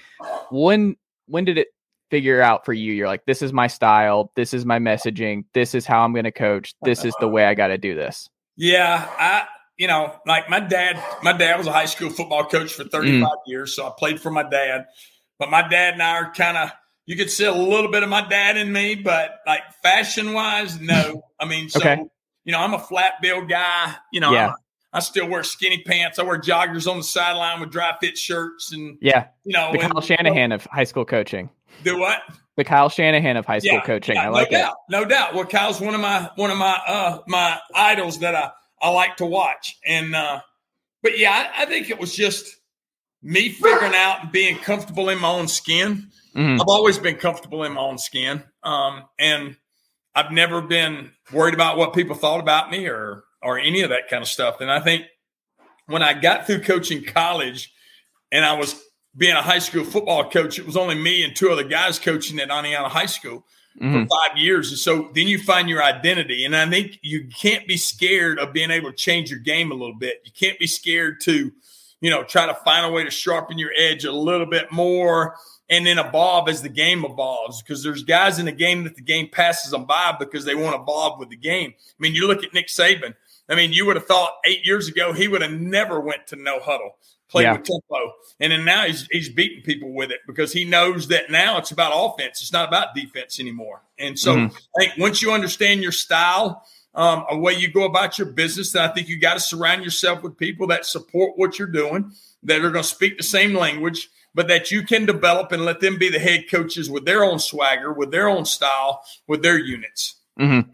When 0.51 0.97
when 1.27 1.45
did 1.45 1.59
it 1.59 1.69
figure 2.11 2.41
out 2.41 2.65
for 2.65 2.73
you? 2.73 2.95
You're 2.95 3.07
like, 3.07 3.27
this 3.27 3.43
is 3.43 3.53
my 3.53 3.67
style. 3.67 4.33
This 4.35 4.55
is 4.55 4.65
my 4.65 4.79
messaging. 4.79 5.45
This 5.53 5.75
is 5.75 5.85
how 5.85 6.07
I'm 6.07 6.15
going 6.15 6.25
to 6.25 6.33
coach. 6.33 6.75
This 6.81 7.05
is 7.05 7.15
the 7.21 7.29
way 7.29 7.45
I 7.45 7.53
got 7.53 7.67
to 7.67 7.77
do 7.77 7.95
this. 7.95 8.31
Yeah, 8.57 9.07
I 9.19 9.47
you 9.79 9.87
know, 9.87 10.15
like 10.27 10.49
my 10.49 10.61
dad, 10.61 11.03
my 11.23 11.33
dad 11.33 11.59
was 11.59 11.67
a 11.67 11.73
high 11.73 11.85
school 11.87 12.11
football 12.11 12.45
coach 12.45 12.73
for 12.75 12.85
35 12.85 13.29
years, 13.47 13.75
so 13.77 13.87
I 13.87 13.93
played 13.99 14.21
for 14.21 14.31
my 14.31 14.43
dad. 14.43 14.87
But 15.39 15.51
my 15.51 15.67
dad 15.69 15.95
and 15.95 16.03
I 16.03 16.13
are 16.17 16.33
kind 16.33 16.57
of 16.57 16.71
you 17.05 17.15
could 17.17 17.31
see 17.31 17.45
a 17.45 17.53
little 17.53 17.91
bit 17.91 18.03
of 18.03 18.09
my 18.09 18.27
dad 18.27 18.57
in 18.57 18.73
me, 18.73 18.95
but 18.97 19.37
like 19.47 19.61
fashion 19.83 20.33
wise, 20.33 20.81
no. 20.81 21.23
I 21.39 21.45
mean, 21.45 21.69
so 21.69 21.79
Okay. 21.81 22.03
you 22.45 22.53
know, 22.53 22.59
I'm 22.59 22.75
a 22.75 22.79
flat 22.81 23.15
bill 23.23 23.45
guy. 23.47 23.95
You 24.13 24.21
know, 24.21 24.33
Yeah. 24.33 24.53
I 24.93 25.01
still 25.01 25.29
wear 25.29 25.43
skinny 25.43 25.83
pants. 25.83 26.19
I 26.19 26.23
wear 26.23 26.39
joggers 26.41 26.91
on 26.91 26.97
the 26.97 27.03
sideline 27.05 27.61
with 27.61 27.71
dry 27.71 27.95
fit 28.01 28.17
shirts, 28.17 28.73
and 28.73 28.97
Yeah, 29.03 29.27
you 29.45 29.53
know, 29.53 29.71
the 29.73 29.81
and- 29.81 29.93
Kyle 29.93 30.01
Shanahan 30.01 30.53
of 30.53 30.65
high 30.65 30.85
school 30.85 31.05
coaching. 31.05 31.51
Do 31.85 31.99
what? 31.99 32.23
The 32.57 32.65
Kyle 32.65 32.89
Shanahan 32.89 33.37
of 33.37 33.45
high 33.45 33.59
school 33.59 33.83
coaching. 33.83 34.17
yeah, 34.17 34.25
I 34.25 34.29
like 34.31 34.51
no 34.51 34.57
it. 34.59 34.61
doubt, 34.63 34.75
no 34.89 35.05
doubt. 35.05 35.35
Well, 35.35 35.45
Kyle's 35.45 35.81
one 35.83 35.95
of 35.95 36.01
my 36.01 36.31
one 36.37 36.51
of 36.51 36.57
my 36.57 36.81
uh 36.89 37.19
my 37.29 37.59
idols 37.75 38.21
that 38.21 38.35
I 38.35 38.51
I 38.81 38.91
like 38.91 39.17
to 39.17 39.27
watch, 39.27 39.77
and 39.87 40.15
uh 40.15 40.41
but 41.03 41.19
yeah, 41.19 41.51
I, 41.57 41.63
I 41.63 41.67
think 41.67 41.91
it 41.91 41.99
was 41.99 42.15
just 42.15 42.57
me 43.23 43.51
figuring 43.51 43.93
out 43.95 44.23
and 44.23 44.33
being 44.33 44.59
comfortable 44.59 45.09
in 45.09 45.19
my 45.21 45.29
own 45.29 45.49
skin. 45.49 46.11
Mhm. 46.35 46.61
I've 46.61 46.69
always 46.69 46.99
been 46.99 47.17
comfortable 47.17 47.65
in 47.65 47.73
my 47.73 47.81
own 47.81 47.99
skin, 47.99 48.43
um, 48.63 49.05
and 49.19 49.57
I've 50.15 50.33
never 50.33 50.61
been 50.63 51.13
worried 51.33 51.55
about 51.55 51.77
what 51.77 51.93
people 51.95 52.15
thought 52.17 52.41
about 52.41 52.71
me 52.71 52.87
or 52.87 53.25
or 53.43 53.59
any 53.59 53.83
of 53.83 53.91
that 53.91 54.09
kind 54.09 54.23
of 54.23 54.29
stuff. 54.29 54.61
And 54.61 54.71
I 54.71 54.81
think 54.81 55.05
when 55.87 56.03
I 56.03 56.15
got 56.15 56.47
through 56.47 56.63
coaching 56.63 57.05
college, 57.05 57.73
and 58.33 58.45
I 58.45 58.55
was 58.55 58.81
being 59.17 59.37
a 59.37 59.43
high 59.43 59.61
school 59.61 59.85
football 59.85 60.29
coach, 60.29 60.59
it 60.59 60.67
was 60.67 60.77
only 60.77 60.95
me 60.95 61.23
and 61.25 61.35
two 61.35 61.51
other 61.51 61.65
guys 61.65 61.99
coaching 61.99 62.39
at 62.39 62.49
Oneonta 62.49 62.89
High 62.89 63.07
School. 63.07 63.47
For 63.79 63.85
mm-hmm. 63.85 64.05
five 64.07 64.39
years. 64.39 64.71
And 64.71 64.79
so 64.79 65.11
then 65.15 65.29
you 65.29 65.39
find 65.39 65.69
your 65.69 65.83
identity. 65.83 66.45
And 66.45 66.57
I 66.57 66.69
think 66.69 66.99
you 67.03 67.29
can't 67.29 67.67
be 67.67 67.77
scared 67.77 68.39
of 68.39 68.53
being 68.53 68.71
able 68.71 68.91
to 68.91 68.97
change 68.97 69.31
your 69.31 69.41
game 69.41 69.71
a 69.71 69.75
little 69.75 69.95
bit. 69.95 70.23
You 70.25 70.33
can't 70.33 70.59
be 70.59 70.67
scared 70.67 71.21
to, 71.23 71.53
you 72.01 72.11
know, 72.11 72.25
try 72.25 72.47
to 72.47 72.55
find 72.55 72.87
a 72.87 72.91
way 72.91 73.05
to 73.05 73.11
sharpen 73.11 73.59
your 73.59 73.73
edge 73.77 74.05
a 74.05 74.13
little 74.13 74.47
bit 74.47 74.73
more 74.73 75.37
and 75.69 75.87
then 75.87 75.99
evolve 75.99 76.49
as 76.49 76.63
the 76.63 76.69
game 76.69 77.05
evolves. 77.05 77.63
Because 77.63 77.83
there's 77.83 78.03
guys 78.03 78.39
in 78.39 78.47
the 78.47 78.53
game 78.53 78.85
that 78.85 78.97
the 78.97 79.03
game 79.03 79.29
passes 79.31 79.73
them 79.73 79.85
by 79.85 80.17
because 80.19 80.45
they 80.45 80.55
want 80.55 80.75
to 80.75 80.83
evolve 80.83 81.19
with 81.19 81.29
the 81.29 81.37
game. 81.37 81.75
I 81.79 81.95
mean, 81.99 82.15
you 82.15 82.27
look 82.27 82.45
at 82.45 82.55
Nick 82.55 82.69
Saban. 82.69 83.15
I 83.49 83.55
mean, 83.55 83.73
you 83.73 83.87
would 83.87 83.97
have 83.97 84.07
thought 84.07 84.39
eight 84.45 84.65
years 84.67 84.89
ago 84.89 85.13
he 85.13 85.29
would 85.29 85.43
have 85.43 85.53
never 85.53 86.01
went 86.01 86.27
to 86.29 86.37
no 86.37 86.61
huddle 86.61 86.97
play 87.29 87.43
yeah. 87.45 87.53
with 87.53 87.65
tempo. 87.65 88.13
And 88.41 88.53
then 88.53 88.65
now 88.65 88.85
he's 88.87 89.07
he's 89.11 89.29
beating 89.29 89.63
people 89.63 89.93
with 89.93 90.11
it 90.11 90.21
because 90.27 90.53
he 90.53 90.65
knows 90.65 91.09
that 91.09 91.31
now 91.31 91.59
it's 91.59 91.71
about 91.71 91.93
offense. 91.95 92.41
It's 92.41 92.53
not 92.53 92.69
about 92.69 92.95
defense 92.95 93.41
anymore. 93.41 93.83
And 93.99 94.19
so 94.19 94.35
mm-hmm. 94.35 94.57
I 94.77 94.87
think 94.87 94.99
once 94.99 95.23
you 95.23 95.33
understand 95.33 95.83
your 95.83 95.93
style, 95.93 96.65
um, 96.95 97.25
a 97.31 97.37
way 97.37 97.55
you 97.55 97.71
go 97.71 97.85
about 97.85 98.19
your 98.19 98.29
business, 98.29 98.73
then 98.73 98.89
I 98.89 98.93
think 98.93 99.09
you 99.09 99.19
got 99.19 99.35
to 99.35 99.41
surround 99.41 99.85
yourself 99.85 100.23
with 100.23 100.37
people 100.37 100.67
that 100.69 100.87
support 100.87 101.37
what 101.37 101.59
you're 101.59 101.69
doing, 101.69 102.13
that 102.43 102.65
are 102.65 102.71
going 102.71 102.83
to 102.83 102.89
speak 102.89 103.17
the 103.19 103.25
same 103.25 103.55
language, 103.55 104.09
but 104.35 104.49
that 104.49 104.71
you 104.71 104.83
can 104.83 105.07
develop 105.07 105.53
and 105.53 105.65
let 105.65 105.81
them 105.81 105.99
be 105.99 106.09
the 106.09 106.19
head 106.19 106.47
coaches 106.51 106.91
with 106.91 107.05
their 107.05 107.25
own 107.25 107.39
swagger, 107.39 107.93
with 107.93 108.11
their 108.11 108.29
own 108.29 108.45
style, 108.45 109.03
with 109.27 109.43
their 109.43 109.59
units. 109.59 110.17
Mm-hmm 110.39 110.71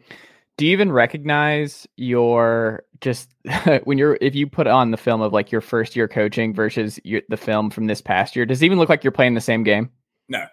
do 0.62 0.66
you 0.66 0.72
even 0.74 0.93
recognize 0.93 1.89
your 1.97 2.84
just 3.01 3.28
when 3.82 3.98
you're 3.98 4.16
if 4.20 4.32
you 4.32 4.47
put 4.47 4.68
on 4.68 4.93
the 4.93 4.97
film 4.97 5.20
of 5.20 5.32
like 5.32 5.51
your 5.51 5.60
first 5.60 5.97
year 5.97 6.06
coaching 6.06 6.55
versus 6.55 7.01
your, 7.02 7.20
the 7.28 7.36
film 7.36 7.68
from 7.68 7.89
this 7.89 8.01
past 8.01 8.36
year 8.36 8.47
does 8.47 8.62
it 8.62 8.66
even 8.66 8.78
look 8.78 8.89
like 8.89 9.02
you're 9.02 9.10
playing 9.10 9.34
the 9.34 9.40
same 9.40 9.64
game? 9.64 9.90
No. 10.28 10.44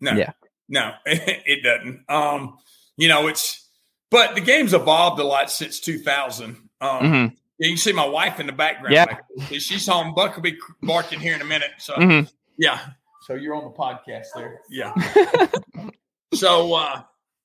No. 0.00 0.12
Yeah. 0.12 0.30
No. 0.68 0.92
It 1.06 1.64
doesn't. 1.64 2.08
Um 2.08 2.56
you 2.96 3.08
know 3.08 3.26
it's 3.26 3.68
but 4.12 4.36
the 4.36 4.40
game's 4.40 4.74
evolved 4.74 5.18
a 5.18 5.24
lot 5.24 5.50
since 5.50 5.80
2000 5.80 6.44
um 6.44 6.60
mm-hmm. 6.80 7.34
you 7.58 7.70
can 7.70 7.76
see 7.76 7.92
my 7.92 8.06
wife 8.06 8.38
in 8.38 8.46
the 8.46 8.52
background. 8.52 8.94
Yeah. 8.94 9.18
She's 9.58 9.88
home. 9.88 10.14
Buck 10.14 10.36
will 10.36 10.42
be 10.44 10.56
barking 10.84 11.18
here 11.18 11.34
in 11.34 11.40
a 11.40 11.44
minute 11.44 11.72
so 11.78 11.94
mm-hmm. 11.94 12.28
yeah. 12.58 12.78
So 13.22 13.34
you're 13.34 13.56
on 13.56 13.64
the 13.64 13.70
podcast 13.70 14.26
there. 14.36 14.60
Yeah. 14.70 14.94
So 16.34 16.74
uh 16.74 17.02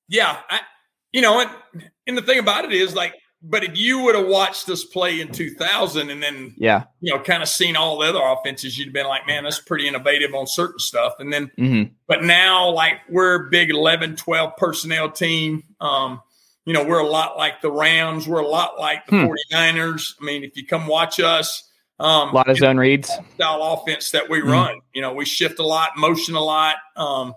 yeah 0.09 0.41
I, 0.49 0.59
you 1.13 1.21
know, 1.21 1.39
and, 1.39 1.89
and 2.07 2.17
the 2.17 2.21
thing 2.21 2.39
about 2.39 2.65
it 2.65 2.73
is 2.73 2.93
like, 2.93 3.13
but 3.45 3.63
if 3.63 3.77
you 3.77 4.01
would 4.03 4.15
have 4.15 4.27
watched 4.27 4.69
us 4.69 4.85
play 4.85 5.19
in 5.19 5.29
2000 5.29 6.09
and 6.09 6.23
then, 6.23 6.53
yeah, 6.57 6.85
you 7.01 7.13
know, 7.13 7.21
kind 7.21 7.43
of 7.43 7.49
seen 7.49 7.75
all 7.75 7.99
the 7.99 8.07
other 8.07 8.21
offenses, 8.21 8.77
you'd 8.77 8.87
have 8.87 8.93
been 8.93 9.07
like, 9.07 9.27
man, 9.27 9.43
that's 9.43 9.59
pretty 9.59 9.87
innovative 9.87 10.33
on 10.33 10.47
certain 10.47 10.79
stuff. 10.79 11.13
And 11.19 11.31
then, 11.31 11.51
mm-hmm. 11.59 11.93
but 12.07 12.23
now, 12.23 12.69
like, 12.69 13.01
we're 13.09 13.47
a 13.47 13.49
big 13.49 13.69
11, 13.69 14.15
12 14.15 14.55
personnel 14.57 15.11
team. 15.11 15.63
Um, 15.81 16.21
you 16.65 16.73
know, 16.73 16.85
we're 16.85 16.99
a 16.99 17.07
lot 17.07 17.37
like 17.37 17.61
the 17.61 17.71
Rams. 17.71 18.27
We're 18.27 18.39
a 18.39 18.47
lot 18.47 18.79
like 18.79 19.05
the 19.07 19.19
hmm. 19.19 19.33
49ers. 19.53 20.13
I 20.21 20.23
mean, 20.23 20.45
if 20.45 20.55
you 20.55 20.65
come 20.65 20.87
watch 20.87 21.19
us, 21.19 21.69
um, 21.99 22.29
a 22.29 22.35
lot 22.35 22.49
of 22.49 22.57
zone 22.57 22.77
reads, 22.77 23.11
style 23.35 23.61
offense 23.61 24.11
that 24.11 24.29
we 24.29 24.39
mm-hmm. 24.39 24.49
run. 24.49 24.79
You 24.93 25.01
know, 25.01 25.13
we 25.13 25.25
shift 25.25 25.59
a 25.59 25.65
lot, 25.65 25.91
motion 25.97 26.35
a 26.35 26.41
lot. 26.41 26.77
Um, 26.95 27.33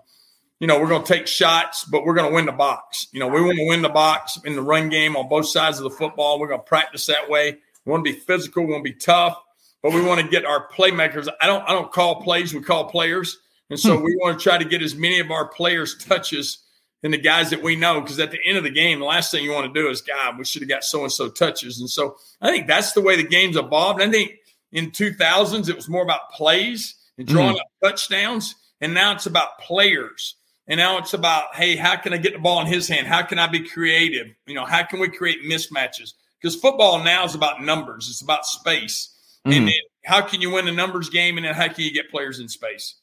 you 0.59 0.67
know, 0.67 0.79
we're 0.79 0.87
going 0.87 1.03
to 1.03 1.13
take 1.13 1.27
shots, 1.27 1.85
but 1.85 2.03
we're 2.03 2.15
going 2.15 2.29
to 2.29 2.33
win 2.33 2.45
the 2.45 2.51
box. 2.51 3.07
You 3.11 3.19
know, 3.19 3.27
we 3.27 3.41
want 3.41 3.57
to 3.57 3.67
win 3.67 3.81
the 3.81 3.89
box 3.89 4.39
in 4.43 4.55
the 4.55 4.61
run 4.61 4.89
game 4.89 5.15
on 5.15 5.29
both 5.29 5.47
sides 5.47 5.77
of 5.77 5.83
the 5.83 5.91
football. 5.91 6.39
We're 6.39 6.47
going 6.47 6.61
to 6.61 6.65
practice 6.65 7.05
that 7.05 7.29
way. 7.29 7.57
We 7.85 7.91
want 7.91 8.05
to 8.05 8.11
be 8.11 8.19
physical. 8.19 8.65
We 8.65 8.71
want 8.71 8.85
to 8.85 8.91
be 8.91 8.97
tough, 8.97 9.39
but 9.83 9.93
we 9.93 10.01
want 10.01 10.19
to 10.21 10.27
get 10.27 10.45
our 10.45 10.67
playmakers. 10.69 11.27
I 11.39 11.47
don't, 11.47 11.61
I 11.69 11.73
don't 11.73 11.91
call 11.91 12.21
plays. 12.21 12.53
We 12.53 12.61
call 12.61 12.85
players. 12.85 13.37
And 13.69 13.79
so 13.79 13.97
hmm. 13.97 14.03
we 14.03 14.15
want 14.15 14.39
to 14.39 14.43
try 14.43 14.57
to 14.57 14.65
get 14.65 14.81
as 14.81 14.95
many 14.95 15.19
of 15.19 15.29
our 15.29 15.47
players 15.47 15.95
touches 15.97 16.59
and 17.03 17.13
the 17.13 17.17
guys 17.19 17.51
that 17.51 17.61
we 17.61 17.75
know. 17.75 18.01
Because 18.01 18.19
at 18.19 18.31
the 18.31 18.39
end 18.43 18.57
of 18.57 18.63
the 18.63 18.71
game, 18.71 18.99
the 18.99 19.05
last 19.05 19.31
thing 19.31 19.43
you 19.43 19.51
want 19.51 19.71
to 19.71 19.79
do 19.79 19.89
is, 19.89 20.01
God, 20.01 20.39
we 20.39 20.45
should 20.45 20.63
have 20.63 20.69
got 20.69 20.83
so 20.83 21.03
and 21.03 21.11
so 21.11 21.29
touches. 21.29 21.79
And 21.79 21.89
so 21.89 22.17
I 22.41 22.49
think 22.49 22.65
that's 22.65 22.93
the 22.93 23.01
way 23.01 23.15
the 23.15 23.23
game's 23.23 23.57
evolved. 23.57 24.01
I 24.01 24.09
think 24.09 24.31
in 24.71 24.89
2000s, 24.89 25.69
it 25.69 25.75
was 25.75 25.87
more 25.87 26.01
about 26.01 26.31
plays 26.31 26.95
and 27.17 27.27
drawing 27.27 27.57
mm. 27.57 27.59
up 27.59 27.67
touchdowns. 27.83 28.55
And 28.81 28.93
now 28.93 29.13
it's 29.13 29.25
about 29.25 29.59
players 29.59 30.35
and 30.67 30.77
now 30.77 30.97
it's 30.97 31.13
about, 31.13 31.55
hey, 31.55 31.75
how 31.75 31.95
can 31.95 32.13
I 32.13 32.17
get 32.17 32.33
the 32.33 32.39
ball 32.39 32.61
in 32.61 32.67
his 32.67 32.87
hand? 32.87 33.07
How 33.07 33.21
can 33.21 33.39
I 33.39 33.47
be 33.47 33.61
creative? 33.61 34.27
You 34.45 34.55
know, 34.55 34.65
how 34.65 34.83
can 34.83 34.99
we 34.99 35.09
create 35.09 35.39
mismatches? 35.43 36.13
Because 36.41 36.55
football 36.55 37.03
now 37.03 37.25
is 37.25 37.35
about 37.35 37.61
numbers, 37.61 38.07
it's 38.09 38.21
about 38.21 38.45
space. 38.45 39.13
Mm. 39.45 39.57
And 39.57 39.67
then 39.67 39.75
how 40.05 40.21
can 40.21 40.41
you 40.41 40.51
win 40.51 40.67
a 40.67 40.71
numbers 40.71 41.09
game? 41.09 41.37
And 41.37 41.45
then 41.45 41.53
how 41.53 41.67
can 41.67 41.83
you 41.83 41.93
get 41.93 42.11
players 42.11 42.39
in 42.39 42.47
space? 42.49 42.95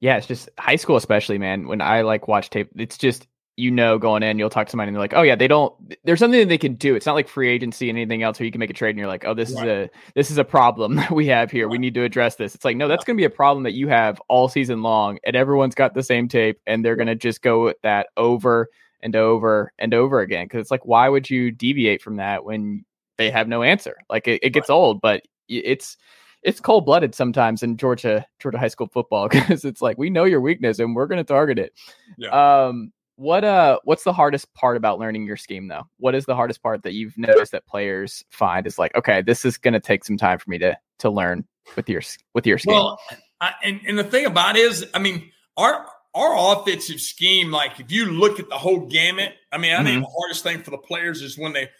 Yeah, 0.00 0.16
it's 0.16 0.26
just 0.26 0.48
high 0.58 0.76
school, 0.76 0.96
especially, 0.96 1.38
man. 1.38 1.66
When 1.66 1.80
I 1.80 2.02
like 2.02 2.28
watch 2.28 2.50
tape, 2.50 2.70
it's 2.76 2.96
just 2.96 3.26
you 3.58 3.72
know 3.72 3.98
going 3.98 4.22
in, 4.22 4.38
you'll 4.38 4.50
talk 4.50 4.68
to 4.68 4.70
somebody 4.70 4.88
and 4.88 4.94
they're 4.94 5.02
like, 5.02 5.14
oh 5.14 5.22
yeah, 5.22 5.34
they 5.34 5.48
don't. 5.48 5.74
There's 6.04 6.20
something 6.20 6.38
that 6.38 6.48
they 6.48 6.58
can 6.58 6.74
do. 6.74 6.94
It's 6.94 7.06
not 7.06 7.14
like 7.14 7.26
free 7.26 7.48
agency 7.48 7.90
and 7.90 7.98
anything 7.98 8.22
else 8.22 8.38
where 8.38 8.46
you 8.46 8.52
can 8.52 8.60
make 8.60 8.70
a 8.70 8.74
trade 8.74 8.90
and 8.90 8.98
you're 8.98 9.08
like, 9.08 9.24
oh, 9.24 9.34
this 9.34 9.52
right. 9.52 9.66
is 9.66 9.68
a 9.68 9.90
this 10.14 10.30
is 10.30 10.38
a 10.38 10.44
problem 10.44 10.94
that 10.96 11.10
we 11.10 11.26
have 11.26 11.50
here. 11.50 11.66
Right. 11.66 11.72
We 11.72 11.78
need 11.78 11.94
to 11.94 12.04
address 12.04 12.36
this. 12.36 12.54
It's 12.54 12.64
like 12.64 12.76
no, 12.76 12.86
that's 12.86 13.04
going 13.04 13.16
to 13.16 13.20
be 13.20 13.24
a 13.24 13.30
problem 13.30 13.64
that 13.64 13.74
you 13.74 13.88
have 13.88 14.20
all 14.28 14.48
season 14.48 14.82
long, 14.82 15.18
and 15.24 15.34
everyone's 15.34 15.74
got 15.74 15.94
the 15.94 16.04
same 16.04 16.28
tape, 16.28 16.60
and 16.66 16.84
they're 16.84 16.96
going 16.96 17.08
to 17.08 17.16
just 17.16 17.42
go 17.42 17.64
with 17.64 17.80
that 17.82 18.08
over 18.16 18.68
and 19.00 19.16
over 19.16 19.72
and 19.78 19.92
over 19.92 20.20
again. 20.20 20.44
Because 20.44 20.60
it's 20.60 20.70
like, 20.70 20.86
why 20.86 21.08
would 21.08 21.28
you 21.28 21.50
deviate 21.50 22.00
from 22.00 22.16
that 22.16 22.44
when 22.44 22.84
they 23.16 23.30
have 23.30 23.48
no 23.48 23.64
answer? 23.64 23.96
Like 24.08 24.28
it, 24.28 24.40
it 24.42 24.50
gets 24.50 24.68
right. 24.68 24.76
old, 24.76 25.00
but 25.00 25.22
it's 25.48 25.96
it's 26.42 26.60
cold 26.60 26.86
blooded 26.86 27.14
sometimes 27.14 27.64
in 27.64 27.76
Georgia 27.76 28.24
Georgia 28.38 28.58
high 28.58 28.68
school 28.68 28.86
football 28.86 29.28
because 29.30 29.64
it's 29.64 29.82
like 29.82 29.98
we 29.98 30.10
know 30.10 30.24
your 30.24 30.40
weakness 30.40 30.78
and 30.78 30.94
we're 30.94 31.06
going 31.06 31.18
to 31.18 31.24
target 31.24 31.58
it. 31.58 31.72
Yeah. 32.16 32.66
Um, 32.66 32.92
what 33.18 33.42
uh 33.42 33.80
what's 33.82 34.04
the 34.04 34.12
hardest 34.12 34.54
part 34.54 34.76
about 34.76 35.00
learning 35.00 35.26
your 35.26 35.36
scheme 35.36 35.66
though? 35.66 35.82
What 35.98 36.14
is 36.14 36.24
the 36.24 36.36
hardest 36.36 36.62
part 36.62 36.84
that 36.84 36.92
you've 36.92 37.18
noticed 37.18 37.50
that 37.50 37.66
players 37.66 38.24
find 38.30 38.64
is 38.64 38.78
like, 38.78 38.94
okay, 38.94 39.22
this 39.22 39.44
is 39.44 39.58
going 39.58 39.74
to 39.74 39.80
take 39.80 40.04
some 40.04 40.16
time 40.16 40.38
for 40.38 40.48
me 40.48 40.58
to 40.58 40.78
to 41.00 41.10
learn 41.10 41.44
with 41.74 41.88
your 41.88 42.00
with 42.34 42.46
your 42.46 42.58
scheme. 42.58 42.74
Well, 42.74 43.00
I, 43.40 43.54
and 43.64 43.80
and 43.86 43.98
the 43.98 44.04
thing 44.04 44.24
about 44.24 44.56
it 44.56 44.60
is, 44.60 44.86
I 44.94 45.00
mean, 45.00 45.32
our 45.56 45.84
our 46.14 46.54
offensive 46.56 47.00
scheme, 47.00 47.50
like 47.50 47.80
if 47.80 47.90
you 47.90 48.06
look 48.06 48.38
at 48.38 48.48
the 48.48 48.56
whole 48.56 48.86
gamut, 48.86 49.32
I 49.50 49.58
mean, 49.58 49.72
I 49.72 49.78
mm-hmm. 49.78 49.86
think 49.86 50.04
the 50.04 50.12
hardest 50.16 50.44
thing 50.44 50.62
for 50.62 50.70
the 50.70 50.78
players 50.78 51.20
is 51.20 51.36
when 51.36 51.52
they 51.52 51.70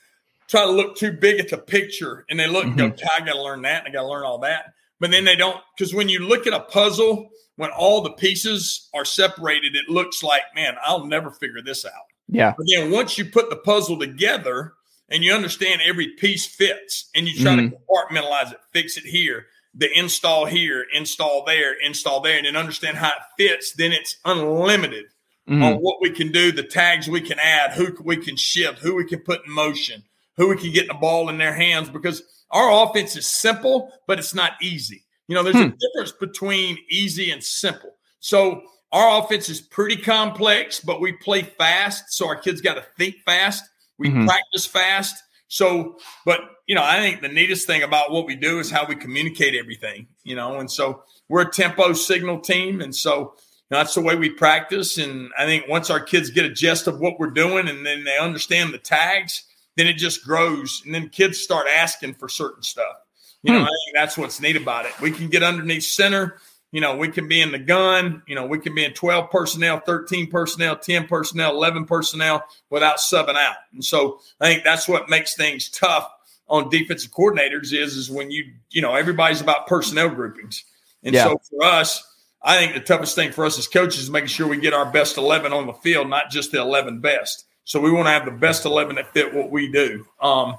try 0.48 0.64
to 0.64 0.72
look 0.72 0.96
too 0.96 1.12
big 1.12 1.38
at 1.38 1.50
the 1.50 1.58
picture 1.58 2.24
and 2.28 2.40
they 2.40 2.48
look 2.48 2.64
mm-hmm. 2.64 2.80
and 2.80 2.96
go, 2.96 3.06
I 3.16 3.24
got 3.24 3.34
to 3.34 3.42
learn 3.42 3.62
that 3.62 3.86
and 3.86 3.88
I 3.88 3.96
got 3.96 4.02
to 4.02 4.08
learn 4.08 4.24
all 4.24 4.40
that. 4.40 4.72
But 4.98 5.12
then 5.12 5.24
they 5.24 5.36
don't, 5.36 5.60
because 5.76 5.94
when 5.94 6.08
you 6.08 6.20
look 6.20 6.48
at 6.48 6.52
a 6.52 6.60
puzzle 6.60 7.30
when 7.58 7.70
all 7.70 8.02
the 8.02 8.12
pieces 8.12 8.88
are 8.94 9.04
separated, 9.04 9.74
it 9.74 9.88
looks 9.88 10.22
like, 10.22 10.42
man, 10.54 10.76
I'll 10.80 11.04
never 11.04 11.32
figure 11.32 11.60
this 11.60 11.84
out. 11.84 11.92
Yeah. 12.28 12.54
But 12.56 12.66
then 12.72 12.92
once 12.92 13.18
you 13.18 13.24
put 13.24 13.50
the 13.50 13.56
puzzle 13.56 13.98
together 13.98 14.74
and 15.08 15.24
you 15.24 15.34
understand 15.34 15.80
every 15.84 16.06
piece 16.18 16.46
fits 16.46 17.10
and 17.16 17.26
you 17.26 17.34
try 17.42 17.56
mm-hmm. 17.56 17.70
to 17.70 17.76
compartmentalize 17.76 18.52
it, 18.52 18.60
fix 18.72 18.96
it 18.96 19.04
here, 19.04 19.46
the 19.74 19.90
install 19.98 20.46
here, 20.46 20.86
install 20.94 21.44
there, 21.44 21.74
install 21.84 22.20
there, 22.20 22.36
and 22.36 22.46
then 22.46 22.54
understand 22.54 22.96
how 22.96 23.08
it 23.08 23.22
fits, 23.36 23.72
then 23.72 23.90
it's 23.90 24.16
unlimited 24.24 25.06
mm-hmm. 25.48 25.60
on 25.60 25.74
what 25.78 26.00
we 26.00 26.10
can 26.10 26.30
do, 26.30 26.52
the 26.52 26.62
tags 26.62 27.08
we 27.08 27.20
can 27.20 27.40
add, 27.40 27.72
who 27.72 27.92
we 28.04 28.18
can 28.18 28.36
shift, 28.36 28.78
who 28.78 28.94
we 28.94 29.04
can 29.04 29.18
put 29.18 29.44
in 29.44 29.52
motion, 29.52 30.04
who 30.36 30.48
we 30.48 30.56
can 30.56 30.72
get 30.72 30.86
the 30.86 30.94
ball 30.94 31.28
in 31.28 31.38
their 31.38 31.54
hands 31.54 31.90
because 31.90 32.22
our 32.52 32.84
offense 32.84 33.16
is 33.16 33.26
simple, 33.26 33.90
but 34.06 34.20
it's 34.20 34.34
not 34.34 34.52
easy. 34.62 35.02
You 35.28 35.34
know, 35.34 35.42
there's 35.42 35.56
hmm. 35.56 35.62
a 35.62 35.76
difference 35.76 36.12
between 36.12 36.78
easy 36.90 37.30
and 37.30 37.44
simple. 37.44 37.94
So 38.20 38.62
our 38.92 39.22
offense 39.22 39.48
is 39.48 39.60
pretty 39.60 39.96
complex, 39.96 40.80
but 40.80 41.00
we 41.00 41.12
play 41.12 41.42
fast. 41.42 42.12
So 42.12 42.26
our 42.26 42.36
kids 42.36 42.60
got 42.60 42.74
to 42.74 42.84
think 42.96 43.16
fast. 43.24 43.64
We 43.98 44.08
mm-hmm. 44.08 44.26
practice 44.26 44.66
fast. 44.66 45.22
So, 45.48 45.98
but 46.24 46.40
you 46.66 46.74
know, 46.74 46.84
I 46.84 46.98
think 46.98 47.20
the 47.20 47.28
neatest 47.28 47.66
thing 47.66 47.82
about 47.82 48.10
what 48.10 48.26
we 48.26 48.36
do 48.36 48.58
is 48.58 48.70
how 48.70 48.86
we 48.86 48.94
communicate 48.94 49.54
everything. 49.54 50.06
You 50.24 50.36
know, 50.36 50.58
and 50.58 50.70
so 50.70 51.02
we're 51.28 51.42
a 51.42 51.50
tempo 51.50 51.92
signal 51.92 52.40
team, 52.40 52.80
and 52.80 52.94
so 52.94 53.18
you 53.20 53.24
know, 53.70 53.78
that's 53.78 53.94
the 53.94 54.02
way 54.02 54.16
we 54.16 54.30
practice. 54.30 54.98
And 54.98 55.30
I 55.38 55.46
think 55.46 55.68
once 55.68 55.90
our 55.90 56.00
kids 56.00 56.30
get 56.30 56.44
a 56.44 56.52
gist 56.52 56.86
of 56.86 57.00
what 57.00 57.18
we're 57.18 57.30
doing, 57.30 57.68
and 57.68 57.84
then 57.84 58.04
they 58.04 58.18
understand 58.18 58.72
the 58.72 58.78
tags, 58.78 59.44
then 59.76 59.86
it 59.86 59.94
just 59.94 60.24
grows, 60.24 60.82
and 60.84 60.94
then 60.94 61.08
kids 61.08 61.38
start 61.38 61.66
asking 61.66 62.14
for 62.14 62.28
certain 62.28 62.62
stuff. 62.62 62.96
You 63.42 63.52
know, 63.52 63.60
hmm. 63.60 63.66
I 63.66 63.68
think 63.68 63.94
that's 63.94 64.18
what's 64.18 64.40
neat 64.40 64.56
about 64.56 64.86
it. 64.86 65.00
We 65.00 65.10
can 65.10 65.28
get 65.28 65.42
underneath 65.42 65.84
center. 65.84 66.38
You 66.72 66.80
know, 66.80 66.96
we 66.96 67.08
can 67.08 67.28
be 67.28 67.40
in 67.40 67.52
the 67.52 67.58
gun. 67.58 68.22
You 68.26 68.34
know, 68.34 68.46
we 68.46 68.58
can 68.58 68.74
be 68.74 68.84
in 68.84 68.92
12 68.92 69.30
personnel, 69.30 69.80
13 69.80 70.28
personnel, 70.28 70.76
10 70.76 71.06
personnel, 71.06 71.52
11 71.52 71.86
personnel 71.86 72.44
without 72.68 72.98
subbing 72.98 73.36
out. 73.36 73.56
And 73.72 73.84
so 73.84 74.20
I 74.40 74.48
think 74.48 74.64
that's 74.64 74.86
what 74.88 75.08
makes 75.08 75.34
things 75.34 75.70
tough 75.70 76.10
on 76.48 76.68
defensive 76.68 77.12
coordinators 77.12 77.72
is, 77.72 77.96
is 77.96 78.10
when 78.10 78.30
you, 78.30 78.52
you 78.70 78.82
know, 78.82 78.94
everybody's 78.94 79.40
about 79.40 79.66
personnel 79.66 80.08
groupings. 80.08 80.64
And 81.02 81.14
yeah. 81.14 81.24
so 81.24 81.40
for 81.50 81.64
us, 81.64 82.04
I 82.42 82.56
think 82.58 82.74
the 82.74 82.80
toughest 82.80 83.14
thing 83.14 83.32
for 83.32 83.44
us 83.44 83.58
as 83.58 83.66
coaches 83.66 84.02
is 84.02 84.10
making 84.10 84.28
sure 84.28 84.46
we 84.46 84.58
get 84.58 84.74
our 84.74 84.90
best 84.90 85.16
11 85.16 85.52
on 85.52 85.66
the 85.66 85.72
field, 85.72 86.08
not 86.08 86.30
just 86.30 86.52
the 86.52 86.60
11 86.60 87.00
best. 87.00 87.44
So 87.64 87.80
we 87.80 87.90
want 87.90 88.06
to 88.06 88.12
have 88.12 88.24
the 88.24 88.30
best 88.30 88.64
11 88.64 88.96
that 88.96 89.12
fit 89.12 89.34
what 89.34 89.50
we 89.50 89.70
do. 89.70 90.06
Um, 90.20 90.56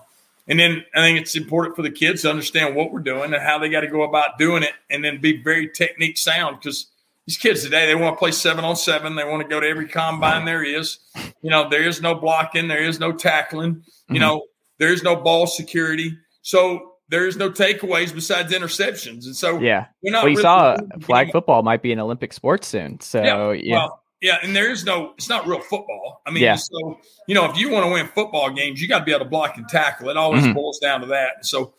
and 0.49 0.59
then 0.59 0.84
I 0.93 0.99
think 0.99 1.19
it's 1.19 1.35
important 1.35 1.76
for 1.76 1.84
the 1.84 1.91
kids 1.91 2.23
to 2.23 2.30
understand 2.30 2.76
what 2.76 2.91
we're 2.91 2.99
doing 2.99 3.34
and 3.34 3.41
how 3.41 3.59
they 3.59 3.69
got 3.69 3.81
to 3.81 3.88
go 3.88 4.01
about 4.01 4.38
doing 4.38 4.63
it, 4.63 4.73
and 4.89 5.03
then 5.03 5.21
be 5.21 5.41
very 5.41 5.69
technique 5.69 6.17
sound 6.17 6.57
because 6.59 6.88
these 7.27 7.38
kids 7.38 7.61
today, 7.61 7.85
they 7.85 7.93
want 7.93 8.15
to 8.15 8.19
play 8.19 8.31
seven 8.31 8.65
on 8.65 8.76
seven. 8.76 9.15
They 9.15 9.23
want 9.23 9.43
to 9.43 9.47
go 9.47 9.59
to 9.59 9.67
every 9.67 9.88
combine 9.88 10.45
there 10.45 10.63
is. 10.63 10.97
You 11.43 11.51
know, 11.51 11.69
there 11.69 11.88
is 11.88 12.01
no 12.01 12.15
blocking, 12.15 12.67
there 12.67 12.81
is 12.81 12.99
no 12.99 13.11
tackling. 13.11 13.76
Mm-hmm. 13.76 14.15
You 14.15 14.19
know, 14.19 14.45
there 14.80 14.91
is 14.91 15.03
no 15.03 15.15
ball 15.15 15.45
security. 15.45 16.17
So 16.41 16.93
there 17.09 17.27
is 17.27 17.38
no 17.38 17.51
takeaways 17.51 18.13
besides 18.13 18.51
interceptions. 18.51 19.26
And 19.26 19.35
so 19.35 19.59
yeah, 19.59 19.85
we're 20.01 20.11
not 20.11 20.23
well, 20.23 20.31
you 20.31 20.38
really 20.38 20.41
saw 20.41 20.77
flag 21.01 21.31
football 21.31 21.61
might 21.61 21.84
be 21.84 21.91
an 21.91 21.99
Olympic 21.99 22.34
sport 22.34 22.63
soon. 22.63 22.99
So 22.99 23.21
yeah, 23.21 23.51
yeah. 23.51 23.76
Well, 23.76 24.03
yeah, 24.22 24.38
and 24.44 24.56
there 24.56 24.70
is 24.70 24.84
no, 24.84 25.14
it's 25.18 25.30
not 25.30 25.48
real 25.48 25.62
football. 25.62 26.22
I 26.26 26.32
mean, 26.32 26.44
yeah. 26.44 26.56
so 26.56 27.00
you 27.28 27.36
know, 27.36 27.46
if 27.46 27.58
you 27.58 27.70
want 27.70 27.86
to 27.86 27.91
win 27.91 28.08
football 28.08 28.50
games, 28.50 28.82
you 28.82 28.88
got 28.88 29.00
to 29.00 29.06
be 29.06 29.12
able 29.12 29.26
to 29.26 29.30
block 29.30 29.58
and 29.58 29.68
tackle. 29.68 30.10
It 30.10 30.18
always 30.18 30.44
mm-hmm. 30.44 30.54
boils 30.54 30.80
down 30.80 31.02
to 31.02 31.08
that. 31.08 31.46
So, 31.46 31.74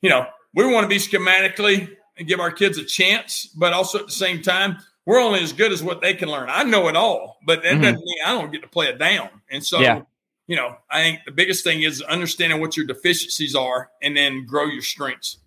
you 0.00 0.08
know, 0.08 0.26
we 0.54 0.66
want 0.72 0.84
to 0.84 0.88
be 0.88 0.96
schematically 0.96 1.96
and 2.16 2.26
give 2.26 2.40
our 2.40 2.50
kids 2.50 2.78
a 2.78 2.84
chance, 2.84 3.46
but 3.46 3.72
also 3.72 3.98
at 3.98 4.06
the 4.06 4.12
same 4.12 4.42
time, 4.42 4.78
we're 5.04 5.20
only 5.20 5.40
as 5.40 5.52
good 5.52 5.72
as 5.72 5.82
what 5.82 6.00
they 6.00 6.14
can 6.14 6.28
learn. 6.28 6.48
I 6.50 6.62
know 6.62 6.88
it 6.88 6.96
all, 6.96 7.38
but 7.46 7.62
that 7.62 7.72
mm-hmm. 7.72 7.82
doesn't 7.82 8.04
mean 8.04 8.18
I 8.24 8.32
don't 8.32 8.52
get 8.52 8.62
to 8.62 8.68
play 8.68 8.86
it 8.86 8.98
down. 8.98 9.28
And 9.50 9.64
so, 9.64 9.80
yeah. 9.80 10.02
you 10.46 10.56
know, 10.56 10.76
I 10.90 11.02
think 11.02 11.20
the 11.26 11.32
biggest 11.32 11.64
thing 11.64 11.82
is 11.82 12.00
understanding 12.02 12.60
what 12.60 12.76
your 12.76 12.86
deficiencies 12.86 13.54
are 13.54 13.90
and 14.00 14.16
then 14.16 14.46
grow 14.46 14.66
your 14.66 14.82
strengths. 14.82 15.38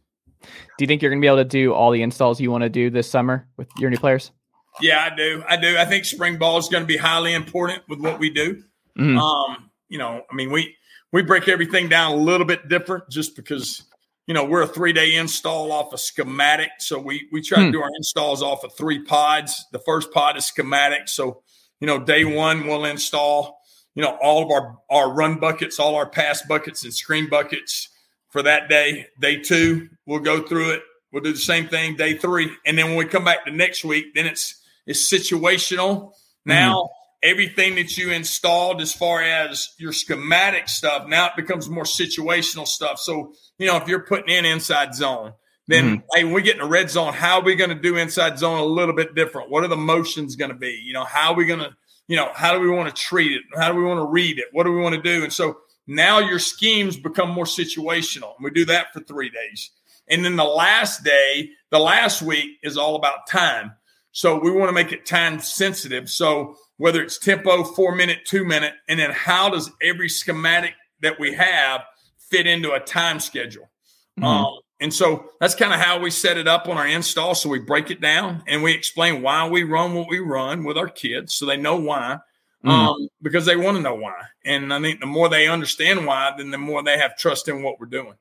Do 0.42 0.84
you 0.84 0.88
think 0.88 1.02
you're 1.02 1.10
going 1.12 1.22
to 1.22 1.24
be 1.24 1.28
able 1.28 1.38
to 1.38 1.46
do 1.46 1.74
all 1.74 1.92
the 1.92 2.04
installs 2.04 2.40
you 2.40 2.52
want 2.52 2.64
to 2.64 2.70
do 2.70 2.90
this 2.90 3.10
summer 3.10 3.48
with 3.58 3.70
your 3.78 3.90
new 3.90 3.98
players? 3.98 4.32
Yeah, 4.82 5.10
I 5.12 5.16
do. 5.16 5.44
I 5.48 5.58
do. 5.58 5.78
I 5.78 5.86
think 5.86 6.06
spring 6.06 6.38
ball 6.38 6.58
is 6.58 6.68
going 6.70 6.84
to 6.84 6.88
be 6.88 6.98
highly 6.98 7.34
important 7.34 7.84
with 7.88 8.00
what 8.00 8.20
we 8.20 8.30
do. 8.30 8.64
Mm-hmm. 8.98 9.18
Um, 9.18 9.70
you 9.90 9.98
know, 9.98 10.24
I 10.30 10.36
mean, 10.36 10.52
we 10.52 10.76
we 11.12 11.22
break 11.22 11.48
everything 11.48 11.88
down 11.88 12.12
a 12.12 12.18
little 12.18 12.46
bit 12.46 12.68
different 12.68 13.10
just 13.10 13.36
because 13.36 13.84
you 14.28 14.34
know 14.34 14.44
we're 14.44 14.64
a 14.64 14.68
three 14.68 14.94
day 14.94 15.16
install 15.16 15.72
off 15.72 15.94
a 15.94 15.98
schematic, 15.98 16.72
so 16.80 17.00
we 17.00 17.28
we 17.32 17.42
try 17.42 17.60
hmm. 17.60 17.66
to 17.68 17.72
do 17.72 17.82
our 17.82 17.90
installs 17.96 18.42
off 18.42 18.64
of 18.64 18.74
three 18.74 19.02
pods. 19.04 19.66
The 19.72 19.80
first 19.80 20.12
pod 20.12 20.38
is 20.38 20.46
schematic, 20.46 21.08
so 21.08 21.42
you 21.80 21.88
know 21.88 22.00
day 22.00 22.26
one 22.26 22.68
we'll 22.68 22.86
install 22.86 23.60
you 23.96 24.04
know 24.04 24.18
all 24.22 24.44
of 24.44 24.52
our 24.52 24.78
our 24.90 25.14
run 25.14 25.40
buckets, 25.40 25.80
all 25.80 25.96
our 25.96 26.10
pass 26.10 26.42
buckets 26.42 26.84
and 26.84 26.94
screen 26.94 27.30
buckets 27.30 27.90
for 28.30 28.42
that 28.44 28.68
day. 28.68 29.08
Day 29.20 29.40
two 29.42 29.90
we'll 30.06 30.20
go 30.20 30.42
through 30.42 30.72
it. 30.72 30.84
We'll 31.14 31.24
do 31.24 31.32
the 31.32 31.40
same 31.40 31.68
thing 31.68 31.96
day 31.96 32.18
three, 32.18 32.52
and 32.66 32.78
then 32.78 32.88
when 32.88 32.98
we 32.98 33.06
come 33.06 33.24
back 33.24 33.46
to 33.46 33.52
next 33.52 33.86
week, 33.86 34.14
then 34.16 34.26
it's 34.26 34.65
is 34.86 35.00
situational. 35.00 36.14
Now, 36.46 36.76
mm-hmm. 36.76 37.30
everything 37.30 37.76
that 37.76 37.98
you 37.98 38.12
installed 38.12 38.82
as 38.82 38.94
far 38.94 39.22
as 39.22 39.70
your 39.78 39.92
schematic 39.92 40.70
stuff, 40.70 41.08
now 41.08 41.28
it 41.28 41.36
becomes 41.36 41.70
more 41.70 41.84
situational 41.84 42.68
stuff. 42.68 43.00
So, 43.00 43.34
you 43.58 43.68
know, 43.68 43.78
if 43.78 43.88
you're 43.88 44.06
putting 44.06 44.34
in 44.34 44.46
inside 44.46 44.96
zone, 44.96 45.34
then 45.68 45.86
mm-hmm. 45.86 46.06
hey, 46.14 46.24
when 46.24 46.34
we 46.34 46.42
get 46.42 46.56
in 46.56 46.62
the 46.62 46.68
red 46.70 46.90
zone, 46.90 47.14
how 47.14 47.40
are 47.40 47.44
we 47.44 47.56
going 47.56 47.72
to 47.72 47.76
do 47.76 47.98
inside 47.98 48.38
zone 48.38 48.60
a 48.60 48.66
little 48.66 48.96
bit 48.96 49.16
different? 49.16 49.50
What 49.50 49.64
are 49.64 49.68
the 49.68 49.76
motions 49.78 50.36
going 50.36 50.52
to 50.52 50.58
be? 50.58 50.82
You 50.86 50.94
know, 50.94 51.04
how 51.04 51.32
are 51.32 51.36
we 51.36 51.46
going 51.46 51.62
to, 51.62 51.72
you 52.08 52.16
know, 52.16 52.30
how 52.36 52.54
do 52.54 52.60
we 52.60 52.70
want 52.70 52.94
to 52.94 53.02
treat 53.02 53.32
it? 53.32 53.42
How 53.56 53.72
do 53.72 53.78
we 53.78 53.84
want 53.84 54.00
to 54.00 54.06
read 54.06 54.38
it? 54.38 54.46
What 54.52 54.66
do 54.66 54.72
we 54.72 54.80
want 54.80 54.96
to 54.96 55.02
do? 55.02 55.24
And 55.24 55.34
so 55.34 55.58
now 55.88 56.20
your 56.20 56.40
schemes 56.40 56.98
become 56.98 57.32
more 57.32 57.46
situational. 57.46 58.36
And 58.38 58.44
we 58.44 58.52
do 58.52 58.66
that 58.66 58.94
for 58.94 59.00
three 59.00 59.30
days. 59.30 59.72
And 60.08 60.24
then 60.24 60.36
the 60.36 60.44
last 60.44 61.04
day, 61.04 61.50
the 61.72 61.80
last 61.80 62.22
week 62.22 62.60
is 62.62 62.78
all 62.78 62.96
about 62.96 63.28
time. 63.28 63.74
So 64.16 64.40
we 64.40 64.50
want 64.50 64.70
to 64.70 64.74
make 64.74 64.94
it 64.94 65.06
time 65.06 65.42
sensitive. 65.42 66.10
So 66.10 66.56
whether 66.78 67.04
it's 67.04 67.18
tempo, 67.18 67.66
four 67.66 67.94
minute, 67.94 68.20
two 68.24 68.46
minute, 68.46 68.74
and 68.88 68.98
then 68.98 69.12
how 69.12 69.50
does 69.50 69.70
every 69.82 70.08
schematic 70.08 70.74
that 71.02 71.20
we 71.20 71.34
have 71.34 71.82
fit 72.18 72.48
into 72.48 72.72
a 72.72 72.80
time 72.80 73.20
schedule? 73.20 73.70
Mm-hmm. 74.18 74.24
Um, 74.24 74.60
and 74.80 74.94
so 74.94 75.26
that's 75.42 75.54
kind 75.54 75.74
of 75.74 75.82
how 75.82 76.00
we 76.00 76.12
set 76.12 76.38
it 76.38 76.48
up 76.48 76.70
on 76.70 76.78
our 76.78 76.88
install. 76.88 77.36
So 77.36 77.50
we 77.50 77.60
break 77.60 77.92
it 77.92 78.00
down 78.00 78.42
and 78.48 78.64
we 78.64 78.72
explain 78.72 79.22
why 79.22 79.50
we 79.50 79.64
run 79.64 79.94
what 79.94 80.08
we 80.08 80.20
run 80.20 80.64
with 80.64 80.78
our 80.78 80.88
kids 80.88 81.36
so 81.36 81.46
they 81.46 81.58
know 81.58 81.76
why. 81.76 82.20
Mm-hmm. 82.64 82.70
Um, 82.70 83.10
because 83.22 83.46
they 83.46 83.58
want 83.58 83.76
to 83.76 83.84
know 83.84 83.96
why. 83.96 84.16
And 84.46 84.74
I 84.74 84.80
think 84.80 85.02
the 85.02 85.08
more 85.08 85.28
they 85.28 85.50
understand 85.50 86.08
why, 86.08 86.34
then 86.38 86.52
the 86.52 86.58
more 86.58 86.82
they 86.82 86.98
have 86.98 87.18
trust 87.18 87.50
in 87.50 87.64
what 87.64 87.82
we're 87.82 87.88
doing 87.88 88.16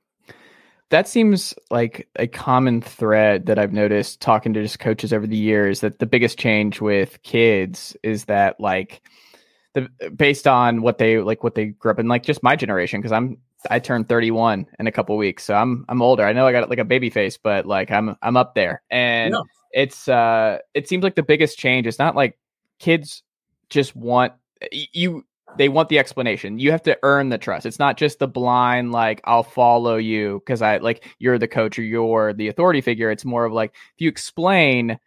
that 0.90 1.08
seems 1.08 1.54
like 1.70 2.08
a 2.16 2.26
common 2.26 2.80
thread 2.80 3.46
that 3.46 3.58
I've 3.58 3.72
noticed 3.72 4.20
talking 4.20 4.52
to 4.54 4.62
just 4.62 4.78
coaches 4.78 5.12
over 5.12 5.26
the 5.26 5.36
years 5.36 5.80
that 5.80 5.98
the 5.98 6.06
biggest 6.06 6.38
change 6.38 6.80
with 6.80 7.22
kids 7.22 7.96
is 8.02 8.26
that 8.26 8.60
like 8.60 9.02
the 9.74 9.88
based 10.16 10.46
on 10.46 10.82
what 10.82 10.98
they 10.98 11.18
like 11.18 11.42
what 11.42 11.54
they 11.54 11.66
grew 11.66 11.90
up 11.90 11.98
in 11.98 12.08
like 12.08 12.22
just 12.22 12.42
my 12.42 12.56
generation 12.56 13.00
because 13.00 13.12
I'm 13.12 13.38
I 13.70 13.78
turned 13.78 14.08
31 14.08 14.66
in 14.78 14.86
a 14.86 14.92
couple 14.92 15.16
weeks 15.16 15.44
so 15.44 15.54
I'm 15.54 15.84
I'm 15.88 16.02
older 16.02 16.24
I 16.24 16.32
know 16.32 16.46
I 16.46 16.52
got 16.52 16.68
like 16.70 16.78
a 16.78 16.84
baby 16.84 17.10
face 17.10 17.38
but 17.38 17.66
like 17.66 17.90
I'm 17.90 18.16
I'm 18.22 18.36
up 18.36 18.54
there 18.54 18.82
and 18.90 19.34
yeah. 19.34 19.40
it's 19.72 20.06
uh 20.06 20.58
it 20.74 20.88
seems 20.88 21.02
like 21.02 21.16
the 21.16 21.22
biggest 21.22 21.58
change 21.58 21.86
is 21.86 21.98
not 21.98 22.14
like 22.14 22.38
kids 22.78 23.22
just 23.68 23.96
want 23.96 24.32
you 24.70 25.24
they 25.56 25.68
want 25.68 25.88
the 25.88 25.98
explanation. 25.98 26.58
You 26.58 26.70
have 26.72 26.82
to 26.84 26.98
earn 27.02 27.28
the 27.28 27.38
trust. 27.38 27.66
It's 27.66 27.78
not 27.78 27.96
just 27.96 28.18
the 28.18 28.28
blind 28.28 28.92
like 28.92 29.20
I'll 29.24 29.42
follow 29.42 29.96
you 29.96 30.40
because 30.44 30.62
I 30.62 30.78
like 30.78 31.04
you're 31.18 31.38
the 31.38 31.48
coach 31.48 31.78
or 31.78 31.82
you're 31.82 32.32
the 32.32 32.48
authority 32.48 32.80
figure. 32.80 33.10
It's 33.10 33.24
more 33.24 33.44
of 33.44 33.52
like 33.52 33.70
if 33.74 34.00
you 34.00 34.08
explain, 34.08 34.98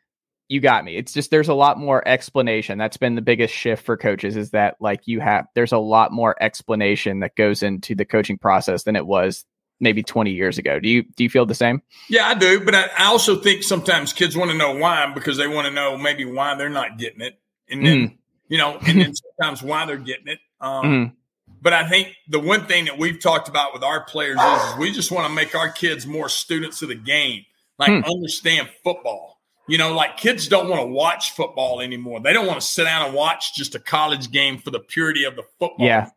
you 0.47 0.59
got 0.59 0.85
me. 0.85 0.95
It's 0.95 1.13
just 1.13 1.31
there's 1.31 1.49
a 1.49 1.53
lot 1.53 1.77
more 1.77 2.05
explanation. 2.07 2.77
That's 2.77 2.97
been 2.97 3.15
the 3.15 3.21
biggest 3.21 3.53
shift 3.53 3.85
for 3.85 3.97
coaches 3.97 4.37
is 4.37 4.51
that 4.51 4.77
like 4.79 5.07
you 5.07 5.19
have 5.19 5.45
there's 5.55 5.73
a 5.73 5.77
lot 5.77 6.11
more 6.11 6.35
explanation 6.41 7.19
that 7.19 7.35
goes 7.35 7.63
into 7.63 7.95
the 7.95 8.05
coaching 8.05 8.37
process 8.37 8.83
than 8.83 8.95
it 8.95 9.05
was 9.05 9.45
maybe 9.79 10.03
20 10.03 10.31
years 10.31 10.57
ago. 10.57 10.79
Do 10.79 10.89
you 10.89 11.03
do 11.03 11.23
you 11.23 11.29
feel 11.29 11.45
the 11.45 11.55
same? 11.55 11.81
Yeah, 12.09 12.27
I 12.27 12.33
do, 12.33 12.63
but 12.63 12.75
I, 12.75 12.89
I 12.97 13.05
also 13.05 13.35
think 13.35 13.63
sometimes 13.63 14.13
kids 14.13 14.35
want 14.35 14.51
to 14.51 14.57
know 14.57 14.75
why 14.75 15.11
because 15.13 15.37
they 15.37 15.47
want 15.47 15.67
to 15.67 15.73
know 15.73 15.97
maybe 15.97 16.25
why 16.25 16.55
they're 16.55 16.69
not 16.69 16.97
getting 16.97 17.21
it. 17.21 17.39
And 17.69 17.85
then 17.85 17.97
mm 17.97 18.16
you 18.47 18.57
know, 18.57 18.77
and 18.85 19.01
then 19.01 19.13
sometimes 19.15 19.61
why 19.61 19.85
they're 19.85 19.97
getting 19.97 20.27
it. 20.27 20.39
Um, 20.59 20.83
mm-hmm. 20.83 21.13
But 21.61 21.73
I 21.73 21.89
think 21.89 22.15
the 22.27 22.39
one 22.39 22.65
thing 22.65 22.85
that 22.85 22.97
we've 22.97 23.19
talked 23.19 23.49
about 23.49 23.73
with 23.73 23.83
our 23.83 24.03
players 24.03 24.39
is, 24.39 24.63
is 24.63 24.77
we 24.77 24.91
just 24.91 25.11
want 25.11 25.27
to 25.27 25.33
make 25.33 25.55
our 25.55 25.69
kids 25.69 26.05
more 26.05 26.29
students 26.29 26.81
of 26.81 26.89
the 26.89 26.95
game, 26.95 27.45
like 27.79 27.89
hmm. 27.89 28.09
understand 28.09 28.69
football. 28.83 29.39
You 29.67 29.77
know, 29.77 29.93
like 29.93 30.17
kids 30.17 30.47
don't 30.47 30.69
want 30.69 30.81
to 30.81 30.87
watch 30.87 31.31
football 31.31 31.81
anymore. 31.81 32.21
They 32.21 32.31
don't 32.31 32.47
want 32.47 32.61
to 32.61 32.65
sit 32.65 32.85
down 32.85 33.05
and 33.05 33.13
watch 33.13 33.53
just 33.55 33.75
a 33.75 33.79
college 33.79 34.31
game 34.31 34.59
for 34.59 34.71
the 34.71 34.79
purity 34.79 35.25
of 35.25 35.35
the 35.35 35.43
football. 35.59 35.85
Yeah. 35.85 36.09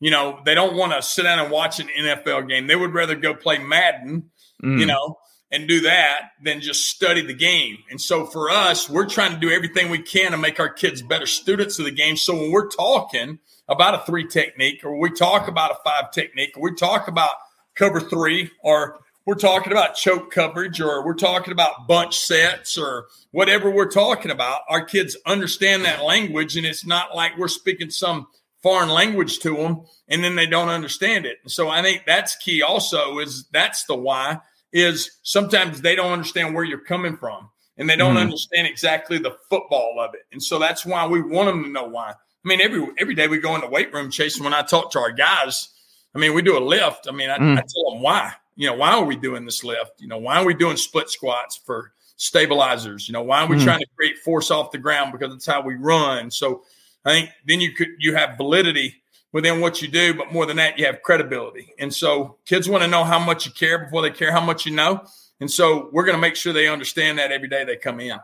You 0.00 0.10
know, 0.10 0.40
they 0.44 0.54
don't 0.54 0.76
want 0.76 0.92
to 0.92 1.02
sit 1.02 1.24
down 1.24 1.38
and 1.38 1.50
watch 1.50 1.80
an 1.80 1.88
NFL 1.88 2.48
game. 2.48 2.66
They 2.66 2.76
would 2.76 2.94
rather 2.94 3.14
go 3.14 3.34
play 3.34 3.58
Madden, 3.58 4.30
mm. 4.62 4.78
you 4.78 4.86
know, 4.86 5.18
and 5.50 5.66
do 5.66 5.80
that 5.80 6.32
than 6.42 6.60
just 6.60 6.88
study 6.88 7.22
the 7.22 7.34
game. 7.34 7.78
And 7.90 8.00
so 8.00 8.26
for 8.26 8.50
us, 8.50 8.88
we're 8.88 9.06
trying 9.06 9.32
to 9.32 9.38
do 9.38 9.50
everything 9.50 9.90
we 9.90 10.02
can 10.02 10.32
to 10.32 10.38
make 10.38 10.60
our 10.60 10.68
kids 10.68 11.00
better 11.00 11.26
students 11.26 11.78
of 11.78 11.86
the 11.86 11.90
game. 11.90 12.16
So 12.16 12.34
when 12.34 12.52
we're 12.52 12.68
talking 12.68 13.38
about 13.68 13.94
a 13.94 14.04
three 14.04 14.26
technique, 14.26 14.84
or 14.84 14.98
we 14.98 15.10
talk 15.10 15.48
about 15.48 15.70
a 15.70 15.76
five 15.84 16.10
technique, 16.10 16.52
or 16.56 16.62
we 16.62 16.74
talk 16.74 17.08
about 17.08 17.30
cover 17.74 18.00
three, 18.00 18.50
or 18.62 18.98
we're 19.24 19.34
talking 19.34 19.72
about 19.72 19.94
choke 19.94 20.30
coverage, 20.30 20.80
or 20.80 21.04
we're 21.04 21.14
talking 21.14 21.52
about 21.52 21.86
bunch 21.86 22.18
sets, 22.18 22.76
or 22.76 23.06
whatever 23.30 23.70
we're 23.70 23.90
talking 23.90 24.30
about, 24.30 24.60
our 24.68 24.84
kids 24.84 25.16
understand 25.26 25.84
that 25.84 26.04
language. 26.04 26.56
And 26.56 26.66
it's 26.66 26.86
not 26.86 27.14
like 27.14 27.36
we're 27.38 27.48
speaking 27.48 27.90
some 27.90 28.26
foreign 28.62 28.88
language 28.88 29.38
to 29.38 29.56
them 29.56 29.82
and 30.08 30.22
then 30.24 30.36
they 30.36 30.46
don't 30.46 30.68
understand 30.68 31.26
it. 31.26 31.38
And 31.42 31.50
So 31.50 31.68
I 31.68 31.82
think 31.82 32.02
that's 32.06 32.36
key 32.36 32.62
also 32.62 33.18
is 33.18 33.46
that's 33.52 33.84
the 33.84 33.94
why 33.94 34.38
is 34.72 35.18
sometimes 35.22 35.80
they 35.80 35.94
don't 35.94 36.12
understand 36.12 36.54
where 36.54 36.64
you're 36.64 36.78
coming 36.78 37.16
from 37.16 37.48
and 37.76 37.88
they 37.88 37.96
don't 37.96 38.16
mm. 38.16 38.22
understand 38.22 38.66
exactly 38.66 39.18
the 39.18 39.36
football 39.48 39.96
of 40.00 40.14
it. 40.14 40.22
And 40.32 40.42
so 40.42 40.58
that's 40.58 40.84
why 40.84 41.06
we 41.06 41.22
want 41.22 41.48
them 41.48 41.64
to 41.64 41.70
know 41.70 41.84
why. 41.84 42.10
I 42.10 42.48
mean, 42.48 42.60
every 42.60 42.86
every 42.98 43.14
day 43.14 43.28
we 43.28 43.38
go 43.38 43.54
in 43.54 43.60
the 43.60 43.68
weight 43.68 43.92
room, 43.92 44.10
chasing. 44.10 44.44
When 44.44 44.54
I 44.54 44.62
talk 44.62 44.90
to 44.92 44.98
our 44.98 45.12
guys, 45.12 45.68
I 46.14 46.18
mean, 46.18 46.34
we 46.34 46.42
do 46.42 46.58
a 46.58 46.60
lift. 46.60 47.06
I 47.08 47.12
mean, 47.12 47.30
I, 47.30 47.38
mm. 47.38 47.52
I 47.52 47.60
tell 47.60 47.92
them 47.92 48.02
why. 48.02 48.32
You 48.56 48.68
know, 48.68 48.74
why 48.74 48.92
are 48.92 49.04
we 49.04 49.16
doing 49.16 49.44
this 49.44 49.62
lift? 49.62 50.00
You 50.00 50.08
know, 50.08 50.18
why 50.18 50.36
are 50.36 50.44
we 50.44 50.54
doing 50.54 50.76
split 50.76 51.10
squats 51.10 51.56
for 51.56 51.92
stabilizers? 52.16 53.08
You 53.08 53.12
know, 53.12 53.22
why 53.22 53.42
are 53.42 53.46
we 53.46 53.56
mm. 53.56 53.64
trying 53.64 53.80
to 53.80 53.86
create 53.96 54.18
force 54.18 54.50
off 54.50 54.72
the 54.72 54.78
ground 54.78 55.12
because 55.12 55.32
it's 55.32 55.46
how 55.46 55.60
we 55.60 55.74
run. 55.74 56.30
So 56.30 56.62
I 57.04 57.10
think 57.10 57.30
then 57.46 57.60
you 57.60 57.72
could 57.72 57.88
you 57.98 58.14
have 58.14 58.36
validity 58.36 59.02
within 59.32 59.60
what 59.60 59.82
you 59.82 59.88
do, 59.88 60.14
but 60.14 60.32
more 60.32 60.46
than 60.46 60.56
that, 60.56 60.78
you 60.78 60.86
have 60.86 61.02
credibility. 61.02 61.74
And 61.78 61.92
so 61.92 62.36
kids 62.46 62.68
want 62.68 62.82
to 62.82 62.88
know 62.88 63.04
how 63.04 63.18
much 63.18 63.46
you 63.46 63.52
care 63.52 63.78
before 63.78 64.02
they 64.02 64.10
care 64.10 64.32
how 64.32 64.40
much 64.40 64.66
you 64.66 64.74
know. 64.74 65.04
And 65.40 65.50
so 65.50 65.88
we're 65.92 66.04
going 66.04 66.16
to 66.16 66.20
make 66.20 66.36
sure 66.36 66.52
they 66.52 66.68
understand 66.68 67.18
that 67.18 67.30
every 67.30 67.48
day 67.48 67.64
they 67.64 67.76
come 67.76 68.00
in. 68.00 68.18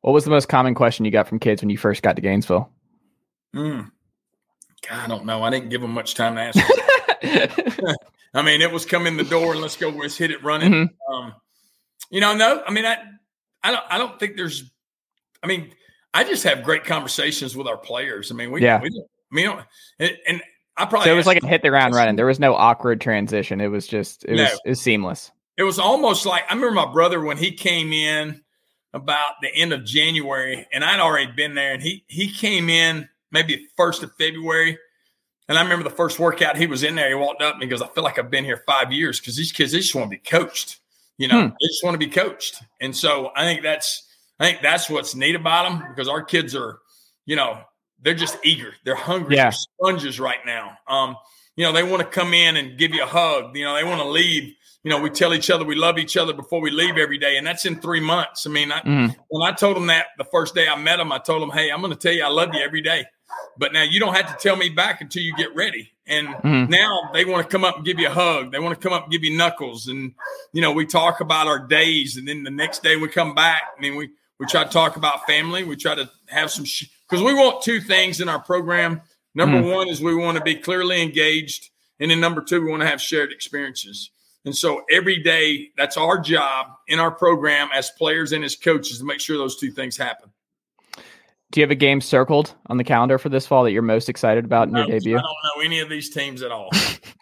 What 0.00 0.12
was 0.12 0.24
the 0.24 0.30
most 0.30 0.48
common 0.48 0.74
question 0.74 1.04
you 1.04 1.10
got 1.10 1.28
from 1.28 1.38
kids 1.38 1.62
when 1.62 1.70
you 1.70 1.76
first 1.76 2.02
got 2.02 2.16
to 2.16 2.22
Gainesville? 2.22 2.70
Mm. 3.54 3.90
God, 4.88 4.98
I 4.98 5.06
don't 5.06 5.26
know. 5.26 5.42
I 5.42 5.50
didn't 5.50 5.68
give 5.68 5.82
them 5.82 5.92
much 5.92 6.14
time 6.14 6.36
to 6.36 6.40
answer. 6.40 6.62
I 8.32 8.42
mean, 8.42 8.62
it 8.62 8.72
was 8.72 8.86
come 8.86 9.06
in 9.06 9.16
the 9.16 9.24
door 9.24 9.52
and 9.52 9.60
let's 9.60 9.76
go, 9.76 9.90
let's 9.90 10.16
hit 10.16 10.30
it 10.30 10.42
running. 10.42 10.72
Mm-hmm. 10.72 11.12
Um, 11.12 11.34
you 12.10 12.20
know, 12.20 12.34
no, 12.34 12.62
I 12.66 12.72
mean, 12.72 12.86
I, 12.86 12.96
I 13.62 13.72
don't, 13.72 13.84
I 13.90 13.98
don't 13.98 14.18
think 14.18 14.36
there's, 14.36 14.70
I 15.42 15.46
mean, 15.46 15.72
I 16.14 16.24
just 16.24 16.44
have 16.44 16.62
great 16.62 16.84
conversations 16.84 17.56
with 17.56 17.66
our 17.66 17.76
players. 17.76 18.30
I 18.30 18.34
mean, 18.34 18.50
we, 18.50 18.62
yeah. 18.62 18.80
we 18.80 18.90
I 19.30 19.34
mean, 19.34 19.50
and, 19.98 20.18
and 20.26 20.42
I 20.76 20.86
probably 20.86 21.06
so 21.06 21.12
it 21.12 21.16
was 21.16 21.26
like 21.26 21.42
a 21.42 21.46
hit 21.46 21.62
the 21.62 21.68
ground 21.68 21.94
running. 21.94 22.16
There 22.16 22.26
was 22.26 22.40
no 22.40 22.54
awkward 22.54 23.00
transition. 23.00 23.60
It 23.60 23.68
was 23.68 23.86
just 23.86 24.24
it 24.24 24.36
no. 24.36 24.44
was 24.44 24.60
it 24.64 24.68
was 24.70 24.80
seamless. 24.80 25.30
It 25.56 25.62
was 25.62 25.78
almost 25.78 26.26
like 26.26 26.44
I 26.48 26.54
remember 26.54 26.74
my 26.74 26.92
brother 26.92 27.20
when 27.20 27.36
he 27.36 27.52
came 27.52 27.92
in 27.92 28.42
about 28.92 29.34
the 29.42 29.54
end 29.54 29.72
of 29.72 29.84
January, 29.84 30.66
and 30.72 30.84
I'd 30.84 31.00
already 31.00 31.30
been 31.32 31.54
there. 31.54 31.72
And 31.72 31.82
he 31.82 32.04
he 32.08 32.32
came 32.32 32.68
in 32.68 33.08
maybe 33.30 33.68
first 33.76 34.02
of 34.02 34.12
February, 34.16 34.78
and 35.48 35.58
I 35.58 35.62
remember 35.62 35.84
the 35.84 35.94
first 35.94 36.18
workout 36.18 36.56
he 36.56 36.66
was 36.66 36.82
in 36.82 36.94
there. 36.94 37.08
He 37.08 37.14
walked 37.14 37.42
up 37.42 37.54
and 37.54 37.62
he 37.62 37.68
goes, 37.68 37.82
"I 37.82 37.88
feel 37.88 38.04
like 38.04 38.18
I've 38.18 38.30
been 38.30 38.44
here 38.44 38.62
five 38.66 38.92
years 38.92 39.20
because 39.20 39.36
these 39.36 39.52
kids 39.52 39.72
they 39.72 39.78
just 39.78 39.94
want 39.94 40.10
to 40.10 40.16
be 40.16 40.22
coached. 40.22 40.78
You 41.18 41.28
know, 41.28 41.42
hmm. 41.42 41.48
they 41.48 41.66
just 41.66 41.84
want 41.84 41.94
to 41.94 41.98
be 41.98 42.08
coached." 42.08 42.62
And 42.80 42.96
so 42.96 43.30
I 43.36 43.44
think 43.44 43.62
that's 43.62 44.08
I 44.38 44.46
think 44.46 44.62
that's 44.62 44.88
what's 44.88 45.14
neat 45.14 45.34
about 45.34 45.68
them 45.68 45.88
because 45.90 46.08
our 46.08 46.22
kids 46.22 46.56
are, 46.56 46.78
you 47.26 47.36
know, 47.36 47.60
they're 48.02 48.14
just 48.14 48.38
eager. 48.44 48.74
They're 48.84 48.94
hungry. 48.94 49.36
Yeah. 49.36 49.44
They're 49.44 49.52
sponges 49.52 50.20
right 50.20 50.44
now. 50.44 50.78
Um, 50.88 51.16
you 51.56 51.64
know, 51.64 51.72
they 51.72 51.82
want 51.82 52.00
to 52.00 52.08
come 52.08 52.32
in 52.32 52.56
and 52.56 52.78
give 52.78 52.94
you 52.94 53.02
a 53.02 53.06
hug. 53.06 53.56
You 53.56 53.64
know, 53.64 53.74
they 53.74 53.84
want 53.84 54.00
to 54.00 54.08
leave 54.08 54.54
you 54.82 54.90
know, 54.90 54.98
we 54.98 55.10
tell 55.10 55.34
each 55.34 55.50
other 55.50 55.64
we 55.64 55.74
love 55.74 55.98
each 55.98 56.16
other 56.16 56.32
before 56.32 56.60
we 56.60 56.70
leave 56.70 56.96
every 56.96 57.18
day, 57.18 57.36
and 57.36 57.46
that's 57.46 57.66
in 57.66 57.80
three 57.80 58.00
months. 58.00 58.46
I 58.46 58.50
mean, 58.50 58.72
I, 58.72 58.80
mm. 58.80 59.14
when 59.28 59.46
I 59.46 59.54
told 59.54 59.76
them 59.76 59.88
that 59.88 60.06
the 60.16 60.24
first 60.24 60.54
day 60.54 60.68
I 60.68 60.76
met 60.76 60.96
them, 60.96 61.12
I 61.12 61.18
told 61.18 61.42
them, 61.42 61.50
"Hey, 61.50 61.70
I'm 61.70 61.80
going 61.80 61.92
to 61.92 61.98
tell 61.98 62.12
you 62.12 62.24
I 62.24 62.28
love 62.28 62.54
you 62.54 62.60
every 62.60 62.80
day, 62.80 63.04
but 63.58 63.74
now 63.74 63.82
you 63.82 64.00
don't 64.00 64.14
have 64.14 64.26
to 64.26 64.42
tell 64.42 64.56
me 64.56 64.70
back 64.70 65.02
until 65.02 65.22
you 65.22 65.34
get 65.36 65.54
ready." 65.54 65.92
And 66.06 66.28
mm. 66.28 66.68
now 66.70 67.10
they 67.12 67.26
want 67.26 67.42
to 67.42 67.48
come 67.48 67.62
up 67.62 67.76
and 67.76 67.84
give 67.84 67.98
you 67.98 68.06
a 68.06 68.10
hug. 68.10 68.52
They 68.52 68.58
want 68.58 68.78
to 68.78 68.82
come 68.82 68.94
up 68.94 69.04
and 69.04 69.12
give 69.12 69.22
you 69.22 69.36
knuckles, 69.36 69.86
and 69.86 70.14
you 70.54 70.62
know, 70.62 70.72
we 70.72 70.86
talk 70.86 71.20
about 71.20 71.46
our 71.46 71.58
days, 71.58 72.16
and 72.16 72.26
then 72.26 72.42
the 72.42 72.50
next 72.50 72.82
day 72.82 72.96
we 72.96 73.08
come 73.08 73.34
back. 73.34 73.62
I 73.76 73.80
mean, 73.82 73.96
we 73.96 74.08
we 74.38 74.46
try 74.46 74.64
to 74.64 74.70
talk 74.70 74.96
about 74.96 75.26
family. 75.26 75.62
We 75.62 75.76
try 75.76 75.94
to 75.94 76.10
have 76.28 76.50
some 76.50 76.64
because 77.10 77.24
we 77.24 77.34
want 77.34 77.62
two 77.62 77.80
things 77.80 78.20
in 78.20 78.28
our 78.28 78.40
program. 78.40 79.02
Number 79.34 79.60
mm. 79.60 79.74
one 79.74 79.88
is 79.88 80.00
we 80.00 80.14
want 80.14 80.38
to 80.38 80.44
be 80.44 80.54
clearly 80.54 81.02
engaged, 81.02 81.70
and 81.98 82.10
then 82.10 82.20
number 82.20 82.40
two, 82.42 82.62
we 82.62 82.70
want 82.70 82.82
to 82.82 82.88
have 82.88 83.00
shared 83.00 83.32
experiences. 83.32 84.10
And 84.44 84.56
so 84.56 84.82
every 84.90 85.22
day, 85.22 85.68
that's 85.76 85.96
our 85.96 86.18
job 86.18 86.68
in 86.88 86.98
our 86.98 87.10
program 87.10 87.68
as 87.74 87.90
players 87.90 88.32
and 88.32 88.42
as 88.42 88.56
coaches 88.56 88.98
to 88.98 89.04
make 89.04 89.20
sure 89.20 89.36
those 89.36 89.56
two 89.56 89.70
things 89.70 89.96
happen. 89.96 90.30
Do 91.50 91.60
you 91.60 91.64
have 91.64 91.70
a 91.70 91.76
game 91.76 92.00
circled 92.00 92.54
on 92.66 92.76
the 92.76 92.84
calendar 92.84 93.18
for 93.18 93.28
this 93.28 93.46
fall 93.46 93.64
that 93.64 93.72
you're 93.72 93.82
most 93.82 94.08
excited 94.08 94.44
about 94.44 94.68
in 94.68 94.76
your 94.76 94.86
debut? 94.86 95.18
I 95.18 95.20
don't 95.20 95.56
know 95.56 95.62
any 95.62 95.80
of 95.80 95.88
these 95.88 96.08
teams 96.08 96.42
at 96.42 96.52
all. 96.52 96.70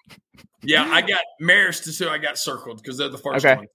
yeah, 0.62 0.84
I 0.84 1.00
got 1.00 1.22
Marist 1.40 1.84
to 1.84 2.04
who 2.04 2.10
I 2.10 2.18
got 2.18 2.38
circled 2.38 2.82
because 2.82 2.98
they're 2.98 3.08
the 3.08 3.18
first 3.18 3.44
okay. 3.44 3.56
one. 3.56 3.66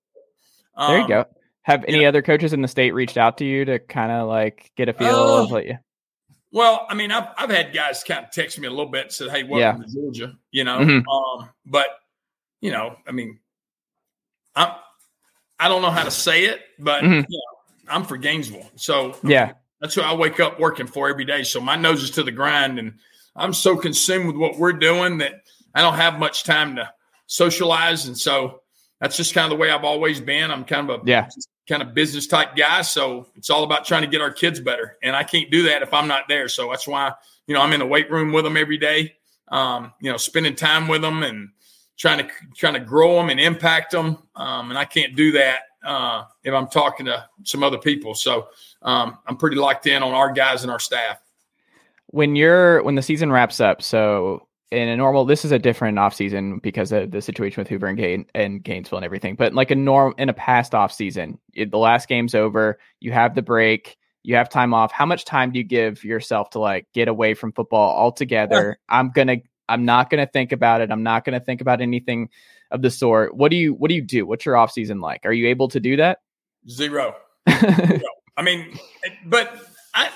Um, 0.76 0.92
there 0.92 1.02
you 1.02 1.08
go. 1.08 1.20
Um, 1.22 1.26
have 1.64 1.86
any 1.88 2.02
yeah. 2.02 2.10
other 2.10 2.22
coaches 2.22 2.54
in 2.54 2.62
the 2.62 2.68
state 2.68 2.94
reached 2.94 3.18
out 3.18 3.38
to 3.40 3.46
you 3.46 3.66
to 3.66 3.80
kind 3.80 4.12
of 4.12 4.28
like 4.28 4.72
get 4.76 4.90
a 4.90 4.94
feel 4.94 5.16
uh, 5.16 5.44
of 5.44 5.52
what 5.52 5.66
you? 5.66 5.78
Well, 6.54 6.86
I 6.88 6.94
mean, 6.94 7.12
I've 7.12 7.28
I've 7.38 7.50
had 7.50 7.74
guys 7.74 8.04
kind 8.04 8.24
of 8.24 8.32
text 8.32 8.58
me 8.60 8.68
a 8.68 8.70
little 8.70 8.86
bit 8.86 9.06
and 9.06 9.12
said, 9.12 9.30
"Hey, 9.30 9.44
welcome 9.44 9.82
yeah. 9.82 9.88
to 9.88 9.94
Georgia," 9.94 10.38
you 10.52 10.64
know. 10.64 10.80
Mm-hmm. 10.80 11.10
Um, 11.10 11.50
but 11.66 11.88
you 12.62 12.72
know, 12.72 12.96
I 13.06 13.12
mean, 13.12 13.40
I'm, 14.56 14.72
I 15.60 15.68
don't 15.68 15.82
know 15.82 15.92
how 15.92 16.04
to 16.04 16.12
say 16.12 16.46
it, 16.46 16.62
but 16.80 17.04
mm-hmm. 17.04 17.26
you 17.28 17.38
know, 17.40 17.94
I'm 17.94 18.06
for 18.06 18.18
Gainesville. 18.18 18.70
So 18.76 19.18
yeah, 19.24 19.54
that's 19.82 19.96
who 19.96 20.02
I 20.02 20.14
wake 20.14 20.40
up 20.40 20.60
working 20.60 20.88
for 20.88 21.10
every 21.10 21.26
day. 21.26 21.44
So 21.44 21.60
my 21.60 21.76
nose 21.76 22.04
is 22.04 22.12
to 22.12 22.24
the 22.24 22.32
grind 22.32 22.80
and 22.80 22.94
I'm 23.36 23.54
so 23.54 23.76
consumed 23.76 24.28
with 24.28 24.36
what 24.36 24.58
we're 24.58 24.74
doing 24.74 25.18
that 25.18 25.44
I 25.74 25.82
don't 25.82 25.96
have 25.96 26.20
much 26.20 26.44
time 26.44 26.76
to 26.76 26.90
socialize. 27.26 28.06
And 28.06 28.18
so 28.18 28.62
that's 29.02 29.18
just 29.18 29.34
kind 29.34 29.52
of 29.52 29.58
the 29.58 29.62
way 29.62 29.72
I've 29.72 29.84
always 29.84 30.22
been. 30.22 30.52
I'm 30.52 30.66
kind 30.66 30.90
of 30.90 31.02
a 31.02 31.04
yeah. 31.06 31.28
Kind 31.68 31.82
of 31.82 31.94
business 31.94 32.28
type 32.28 32.56
guy. 32.56 32.82
So 32.82 33.28
it's 33.36 33.50
all 33.50 33.64
about 33.64 33.86
trying 33.86 34.02
to 34.02 34.08
get 34.08 34.22
our 34.22 34.32
kids 34.32 34.60
better. 34.60 34.98
And 35.02 35.16
I 35.16 35.24
can't 35.24 35.50
do 35.50 35.64
that 35.64 35.82
if 35.82 35.94
I'm 35.94 36.08
not 36.08 36.28
there. 36.28 36.48
So 36.48 36.70
that's 36.70 36.88
why, 36.88 37.14
you 37.48 37.54
know, 37.54 37.62
I'm 37.62 37.74
in 37.74 37.80
the 37.80 37.86
weight 37.86 38.12
room 38.12 38.34
with 38.34 38.44
them 38.44 38.58
every 38.58 38.78
day. 38.78 39.16
Um, 39.48 39.94
you 40.00 40.12
know, 40.12 40.18
spending 40.18 40.56
time 40.56 40.88
with 40.88 41.02
them 41.02 41.24
and 41.24 41.50
trying 41.98 42.20
to 42.20 42.34
trying 42.56 42.74
to 42.74 42.80
grow 42.80 43.16
them 43.16 43.30
and 43.30 43.40
impact 43.40 43.92
them. 43.92 44.18
Um, 44.36 44.70
and 44.70 44.78
I 44.78 44.86
can't 44.86 45.16
do 45.16 45.34
that 45.34 45.60
uh, 45.86 46.24
if 46.44 46.54
I'm 46.54 46.68
talking 46.68 47.06
to 47.06 47.26
some 47.44 47.64
other 47.64 47.78
people. 47.78 48.16
So 48.16 48.48
um, 48.82 49.18
I'm 49.28 49.38
pretty 49.38 49.58
locked 49.58 49.88
in 49.88 50.02
on 50.02 50.14
our 50.14 50.32
guys 50.32 50.64
and 50.64 50.72
our 50.72 50.80
staff. 50.80 51.20
When 52.08 52.36
you're 52.36 52.84
when 52.84 52.96
the 52.96 53.02
season 53.02 53.32
wraps 53.32 53.60
up, 53.60 53.82
so 53.82 54.48
in 54.74 54.90
a 54.90 54.98
normal, 54.98 55.26
this 55.26 55.46
is 55.46 55.52
a 55.52 55.60
different 55.60 56.00
off 56.00 56.14
season 56.14 56.60
because 56.60 56.92
of 56.92 57.12
the 57.12 57.22
situation 57.22 57.62
with 57.62 57.68
Hoover 57.68 57.88
and, 57.88 57.98
Gain, 57.98 58.26
and 58.34 58.64
Gainesville 58.64 58.98
and 58.98 59.06
everything. 59.06 59.36
But 59.36 59.54
like 59.54 59.72
a 59.72 59.76
norm 59.76 60.16
in 60.18 60.30
a 60.30 60.34
past 60.34 60.74
off 60.76 60.92
season, 60.92 61.40
it, 61.54 61.72
the 61.72 61.78
last 61.78 62.08
game's 62.08 62.36
over, 62.36 62.80
you 63.00 63.12
have 63.12 63.36
the 63.36 63.42
break 63.42 63.98
you 64.26 64.36
have 64.36 64.48
time 64.48 64.74
off 64.74 64.90
how 64.90 65.06
much 65.06 65.26
time 65.26 65.52
do 65.52 65.60
you 65.60 65.66
give 65.66 66.02
yourself 66.06 66.50
to 66.50 66.58
like 66.58 66.88
get 66.94 67.10
away 67.10 67.34
from 67.34 67.52
football 67.52 67.94
altogether 67.94 68.80
i'm 68.88 69.12
gonna 69.12 69.36
I'm 69.70 69.86
not 69.86 70.10
going 70.10 70.26
to 70.26 70.32
think 70.32 70.52
about 70.52 70.82
it. 70.82 70.92
I'm 70.92 71.04
not 71.04 71.26
going 71.26 71.38
to 71.40 71.44
think 71.44 71.62
about 71.62 71.82
anything 71.82 72.30
of 72.72 72.82
the 72.82 72.92
sort. 72.92 73.36
What 73.36 73.52
do 73.52 73.58
you 73.58 73.74
What 73.74 73.90
do 73.90 73.96
you 73.96 74.02
do? 74.02 74.26
What's 74.26 74.46
your 74.46 74.58
off 74.58 74.72
season 74.72 75.00
like? 75.00 75.22
Are 75.26 75.34
you 75.34 75.48
able 75.48 75.68
to 75.70 75.80
do 75.80 75.98
that? 75.98 76.20
Zero. 76.70 77.16
Zero. 77.50 78.00
I 78.36 78.42
mean, 78.42 78.78
but 79.26 79.56
I 79.94 80.10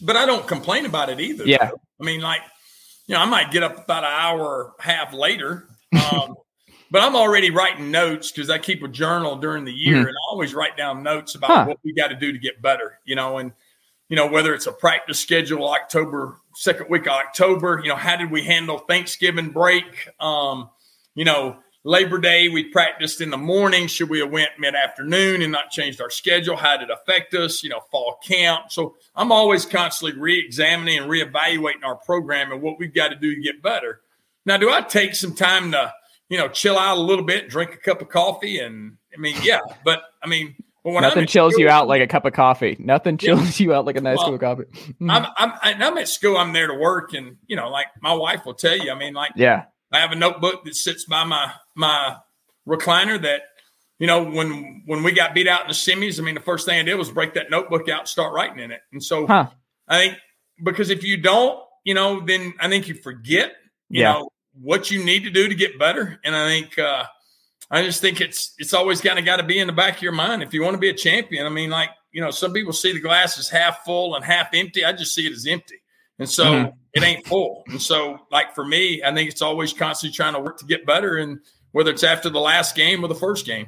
but 0.00 0.16
I 0.16 0.24
don't 0.24 0.46
complain 0.46 0.86
about 0.86 1.10
it 1.10 1.20
either. 1.20 1.44
Yeah. 1.44 1.70
Though. 1.70 1.80
I 2.00 2.04
mean, 2.04 2.20
like 2.20 2.40
you 3.10 3.16
know, 3.16 3.22
I 3.22 3.26
might 3.26 3.50
get 3.50 3.64
up 3.64 3.76
about 3.76 4.04
an 4.04 4.12
hour 4.12 4.72
half 4.78 5.12
later. 5.12 5.66
Um, 5.92 6.36
but 6.92 7.02
I'm 7.02 7.16
already 7.16 7.50
writing 7.50 7.90
notes 7.90 8.30
because 8.30 8.48
I 8.48 8.58
keep 8.58 8.84
a 8.84 8.88
journal 8.88 9.34
during 9.34 9.64
the 9.64 9.72
year, 9.72 9.96
mm-hmm. 9.96 10.06
and 10.06 10.16
I 10.16 10.30
always 10.30 10.54
write 10.54 10.76
down 10.76 11.02
notes 11.02 11.34
about 11.34 11.50
huh. 11.50 11.64
what 11.64 11.78
we 11.82 11.92
got 11.92 12.08
to 12.08 12.14
do 12.14 12.30
to 12.30 12.38
get 12.38 12.62
better. 12.62 13.00
You 13.04 13.16
know, 13.16 13.38
and 13.38 13.50
you 14.08 14.14
know, 14.14 14.28
whether 14.28 14.54
it's 14.54 14.68
a 14.68 14.72
practice 14.72 15.18
schedule, 15.18 15.68
October, 15.68 16.36
second 16.54 16.88
week 16.88 17.08
of 17.08 17.14
October, 17.14 17.80
you 17.82 17.88
know, 17.88 17.96
how 17.96 18.14
did 18.14 18.30
we 18.30 18.44
handle 18.44 18.78
Thanksgiving 18.78 19.50
break? 19.50 20.08
Um, 20.20 20.70
you 21.16 21.24
know, 21.24 21.58
Labor 21.82 22.18
Day, 22.18 22.48
we 22.48 22.64
practiced 22.64 23.20
in 23.20 23.30
the 23.30 23.38
morning. 23.38 23.86
Should 23.86 24.10
we 24.10 24.20
have 24.20 24.30
went 24.30 24.50
mid 24.58 24.74
afternoon 24.74 25.40
and 25.40 25.50
not 25.50 25.70
changed 25.70 26.00
our 26.00 26.10
schedule? 26.10 26.56
How 26.56 26.76
did 26.76 26.90
it 26.90 26.96
affect 27.00 27.32
us? 27.34 27.62
You 27.62 27.70
know, 27.70 27.80
fall 27.90 28.18
camp. 28.22 28.70
So 28.70 28.96
I'm 29.14 29.32
always 29.32 29.64
constantly 29.64 30.20
re-examining 30.20 30.98
and 30.98 31.10
reevaluating 31.10 31.84
our 31.84 31.96
program 31.96 32.52
and 32.52 32.60
what 32.60 32.78
we've 32.78 32.94
got 32.94 33.08
to 33.08 33.16
do 33.16 33.34
to 33.34 33.40
get 33.40 33.62
better. 33.62 34.00
Now, 34.44 34.58
do 34.58 34.70
I 34.70 34.82
take 34.82 35.14
some 35.14 35.34
time 35.34 35.72
to, 35.72 35.92
you 36.28 36.36
know, 36.36 36.48
chill 36.48 36.78
out 36.78 36.98
a 36.98 37.00
little 37.00 37.24
bit, 37.24 37.48
drink 37.48 37.72
a 37.72 37.78
cup 37.78 38.02
of 38.02 38.10
coffee? 38.10 38.58
And 38.58 38.98
I 39.14 39.18
mean, 39.18 39.36
yeah, 39.42 39.60
but 39.84 40.02
I 40.22 40.28
mean, 40.28 40.56
Nothing 40.82 41.26
chills 41.26 41.52
school, 41.52 41.64
you 41.64 41.68
out 41.68 41.88
like 41.88 42.00
a 42.00 42.06
cup 42.06 42.24
of 42.24 42.32
coffee. 42.32 42.74
Nothing 42.78 43.18
chills 43.18 43.60
yeah. 43.60 43.64
you 43.64 43.74
out 43.74 43.84
like 43.84 43.96
a 43.96 44.00
nice 44.00 44.16
well, 44.16 44.26
cup 44.26 44.34
of 44.34 44.40
coffee. 44.40 44.94
I'm, 45.02 45.26
I'm, 45.36 45.52
I'm 45.62 45.98
at 45.98 46.08
school. 46.08 46.38
I'm 46.38 46.54
there 46.54 46.68
to 46.68 46.74
work, 46.74 47.12
and 47.12 47.36
you 47.46 47.56
know, 47.56 47.68
like 47.68 47.88
my 48.00 48.14
wife 48.14 48.46
will 48.46 48.54
tell 48.54 48.78
you. 48.78 48.90
I 48.90 48.94
mean, 48.94 49.12
like, 49.12 49.32
yeah, 49.36 49.64
I 49.92 49.98
have 50.00 50.12
a 50.12 50.16
notebook 50.16 50.64
that 50.64 50.74
sits 50.74 51.04
by 51.04 51.24
my 51.24 51.52
my 51.74 52.16
recliner. 52.66 53.20
That 53.20 53.42
you 53.98 54.06
know, 54.06 54.24
when 54.24 54.82
when 54.86 55.02
we 55.02 55.12
got 55.12 55.34
beat 55.34 55.48
out 55.48 55.62
in 55.62 55.68
the 55.68 55.74
semis, 55.74 56.18
I 56.18 56.22
mean, 56.22 56.34
the 56.34 56.40
first 56.40 56.66
thing 56.66 56.78
I 56.78 56.82
did 56.82 56.94
was 56.94 57.10
break 57.10 57.34
that 57.34 57.50
notebook 57.50 57.88
out 57.88 58.00
and 58.00 58.08
start 58.08 58.32
writing 58.32 58.58
in 58.58 58.70
it. 58.70 58.80
And 58.92 59.02
so, 59.02 59.26
huh. 59.26 59.48
I 59.88 59.98
think 59.98 60.18
because 60.62 60.90
if 60.90 61.04
you 61.04 61.16
don't, 61.16 61.60
you 61.84 61.94
know, 61.94 62.20
then 62.20 62.54
I 62.60 62.68
think 62.68 62.88
you 62.88 62.94
forget, 62.94 63.52
you 63.88 64.02
yeah. 64.02 64.12
know, 64.12 64.30
what 64.60 64.90
you 64.90 65.04
need 65.04 65.24
to 65.24 65.30
do 65.30 65.48
to 65.48 65.54
get 65.54 65.78
better. 65.78 66.20
And 66.24 66.34
I 66.34 66.48
think. 66.48 66.78
uh 66.78 67.04
I 67.70 67.82
just 67.82 68.00
think 68.00 68.20
it's 68.20 68.52
it's 68.58 68.74
always 68.74 69.00
kind 69.00 69.18
of 69.18 69.24
got 69.24 69.36
to 69.36 69.44
be 69.44 69.58
in 69.58 69.68
the 69.68 69.72
back 69.72 69.96
of 69.96 70.02
your 70.02 70.12
mind 70.12 70.42
if 70.42 70.52
you 70.52 70.62
want 70.62 70.74
to 70.74 70.80
be 70.80 70.90
a 70.90 70.94
champion. 70.94 71.46
I 71.46 71.50
mean, 71.50 71.70
like 71.70 71.90
you 72.10 72.20
know, 72.20 72.32
some 72.32 72.52
people 72.52 72.72
see 72.72 72.92
the 72.92 73.00
glass 73.00 73.38
as 73.38 73.48
half 73.48 73.84
full 73.84 74.16
and 74.16 74.24
half 74.24 74.48
empty. 74.52 74.84
I 74.84 74.92
just 74.92 75.14
see 75.14 75.26
it 75.26 75.32
as 75.32 75.46
empty, 75.46 75.76
and 76.20 76.28
so 76.28 76.44
mm-hmm. 76.44 76.76
it 76.94 77.02
ain't 77.02 77.26
full. 77.26 77.64
And 77.66 77.82
so, 77.82 78.20
like 78.30 78.54
for 78.54 78.64
me, 78.64 79.02
I 79.02 79.12
think 79.12 79.28
it's 79.28 79.42
always 79.42 79.72
constantly 79.72 80.14
trying 80.14 80.34
to 80.34 80.40
work 80.40 80.58
to 80.58 80.64
get 80.64 80.86
better, 80.86 81.16
and 81.16 81.40
whether 81.72 81.90
it's 81.90 82.04
after 82.04 82.30
the 82.30 82.40
last 82.40 82.76
game 82.76 83.04
or 83.04 83.08
the 83.08 83.14
first 83.16 83.44
game. 83.44 83.66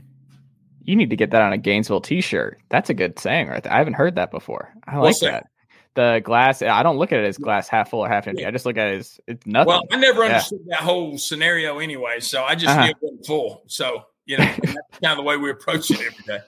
You 0.84 0.96
need 0.96 1.10
to 1.10 1.16
get 1.16 1.30
that 1.30 1.42
on 1.42 1.52
a 1.52 1.58
Gainesville 1.58 2.00
T-shirt. 2.00 2.58
That's 2.68 2.90
a 2.90 2.94
good 2.94 3.18
saying, 3.18 3.48
right 3.48 3.62
there. 3.62 3.72
I 3.72 3.78
haven't 3.78 3.92
heard 3.92 4.16
that 4.16 4.32
before. 4.32 4.72
I 4.86 4.98
like 4.98 5.18
that 5.20 5.46
the 5.94 6.20
glass. 6.24 6.62
I 6.62 6.82
don't 6.82 6.96
look 6.96 7.12
at 7.12 7.20
it 7.20 7.26
as 7.26 7.38
glass 7.38 7.68
half 7.68 7.90
full 7.90 8.00
or 8.00 8.08
half 8.08 8.26
empty. 8.26 8.46
I 8.46 8.50
just 8.50 8.66
look 8.66 8.76
at 8.76 8.88
it 8.88 8.98
as 9.00 9.20
it's 9.26 9.46
nothing. 9.46 9.68
Well, 9.68 9.82
I 9.90 9.96
never 9.96 10.24
understood 10.24 10.60
yeah. 10.66 10.76
that 10.76 10.84
whole 10.84 11.18
scenario 11.18 11.78
anyway, 11.78 12.20
so 12.20 12.44
I 12.44 12.54
just 12.54 12.68
uh-huh. 12.68 12.84
knew 12.84 12.90
it 12.90 12.96
wasn't 13.00 13.26
full. 13.26 13.62
So 13.66 14.04
you 14.24 14.38
know, 14.38 14.44
that's 14.62 14.98
kind 15.02 15.12
of 15.12 15.16
the 15.16 15.22
way 15.22 15.36
we 15.36 15.50
approach 15.50 15.90
it 15.90 16.00
every 16.00 16.24
day. 16.26 16.40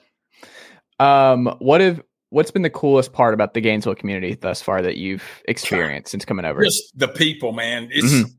Um, 0.99 1.55
what 1.59 1.81
if 1.81 1.99
what's 2.35 2.51
been 2.51 2.63
the 2.63 2.69
coolest 2.69 3.13
part 3.13 3.33
about 3.33 3.53
the 3.53 3.61
Gainesville 3.61 3.95
community 3.95 4.35
thus 4.35 4.61
far 4.61 4.81
that 4.81 4.97
you've 4.97 5.23
experienced 5.47 6.11
since 6.11 6.25
coming 6.25 6.43
over? 6.43 6.61
Just 6.61 6.91
the 6.93 7.07
people, 7.07 7.53
man. 7.53 7.87
It's, 7.91 8.11
mm-hmm. 8.11 8.29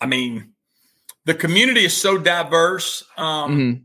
I 0.00 0.06
mean, 0.06 0.52
the 1.24 1.34
community 1.34 1.84
is 1.84 1.96
so 1.96 2.18
diverse, 2.18 3.04
um, 3.16 3.56
mm-hmm. 3.56 3.82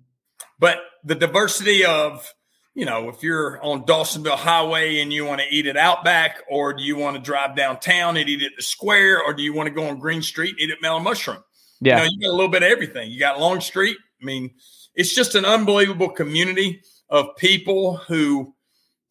but 0.57 0.79
the 1.03 1.13
diversity 1.13 1.85
of 1.85 2.33
you 2.73 2.85
know, 2.85 3.07
if 3.09 3.21
you're 3.21 3.63
on 3.63 3.83
Dawsonville 3.85 4.35
Highway 4.35 4.99
and 4.99 5.13
you 5.13 5.25
want 5.25 5.41
to 5.41 5.47
eat 5.47 5.67
it 5.67 5.77
Outback, 5.77 6.41
or 6.49 6.73
do 6.73 6.81
you 6.81 6.97
want 6.97 7.15
to 7.15 7.21
drive 7.21 7.55
downtown 7.55 8.17
and 8.17 8.27
eat 8.27 8.41
at 8.41 8.53
the 8.57 8.63
Square, 8.63 9.21
or 9.21 9.35
do 9.35 9.43
you 9.43 9.53
want 9.53 9.67
to 9.67 9.75
go 9.75 9.87
on 9.87 9.99
Green 9.99 10.23
Street 10.23 10.55
and 10.57 10.59
eat 10.59 10.71
at 10.71 10.81
Mellow 10.81 10.99
Mushroom? 10.99 11.43
Yeah, 11.81 11.97
you, 11.97 12.03
know, 12.03 12.09
you 12.11 12.19
got 12.21 12.29
a 12.29 12.35
little 12.35 12.49
bit 12.49 12.63
of 12.63 12.71
everything. 12.71 13.11
You 13.11 13.19
got 13.19 13.39
Long 13.39 13.61
Street. 13.61 13.97
I 14.19 14.25
mean, 14.25 14.49
it's 14.95 15.13
just 15.13 15.35
an 15.35 15.45
unbelievable 15.45 16.09
community 16.09 16.81
of 17.09 17.35
people 17.37 17.97
who, 17.97 18.55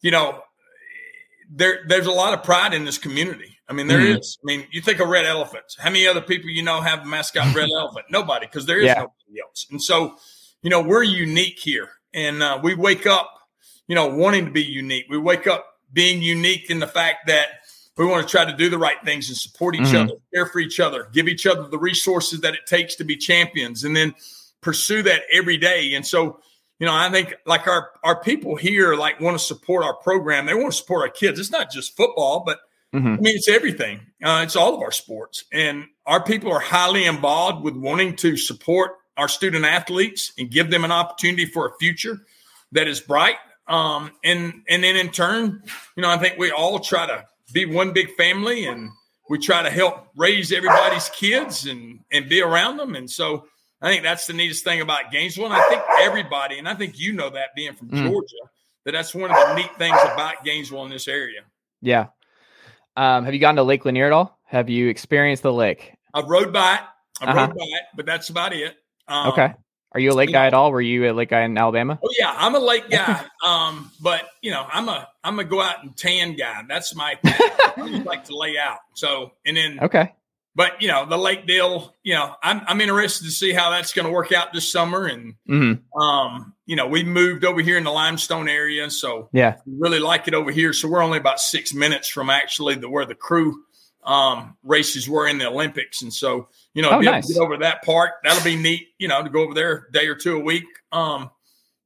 you 0.03 0.11
know, 0.11 0.41
there 1.49 1.79
there's 1.87 2.05
a 2.05 2.11
lot 2.11 2.35
of 2.35 2.43
pride 2.43 2.75
in 2.75 2.85
this 2.85 2.99
community. 2.99 3.57
I 3.67 3.73
mean, 3.73 3.87
there 3.87 3.99
mm. 3.99 4.19
is. 4.19 4.37
I 4.43 4.45
mean, 4.45 4.67
you 4.71 4.81
think 4.81 4.99
of 4.99 5.07
red 5.09 5.25
elephants. 5.25 5.75
How 5.79 5.89
many 5.89 6.05
other 6.05 6.21
people 6.21 6.51
you 6.51 6.61
know 6.61 6.81
have 6.81 6.99
a 6.99 7.05
mascot 7.05 7.55
red 7.55 7.69
elephant? 7.75 8.05
Nobody, 8.11 8.45
because 8.45 8.67
there 8.67 8.77
is 8.77 8.85
yeah. 8.85 8.93
nobody 8.93 9.41
else. 9.41 9.65
And 9.71 9.81
so, 9.81 10.17
you 10.61 10.69
know, 10.69 10.83
we're 10.83 11.01
unique 11.01 11.57
here, 11.57 11.89
and 12.13 12.43
uh, 12.43 12.59
we 12.61 12.75
wake 12.75 13.07
up 13.07 13.31
you 13.87 13.95
know, 13.95 14.07
wanting 14.07 14.45
to 14.45 14.51
be 14.51 14.63
unique. 14.63 15.05
We 15.09 15.17
wake 15.17 15.47
up 15.47 15.65
being 15.91 16.21
unique 16.21 16.69
in 16.69 16.79
the 16.79 16.87
fact 16.87 17.27
that 17.27 17.47
we 17.97 18.05
want 18.05 18.27
to 18.27 18.31
try 18.31 18.45
to 18.45 18.55
do 18.55 18.69
the 18.69 18.77
right 18.77 18.97
things 19.03 19.29
and 19.29 19.37
support 19.37 19.75
each 19.75 19.81
Mhm. 19.81 20.05
other, 20.05 20.15
care 20.33 20.45
for 20.47 20.59
each 20.59 20.79
other, 20.79 21.09
give 21.13 21.27
each 21.27 21.45
other 21.45 21.67
the 21.67 21.77
resources 21.77 22.41
that 22.41 22.55
it 22.55 22.65
takes 22.65 22.95
to 22.95 23.03
be 23.03 23.15
champions, 23.15 23.83
and 23.83 23.95
then 23.95 24.15
pursue 24.61 25.03
that 25.03 25.23
every 25.31 25.57
day. 25.57 25.93
And 25.93 26.05
so, 26.05 26.39
you 26.83 26.89
know, 26.89 26.95
I 26.95 27.09
think 27.09 27.33
like 27.45 27.65
our 27.65 27.91
our 28.03 28.21
people 28.21 28.57
here 28.57 28.95
like 28.95 29.21
want 29.21 29.39
to 29.39 29.45
support 29.45 29.85
our 29.85 29.93
program. 29.93 30.45
They 30.45 30.53
want 30.53 30.73
to 30.73 30.77
support 30.77 31.03
our 31.03 31.07
kids. 31.07 31.39
It's 31.39 31.49
not 31.49 31.71
just 31.71 31.95
football, 31.95 32.43
but 32.45 32.59
Mhm. 32.93 33.19
I 33.19 33.21
mean, 33.21 33.37
it's 33.37 33.47
everything. 33.47 34.01
Uh, 34.21 34.41
it's 34.43 34.57
all 34.57 34.75
of 34.75 34.81
our 34.81 34.91
sports, 34.91 35.45
and 35.53 35.87
our 36.05 36.21
people 36.21 36.51
are 36.51 36.59
highly 36.59 37.05
involved 37.05 37.63
with 37.63 37.77
wanting 37.77 38.17
to 38.17 38.35
support 38.35 38.97
our 39.15 39.29
student 39.29 39.63
athletes 39.63 40.33
and 40.37 40.51
give 40.51 40.71
them 40.71 40.83
an 40.83 40.91
opportunity 40.91 41.45
for 41.45 41.69
a 41.69 41.77
future 41.79 42.19
that 42.73 42.89
is 42.89 42.99
bright. 42.99 43.37
Um, 43.69 44.11
and 44.25 44.63
and 44.67 44.83
then 44.83 44.97
in 44.97 45.09
turn, 45.09 45.63
you 45.95 46.03
know, 46.03 46.09
I 46.09 46.17
think 46.17 46.37
we 46.37 46.51
all 46.51 46.79
try 46.79 47.07
to 47.07 47.25
be 47.53 47.63
one 47.65 47.93
big 47.93 48.13
family, 48.17 48.65
and 48.65 48.89
we 49.29 49.37
try 49.39 49.63
to 49.63 49.69
help 49.69 50.09
raise 50.17 50.51
everybody's 50.51 51.07
kids 51.11 51.65
and 51.65 52.01
and 52.11 52.27
be 52.27 52.41
around 52.41 52.75
them. 52.75 52.93
And 52.93 53.09
so, 53.09 53.47
I 53.83 53.89
think 53.89 54.03
that's 54.03 54.25
the 54.27 54.33
neatest 54.33 54.63
thing 54.63 54.81
about 54.81 55.11
Gainesville. 55.11 55.45
And 55.45 55.53
I 55.53 55.61
think 55.69 55.81
everybody, 56.01 56.57
and 56.57 56.67
I 56.69 56.73
think 56.73 56.97
you 56.97 57.13
know 57.13 57.29
that 57.29 57.49
being 57.55 57.73
from 57.75 57.89
Mm. 57.89 58.03
Georgia, 58.09 58.35
that 58.85 58.93
that's 58.93 59.13
one 59.13 59.29
of 59.29 59.35
the 59.37 59.55
neat 59.55 59.75
things 59.77 59.97
about 60.05 60.43
Gainesville 60.43 60.85
in 60.85 60.89
this 60.89 61.07
area. 61.07 61.41
Yeah. 61.81 62.07
Um, 62.95 63.25
have 63.25 63.33
you 63.33 63.39
gone 63.39 63.57
to 63.57 63.63
Lake 63.63 63.83
Lanier 63.85 64.05
at 64.07 64.11
all? 64.13 64.39
Have 64.45 64.69
you 64.69 64.87
experienced 64.87 65.43
the 65.43 65.51
lake? 65.53 65.93
I've 66.13 66.27
rode 66.29 66.53
by 66.53 66.75
it. 66.75 66.79
I 67.21 67.25
Uh-huh. 67.25 67.39
rode 67.47 67.57
by 67.57 67.65
it, 67.65 67.83
but 67.95 68.05
that's 68.05 68.29
about 68.29 68.53
it. 68.53 68.75
Um, 69.07 69.27
Okay. 69.29 69.53
Are 69.95 69.99
you 69.99 70.11
a 70.11 70.13
lake 70.15 70.31
guy 70.31 70.47
at 70.47 70.55
all? 70.55 70.71
Were 70.71 70.81
you 70.81 71.11
a 71.11 71.13
lake 71.13 71.29
guy 71.29 71.41
in 71.41 71.55
Alabama? 71.55 71.99
Oh 72.03 72.09
yeah, 72.17 72.33
I'm 72.35 72.55
a 72.55 72.59
lake 72.59 72.89
guy. 72.89 73.23
um, 73.45 73.91
but 74.01 74.27
you 74.41 74.49
know, 74.49 74.65
I'm 74.71 74.89
a 74.89 75.07
I'm 75.23 75.37
a 75.37 75.43
go 75.43 75.61
out 75.61 75.83
and 75.83 75.95
tan 75.95 76.35
guy. 76.35 76.63
That's 76.67 76.95
my 76.95 77.13
thing. 77.23 77.33
I 77.77 77.89
just 77.89 78.05
like 78.05 78.23
to 78.25 78.35
lay 78.35 78.57
out. 78.57 78.79
So 78.95 79.33
and 79.45 79.55
then 79.55 79.79
Okay. 79.81 80.11
But 80.55 80.81
you 80.81 80.87
know, 80.87 81.05
the 81.05 81.17
lake 81.17 81.45
deal, 81.47 81.95
you 82.03 82.13
know, 82.13 82.35
I'm 82.43 82.61
I'm 82.67 82.81
interested 82.81 83.25
to 83.25 83.31
see 83.31 83.53
how 83.53 83.69
that's 83.71 83.93
gonna 83.93 84.11
work 84.11 84.31
out 84.31 84.53
this 84.53 84.71
summer. 84.71 85.05
And 85.05 85.35
hmm 85.47 85.73
um, 85.99 86.53
you 86.65 86.75
know, 86.75 86.87
we 86.87 87.03
moved 87.03 87.45
over 87.45 87.61
here 87.61 87.77
in 87.77 87.83
the 87.83 87.91
limestone 87.91 88.47
area, 88.49 88.89
so 88.89 89.29
Yeah. 89.31 89.57
really 89.67 89.99
like 89.99 90.27
it 90.27 90.33
over 90.33 90.49
here. 90.51 90.73
So 90.73 90.87
we're 90.87 91.03
only 91.03 91.19
about 91.19 91.39
six 91.39 91.73
minutes 91.73 92.07
from 92.07 92.29
actually 92.29 92.75
the 92.75 92.89
where 92.89 93.05
the 93.05 93.15
crew 93.15 93.63
um 94.03 94.57
races 94.63 95.07
were 95.07 95.27
in 95.27 95.37
the 95.37 95.47
Olympics. 95.47 96.01
And 96.01 96.13
so, 96.13 96.49
you 96.73 96.81
know, 96.81 96.91
Oh, 96.91 96.99
nice. 96.99 97.27
to 97.27 97.33
get 97.33 97.41
over 97.41 97.53
to 97.55 97.59
that 97.61 97.83
park, 97.83 98.11
that'll 98.23 98.43
be 98.43 98.55
neat, 98.57 98.89
you 98.97 99.07
know, 99.07 99.23
to 99.23 99.29
go 99.29 99.41
over 99.43 99.53
there 99.53 99.87
a 99.87 99.91
day 99.93 100.07
or 100.07 100.15
two 100.15 100.35
a 100.35 100.39
week. 100.39 100.65
Um, 100.91 101.29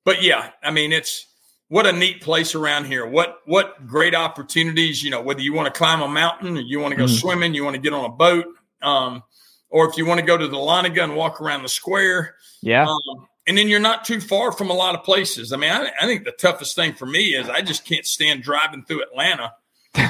but 0.04 0.24
yeah, 0.24 0.52
I 0.64 0.72
mean 0.72 0.92
it's 0.94 1.26
what 1.70 1.86
a 1.86 1.92
neat 1.92 2.22
place 2.22 2.56
around 2.56 2.86
here. 2.86 3.06
What 3.06 3.40
what 3.46 3.86
great 3.86 4.16
opportunities, 4.16 5.04
you 5.04 5.12
know, 5.12 5.22
whether 5.22 5.42
you 5.42 5.54
want 5.54 5.72
to 5.72 5.78
climb 5.78 6.02
a 6.02 6.08
mountain 6.08 6.58
or 6.58 6.62
you 6.62 6.80
want 6.80 6.94
to 6.94 6.96
go 6.98 7.04
Mhm. 7.06 7.20
swimming, 7.20 7.54
you 7.54 7.64
want 7.66 7.76
to 7.76 7.82
get 7.82 7.94
on 7.94 8.06
a 8.06 8.10
boat, 8.10 8.46
um, 8.82 9.24
or 9.70 9.90
if 9.90 9.98
you 9.98 10.06
want 10.06 10.20
to 10.20 10.26
go 10.26 10.38
to 10.38 10.48
Dahlonega 10.48 11.04
and 11.04 11.16
walk 11.16 11.42
around 11.42 11.64
the 11.64 11.70
square. 11.70 12.36
Yeah. 12.62 12.88
Um, 12.88 13.28
and 13.46 13.58
then 13.58 13.70
you're 13.70 13.80
not 13.80 14.04
too 14.06 14.20
far 14.20 14.52
from 14.52 14.70
a 14.70 14.74
lot 14.74 14.96
of 14.96 15.04
places. 15.04 15.54
I 15.54 15.58
mean, 15.58 15.72
I, 15.72 15.90
I 16.02 16.06
think 16.06 16.26
the 16.26 16.32
toughest 16.34 16.76
thing 16.76 16.94
for 16.94 17.06
me 17.06 17.34
is 17.34 17.48
I 17.50 17.62
just 17.62 17.86
can't 17.86 18.06
stand 18.06 18.44
driving 18.44 18.84
through 18.84 19.04
Atlanta 19.04 19.54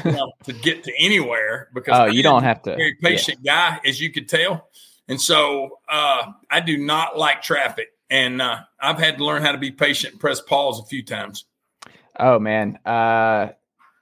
you 0.06 0.12
know, 0.12 0.32
to 0.44 0.54
get 0.54 0.84
to 0.86 0.94
anywhere 0.98 1.70
because 1.74 2.00
Oh, 2.00 2.06
you 2.06 2.24
don't 2.24 2.44
have 2.44 2.62
to. 2.64 2.74
a 2.74 2.76
very 2.76 2.96
patient 3.02 3.44
guy, 3.44 3.80
as 3.86 4.02
you 4.02 4.12
could 4.12 4.28
tell. 4.28 4.68
And 5.08 5.22
so 5.22 5.80
uh, 5.90 6.32
I 6.50 6.60
do 6.60 6.78
not 6.78 7.18
like 7.18 7.42
traffic. 7.42 7.90
And 8.10 8.42
uh, 8.42 8.60
I've 8.80 9.00
had 9.00 9.18
to 9.18 9.26
learn 9.26 9.42
how 9.42 9.52
to 9.52 9.58
be 9.58 9.72
patient 9.72 10.14
and 10.14 10.20
press 10.20 10.42
pause 10.42 10.80
a 10.80 10.86
few 10.86 11.04
times. 11.04 11.46
Oh 12.20 12.40
man, 12.40 12.80
uh, 12.86 13.50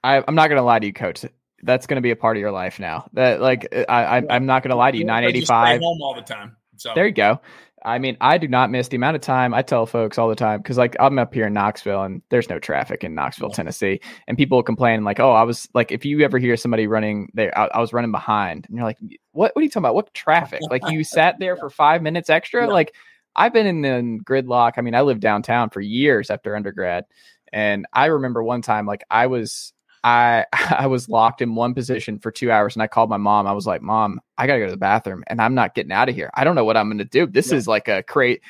I, 0.02 0.22
I'm 0.26 0.34
not 0.34 0.48
gonna 0.48 0.62
lie 0.62 0.78
to 0.78 0.86
you, 0.86 0.92
Coach. 0.92 1.24
That's 1.62 1.86
gonna 1.86 2.00
be 2.00 2.10
a 2.10 2.16
part 2.16 2.36
of 2.36 2.40
your 2.40 2.52
life 2.52 2.78
now. 2.78 3.08
That 3.14 3.40
like 3.40 3.68
uh, 3.74 3.84
I, 3.88 4.18
I 4.18 4.22
I'm 4.30 4.46
not 4.46 4.62
gonna 4.62 4.76
lie 4.76 4.90
to 4.90 4.96
you. 4.96 5.04
I 5.04 5.32
just 5.32 5.48
985. 5.48 5.80
Home 5.80 6.02
all 6.02 6.14
the 6.14 6.22
time. 6.22 6.56
So 6.76 6.92
There 6.94 7.06
you 7.06 7.12
go. 7.12 7.40
I 7.84 7.98
mean, 8.00 8.16
I 8.20 8.36
do 8.38 8.48
not 8.48 8.70
miss 8.72 8.88
the 8.88 8.96
amount 8.96 9.14
of 9.14 9.22
time 9.22 9.54
I 9.54 9.62
tell 9.62 9.86
folks 9.86 10.18
all 10.18 10.28
the 10.28 10.34
time 10.34 10.60
because, 10.60 10.76
like, 10.76 10.96
I'm 10.98 11.20
up 11.20 11.32
here 11.32 11.46
in 11.46 11.52
Knoxville 11.52 12.02
and 12.02 12.20
there's 12.30 12.48
no 12.48 12.58
traffic 12.58 13.04
in 13.04 13.14
Knoxville, 13.14 13.50
Yeah. 13.50 13.54
Tennessee, 13.54 14.00
and 14.26 14.36
people 14.36 14.60
complain 14.64 15.04
like, 15.04 15.20
"Oh, 15.20 15.30
I 15.32 15.44
was 15.44 15.68
like, 15.72 15.92
if 15.92 16.04
you 16.04 16.22
ever 16.22 16.38
hear 16.38 16.56
somebody 16.56 16.88
running 16.88 17.30
there, 17.34 17.56
I, 17.56 17.66
I 17.66 17.80
was 17.80 17.92
running 17.92 18.10
behind," 18.10 18.66
and 18.68 18.76
you're 18.76 18.84
like, 18.84 18.98
"What? 19.32 19.52
What 19.54 19.60
are 19.60 19.62
you 19.62 19.68
talking 19.70 19.82
about? 19.82 19.94
What 19.94 20.12
traffic? 20.14 20.62
Like, 20.70 20.82
you 20.90 21.04
sat 21.04 21.36
there 21.38 21.56
for 21.56 21.70
five 21.70 22.02
minutes 22.02 22.28
extra? 22.28 22.66
Yeah. 22.66 22.72
Like, 22.72 22.92
I've 23.36 23.52
been 23.52 23.66
in 23.66 23.82
the 23.82 24.20
gridlock. 24.24 24.72
I 24.78 24.80
mean, 24.80 24.96
I 24.96 25.02
lived 25.02 25.20
downtown 25.20 25.70
for 25.70 25.80
years 25.80 26.28
after 26.28 26.56
undergrad, 26.56 27.04
and 27.52 27.86
I 27.92 28.06
remember 28.06 28.42
one 28.42 28.62
time, 28.62 28.86
like, 28.86 29.04
I 29.10 29.28
was 29.28 29.72
I 30.06 30.46
I 30.78 30.86
was 30.86 31.08
locked 31.08 31.42
in 31.42 31.54
one 31.56 31.74
position 31.74 32.18
for 32.20 32.30
two 32.30 32.50
hours, 32.50 32.76
and 32.76 32.82
I 32.82 32.86
called 32.86 33.10
my 33.10 33.16
mom. 33.16 33.46
I 33.46 33.52
was 33.52 33.66
like, 33.66 33.82
"Mom, 33.82 34.20
I 34.38 34.46
gotta 34.46 34.60
go 34.60 34.66
to 34.66 34.70
the 34.70 34.76
bathroom, 34.78 35.24
and 35.26 35.42
I'm 35.42 35.54
not 35.54 35.74
getting 35.74 35.92
out 35.92 36.08
of 36.08 36.14
here. 36.14 36.30
I 36.34 36.44
don't 36.44 36.54
know 36.54 36.64
what 36.64 36.76
I'm 36.76 36.88
gonna 36.88 37.04
do. 37.04 37.26
This 37.26 37.50
Yeah. 37.50 37.58
is 37.58 37.66
like 37.68 37.88
a 37.88 38.02
crate. 38.04 38.40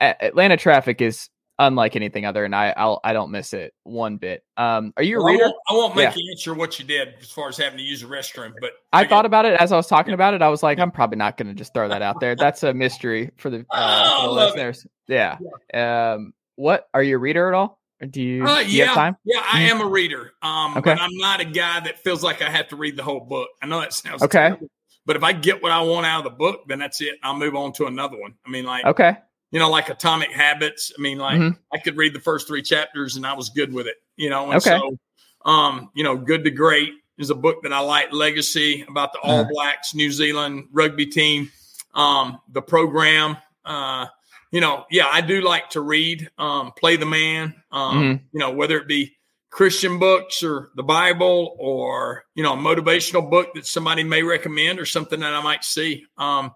Atlanta 0.00 0.56
traffic 0.56 1.00
is 1.00 1.28
unlike 1.60 1.94
anything 1.94 2.26
other, 2.26 2.44
and 2.44 2.54
I 2.54 2.74
I'll, 2.76 3.00
I 3.04 3.12
don't 3.12 3.30
miss 3.30 3.52
it 3.54 3.72
one 3.84 4.16
bit. 4.16 4.42
Um, 4.56 4.92
are 4.96 5.04
you 5.04 5.18
a 5.20 5.22
Well, 5.22 5.28
I 5.28 5.32
reader? 5.32 5.44
won't, 5.44 5.56
I 5.68 5.72
won't 5.74 5.96
make 5.96 6.08
Yeah. 6.10 6.14
you 6.16 6.30
answer 6.32 6.52
what 6.54 6.78
you 6.80 6.84
did 6.84 7.14
as 7.22 7.30
far 7.30 7.48
as 7.48 7.56
having 7.56 7.78
to 7.78 7.84
use 7.84 8.02
a 8.02 8.06
restroom, 8.06 8.52
but 8.60 8.72
I 8.92 9.04
get- 9.04 9.10
thought 9.10 9.24
about 9.24 9.44
it 9.44 9.58
as 9.60 9.70
I 9.70 9.76
was 9.76 9.86
talking 9.86 10.12
about 10.12 10.34
it. 10.34 10.42
I 10.42 10.48
was 10.48 10.64
like, 10.64 10.80
I'm 10.80 10.90
probably 10.90 11.16
not 11.16 11.36
going 11.36 11.46
to 11.48 11.54
just 11.54 11.72
throw 11.72 11.88
that 11.88 12.02
out 12.02 12.18
there. 12.18 12.34
That's 12.34 12.64
a 12.64 12.74
mystery 12.74 13.30
for 13.36 13.50
the, 13.50 13.58
uh, 13.70 14.04
Oh, 14.18 14.28
for 14.28 14.34
the 14.34 14.40
it. 14.40 14.44
listeners. 14.46 14.86
Yeah. 15.06 15.38
Um, 15.72 16.34
what 16.56 16.88
are 16.92 17.02
you 17.02 17.14
a 17.14 17.18
reader 17.20 17.46
at 17.48 17.54
all? 17.54 17.78
Do 18.10 18.22
you, 18.22 18.44
Uh, 18.46 18.62
do 18.62 18.68
you 18.70 18.78
yeah, 18.84 18.94
time? 18.94 19.16
yeah, 19.24 19.42
I 19.50 19.60
Mhm. 19.62 19.70
am 19.70 19.80
a 19.80 19.86
reader. 19.86 20.32
Um, 20.42 20.76
Okay. 20.78 20.94
but 20.94 21.00
I'm 21.00 21.16
not 21.18 21.40
a 21.40 21.44
guy 21.44 21.80
that 21.80 22.02
feels 22.02 22.22
like 22.22 22.42
I 22.42 22.50
have 22.50 22.68
to 22.68 22.76
read 22.76 22.96
the 22.96 23.02
whole 23.02 23.20
book. 23.20 23.48
I 23.62 23.66
know 23.66 23.80
that 23.80 23.92
sounds 23.92 24.22
Okay. 24.22 24.38
terrible, 24.38 24.68
but 25.06 25.16
if 25.16 25.22
I 25.22 25.32
get 25.32 25.62
what 25.62 25.72
I 25.72 25.80
want 25.80 26.06
out 26.06 26.18
of 26.18 26.24
the 26.24 26.36
book, 26.36 26.64
then 26.68 26.78
that's 26.78 27.00
it. 27.00 27.18
I'll 27.22 27.36
move 27.36 27.54
on 27.54 27.72
to 27.74 27.86
another 27.86 28.16
one. 28.18 28.34
I 28.46 28.50
mean, 28.50 28.64
like 28.64 28.84
Okay. 28.84 29.16
you 29.50 29.60
know, 29.60 29.70
like 29.70 29.88
Atomic 29.88 30.32
Habits. 30.32 30.92
I 30.98 31.00
mean, 31.00 31.18
like 31.18 31.38
Mhm. 31.40 31.56
I 31.72 31.78
could 31.78 31.96
read 31.96 32.12
the 32.12 32.20
first 32.20 32.48
three 32.48 32.62
chapters 32.62 33.14
and 33.16 33.24
I 33.26 33.32
was 33.34 33.50
good 33.50 33.72
with 33.72 33.86
it. 33.86 33.96
You 34.16 34.28
know, 34.30 34.46
and 34.50 34.56
Okay. 34.56 34.70
so 34.70 34.98
um, 35.44 35.90
you 35.94 36.02
know, 36.02 36.16
Good 36.16 36.42
to 36.44 36.50
Great 36.50 36.94
is 37.18 37.28
a 37.30 37.34
book 37.34 37.62
that 37.62 37.72
I 37.72 37.78
like. 37.80 38.12
Legacy 38.12 38.82
about 38.88 39.12
the 39.12 39.18
All 39.20 39.40
Uh-huh. 39.40 39.48
Blacks, 39.52 39.94
New 39.94 40.10
Zealand 40.10 40.68
rugby 40.72 41.04
team, 41.06 41.52
um, 41.94 42.40
the 42.48 42.62
program. 42.62 43.36
Uh, 43.64 44.06
you 44.54 44.60
know, 44.60 44.84
yeah, 44.88 45.08
I 45.10 45.20
do 45.20 45.40
like 45.40 45.70
to 45.70 45.80
read, 45.80 46.30
um, 46.38 46.70
play 46.78 46.94
the 46.94 47.04
man, 47.04 47.60
um, 47.72 48.00
Mhm. 48.00 48.20
you 48.32 48.38
know, 48.38 48.52
whether 48.52 48.78
it 48.78 48.86
be 48.86 49.16
Christian 49.50 49.98
books 49.98 50.44
or 50.44 50.70
the 50.76 50.82
Bible 50.84 51.56
or, 51.58 52.24
you 52.36 52.44
know, 52.44 52.52
a 52.52 52.56
motivational 52.56 53.28
book 53.28 53.52
that 53.54 53.66
somebody 53.66 54.04
may 54.04 54.22
recommend 54.22 54.78
or 54.78 54.86
something 54.86 55.18
that 55.18 55.34
I 55.34 55.42
might 55.42 55.64
see. 55.64 56.06
Um, 56.18 56.52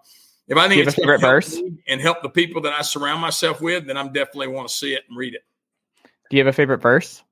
if 0.46 0.56
I 0.56 0.68
think 0.68 0.86
it's 0.86 0.94
favorite 0.94 1.20
verse? 1.20 1.60
and 1.88 2.00
help 2.00 2.22
the 2.22 2.28
people 2.28 2.62
that 2.62 2.72
I 2.72 2.82
surround 2.82 3.20
myself 3.20 3.60
with, 3.60 3.88
then 3.88 3.96
I'm 3.96 4.12
definitely 4.12 4.48
want 4.48 4.68
to 4.68 4.74
see 4.74 4.94
it 4.94 5.02
and 5.08 5.18
read 5.18 5.34
it. 5.34 5.42
Do 6.30 6.36
you 6.36 6.44
have 6.44 6.54
a 6.54 6.56
favorite 6.56 6.80
verse? 6.80 7.24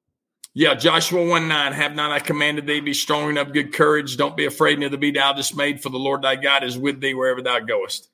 Yeah, 0.53 0.75
Joshua 0.75 1.25
1 1.25 1.47
9, 1.47 1.73
have 1.75 1.95
not 1.95 2.11
I 2.11 2.19
commanded 2.19 2.67
thee, 2.67 2.81
be 2.81 2.93
strong 2.93 3.29
and 3.29 3.39
of 3.39 3.53
good 3.53 3.73
courage. 3.73 4.17
Don't 4.17 4.37
be 4.37 4.47
afraid, 4.47 4.81
neither 4.81 4.97
be 4.97 5.13
thou 5.13 5.33
dismayed, 5.33 5.81
for 5.81 5.91
the 5.91 5.99
Lord 5.99 6.23
thy 6.23 6.35
God 6.35 6.65
is 6.65 6.77
with 6.77 7.01
thee 7.01 7.15
wherever 7.15 7.41
thou 7.41 7.61
goest. 7.61 8.09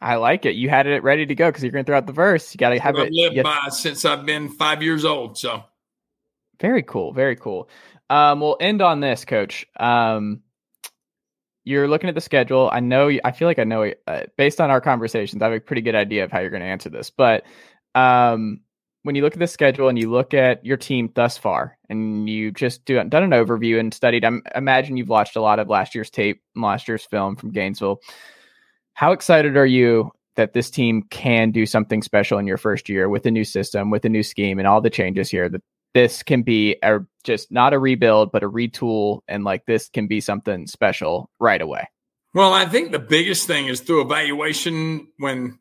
I 0.00 0.16
like 0.16 0.46
it. 0.46 0.54
You 0.54 0.68
had 0.68 0.86
it 0.86 1.02
ready 1.02 1.26
to 1.26 1.34
go 1.34 1.48
because 1.48 1.62
you're 1.62 1.72
going 1.72 1.84
to 1.84 1.88
throw 1.88 1.96
out 1.96 2.06
the 2.06 2.12
verse. 2.12 2.54
You 2.54 2.58
got 2.58 2.70
to 2.70 2.78
have 2.78 2.96
I've 2.96 3.08
it. 3.08 3.12
lived 3.12 3.42
by 3.42 3.68
since 3.70 4.04
I've 4.04 4.24
been 4.24 4.48
five 4.48 4.82
years 4.82 5.04
old. 5.04 5.36
So 5.36 5.64
Very 6.60 6.82
cool. 6.82 7.12
Very 7.12 7.36
cool. 7.36 7.68
Um, 8.10 8.40
we'll 8.40 8.56
end 8.60 8.80
on 8.80 9.00
this, 9.00 9.24
Coach. 9.24 9.66
Um, 9.78 10.42
you're 11.64 11.88
looking 11.88 12.08
at 12.08 12.14
the 12.14 12.20
schedule. 12.20 12.70
I 12.72 12.80
know. 12.80 13.10
I 13.24 13.32
feel 13.32 13.46
like 13.46 13.58
I 13.58 13.64
know. 13.64 13.92
Uh, 14.06 14.22
based 14.36 14.60
on 14.60 14.70
our 14.70 14.80
conversations, 14.80 15.42
I 15.42 15.46
have 15.46 15.54
a 15.54 15.60
pretty 15.60 15.82
good 15.82 15.94
idea 15.94 16.24
of 16.24 16.32
how 16.32 16.38
you're 16.38 16.50
going 16.50 16.62
to 16.62 16.66
answer 16.66 16.88
this. 16.88 17.10
But 17.10 17.44
um, 17.94 18.60
when 19.02 19.14
you 19.14 19.22
look 19.22 19.34
at 19.34 19.38
the 19.38 19.46
schedule 19.46 19.88
and 19.88 19.98
you 19.98 20.10
look 20.10 20.32
at 20.32 20.64
your 20.64 20.76
team 20.78 21.10
thus 21.14 21.36
far, 21.36 21.76
and 21.90 22.28
you 22.28 22.52
just 22.52 22.84
do 22.84 23.02
done 23.04 23.22
an 23.22 23.30
overview 23.30 23.78
and 23.78 23.92
studied, 23.92 24.24
I 24.24 24.32
imagine 24.54 24.96
you've 24.96 25.08
watched 25.08 25.36
a 25.36 25.42
lot 25.42 25.58
of 25.58 25.68
last 25.68 25.94
year's 25.94 26.10
tape, 26.10 26.42
last 26.56 26.88
year's 26.88 27.04
film 27.04 27.36
from 27.36 27.50
Gainesville. 27.50 28.00
How 28.98 29.12
excited 29.12 29.56
are 29.56 29.64
you 29.64 30.10
that 30.34 30.54
this 30.54 30.70
team 30.70 31.04
can 31.10 31.52
do 31.52 31.66
something 31.66 32.02
special 32.02 32.36
in 32.36 32.48
your 32.48 32.56
first 32.56 32.88
year 32.88 33.08
with 33.08 33.26
a 33.26 33.30
new 33.30 33.44
system, 33.44 33.92
with 33.92 34.04
a 34.04 34.08
new 34.08 34.24
scheme, 34.24 34.58
and 34.58 34.66
all 34.66 34.80
the 34.80 34.90
changes 34.90 35.30
here? 35.30 35.48
That 35.48 35.62
this 35.94 36.24
can 36.24 36.42
be 36.42 36.74
a, 36.82 36.98
just 37.22 37.52
not 37.52 37.72
a 37.72 37.78
rebuild, 37.78 38.32
but 38.32 38.42
a 38.42 38.50
retool, 38.50 39.20
and 39.28 39.44
like 39.44 39.66
this 39.66 39.88
can 39.88 40.08
be 40.08 40.20
something 40.20 40.66
special 40.66 41.30
right 41.38 41.62
away. 41.62 41.86
Well, 42.34 42.52
I 42.52 42.66
think 42.66 42.90
the 42.90 42.98
biggest 42.98 43.46
thing 43.46 43.68
is 43.68 43.82
through 43.82 44.00
evaluation 44.00 45.06
when 45.18 45.60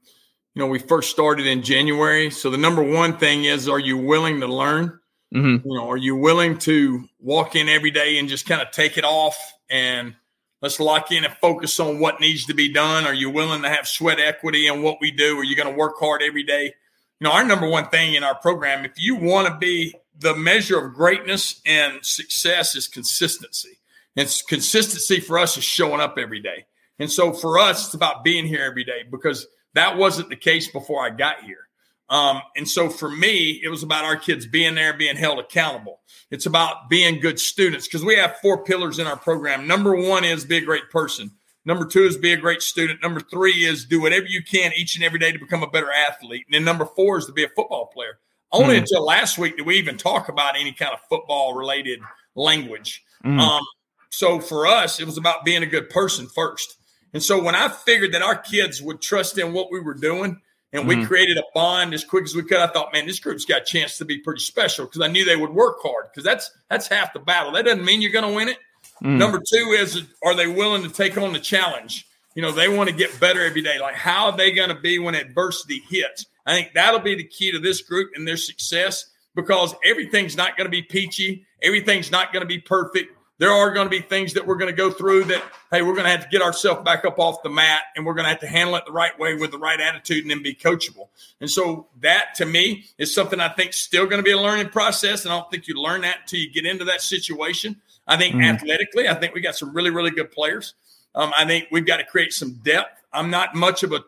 you 0.56 0.60
know 0.60 0.66
we 0.66 0.80
first 0.80 1.12
started 1.12 1.46
in 1.46 1.62
January. 1.62 2.32
So 2.32 2.50
the 2.50 2.58
number 2.58 2.82
one 2.82 3.20
thing 3.20 3.44
is 3.44 3.70
are 3.70 3.78
you 3.78 4.00
willing 4.00 4.40
to 4.40 4.48
learn? 4.48 5.00
Mm-hmm. 5.32 5.68
You 5.70 5.78
know, 5.78 5.88
are 5.92 5.98
you 5.98 6.16
willing 6.16 6.58
to 6.60 7.08
walk 7.20 7.56
in 7.56 7.70
every 7.70 7.92
day 7.92 8.18
and 8.18 8.30
just 8.30 8.48
kind 8.48 8.64
of 8.64 8.72
take 8.72 8.98
it 8.98 9.04
off 9.04 9.38
and 9.70 10.16
let's 10.62 10.80
lock 10.80 11.12
in 11.12 11.26
and 11.26 11.34
focus 11.36 11.80
on 11.80 12.00
what 12.00 12.20
needs 12.20 12.46
to 12.46 12.54
be 12.54 12.72
done? 12.72 13.06
Are 13.06 13.14
you 13.14 13.30
willing 13.30 13.62
to 13.62 13.70
have 13.70 13.88
sweat 13.88 14.20
equity 14.20 14.68
in 14.68 14.82
what 14.82 14.98
we 15.02 15.12
do? 15.12 15.38
Are 15.38 15.44
you 15.44 15.56
going 15.56 15.70
to 15.70 15.78
work 15.78 15.96
hard 16.00 16.22
every 16.22 16.44
day? 16.44 16.74
You 17.20 17.26
know, 17.26 17.32
our 17.32 17.44
number 17.44 17.68
one 17.68 17.90
thing 17.90 18.14
in 18.14 18.24
our 18.24 18.36
program, 18.36 18.86
if 18.86 18.94
you 18.98 19.16
want 19.16 19.48
to 19.48 19.58
be 19.58 19.96
the 20.20 20.36
measure 20.36 20.80
of 20.80 20.94
greatness 20.94 21.62
and 21.66 22.04
success 22.04 22.76
is 22.76 22.88
consistency. 22.88 23.80
And 24.16 24.28
consistency 24.48 25.20
for 25.20 25.38
us 25.38 25.58
is 25.58 25.64
showing 25.64 26.02
up 26.02 26.18
every 26.18 26.42
day. 26.42 26.66
And 27.00 27.12
so 27.12 27.34
for 27.34 27.60
us, 27.60 27.86
it's 27.86 27.94
about 27.94 28.24
being 28.24 28.48
here 28.48 28.64
every 28.64 28.84
day 28.84 29.04
because 29.10 29.46
that 29.76 29.98
wasn't 29.98 30.30
the 30.30 30.36
case 30.36 30.68
before 30.68 31.06
I 31.06 31.12
got 31.12 31.44
here. 31.44 31.67
Um, 32.10 32.42
and 32.56 32.68
so 32.68 32.90
for 32.90 33.10
me, 33.10 33.60
it 33.64 33.70
was 33.70 33.84
about 33.84 34.06
our 34.06 34.16
kids 34.16 34.46
being 34.46 34.76
there, 34.76 34.94
being 34.94 35.18
held 35.18 35.40
accountable. 35.40 36.00
It's 36.32 36.46
about 36.46 36.90
being 36.90 37.20
good 37.20 37.40
students 37.40 37.88
because 37.88 38.04
we 38.04 38.16
have 38.16 38.38
four 38.38 38.64
pillars 38.64 39.00
in 39.00 39.08
our 39.08 39.18
program. 39.18 39.68
Number 39.68 39.96
one 39.96 40.24
is 40.24 40.46
be 40.46 40.58
a 40.58 40.62
great 40.62 40.90
person. 40.90 41.32
Number 41.66 41.86
two 41.86 42.04
is 42.04 42.18
be 42.18 42.32
a 42.32 42.38
great 42.38 42.62
student. 42.62 43.02
Number 43.02 43.20
three 43.20 43.66
is 43.66 43.86
do 43.86 44.02
whatever 44.02 44.26
you 44.26 44.42
can 44.42 44.72
each 44.78 44.96
and 44.96 45.04
every 45.04 45.20
day 45.20 45.34
to 45.34 45.40
become 45.40 45.64
a 45.64 45.70
better 45.70 45.92
athlete. 45.92 46.46
And 46.48 46.56
then 46.56 46.64
number 46.64 46.86
four 46.86 47.18
is 47.18 47.26
to 47.26 47.34
be 47.34 47.44
a 47.44 47.50
football 47.50 47.88
player. 47.88 48.20
Only 48.54 48.76
mm. 48.76 48.80
until 48.80 49.04
last 49.04 49.38
week 49.38 49.58
did 49.58 49.66
we 49.66 49.78
even 49.78 49.98
talk 49.98 50.30
about 50.30 50.58
any 50.58 50.72
kind 50.72 50.94
of 50.94 51.00
football 51.10 51.56
related 51.56 52.00
language. 52.36 53.04
Mm. 53.26 53.40
Um, 53.42 53.64
so 54.10 54.40
for 54.40 54.66
us, 54.66 55.02
it 55.02 55.06
was 55.06 55.18
about 55.18 55.44
being 55.44 55.62
a 55.62 55.68
good 55.68 55.90
person 55.90 56.28
first. 56.28 56.78
And 57.14 57.22
so 57.22 57.42
when 57.42 57.56
I 57.56 57.68
figured 57.68 58.14
that 58.14 58.22
our 58.22 58.38
kids 58.38 58.82
would 58.82 59.02
trust 59.02 59.38
in 59.38 59.52
what 59.52 59.70
we 59.70 59.82
were 59.82 59.94
doing 59.94 60.40
and 60.74 60.84
mm. 60.84 60.88
we 60.88 61.06
created 61.06 61.38
a 61.38 61.44
bond 61.54 61.94
as 61.94 62.04
quick 62.04 62.26
as 62.26 62.36
we 62.36 62.44
could, 62.44 62.58
I 62.58 62.68
thought, 62.68 62.92
man, 62.94 63.06
this 63.06 63.20
group's 63.20 63.46
got 63.46 63.62
a 63.62 63.66
chance 63.66 63.98
to 63.98 64.06
be 64.06 64.20
pretty 64.20 64.42
special 64.42 64.86
because 64.86 65.02
I 65.02 65.08
knew 65.08 65.24
they 65.24 65.36
would 65.36 65.54
work 65.54 65.78
hard 65.82 66.08
because 66.12 66.24
that's 66.24 66.52
that's 66.70 66.88
half 66.88 67.14
the 67.14 67.20
battle. 67.20 67.54
That 67.54 67.66
doesn't 67.66 67.86
mean 67.86 68.02
you're 68.02 68.12
going 68.12 68.28
to 68.28 68.36
win 68.36 68.50
it. 68.50 68.58
Mm. 69.04 69.18
Number 69.18 69.40
two 69.40 69.76
is 69.78 70.04
are 70.24 70.36
they 70.36 70.48
willing 70.48 70.84
to 70.84 70.90
take 70.90 71.18
on 71.18 71.34
the 71.34 71.40
challenge? 71.40 72.06
You 72.36 72.42
know, 72.42 72.52
they 72.52 72.70
want 72.70 72.90
to 72.90 72.96
get 72.96 73.20
better 73.20 73.44
every 73.44 73.64
day. 73.64 73.80
Like, 73.80 73.96
how 73.96 74.28
are 74.28 74.38
they 74.38 74.52
going 74.52 74.70
to 74.70 74.80
be 74.80 75.00
when 75.00 75.16
adversity 75.16 75.82
hits? 75.90 76.26
I 76.46 76.54
think 76.54 76.74
that'll 76.74 77.00
be 77.00 77.16
the 77.16 77.24
key 77.24 77.52
to 77.52 77.60
this 77.60 77.82
group 77.82 78.12
and 78.16 78.28
their 78.28 78.38
success 78.38 79.06
because 79.36 79.74
everything's 79.84 80.38
not 80.38 80.56
going 80.56 80.66
to 80.66 80.72
be 80.72 80.84
peachy. 80.84 81.46
Everything's 81.62 82.12
not 82.12 82.32
going 82.32 82.42
to 82.42 82.48
be 82.48 82.60
perfect. 82.60 83.17
There 83.40 83.52
are 83.52 83.72
going 83.72 83.86
to 83.86 83.90
be 83.90 84.02
things 84.02 84.34
that 84.34 84.46
we're 84.46 84.56
going 84.56 84.72
to 84.72 84.76
go 84.76 84.90
through 84.90 85.26
that, 85.26 85.44
hey, 85.70 85.84
we're 85.84 85.94
going 85.94 86.06
to 86.06 86.10
have 86.10 86.24
to 86.24 86.30
get 86.30 86.42
ourselves 86.42 86.84
back 86.84 87.06
up 87.06 87.20
off 87.20 87.44
the 87.44 87.50
mat 87.50 87.82
and 87.96 88.06
we're 88.06 88.16
going 88.16 88.24
to 88.24 88.30
have 88.30 88.40
to 88.40 88.48
handle 88.48 88.76
it 88.76 88.86
the 88.86 88.92
right 88.92 89.18
way 89.20 89.36
with 89.36 89.52
the 89.52 89.60
right 89.60 89.80
attitude 89.80 90.24
and 90.24 90.32
then 90.32 90.42
be 90.42 90.56
coachable. 90.56 91.10
And 91.40 91.50
so 91.50 91.88
that 92.02 92.34
to 92.36 92.46
me 92.46 92.86
is 92.98 93.14
something 93.14 93.40
I 93.40 93.50
think 93.50 93.74
still 93.74 94.06
going 94.06 94.18
to 94.18 94.24
be 94.24 94.32
a 94.32 94.40
learning 94.40 94.70
process. 94.70 95.24
And 95.24 95.34
I 95.34 95.38
don't 95.38 95.52
think 95.52 95.68
you 95.68 95.76
learn 95.76 96.02
that 96.02 96.22
until 96.22 96.40
you 96.40 96.52
get 96.52 96.66
into 96.66 96.86
that 96.86 97.02
situation. 97.02 97.80
I 98.08 98.18
think 98.18 98.36
mm. 98.36 98.44
athletically, 98.44 99.08
I 99.08 99.14
think 99.14 99.36
we 99.36 99.42
got 99.42 99.56
some 99.56 99.74
really, 99.74 99.92
really 99.92 100.12
good 100.12 100.32
players. 100.32 100.74
Um, 101.14 101.32
I 101.38 101.46
think 101.46 101.68
we've 101.72 101.86
got 101.86 101.98
to 101.98 102.06
create 102.06 102.34
some 102.34 102.54
depth. 102.64 103.04
I'm 103.14 103.30
not 103.30 103.54
much 103.54 103.84
of 103.84 103.92
a 103.92 104.04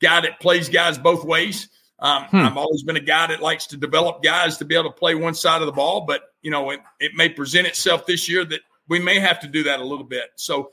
guy 0.00 0.20
that 0.20 0.40
plays 0.40 0.68
guys 0.68 0.98
both 0.98 1.24
ways. 1.24 1.68
Um, 2.00 2.24
hmm. 2.24 2.36
I've 2.36 2.56
always 2.56 2.82
been 2.82 2.96
a 2.96 3.00
guy 3.00 3.28
that 3.28 3.40
likes 3.40 3.66
to 3.68 3.76
develop 3.76 4.22
guys 4.22 4.58
to 4.58 4.64
be 4.64 4.74
able 4.74 4.90
to 4.90 4.96
play 4.96 5.14
one 5.14 5.34
side 5.34 5.62
of 5.62 5.66
the 5.66 5.72
ball, 5.72 6.02
but 6.02 6.22
you 6.42 6.50
know, 6.50 6.70
it, 6.70 6.80
it 7.00 7.12
may 7.14 7.28
present 7.28 7.66
itself 7.66 8.04
this 8.04 8.28
year 8.28 8.44
that 8.44 8.60
we 8.88 8.98
may 8.98 9.18
have 9.18 9.40
to 9.40 9.48
do 9.48 9.64
that 9.64 9.80
a 9.80 9.84
little 9.84 10.04
bit. 10.04 10.30
So, 10.36 10.72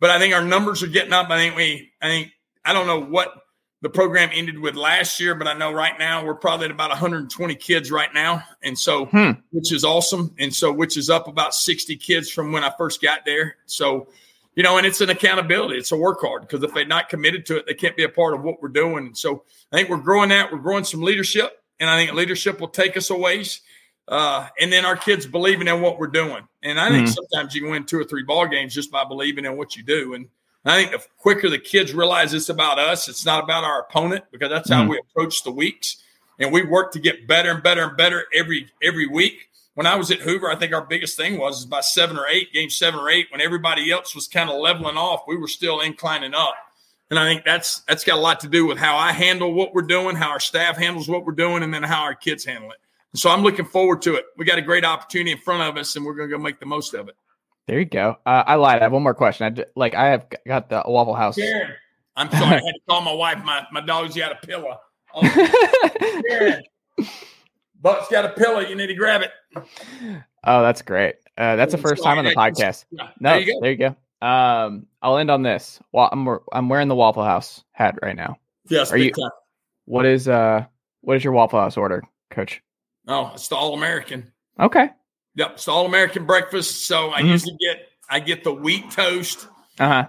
but 0.00 0.10
I 0.10 0.18
think 0.18 0.34
our 0.34 0.44
numbers 0.44 0.82
are 0.82 0.88
getting 0.88 1.12
up. 1.12 1.30
I 1.30 1.38
think 1.38 1.56
we, 1.56 1.90
I 2.00 2.06
think, 2.08 2.32
I 2.64 2.72
don't 2.72 2.86
know 2.86 3.00
what 3.00 3.32
the 3.80 3.88
program 3.88 4.30
ended 4.32 4.58
with 4.58 4.74
last 4.74 5.20
year, 5.20 5.34
but 5.34 5.46
I 5.46 5.54
know 5.54 5.72
right 5.72 5.96
now 5.98 6.24
we're 6.24 6.34
probably 6.34 6.66
at 6.66 6.70
about 6.72 6.90
120 6.90 7.54
kids 7.54 7.90
right 7.90 8.12
now. 8.12 8.42
And 8.62 8.76
so, 8.76 9.06
hmm. 9.06 9.30
which 9.50 9.72
is 9.72 9.84
awesome. 9.84 10.34
And 10.38 10.52
so, 10.52 10.72
which 10.72 10.96
is 10.96 11.10
up 11.10 11.28
about 11.28 11.54
60 11.54 11.96
kids 11.96 12.30
from 12.30 12.50
when 12.50 12.64
I 12.64 12.72
first 12.76 13.00
got 13.00 13.24
there. 13.24 13.56
So, 13.66 14.08
you 14.56 14.64
know, 14.64 14.76
and 14.76 14.86
it's 14.86 15.00
an 15.00 15.10
accountability. 15.10 15.78
It's 15.78 15.92
a 15.92 15.96
work 15.96 16.20
hard 16.20 16.42
because 16.42 16.64
if 16.64 16.74
they're 16.74 16.84
not 16.84 17.08
committed 17.08 17.46
to 17.46 17.58
it, 17.58 17.66
they 17.66 17.74
can't 17.74 17.96
be 17.96 18.02
a 18.02 18.08
part 18.08 18.34
of 18.34 18.42
what 18.42 18.60
we're 18.60 18.68
doing. 18.68 19.06
And 19.06 19.16
so 19.16 19.44
I 19.72 19.76
think 19.76 19.88
we're 19.88 19.98
growing 19.98 20.30
that. 20.30 20.52
We're 20.52 20.58
growing 20.58 20.82
some 20.82 21.02
leadership. 21.02 21.62
And 21.78 21.88
I 21.88 21.96
think 21.96 22.16
leadership 22.16 22.60
will 22.60 22.68
take 22.68 22.96
us 22.96 23.10
a 23.10 23.16
ways. 23.16 23.60
Uh, 24.08 24.48
and 24.58 24.72
then 24.72 24.86
our 24.86 24.96
kids 24.96 25.26
believing 25.26 25.68
in 25.68 25.82
what 25.82 25.98
we're 25.98 26.06
doing. 26.06 26.48
And 26.62 26.80
I 26.80 26.88
think 26.88 27.08
mm-hmm. 27.08 27.12
sometimes 27.12 27.54
you 27.54 27.60
can 27.60 27.70
win 27.70 27.84
two 27.84 28.00
or 28.00 28.04
three 28.04 28.22
ball 28.22 28.46
games 28.46 28.74
just 28.74 28.90
by 28.90 29.04
believing 29.04 29.44
in 29.44 29.56
what 29.56 29.76
you 29.76 29.82
do. 29.82 30.14
And 30.14 30.28
I 30.64 30.76
think 30.76 30.92
the 30.92 31.06
quicker 31.18 31.48
the 31.48 31.58
kids 31.58 31.94
realize 31.94 32.32
it's 32.32 32.48
about 32.48 32.78
us, 32.78 33.08
it's 33.08 33.26
not 33.26 33.44
about 33.44 33.64
our 33.64 33.80
opponent 33.80 34.24
because 34.32 34.48
that's 34.48 34.70
how 34.70 34.80
mm-hmm. 34.80 34.90
we 34.90 34.98
approach 34.98 35.44
the 35.44 35.50
weeks. 35.50 36.02
And 36.38 36.52
we 36.52 36.62
work 36.62 36.92
to 36.92 37.00
get 37.00 37.26
better 37.26 37.50
and 37.50 37.62
better 37.62 37.82
and 37.82 37.96
better 37.96 38.24
every 38.34 38.70
every 38.82 39.06
week. 39.06 39.48
When 39.74 39.86
I 39.86 39.96
was 39.96 40.10
at 40.10 40.20
Hoover, 40.20 40.50
I 40.50 40.56
think 40.56 40.72
our 40.72 40.84
biggest 40.84 41.16
thing 41.16 41.38
was 41.38 41.64
by 41.64 41.80
seven 41.80 42.16
or 42.16 42.26
eight, 42.26 42.52
game 42.52 42.70
seven 42.70 42.98
or 42.98 43.10
eight, 43.10 43.28
when 43.30 43.40
everybody 43.40 43.92
else 43.92 44.14
was 44.14 44.26
kind 44.26 44.50
of 44.50 44.60
leveling 44.60 44.96
off, 44.96 45.22
we 45.28 45.36
were 45.36 45.48
still 45.48 45.80
inclining 45.80 46.34
up. 46.34 46.56
And 47.10 47.18
I 47.18 47.24
think 47.24 47.44
that's 47.44 47.80
that's 47.80 48.04
got 48.04 48.18
a 48.18 48.20
lot 48.20 48.40
to 48.40 48.48
do 48.48 48.66
with 48.66 48.78
how 48.78 48.96
I 48.96 49.12
handle 49.12 49.52
what 49.52 49.74
we're 49.74 49.82
doing, 49.82 50.16
how 50.16 50.30
our 50.30 50.40
staff 50.40 50.76
handles 50.76 51.08
what 51.08 51.24
we're 51.24 51.32
doing, 51.32 51.62
and 51.62 51.72
then 51.72 51.82
how 51.82 52.02
our 52.02 52.14
kids 52.14 52.44
handle 52.44 52.70
it. 52.70 52.78
So 53.14 53.30
I'm 53.30 53.42
looking 53.42 53.64
forward 53.64 54.02
to 54.02 54.16
it. 54.16 54.26
We 54.36 54.44
got 54.44 54.58
a 54.58 54.62
great 54.62 54.84
opportunity 54.84 55.32
in 55.32 55.38
front 55.38 55.62
of 55.62 55.76
us, 55.76 55.96
and 55.96 56.04
we're 56.04 56.14
going 56.14 56.28
to 56.28 56.36
go 56.36 56.42
make 56.42 56.60
the 56.60 56.66
most 56.66 56.94
of 56.94 57.08
it. 57.08 57.16
There 57.66 57.78
you 57.78 57.84
go. 57.84 58.16
Uh, 58.24 58.44
I 58.46 58.54
lied. 58.54 58.80
I 58.80 58.84
have 58.84 58.92
one 58.92 59.02
more 59.02 59.14
question. 59.14 59.58
I 59.58 59.64
like 59.76 59.94
I 59.94 60.06
have 60.08 60.26
got 60.46 60.70
the 60.70 60.82
Waffle 60.86 61.14
House. 61.14 61.36
Karen, 61.36 61.72
I'm 62.16 62.30
sorry. 62.30 62.56
I 62.56 62.64
had 62.64 62.72
to 62.72 62.80
call 62.88 63.02
my 63.02 63.12
wife. 63.12 63.44
My 63.44 63.66
my 63.70 63.82
dog's 63.82 64.16
got 64.16 64.32
a 64.32 64.46
pillow. 64.46 64.78
Oh, 65.14 66.22
Karen, 66.28 66.62
Buck's 67.80 68.08
got 68.08 68.24
a 68.24 68.30
pillow. 68.30 68.60
You 68.60 68.74
need 68.74 68.86
to 68.86 68.94
grab 68.94 69.22
it. 69.22 69.30
Oh, 70.44 70.62
that's 70.62 70.80
great. 70.80 71.16
Uh, 71.36 71.56
that's 71.56 71.72
the 71.72 71.78
first 71.78 72.02
time 72.02 72.18
on 72.18 72.24
the 72.24 72.34
podcast. 72.34 72.86
No, 72.90 73.06
there 73.20 73.40
you 73.40 73.52
go. 73.52 73.60
There 73.60 73.70
you 73.70 73.76
go. 73.76 74.26
Um, 74.26 74.86
I'll 75.02 75.18
end 75.18 75.30
on 75.30 75.42
this. 75.42 75.78
Well, 75.92 76.08
I'm 76.10 76.26
I'm 76.52 76.70
wearing 76.70 76.88
the 76.88 76.94
Waffle 76.94 77.24
House 77.24 77.62
hat 77.72 77.98
right 78.02 78.16
now. 78.16 78.38
Yes. 78.68 78.92
Are 78.92 78.96
you? 78.96 79.10
Time. 79.10 79.30
What 79.84 80.06
is 80.06 80.26
uh? 80.26 80.64
What 81.02 81.18
is 81.18 81.24
your 81.24 81.34
Waffle 81.34 81.60
House 81.60 81.76
order, 81.76 82.02
Coach? 82.30 82.62
Oh, 83.08 83.32
it's 83.34 83.48
the 83.48 83.56
All 83.56 83.74
American. 83.74 84.30
Okay. 84.60 84.90
Yep, 85.38 85.52
it's 85.52 85.64
the 85.66 85.70
all 85.70 85.86
American 85.86 86.26
breakfast. 86.26 86.86
So 86.86 87.10
I 87.10 87.20
mm-hmm. 87.20 87.30
usually 87.30 87.56
get 87.60 87.88
I 88.10 88.18
get 88.18 88.42
the 88.42 88.52
wheat 88.52 88.90
toast. 88.90 89.46
Uh 89.78 89.88
huh. 89.88 90.08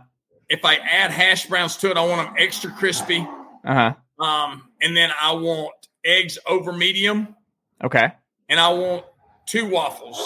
If 0.50 0.66
I 0.66 0.78
add 0.78 1.12
hash 1.12 1.46
browns 1.46 1.78
to 1.78 1.92
it, 1.92 1.98
I 1.98 2.06
want 2.06 2.28
them 2.28 2.36
extra 2.40 2.72
crispy. 2.72 3.28
Uh 3.64 3.94
huh. 4.20 4.26
Um, 4.26 4.64
and 4.82 4.98
then 4.98 5.12
I 5.22 5.34
want 5.34 5.74
eggs 6.04 6.40
over 6.48 6.74
medium. 6.74 7.36
Okay. 7.84 8.12
And 8.50 8.60
I 8.60 8.70
want 8.70 9.06
two 9.46 9.70
waffles. 9.70 10.18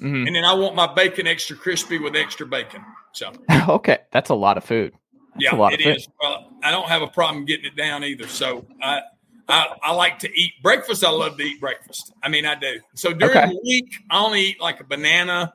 Mm-hmm. 0.00 0.26
And 0.26 0.34
then 0.34 0.44
I 0.46 0.54
want 0.54 0.74
my 0.74 0.92
bacon 0.92 1.26
extra 1.26 1.54
crispy 1.54 1.98
with 1.98 2.16
extra 2.16 2.46
bacon. 2.46 2.82
So 3.12 3.32
okay, 3.68 3.98
that's 4.12 4.30
a 4.30 4.34
lot 4.34 4.56
of 4.56 4.64
food. 4.64 4.94
That's 5.34 5.52
yeah, 5.52 5.68
it 5.70 5.80
is. 5.82 6.08
Well, 6.22 6.50
I 6.62 6.70
don't 6.70 6.88
have 6.88 7.02
a 7.02 7.06
problem 7.06 7.44
getting 7.44 7.66
it 7.66 7.76
down 7.76 8.02
either. 8.02 8.26
So 8.26 8.64
I 8.82 9.02
I, 9.48 9.76
I, 9.82 9.92
like 9.92 10.18
to 10.20 10.38
eat 10.38 10.54
breakfast. 10.62 11.04
I 11.04 11.10
love 11.10 11.36
to 11.36 11.42
eat 11.42 11.60
breakfast. 11.60 12.12
I 12.22 12.28
mean, 12.28 12.46
I 12.46 12.56
do. 12.56 12.80
So 12.94 13.12
during 13.12 13.36
okay. 13.36 13.48
the 13.48 13.60
week, 13.62 13.94
I 14.10 14.18
only 14.18 14.40
eat 14.40 14.60
like 14.60 14.80
a 14.80 14.84
banana 14.84 15.54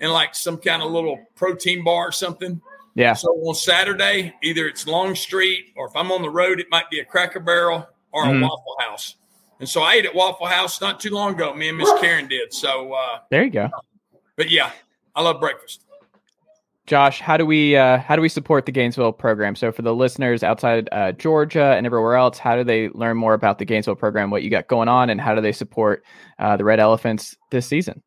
and 0.00 0.12
like 0.12 0.34
some 0.34 0.58
kind 0.58 0.82
of 0.82 0.90
little 0.90 1.18
protein 1.34 1.82
bar 1.82 2.08
or 2.08 2.12
something. 2.12 2.60
Yeah. 2.94 3.14
So 3.14 3.28
on 3.28 3.54
Saturday, 3.54 4.34
either 4.42 4.68
it's 4.68 4.86
Longstreet 4.86 5.72
or 5.76 5.88
if 5.88 5.96
I'm 5.96 6.12
on 6.12 6.22
the 6.22 6.30
road, 6.30 6.60
it 6.60 6.66
might 6.70 6.88
be 6.90 7.00
a 7.00 7.04
Cracker 7.04 7.40
Barrel 7.40 7.88
or 8.12 8.24
mm. 8.24 8.38
a 8.38 8.42
Waffle 8.42 8.76
House. 8.78 9.16
And 9.58 9.68
so 9.68 9.82
I 9.82 9.94
ate 9.94 10.06
at 10.06 10.14
Waffle 10.14 10.46
House 10.46 10.80
not 10.80 11.00
too 11.00 11.10
long 11.10 11.34
ago. 11.34 11.54
Me 11.54 11.68
and 11.68 11.78
Miss 11.78 11.90
Karen 12.00 12.28
did. 12.28 12.52
So 12.52 12.92
uh, 12.92 13.20
there 13.30 13.44
you 13.44 13.50
go. 13.50 13.68
But 14.36 14.50
yeah, 14.50 14.70
I 15.14 15.22
love 15.22 15.40
breakfast. 15.40 15.83
Josh, 16.86 17.20
how 17.20 17.38
do 17.38 17.46
we 17.46 17.76
uh, 17.76 17.98
how 17.98 18.14
do 18.14 18.20
we 18.20 18.28
support 18.28 18.66
the 18.66 18.72
Gainesville 18.72 19.12
program? 19.12 19.56
So 19.56 19.72
for 19.72 19.80
the 19.80 19.94
listeners 19.94 20.42
outside 20.42 20.88
uh, 20.92 21.12
Georgia 21.12 21.74
and 21.76 21.86
everywhere 21.86 22.16
else, 22.16 22.38
how 22.38 22.56
do 22.56 22.64
they 22.64 22.90
learn 22.90 23.16
more 23.16 23.32
about 23.32 23.58
the 23.58 23.64
Gainesville 23.64 23.94
program, 23.94 24.30
what 24.30 24.42
you 24.42 24.50
got 24.50 24.68
going 24.68 24.88
on, 24.88 25.08
and 25.08 25.18
how 25.18 25.34
do 25.34 25.40
they 25.40 25.52
support 25.52 26.04
uh, 26.38 26.58
the 26.58 26.64
Red 26.64 26.80
Elephants 26.80 27.36
this 27.50 27.66
season? 27.66 28.02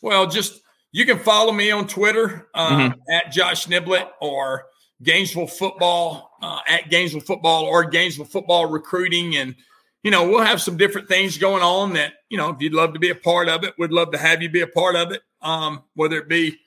Well, 0.00 0.26
just 0.26 0.62
you 0.92 1.04
can 1.04 1.18
follow 1.18 1.52
me 1.52 1.70
on 1.70 1.86
Twitter 1.86 2.48
uh, 2.54 2.70
mm-hmm. 2.70 3.00
at 3.10 3.32
Josh 3.32 3.66
Niblett 3.66 4.08
or 4.22 4.64
Gainesville 5.02 5.46
Football 5.46 6.30
uh, 6.40 6.60
at 6.66 6.88
Gainesville 6.88 7.20
Football 7.20 7.64
or 7.64 7.84
Gainesville 7.84 8.24
Football 8.24 8.66
Recruiting, 8.66 9.36
and 9.36 9.54
you 10.02 10.10
know 10.10 10.26
we'll 10.26 10.44
have 10.44 10.62
some 10.62 10.78
different 10.78 11.06
things 11.06 11.36
going 11.36 11.62
on 11.62 11.92
that 11.94 12.14
you 12.30 12.38
know 12.38 12.48
if 12.48 12.56
you'd 12.60 12.72
love 12.72 12.94
to 12.94 12.98
be 12.98 13.10
a 13.10 13.14
part 13.14 13.50
of 13.50 13.62
it, 13.62 13.74
we'd 13.76 13.92
love 13.92 14.12
to 14.12 14.18
have 14.18 14.40
you 14.40 14.48
be 14.48 14.62
a 14.62 14.66
part 14.66 14.96
of 14.96 15.12
it, 15.12 15.20
um, 15.42 15.82
whether 15.94 16.16
it 16.16 16.30
be 16.30 16.58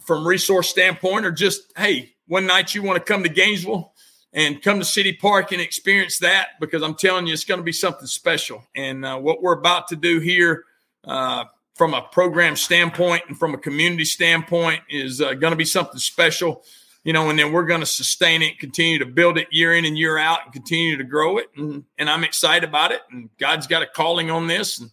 from 0.00 0.26
resource 0.26 0.68
standpoint, 0.68 1.24
or 1.24 1.32
just 1.32 1.72
hey, 1.76 2.14
one 2.26 2.46
night 2.46 2.74
you 2.74 2.82
want 2.82 2.98
to 2.98 3.12
come 3.12 3.22
to 3.22 3.28
Gainesville 3.28 3.92
and 4.32 4.60
come 4.62 4.78
to 4.78 4.84
City 4.84 5.12
Park 5.12 5.52
and 5.52 5.60
experience 5.60 6.18
that 6.18 6.48
because 6.60 6.82
I'm 6.82 6.94
telling 6.94 7.26
you, 7.26 7.32
it's 7.32 7.44
going 7.44 7.60
to 7.60 7.64
be 7.64 7.72
something 7.72 8.06
special. 8.06 8.64
And 8.74 9.04
uh, 9.04 9.18
what 9.18 9.42
we're 9.42 9.58
about 9.58 9.88
to 9.88 9.96
do 9.96 10.20
here, 10.20 10.64
uh, 11.04 11.44
from 11.74 11.94
a 11.94 12.02
program 12.02 12.56
standpoint 12.56 13.24
and 13.28 13.38
from 13.38 13.54
a 13.54 13.58
community 13.58 14.04
standpoint, 14.04 14.82
is 14.88 15.20
uh, 15.20 15.34
going 15.34 15.52
to 15.52 15.56
be 15.56 15.64
something 15.64 15.98
special. 15.98 16.62
You 17.04 17.12
know, 17.12 17.28
and 17.28 17.38
then 17.38 17.52
we're 17.52 17.66
going 17.66 17.80
to 17.80 17.86
sustain 17.86 18.40
it, 18.40 18.58
continue 18.58 18.98
to 18.98 19.04
build 19.04 19.36
it 19.36 19.48
year 19.50 19.74
in 19.74 19.84
and 19.84 19.98
year 19.98 20.16
out, 20.16 20.38
and 20.44 20.52
continue 20.54 20.96
to 20.96 21.04
grow 21.04 21.36
it. 21.36 21.50
And, 21.54 21.84
and 21.98 22.08
I'm 22.08 22.24
excited 22.24 22.66
about 22.66 22.92
it. 22.92 23.02
And 23.10 23.28
God's 23.38 23.66
got 23.66 23.82
a 23.82 23.86
calling 23.86 24.30
on 24.30 24.46
this. 24.46 24.80
And 24.80 24.90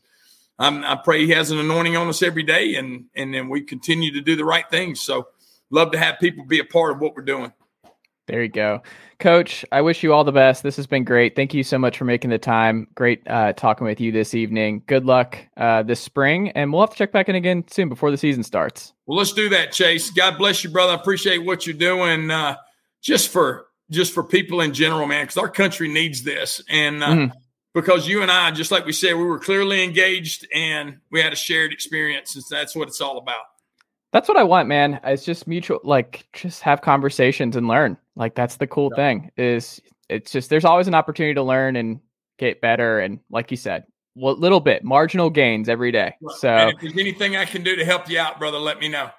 I'm, 0.61 0.83
i 0.83 0.95
pray 0.95 1.25
He 1.25 1.31
has 1.31 1.51
an 1.51 1.59
anointing 1.59 1.97
on 1.97 2.07
us 2.07 2.21
every 2.21 2.43
day, 2.43 2.75
and 2.75 3.05
and 3.15 3.33
then 3.33 3.49
we 3.49 3.61
continue 3.61 4.11
to 4.13 4.21
do 4.21 4.35
the 4.35 4.45
right 4.45 4.69
things. 4.69 5.01
So, 5.01 5.27
love 5.69 5.91
to 5.91 5.97
have 5.97 6.19
people 6.19 6.45
be 6.45 6.59
a 6.59 6.65
part 6.65 6.93
of 6.93 6.99
what 6.99 7.15
we're 7.15 7.23
doing. 7.23 7.51
There 8.27 8.43
you 8.43 8.49
go. 8.49 8.81
Coach, 9.19 9.65
I 9.71 9.81
wish 9.81 10.03
you 10.03 10.13
all 10.13 10.23
the 10.23 10.31
best. 10.31 10.63
This 10.63 10.75
has 10.77 10.87
been 10.87 11.03
great. 11.03 11.35
Thank 11.35 11.53
you 11.53 11.63
so 11.63 11.77
much 11.77 11.97
for 11.97 12.05
making 12.05 12.29
the 12.29 12.37
time. 12.37 12.87
Great 12.95 13.21
uh, 13.27 13.53
talking 13.53 13.85
with 13.85 13.99
you 13.99 14.11
this 14.11 14.33
evening. 14.33 14.83
Good 14.87 15.05
luck 15.05 15.37
uh, 15.57 15.83
this 15.83 15.99
spring, 15.99 16.49
and 16.51 16.71
we'll 16.71 16.81
have 16.81 16.91
to 16.91 16.95
check 16.95 17.11
back 17.11 17.27
in 17.27 17.35
again 17.35 17.65
soon 17.67 17.89
before 17.89 18.11
the 18.11 18.17
season 18.17 18.43
starts. 18.43 18.93
Well, 19.07 19.17
let's 19.17 19.33
do 19.33 19.49
that, 19.49 19.71
Chase. 19.71 20.11
God 20.11 20.37
bless 20.37 20.63
you, 20.63 20.69
brother. 20.69 20.93
I 20.93 20.95
appreciate 20.95 21.39
what 21.39 21.65
you're 21.65 21.75
doing. 21.75 22.29
Uh, 22.29 22.55
just 23.01 23.29
for 23.29 23.67
just 23.89 24.13
for 24.13 24.23
people 24.23 24.61
in 24.61 24.73
general, 24.73 25.07
man, 25.07 25.23
because 25.23 25.37
our 25.37 25.49
country 25.49 25.89
needs 25.89 26.23
this, 26.23 26.61
and 26.69 27.03
uh, 27.03 27.07
mm-hmm. 27.07 27.37
Because 27.73 28.07
you 28.07 28.21
and 28.21 28.31
I, 28.31 28.51
just 28.51 28.71
like 28.71 28.85
we 28.85 28.93
said, 28.93 29.13
we 29.13 29.23
were 29.23 29.39
clearly 29.39 29.83
engaged 29.83 30.47
and 30.53 30.97
we 31.09 31.21
had 31.21 31.33
a 31.33 31.35
shared 31.35 31.71
experience, 31.71 32.35
and 32.35 32.43
that's 32.49 32.75
what 32.75 32.87
it's 32.87 33.01
all 33.01 33.17
about. 33.17 33.45
That's 34.11 34.27
what 34.27 34.37
I 34.37 34.43
want, 34.43 34.67
man. 34.67 34.99
It's 35.03 35.23
just 35.23 35.47
mutual, 35.47 35.79
like 35.83 36.27
just 36.33 36.61
have 36.63 36.81
conversations 36.81 37.55
and 37.55 37.67
learn. 37.67 37.97
Like 38.15 38.35
that's 38.35 38.57
the 38.57 38.67
cool 38.67 38.89
yeah. 38.91 38.95
thing. 38.95 39.31
Is 39.37 39.81
it's 40.09 40.31
just 40.31 40.49
there's 40.49 40.65
always 40.65 40.87
an 40.87 40.95
opportunity 40.95 41.33
to 41.35 41.43
learn 41.43 41.75
and 41.77 41.99
get 42.37 42.59
better, 42.59 42.99
and 42.99 43.19
like 43.29 43.51
you 43.51 43.57
said, 43.57 43.85
well, 44.15 44.35
little 44.35 44.59
bit 44.59 44.83
marginal 44.83 45.29
gains 45.29 45.69
every 45.69 45.91
day. 45.91 46.15
So 46.39 46.49
and 46.49 46.71
if 46.71 46.81
there's 46.81 46.97
anything 46.97 47.37
I 47.37 47.45
can 47.45 47.63
do 47.63 47.75
to 47.77 47.85
help 47.85 48.09
you 48.09 48.19
out, 48.19 48.37
brother, 48.37 48.59
let 48.59 48.79
me 48.79 48.89
know. 48.89 49.09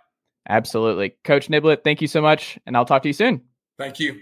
Absolutely, 0.48 1.16
Coach 1.24 1.48
Niblett. 1.48 1.84
Thank 1.84 2.02
you 2.02 2.08
so 2.08 2.20
much, 2.20 2.58
and 2.66 2.76
I'll 2.76 2.84
talk 2.84 3.02
to 3.02 3.08
you 3.08 3.14
soon. 3.14 3.40
Thank 3.78 3.98
you. 3.98 4.20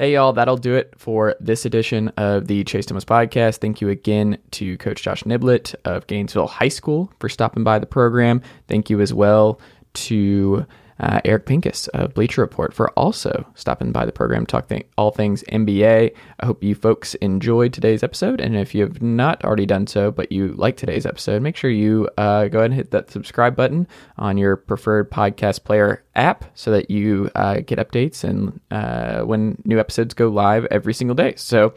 Hey, 0.00 0.12
y'all, 0.12 0.32
that'll 0.32 0.56
do 0.56 0.76
it 0.76 0.94
for 0.96 1.34
this 1.40 1.64
edition 1.64 2.06
of 2.10 2.46
the 2.46 2.62
Chase 2.62 2.86
Thomas 2.86 3.04
podcast. 3.04 3.58
Thank 3.58 3.80
you 3.80 3.88
again 3.88 4.38
to 4.52 4.78
Coach 4.78 5.02
Josh 5.02 5.24
Niblett 5.24 5.74
of 5.84 6.06
Gainesville 6.06 6.46
High 6.46 6.68
School 6.68 7.12
for 7.18 7.28
stopping 7.28 7.64
by 7.64 7.80
the 7.80 7.86
program. 7.86 8.40
Thank 8.68 8.90
you 8.90 9.00
as 9.00 9.12
well 9.12 9.60
to 9.94 10.64
uh, 11.00 11.20
Eric 11.24 11.46
Pincus 11.46 11.88
of 11.88 12.14
Bleacher 12.14 12.40
Report 12.40 12.74
for 12.74 12.90
also 12.90 13.46
stopping 13.54 13.92
by 13.92 14.04
the 14.04 14.12
program, 14.12 14.46
talking 14.46 14.84
all 14.96 15.10
things 15.10 15.44
NBA. 15.44 16.12
I 16.40 16.46
hope 16.46 16.62
you 16.62 16.74
folks 16.74 17.14
enjoyed 17.16 17.72
today's 17.72 18.02
episode. 18.02 18.40
And 18.40 18.56
if 18.56 18.74
you 18.74 18.82
have 18.82 19.00
not 19.00 19.44
already 19.44 19.66
done 19.66 19.86
so, 19.86 20.10
but 20.10 20.32
you 20.32 20.48
like 20.54 20.76
today's 20.76 21.06
episode, 21.06 21.42
make 21.42 21.56
sure 21.56 21.70
you 21.70 22.08
uh, 22.18 22.48
go 22.48 22.58
ahead 22.58 22.70
and 22.70 22.74
hit 22.74 22.90
that 22.90 23.10
subscribe 23.10 23.54
button 23.56 23.86
on 24.16 24.38
your 24.38 24.56
preferred 24.56 25.10
podcast 25.10 25.64
player 25.64 26.04
app 26.14 26.44
so 26.54 26.70
that 26.72 26.90
you 26.90 27.30
uh, 27.34 27.60
get 27.60 27.78
updates 27.78 28.24
and 28.24 28.60
uh, 28.70 29.22
when 29.22 29.60
new 29.64 29.78
episodes 29.78 30.14
go 30.14 30.28
live 30.28 30.66
every 30.66 30.94
single 30.94 31.14
day. 31.14 31.34
So, 31.36 31.74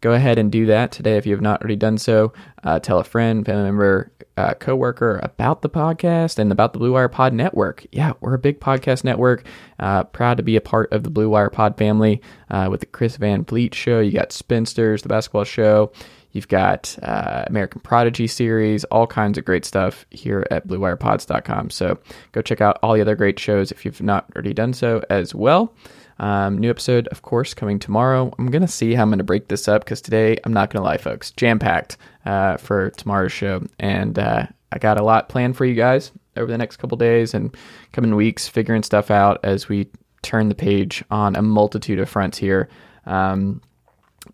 go 0.00 0.12
ahead 0.12 0.38
and 0.38 0.50
do 0.50 0.66
that 0.66 0.92
today 0.92 1.16
if 1.16 1.26
you 1.26 1.32
have 1.32 1.40
not 1.40 1.60
already 1.60 1.76
done 1.76 1.98
so. 1.98 2.32
Uh, 2.62 2.78
tell 2.78 2.98
a 2.98 3.04
friend, 3.04 3.44
family 3.44 3.64
member, 3.64 4.12
uh, 4.36 4.54
coworker 4.54 5.20
about 5.22 5.62
the 5.62 5.70
podcast 5.70 6.38
and 6.38 6.50
about 6.50 6.72
the 6.72 6.78
Blue 6.78 6.92
Wire 6.92 7.08
Pod 7.08 7.32
Network. 7.32 7.86
Yeah, 7.92 8.12
we're 8.20 8.34
a 8.34 8.38
big 8.38 8.60
podcast 8.60 9.04
network. 9.04 9.46
Uh, 9.78 10.04
proud 10.04 10.36
to 10.38 10.42
be 10.42 10.56
a 10.56 10.60
part 10.60 10.92
of 10.92 11.04
the 11.04 11.10
Blue 11.10 11.28
Wire 11.28 11.50
Pod 11.50 11.76
family 11.76 12.20
uh, 12.50 12.68
with 12.70 12.80
the 12.80 12.86
Chris 12.86 13.16
Van 13.16 13.44
Vliet 13.44 13.74
show. 13.74 14.00
You 14.00 14.12
got 14.12 14.32
Spinsters, 14.32 15.02
the 15.02 15.08
basketball 15.08 15.44
show. 15.44 15.92
You've 16.32 16.48
got 16.48 16.98
uh, 17.02 17.44
American 17.46 17.80
Prodigy 17.80 18.26
series, 18.26 18.82
all 18.84 19.06
kinds 19.06 19.38
of 19.38 19.44
great 19.44 19.64
stuff 19.64 20.04
here 20.10 20.44
at 20.50 20.66
BlueWirePods.com. 20.66 21.70
So 21.70 21.98
go 22.32 22.42
check 22.42 22.60
out 22.60 22.78
all 22.82 22.94
the 22.94 23.00
other 23.00 23.14
great 23.14 23.38
shows 23.38 23.70
if 23.70 23.84
you've 23.84 24.02
not 24.02 24.26
already 24.34 24.52
done 24.52 24.72
so 24.72 25.00
as 25.10 25.32
well. 25.32 25.72
Um, 26.18 26.58
new 26.58 26.70
episode, 26.70 27.08
of 27.08 27.22
course, 27.22 27.54
coming 27.54 27.78
tomorrow. 27.78 28.32
I'm 28.38 28.50
going 28.50 28.62
to 28.62 28.68
see 28.68 28.94
how 28.94 29.02
I'm 29.02 29.08
going 29.08 29.18
to 29.18 29.24
break 29.24 29.48
this 29.48 29.68
up 29.68 29.84
because 29.84 30.00
today, 30.00 30.38
I'm 30.44 30.52
not 30.52 30.70
going 30.70 30.80
to 30.80 30.84
lie, 30.84 30.98
folks, 30.98 31.30
jam 31.32 31.58
packed 31.58 31.96
uh, 32.24 32.56
for 32.56 32.90
tomorrow's 32.90 33.32
show. 33.32 33.64
And 33.78 34.18
uh, 34.18 34.46
I 34.72 34.78
got 34.78 34.98
a 34.98 35.04
lot 35.04 35.28
planned 35.28 35.56
for 35.56 35.64
you 35.64 35.74
guys 35.74 36.12
over 36.36 36.50
the 36.50 36.58
next 36.58 36.76
couple 36.76 36.96
days 36.96 37.34
and 37.34 37.56
coming 37.92 38.14
weeks, 38.14 38.48
figuring 38.48 38.82
stuff 38.82 39.10
out 39.10 39.40
as 39.44 39.68
we 39.68 39.88
turn 40.22 40.48
the 40.48 40.54
page 40.54 41.04
on 41.10 41.36
a 41.36 41.42
multitude 41.42 41.98
of 41.98 42.08
fronts 42.08 42.38
here. 42.38 42.68
Um, 43.06 43.60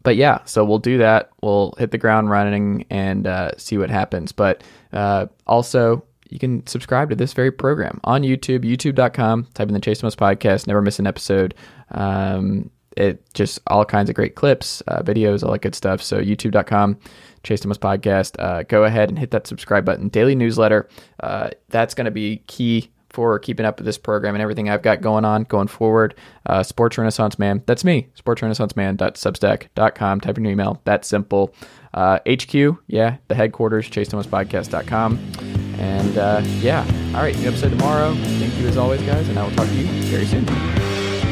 but 0.03 0.17
yeah, 0.17 0.45
so 0.45 0.65
we'll 0.65 0.79
do 0.79 0.99
that. 0.99 1.31
We'll 1.43 1.75
hit 1.79 1.91
the 1.91 1.99
ground 1.99 2.31
running 2.31 2.87
and 2.91 3.27
uh, 3.27 3.53
see 3.57 3.77
what 3.77 3.91
happens. 3.91 4.33
But 4.33 4.63
uh, 4.93 5.27
also, 5.47 6.05
you 6.31 6.39
can 6.39 6.67
subscribe 6.67 7.11
to 7.11 7.17
this 7.17 7.33
very 7.33 7.51
program 7.51 8.01
on 8.05 8.23
YouTube, 8.23 8.65
youtube.com, 8.65 9.49
type 9.55 9.69
in 9.69 9.75
the 9.75 9.81
Chase 9.81 10.01
Thomas 10.01 10.17
podcast, 10.17 10.67
never 10.67 10.83
miss 10.83 10.99
an 10.99 11.07
episode. 11.07 11.55
Um, 11.91 12.71
it 12.97 13.23
just 13.35 13.61
all 13.67 13.85
kinds 13.85 14.11
of 14.11 14.17
great 14.17 14.35
clips, 14.35 14.83
uh, 14.89 15.03
videos, 15.03 15.45
all 15.45 15.53
that 15.53 15.63
good 15.63 15.75
stuff. 15.75 16.03
So 16.03 16.21
youtube.com, 16.21 16.99
Chase 17.43 17.61
Thomas 17.61 17.79
podcast. 17.79 18.35
Uh, 18.39 18.63
go 18.65 18.85
ahead 18.85 19.09
and 19.09 19.19
hit 19.19 19.31
that 19.31 19.47
subscribe 19.47 19.85
button. 19.85 20.09
Daily 20.09 20.35
newsletter. 20.35 20.89
Uh, 21.21 21.51
that's 21.69 21.95
going 21.95 22.07
to 22.07 22.11
be 22.11 22.39
key 22.47 22.91
for 23.11 23.39
keeping 23.39 23.67
up 23.67 23.79
with 23.79 23.87
this 23.87 23.99
program 23.99 24.35
and 24.35 24.43
everything 24.43 24.69
I've 24.71 24.83
got 24.83 25.01
going 25.01 25.25
on 25.25 25.43
going 25.45 25.69
forward. 25.69 26.15
Uh, 26.47 26.63
Sports 26.63 26.97
Renaissance 26.97 27.39
Man. 27.39 27.63
That's 27.67 27.85
me. 27.85 28.09
SportsRenaissanceMan.substack.com. 28.23 30.21
Type 30.21 30.39
in 30.39 30.45
your 30.45 30.53
email. 30.53 30.81
That's 30.85 31.09
simple. 31.09 31.55
Uh, 31.93 32.21
HQ, 32.29 32.55
yeah, 32.87 33.17
the 33.29 33.35
headquarters, 33.35 33.91
ChaseThomasPodcast.com. 33.91 35.50
And 35.81 36.19
uh, 36.19 36.43
yeah, 36.61 36.85
all 37.15 37.23
right, 37.23 37.37
new 37.39 37.49
episode 37.49 37.71
tomorrow. 37.71 38.15
Thank 38.15 38.57
you 38.59 38.69
as 38.69 38.77
always, 38.77 39.03
guys, 39.03 39.29
and 39.29 39.39
I 39.39 39.45
will 39.45 39.55
talk 39.57 39.67
to 39.67 39.75
you 39.75 39.87
very 40.05 40.27
soon. 40.27 40.45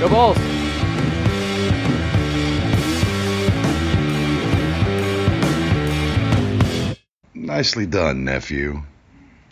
Go 0.00 0.08
Balls! 0.08 0.38
Nicely 7.34 7.86
done, 7.86 8.24
nephew. 8.24 8.82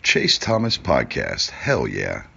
Chase 0.03 0.37
Thomas 0.37 0.77
Podcast. 0.77 1.49
Hell 1.49 1.87
yeah. 1.87 2.27